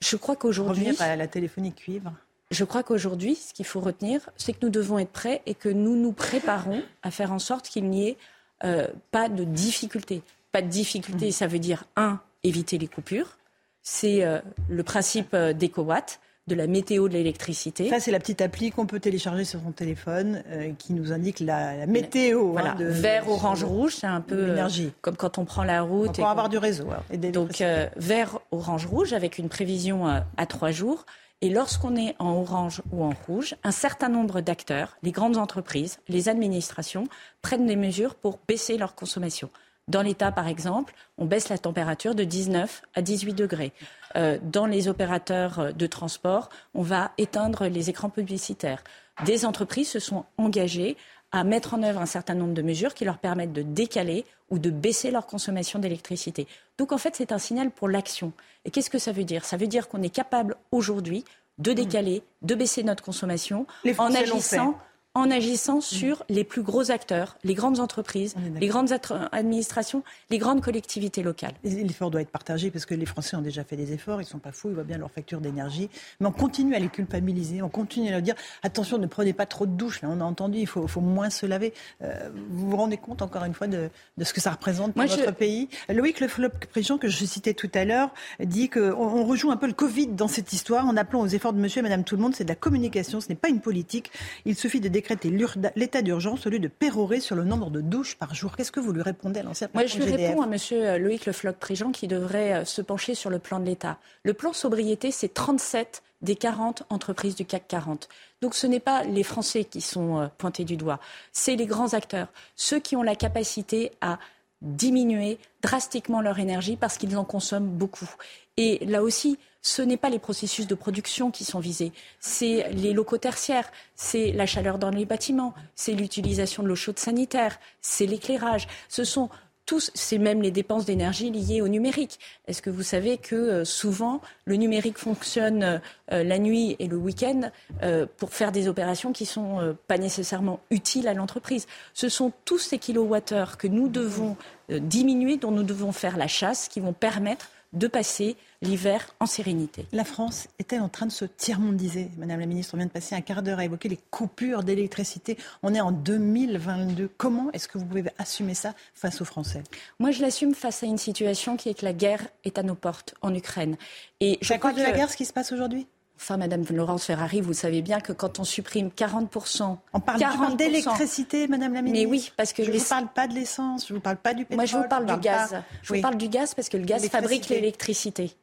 Je 0.00 0.16
crois 0.16 0.36
qu'aujourd'hui... 0.36 0.90
Revenir 0.90 1.02
à 1.02 1.16
la 1.16 1.26
téléphonie 1.26 1.74
cuivre 1.74 2.14
je 2.50 2.62
crois 2.62 2.84
qu'aujourd'hui, 2.84 3.34
ce 3.34 3.52
qu'il 3.52 3.64
faut 3.64 3.80
retenir, 3.80 4.30
c'est 4.36 4.52
que 4.52 4.58
nous 4.62 4.70
devons 4.70 4.98
être 4.98 5.10
prêts 5.10 5.42
et 5.46 5.54
que 5.54 5.70
nous 5.70 5.96
nous 5.96 6.12
préparons 6.12 6.82
à 7.02 7.10
faire 7.10 7.32
en 7.32 7.40
sorte 7.40 7.68
qu'il 7.68 7.88
n'y 7.88 8.10
ait 8.10 8.18
euh, 8.62 8.86
pas 9.10 9.28
de 9.28 9.42
difficultés. 9.42 10.22
Pas 10.52 10.62
de 10.62 10.68
difficultés, 10.68 11.28
mmh. 11.28 11.32
ça 11.32 11.46
veut 11.48 11.58
dire, 11.58 11.84
un, 11.96 12.20
éviter 12.44 12.78
les 12.78 12.86
coupures 12.86 13.38
c'est 13.84 14.24
euh, 14.24 14.40
le 14.68 14.82
principe 14.82 15.34
euh, 15.34 15.52
d'EcoWatt 15.52 16.18
de 16.46 16.54
la 16.54 16.66
météo 16.66 17.08
de 17.08 17.14
l'électricité. 17.14 17.88
Ça, 17.88 18.00
c'est 18.00 18.10
la 18.10 18.18
petite 18.18 18.42
appli 18.42 18.70
qu'on 18.70 18.84
peut 18.86 19.00
télécharger 19.00 19.44
sur 19.44 19.60
son 19.60 19.72
téléphone 19.72 20.42
euh, 20.48 20.72
qui 20.78 20.92
nous 20.92 21.12
indique 21.12 21.40
la, 21.40 21.86
météo. 21.86 22.48
Hein, 22.48 22.52
voilà, 22.52 22.74
vert, 22.78 23.30
orange, 23.30 23.64
rouge, 23.64 23.96
c'est 24.00 24.06
un 24.06 24.20
peu 24.20 24.54
comme 25.00 25.16
quand 25.16 25.38
on 25.38 25.44
prend 25.44 25.64
la 25.64 25.82
route. 25.82 26.16
Pour 26.16 26.28
avoir 26.28 26.48
du 26.50 26.58
réseau. 26.58 26.86
donc, 27.32 27.62
vert, 27.96 28.40
orange, 28.50 28.84
rouge, 28.84 29.14
avec 29.14 29.38
une 29.38 29.48
prévision 29.48 30.06
à 30.06 30.46
trois 30.46 30.70
jours. 30.70 31.06
Et 31.40 31.50
lorsqu'on 31.50 31.96
est 31.96 32.14
en 32.18 32.32
orange 32.32 32.82
ou 32.92 33.04
en 33.04 33.12
rouge, 33.26 33.54
un 33.64 33.70
certain 33.70 34.08
nombre 34.08 34.40
d'acteurs, 34.40 34.96
les 35.02 35.12
grandes 35.12 35.36
entreprises, 35.36 35.98
les 36.08 36.28
administrations, 36.28 37.06
prennent 37.42 37.66
des 37.66 37.76
mesures 37.76 38.14
pour 38.14 38.38
baisser 38.46 38.76
leur 38.78 38.94
consommation. 38.94 39.50
Dans 39.88 40.02
l'État, 40.02 40.32
par 40.32 40.48
exemple, 40.48 40.94
on 41.18 41.26
baisse 41.26 41.48
la 41.48 41.58
température 41.58 42.14
de 42.14 42.24
19 42.24 42.82
à 42.94 43.02
18 43.02 43.34
degrés. 43.34 43.72
Euh, 44.16 44.38
dans 44.42 44.66
les 44.66 44.88
opérateurs 44.88 45.74
de 45.74 45.86
transport, 45.86 46.48
on 46.74 46.82
va 46.82 47.12
éteindre 47.18 47.66
les 47.66 47.90
écrans 47.90 48.08
publicitaires. 48.08 48.82
Des 49.24 49.44
entreprises 49.44 49.90
se 49.90 49.98
sont 49.98 50.24
engagées 50.38 50.96
à 51.32 51.44
mettre 51.44 51.74
en 51.74 51.82
œuvre 51.82 52.00
un 52.00 52.06
certain 52.06 52.34
nombre 52.34 52.54
de 52.54 52.62
mesures 52.62 52.94
qui 52.94 53.04
leur 53.04 53.18
permettent 53.18 53.52
de 53.52 53.62
décaler 53.62 54.24
ou 54.50 54.58
de 54.58 54.70
baisser 54.70 55.10
leur 55.10 55.26
consommation 55.26 55.78
d'électricité. 55.80 56.46
Donc 56.78 56.92
en 56.92 56.98
fait, 56.98 57.16
c'est 57.16 57.32
un 57.32 57.38
signal 57.38 57.70
pour 57.70 57.88
l'action. 57.88 58.32
Et 58.64 58.70
qu'est-ce 58.70 58.90
que 58.90 58.98
ça 58.98 59.12
veut 59.12 59.24
dire? 59.24 59.44
Ça 59.44 59.56
veut 59.56 59.66
dire 59.66 59.88
qu'on 59.88 60.02
est 60.02 60.14
capable 60.14 60.56
aujourd'hui 60.70 61.24
de 61.58 61.72
décaler, 61.72 62.22
de 62.42 62.54
baisser 62.54 62.82
notre 62.82 63.02
consommation 63.02 63.66
en 63.98 64.14
agissant 64.14 64.78
en 65.14 65.30
agissant 65.30 65.80
sur 65.80 66.24
les 66.28 66.42
plus 66.42 66.62
gros 66.62 66.90
acteurs, 66.90 67.36
les 67.44 67.54
grandes 67.54 67.78
entreprises, 67.78 68.34
les 68.60 68.66
grandes 68.66 68.92
administrations, 69.30 70.02
les 70.30 70.38
grandes 70.38 70.60
collectivités 70.60 71.22
locales. 71.22 71.54
L'effort 71.62 72.10
doit 72.10 72.20
être 72.20 72.30
partagé 72.30 72.72
parce 72.72 72.84
que 72.84 72.94
les 72.94 73.06
Français 73.06 73.36
ont 73.36 73.40
déjà 73.40 73.62
fait 73.62 73.76
des 73.76 73.92
efforts, 73.92 74.20
ils 74.20 74.24
ne 74.24 74.28
sont 74.28 74.40
pas 74.40 74.50
fous, 74.50 74.70
ils 74.70 74.74
voient 74.74 74.82
bien 74.82 74.98
leur 74.98 75.12
facture 75.12 75.40
d'énergie. 75.40 75.88
Mais 76.18 76.26
on 76.26 76.32
continue 76.32 76.74
à 76.74 76.80
les 76.80 76.88
culpabiliser, 76.88 77.62
on 77.62 77.68
continue 77.68 78.08
à 78.08 78.10
leur 78.10 78.22
dire 78.22 78.34
attention, 78.64 78.98
ne 78.98 79.06
prenez 79.06 79.32
pas 79.32 79.46
trop 79.46 79.66
de 79.66 79.70
douches. 79.70 80.02
Là, 80.02 80.08
on 80.10 80.20
a 80.20 80.24
entendu, 80.24 80.58
il 80.58 80.66
faut, 80.66 80.88
moins 81.00 81.30
se 81.30 81.46
laver. 81.46 81.74
Euh, 82.02 82.30
vous 82.50 82.70
vous 82.70 82.76
rendez 82.76 82.96
compte 82.96 83.22
encore 83.22 83.44
une 83.44 83.54
fois 83.54 83.68
de, 83.68 83.90
ce 84.20 84.32
que 84.32 84.40
ça 84.40 84.50
représente 84.50 84.94
pour 84.94 85.04
notre 85.04 85.30
pays? 85.30 85.68
Loïc 85.88 86.18
Le 86.18 86.26
Flop-Préjean, 86.26 86.98
que 86.98 87.08
je 87.08 87.24
citais 87.24 87.54
tout 87.54 87.70
à 87.74 87.84
l'heure, 87.84 88.12
dit 88.40 88.68
qu'on 88.68 88.80
on 88.80 89.24
rejoue 89.24 89.52
un 89.52 89.56
peu 89.56 89.68
le 89.68 89.74
Covid 89.74 90.08
dans 90.08 90.28
cette 90.28 90.52
histoire 90.52 90.88
en 90.88 90.96
appelant 90.96 91.20
aux 91.20 91.28
efforts 91.28 91.52
de 91.52 91.60
monsieur 91.60 91.78
et 91.78 91.82
madame 91.82 92.02
tout 92.02 92.16
le 92.16 92.22
monde. 92.22 92.34
C'est 92.34 92.44
de 92.44 92.48
la 92.48 92.56
communication, 92.56 93.20
ce 93.20 93.28
n'est 93.28 93.36
pas 93.36 93.48
une 93.48 93.60
politique. 93.60 94.10
Il 94.44 94.56
suffit 94.56 94.80
de 94.80 94.88
décréter 95.04 95.30
l'état 95.76 96.02
d'urgence 96.02 96.46
au 96.46 96.50
lieu 96.50 96.58
de 96.58 96.68
pérorer 96.68 97.20
sur 97.20 97.36
le 97.36 97.44
nombre 97.44 97.70
de 97.70 97.82
douches 97.82 98.16
par 98.16 98.34
jour. 98.34 98.56
Qu'est-ce 98.56 98.72
que 98.72 98.80
vous 98.80 98.92
lui 98.92 99.02
répondez 99.02 99.40
à 99.40 99.42
l'ancien 99.42 99.68
Moi, 99.74 99.84
je 99.84 99.98
lui 99.98 100.04
réponds 100.04 100.40
à 100.40 100.46
M. 100.46 101.02
Loïc 101.02 101.26
Le 101.26 101.32
Floch-Prigent 101.32 101.92
qui 101.92 102.08
devrait 102.08 102.52
euh, 102.52 102.64
se 102.64 102.80
pencher 102.80 103.14
sur 103.14 103.28
le 103.28 103.38
plan 103.38 103.60
de 103.60 103.66
l'État. 103.66 103.98
Le 104.22 104.32
plan 104.32 104.52
sobriété, 104.52 105.10
c'est 105.10 105.32
37 105.32 106.02
des 106.22 106.36
40 106.36 106.84
entreprises 106.88 107.34
du 107.34 107.44
CAC 107.44 107.68
40. 107.68 108.08
Donc 108.40 108.54
ce 108.54 108.66
n'est 108.66 108.80
pas 108.80 109.04
les 109.04 109.22
Français 109.22 109.64
qui 109.64 109.82
sont 109.82 110.20
euh, 110.20 110.26
pointés 110.38 110.64
du 110.64 110.76
doigt, 110.76 111.00
c'est 111.32 111.56
les 111.56 111.66
grands 111.66 111.92
acteurs, 111.92 112.28
ceux 112.56 112.78
qui 112.78 112.96
ont 112.96 113.02
la 113.02 113.14
capacité 113.14 113.92
à 114.00 114.18
diminuer 114.62 115.38
drastiquement 115.60 116.22
leur 116.22 116.38
énergie 116.38 116.76
parce 116.76 116.96
qu'ils 116.96 117.16
en 117.18 117.24
consomment 117.24 117.68
beaucoup. 117.68 118.08
Et 118.56 118.84
là 118.86 119.02
aussi, 119.02 119.38
ce 119.64 119.80
n'est 119.80 119.96
pas 119.96 120.10
les 120.10 120.18
processus 120.18 120.66
de 120.66 120.74
production 120.74 121.30
qui 121.30 121.42
sont 121.42 121.58
visés, 121.58 121.92
c'est 122.20 122.70
les 122.72 122.92
locaux 122.92 123.16
tertiaires, 123.16 123.72
c'est 123.96 124.30
la 124.30 124.44
chaleur 124.44 124.78
dans 124.78 124.90
les 124.90 125.06
bâtiments, 125.06 125.54
c'est 125.74 125.94
l'utilisation 125.94 126.62
de 126.62 126.68
l'eau 126.68 126.76
chaude 126.76 126.98
sanitaire, 126.98 127.58
c'est 127.80 128.04
l'éclairage. 128.04 128.68
Ce 128.90 129.04
sont 129.04 129.30
tous, 129.64 129.90
c'est 129.94 130.18
même 130.18 130.42
les 130.42 130.50
dépenses 130.50 130.84
d'énergie 130.84 131.30
liées 131.30 131.62
au 131.62 131.68
numérique. 131.68 132.18
Est-ce 132.46 132.60
que 132.60 132.68
vous 132.68 132.82
savez 132.82 133.16
que 133.16 133.34
euh, 133.34 133.64
souvent 133.64 134.20
le 134.44 134.56
numérique 134.56 134.98
fonctionne 134.98 135.80
euh, 136.12 136.22
la 136.22 136.38
nuit 136.38 136.76
et 136.78 136.86
le 136.86 136.98
week-end 136.98 137.50
euh, 137.82 138.04
pour 138.18 138.34
faire 138.34 138.52
des 138.52 138.68
opérations 138.68 139.12
qui 139.12 139.22
ne 139.22 139.28
sont 139.28 139.76
pas 139.88 139.96
nécessairement 139.96 140.60
utiles 140.68 141.08
à 141.08 141.14
l'entreprise? 141.14 141.66
Ce 141.94 142.10
sont 142.10 142.32
tous 142.44 142.58
ces 142.58 142.78
kilowattheures 142.78 143.56
que 143.56 143.66
nous 143.66 143.88
devons 143.88 144.36
diminuer, 144.68 145.38
dont 145.38 145.50
nous 145.50 145.62
devons 145.62 145.92
faire 145.92 146.18
la 146.18 146.28
chasse, 146.28 146.68
qui 146.68 146.80
vont 146.80 146.92
permettre 146.92 147.48
de 147.74 147.86
passer 147.86 148.36
l'hiver 148.62 149.14
en 149.20 149.26
sérénité. 149.26 149.86
La 149.92 150.04
France 150.04 150.48
est-elle 150.58 150.80
en 150.80 150.88
train 150.88 151.06
de 151.06 151.12
se 151.12 151.24
tiers-mondiser 151.24 152.08
Madame 152.16 152.40
la 152.40 152.46
ministre, 152.46 152.74
on 152.74 152.78
vient 152.78 152.86
de 152.86 152.92
passer 152.92 153.14
un 153.14 153.20
quart 153.20 153.42
d'heure 153.42 153.58
à 153.58 153.64
évoquer 153.64 153.88
les 153.88 153.98
coupures 154.10 154.62
d'électricité. 154.62 155.36
On 155.62 155.74
est 155.74 155.80
en 155.80 155.92
2022. 155.92 157.10
Comment 157.16 157.50
est-ce 157.52 157.68
que 157.68 157.78
vous 157.78 157.84
pouvez 157.84 158.04
assumer 158.18 158.54
ça 158.54 158.74
face 158.94 159.20
aux 159.20 159.24
Français? 159.24 159.62
Moi, 159.98 160.10
je 160.10 160.22
l'assume 160.22 160.54
face 160.54 160.82
à 160.82 160.86
une 160.86 160.98
situation 160.98 161.56
qui 161.56 161.68
est 161.68 161.74
que 161.74 161.84
la 161.84 161.92
guerre 161.92 162.26
est 162.44 162.58
à 162.58 162.62
nos 162.62 162.74
portes 162.74 163.14
en 163.22 163.34
Ukraine. 163.34 163.76
Et 164.20 164.38
je 164.40 164.54
crois 164.54 164.72
que 164.72 164.80
la 164.80 164.92
guerre, 164.92 165.10
ce 165.10 165.16
qui 165.16 165.26
se 165.26 165.32
passe 165.32 165.52
aujourd'hui? 165.52 165.86
Enfin, 166.16 166.36
Madame 166.36 166.64
Laurence 166.70 167.04
Ferrari, 167.04 167.40
vous 167.40 167.52
savez 167.52 167.82
bien 167.82 168.00
que 168.00 168.12
quand 168.12 168.38
on 168.38 168.44
supprime 168.44 168.88
40%. 168.88 169.76
On 169.92 170.00
parle 170.00 170.56
d'électricité, 170.56 171.48
Madame 171.48 171.74
la 171.74 171.82
ministre. 171.82 172.08
Mais 172.08 172.10
oui, 172.10 172.32
parce 172.36 172.52
que. 172.52 172.64
Je 172.64 172.70
ne 172.70 172.78
vous 172.78 172.84
parle 172.84 173.08
pas 173.08 173.26
de 173.26 173.34
l'essence, 173.34 173.88
je 173.88 173.92
ne 173.92 173.98
vous 173.98 174.02
parle 174.02 174.16
pas 174.16 174.32
du 174.32 174.44
pétrole. 174.44 174.56
Moi, 174.56 174.64
je 174.64 174.76
vous 174.76 174.88
parle 174.88 175.06
du 175.06 175.16
gaz. 175.18 175.62
Je 175.82 175.94
vous 175.94 176.00
parle 176.00 176.16
du 176.16 176.28
gaz 176.28 176.54
parce 176.54 176.68
que 176.68 176.76
le 176.76 176.84
gaz 176.84 177.06
fabrique 177.08 177.48
l'électricité. 177.48 178.34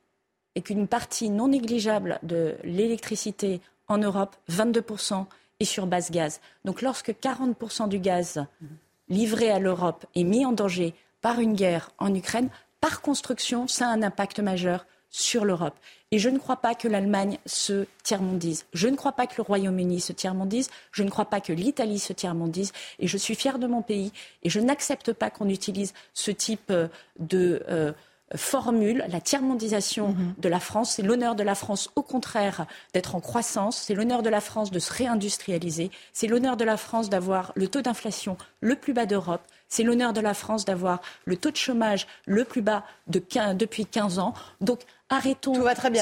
Et 0.55 0.61
qu'une 0.61 0.87
partie 0.87 1.29
non 1.29 1.47
négligeable 1.47 2.19
de 2.23 2.57
l'électricité 2.65 3.61
en 3.87 3.97
Europe, 3.97 4.35
22%, 4.51 5.25
est 5.61 5.65
sur 5.65 5.87
base 5.87 6.11
gaz. 6.11 6.41
Donc 6.65 6.81
lorsque 6.81 7.11
40% 7.11 7.87
du 7.87 7.99
gaz 7.99 8.45
livré 9.07 9.49
à 9.49 9.59
l'Europe 9.59 10.05
est 10.15 10.23
mis 10.23 10.45
en 10.45 10.51
danger 10.51 10.93
par 11.21 11.39
une 11.39 11.53
guerre 11.53 11.91
en 11.99 12.13
Ukraine, 12.13 12.49
par 12.81 13.01
construction, 13.01 13.67
ça 13.67 13.87
a 13.87 13.91
un 13.91 14.03
impact 14.03 14.39
majeur 14.39 14.85
sur 15.09 15.45
l'Europe. 15.45 15.75
Et 16.11 16.19
je 16.19 16.29
ne 16.29 16.37
crois 16.37 16.57
pas 16.57 16.75
que 16.75 16.89
l'Allemagne 16.89 17.37
se 17.45 17.85
tiers-mondise. 18.03 18.65
Je 18.73 18.89
ne 18.89 18.97
crois 18.97 19.13
pas 19.13 19.27
que 19.27 19.35
le 19.37 19.43
Royaume-Uni 19.43 20.01
se 20.01 20.11
tiers-mondise. 20.11 20.69
Je 20.91 21.03
ne 21.03 21.09
crois 21.09 21.25
pas 21.25 21.39
que 21.39 21.53
l'Italie 21.53 21.99
se 21.99 22.11
tiers-mondise. 22.11 22.73
Et 22.99 23.07
je 23.07 23.17
suis 23.17 23.35
fière 23.35 23.59
de 23.59 23.67
mon 23.67 23.81
pays. 23.81 24.11
Et 24.43 24.49
je 24.49 24.59
n'accepte 24.59 25.13
pas 25.13 25.29
qu'on 25.29 25.47
utilise 25.47 25.93
ce 26.13 26.31
type 26.31 26.69
euh, 26.69 26.89
de 27.19 27.63
euh, 27.69 27.93
formule, 28.35 29.05
la 29.07 29.21
tiers-mondisation 29.21 30.09
mhm. 30.09 30.33
de 30.37 30.49
la 30.49 30.59
France. 30.59 30.91
C'est 30.91 31.01
l'honneur 31.01 31.35
de 31.35 31.43
la 31.43 31.55
France, 31.55 31.89
au 31.95 32.01
contraire, 32.01 32.65
d'être 32.93 33.15
en 33.15 33.21
croissance. 33.21 33.77
C'est 33.77 33.93
l'honneur 33.93 34.21
de 34.21 34.29
la 34.29 34.41
France 34.41 34.71
de 34.71 34.79
se 34.79 34.91
réindustrialiser. 34.91 35.91
C'est 36.13 36.27
l'honneur 36.27 36.57
de 36.57 36.65
la 36.65 36.77
France 36.77 37.09
d'avoir 37.09 37.51
le 37.55 37.67
taux 37.67 37.81
d'inflation 37.81 38.37
le 38.59 38.75
plus 38.75 38.93
bas 38.93 39.05
d'Europe. 39.05 39.41
C'est 39.71 39.83
l'honneur 39.83 40.13
de 40.13 40.21
la 40.21 40.35
France 40.35 40.65
d'avoir 40.65 41.01
le 41.25 41.37
taux 41.37 41.49
de 41.49 41.55
chômage 41.55 42.05
le 42.27 42.43
plus 42.43 42.61
bas 42.61 42.83
depuis 43.07 43.85
15 43.85 44.19
ans. 44.19 44.33
Donc, 44.59 44.81
arrêtons 45.09 45.53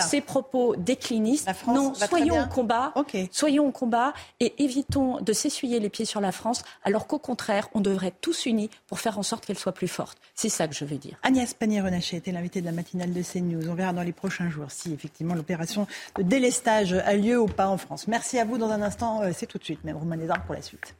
ces 0.08 0.22
propos 0.22 0.76
déclinistes. 0.76 1.50
non, 1.68 1.94
soyons 1.94 2.42
au 2.42 2.48
combat, 2.48 2.94
soyons 3.32 3.68
au 3.68 3.72
combat 3.72 4.14
et 4.40 4.64
évitons 4.64 5.22
de 5.22 5.34
s'essuyer 5.34 5.80
les 5.80 5.90
pieds 5.90 6.06
sur 6.06 6.20
la 6.20 6.32
France, 6.32 6.64
alors 6.84 7.06
qu'au 7.08 7.20
contraire, 7.20 7.70
on 7.76 7.80
devrait 7.80 8.08
être 8.08 8.22
tous 8.22 8.48
unis 8.48 8.72
pour 8.88 9.00
faire 9.00 9.20
en 9.20 9.24
sorte 9.24 9.46
qu'elle 9.46 9.58
soit 9.58 9.72
plus 9.72 9.88
forte. 9.88 10.18
C'est 10.34 10.50
ça 10.50 10.68
que 10.68 10.74
je 10.74 10.84
veux 10.84 10.98
dire. 10.98 11.18
Agnès 11.22 11.54
Pannier-Renaché 11.54 12.18
était 12.18 12.32
l'invitée 12.32 12.62
de 12.62 12.66
la 12.66 12.72
matinale 12.72 13.14
de 13.14 13.22
CNews. 13.22 13.70
On 13.70 13.76
verra 13.76 13.94
dans 13.94 14.04
les 14.04 14.14
prochains 14.14 14.50
jours 14.50 14.70
si 14.72 14.94
effectivement 14.94 15.36
l'opération 15.36 15.86
de 16.18 16.24
délestage 16.24 16.94
a 16.94 17.14
lieu 17.14 17.40
ou 17.40 17.48
pas 17.48 17.68
en 17.68 17.78
France. 17.78 18.08
Merci 18.08 18.40
à 18.40 18.46
vous. 18.46 18.58
Dans 18.58 18.72
un 18.72 18.82
instant, 18.82 19.22
euh, 19.22 19.32
c'est 19.36 19.46
tout 19.46 19.60
de 19.60 19.64
suite. 19.64 19.84
Même 19.84 19.98
Romain 19.98 20.16
Lézard 20.16 20.44
pour 20.44 20.56
la 20.56 20.62
suite. 20.62 20.96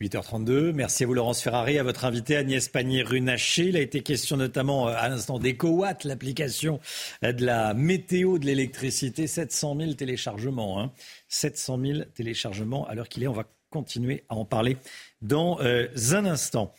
8h32. 0.00 0.72
Merci 0.72 1.02
à 1.02 1.06
vous, 1.08 1.14
Laurence 1.14 1.42
Ferrari, 1.42 1.76
à 1.76 1.82
votre 1.82 2.04
invité 2.04 2.36
Agnès 2.36 2.68
Pannier-Runacher. 2.68 3.64
Il 3.64 3.76
a 3.76 3.80
été 3.80 4.02
question 4.02 4.36
notamment 4.36 4.88
euh, 4.88 4.94
à 4.96 5.08
l'instant 5.08 5.40
d'EcoWatt, 5.40 6.04
l'application 6.04 6.78
euh, 7.24 7.32
de 7.32 7.44
la 7.44 7.74
météo 7.74 8.38
de 8.38 8.46
l'électricité. 8.46 9.26
700 9.26 9.76
000 9.76 9.92
téléchargements. 9.94 10.80
Hein. 10.80 10.92
700 11.26 11.80
000 11.80 11.98
téléchargements 12.14 12.86
à 12.86 12.94
l'heure 12.94 13.08
qu'il 13.08 13.24
est. 13.24 13.26
On 13.26 13.32
va 13.32 13.46
continuer 13.70 14.22
à 14.28 14.36
en 14.36 14.44
parler 14.44 14.76
dans 15.20 15.60
euh, 15.62 15.88
un 16.12 16.24
instant. 16.26 16.72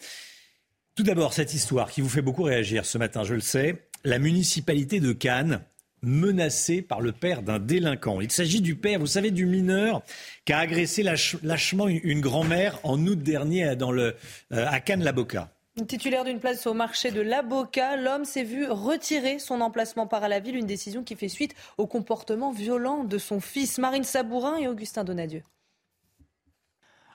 Tout 0.95 1.03
d'abord, 1.03 1.33
cette 1.33 1.53
histoire 1.53 1.91
qui 1.91 1.99
vous 1.99 2.09
fait 2.09 2.21
beaucoup 2.21 2.43
réagir 2.43 2.85
ce 2.85 2.97
matin, 2.97 3.25
je 3.25 3.33
le 3.33 3.41
sais. 3.41 3.89
La 4.05 4.17
municipalité 4.17 5.01
de 5.01 5.11
Cannes 5.11 5.61
menacé 6.01 6.81
par 6.81 7.01
le 7.01 7.11
père 7.11 7.41
d'un 7.41 7.59
délinquant. 7.59 8.21
Il 8.21 8.31
s'agit 8.31 8.61
du 8.61 8.76
père, 8.76 8.99
vous 8.99 9.07
savez, 9.07 9.31
du 9.31 9.45
mineur 9.45 10.01
qui 10.45 10.53
a 10.53 10.59
agressé 10.59 11.03
lâchement 11.03 11.88
une 11.88 12.21
grand-mère 12.21 12.80
en 12.84 13.05
août 13.05 13.19
dernier 13.19 13.76
dans 13.76 13.91
le, 13.91 14.15
euh, 14.53 14.65
à 14.67 14.80
Cannes-la-Boca. 14.80 15.51
Titulaire 15.88 16.26
d'une 16.26 16.39
place 16.39 16.67
au 16.67 16.73
marché 16.73 17.11
de 17.11 17.21
La 17.21 17.41
Boca, 17.41 17.95
l'homme 17.95 18.26
s'est 18.26 18.43
vu 18.43 18.65
retirer 18.69 19.39
son 19.39 19.61
emplacement 19.61 20.07
par 20.07 20.27
la 20.27 20.39
ville, 20.39 20.55
une 20.55 20.65
décision 20.65 21.03
qui 21.03 21.15
fait 21.15 21.30
suite 21.30 21.55
au 21.77 21.88
comportement 21.88 22.51
violent 22.51 23.03
de 23.03 23.17
son 23.17 23.39
fils. 23.39 23.77
Marine 23.77 24.03
Sabourin 24.03 24.57
et 24.57 24.67
Augustin 24.67 25.03
Donadieu. 25.03 25.41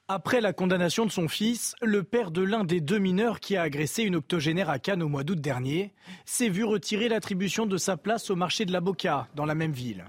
Après 0.09 0.43
la 0.43 0.53
condamnation 0.53 1.07
de 1.07 1.11
son 1.11 1.29
fils, 1.29 1.75
le 1.81 2.03
père 2.03 2.31
de 2.31 2.43
l'un 2.43 2.65
des 2.65 2.83
deux 2.83 2.99
mineurs 2.99 3.41
qui 3.41 3.57
a 3.57 3.63
agressé 3.63 4.03
une 4.03 4.17
octogénaire 4.17 4.69
à 4.69 4.79
Cannes 4.79 5.03
au 5.03 5.09
mois 5.09 5.25
d'août 5.25 5.41
dernier 5.41 5.95
s'est 6.27 6.51
vu 6.51 6.63
retirer 6.63 7.09
l'attribution 7.09 7.65
de 7.65 7.79
sa 7.79 7.97
place 7.97 8.29
au 8.29 8.37
marché 8.37 8.67
de 8.67 8.73
la 8.73 8.83
Boca, 8.83 9.29
dans 9.35 9.47
la 9.47 9.55
même 9.55 9.73
ville. 9.73 10.05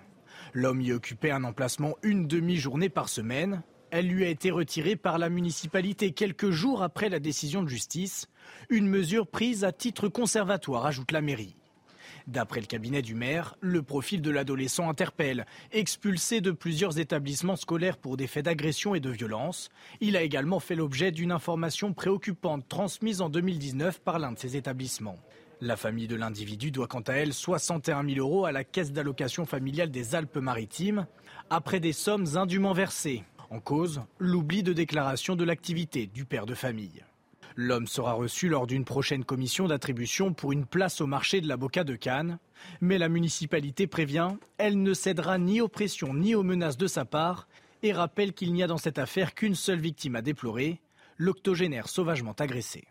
L'homme 0.52 0.82
y 0.82 0.92
occupait 0.92 1.32
un 1.32 1.46
emplacement 1.46 1.96
une 2.04 2.28
demi-journée 2.28 2.90
par 2.90 3.08
semaine. 3.08 3.64
Elle 3.90 4.08
lui 4.08 4.26
a 4.26 4.28
été 4.28 4.52
retirée 4.52 4.98
par 4.98 5.18
la 5.18 5.30
municipalité 5.30 6.12
quelques 6.12 6.52
jours 6.52 6.84
après 6.84 7.08
la 7.08 7.20
décision 7.20 7.64
de 7.64 7.70
justice, 7.70 8.28
une 8.70 8.90
mesure 8.90 9.28
prise 9.28 9.64
à 9.64 9.72
titre 9.72 10.10
conservatoire, 10.10 10.86
ajoute 10.86 11.14
la 11.14 11.22
mairie. 11.22 11.56
D'après 12.28 12.60
le 12.60 12.66
cabinet 12.66 13.04
du 13.04 13.14
maire, 13.14 13.56
le 13.62 13.84
profil 13.84 14.22
de 14.22 14.32
l'adolescent 14.32 14.90
interpelle. 14.90 15.46
Expulsé 15.72 16.42
de 16.42 16.52
plusieurs 16.52 16.98
établissements 16.98 17.56
scolaires 17.56 17.98
pour 17.98 18.18
des 18.18 18.26
faits 18.26 18.46
d'agression 18.46 18.96
et 18.96 19.00
de 19.00 19.12
violence, 19.12 19.70
il 20.02 20.18
a 20.18 20.24
également 20.24 20.60
fait 20.60 20.76
l'objet 20.76 21.12
d'une 21.12 21.32
information 21.32 21.94
préoccupante 21.94 22.68
transmise 22.68 23.22
en 23.22 23.30
2019 23.30 24.02
par 24.02 24.18
l'un 24.18 24.32
de 24.32 24.40
ses 24.40 24.58
établissements. 24.58 25.20
La 25.62 25.78
famille 25.78 26.08
de 26.08 26.16
l'individu 26.16 26.72
doit 26.72 26.88
quant 26.88 27.02
à 27.02 27.14
elle 27.14 27.34
61 27.34 28.04
000 28.04 28.20
euros 28.20 28.46
à 28.46 28.52
la 28.52 28.64
caisse 28.64 28.92
d'allocation 28.92 29.46
familiale 29.46 29.92
des 29.92 30.16
Alpes-Maritimes, 30.16 31.06
après 31.50 31.80
des 31.80 31.94
sommes 31.94 32.38
indûment 32.38 32.74
versées. 32.74 33.24
En 33.52 33.60
cause, 33.60 34.02
l'oubli 34.18 34.64
de 34.64 34.74
déclaration 34.74 35.36
de 35.36 35.44
l'activité 35.44 36.08
du 36.08 36.26
père 36.26 36.48
de 36.48 36.56
famille. 36.56 37.04
L'homme 37.58 37.88
sera 37.88 38.14
reçu 38.14 38.50
lors 38.50 38.68
d'une 38.68 38.84
prochaine 38.84 39.24
commission 39.24 39.68
d'attribution 39.68 40.34
pour 40.34 40.52
une 40.52 40.66
place 40.66 41.00
au 41.00 41.08
marché 41.08 41.40
de 41.40 41.48
la 41.48 41.56
Boca 41.56 41.86
de 41.86 41.96
Cannes. 41.96 42.38
Mais 42.82 42.98
la 42.98 43.08
municipalité 43.08 43.88
prévient, 43.88 44.36
elle 44.58 44.82
ne 44.82 44.94
cédera 44.94 45.38
ni 45.38 45.62
aux 45.62 45.70
pressions 45.70 46.14
ni 46.14 46.36
aux 46.36 46.44
menaces 46.44 46.78
de 46.78 46.88
sa 46.88 47.06
part 47.06 47.48
et 47.82 47.94
rappelle 47.94 48.34
qu'il 48.34 48.52
n'y 48.52 48.64
a 48.64 48.68
dans 48.68 48.78
cette 48.78 49.00
affaire 49.00 49.34
qu'une 49.34 49.56
seule 49.56 49.80
victime 49.80 50.16
à 50.18 50.22
déplorer, 50.22 50.82
l'octogénaire 51.18 51.88
sauvagement 51.88 52.36
agressé. 52.40 52.84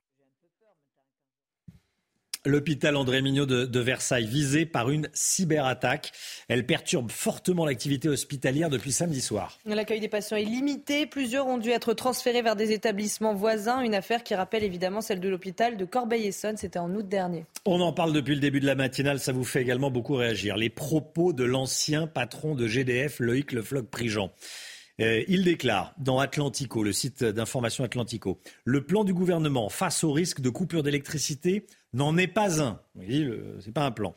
L'hôpital 2.47 2.95
André 2.97 3.23
Mignot 3.23 3.47
de, 3.47 3.81
Versailles 3.81 4.27
visé 4.27 4.67
par 4.67 4.91
une 4.91 5.09
cyberattaque. 5.15 6.13
Elle 6.49 6.67
perturbe 6.67 7.11
fortement 7.11 7.65
l'activité 7.65 8.11
hospitalière 8.11 8.69
depuis 8.69 8.93
samedi 8.93 9.23
soir. 9.23 9.59
L'accueil 9.65 10.01
des 10.01 10.09
patients 10.09 10.37
est 10.37 10.45
limité. 10.45 11.07
Plusieurs 11.07 11.47
ont 11.47 11.57
dû 11.57 11.71
être 11.71 11.95
transférés 11.95 12.43
vers 12.43 12.55
des 12.55 12.73
établissements 12.73 13.35
voisins. 13.35 13.81
Une 13.81 13.95
affaire 13.95 14.23
qui 14.23 14.35
rappelle 14.35 14.63
évidemment 14.63 15.01
celle 15.01 15.21
de 15.21 15.29
l'hôpital 15.31 15.79
de 15.79 15.85
Corbeil-Essonne. 15.87 16.59
C'était 16.59 16.79
en 16.79 16.95
août 16.95 17.09
dernier. 17.09 17.47
On 17.65 17.81
en 17.81 17.95
parle 17.95 18.13
depuis 18.13 18.35
le 18.35 18.41
début 18.41 18.61
de 18.61 18.67
la 18.67 18.75
matinale. 18.75 19.21
Ça 19.21 19.33
vous 19.33 19.45
fait 19.45 19.63
également 19.63 19.91
beaucoup 19.91 20.15
réagir. 20.15 20.57
Les 20.57 20.71
propos 20.71 21.33
de 21.33 21.45
l'ancien 21.45 22.07
patron 22.07 22.55
de 22.55 22.67
GDF, 22.67 23.21
Loïc 23.21 23.53
Le 23.53 23.63
Floch-Prigent. 23.63 24.31
Euh, 24.31 24.74
il 24.99 25.45
déclare 25.45 25.95
dans 25.99 26.19
Atlantico, 26.19 26.83
le 26.83 26.93
site 26.93 27.25
d'information 27.25 27.85
Atlantico, 27.85 28.41
le 28.65 28.85
plan 28.85 29.05
du 29.05 29.13
gouvernement 29.13 29.69
face 29.69 30.05
au 30.05 30.13
risque 30.13 30.41
de 30.41 30.51
coupure 30.51 30.83
d'électricité 30.83 31.67
n'en 31.95 32.17
est 32.17 32.27
pas 32.27 32.63
un. 32.63 32.81
Ce 32.99 33.67
n'est 33.67 33.73
pas 33.73 33.87
un 33.87 33.91
plan. 33.91 34.15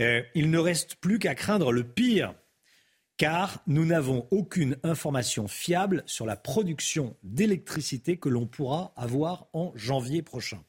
Euh, 0.00 0.22
il 0.34 0.50
ne 0.50 0.58
reste 0.58 0.96
plus 0.96 1.18
qu'à 1.18 1.34
craindre 1.34 1.72
le 1.72 1.84
pire, 1.84 2.34
car 3.16 3.62
nous 3.66 3.84
n'avons 3.84 4.26
aucune 4.30 4.76
information 4.82 5.48
fiable 5.48 6.02
sur 6.06 6.26
la 6.26 6.36
production 6.36 7.16
d'électricité 7.22 8.16
que 8.16 8.28
l'on 8.28 8.46
pourra 8.46 8.92
avoir 8.96 9.46
en 9.52 9.72
janvier 9.74 10.22
prochain. 10.22 10.62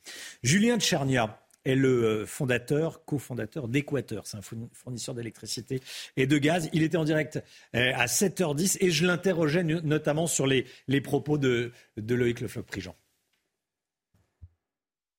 Julien 0.43 0.79
Tchernia 0.79 1.44
est 1.65 1.75
le 1.75 2.03
euh, 2.03 2.25
fondateur, 2.25 3.03
cofondateur 3.05 3.67
d'Équateur. 3.67 4.25
C'est 4.27 4.37
un 4.37 4.41
fournisseur 4.73 5.15
d'électricité 5.15 5.81
et 6.15 6.27
de 6.27 6.37
gaz. 6.37 6.69
Il 6.71 6.83
était 6.83 6.97
en 6.97 7.03
direct 7.03 7.43
euh, 7.75 7.91
à 7.95 8.05
7h10 8.05 8.77
et 8.79 8.91
je 8.91 9.05
l'interrogeais 9.05 9.63
notamment 9.63 10.27
sur 10.27 10.47
les, 10.47 10.65
propos 11.01 11.37
de, 11.37 11.71
de 11.97 12.15
Loïc 12.15 12.39
Lefloc-Prigent. 12.39 12.95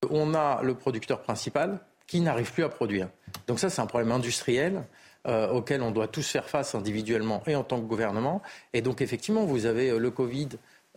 On 0.09 0.33
a 0.33 0.61
le 0.63 0.75
producteur 0.75 1.21
principal 1.21 1.79
qui 2.07 2.21
n'arrive 2.21 2.53
plus 2.53 2.63
à 2.63 2.69
produire. 2.69 3.09
Donc 3.47 3.59
ça, 3.59 3.69
c'est 3.69 3.81
un 3.81 3.85
problème 3.85 4.11
industriel. 4.11 4.83
Euh, 5.27 5.49
auquel 5.49 5.81
on 5.81 5.91
doit 5.91 6.07
tous 6.07 6.25
faire 6.25 6.47
face 6.47 6.73
individuellement 6.73 7.43
et 7.47 7.55
en 7.55 7.63
tant 7.63 7.81
que 7.81 7.85
gouvernement. 7.85 8.41
Et 8.71 8.81
donc 8.81 9.01
effectivement, 9.01 9.43
vous 9.43 9.65
avez 9.65 9.97
le 9.97 10.09
Covid, 10.09 10.49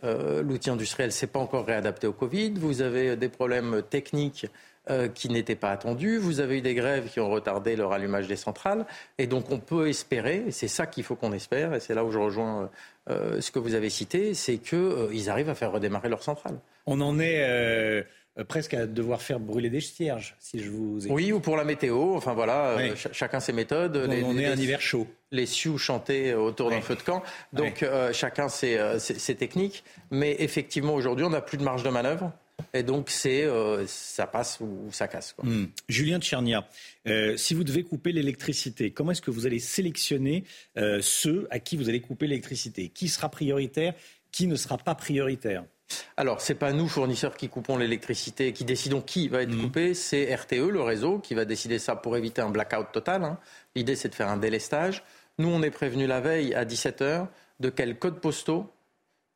l'outil 0.03 0.69
industriel 0.69 1.11
s'est 1.11 1.27
pas 1.27 1.39
encore 1.39 1.65
réadapté 1.65 2.07
au 2.07 2.13
Covid, 2.13 2.51
vous 2.51 2.81
avez 2.81 3.17
des 3.17 3.27
problèmes 3.27 3.81
techniques 3.89 4.47
euh, 4.89 5.07
qui 5.07 5.29
n'étaient 5.29 5.55
pas 5.55 5.71
attendus. 5.71 6.17
Vous 6.17 6.39
avez 6.39 6.57
eu 6.57 6.61
des 6.61 6.73
grèves 6.73 7.09
qui 7.11 7.19
ont 7.19 7.29
retardé 7.29 7.75
leur 7.75 7.91
allumage 7.93 8.27
des 8.27 8.35
centrales. 8.35 8.85
Et 9.19 9.27
donc 9.27 9.51
on 9.51 9.59
peut 9.59 9.87
espérer, 9.87 10.43
et 10.47 10.51
c'est 10.51 10.67
ça 10.67 10.87
qu'il 10.87 11.03
faut 11.03 11.15
qu'on 11.15 11.33
espère, 11.33 11.73
et 11.75 11.79
c'est 11.79 11.93
là 11.93 12.03
où 12.03 12.11
je 12.11 12.17
rejoins 12.19 12.69
euh, 13.09 13.39
ce 13.41 13.51
que 13.51 13.59
vous 13.59 13.75
avez 13.75 13.89
cité, 13.89 14.33
c'est 14.33 14.57
qu'ils 14.57 15.29
arrivent 15.29 15.49
à 15.49 15.55
faire 15.55 15.71
redémarrer 15.71 16.09
leurs 16.09 16.23
centrales. 16.23 16.57
On 16.87 16.99
en 17.01 17.19
est 17.19 17.43
euh, 17.47 18.01
presque 18.47 18.73
à 18.73 18.87
devoir 18.87 19.21
faire 19.21 19.39
brûler 19.39 19.69
des 19.69 19.81
cierges, 19.81 20.35
si 20.39 20.63
je 20.63 20.69
vous 20.71 21.05
écoute. 21.05 21.15
Oui, 21.15 21.31
ou 21.31 21.39
pour 21.39 21.57
la 21.57 21.63
météo. 21.63 22.15
Enfin 22.15 22.33
voilà, 22.33 22.69
euh, 22.69 22.95
ch- 22.95 23.09
chacun 23.11 23.39
ses 23.39 23.53
méthodes. 23.53 23.97
On- 24.09 24.29
on 24.31 24.37
est 24.37 24.45
un 24.47 24.55
hiver 24.55 24.81
chaud. 24.81 25.05
Les 25.31 25.45
Sioux 25.45 25.77
chantaient 25.77 26.33
autour 26.33 26.69
d'un 26.71 26.81
feu 26.81 26.95
de 26.95 27.01
camp. 27.03 27.21
Donc 27.53 27.83
euh, 27.83 28.11
chacun 28.13 28.49
ses, 28.49 28.77
euh, 28.77 28.97
ses- 28.99 29.19
ses 29.19 29.35
techniques. 29.35 29.83
Mais 30.09 30.35
effectivement, 30.39 30.93
aujourd'hui, 30.95 31.23
on 31.25 31.29
n'a 31.29 31.41
plus 31.41 31.57
de 31.57 31.63
marge 31.63 31.83
de 31.83 31.89
manœuvre. 31.89 32.31
Et 32.73 32.83
donc, 32.83 33.09
c'est 33.09 33.43
euh, 33.43 33.85
ça 33.87 34.27
passe 34.27 34.59
ou 34.61 34.89
ça 34.91 35.07
casse. 35.07 35.33
quoi. 35.33 35.43
Hmm. 35.45 35.67
Julien 35.89 36.19
Tchernia, 36.19 36.67
euh, 37.07 37.35
si 37.37 37.53
vous 37.53 37.63
devez 37.63 37.83
couper 37.83 38.11
l'électricité, 38.11 38.91
comment 38.91 39.11
est-ce 39.11 39.21
que 39.21 39.31
vous 39.31 39.45
allez 39.45 39.59
sélectionner 39.59 40.43
euh, 40.77 40.99
ceux 41.01 41.47
à 41.51 41.59
qui 41.59 41.75
vous 41.75 41.89
allez 41.89 42.01
couper 42.01 42.27
l'électricité? 42.27 42.89
Qui 42.89 43.09
sera 43.09 43.29
prioritaire 43.29 43.93
Qui 44.31 44.47
ne 44.47 44.55
sera 44.55 44.77
pas 44.77 44.95
prioritaire? 44.95 45.63
Alors, 46.15 46.39
c'est 46.39 46.55
pas 46.55 46.71
nous, 46.71 46.87
fournisseurs, 46.87 47.35
qui 47.35 47.49
coupons 47.49 47.75
l'électricité, 47.75 48.53
qui 48.53 48.63
décidons 48.63 49.01
qui 49.01 49.27
va 49.27 49.41
être 49.41 49.57
coupé. 49.59 49.93
C'est 49.93 50.33
RTE, 50.33 50.69
le 50.69 50.81
réseau, 50.81 51.19
qui 51.19 51.33
va 51.33 51.43
décider 51.43 51.79
ça 51.79 51.97
pour 51.97 52.15
éviter 52.15 52.41
un 52.41 52.49
blackout 52.49 52.93
total. 52.93 53.23
hein. 53.25 53.37
L'idée, 53.75 53.97
c'est 53.97 54.07
de 54.07 54.15
faire 54.15 54.29
un 54.29 54.37
délestage. 54.37 55.03
Nous, 55.37 55.49
on 55.49 55.61
est 55.63 55.71
prévenu 55.71 56.07
la 56.07 56.21
veille 56.21 56.53
à 56.53 56.63
17h 56.63 57.27
de 57.59 57.69
quels 57.69 57.97
codes 57.99 58.21
postaux 58.21 58.71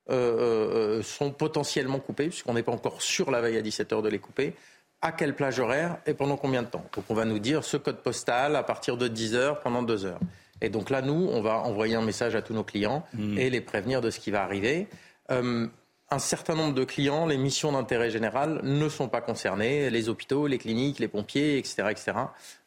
euh, 0.09 0.99
euh, 0.99 1.03
sont 1.03 1.31
potentiellement 1.31 1.99
coupés, 1.99 2.27
puisqu'on 2.27 2.53
n'est 2.53 2.63
pas 2.63 2.71
encore 2.71 3.01
sûr 3.01 3.31
la 3.31 3.41
veille 3.41 3.57
à 3.57 3.61
17h 3.61 4.01
de 4.01 4.09
les 4.09 4.19
couper. 4.19 4.53
À 5.01 5.11
quelle 5.11 5.35
plage 5.35 5.59
horaire 5.59 5.97
et 6.05 6.13
pendant 6.13 6.37
combien 6.37 6.63
de 6.63 6.67
temps 6.67 6.85
Donc, 6.95 7.05
on 7.09 7.13
va 7.13 7.25
nous 7.25 7.39
dire 7.39 7.63
ce 7.63 7.77
code 7.77 7.97
postal 7.97 8.55
à 8.55 8.63
partir 8.63 8.97
de 8.97 9.07
10h 9.07 9.61
pendant 9.61 9.83
2 9.83 10.05
heures. 10.05 10.19
Et 10.61 10.69
donc 10.69 10.89
là, 10.89 11.01
nous, 11.01 11.27
on 11.31 11.41
va 11.41 11.57
envoyer 11.59 11.95
un 11.95 12.01
message 12.01 12.33
à 12.35 12.41
tous 12.41 12.53
nos 12.53 12.63
clients 12.63 13.05
et 13.37 13.49
les 13.49 13.61
prévenir 13.61 14.01
de 14.01 14.09
ce 14.09 14.19
qui 14.19 14.31
va 14.31 14.41
arriver. 14.43 14.87
Euh, 15.31 15.67
un 16.11 16.19
certain 16.19 16.55
nombre 16.55 16.73
de 16.75 16.83
clients, 16.85 17.25
les 17.25 17.37
missions 17.37 17.71
d'intérêt 17.73 18.09
général 18.09 18.61
ne 18.63 18.87
sont 18.89 19.09
pas 19.09 19.21
concernées. 19.21 19.89
Les 19.89 20.07
hôpitaux, 20.07 20.47
les 20.47 20.57
cliniques, 20.59 20.99
les 20.99 21.07
pompiers, 21.07 21.57
etc. 21.57 21.87
etc. 21.89 22.13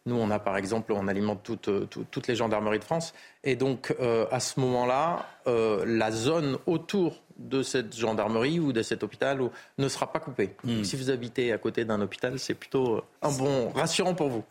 Nous, 0.06 0.16
on 0.16 0.30
a 0.30 0.38
par 0.38 0.56
exemple, 0.56 0.92
on 0.92 1.06
alimente 1.08 1.40
toutes, 1.42 1.88
tout- 1.88 2.04
toutes 2.10 2.26
les 2.26 2.34
gendarmeries 2.34 2.78
de 2.80 2.84
France. 2.84 3.14
Et 3.44 3.56
donc, 3.56 3.94
euh, 4.00 4.26
à 4.30 4.40
ce 4.40 4.58
moment-là, 4.60 5.26
euh, 5.46 5.84
la 5.86 6.10
zone 6.10 6.58
autour 6.66 7.22
de 7.38 7.62
cette 7.62 7.96
gendarmerie 7.96 8.58
ou 8.60 8.72
de 8.72 8.82
cet 8.82 9.02
hôpital 9.02 9.40
ou- 9.40 9.50
ne 9.78 9.88
sera 9.88 10.12
pas 10.12 10.18
coupée. 10.20 10.56
Donc, 10.64 10.84
si 10.84 10.96
vous 10.96 11.10
habitez 11.10 11.52
à 11.52 11.58
côté 11.58 11.84
d'un 11.84 12.00
hôpital, 12.00 12.38
c'est 12.38 12.54
plutôt 12.54 12.96
euh, 12.96 13.02
un 13.22 13.30
bon 13.30 13.70
rassurant 13.70 14.14
pour 14.14 14.28
vous. 14.28 14.44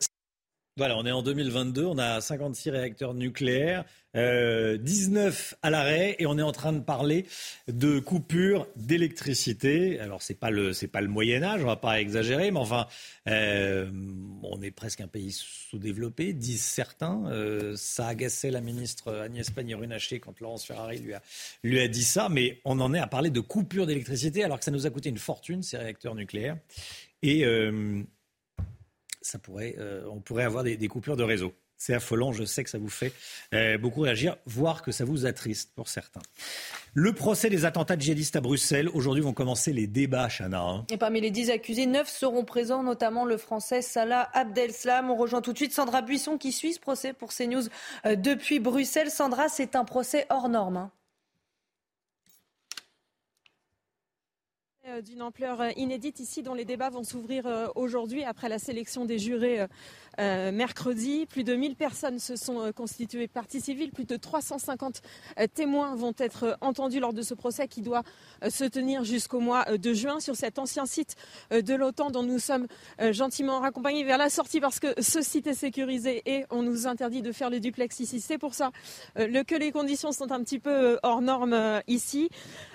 Voilà, 0.78 0.96
on 0.96 1.04
est 1.04 1.10
en 1.10 1.22
2022, 1.22 1.86
on 1.86 1.98
a 1.98 2.20
56 2.20 2.70
réacteurs 2.70 3.12
nucléaires, 3.12 3.84
euh, 4.14 4.76
19 4.76 5.56
à 5.60 5.70
l'arrêt 5.70 6.14
et 6.20 6.26
on 6.26 6.38
est 6.38 6.42
en 6.42 6.52
train 6.52 6.72
de 6.72 6.78
parler 6.78 7.26
de 7.66 7.98
coupure 7.98 8.68
d'électricité. 8.76 9.98
Alors 9.98 10.22
c'est 10.22 10.38
pas 10.38 10.50
le 10.50 10.70
pas 10.86 11.00
le 11.00 11.08
Moyen 11.08 11.42
Âge, 11.42 11.64
on 11.64 11.66
va 11.66 11.74
pas 11.74 12.00
exagérer, 12.00 12.52
mais 12.52 12.60
enfin 12.60 12.86
euh, 13.26 13.90
on 14.44 14.62
est 14.62 14.70
presque 14.70 15.00
un 15.00 15.08
pays 15.08 15.32
sous-développé, 15.32 16.32
disent 16.32 16.62
certains. 16.62 17.24
Euh, 17.26 17.74
ça 17.74 18.06
agaçait 18.06 18.52
la 18.52 18.60
ministre 18.60 19.12
Agnès 19.12 19.50
Pannier-Runacher 19.50 20.20
quand 20.20 20.38
Laurence 20.38 20.64
Ferrari 20.64 20.98
lui 20.98 21.12
a 21.12 21.22
lui 21.64 21.80
a 21.80 21.88
dit 21.88 22.04
ça, 22.04 22.28
mais 22.28 22.60
on 22.64 22.78
en 22.78 22.94
est 22.94 23.00
à 23.00 23.08
parler 23.08 23.30
de 23.30 23.40
coupure 23.40 23.88
d'électricité 23.88 24.44
alors 24.44 24.60
que 24.60 24.64
ça 24.64 24.70
nous 24.70 24.86
a 24.86 24.90
coûté 24.90 25.08
une 25.08 25.18
fortune 25.18 25.64
ces 25.64 25.76
réacteurs 25.76 26.14
nucléaires 26.14 26.56
et 27.22 27.44
euh, 27.44 28.04
euh, 29.78 30.04
on 30.10 30.20
pourrait 30.20 30.44
avoir 30.44 30.64
des, 30.64 30.88
coupures 30.88 31.16
de 31.16 31.22
réseau. 31.24 31.52
C'est 31.80 31.94
affolant, 31.94 32.32
je 32.32 32.42
sais 32.42 32.64
que 32.64 32.70
ça 32.70 32.78
vous 32.78 32.88
fait 32.88 33.12
euh, 33.54 33.78
beaucoup 33.78 34.00
réagir, 34.00 34.36
voire 34.46 34.82
que 34.82 34.90
ça 34.90 35.04
vous 35.04 35.26
attriste 35.26 35.72
pour 35.76 35.88
certains. 35.88 36.20
Le 36.94 37.12
procès 37.12 37.50
des 37.50 37.64
attentats 37.64 37.96
djihadistes 37.96 38.34
à 38.34 38.40
Bruxelles, 38.40 38.88
aujourd'hui 38.92 39.22
vont 39.22 39.32
commencer 39.32 39.72
les 39.72 39.86
débats, 39.86 40.28
Chana. 40.28 40.60
hein. 40.60 40.86
Et 40.90 40.96
parmi 40.96 41.20
les 41.20 41.30
dix 41.30 41.50
accusés, 41.50 41.86
neuf 41.86 42.08
seront 42.08 42.44
présents, 42.44 42.82
notamment 42.82 43.24
le 43.24 43.36
français 43.36 43.80
Salah 43.80 44.28
Abdeslam. 44.32 45.08
On 45.10 45.16
rejoint 45.16 45.40
tout 45.40 45.52
de 45.52 45.58
suite 45.58 45.72
Sandra 45.72 46.02
Buisson 46.02 46.36
qui 46.36 46.50
suit 46.50 46.72
ce 46.72 46.80
procès 46.80 47.12
pour 47.12 47.32
CNews 47.32 47.62
euh, 48.06 48.16
depuis 48.16 48.58
Bruxelles. 48.58 49.10
Sandra, 49.12 49.48
c'est 49.48 49.76
un 49.76 49.84
procès 49.84 50.26
hors 50.30 50.48
norme. 50.48 50.78
hein. 50.78 50.90
D'une 55.04 55.22
ampleur 55.22 55.60
euh, 55.60 55.70
inédite 55.76 56.20
ici 56.20 56.42
dont 56.42 56.54
les 56.54 56.64
débats 56.64 56.90
vont 56.90 57.04
s'ouvrir 57.04 57.46
euh, 57.46 57.68
aujourd'hui 57.74 58.24
après 58.24 58.48
la 58.48 58.58
sélection 58.58 59.04
des 59.04 59.18
jurés 59.18 59.60
euh, 59.60 59.66
euh, 60.20 60.50
mercredi. 60.50 61.26
Plus 61.26 61.44
de 61.44 61.54
1000 61.54 61.76
personnes 61.76 62.18
se 62.18 62.36
sont 62.36 62.60
euh, 62.60 62.72
constituées 62.72 63.28
partie 63.28 63.60
civile, 63.60 63.90
plus 63.92 64.04
de 64.04 64.16
350 64.16 65.02
euh, 65.38 65.46
témoins 65.52 65.94
vont 65.94 66.14
être 66.18 66.44
euh, 66.44 66.54
entendus 66.60 67.00
lors 67.00 67.12
de 67.12 67.22
ce 67.22 67.34
procès 67.34 67.68
qui 67.68 67.82
doit 67.82 68.02
euh, 68.42 68.50
se 68.50 68.64
tenir 68.64 69.04
jusqu'au 69.04 69.40
mois 69.40 69.64
euh, 69.68 69.78
de 69.78 69.92
juin 69.92 70.20
sur 70.20 70.34
cet 70.36 70.58
ancien 70.58 70.86
site 70.86 71.14
euh, 71.52 71.62
de 71.62 71.74
l'OTAN 71.74 72.10
dont 72.10 72.22
nous 72.22 72.38
sommes 72.38 72.66
euh, 73.00 73.12
gentiment 73.12 73.60
raccompagnés 73.60 74.04
vers 74.04 74.18
la 74.18 74.30
sortie 74.30 74.60
parce 74.60 74.80
que 74.80 74.88
ce 75.00 75.22
site 75.22 75.46
est 75.46 75.54
sécurisé 75.54 76.22
et 76.26 76.46
on 76.50 76.62
nous 76.62 76.86
interdit 76.86 77.22
de 77.22 77.30
faire 77.32 77.50
le 77.50 77.60
duplex 77.60 78.00
ici. 78.00 78.20
C'est 78.20 78.38
pour 78.38 78.54
ça 78.54 78.72
euh, 79.18 79.44
que 79.44 79.54
les 79.54 79.70
conditions 79.70 80.12
sont 80.12 80.32
un 80.32 80.42
petit 80.42 80.58
peu 80.58 80.70
euh, 80.70 80.96
hors 81.02 81.20
normes 81.20 81.52
euh, 81.52 81.80
ici. 81.86 82.28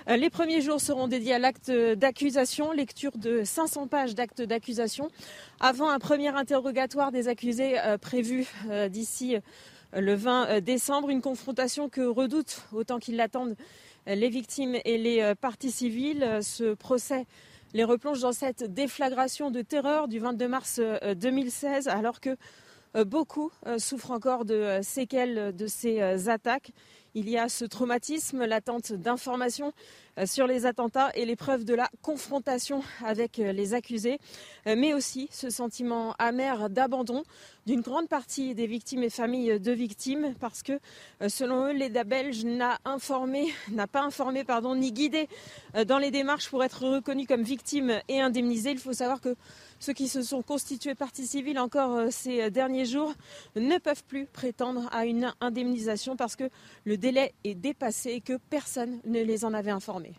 Euh, 0.08 0.16
Les 0.16 0.30
premiers 0.30 0.60
jours 0.62 0.80
seront 0.80 1.08
dédiés 1.08 1.34
à 1.34 1.38
l'acte 1.38 1.70
d'accusation, 2.04 2.70
lecture 2.72 3.16
de 3.16 3.44
500 3.44 3.86
pages 3.86 4.14
d'actes 4.14 4.42
d'accusation, 4.42 5.08
avant 5.58 5.88
un 5.88 5.98
premier 5.98 6.28
interrogatoire 6.28 7.12
des 7.12 7.28
accusés 7.28 7.78
euh, 7.78 7.96
prévu 7.96 8.46
euh, 8.68 8.90
d'ici 8.90 9.36
euh, 9.36 10.00
le 10.02 10.14
20 10.14 10.46
euh, 10.46 10.60
décembre, 10.60 11.08
une 11.08 11.22
confrontation 11.22 11.88
que 11.88 12.02
redoutent 12.02 12.66
autant 12.74 12.98
qu'ils 12.98 13.16
l'attendent 13.16 13.56
les 14.06 14.28
victimes 14.28 14.76
et 14.84 14.98
les 14.98 15.32
parties 15.40 15.70
civiles. 15.70 16.40
Ce 16.42 16.74
procès 16.74 17.24
les 17.72 17.84
replonge 17.84 18.20
dans 18.20 18.32
cette 18.32 18.64
déflagration 18.64 19.50
de 19.50 19.62
terreur 19.62 20.06
du 20.06 20.18
22 20.18 20.46
mars 20.46 20.78
euh, 20.78 21.14
2016, 21.14 21.88
alors 21.88 22.20
que 22.20 22.36
beaucoup 23.06 23.50
souffrent 23.78 24.12
encore 24.12 24.44
de 24.44 24.78
séquelles 24.82 25.56
de 25.56 25.66
ces 25.66 26.28
attaques. 26.28 26.70
Il 27.16 27.30
y 27.30 27.38
a 27.38 27.48
ce 27.48 27.64
traumatisme, 27.64 28.44
l'attente 28.44 28.92
d'informations 28.92 29.72
euh, 30.18 30.26
sur 30.26 30.48
les 30.48 30.66
attentats 30.66 31.12
et 31.14 31.24
l'épreuve 31.24 31.64
de 31.64 31.72
la 31.72 31.88
confrontation 32.02 32.82
avec 33.04 33.38
euh, 33.38 33.52
les 33.52 33.72
accusés, 33.72 34.18
euh, 34.66 34.74
mais 34.76 34.94
aussi 34.94 35.28
ce 35.30 35.48
sentiment 35.48 36.16
amer 36.18 36.68
d'abandon 36.70 37.22
d'une 37.66 37.82
grande 37.82 38.08
partie 38.08 38.56
des 38.56 38.66
victimes 38.66 39.04
et 39.04 39.10
familles 39.10 39.60
de 39.60 39.70
victimes, 39.70 40.34
parce 40.40 40.64
que 40.64 40.80
selon 41.28 41.68
eux, 41.68 41.72
l'État 41.72 42.02
belge 42.02 42.44
n'a 42.44 42.78
informé, 42.84 43.54
n'a 43.70 43.86
pas 43.86 44.02
informé, 44.02 44.44
ni 44.76 44.92
guidé 44.92 45.28
dans 45.86 45.98
les 45.98 46.10
démarches 46.10 46.50
pour 46.50 46.62
être 46.62 46.84
reconnus 46.86 47.26
comme 47.26 47.42
victimes 47.42 48.00
et 48.08 48.20
indemnisés. 48.20 48.72
Il 48.72 48.78
faut 48.78 48.92
savoir 48.92 49.22
que 49.22 49.34
ceux 49.84 49.92
qui 49.92 50.08
se 50.08 50.22
sont 50.22 50.40
constitués 50.40 50.94
partie 50.94 51.26
civile 51.26 51.58
encore 51.58 51.94
euh, 51.94 52.08
ces 52.10 52.50
derniers 52.50 52.86
jours 52.86 53.12
ne 53.54 53.76
peuvent 53.76 54.02
plus 54.04 54.24
prétendre 54.24 54.88
à 54.92 55.04
une 55.04 55.30
indemnisation 55.42 56.16
parce 56.16 56.36
que 56.36 56.48
le 56.84 56.96
délai 56.96 57.34
est 57.44 57.54
dépassé 57.54 58.12
et 58.12 58.20
que 58.22 58.38
personne 58.48 59.00
ne 59.04 59.20
les 59.20 59.44
en 59.44 59.52
avait 59.52 59.70
informés. 59.70 60.14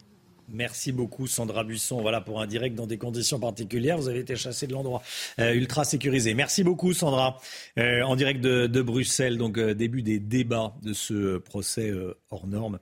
Merci 0.48 0.92
beaucoup 0.92 1.26
Sandra 1.26 1.64
Buisson. 1.64 2.00
Voilà 2.00 2.22
pour 2.22 2.40
un 2.40 2.46
direct 2.46 2.76
dans 2.76 2.86
des 2.86 3.00
conditions 3.00 3.40
particulières. 3.40 3.98
Vous 3.98 4.08
avez 4.08 4.20
été 4.20 4.36
chassé 4.36 4.68
de 4.68 4.74
l'endroit 4.74 5.02
euh, 5.40 5.54
ultra 5.56 5.84
sécurisé. 5.84 6.36
Merci 6.36 6.64
beaucoup 6.64 6.94
Sandra. 6.94 7.40
Euh, 7.80 8.04
en 8.04 8.16
direct 8.16 8.42
de, 8.42 8.82
Bruxelles, 8.84 9.40
donc 9.40 9.60
début 9.60 10.04
des 10.04 10.20
débats 10.20 10.76
de 10.84 10.94
ce 10.94 11.40
procès 11.40 11.92
hors 12.30 12.46
norme, 12.46 12.78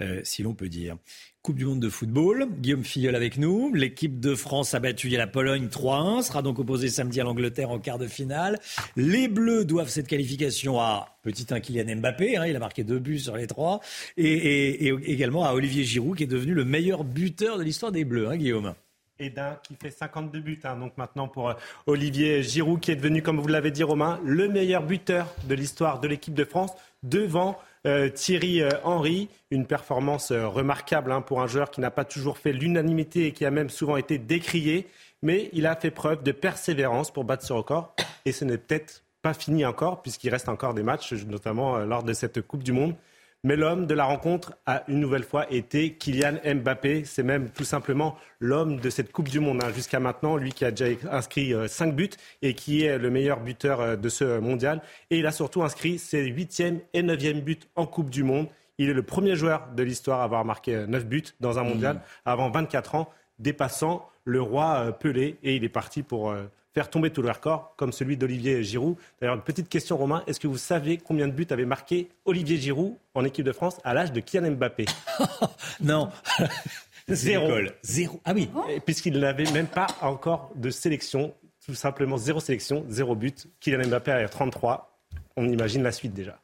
euh, 0.00 0.20
si 0.24 0.42
l'on 0.42 0.54
peut 0.54 0.68
dire. 0.68 0.96
Coupe 1.42 1.56
du 1.56 1.66
monde 1.66 1.80
de 1.80 1.88
football, 1.90 2.48
Guillaume 2.58 2.84
Filleul 2.84 3.14
avec 3.14 3.36
nous. 3.36 3.72
L'équipe 3.74 4.18
de 4.18 4.34
France 4.34 4.74
a 4.74 4.80
battu 4.80 5.08
la 5.08 5.26
Pologne 5.26 5.66
3-1, 5.66 6.22
sera 6.22 6.40
donc 6.42 6.58
opposée 6.58 6.88
samedi 6.88 7.20
à 7.20 7.24
l'Angleterre 7.24 7.70
en 7.70 7.78
quart 7.78 7.98
de 7.98 8.06
finale. 8.06 8.58
Les 8.96 9.28
Bleus 9.28 9.64
doivent 9.64 9.90
cette 9.90 10.08
qualification 10.08 10.80
à 10.80 11.18
petit 11.22 11.46
1 11.50 11.60
Kylian 11.60 11.96
Mbappé, 11.96 12.36
hein, 12.38 12.46
il 12.46 12.56
a 12.56 12.58
marqué 12.58 12.82
deux 12.82 12.98
buts 12.98 13.18
sur 13.18 13.36
les 13.36 13.46
trois, 13.46 13.80
et, 14.16 14.88
également 14.88 15.44
à 15.44 15.52
Olivier 15.52 15.84
Giroud 15.84 16.16
qui 16.16 16.22
est 16.24 16.26
devenu 16.26 16.54
le 16.54 16.64
meilleur 16.64 17.04
buteur 17.04 17.58
de 17.58 17.62
l'histoire 17.62 17.92
des 17.92 18.04
Bleus, 18.04 18.28
hein, 18.28 18.36
Guillaume. 18.36 18.74
et 19.18 19.30
d'un 19.30 19.58
qui 19.62 19.74
fait 19.80 19.90
52 19.90 20.40
buts. 20.40 20.60
hein. 20.64 20.76
Donc 20.76 20.96
maintenant 20.96 21.28
pour 21.28 21.50
euh, 21.50 21.54
Olivier 21.86 22.42
Giroud 22.42 22.80
qui 22.80 22.90
est 22.90 22.96
devenu, 22.96 23.22
comme 23.22 23.38
vous 23.38 23.48
l'avez 23.48 23.70
dit 23.70 23.82
Romain, 23.84 24.18
le 24.24 24.48
meilleur 24.48 24.82
buteur 24.82 25.32
de 25.46 25.54
l'histoire 25.54 26.00
de 26.00 26.08
l'équipe 26.08 26.34
de 26.34 26.44
France 26.44 26.72
devant 27.02 27.58
euh, 27.86 28.08
Thierry 28.08 28.62
euh, 28.62 28.70
Henry. 28.82 29.28
Une 29.50 29.66
performance 29.66 30.30
euh, 30.30 30.48
remarquable 30.48 31.12
hein, 31.12 31.20
pour 31.20 31.40
un 31.40 31.46
joueur 31.46 31.70
qui 31.70 31.80
n'a 31.80 31.90
pas 31.90 32.04
toujours 32.04 32.38
fait 32.38 32.52
l'unanimité 32.52 33.26
et 33.26 33.32
qui 33.32 33.44
a 33.44 33.50
même 33.50 33.70
souvent 33.70 33.96
été 33.96 34.18
décrié. 34.18 34.86
Mais 35.22 35.50
il 35.52 35.66
a 35.66 35.76
fait 35.76 35.90
preuve 35.90 36.22
de 36.22 36.32
persévérance 36.32 37.10
pour 37.10 37.24
battre 37.24 37.44
ce 37.44 37.52
record. 37.52 37.94
Et 38.24 38.32
ce 38.32 38.44
n'est 38.44 38.58
peut-être 38.58 39.02
pas 39.22 39.34
fini 39.34 39.64
encore 39.64 40.02
puisqu'il 40.02 40.30
reste 40.30 40.48
encore 40.48 40.74
des 40.74 40.82
matchs, 40.82 41.12
notamment 41.12 41.78
lors 41.78 42.02
de 42.02 42.12
cette 42.12 42.42
Coupe 42.42 42.62
du 42.62 42.72
Monde. 42.72 42.94
Mais 43.44 43.56
l'homme 43.56 43.84
de 43.84 43.92
la 43.92 44.06
rencontre 44.06 44.56
a 44.64 44.84
une 44.88 45.00
nouvelle 45.00 45.22
fois 45.22 45.52
été 45.52 45.92
Kylian 45.92 46.38
Mbappé. 46.46 47.04
C'est 47.04 47.22
même 47.22 47.50
tout 47.50 47.64
simplement 47.64 48.16
l'homme 48.40 48.80
de 48.80 48.88
cette 48.88 49.12
Coupe 49.12 49.28
du 49.28 49.38
Monde 49.38 49.62
hein. 49.62 49.70
jusqu'à 49.74 50.00
maintenant, 50.00 50.38
lui 50.38 50.52
qui 50.52 50.64
a 50.64 50.70
déjà 50.70 50.96
inscrit 51.10 51.52
5 51.68 51.94
buts 51.94 52.08
et 52.40 52.54
qui 52.54 52.84
est 52.84 52.96
le 52.96 53.10
meilleur 53.10 53.40
buteur 53.40 53.82
euh, 53.82 53.96
de 53.96 54.08
ce 54.08 54.38
mondial. 54.38 54.80
Et 55.10 55.18
il 55.18 55.26
a 55.26 55.30
surtout 55.30 55.62
inscrit 55.62 55.98
ses 55.98 56.24
8e 56.24 56.80
et 56.94 57.02
9e 57.02 57.42
buts 57.42 57.60
en 57.76 57.84
Coupe 57.84 58.08
du 58.08 58.22
Monde. 58.22 58.46
Il 58.78 58.88
est 58.88 58.94
le 58.94 59.02
premier 59.02 59.36
joueur 59.36 59.68
de 59.76 59.82
l'histoire 59.82 60.22
à 60.22 60.24
avoir 60.24 60.46
marqué 60.46 60.86
9 60.88 61.04
buts 61.04 61.24
dans 61.40 61.58
un 61.58 61.64
mondial 61.64 62.00
avant 62.24 62.48
24 62.50 62.94
ans. 62.94 63.10
dépassant 63.38 64.08
le 64.24 64.40
roi 64.40 64.96
Pelé. 64.98 65.36
Et 65.42 65.56
il 65.56 65.64
est 65.64 65.68
parti 65.68 66.02
pour 66.02 66.34
faire 66.74 66.90
tomber 66.90 67.10
tout 67.10 67.22
le 67.22 67.30
record, 67.30 67.74
comme 67.76 67.92
celui 67.92 68.16
d'Olivier 68.16 68.64
Giroud. 68.64 68.96
D'ailleurs, 69.20 69.36
une 69.36 69.42
petite 69.42 69.68
question, 69.68 69.96
Romain. 69.96 70.24
Est-ce 70.26 70.40
que 70.40 70.48
vous 70.48 70.58
savez 70.58 70.98
combien 70.98 71.28
de 71.28 71.32
buts 71.32 71.46
avait 71.50 71.64
marqué 71.64 72.08
Olivier 72.24 72.56
Giroud 72.56 72.96
en 73.14 73.24
équipe 73.24 73.44
de 73.44 73.52
France 73.52 73.78
à 73.84 73.94
l'âge 73.94 74.12
de 74.12 74.20
Kylian 74.20 74.52
Mbappé? 74.52 74.86
Non. 75.80 76.10
Zéro. 77.08 77.48
Zéro. 77.82 78.20
Ah 78.24 78.32
oui. 78.34 78.48
Puisqu'il 78.84 79.18
n'avait 79.18 79.50
même 79.52 79.66
pas 79.66 79.86
encore 80.00 80.50
de 80.56 80.70
sélection. 80.70 81.34
Tout 81.64 81.74
simplement 81.74 82.16
zéro 82.18 82.40
sélection, 82.40 82.84
zéro 82.88 83.14
but. 83.14 83.46
Kylian 83.60 83.88
Mbappé 83.88 84.12
a 84.12 84.28
33. 84.28 84.98
On 85.36 85.48
imagine 85.48 85.82
la 85.82 85.92
suite 85.92 86.12
déjà. 86.12 86.38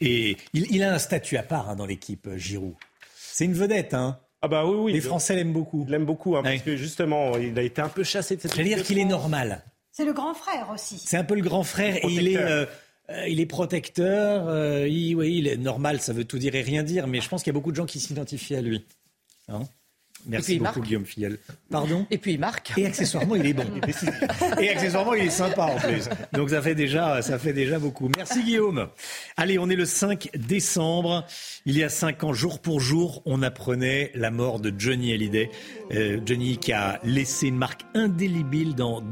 Et 0.00 0.36
il, 0.52 0.82
a 0.82 0.92
un 0.92 0.98
statut 0.98 1.36
à 1.36 1.42
part 1.42 1.70
hein, 1.70 1.76
dans 1.76 1.86
l'équipe, 1.86 2.28
Giroud. 2.34 2.74
C'est 3.14 3.44
une 3.44 3.54
vedette, 3.54 3.94
hein 3.94 4.18
ah 4.42 4.48
bah 4.48 4.66
oui, 4.66 4.76
oui. 4.76 4.92
Les 4.92 5.00
Français 5.00 5.36
l'aiment 5.36 5.52
beaucoup. 5.52 5.86
L'aiment 5.88 6.04
beaucoup, 6.04 6.36
hein, 6.36 6.42
parce 6.42 6.62
que 6.62 6.76
justement, 6.76 7.36
il 7.38 7.58
a 7.58 7.62
été 7.62 7.80
un 7.80 7.88
peu 7.88 8.02
chassé 8.02 8.36
de 8.36 8.40
cette. 8.40 8.54
J'allais 8.54 8.74
dire 8.74 8.82
qu'il 8.82 8.98
est 8.98 9.04
normal. 9.04 9.62
C'est 9.92 10.04
le 10.04 10.12
grand 10.12 10.34
frère 10.34 10.70
aussi. 10.72 10.98
C'est 10.98 11.16
un 11.16 11.24
peu 11.24 11.34
le 11.34 11.42
grand 11.42 11.62
frère 11.62 11.96
et 11.96 12.08
il 12.08 12.28
est. 12.28 12.36
Euh, 12.36 12.66
euh, 13.10 13.26
il 13.28 13.40
est 13.40 13.46
protecteur, 13.46 14.46
il, 14.86 15.16
oui, 15.16 15.38
il 15.38 15.48
est 15.48 15.56
normal, 15.56 16.00
ça 16.00 16.12
veut 16.12 16.24
tout 16.24 16.38
dire 16.38 16.54
et 16.54 16.62
rien 16.62 16.84
dire, 16.84 17.08
mais 17.08 17.20
je 17.20 17.28
pense 17.28 17.42
qu'il 17.42 17.52
y 17.52 17.54
a 17.54 17.58
beaucoup 17.58 17.72
de 17.72 17.76
gens 17.76 17.84
qui 17.84 17.98
s'identifient 17.98 18.54
à 18.54 18.60
lui. 18.60 18.86
Hein 19.48 19.62
Merci 20.26 20.58
beaucoup, 20.58 20.80
Guillaume 20.80 21.04
Filleul. 21.04 21.38
Pardon 21.70 22.06
Et 22.10 22.18
puis 22.18 22.34
il 22.34 22.40
marque. 22.40 22.72
Et 22.76 22.86
accessoirement, 22.86 23.36
il 23.36 23.46
est 23.46 23.52
bon. 23.52 23.64
Et 24.60 24.70
accessoirement, 24.70 25.14
il 25.14 25.24
est 25.24 25.30
sympa 25.30 25.64
en 25.64 25.76
plus. 25.76 26.08
Donc 26.32 26.50
ça 26.50 26.62
fait 26.62 26.74
déjà, 26.74 27.22
ça 27.22 27.38
fait 27.38 27.52
déjà 27.52 27.78
beaucoup. 27.78 28.08
Merci 28.16 28.42
Guillaume. 28.42 28.88
Allez, 29.36 29.58
on 29.58 29.68
est 29.68 29.76
le 29.76 29.84
5 29.84 30.30
décembre. 30.34 31.26
Il 31.66 31.76
y 31.76 31.84
a 31.84 31.88
cinq 31.88 32.24
ans, 32.24 32.32
jour 32.32 32.60
pour 32.60 32.80
jour, 32.80 33.22
on 33.24 33.42
apprenait 33.42 34.10
la 34.14 34.30
mort 34.30 34.60
de 34.60 34.72
Johnny 34.76 35.12
Hallyday. 35.12 35.50
Euh, 35.92 36.20
Johnny 36.24 36.58
qui 36.58 36.72
a 36.72 37.00
laissé 37.04 37.48
une 37.48 37.56
marque 37.56 37.82
indélébile 37.94 38.74
dans 38.74 39.02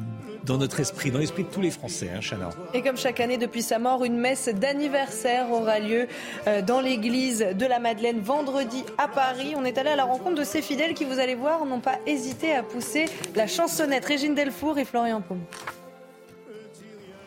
dans 0.45 0.59
notre 0.59 0.81
esprit, 0.81 1.11
dans 1.11 1.19
l'esprit 1.19 1.45
de 1.45 1.49
tous 1.49 1.61
les 1.61 1.71
Français, 1.71 2.11
hein, 2.15 2.21
Chana. 2.21 2.51
Et 2.75 2.83
comme 2.83 2.97
chaque 2.97 3.21
année 3.21 3.39
depuis 3.39 3.63
sa 3.63 3.79
mort, 3.79 4.05
une 4.05 4.17
messe 4.17 4.49
d'anniversaire 4.49 5.51
aura 5.51 5.79
lieu 5.79 6.07
euh, 6.47 6.63
dans 6.63 6.81
l'église 6.81 7.41
de 7.41 7.67
la 7.67 7.79
Madeleine 7.79 8.21
vendredi 8.21 8.85
à 8.99 9.09
Paris. 9.09 9.55
On 9.57 9.65
est 9.65 9.79
allé 9.79 9.91
à 9.91 9.97
la 9.97 10.05
rencontre 10.05 10.37
de 10.37 10.45
ces 10.45 10.63
fidèles 10.63 10.95
qui, 10.95 11.00
vous 11.05 11.19
allez 11.19 11.35
voir, 11.35 11.65
n'ont 11.65 11.81
pas 11.81 11.99
hésité 12.07 12.53
à 12.55 12.63
pousser 12.63 13.07
la 13.35 13.47
chansonnette 13.47 14.05
Régine 14.05 14.35
Delfour 14.35 14.79
et 14.79 14.85
Florian 14.85 15.21
Paume. 15.21 15.43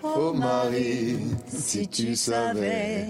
Oh 0.03 0.33
Marie, 0.33 1.17
si 1.47 1.87
tu 1.87 2.15
savais 2.15 3.07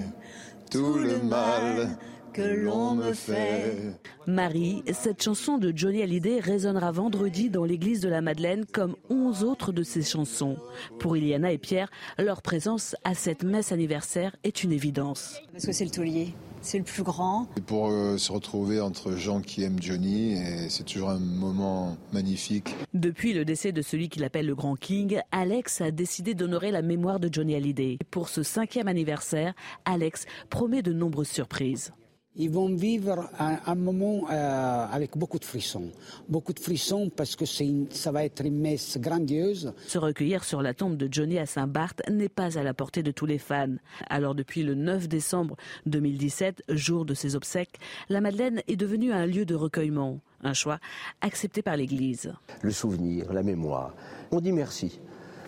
tout 0.69 0.93
le 0.93 1.17
mal 1.23 1.97
que 2.33 2.41
l'on 2.41 2.95
me 2.95 3.13
fait. 3.13 3.93
Marie, 4.25 4.83
cette 4.91 5.21
chanson 5.21 5.57
de 5.57 5.71
Johnny 5.75 6.01
Hallyday 6.01 6.39
résonnera 6.39 6.91
vendredi 6.91 7.49
dans 7.49 7.63
l'église 7.63 8.01
de 8.01 8.09
la 8.09 8.21
Madeleine 8.21 8.65
comme 8.65 8.95
onze 9.09 9.43
autres 9.43 9.71
de 9.71 9.83
ses 9.83 10.01
chansons. 10.01 10.57
Pour 10.99 11.15
Iliana 11.15 11.51
et 11.51 11.57
Pierre, 11.57 11.89
leur 12.17 12.41
présence 12.41 12.95
à 13.03 13.13
cette 13.13 13.43
messe 13.43 13.71
anniversaire 13.71 14.35
est 14.43 14.63
une 14.63 14.71
évidence. 14.71 15.41
Parce 15.51 15.65
que 15.65 15.71
c'est 15.71 15.85
le 15.85 15.91
taulier. 15.91 16.33
C'est 16.65 16.77
le 16.77 16.85
plus 16.85 17.03
grand. 17.03 17.47
pour 17.67 17.89
euh, 17.89 18.17
se 18.17 18.31
retrouver 18.31 18.79
entre 18.79 19.11
gens 19.11 19.41
qui 19.41 19.63
aiment 19.63 19.81
Johnny, 19.81 20.33
et 20.33 20.69
c'est 20.69 20.85
toujours 20.85 21.09
un 21.09 21.19
moment 21.19 21.97
magnifique. 22.13 22.73
Depuis 22.93 23.33
le 23.33 23.43
décès 23.43 23.73
de 23.73 23.81
celui 23.81 24.07
qu'il 24.07 24.23
appelle 24.23 24.45
le 24.45 24.55
Grand 24.55 24.75
King, 24.75 25.19
Alex 25.31 25.81
a 25.81 25.91
décidé 25.91 26.35
d'honorer 26.35 26.71
la 26.71 26.81
mémoire 26.81 27.19
de 27.19 27.27
Johnny 27.29 27.53
Hallyday. 27.55 27.97
Pour 28.11 28.29
ce 28.29 28.43
cinquième 28.43 28.87
anniversaire, 28.87 29.53
Alex 29.83 30.25
promet 30.49 30.81
de 30.81 30.93
nombreuses 30.93 31.27
surprises 31.27 31.91
ils 32.35 32.49
vont 32.49 32.73
vivre 32.73 33.29
un, 33.37 33.75
moment 33.75 34.25
euh, 34.31 34.85
avec 34.91 35.15
beaucoup 35.17 35.37
de 35.37 35.45
frissons. 35.45 35.91
Beaucoup 36.27 36.53
de 36.53 36.59
frissons 36.59 37.11
parce 37.15 37.35
que 37.35 37.45
ça 37.45 38.11
va 38.11 38.25
être 38.25 38.43
une 38.43 38.57
messe 38.57 38.97
grandiose. 38.97 39.73
Se 39.87 39.99
recueillir 39.99 40.43
sur 40.43 40.63
la 40.63 40.73
tombe 40.73 40.97
de 40.97 41.07
Johnny 41.11 41.37
à 41.37 41.45
Saint-Barth 41.45 42.01
n'est 42.09 42.29
pas 42.29 42.57
à 42.57 42.63
la 42.63 42.73
portée 42.73 43.03
de 43.03 43.11
tous 43.11 43.27
les 43.27 43.37
fans. 43.37 43.75
Alors 44.09 44.33
depuis 44.33 44.63
le 44.63 44.73
9 44.73 45.07
décembre 45.07 45.55
2017, 45.85 46.63
jour 46.69 47.05
de 47.05 47.13
ses 47.13 47.35
obsèques, 47.35 47.77
la 48.09 48.19
Madeleine 48.19 48.61
est 48.67 48.77
devenue 48.77 49.11
un 49.11 49.27
lieu 49.27 49.45
de 49.45 49.55
recueillement. 49.55 50.19
Un 50.41 50.53
choix 50.53 50.79
accepté 51.21 51.61
par 51.61 51.77
l'Église. 51.77 52.33
Le 52.63 52.71
souvenir, 52.71 53.31
la 53.31 53.43
mémoire. 53.43 53.93
On 54.31 54.41
dit 54.41 54.51
merci. 54.51 54.99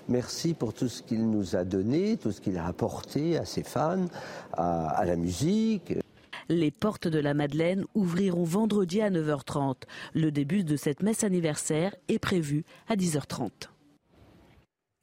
Merci 0.07 0.53
pour 0.53 0.72
tout 0.74 0.88
ce 0.88 1.02
qu'il 1.02 1.28
nous 1.30 1.56
a 1.56 1.64
donné, 1.64 2.18
tout 2.18 2.32
ce 2.32 2.40
qu'il 2.40 2.57
a 2.57 2.68
apporté 2.68 3.38
à 3.38 3.44
ses 3.44 3.64
fans, 3.64 4.06
à 4.53 5.03
la 5.03 5.16
musique. 5.16 5.95
Les 6.49 6.72
portes 6.72 7.07
de 7.07 7.19
la 7.19 7.34
Madeleine 7.34 7.85
ouvriront 7.95 8.43
vendredi 8.43 9.01
à 9.01 9.09
9h30. 9.09 9.84
Le 10.13 10.31
début 10.31 10.63
de 10.63 10.76
cette 10.76 11.01
messe 11.01 11.23
anniversaire 11.23 11.95
est 12.07 12.19
prévu 12.19 12.65
à 12.88 12.95
10h30. 12.95 13.69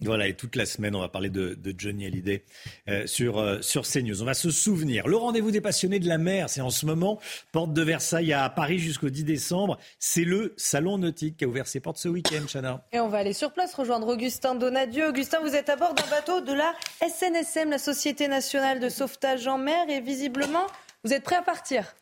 Voilà, 0.05 0.27
et 0.27 0.35
toute 0.35 0.57
la 0.57 0.67
semaine, 0.67 0.97
on 0.97 1.01
va 1.01 1.09
parler 1.09 1.31
de, 1.31 1.57
Johnny 1.77 2.07
Hallyday 2.07 2.45
euh, 2.89 3.07
sur, 3.07 3.39
euh, 3.39 3.61
sur 3.61 3.83
CNews. 3.83 4.21
On 4.21 4.25
va 4.25 4.35
se 4.35 4.51
souvenir. 4.51 5.07
Le 5.07 5.17
rendez-vous 5.17 5.51
des 5.51 5.61
passionnés 5.61 6.01
de 6.01 6.09
la 6.09 6.19
mer, 6.19 6.51
c'est 6.51 6.61
en 6.61 6.71
ce 6.71 6.87
moment, 6.87 7.21
porte 7.53 7.73
de 7.73 7.83
Versailles 7.83 8.33
à 8.33 8.49
Paris 8.51 8.79
jusqu'au 8.79 9.11
10 9.11 9.25
décembre. 9.25 9.79
C'est 9.99 10.25
le 10.25 10.55
salon 10.57 10.99
nautique 10.99 11.37
qui 11.37 11.45
a 11.45 11.49
ouvert 11.49 11.67
ses 11.67 11.81
portes 11.81 11.99
ce 11.99 12.09
week-end, 12.09 12.45
Chana. 12.53 12.85
Et 12.93 13.01
on 13.01 13.09
va 13.09 13.19
aller 13.19 13.33
sur 13.33 13.53
place 13.53 13.75
rejoindre 13.75 14.09
Augustin 14.09 14.55
Donadieu. 14.55 15.09
Augustin, 15.09 15.39
vous 15.41 15.55
êtes 15.55 15.69
à 15.69 15.77
bord 15.77 15.95
d'un 15.95 16.07
bateau 16.11 16.41
de 16.41 16.53
la 16.53 16.75
SNSM, 17.01 17.71
la 17.71 17.79
Société 17.79 18.27
nationale 18.27 18.81
de 18.81 18.89
sauvetage 18.89 19.47
en 19.47 19.59
mer, 19.59 19.89
et 19.89 20.01
visiblement, 20.01 20.67
vous 21.05 21.13
êtes 21.13 21.25
prêt 21.25 21.37
à 21.37 21.43
partir? 21.43 21.95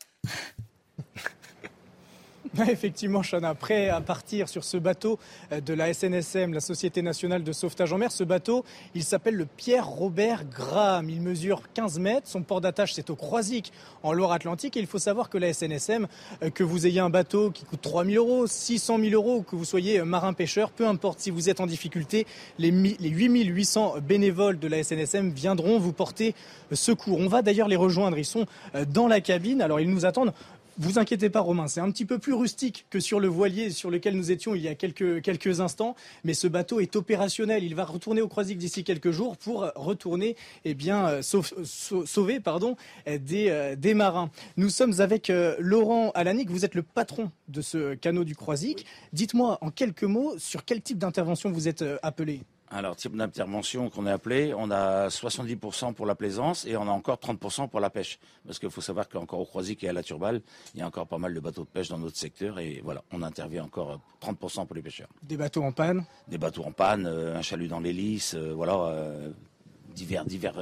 Effectivement, 2.67 3.21
Chana, 3.21 3.55
prêt 3.55 3.87
à 3.87 4.01
partir 4.01 4.49
sur 4.49 4.65
ce 4.65 4.75
bateau 4.75 5.19
euh, 5.53 5.61
de 5.61 5.73
la 5.73 5.93
SNSM, 5.93 6.53
la 6.53 6.59
Société 6.59 7.01
nationale 7.01 7.43
de 7.43 7.51
sauvetage 7.53 7.93
en 7.93 7.97
mer. 7.97 8.11
Ce 8.11 8.25
bateau, 8.25 8.65
il 8.93 9.05
s'appelle 9.05 9.35
le 9.35 9.45
Pierre 9.45 9.87
Robert 9.87 10.43
Graham. 10.43 11.09
Il 11.09 11.21
mesure 11.21 11.61
15 11.73 11.99
mètres. 11.99 12.27
Son 12.27 12.41
port 12.43 12.59
d'attache, 12.59 12.91
c'est 12.93 13.09
au 13.09 13.15
Croisic, 13.15 13.71
en 14.03 14.11
Loire-Atlantique. 14.11 14.75
Et 14.75 14.81
il 14.81 14.87
faut 14.87 14.99
savoir 14.99 15.29
que 15.29 15.37
la 15.37 15.53
SNSM, 15.53 16.07
euh, 16.43 16.49
que 16.49 16.65
vous 16.65 16.87
ayez 16.87 16.99
un 16.99 17.09
bateau 17.09 17.51
qui 17.51 17.63
coûte 17.63 17.81
3 17.81 18.03
000 18.03 18.17
euros, 18.17 18.47
600 18.47 18.99
000 18.99 19.13
euros, 19.13 19.37
ou 19.37 19.43
que 19.43 19.55
vous 19.55 19.65
soyez 19.65 19.99
euh, 19.99 20.05
marin-pêcheur, 20.05 20.71
peu 20.71 20.85
importe 20.85 21.21
si 21.21 21.31
vous 21.31 21.49
êtes 21.49 21.61
en 21.61 21.67
difficulté, 21.67 22.27
les 22.59 22.69
8 22.69 22.99
800 22.99 23.95
bénévoles 24.03 24.59
de 24.59 24.67
la 24.67 24.83
SNSM 24.83 25.29
viendront 25.29 25.79
vous 25.79 25.93
porter 25.93 26.35
secours. 26.73 27.17
On 27.19 27.27
va 27.27 27.43
d'ailleurs 27.43 27.69
les 27.69 27.77
rejoindre. 27.77 28.17
Ils 28.17 28.25
sont 28.25 28.45
dans 28.89 29.07
la 29.07 29.21
cabine. 29.21 29.61
Alors, 29.61 29.79
ils 29.79 29.89
nous 29.89 30.05
attendent 30.05 30.33
vous 30.81 30.97
inquiétez 30.97 31.29
pas, 31.29 31.41
Romain, 31.41 31.67
c'est 31.67 31.79
un 31.79 31.91
petit 31.91 32.05
peu 32.05 32.17
plus 32.17 32.33
rustique 32.33 32.87
que 32.89 32.99
sur 32.99 33.19
le 33.19 33.27
voilier 33.27 33.69
sur 33.69 33.91
lequel 33.91 34.15
nous 34.15 34.31
étions 34.31 34.55
il 34.55 34.63
y 34.63 34.67
a 34.67 34.73
quelques, 34.73 35.21
quelques 35.21 35.59
instants, 35.59 35.95
mais 36.23 36.33
ce 36.33 36.47
bateau 36.47 36.79
est 36.79 36.95
opérationnel. 36.95 37.63
Il 37.63 37.75
va 37.75 37.85
retourner 37.85 38.19
au 38.19 38.27
Croisic 38.27 38.57
d'ici 38.57 38.83
quelques 38.83 39.11
jours 39.11 39.37
pour 39.37 39.71
retourner, 39.75 40.35
eh 40.65 40.73
bien, 40.73 41.07
euh, 41.07 41.21
sauver 41.21 42.39
pardon, 42.39 42.77
euh, 43.07 43.19
des, 43.19 43.49
euh, 43.49 43.75
des 43.75 43.93
marins. 43.93 44.31
Nous 44.57 44.69
sommes 44.69 44.99
avec 45.01 45.31
Laurent 45.59 46.09
Alanic, 46.15 46.49
vous 46.49 46.65
êtes 46.65 46.73
le 46.73 46.81
patron 46.81 47.29
de 47.47 47.61
ce 47.61 47.93
canot 47.93 48.23
du 48.23 48.35
Croisic. 48.35 48.87
Dites-moi 49.13 49.59
en 49.61 49.69
quelques 49.69 50.03
mots 50.03 50.33
sur 50.39 50.65
quel 50.65 50.81
type 50.81 50.97
d'intervention 50.97 51.51
vous 51.51 51.67
êtes 51.67 51.85
appelé. 52.01 52.41
Alors, 52.73 52.95
type 52.95 53.17
d'intervention 53.17 53.89
qu'on 53.89 54.05
a 54.05 54.13
appelé, 54.13 54.53
on 54.57 54.71
a 54.71 55.09
70% 55.09 55.93
pour 55.93 56.05
la 56.05 56.15
plaisance 56.15 56.65
et 56.65 56.77
on 56.77 56.83
a 56.83 56.91
encore 56.91 57.17
30% 57.17 57.67
pour 57.67 57.81
la 57.81 57.89
pêche. 57.89 58.17
Parce 58.45 58.59
qu'il 58.59 58.69
faut 58.69 58.79
savoir 58.79 59.09
qu'encore 59.09 59.41
au 59.41 59.45
Croisic 59.45 59.83
et 59.83 59.89
à 59.89 59.93
la 59.93 60.01
Turballe, 60.03 60.41
il 60.73 60.79
y 60.79 60.83
a 60.83 60.87
encore 60.87 61.05
pas 61.05 61.17
mal 61.17 61.33
de 61.33 61.39
bateaux 61.41 61.63
de 61.63 61.67
pêche 61.67 61.89
dans 61.89 61.97
notre 61.97 62.15
secteur 62.15 62.59
et 62.59 62.79
voilà, 62.81 63.03
on 63.11 63.23
intervient 63.23 63.65
encore 63.65 63.99
30% 64.21 64.67
pour 64.67 64.75
les 64.75 64.81
pêcheurs. 64.81 65.09
Des 65.21 65.35
bateaux 65.35 65.63
en 65.63 65.73
panne? 65.73 66.05
Des 66.29 66.37
bateaux 66.37 66.63
en 66.63 66.71
panne, 66.71 67.05
euh, 67.07 67.37
un 67.37 67.41
chalut 67.41 67.67
dans 67.67 67.81
l'hélice, 67.81 68.35
euh, 68.35 68.53
voilà, 68.55 68.75
euh, 68.75 69.31
divers, 69.93 70.23
divers, 70.23 70.55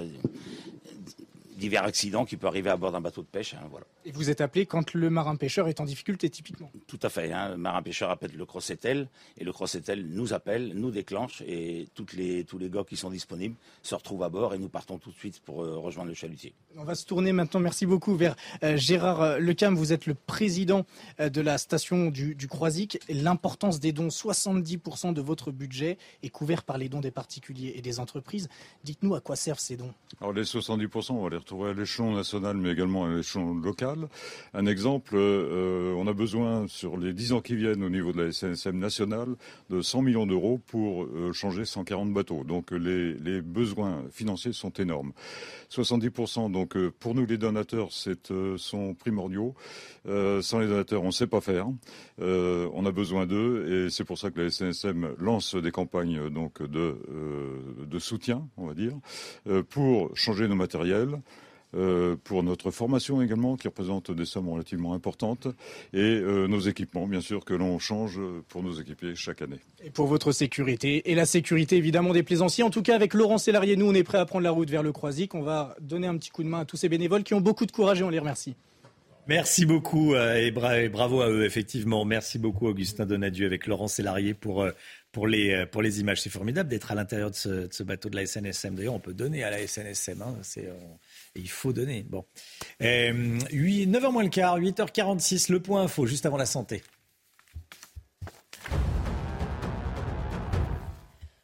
divers 1.59 1.83
accidents 1.83 2.25
qui 2.25 2.37
peuvent 2.37 2.49
arriver 2.49 2.69
à 2.69 2.77
bord 2.77 2.91
d'un 2.91 3.01
bateau 3.01 3.21
de 3.21 3.27
pêche. 3.27 3.53
Hein, 3.53 3.67
voilà. 3.69 3.85
Et 4.05 4.11
vous 4.11 4.29
êtes 4.31 4.41
appelé 4.41 4.65
quand 4.65 4.93
le 4.93 5.09
marin-pêcheur 5.09 5.67
est 5.67 5.79
en 5.79 5.85
difficulté, 5.85 6.29
typiquement 6.29 6.71
Tout 6.87 6.99
à 7.03 7.09
fait. 7.09 7.31
Hein. 7.31 7.49
Le 7.49 7.57
marin-pêcheur 7.57 8.09
appelle 8.09 8.31
le 8.35 8.45
Crossetel 8.45 9.07
et 9.37 9.43
le 9.43 9.51
Crossetel 9.51 10.07
nous 10.07 10.33
appelle, 10.33 10.71
nous 10.73 10.89
déclenche 10.89 11.43
et 11.45 11.87
toutes 11.93 12.13
les, 12.13 12.43
tous 12.45 12.57
les 12.57 12.69
gars 12.69 12.83
qui 12.87 12.95
sont 12.95 13.09
disponibles 13.09 13.55
se 13.83 13.93
retrouvent 13.93 14.23
à 14.23 14.29
bord 14.29 14.53
et 14.53 14.57
nous 14.57 14.69
partons 14.69 14.97
tout 14.97 15.11
de 15.11 15.15
suite 15.15 15.41
pour 15.41 15.63
euh, 15.63 15.77
rejoindre 15.77 16.09
le 16.09 16.15
chalutier. 16.15 16.53
On 16.77 16.85
va 16.85 16.95
se 16.95 17.05
tourner 17.05 17.33
maintenant, 17.33 17.59
merci 17.59 17.85
beaucoup, 17.85 18.15
vers 18.15 18.35
euh, 18.63 18.77
Gérard 18.77 19.21
euh, 19.21 19.39
Lecam. 19.39 19.75
Vous 19.75 19.93
êtes 19.93 20.05
le 20.05 20.15
président 20.15 20.85
de 21.19 21.41
la 21.41 21.57
station 21.57 22.09
du, 22.09 22.35
du 22.35 22.47
Croisic. 22.47 22.99
L'importance 23.09 23.79
des 23.79 23.91
dons, 23.91 24.07
70% 24.07 25.13
de 25.13 25.21
votre 25.21 25.51
budget 25.51 25.97
est 26.23 26.29
couvert 26.29 26.63
par 26.63 26.77
les 26.77 26.89
dons 26.89 27.01
des 27.01 27.11
particuliers 27.11 27.73
et 27.75 27.81
des 27.81 27.99
entreprises. 27.99 28.49
Dites-nous 28.83 29.15
à 29.15 29.21
quoi 29.21 29.35
servent 29.35 29.59
ces 29.59 29.75
dons. 29.75 29.93
Alors 30.21 30.33
les 30.33 30.43
70%, 30.43 31.11
on 31.11 31.23
va 31.23 31.29
les 31.29 31.37
retrouver 31.37 31.48
à 31.51 31.73
l'échelon 31.73 32.15
national, 32.15 32.57
mais 32.57 32.71
également 32.71 33.05
à 33.05 33.09
l'échelon 33.09 33.55
local. 33.55 34.07
Un 34.53 34.65
exemple, 34.65 35.15
euh, 35.15 35.93
on 35.97 36.07
a 36.07 36.13
besoin 36.13 36.67
sur 36.67 36.97
les 36.97 37.13
10 37.13 37.33
ans 37.33 37.41
qui 37.41 37.55
viennent 37.55 37.83
au 37.83 37.89
niveau 37.89 38.11
de 38.11 38.23
la 38.23 38.31
SNSM 38.31 38.77
nationale 38.77 39.35
de 39.69 39.81
100 39.81 40.01
millions 40.03 40.25
d'euros 40.25 40.59
pour 40.67 41.03
euh, 41.03 41.33
changer 41.33 41.65
140 41.65 42.13
bateaux. 42.13 42.43
Donc 42.43 42.71
les, 42.71 43.13
les, 43.13 43.41
besoins 43.41 44.03
financiers 44.11 44.53
sont 44.53 44.71
énormes. 44.71 45.11
70% 45.71 46.51
donc 46.51 46.77
pour 46.99 47.15
nous 47.15 47.25
les 47.25 47.37
donateurs 47.37 47.89
c'est, 47.91 48.31
sont 48.57 48.93
primordiaux. 48.93 49.55
sans 50.05 50.59
les 50.59 50.67
donateurs 50.67 51.03
on 51.03 51.07
ne 51.07 51.11
sait 51.11 51.27
pas 51.27 51.41
faire. 51.41 51.67
on 52.19 52.85
a 52.85 52.91
besoin 52.91 53.25
d'eux 53.25 53.85
et 53.87 53.89
c'est 53.89 54.03
pour 54.03 54.17
ça 54.17 54.29
que 54.29 54.41
la 54.41 54.49
SNSM 54.49 55.15
lance 55.19 55.55
des 55.55 55.71
campagnes 55.71 56.29
donc 56.29 56.61
de, 56.61 56.97
de 57.85 57.99
soutien, 57.99 58.47
on 58.57 58.67
va 58.67 58.73
dire, 58.73 58.93
pour 59.69 60.15
changer 60.15 60.47
nos 60.47 60.55
matériels. 60.55 61.21
Euh, 61.75 62.15
pour 62.23 62.41
notre 62.41 62.71
formation 62.71 63.21
également, 63.21 63.55
qui 63.55 63.67
représente 63.67 64.09
des 64.09 64.25
sommes 64.25 64.49
relativement 64.49 64.95
importantes, 64.95 65.47
et 65.93 65.99
euh, 65.99 66.47
nos 66.47 66.59
équipements, 66.61 67.05
bien 67.05 67.21
sûr, 67.21 67.45
que 67.45 67.53
l'on 67.53 67.77
change 67.77 68.19
pour 68.47 68.63
nos 68.63 68.73
équipiers 68.73 69.13
chaque 69.13 69.43
année. 69.43 69.59
Et 69.83 69.91
pour 69.91 70.07
votre 70.07 70.31
sécurité, 70.31 71.11
et 71.11 71.13
la 71.13 71.27
sécurité 71.27 71.77
évidemment 71.77 72.11
des 72.11 72.23
plaisanciers. 72.23 72.63
En 72.63 72.71
tout 72.71 72.81
cas, 72.81 72.95
avec 72.95 73.13
Laurent 73.13 73.37
Sélarié, 73.37 73.75
nous, 73.75 73.87
on 73.87 73.93
est 73.93 74.03
prêt 74.03 74.17
à 74.17 74.25
prendre 74.25 74.43
la 74.43 74.51
route 74.51 74.69
vers 74.71 74.81
le 74.81 74.91
Croisic. 74.91 75.35
On 75.35 75.43
va 75.43 75.75
donner 75.79 76.07
un 76.07 76.17
petit 76.17 76.31
coup 76.31 76.41
de 76.41 76.47
main 76.47 76.61
à 76.61 76.65
tous 76.65 76.77
ces 76.77 76.89
bénévoles 76.89 77.23
qui 77.23 77.35
ont 77.35 77.41
beaucoup 77.41 77.67
de 77.67 77.71
courage 77.71 78.01
et 78.01 78.03
on 78.03 78.09
les 78.09 78.19
remercie. 78.19 78.55
Merci 79.27 79.67
beaucoup 79.67 80.15
euh, 80.15 80.37
et, 80.37 80.49
bravo 80.49 81.21
à 81.21 81.29
eux, 81.29 81.45
effectivement. 81.45 82.03
Merci 82.03 82.39
beaucoup, 82.39 82.65
Augustin 82.65 83.05
Donadieu, 83.05 83.45
avec 83.45 83.67
Laurent 83.67 83.87
Sélarié 83.87 84.33
pour 84.33 84.67
pour 85.11 85.27
les, 85.27 85.67
pour 85.67 85.83
les 85.83 85.99
images. 85.99 86.21
C'est 86.21 86.31
formidable 86.31 86.67
d'être 86.69 86.91
à 86.91 86.95
l'intérieur 86.95 87.29
de 87.29 87.35
ce, 87.35 87.83
bateau 87.83 88.09
de 88.09 88.15
la 88.15 88.25
SNSM. 88.25 88.73
D'ailleurs, 88.73 88.95
on 88.95 88.99
peut 88.99 89.13
donner 89.13 89.43
à 89.43 89.51
la 89.51 89.67
SNSM. 89.67 90.23
Hein, 90.23 90.35
c'est, 90.41 90.67
il 91.35 91.49
faut 91.49 91.73
donner. 91.73 92.03
Bon. 92.03 92.25
8, 92.79 92.85
euh, 92.85 93.39
9h 93.51 94.11
moins 94.11 94.23
le 94.23 94.29
quart, 94.29 94.59
8h46, 94.59 95.51
le 95.51 95.59
point 95.59 95.83
info, 95.83 96.05
juste 96.05 96.25
avant 96.25 96.37
la 96.37 96.45
santé. 96.45 96.83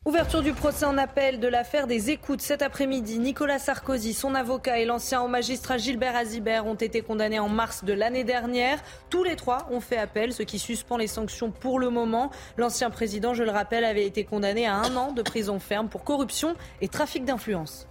Ouverture 0.08 0.44
du 0.44 0.54
procès 0.54 0.86
en 0.86 1.00
appel 1.00 1.40
de 1.40 1.48
l'affaire 1.48 1.88
des 1.88 2.12
écoutes 2.12 2.40
cet 2.40 2.62
après-midi. 2.62 3.18
Nicolas 3.18 3.58
Sarkozy, 3.58 4.14
son 4.14 4.36
avocat 4.36 4.78
et 4.78 4.86
l'ancien 4.86 5.28
magistrat 5.28 5.80
Gilbert 5.80 6.16
Azibert 6.16 6.68
ont 6.68 6.76
été 6.76 7.02
condamnés 7.02 7.40
en 7.40 7.50
mars 7.50 7.84
de 7.84 7.92
l'année 7.92 8.24
dernière. 8.24 8.84
Tous 9.10 9.24
les 9.24 9.36
trois 9.36 9.68
ont 9.72 9.80
fait 9.80 9.98
appel, 9.98 10.32
ce 10.32 10.44
qui 10.44 10.60
suspend 10.60 10.98
les 10.98 11.08
sanctions 11.08 11.50
pour 11.50 11.80
le 11.80 11.90
moment. 11.90 12.30
L'ancien 12.56 12.92
président, 12.92 13.34
je 13.34 13.42
le 13.42 13.50
rappelle, 13.50 13.84
avait 13.84 14.06
été 14.06 14.26
condamné 14.26 14.68
à 14.68 14.76
un 14.76 14.96
an 14.96 15.12
de 15.12 15.24
prison 15.24 15.58
ferme 15.60 15.90
pour 15.90 16.04
corruption 16.04 16.56
et 16.82 16.88
trafic 16.88 17.26
d'influence. 17.26 17.88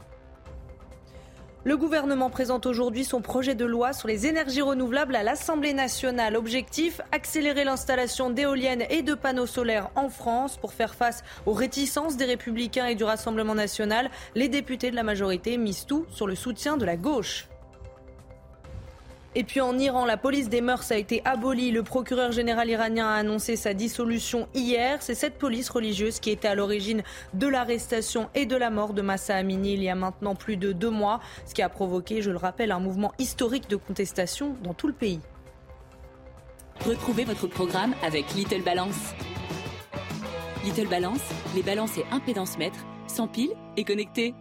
Le 1.67 1.79
gouvernement 1.79 2.29
présente 2.29 2.67
aujourd'hui 2.67 3.05
son 3.05 3.23
projet 3.23 3.55
de 3.55 3.65
loi 3.65 3.95
sur 3.95 4.07
les 4.07 4.27
énergies 4.27 4.61
renouvelables 4.61 5.17
à 5.17 5.23
l'Assemblée 5.23 5.73
nationale. 5.73 6.37
Objectif, 6.37 7.01
accélérer 7.11 7.65
l'installation 7.65 8.29
d'éoliennes 8.29 8.85
et 8.91 9.01
de 9.01 9.15
panneaux 9.15 9.47
solaires 9.47 9.89
en 9.95 10.11
France 10.11 10.59
pour 10.59 10.75
faire 10.75 10.95
face 10.95 11.25
aux 11.47 11.55
réticences 11.55 12.19
des 12.19 12.27
républicains 12.27 12.85
et 12.85 12.95
du 12.95 13.05
Rassemblement 13.05 13.55
national. 13.55 14.11
Les 14.35 14.51
députés 14.51 14.91
de 14.91 14.97
la 14.97 15.05
majorité 15.05 15.57
misent 15.57 15.87
tout 15.87 16.05
sur 16.11 16.27
le 16.27 16.35
soutien 16.35 16.77
de 16.77 16.85
la 16.85 16.97
gauche. 16.97 17.49
Et 19.37 19.43
puis 19.43 19.61
en 19.61 19.77
Iran, 19.79 20.05
la 20.05 20.17
police 20.17 20.49
des 20.49 20.61
mœurs 20.61 20.93
a 20.93 20.97
été 20.97 21.21
abolie. 21.25 21.73
Le 21.73 21.83
procureur 21.83 22.31
général 22.31 22.69
iranien 22.69 23.09
a 23.09 23.15
annoncé 23.15 23.57
sa 23.57 23.75
dissolution 23.75 24.49
hier. 24.55 25.03
C'est 25.03 25.17
cette 25.17 25.39
police 25.39 25.71
religieuse 25.71 26.21
qui 26.21 26.31
était 26.31 26.47
à 26.47 26.55
l'origine 26.55 27.03
de 27.33 27.49
l'arrestation 27.49 28.29
et 28.37 28.47
de 28.47 28.57
la 28.57 28.71
mort 28.71 28.93
de 28.93 29.03
Massa 29.03 29.35
Amini 29.35 29.75
il 29.75 29.83
y 29.83 29.89
a 29.89 29.97
maintenant 29.97 30.37
plus 30.37 30.57
de 30.57 30.73
deux 30.73 30.91
mois, 30.91 31.21
ce 31.47 31.55
qui 31.55 31.63
a 31.63 31.69
provoqué, 31.69 32.23
je 32.23 32.31
le 32.31 32.37
rappelle, 32.37 32.71
un 32.71 32.79
mouvement 32.79 33.13
historique 33.19 33.69
de 33.69 33.77
contestation 33.77 34.57
dans 34.63 34.75
tout 34.75 34.87
le 34.87 34.93
pays. 34.93 35.21
Retrouvez 36.87 37.25
votre 37.25 37.47
programme 37.47 37.95
avec 38.03 38.35
Little 38.35 38.63
Balance. 38.63 39.15
Little 40.65 40.89
Balance, 40.89 41.21
les 41.55 41.63
balances 41.63 41.99
et 41.99 42.05
impédance 42.13 42.57
mètres, 42.59 42.85
sans 43.07 43.27
pile 43.27 43.51
et 43.77 43.85
connectés. 43.85 44.35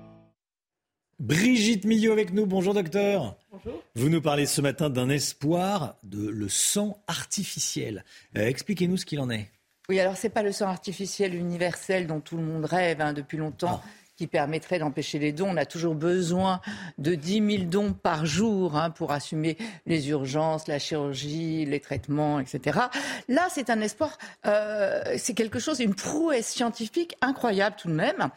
Brigitte 1.23 1.85
Millot 1.85 2.11
avec 2.11 2.33
nous. 2.33 2.45
Bonjour 2.45 2.73
docteur. 2.73 3.37
Bonjour. 3.49 3.81
Vous 3.95 4.09
nous 4.09 4.21
parlez 4.21 4.45
ce 4.45 4.59
matin 4.59 4.89
d'un 4.89 5.07
espoir 5.07 5.95
de 6.03 6.27
le 6.27 6.49
sang 6.49 7.01
artificiel. 7.07 8.03
Euh, 8.37 8.45
expliquez-nous 8.45 8.97
ce 8.97 9.05
qu'il 9.05 9.21
en 9.21 9.29
est. 9.29 9.49
Oui, 9.87 10.01
alors 10.01 10.17
c'est 10.17 10.27
pas 10.27 10.43
le 10.43 10.51
sang 10.51 10.67
artificiel 10.67 11.33
universel 11.33 12.07
dont 12.07 12.19
tout 12.19 12.35
le 12.35 12.43
monde 12.43 12.65
rêve 12.65 12.99
hein, 12.99 13.13
depuis 13.13 13.37
longtemps. 13.37 13.81
Ah 13.81 13.87
permettrait 14.27 14.79
d'empêcher 14.79 15.19
les 15.19 15.31
dons. 15.31 15.49
On 15.51 15.57
a 15.57 15.65
toujours 15.65 15.95
besoin 15.95 16.61
de 16.97 17.15
10 17.15 17.57
000 17.57 17.63
dons 17.69 17.93
par 17.93 18.25
jour 18.25 18.77
hein, 18.77 18.89
pour 18.89 19.11
assumer 19.11 19.57
les 19.85 20.09
urgences, 20.09 20.67
la 20.67 20.79
chirurgie, 20.79 21.65
les 21.65 21.79
traitements, 21.79 22.39
etc. 22.39 22.79
Là, 23.27 23.47
c'est 23.49 23.69
un 23.69 23.81
espoir, 23.81 24.17
euh, 24.45 25.01
c'est 25.17 25.33
quelque 25.33 25.59
chose, 25.59 25.79
une 25.79 25.95
prouesse 25.95 26.47
scientifique 26.47 27.15
incroyable 27.21 27.75
tout 27.77 27.87
de 27.87 27.93
même. 27.93 28.29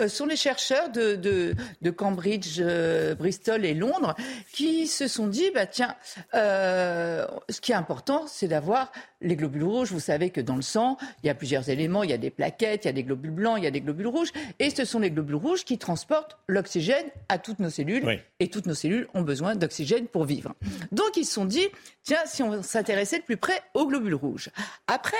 Euh, 0.00 0.08
sont 0.08 0.26
les 0.26 0.36
chercheurs 0.36 0.90
de 0.90 1.54
Cambridge, 1.90 2.58
euh, 2.60 3.14
Bristol 3.14 3.64
et 3.64 3.74
Londres 3.74 4.14
qui 4.52 4.86
se 4.86 5.08
sont 5.08 5.26
dit, 5.26 5.50
bah, 5.54 5.66
tiens, 5.66 5.94
euh, 6.34 7.26
ce 7.48 7.60
qui 7.60 7.72
est 7.72 7.76
important, 7.76 8.24
c'est 8.26 8.48
d'avoir 8.48 8.92
les 9.20 9.36
globules 9.36 9.64
rouges. 9.64 9.90
Vous 9.90 10.00
savez 10.00 10.30
que 10.30 10.40
dans 10.40 10.56
le 10.56 10.62
sang, 10.62 10.96
il 11.22 11.26
y 11.26 11.30
a 11.30 11.34
plusieurs 11.34 11.70
éléments. 11.70 12.02
Il 12.02 12.10
y 12.10 12.12
a 12.12 12.18
des 12.18 12.30
plaquettes, 12.30 12.84
il 12.84 12.88
y 12.88 12.90
a 12.90 12.92
des 12.92 13.02
globules 13.02 13.30
blancs, 13.30 13.56
il 13.58 13.64
y 13.64 13.66
a 13.66 13.70
des 13.70 13.80
globules 13.80 14.08
rouges. 14.08 14.32
Et 14.58 14.70
ce 14.70 14.84
sont 14.84 14.98
les 14.98 15.10
globules 15.10 15.23
rouges 15.32 15.64
qui 15.64 15.78
transportent 15.78 16.36
l'oxygène 16.48 17.06
à 17.28 17.38
toutes 17.38 17.60
nos 17.60 17.70
cellules. 17.70 18.20
Et 18.40 18.48
toutes 18.48 18.66
nos 18.66 18.74
cellules 18.74 19.08
ont 19.14 19.22
besoin 19.22 19.54
d'oxygène 19.54 20.06
pour 20.06 20.24
vivre. 20.24 20.54
Donc 20.92 21.16
ils 21.16 21.24
se 21.24 21.32
sont 21.32 21.44
dit, 21.44 21.66
tiens, 22.02 22.20
si 22.26 22.42
on 22.42 22.62
s'intéressait 22.62 23.20
de 23.20 23.24
plus 23.24 23.36
près 23.36 23.62
aux 23.72 23.86
globules 23.86 24.14
rouges. 24.14 24.50
Après, 24.86 25.16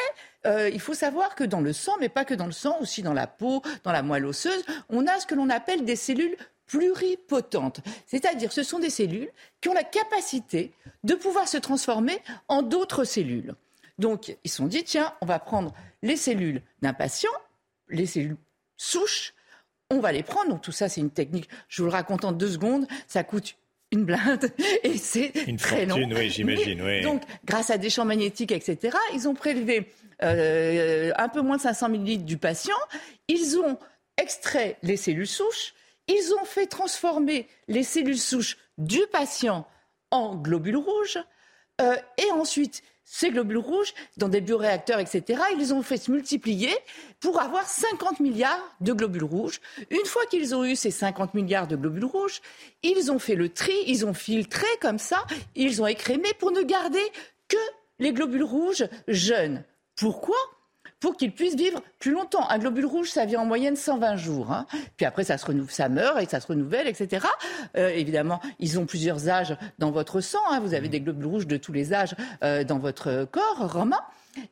euh, 0.47 0.69
il 0.69 0.81
faut 0.81 0.95
savoir 0.95 1.35
que 1.35 1.45
dans 1.45 1.61
le 1.61 1.73
sang, 1.73 1.93
mais 2.01 2.09
pas 2.09 2.25
que 2.25 2.35
dans 2.35 2.47
le 2.47 2.53
sang, 2.53 2.77
aussi 2.81 3.03
dans 3.03 3.15
la 3.15 3.27
peau, 3.27 3.63
dans 3.85 3.93
la 3.93 4.03
moelle 4.03 4.27
osseuse, 4.27 4.65
on 4.91 5.07
a 5.07 5.19
ce 5.21 5.27
que 5.27 5.35
l'on 5.35 5.49
appelle 5.49 5.85
des 5.85 5.97
cellules 5.97 6.37
pluripotentes. 6.67 7.81
C'est-à-dire, 8.07 8.53
ce 8.53 8.63
sont 8.63 8.79
des 8.79 8.91
cellules 8.91 9.31
qui 9.61 9.69
ont 9.69 9.75
la 9.75 9.85
capacité 9.85 10.73
de 11.03 11.15
pouvoir 11.15 11.49
se 11.49 11.57
transformer 11.57 12.19
en 12.49 12.63
d'autres 12.63 13.05
cellules. 13.05 13.55
Donc, 13.99 14.37
ils 14.45 14.51
se 14.51 14.57
sont 14.57 14.67
dit, 14.67 14.83
tiens, 14.83 15.15
on 15.21 15.27
va 15.27 15.39
prendre 15.39 15.73
les 16.03 16.17
cellules 16.17 16.63
d'un 16.83 16.95
patient, 16.95 17.31
les 17.89 18.07
cellules 18.07 18.37
souches, 18.77 19.34
on 19.95 20.01
va 20.01 20.13
les 20.13 20.23
prendre. 20.23 20.51
Donc, 20.51 20.63
tout 20.63 20.73
ça, 20.73 20.89
c'est 20.89 21.01
une 21.01 21.11
technique, 21.11 21.49
je 21.69 21.83
vous 21.83 21.89
le 21.89 21.93
raconte 21.93 22.25
en 22.25 22.33
deux 22.33 22.51
secondes, 22.51 22.87
ça 23.07 23.25
coûte 23.25 23.57
une 23.91 24.05
blinde 24.05 24.51
et 24.83 24.99
c'est 24.99 25.33
très 25.59 25.87
long. 25.87 25.97
Oui, 25.97 26.31
j'imagine. 26.31 26.83
Oui. 26.83 27.01
Donc, 27.03 27.23
grâce 27.45 27.71
à 27.71 27.79
des 27.79 27.91
champs 27.91 28.05
magnétiques, 28.05 28.53
etc., 28.53 28.97
ils 29.15 29.29
ont 29.29 29.35
prélevé 29.35 29.89
euh, 30.23 31.13
un 31.17 31.29
peu 31.29 31.41
moins 31.41 31.57
de 31.57 31.63
500 31.63 31.89
millilitres 31.89 32.25
du 32.25 32.37
patient. 32.37 32.77
Ils 33.29 33.59
ont 33.59 33.79
extrait 34.17 34.77
les 34.83 34.97
cellules 34.97 35.27
souches. 35.27 35.75
Ils 36.09 36.35
ont 36.41 36.45
fait 36.45 36.67
transformer 36.67 37.49
les 37.69 37.83
cellules 37.83 38.19
souches 38.19 38.59
du 38.79 39.01
patient 39.13 39.67
en 40.11 40.37
globules 40.37 40.77
rouges. 40.77 41.19
Euh, 41.81 41.97
et 42.19 42.31
ensuite, 42.33 42.83
ces 43.05 43.31
globules 43.31 43.59
rouges, 43.59 43.95
dans 44.17 44.29
des 44.29 44.41
bioréacteurs, 44.41 44.99
etc., 44.99 45.41
ils 45.59 45.75
ont 45.75 45.83
fait 45.83 45.99
se 45.99 46.11
multiplier 46.11 46.75
pour 47.21 47.41
avoir 47.41 47.69
50 47.69 48.21
milliards 48.21 48.77
de 48.81 48.93
globules 48.93 49.25
rouges. 49.25 49.61
Une 49.91 50.07
fois 50.07 50.25
qu'ils 50.27 50.55
ont 50.55 50.65
eu 50.65 50.75
ces 50.75 50.91
50 50.91 51.35
milliards 51.35 51.67
de 51.67 51.77
globules 51.77 52.07
rouges, 52.07 52.41
ils 52.83 53.13
ont 53.13 53.19
fait 53.19 53.35
le 53.35 53.51
tri, 53.51 53.75
ils 53.87 54.07
ont 54.07 54.15
filtré 54.15 54.67
comme 54.81 54.99
ça, 54.99 55.25
ils 55.55 55.83
ont 55.83 55.87
écrémé 55.87 56.29
pour 56.39 56.51
ne 56.51 56.63
garder 56.63 57.03
que 57.49 57.57
les 57.99 58.13
globules 58.13 58.43
rouges 58.43 58.89
jeunes. 59.07 59.65
Pourquoi? 59.97 60.37
Pour 61.01 61.17
qu'ils 61.17 61.33
puissent 61.33 61.57
vivre 61.57 61.83
plus 61.99 62.13
longtemps. 62.13 62.49
Un 62.49 62.59
globule 62.59 62.87
rouge, 62.87 63.11
ça 63.11 63.25
vit 63.25 63.37
en 63.37 63.45
moyenne 63.45 63.77
120 63.77 64.17
jours. 64.17 64.53
Hein. 64.53 64.67
Puis 64.97 65.05
après, 65.07 65.25
ça 65.25 65.39
se 65.39 65.47
renouvelle, 65.47 65.75
ça 65.75 65.89
meurt 65.89 66.21
et 66.23 66.27
ça 66.27 66.41
se 66.41 66.47
renouvelle, 66.47 66.87
etc. 66.87 67.27
Euh, 67.77 67.89
évidemment, 67.89 68.41
ils 68.59 68.79
ont 68.79 68.87
plusieurs 68.87 69.29
âges 69.29 69.57
dans 69.79 69.91
votre 69.91 70.21
sang. 70.21 70.39
Hein. 70.51 70.61
Vous 70.61 70.75
avez 70.75 70.89
des 70.89 71.01
globules 71.01 71.27
rouges 71.27 71.47
de 71.47 71.57
tous 71.57 71.73
les 71.73 71.93
âges 71.93 72.15
euh, 72.43 72.65
dans 72.65 72.79
votre 72.79 73.27
corps, 73.31 73.73
Romain. 73.73 74.01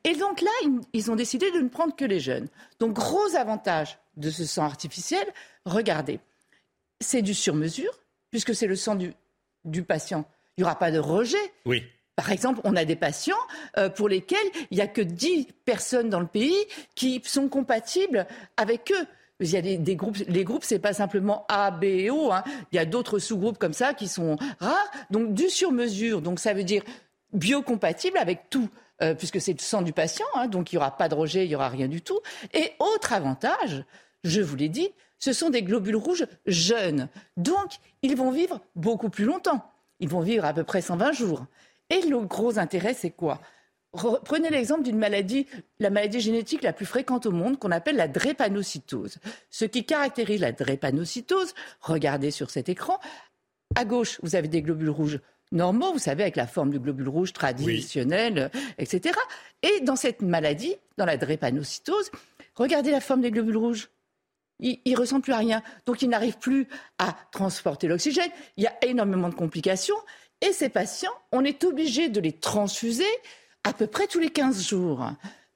Et 0.05 0.15
donc 0.15 0.41
là, 0.41 0.51
ils 0.93 1.11
ont 1.11 1.17
décidé 1.17 1.51
de 1.51 1.59
ne 1.59 1.69
prendre 1.69 1.97
que 1.97 2.05
les 2.05 2.21
jeunes. 2.21 2.49
Donc, 2.79 2.93
gros 2.93 3.35
avantage 3.37 3.99
de 4.17 4.31
ce 4.31 4.45
sang 4.45 4.65
artificiel, 4.65 5.25
regardez, 5.65 6.21
c'est 7.01 7.23
du 7.23 7.35
sur-mesure, 7.35 7.99
puisque 8.31 8.55
c'est 8.55 8.67
le 8.67 8.77
sang 8.77 8.95
du, 8.95 9.13
du 9.65 9.83
patient. 9.83 10.25
Il 10.57 10.61
n'y 10.61 10.65
aura 10.65 10.79
pas 10.79 10.91
de 10.91 10.99
rejet. 10.99 11.37
Oui. 11.65 11.83
Par 12.17 12.31
exemple, 12.31 12.61
on 12.65 12.77
a 12.77 12.85
des 12.85 12.97
patients 12.97 13.35
euh, 13.79 13.89
pour 13.89 14.09
lesquels 14.09 14.39
il 14.71 14.77
n'y 14.77 14.83
a 14.83 14.87
que 14.87 15.01
10 15.01 15.49
personnes 15.65 16.11
dans 16.11 16.21
le 16.21 16.27
pays 16.27 16.57
qui 16.95 17.23
sont 17.25 17.49
compatibles 17.49 18.27
avec 18.57 18.93
eux. 18.93 19.07
Il 19.41 19.51
y 19.51 19.57
a 19.57 19.63
des, 19.63 19.97
groupes, 19.97 20.19
les 20.29 20.45
groupes, 20.45 20.65
pas 20.79 20.93
simplement 20.93 21.47
A, 21.49 21.71
B 21.71 21.85
et 21.85 22.11
O. 22.11 22.31
Hein. 22.31 22.45
Il 22.71 22.77
y 22.77 22.79
a 22.79 22.85
d'autres 22.85 23.19
sous-groupes 23.19 23.59
comme 23.59 23.73
ça 23.73 23.95
qui 23.95 24.07
sont 24.07 24.37
rares. 24.61 24.91
Donc 25.11 25.35
du 25.35 25.49
sur-mesure. 25.49 26.21
Donc 26.21 26.39
ça 26.39 26.53
veut 26.53 26.65
dire 26.65 26.83
biocompatible 27.33 28.19
avec 28.19 28.51
tout. 28.51 28.69
Euh, 29.03 29.15
puisque 29.15 29.41
c'est 29.41 29.53
le 29.53 29.59
sang 29.59 29.83
du 29.83 29.93
patient, 29.93 30.27
hein. 30.35 30.47
donc 30.47 30.71
il 30.71 30.77
n'y 30.77 30.79
aura 30.79 30.97
pas 30.97 31.09
de 31.09 31.15
rejet, 31.17 31.45
il 31.45 31.49
n'y 31.49 31.57
aura 31.57 31.69
rien 31.69 31.89
du 31.89 32.03
tout. 32.03 32.21
Et 32.55 32.73
autre 32.79 33.13
avantage, 33.13 33.85
je 34.23 34.41
vous 34.41 34.55
l'ai 34.55 34.69
dit, 34.69 34.91
ce 35.19 35.33
sont 35.33 35.51
des 35.51 35.63
globules 35.63 35.97
rouges 35.97 36.27
jeunes. 36.47 37.09
Donc, 37.37 37.79
ils 38.03 38.17
vont 38.17 38.31
vivre 38.31 38.61
beaucoup 38.77 39.09
plus 39.09 39.25
longtemps. 39.25 39.69
Ils 39.99 40.09
vont 40.09 40.21
vivre 40.21 40.45
à 40.45 40.53
peu 40.53 40.63
près 40.63 40.83
120 40.83 41.13
jours. 41.13 41.47
Et 41.93 42.01
le 42.09 42.21
gros 42.21 42.59
intérêt, 42.59 42.95
c'est 42.95 43.11
quoi? 43.11 43.41
Prenez 44.25 44.49
l'exemple 44.49 44.83
d'une 44.83 44.97
maladie, 44.97 45.47
la 45.79 45.91
maladie 45.91 46.21
génétique 46.21 46.63
la 46.63 46.73
plus 46.73 46.87
fréquente 46.87 47.27
au 47.27 47.31
monde, 47.31 47.59
qu'on 47.59 47.71
appelle 47.71 47.97
la 47.97 48.09
drépanocytose. 48.09 49.19
Ce 49.51 49.67
qui 49.67 49.85
caractérise 49.85 50.41
la 50.41 50.53
drépanocytose, 50.53 51.55
regardez 51.83 52.31
sur 52.31 52.51
cet 52.51 52.71
écran, 52.71 52.99
à 53.75 53.85
gauche, 53.85 54.19
vous 54.23 54.35
avez 54.35 54.49
des 54.49 54.63
globules 54.63 54.89
rouges 54.89 55.21
normaux, 55.51 55.93
vous 55.93 55.99
savez, 55.99 56.23
avec 56.23 56.37
la 56.37 56.47
forme 56.47 56.71
du 56.71 56.81
globule 56.81 57.11
rouge 57.11 57.35
traditionnel, 57.35 58.51
etc. 58.79 59.15
Et 59.63 59.81
dans 59.81 59.97
cette 59.97 60.23
maladie, 60.23 60.75
dans 60.97 61.05
la 61.05 61.19
drépanocytose, 61.19 62.11
regardez 62.55 62.91
la 62.91 63.01
forme 63.01 63.21
des 63.21 63.31
globules 63.31 63.59
rouges. 63.59 63.91
Ils 64.61 64.81
ne 64.87 64.97
ressemblent 64.97 65.23
plus 65.23 65.33
à 65.35 65.39
rien. 65.39 65.63
Donc, 65.85 66.01
ils 66.01 66.09
n'arrivent 66.09 66.39
plus 66.39 66.69
à 66.99 67.15
transporter 67.33 67.89
l'oxygène. 67.89 68.31
Il 68.57 68.65
y 68.65 68.67
a 68.67 68.75
énormément 68.83 69.29
de 69.29 69.35
complications. 69.35 69.97
Et 70.43 70.53
ces 70.53 70.69
patients, 70.69 71.13
on 71.31 71.45
est 71.45 71.63
obligé 71.65 72.09
de 72.09 72.21
les 72.21 72.33
transfuser 72.33 73.07
à 73.63 73.73
peu 73.73 73.87
près 73.87 74.09
tous 74.09 74.19
les 74.19 74.31
15 74.31 74.69
jours. 74.69 75.07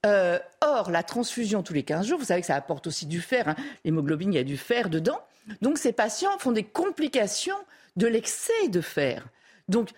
Euh, 0.07 0.39
or, 0.61 0.93
la 0.93 1.03
transfusion 1.03 1.65
tous 1.65 1.75
les 1.75 1.83
15 1.83 2.07
jours, 2.07 2.19
vous 2.21 2.27
savez 2.27 2.41
que 2.41 2.47
ça 2.47 2.55
apporte 2.55 2.87
aussi 2.87 3.05
du 3.05 3.21
fer. 3.21 3.49
Hein. 3.49 3.57
L'hémoglobine, 3.85 4.33
il 4.33 4.37
y 4.37 4.41
a 4.41 4.45
du 4.45 4.57
fer 4.57 4.89
dedans. 4.89 5.21
Donc, 5.61 5.79
ces 5.79 5.93
patients 5.93 6.39
font 6.39 6.53
des 6.53 6.63
complications 6.63 7.57
de 7.97 8.07
l'excès 8.07 8.69
de 8.69 8.81
fer. 8.81 9.27
Donc, 9.69 9.91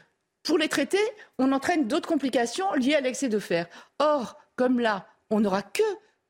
pour 0.42 0.56
les 0.56 0.68
traiter, 0.68 0.98
on 1.38 1.52
entraîne 1.52 1.86
d'autres 1.86 2.08
complications 2.08 2.72
liées 2.72 2.94
à 2.94 3.02
l'excès 3.02 3.28
de 3.28 3.38
fer. 3.38 3.66
Or, 3.98 4.38
comme 4.56 4.80
là, 4.80 5.06
on 5.28 5.40
n'aura 5.40 5.60
que 5.60 5.82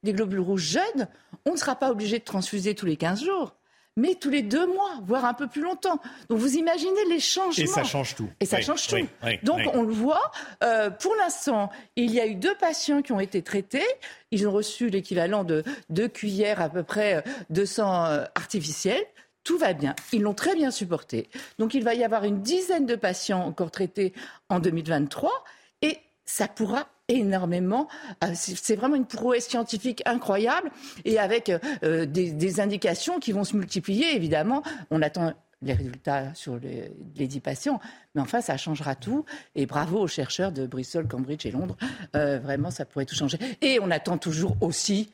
des 0.03 0.13
globules 0.13 0.41
rouges 0.41 0.63
jeunes, 0.63 1.07
on 1.47 1.53
ne 1.53 1.57
sera 1.57 1.77
pas 1.77 1.93
obligé 1.93 2.19
de 2.19 2.25
transfuser 2.25 2.75
tous 2.75 2.87
les 2.87 2.97
15 2.97 3.23
jours 3.23 3.55
mais 3.99 4.15
tous 4.15 4.31
les 4.31 4.43
deux 4.43 4.67
mois, 4.67 5.01
voire 5.05 5.25
un 5.25 5.35
peu 5.35 5.49
plus 5.49 5.61
longtemps. 5.61 6.01
Donc 6.29 6.39
vous 6.39 6.57
imaginez 6.57 7.05
les 7.11 7.19
changements. 7.19 7.65
Et 7.65 7.67
ça 7.67 7.83
change 7.83 8.15
tout. 8.15 8.31
Et 8.41 8.47
ça 8.47 8.61
change 8.61 8.87
tout. 8.87 8.97
Donc 9.43 9.61
on 9.75 9.83
le 9.83 9.93
voit. 9.93 10.31
Euh, 10.63 10.89
pour 10.89 11.15
l'instant, 11.17 11.71
il 11.97 12.13
y 12.13 12.21
a 12.21 12.27
eu 12.27 12.37
deux 12.37 12.55
patients 12.55 13.03
qui 13.03 13.13
ont 13.13 13.21
été 13.21 13.43
traités. 13.43 13.87
Ils 14.31 14.47
ont 14.47 14.53
reçu 14.53 14.89
l'équivalent 14.89 15.43
de 15.43 15.65
deux 15.91 16.09
cuillères 16.09 16.61
à 16.61 16.69
peu 16.69 16.85
près 16.85 17.25
de 17.51 17.65
sang 17.65 18.07
euh, 18.07 18.25
artificiel. 18.37 19.03
Tout 19.43 19.59
va 19.59 19.73
bien. 19.73 19.97
Ils 20.13 20.23
l'ont 20.23 20.35
très 20.35 20.55
bien 20.55 20.71
supporté. 20.71 21.29
Donc 21.59 21.75
il 21.75 21.83
va 21.83 21.95
y 21.95 22.05
avoir 22.05 22.25
une 22.25 22.41
dizaine 22.41 22.87
de 22.87 22.95
patients 22.95 23.45
encore 23.45 23.73
traités 23.73 24.13
en 24.49 24.61
2023. 24.61 25.45
Et 25.83 25.99
ça 26.25 26.47
pourra 26.47 26.87
énormément. 27.09 27.89
Euh, 28.23 28.33
c'est 28.35 28.77
vraiment 28.77 28.97
une 28.97 29.07
prouesse 29.07 29.49
scientifique 29.49 30.03
incroyable 30.07 30.71
et 31.05 31.19
avec 31.19 31.51
euh, 31.83 32.07
des, 32.07 32.61
indications 32.61 33.19
qui 33.19 33.33
vont 33.33 33.45
se 33.45 33.57
multiplier, 33.57 34.15
évidemment. 34.15 34.63
On 34.91 35.03
attend 35.03 35.33
les 35.63 35.73
résultats 35.73 36.35
sur 36.35 36.57
les, 36.59 36.93
les 37.17 37.27
10 37.27 37.41
patients, 37.41 37.81
mais 38.15 38.21
enfin, 38.21 38.41
ça 38.41 38.57
changera 38.57 38.95
tout. 38.95 39.25
Et 39.55 39.67
bravo 39.67 39.99
aux 39.99 40.07
chercheurs 40.07 40.53
de 40.53 40.67
Bristol, 40.67 41.09
Cambridge 41.09 41.45
et 41.47 41.51
Londres. 41.51 41.77
Euh, 42.15 42.39
vraiment, 42.39 42.71
ça 42.71 42.85
pourrait 42.85 43.07
tout 43.07 43.17
changer. 43.17 43.39
Et 43.61 43.79
on 43.83 43.91
attend 43.91 44.19
toujours 44.19 44.57
aussi 44.61 45.11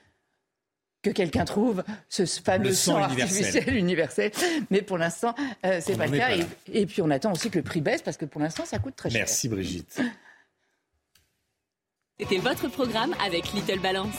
que 1.03 1.11
quelqu'un 1.11 1.45
trouve 1.45 1.85
ce 2.09 2.25
fameux 2.25 2.73
sang, 2.73 2.97
artificiel 2.97 3.75
universel. 3.77 4.33
Mais 4.71 4.81
pour 4.81 4.97
l'instant, 4.97 5.35
c'est 5.63 5.99
pas 5.99 6.07
le 6.07 6.17
cas. 6.17 6.31
et, 6.73 6.87
puis 6.87 7.03
on 7.03 7.11
attend 7.11 7.33
aussi 7.33 7.51
que 7.51 7.59
le 7.59 7.65
prix 7.65 7.83
baisse 7.83 8.01
parce 8.01 8.17
que 8.17 8.25
pour 8.25 8.41
l'instant, 8.41 8.65
ça 8.65 8.79
coûte 8.79 8.97
très 8.97 9.11
cher. 9.11 9.21
Merci 9.21 9.49
Brigitte. 9.49 10.01
C'était 12.20 12.39
votre 12.39 12.68
programme 12.68 13.12
avec 13.20 13.52
Little 13.55 13.81
Balance. 13.81 14.17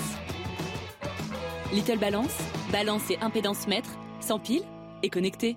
Little 1.72 1.98
Balance, 1.98 2.38
balance 2.70 3.10
et 3.10 3.18
impédance 3.22 3.68
mètre, 3.68 3.98
sans 4.20 4.38
pile 4.38 4.64
et 5.02 5.08
connecté. 5.08 5.56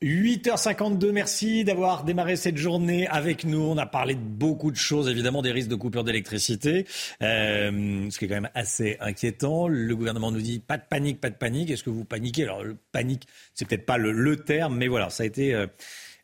8h52, 0.00 1.10
merci 1.10 1.64
d'avoir 1.64 2.04
démarré 2.04 2.36
cette 2.36 2.56
journée 2.56 3.06
avec 3.08 3.44
nous. 3.44 3.60
On 3.60 3.76
a 3.76 3.84
parlé 3.84 4.14
de 4.14 4.20
beaucoup 4.20 4.70
de 4.70 4.76
choses, 4.76 5.06
évidemment 5.10 5.42
des 5.42 5.52
risques 5.52 5.68
de 5.68 5.74
coupure 5.74 6.02
d'électricité, 6.02 6.86
euh, 7.22 8.10
ce 8.10 8.18
qui 8.18 8.24
est 8.24 8.28
quand 8.28 8.34
même 8.34 8.50
assez 8.54 8.96
inquiétant. 9.00 9.68
Le 9.68 9.94
gouvernement 9.94 10.32
nous 10.32 10.40
dit 10.40 10.60
pas 10.60 10.78
de 10.78 10.84
panique, 10.88 11.20
pas 11.20 11.28
de 11.28 11.36
panique. 11.36 11.70
Est-ce 11.70 11.82
que 11.82 11.90
vous 11.90 12.06
paniquez? 12.06 12.44
Alors, 12.44 12.64
le 12.64 12.74
panique, 12.92 13.26
c'est 13.52 13.68
peut-être 13.68 13.84
pas 13.84 13.98
le, 13.98 14.36
terme, 14.36 14.78
mais 14.78 14.88
voilà, 14.88 15.10
ça 15.10 15.24
a 15.24 15.26
été 15.26 15.52
euh, 15.52 15.66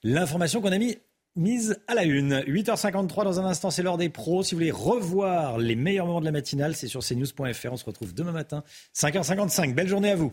l'information 0.03 0.63
qu'on 0.63 0.73
a 0.73 0.79
mis 0.79 0.97
mise 1.37 1.79
à 1.89 1.95
la 1.95 2.05
une. 2.05 2.41
8h53 2.41 3.25
dans 3.25 3.41
un 3.41 3.45
instant, 3.45 3.71
c'est 3.71 3.83
l'heure 3.83 3.99
des 3.99 4.09
pros. 4.09 4.43
Si 4.43 4.55
vous 4.55 4.59
voulez 4.59 4.71
revoir 4.71 5.59
les 5.59 5.77
meilleurs 5.77 6.07
moments 6.07 6.21
de 6.21 6.25
la 6.25 6.33
matinale, 6.33 6.75
c'est 6.75 6.89
sur 6.89 7.01
cnews.fr. 7.03 7.73
On 7.73 7.77
se 7.77 7.85
retrouve 7.85 8.15
demain 8.15 8.33
matin, 8.33 8.65
5h55. 8.95 9.75
Belle 9.75 9.89
journée 9.89 10.11
à 10.11 10.17
vous. 10.17 10.33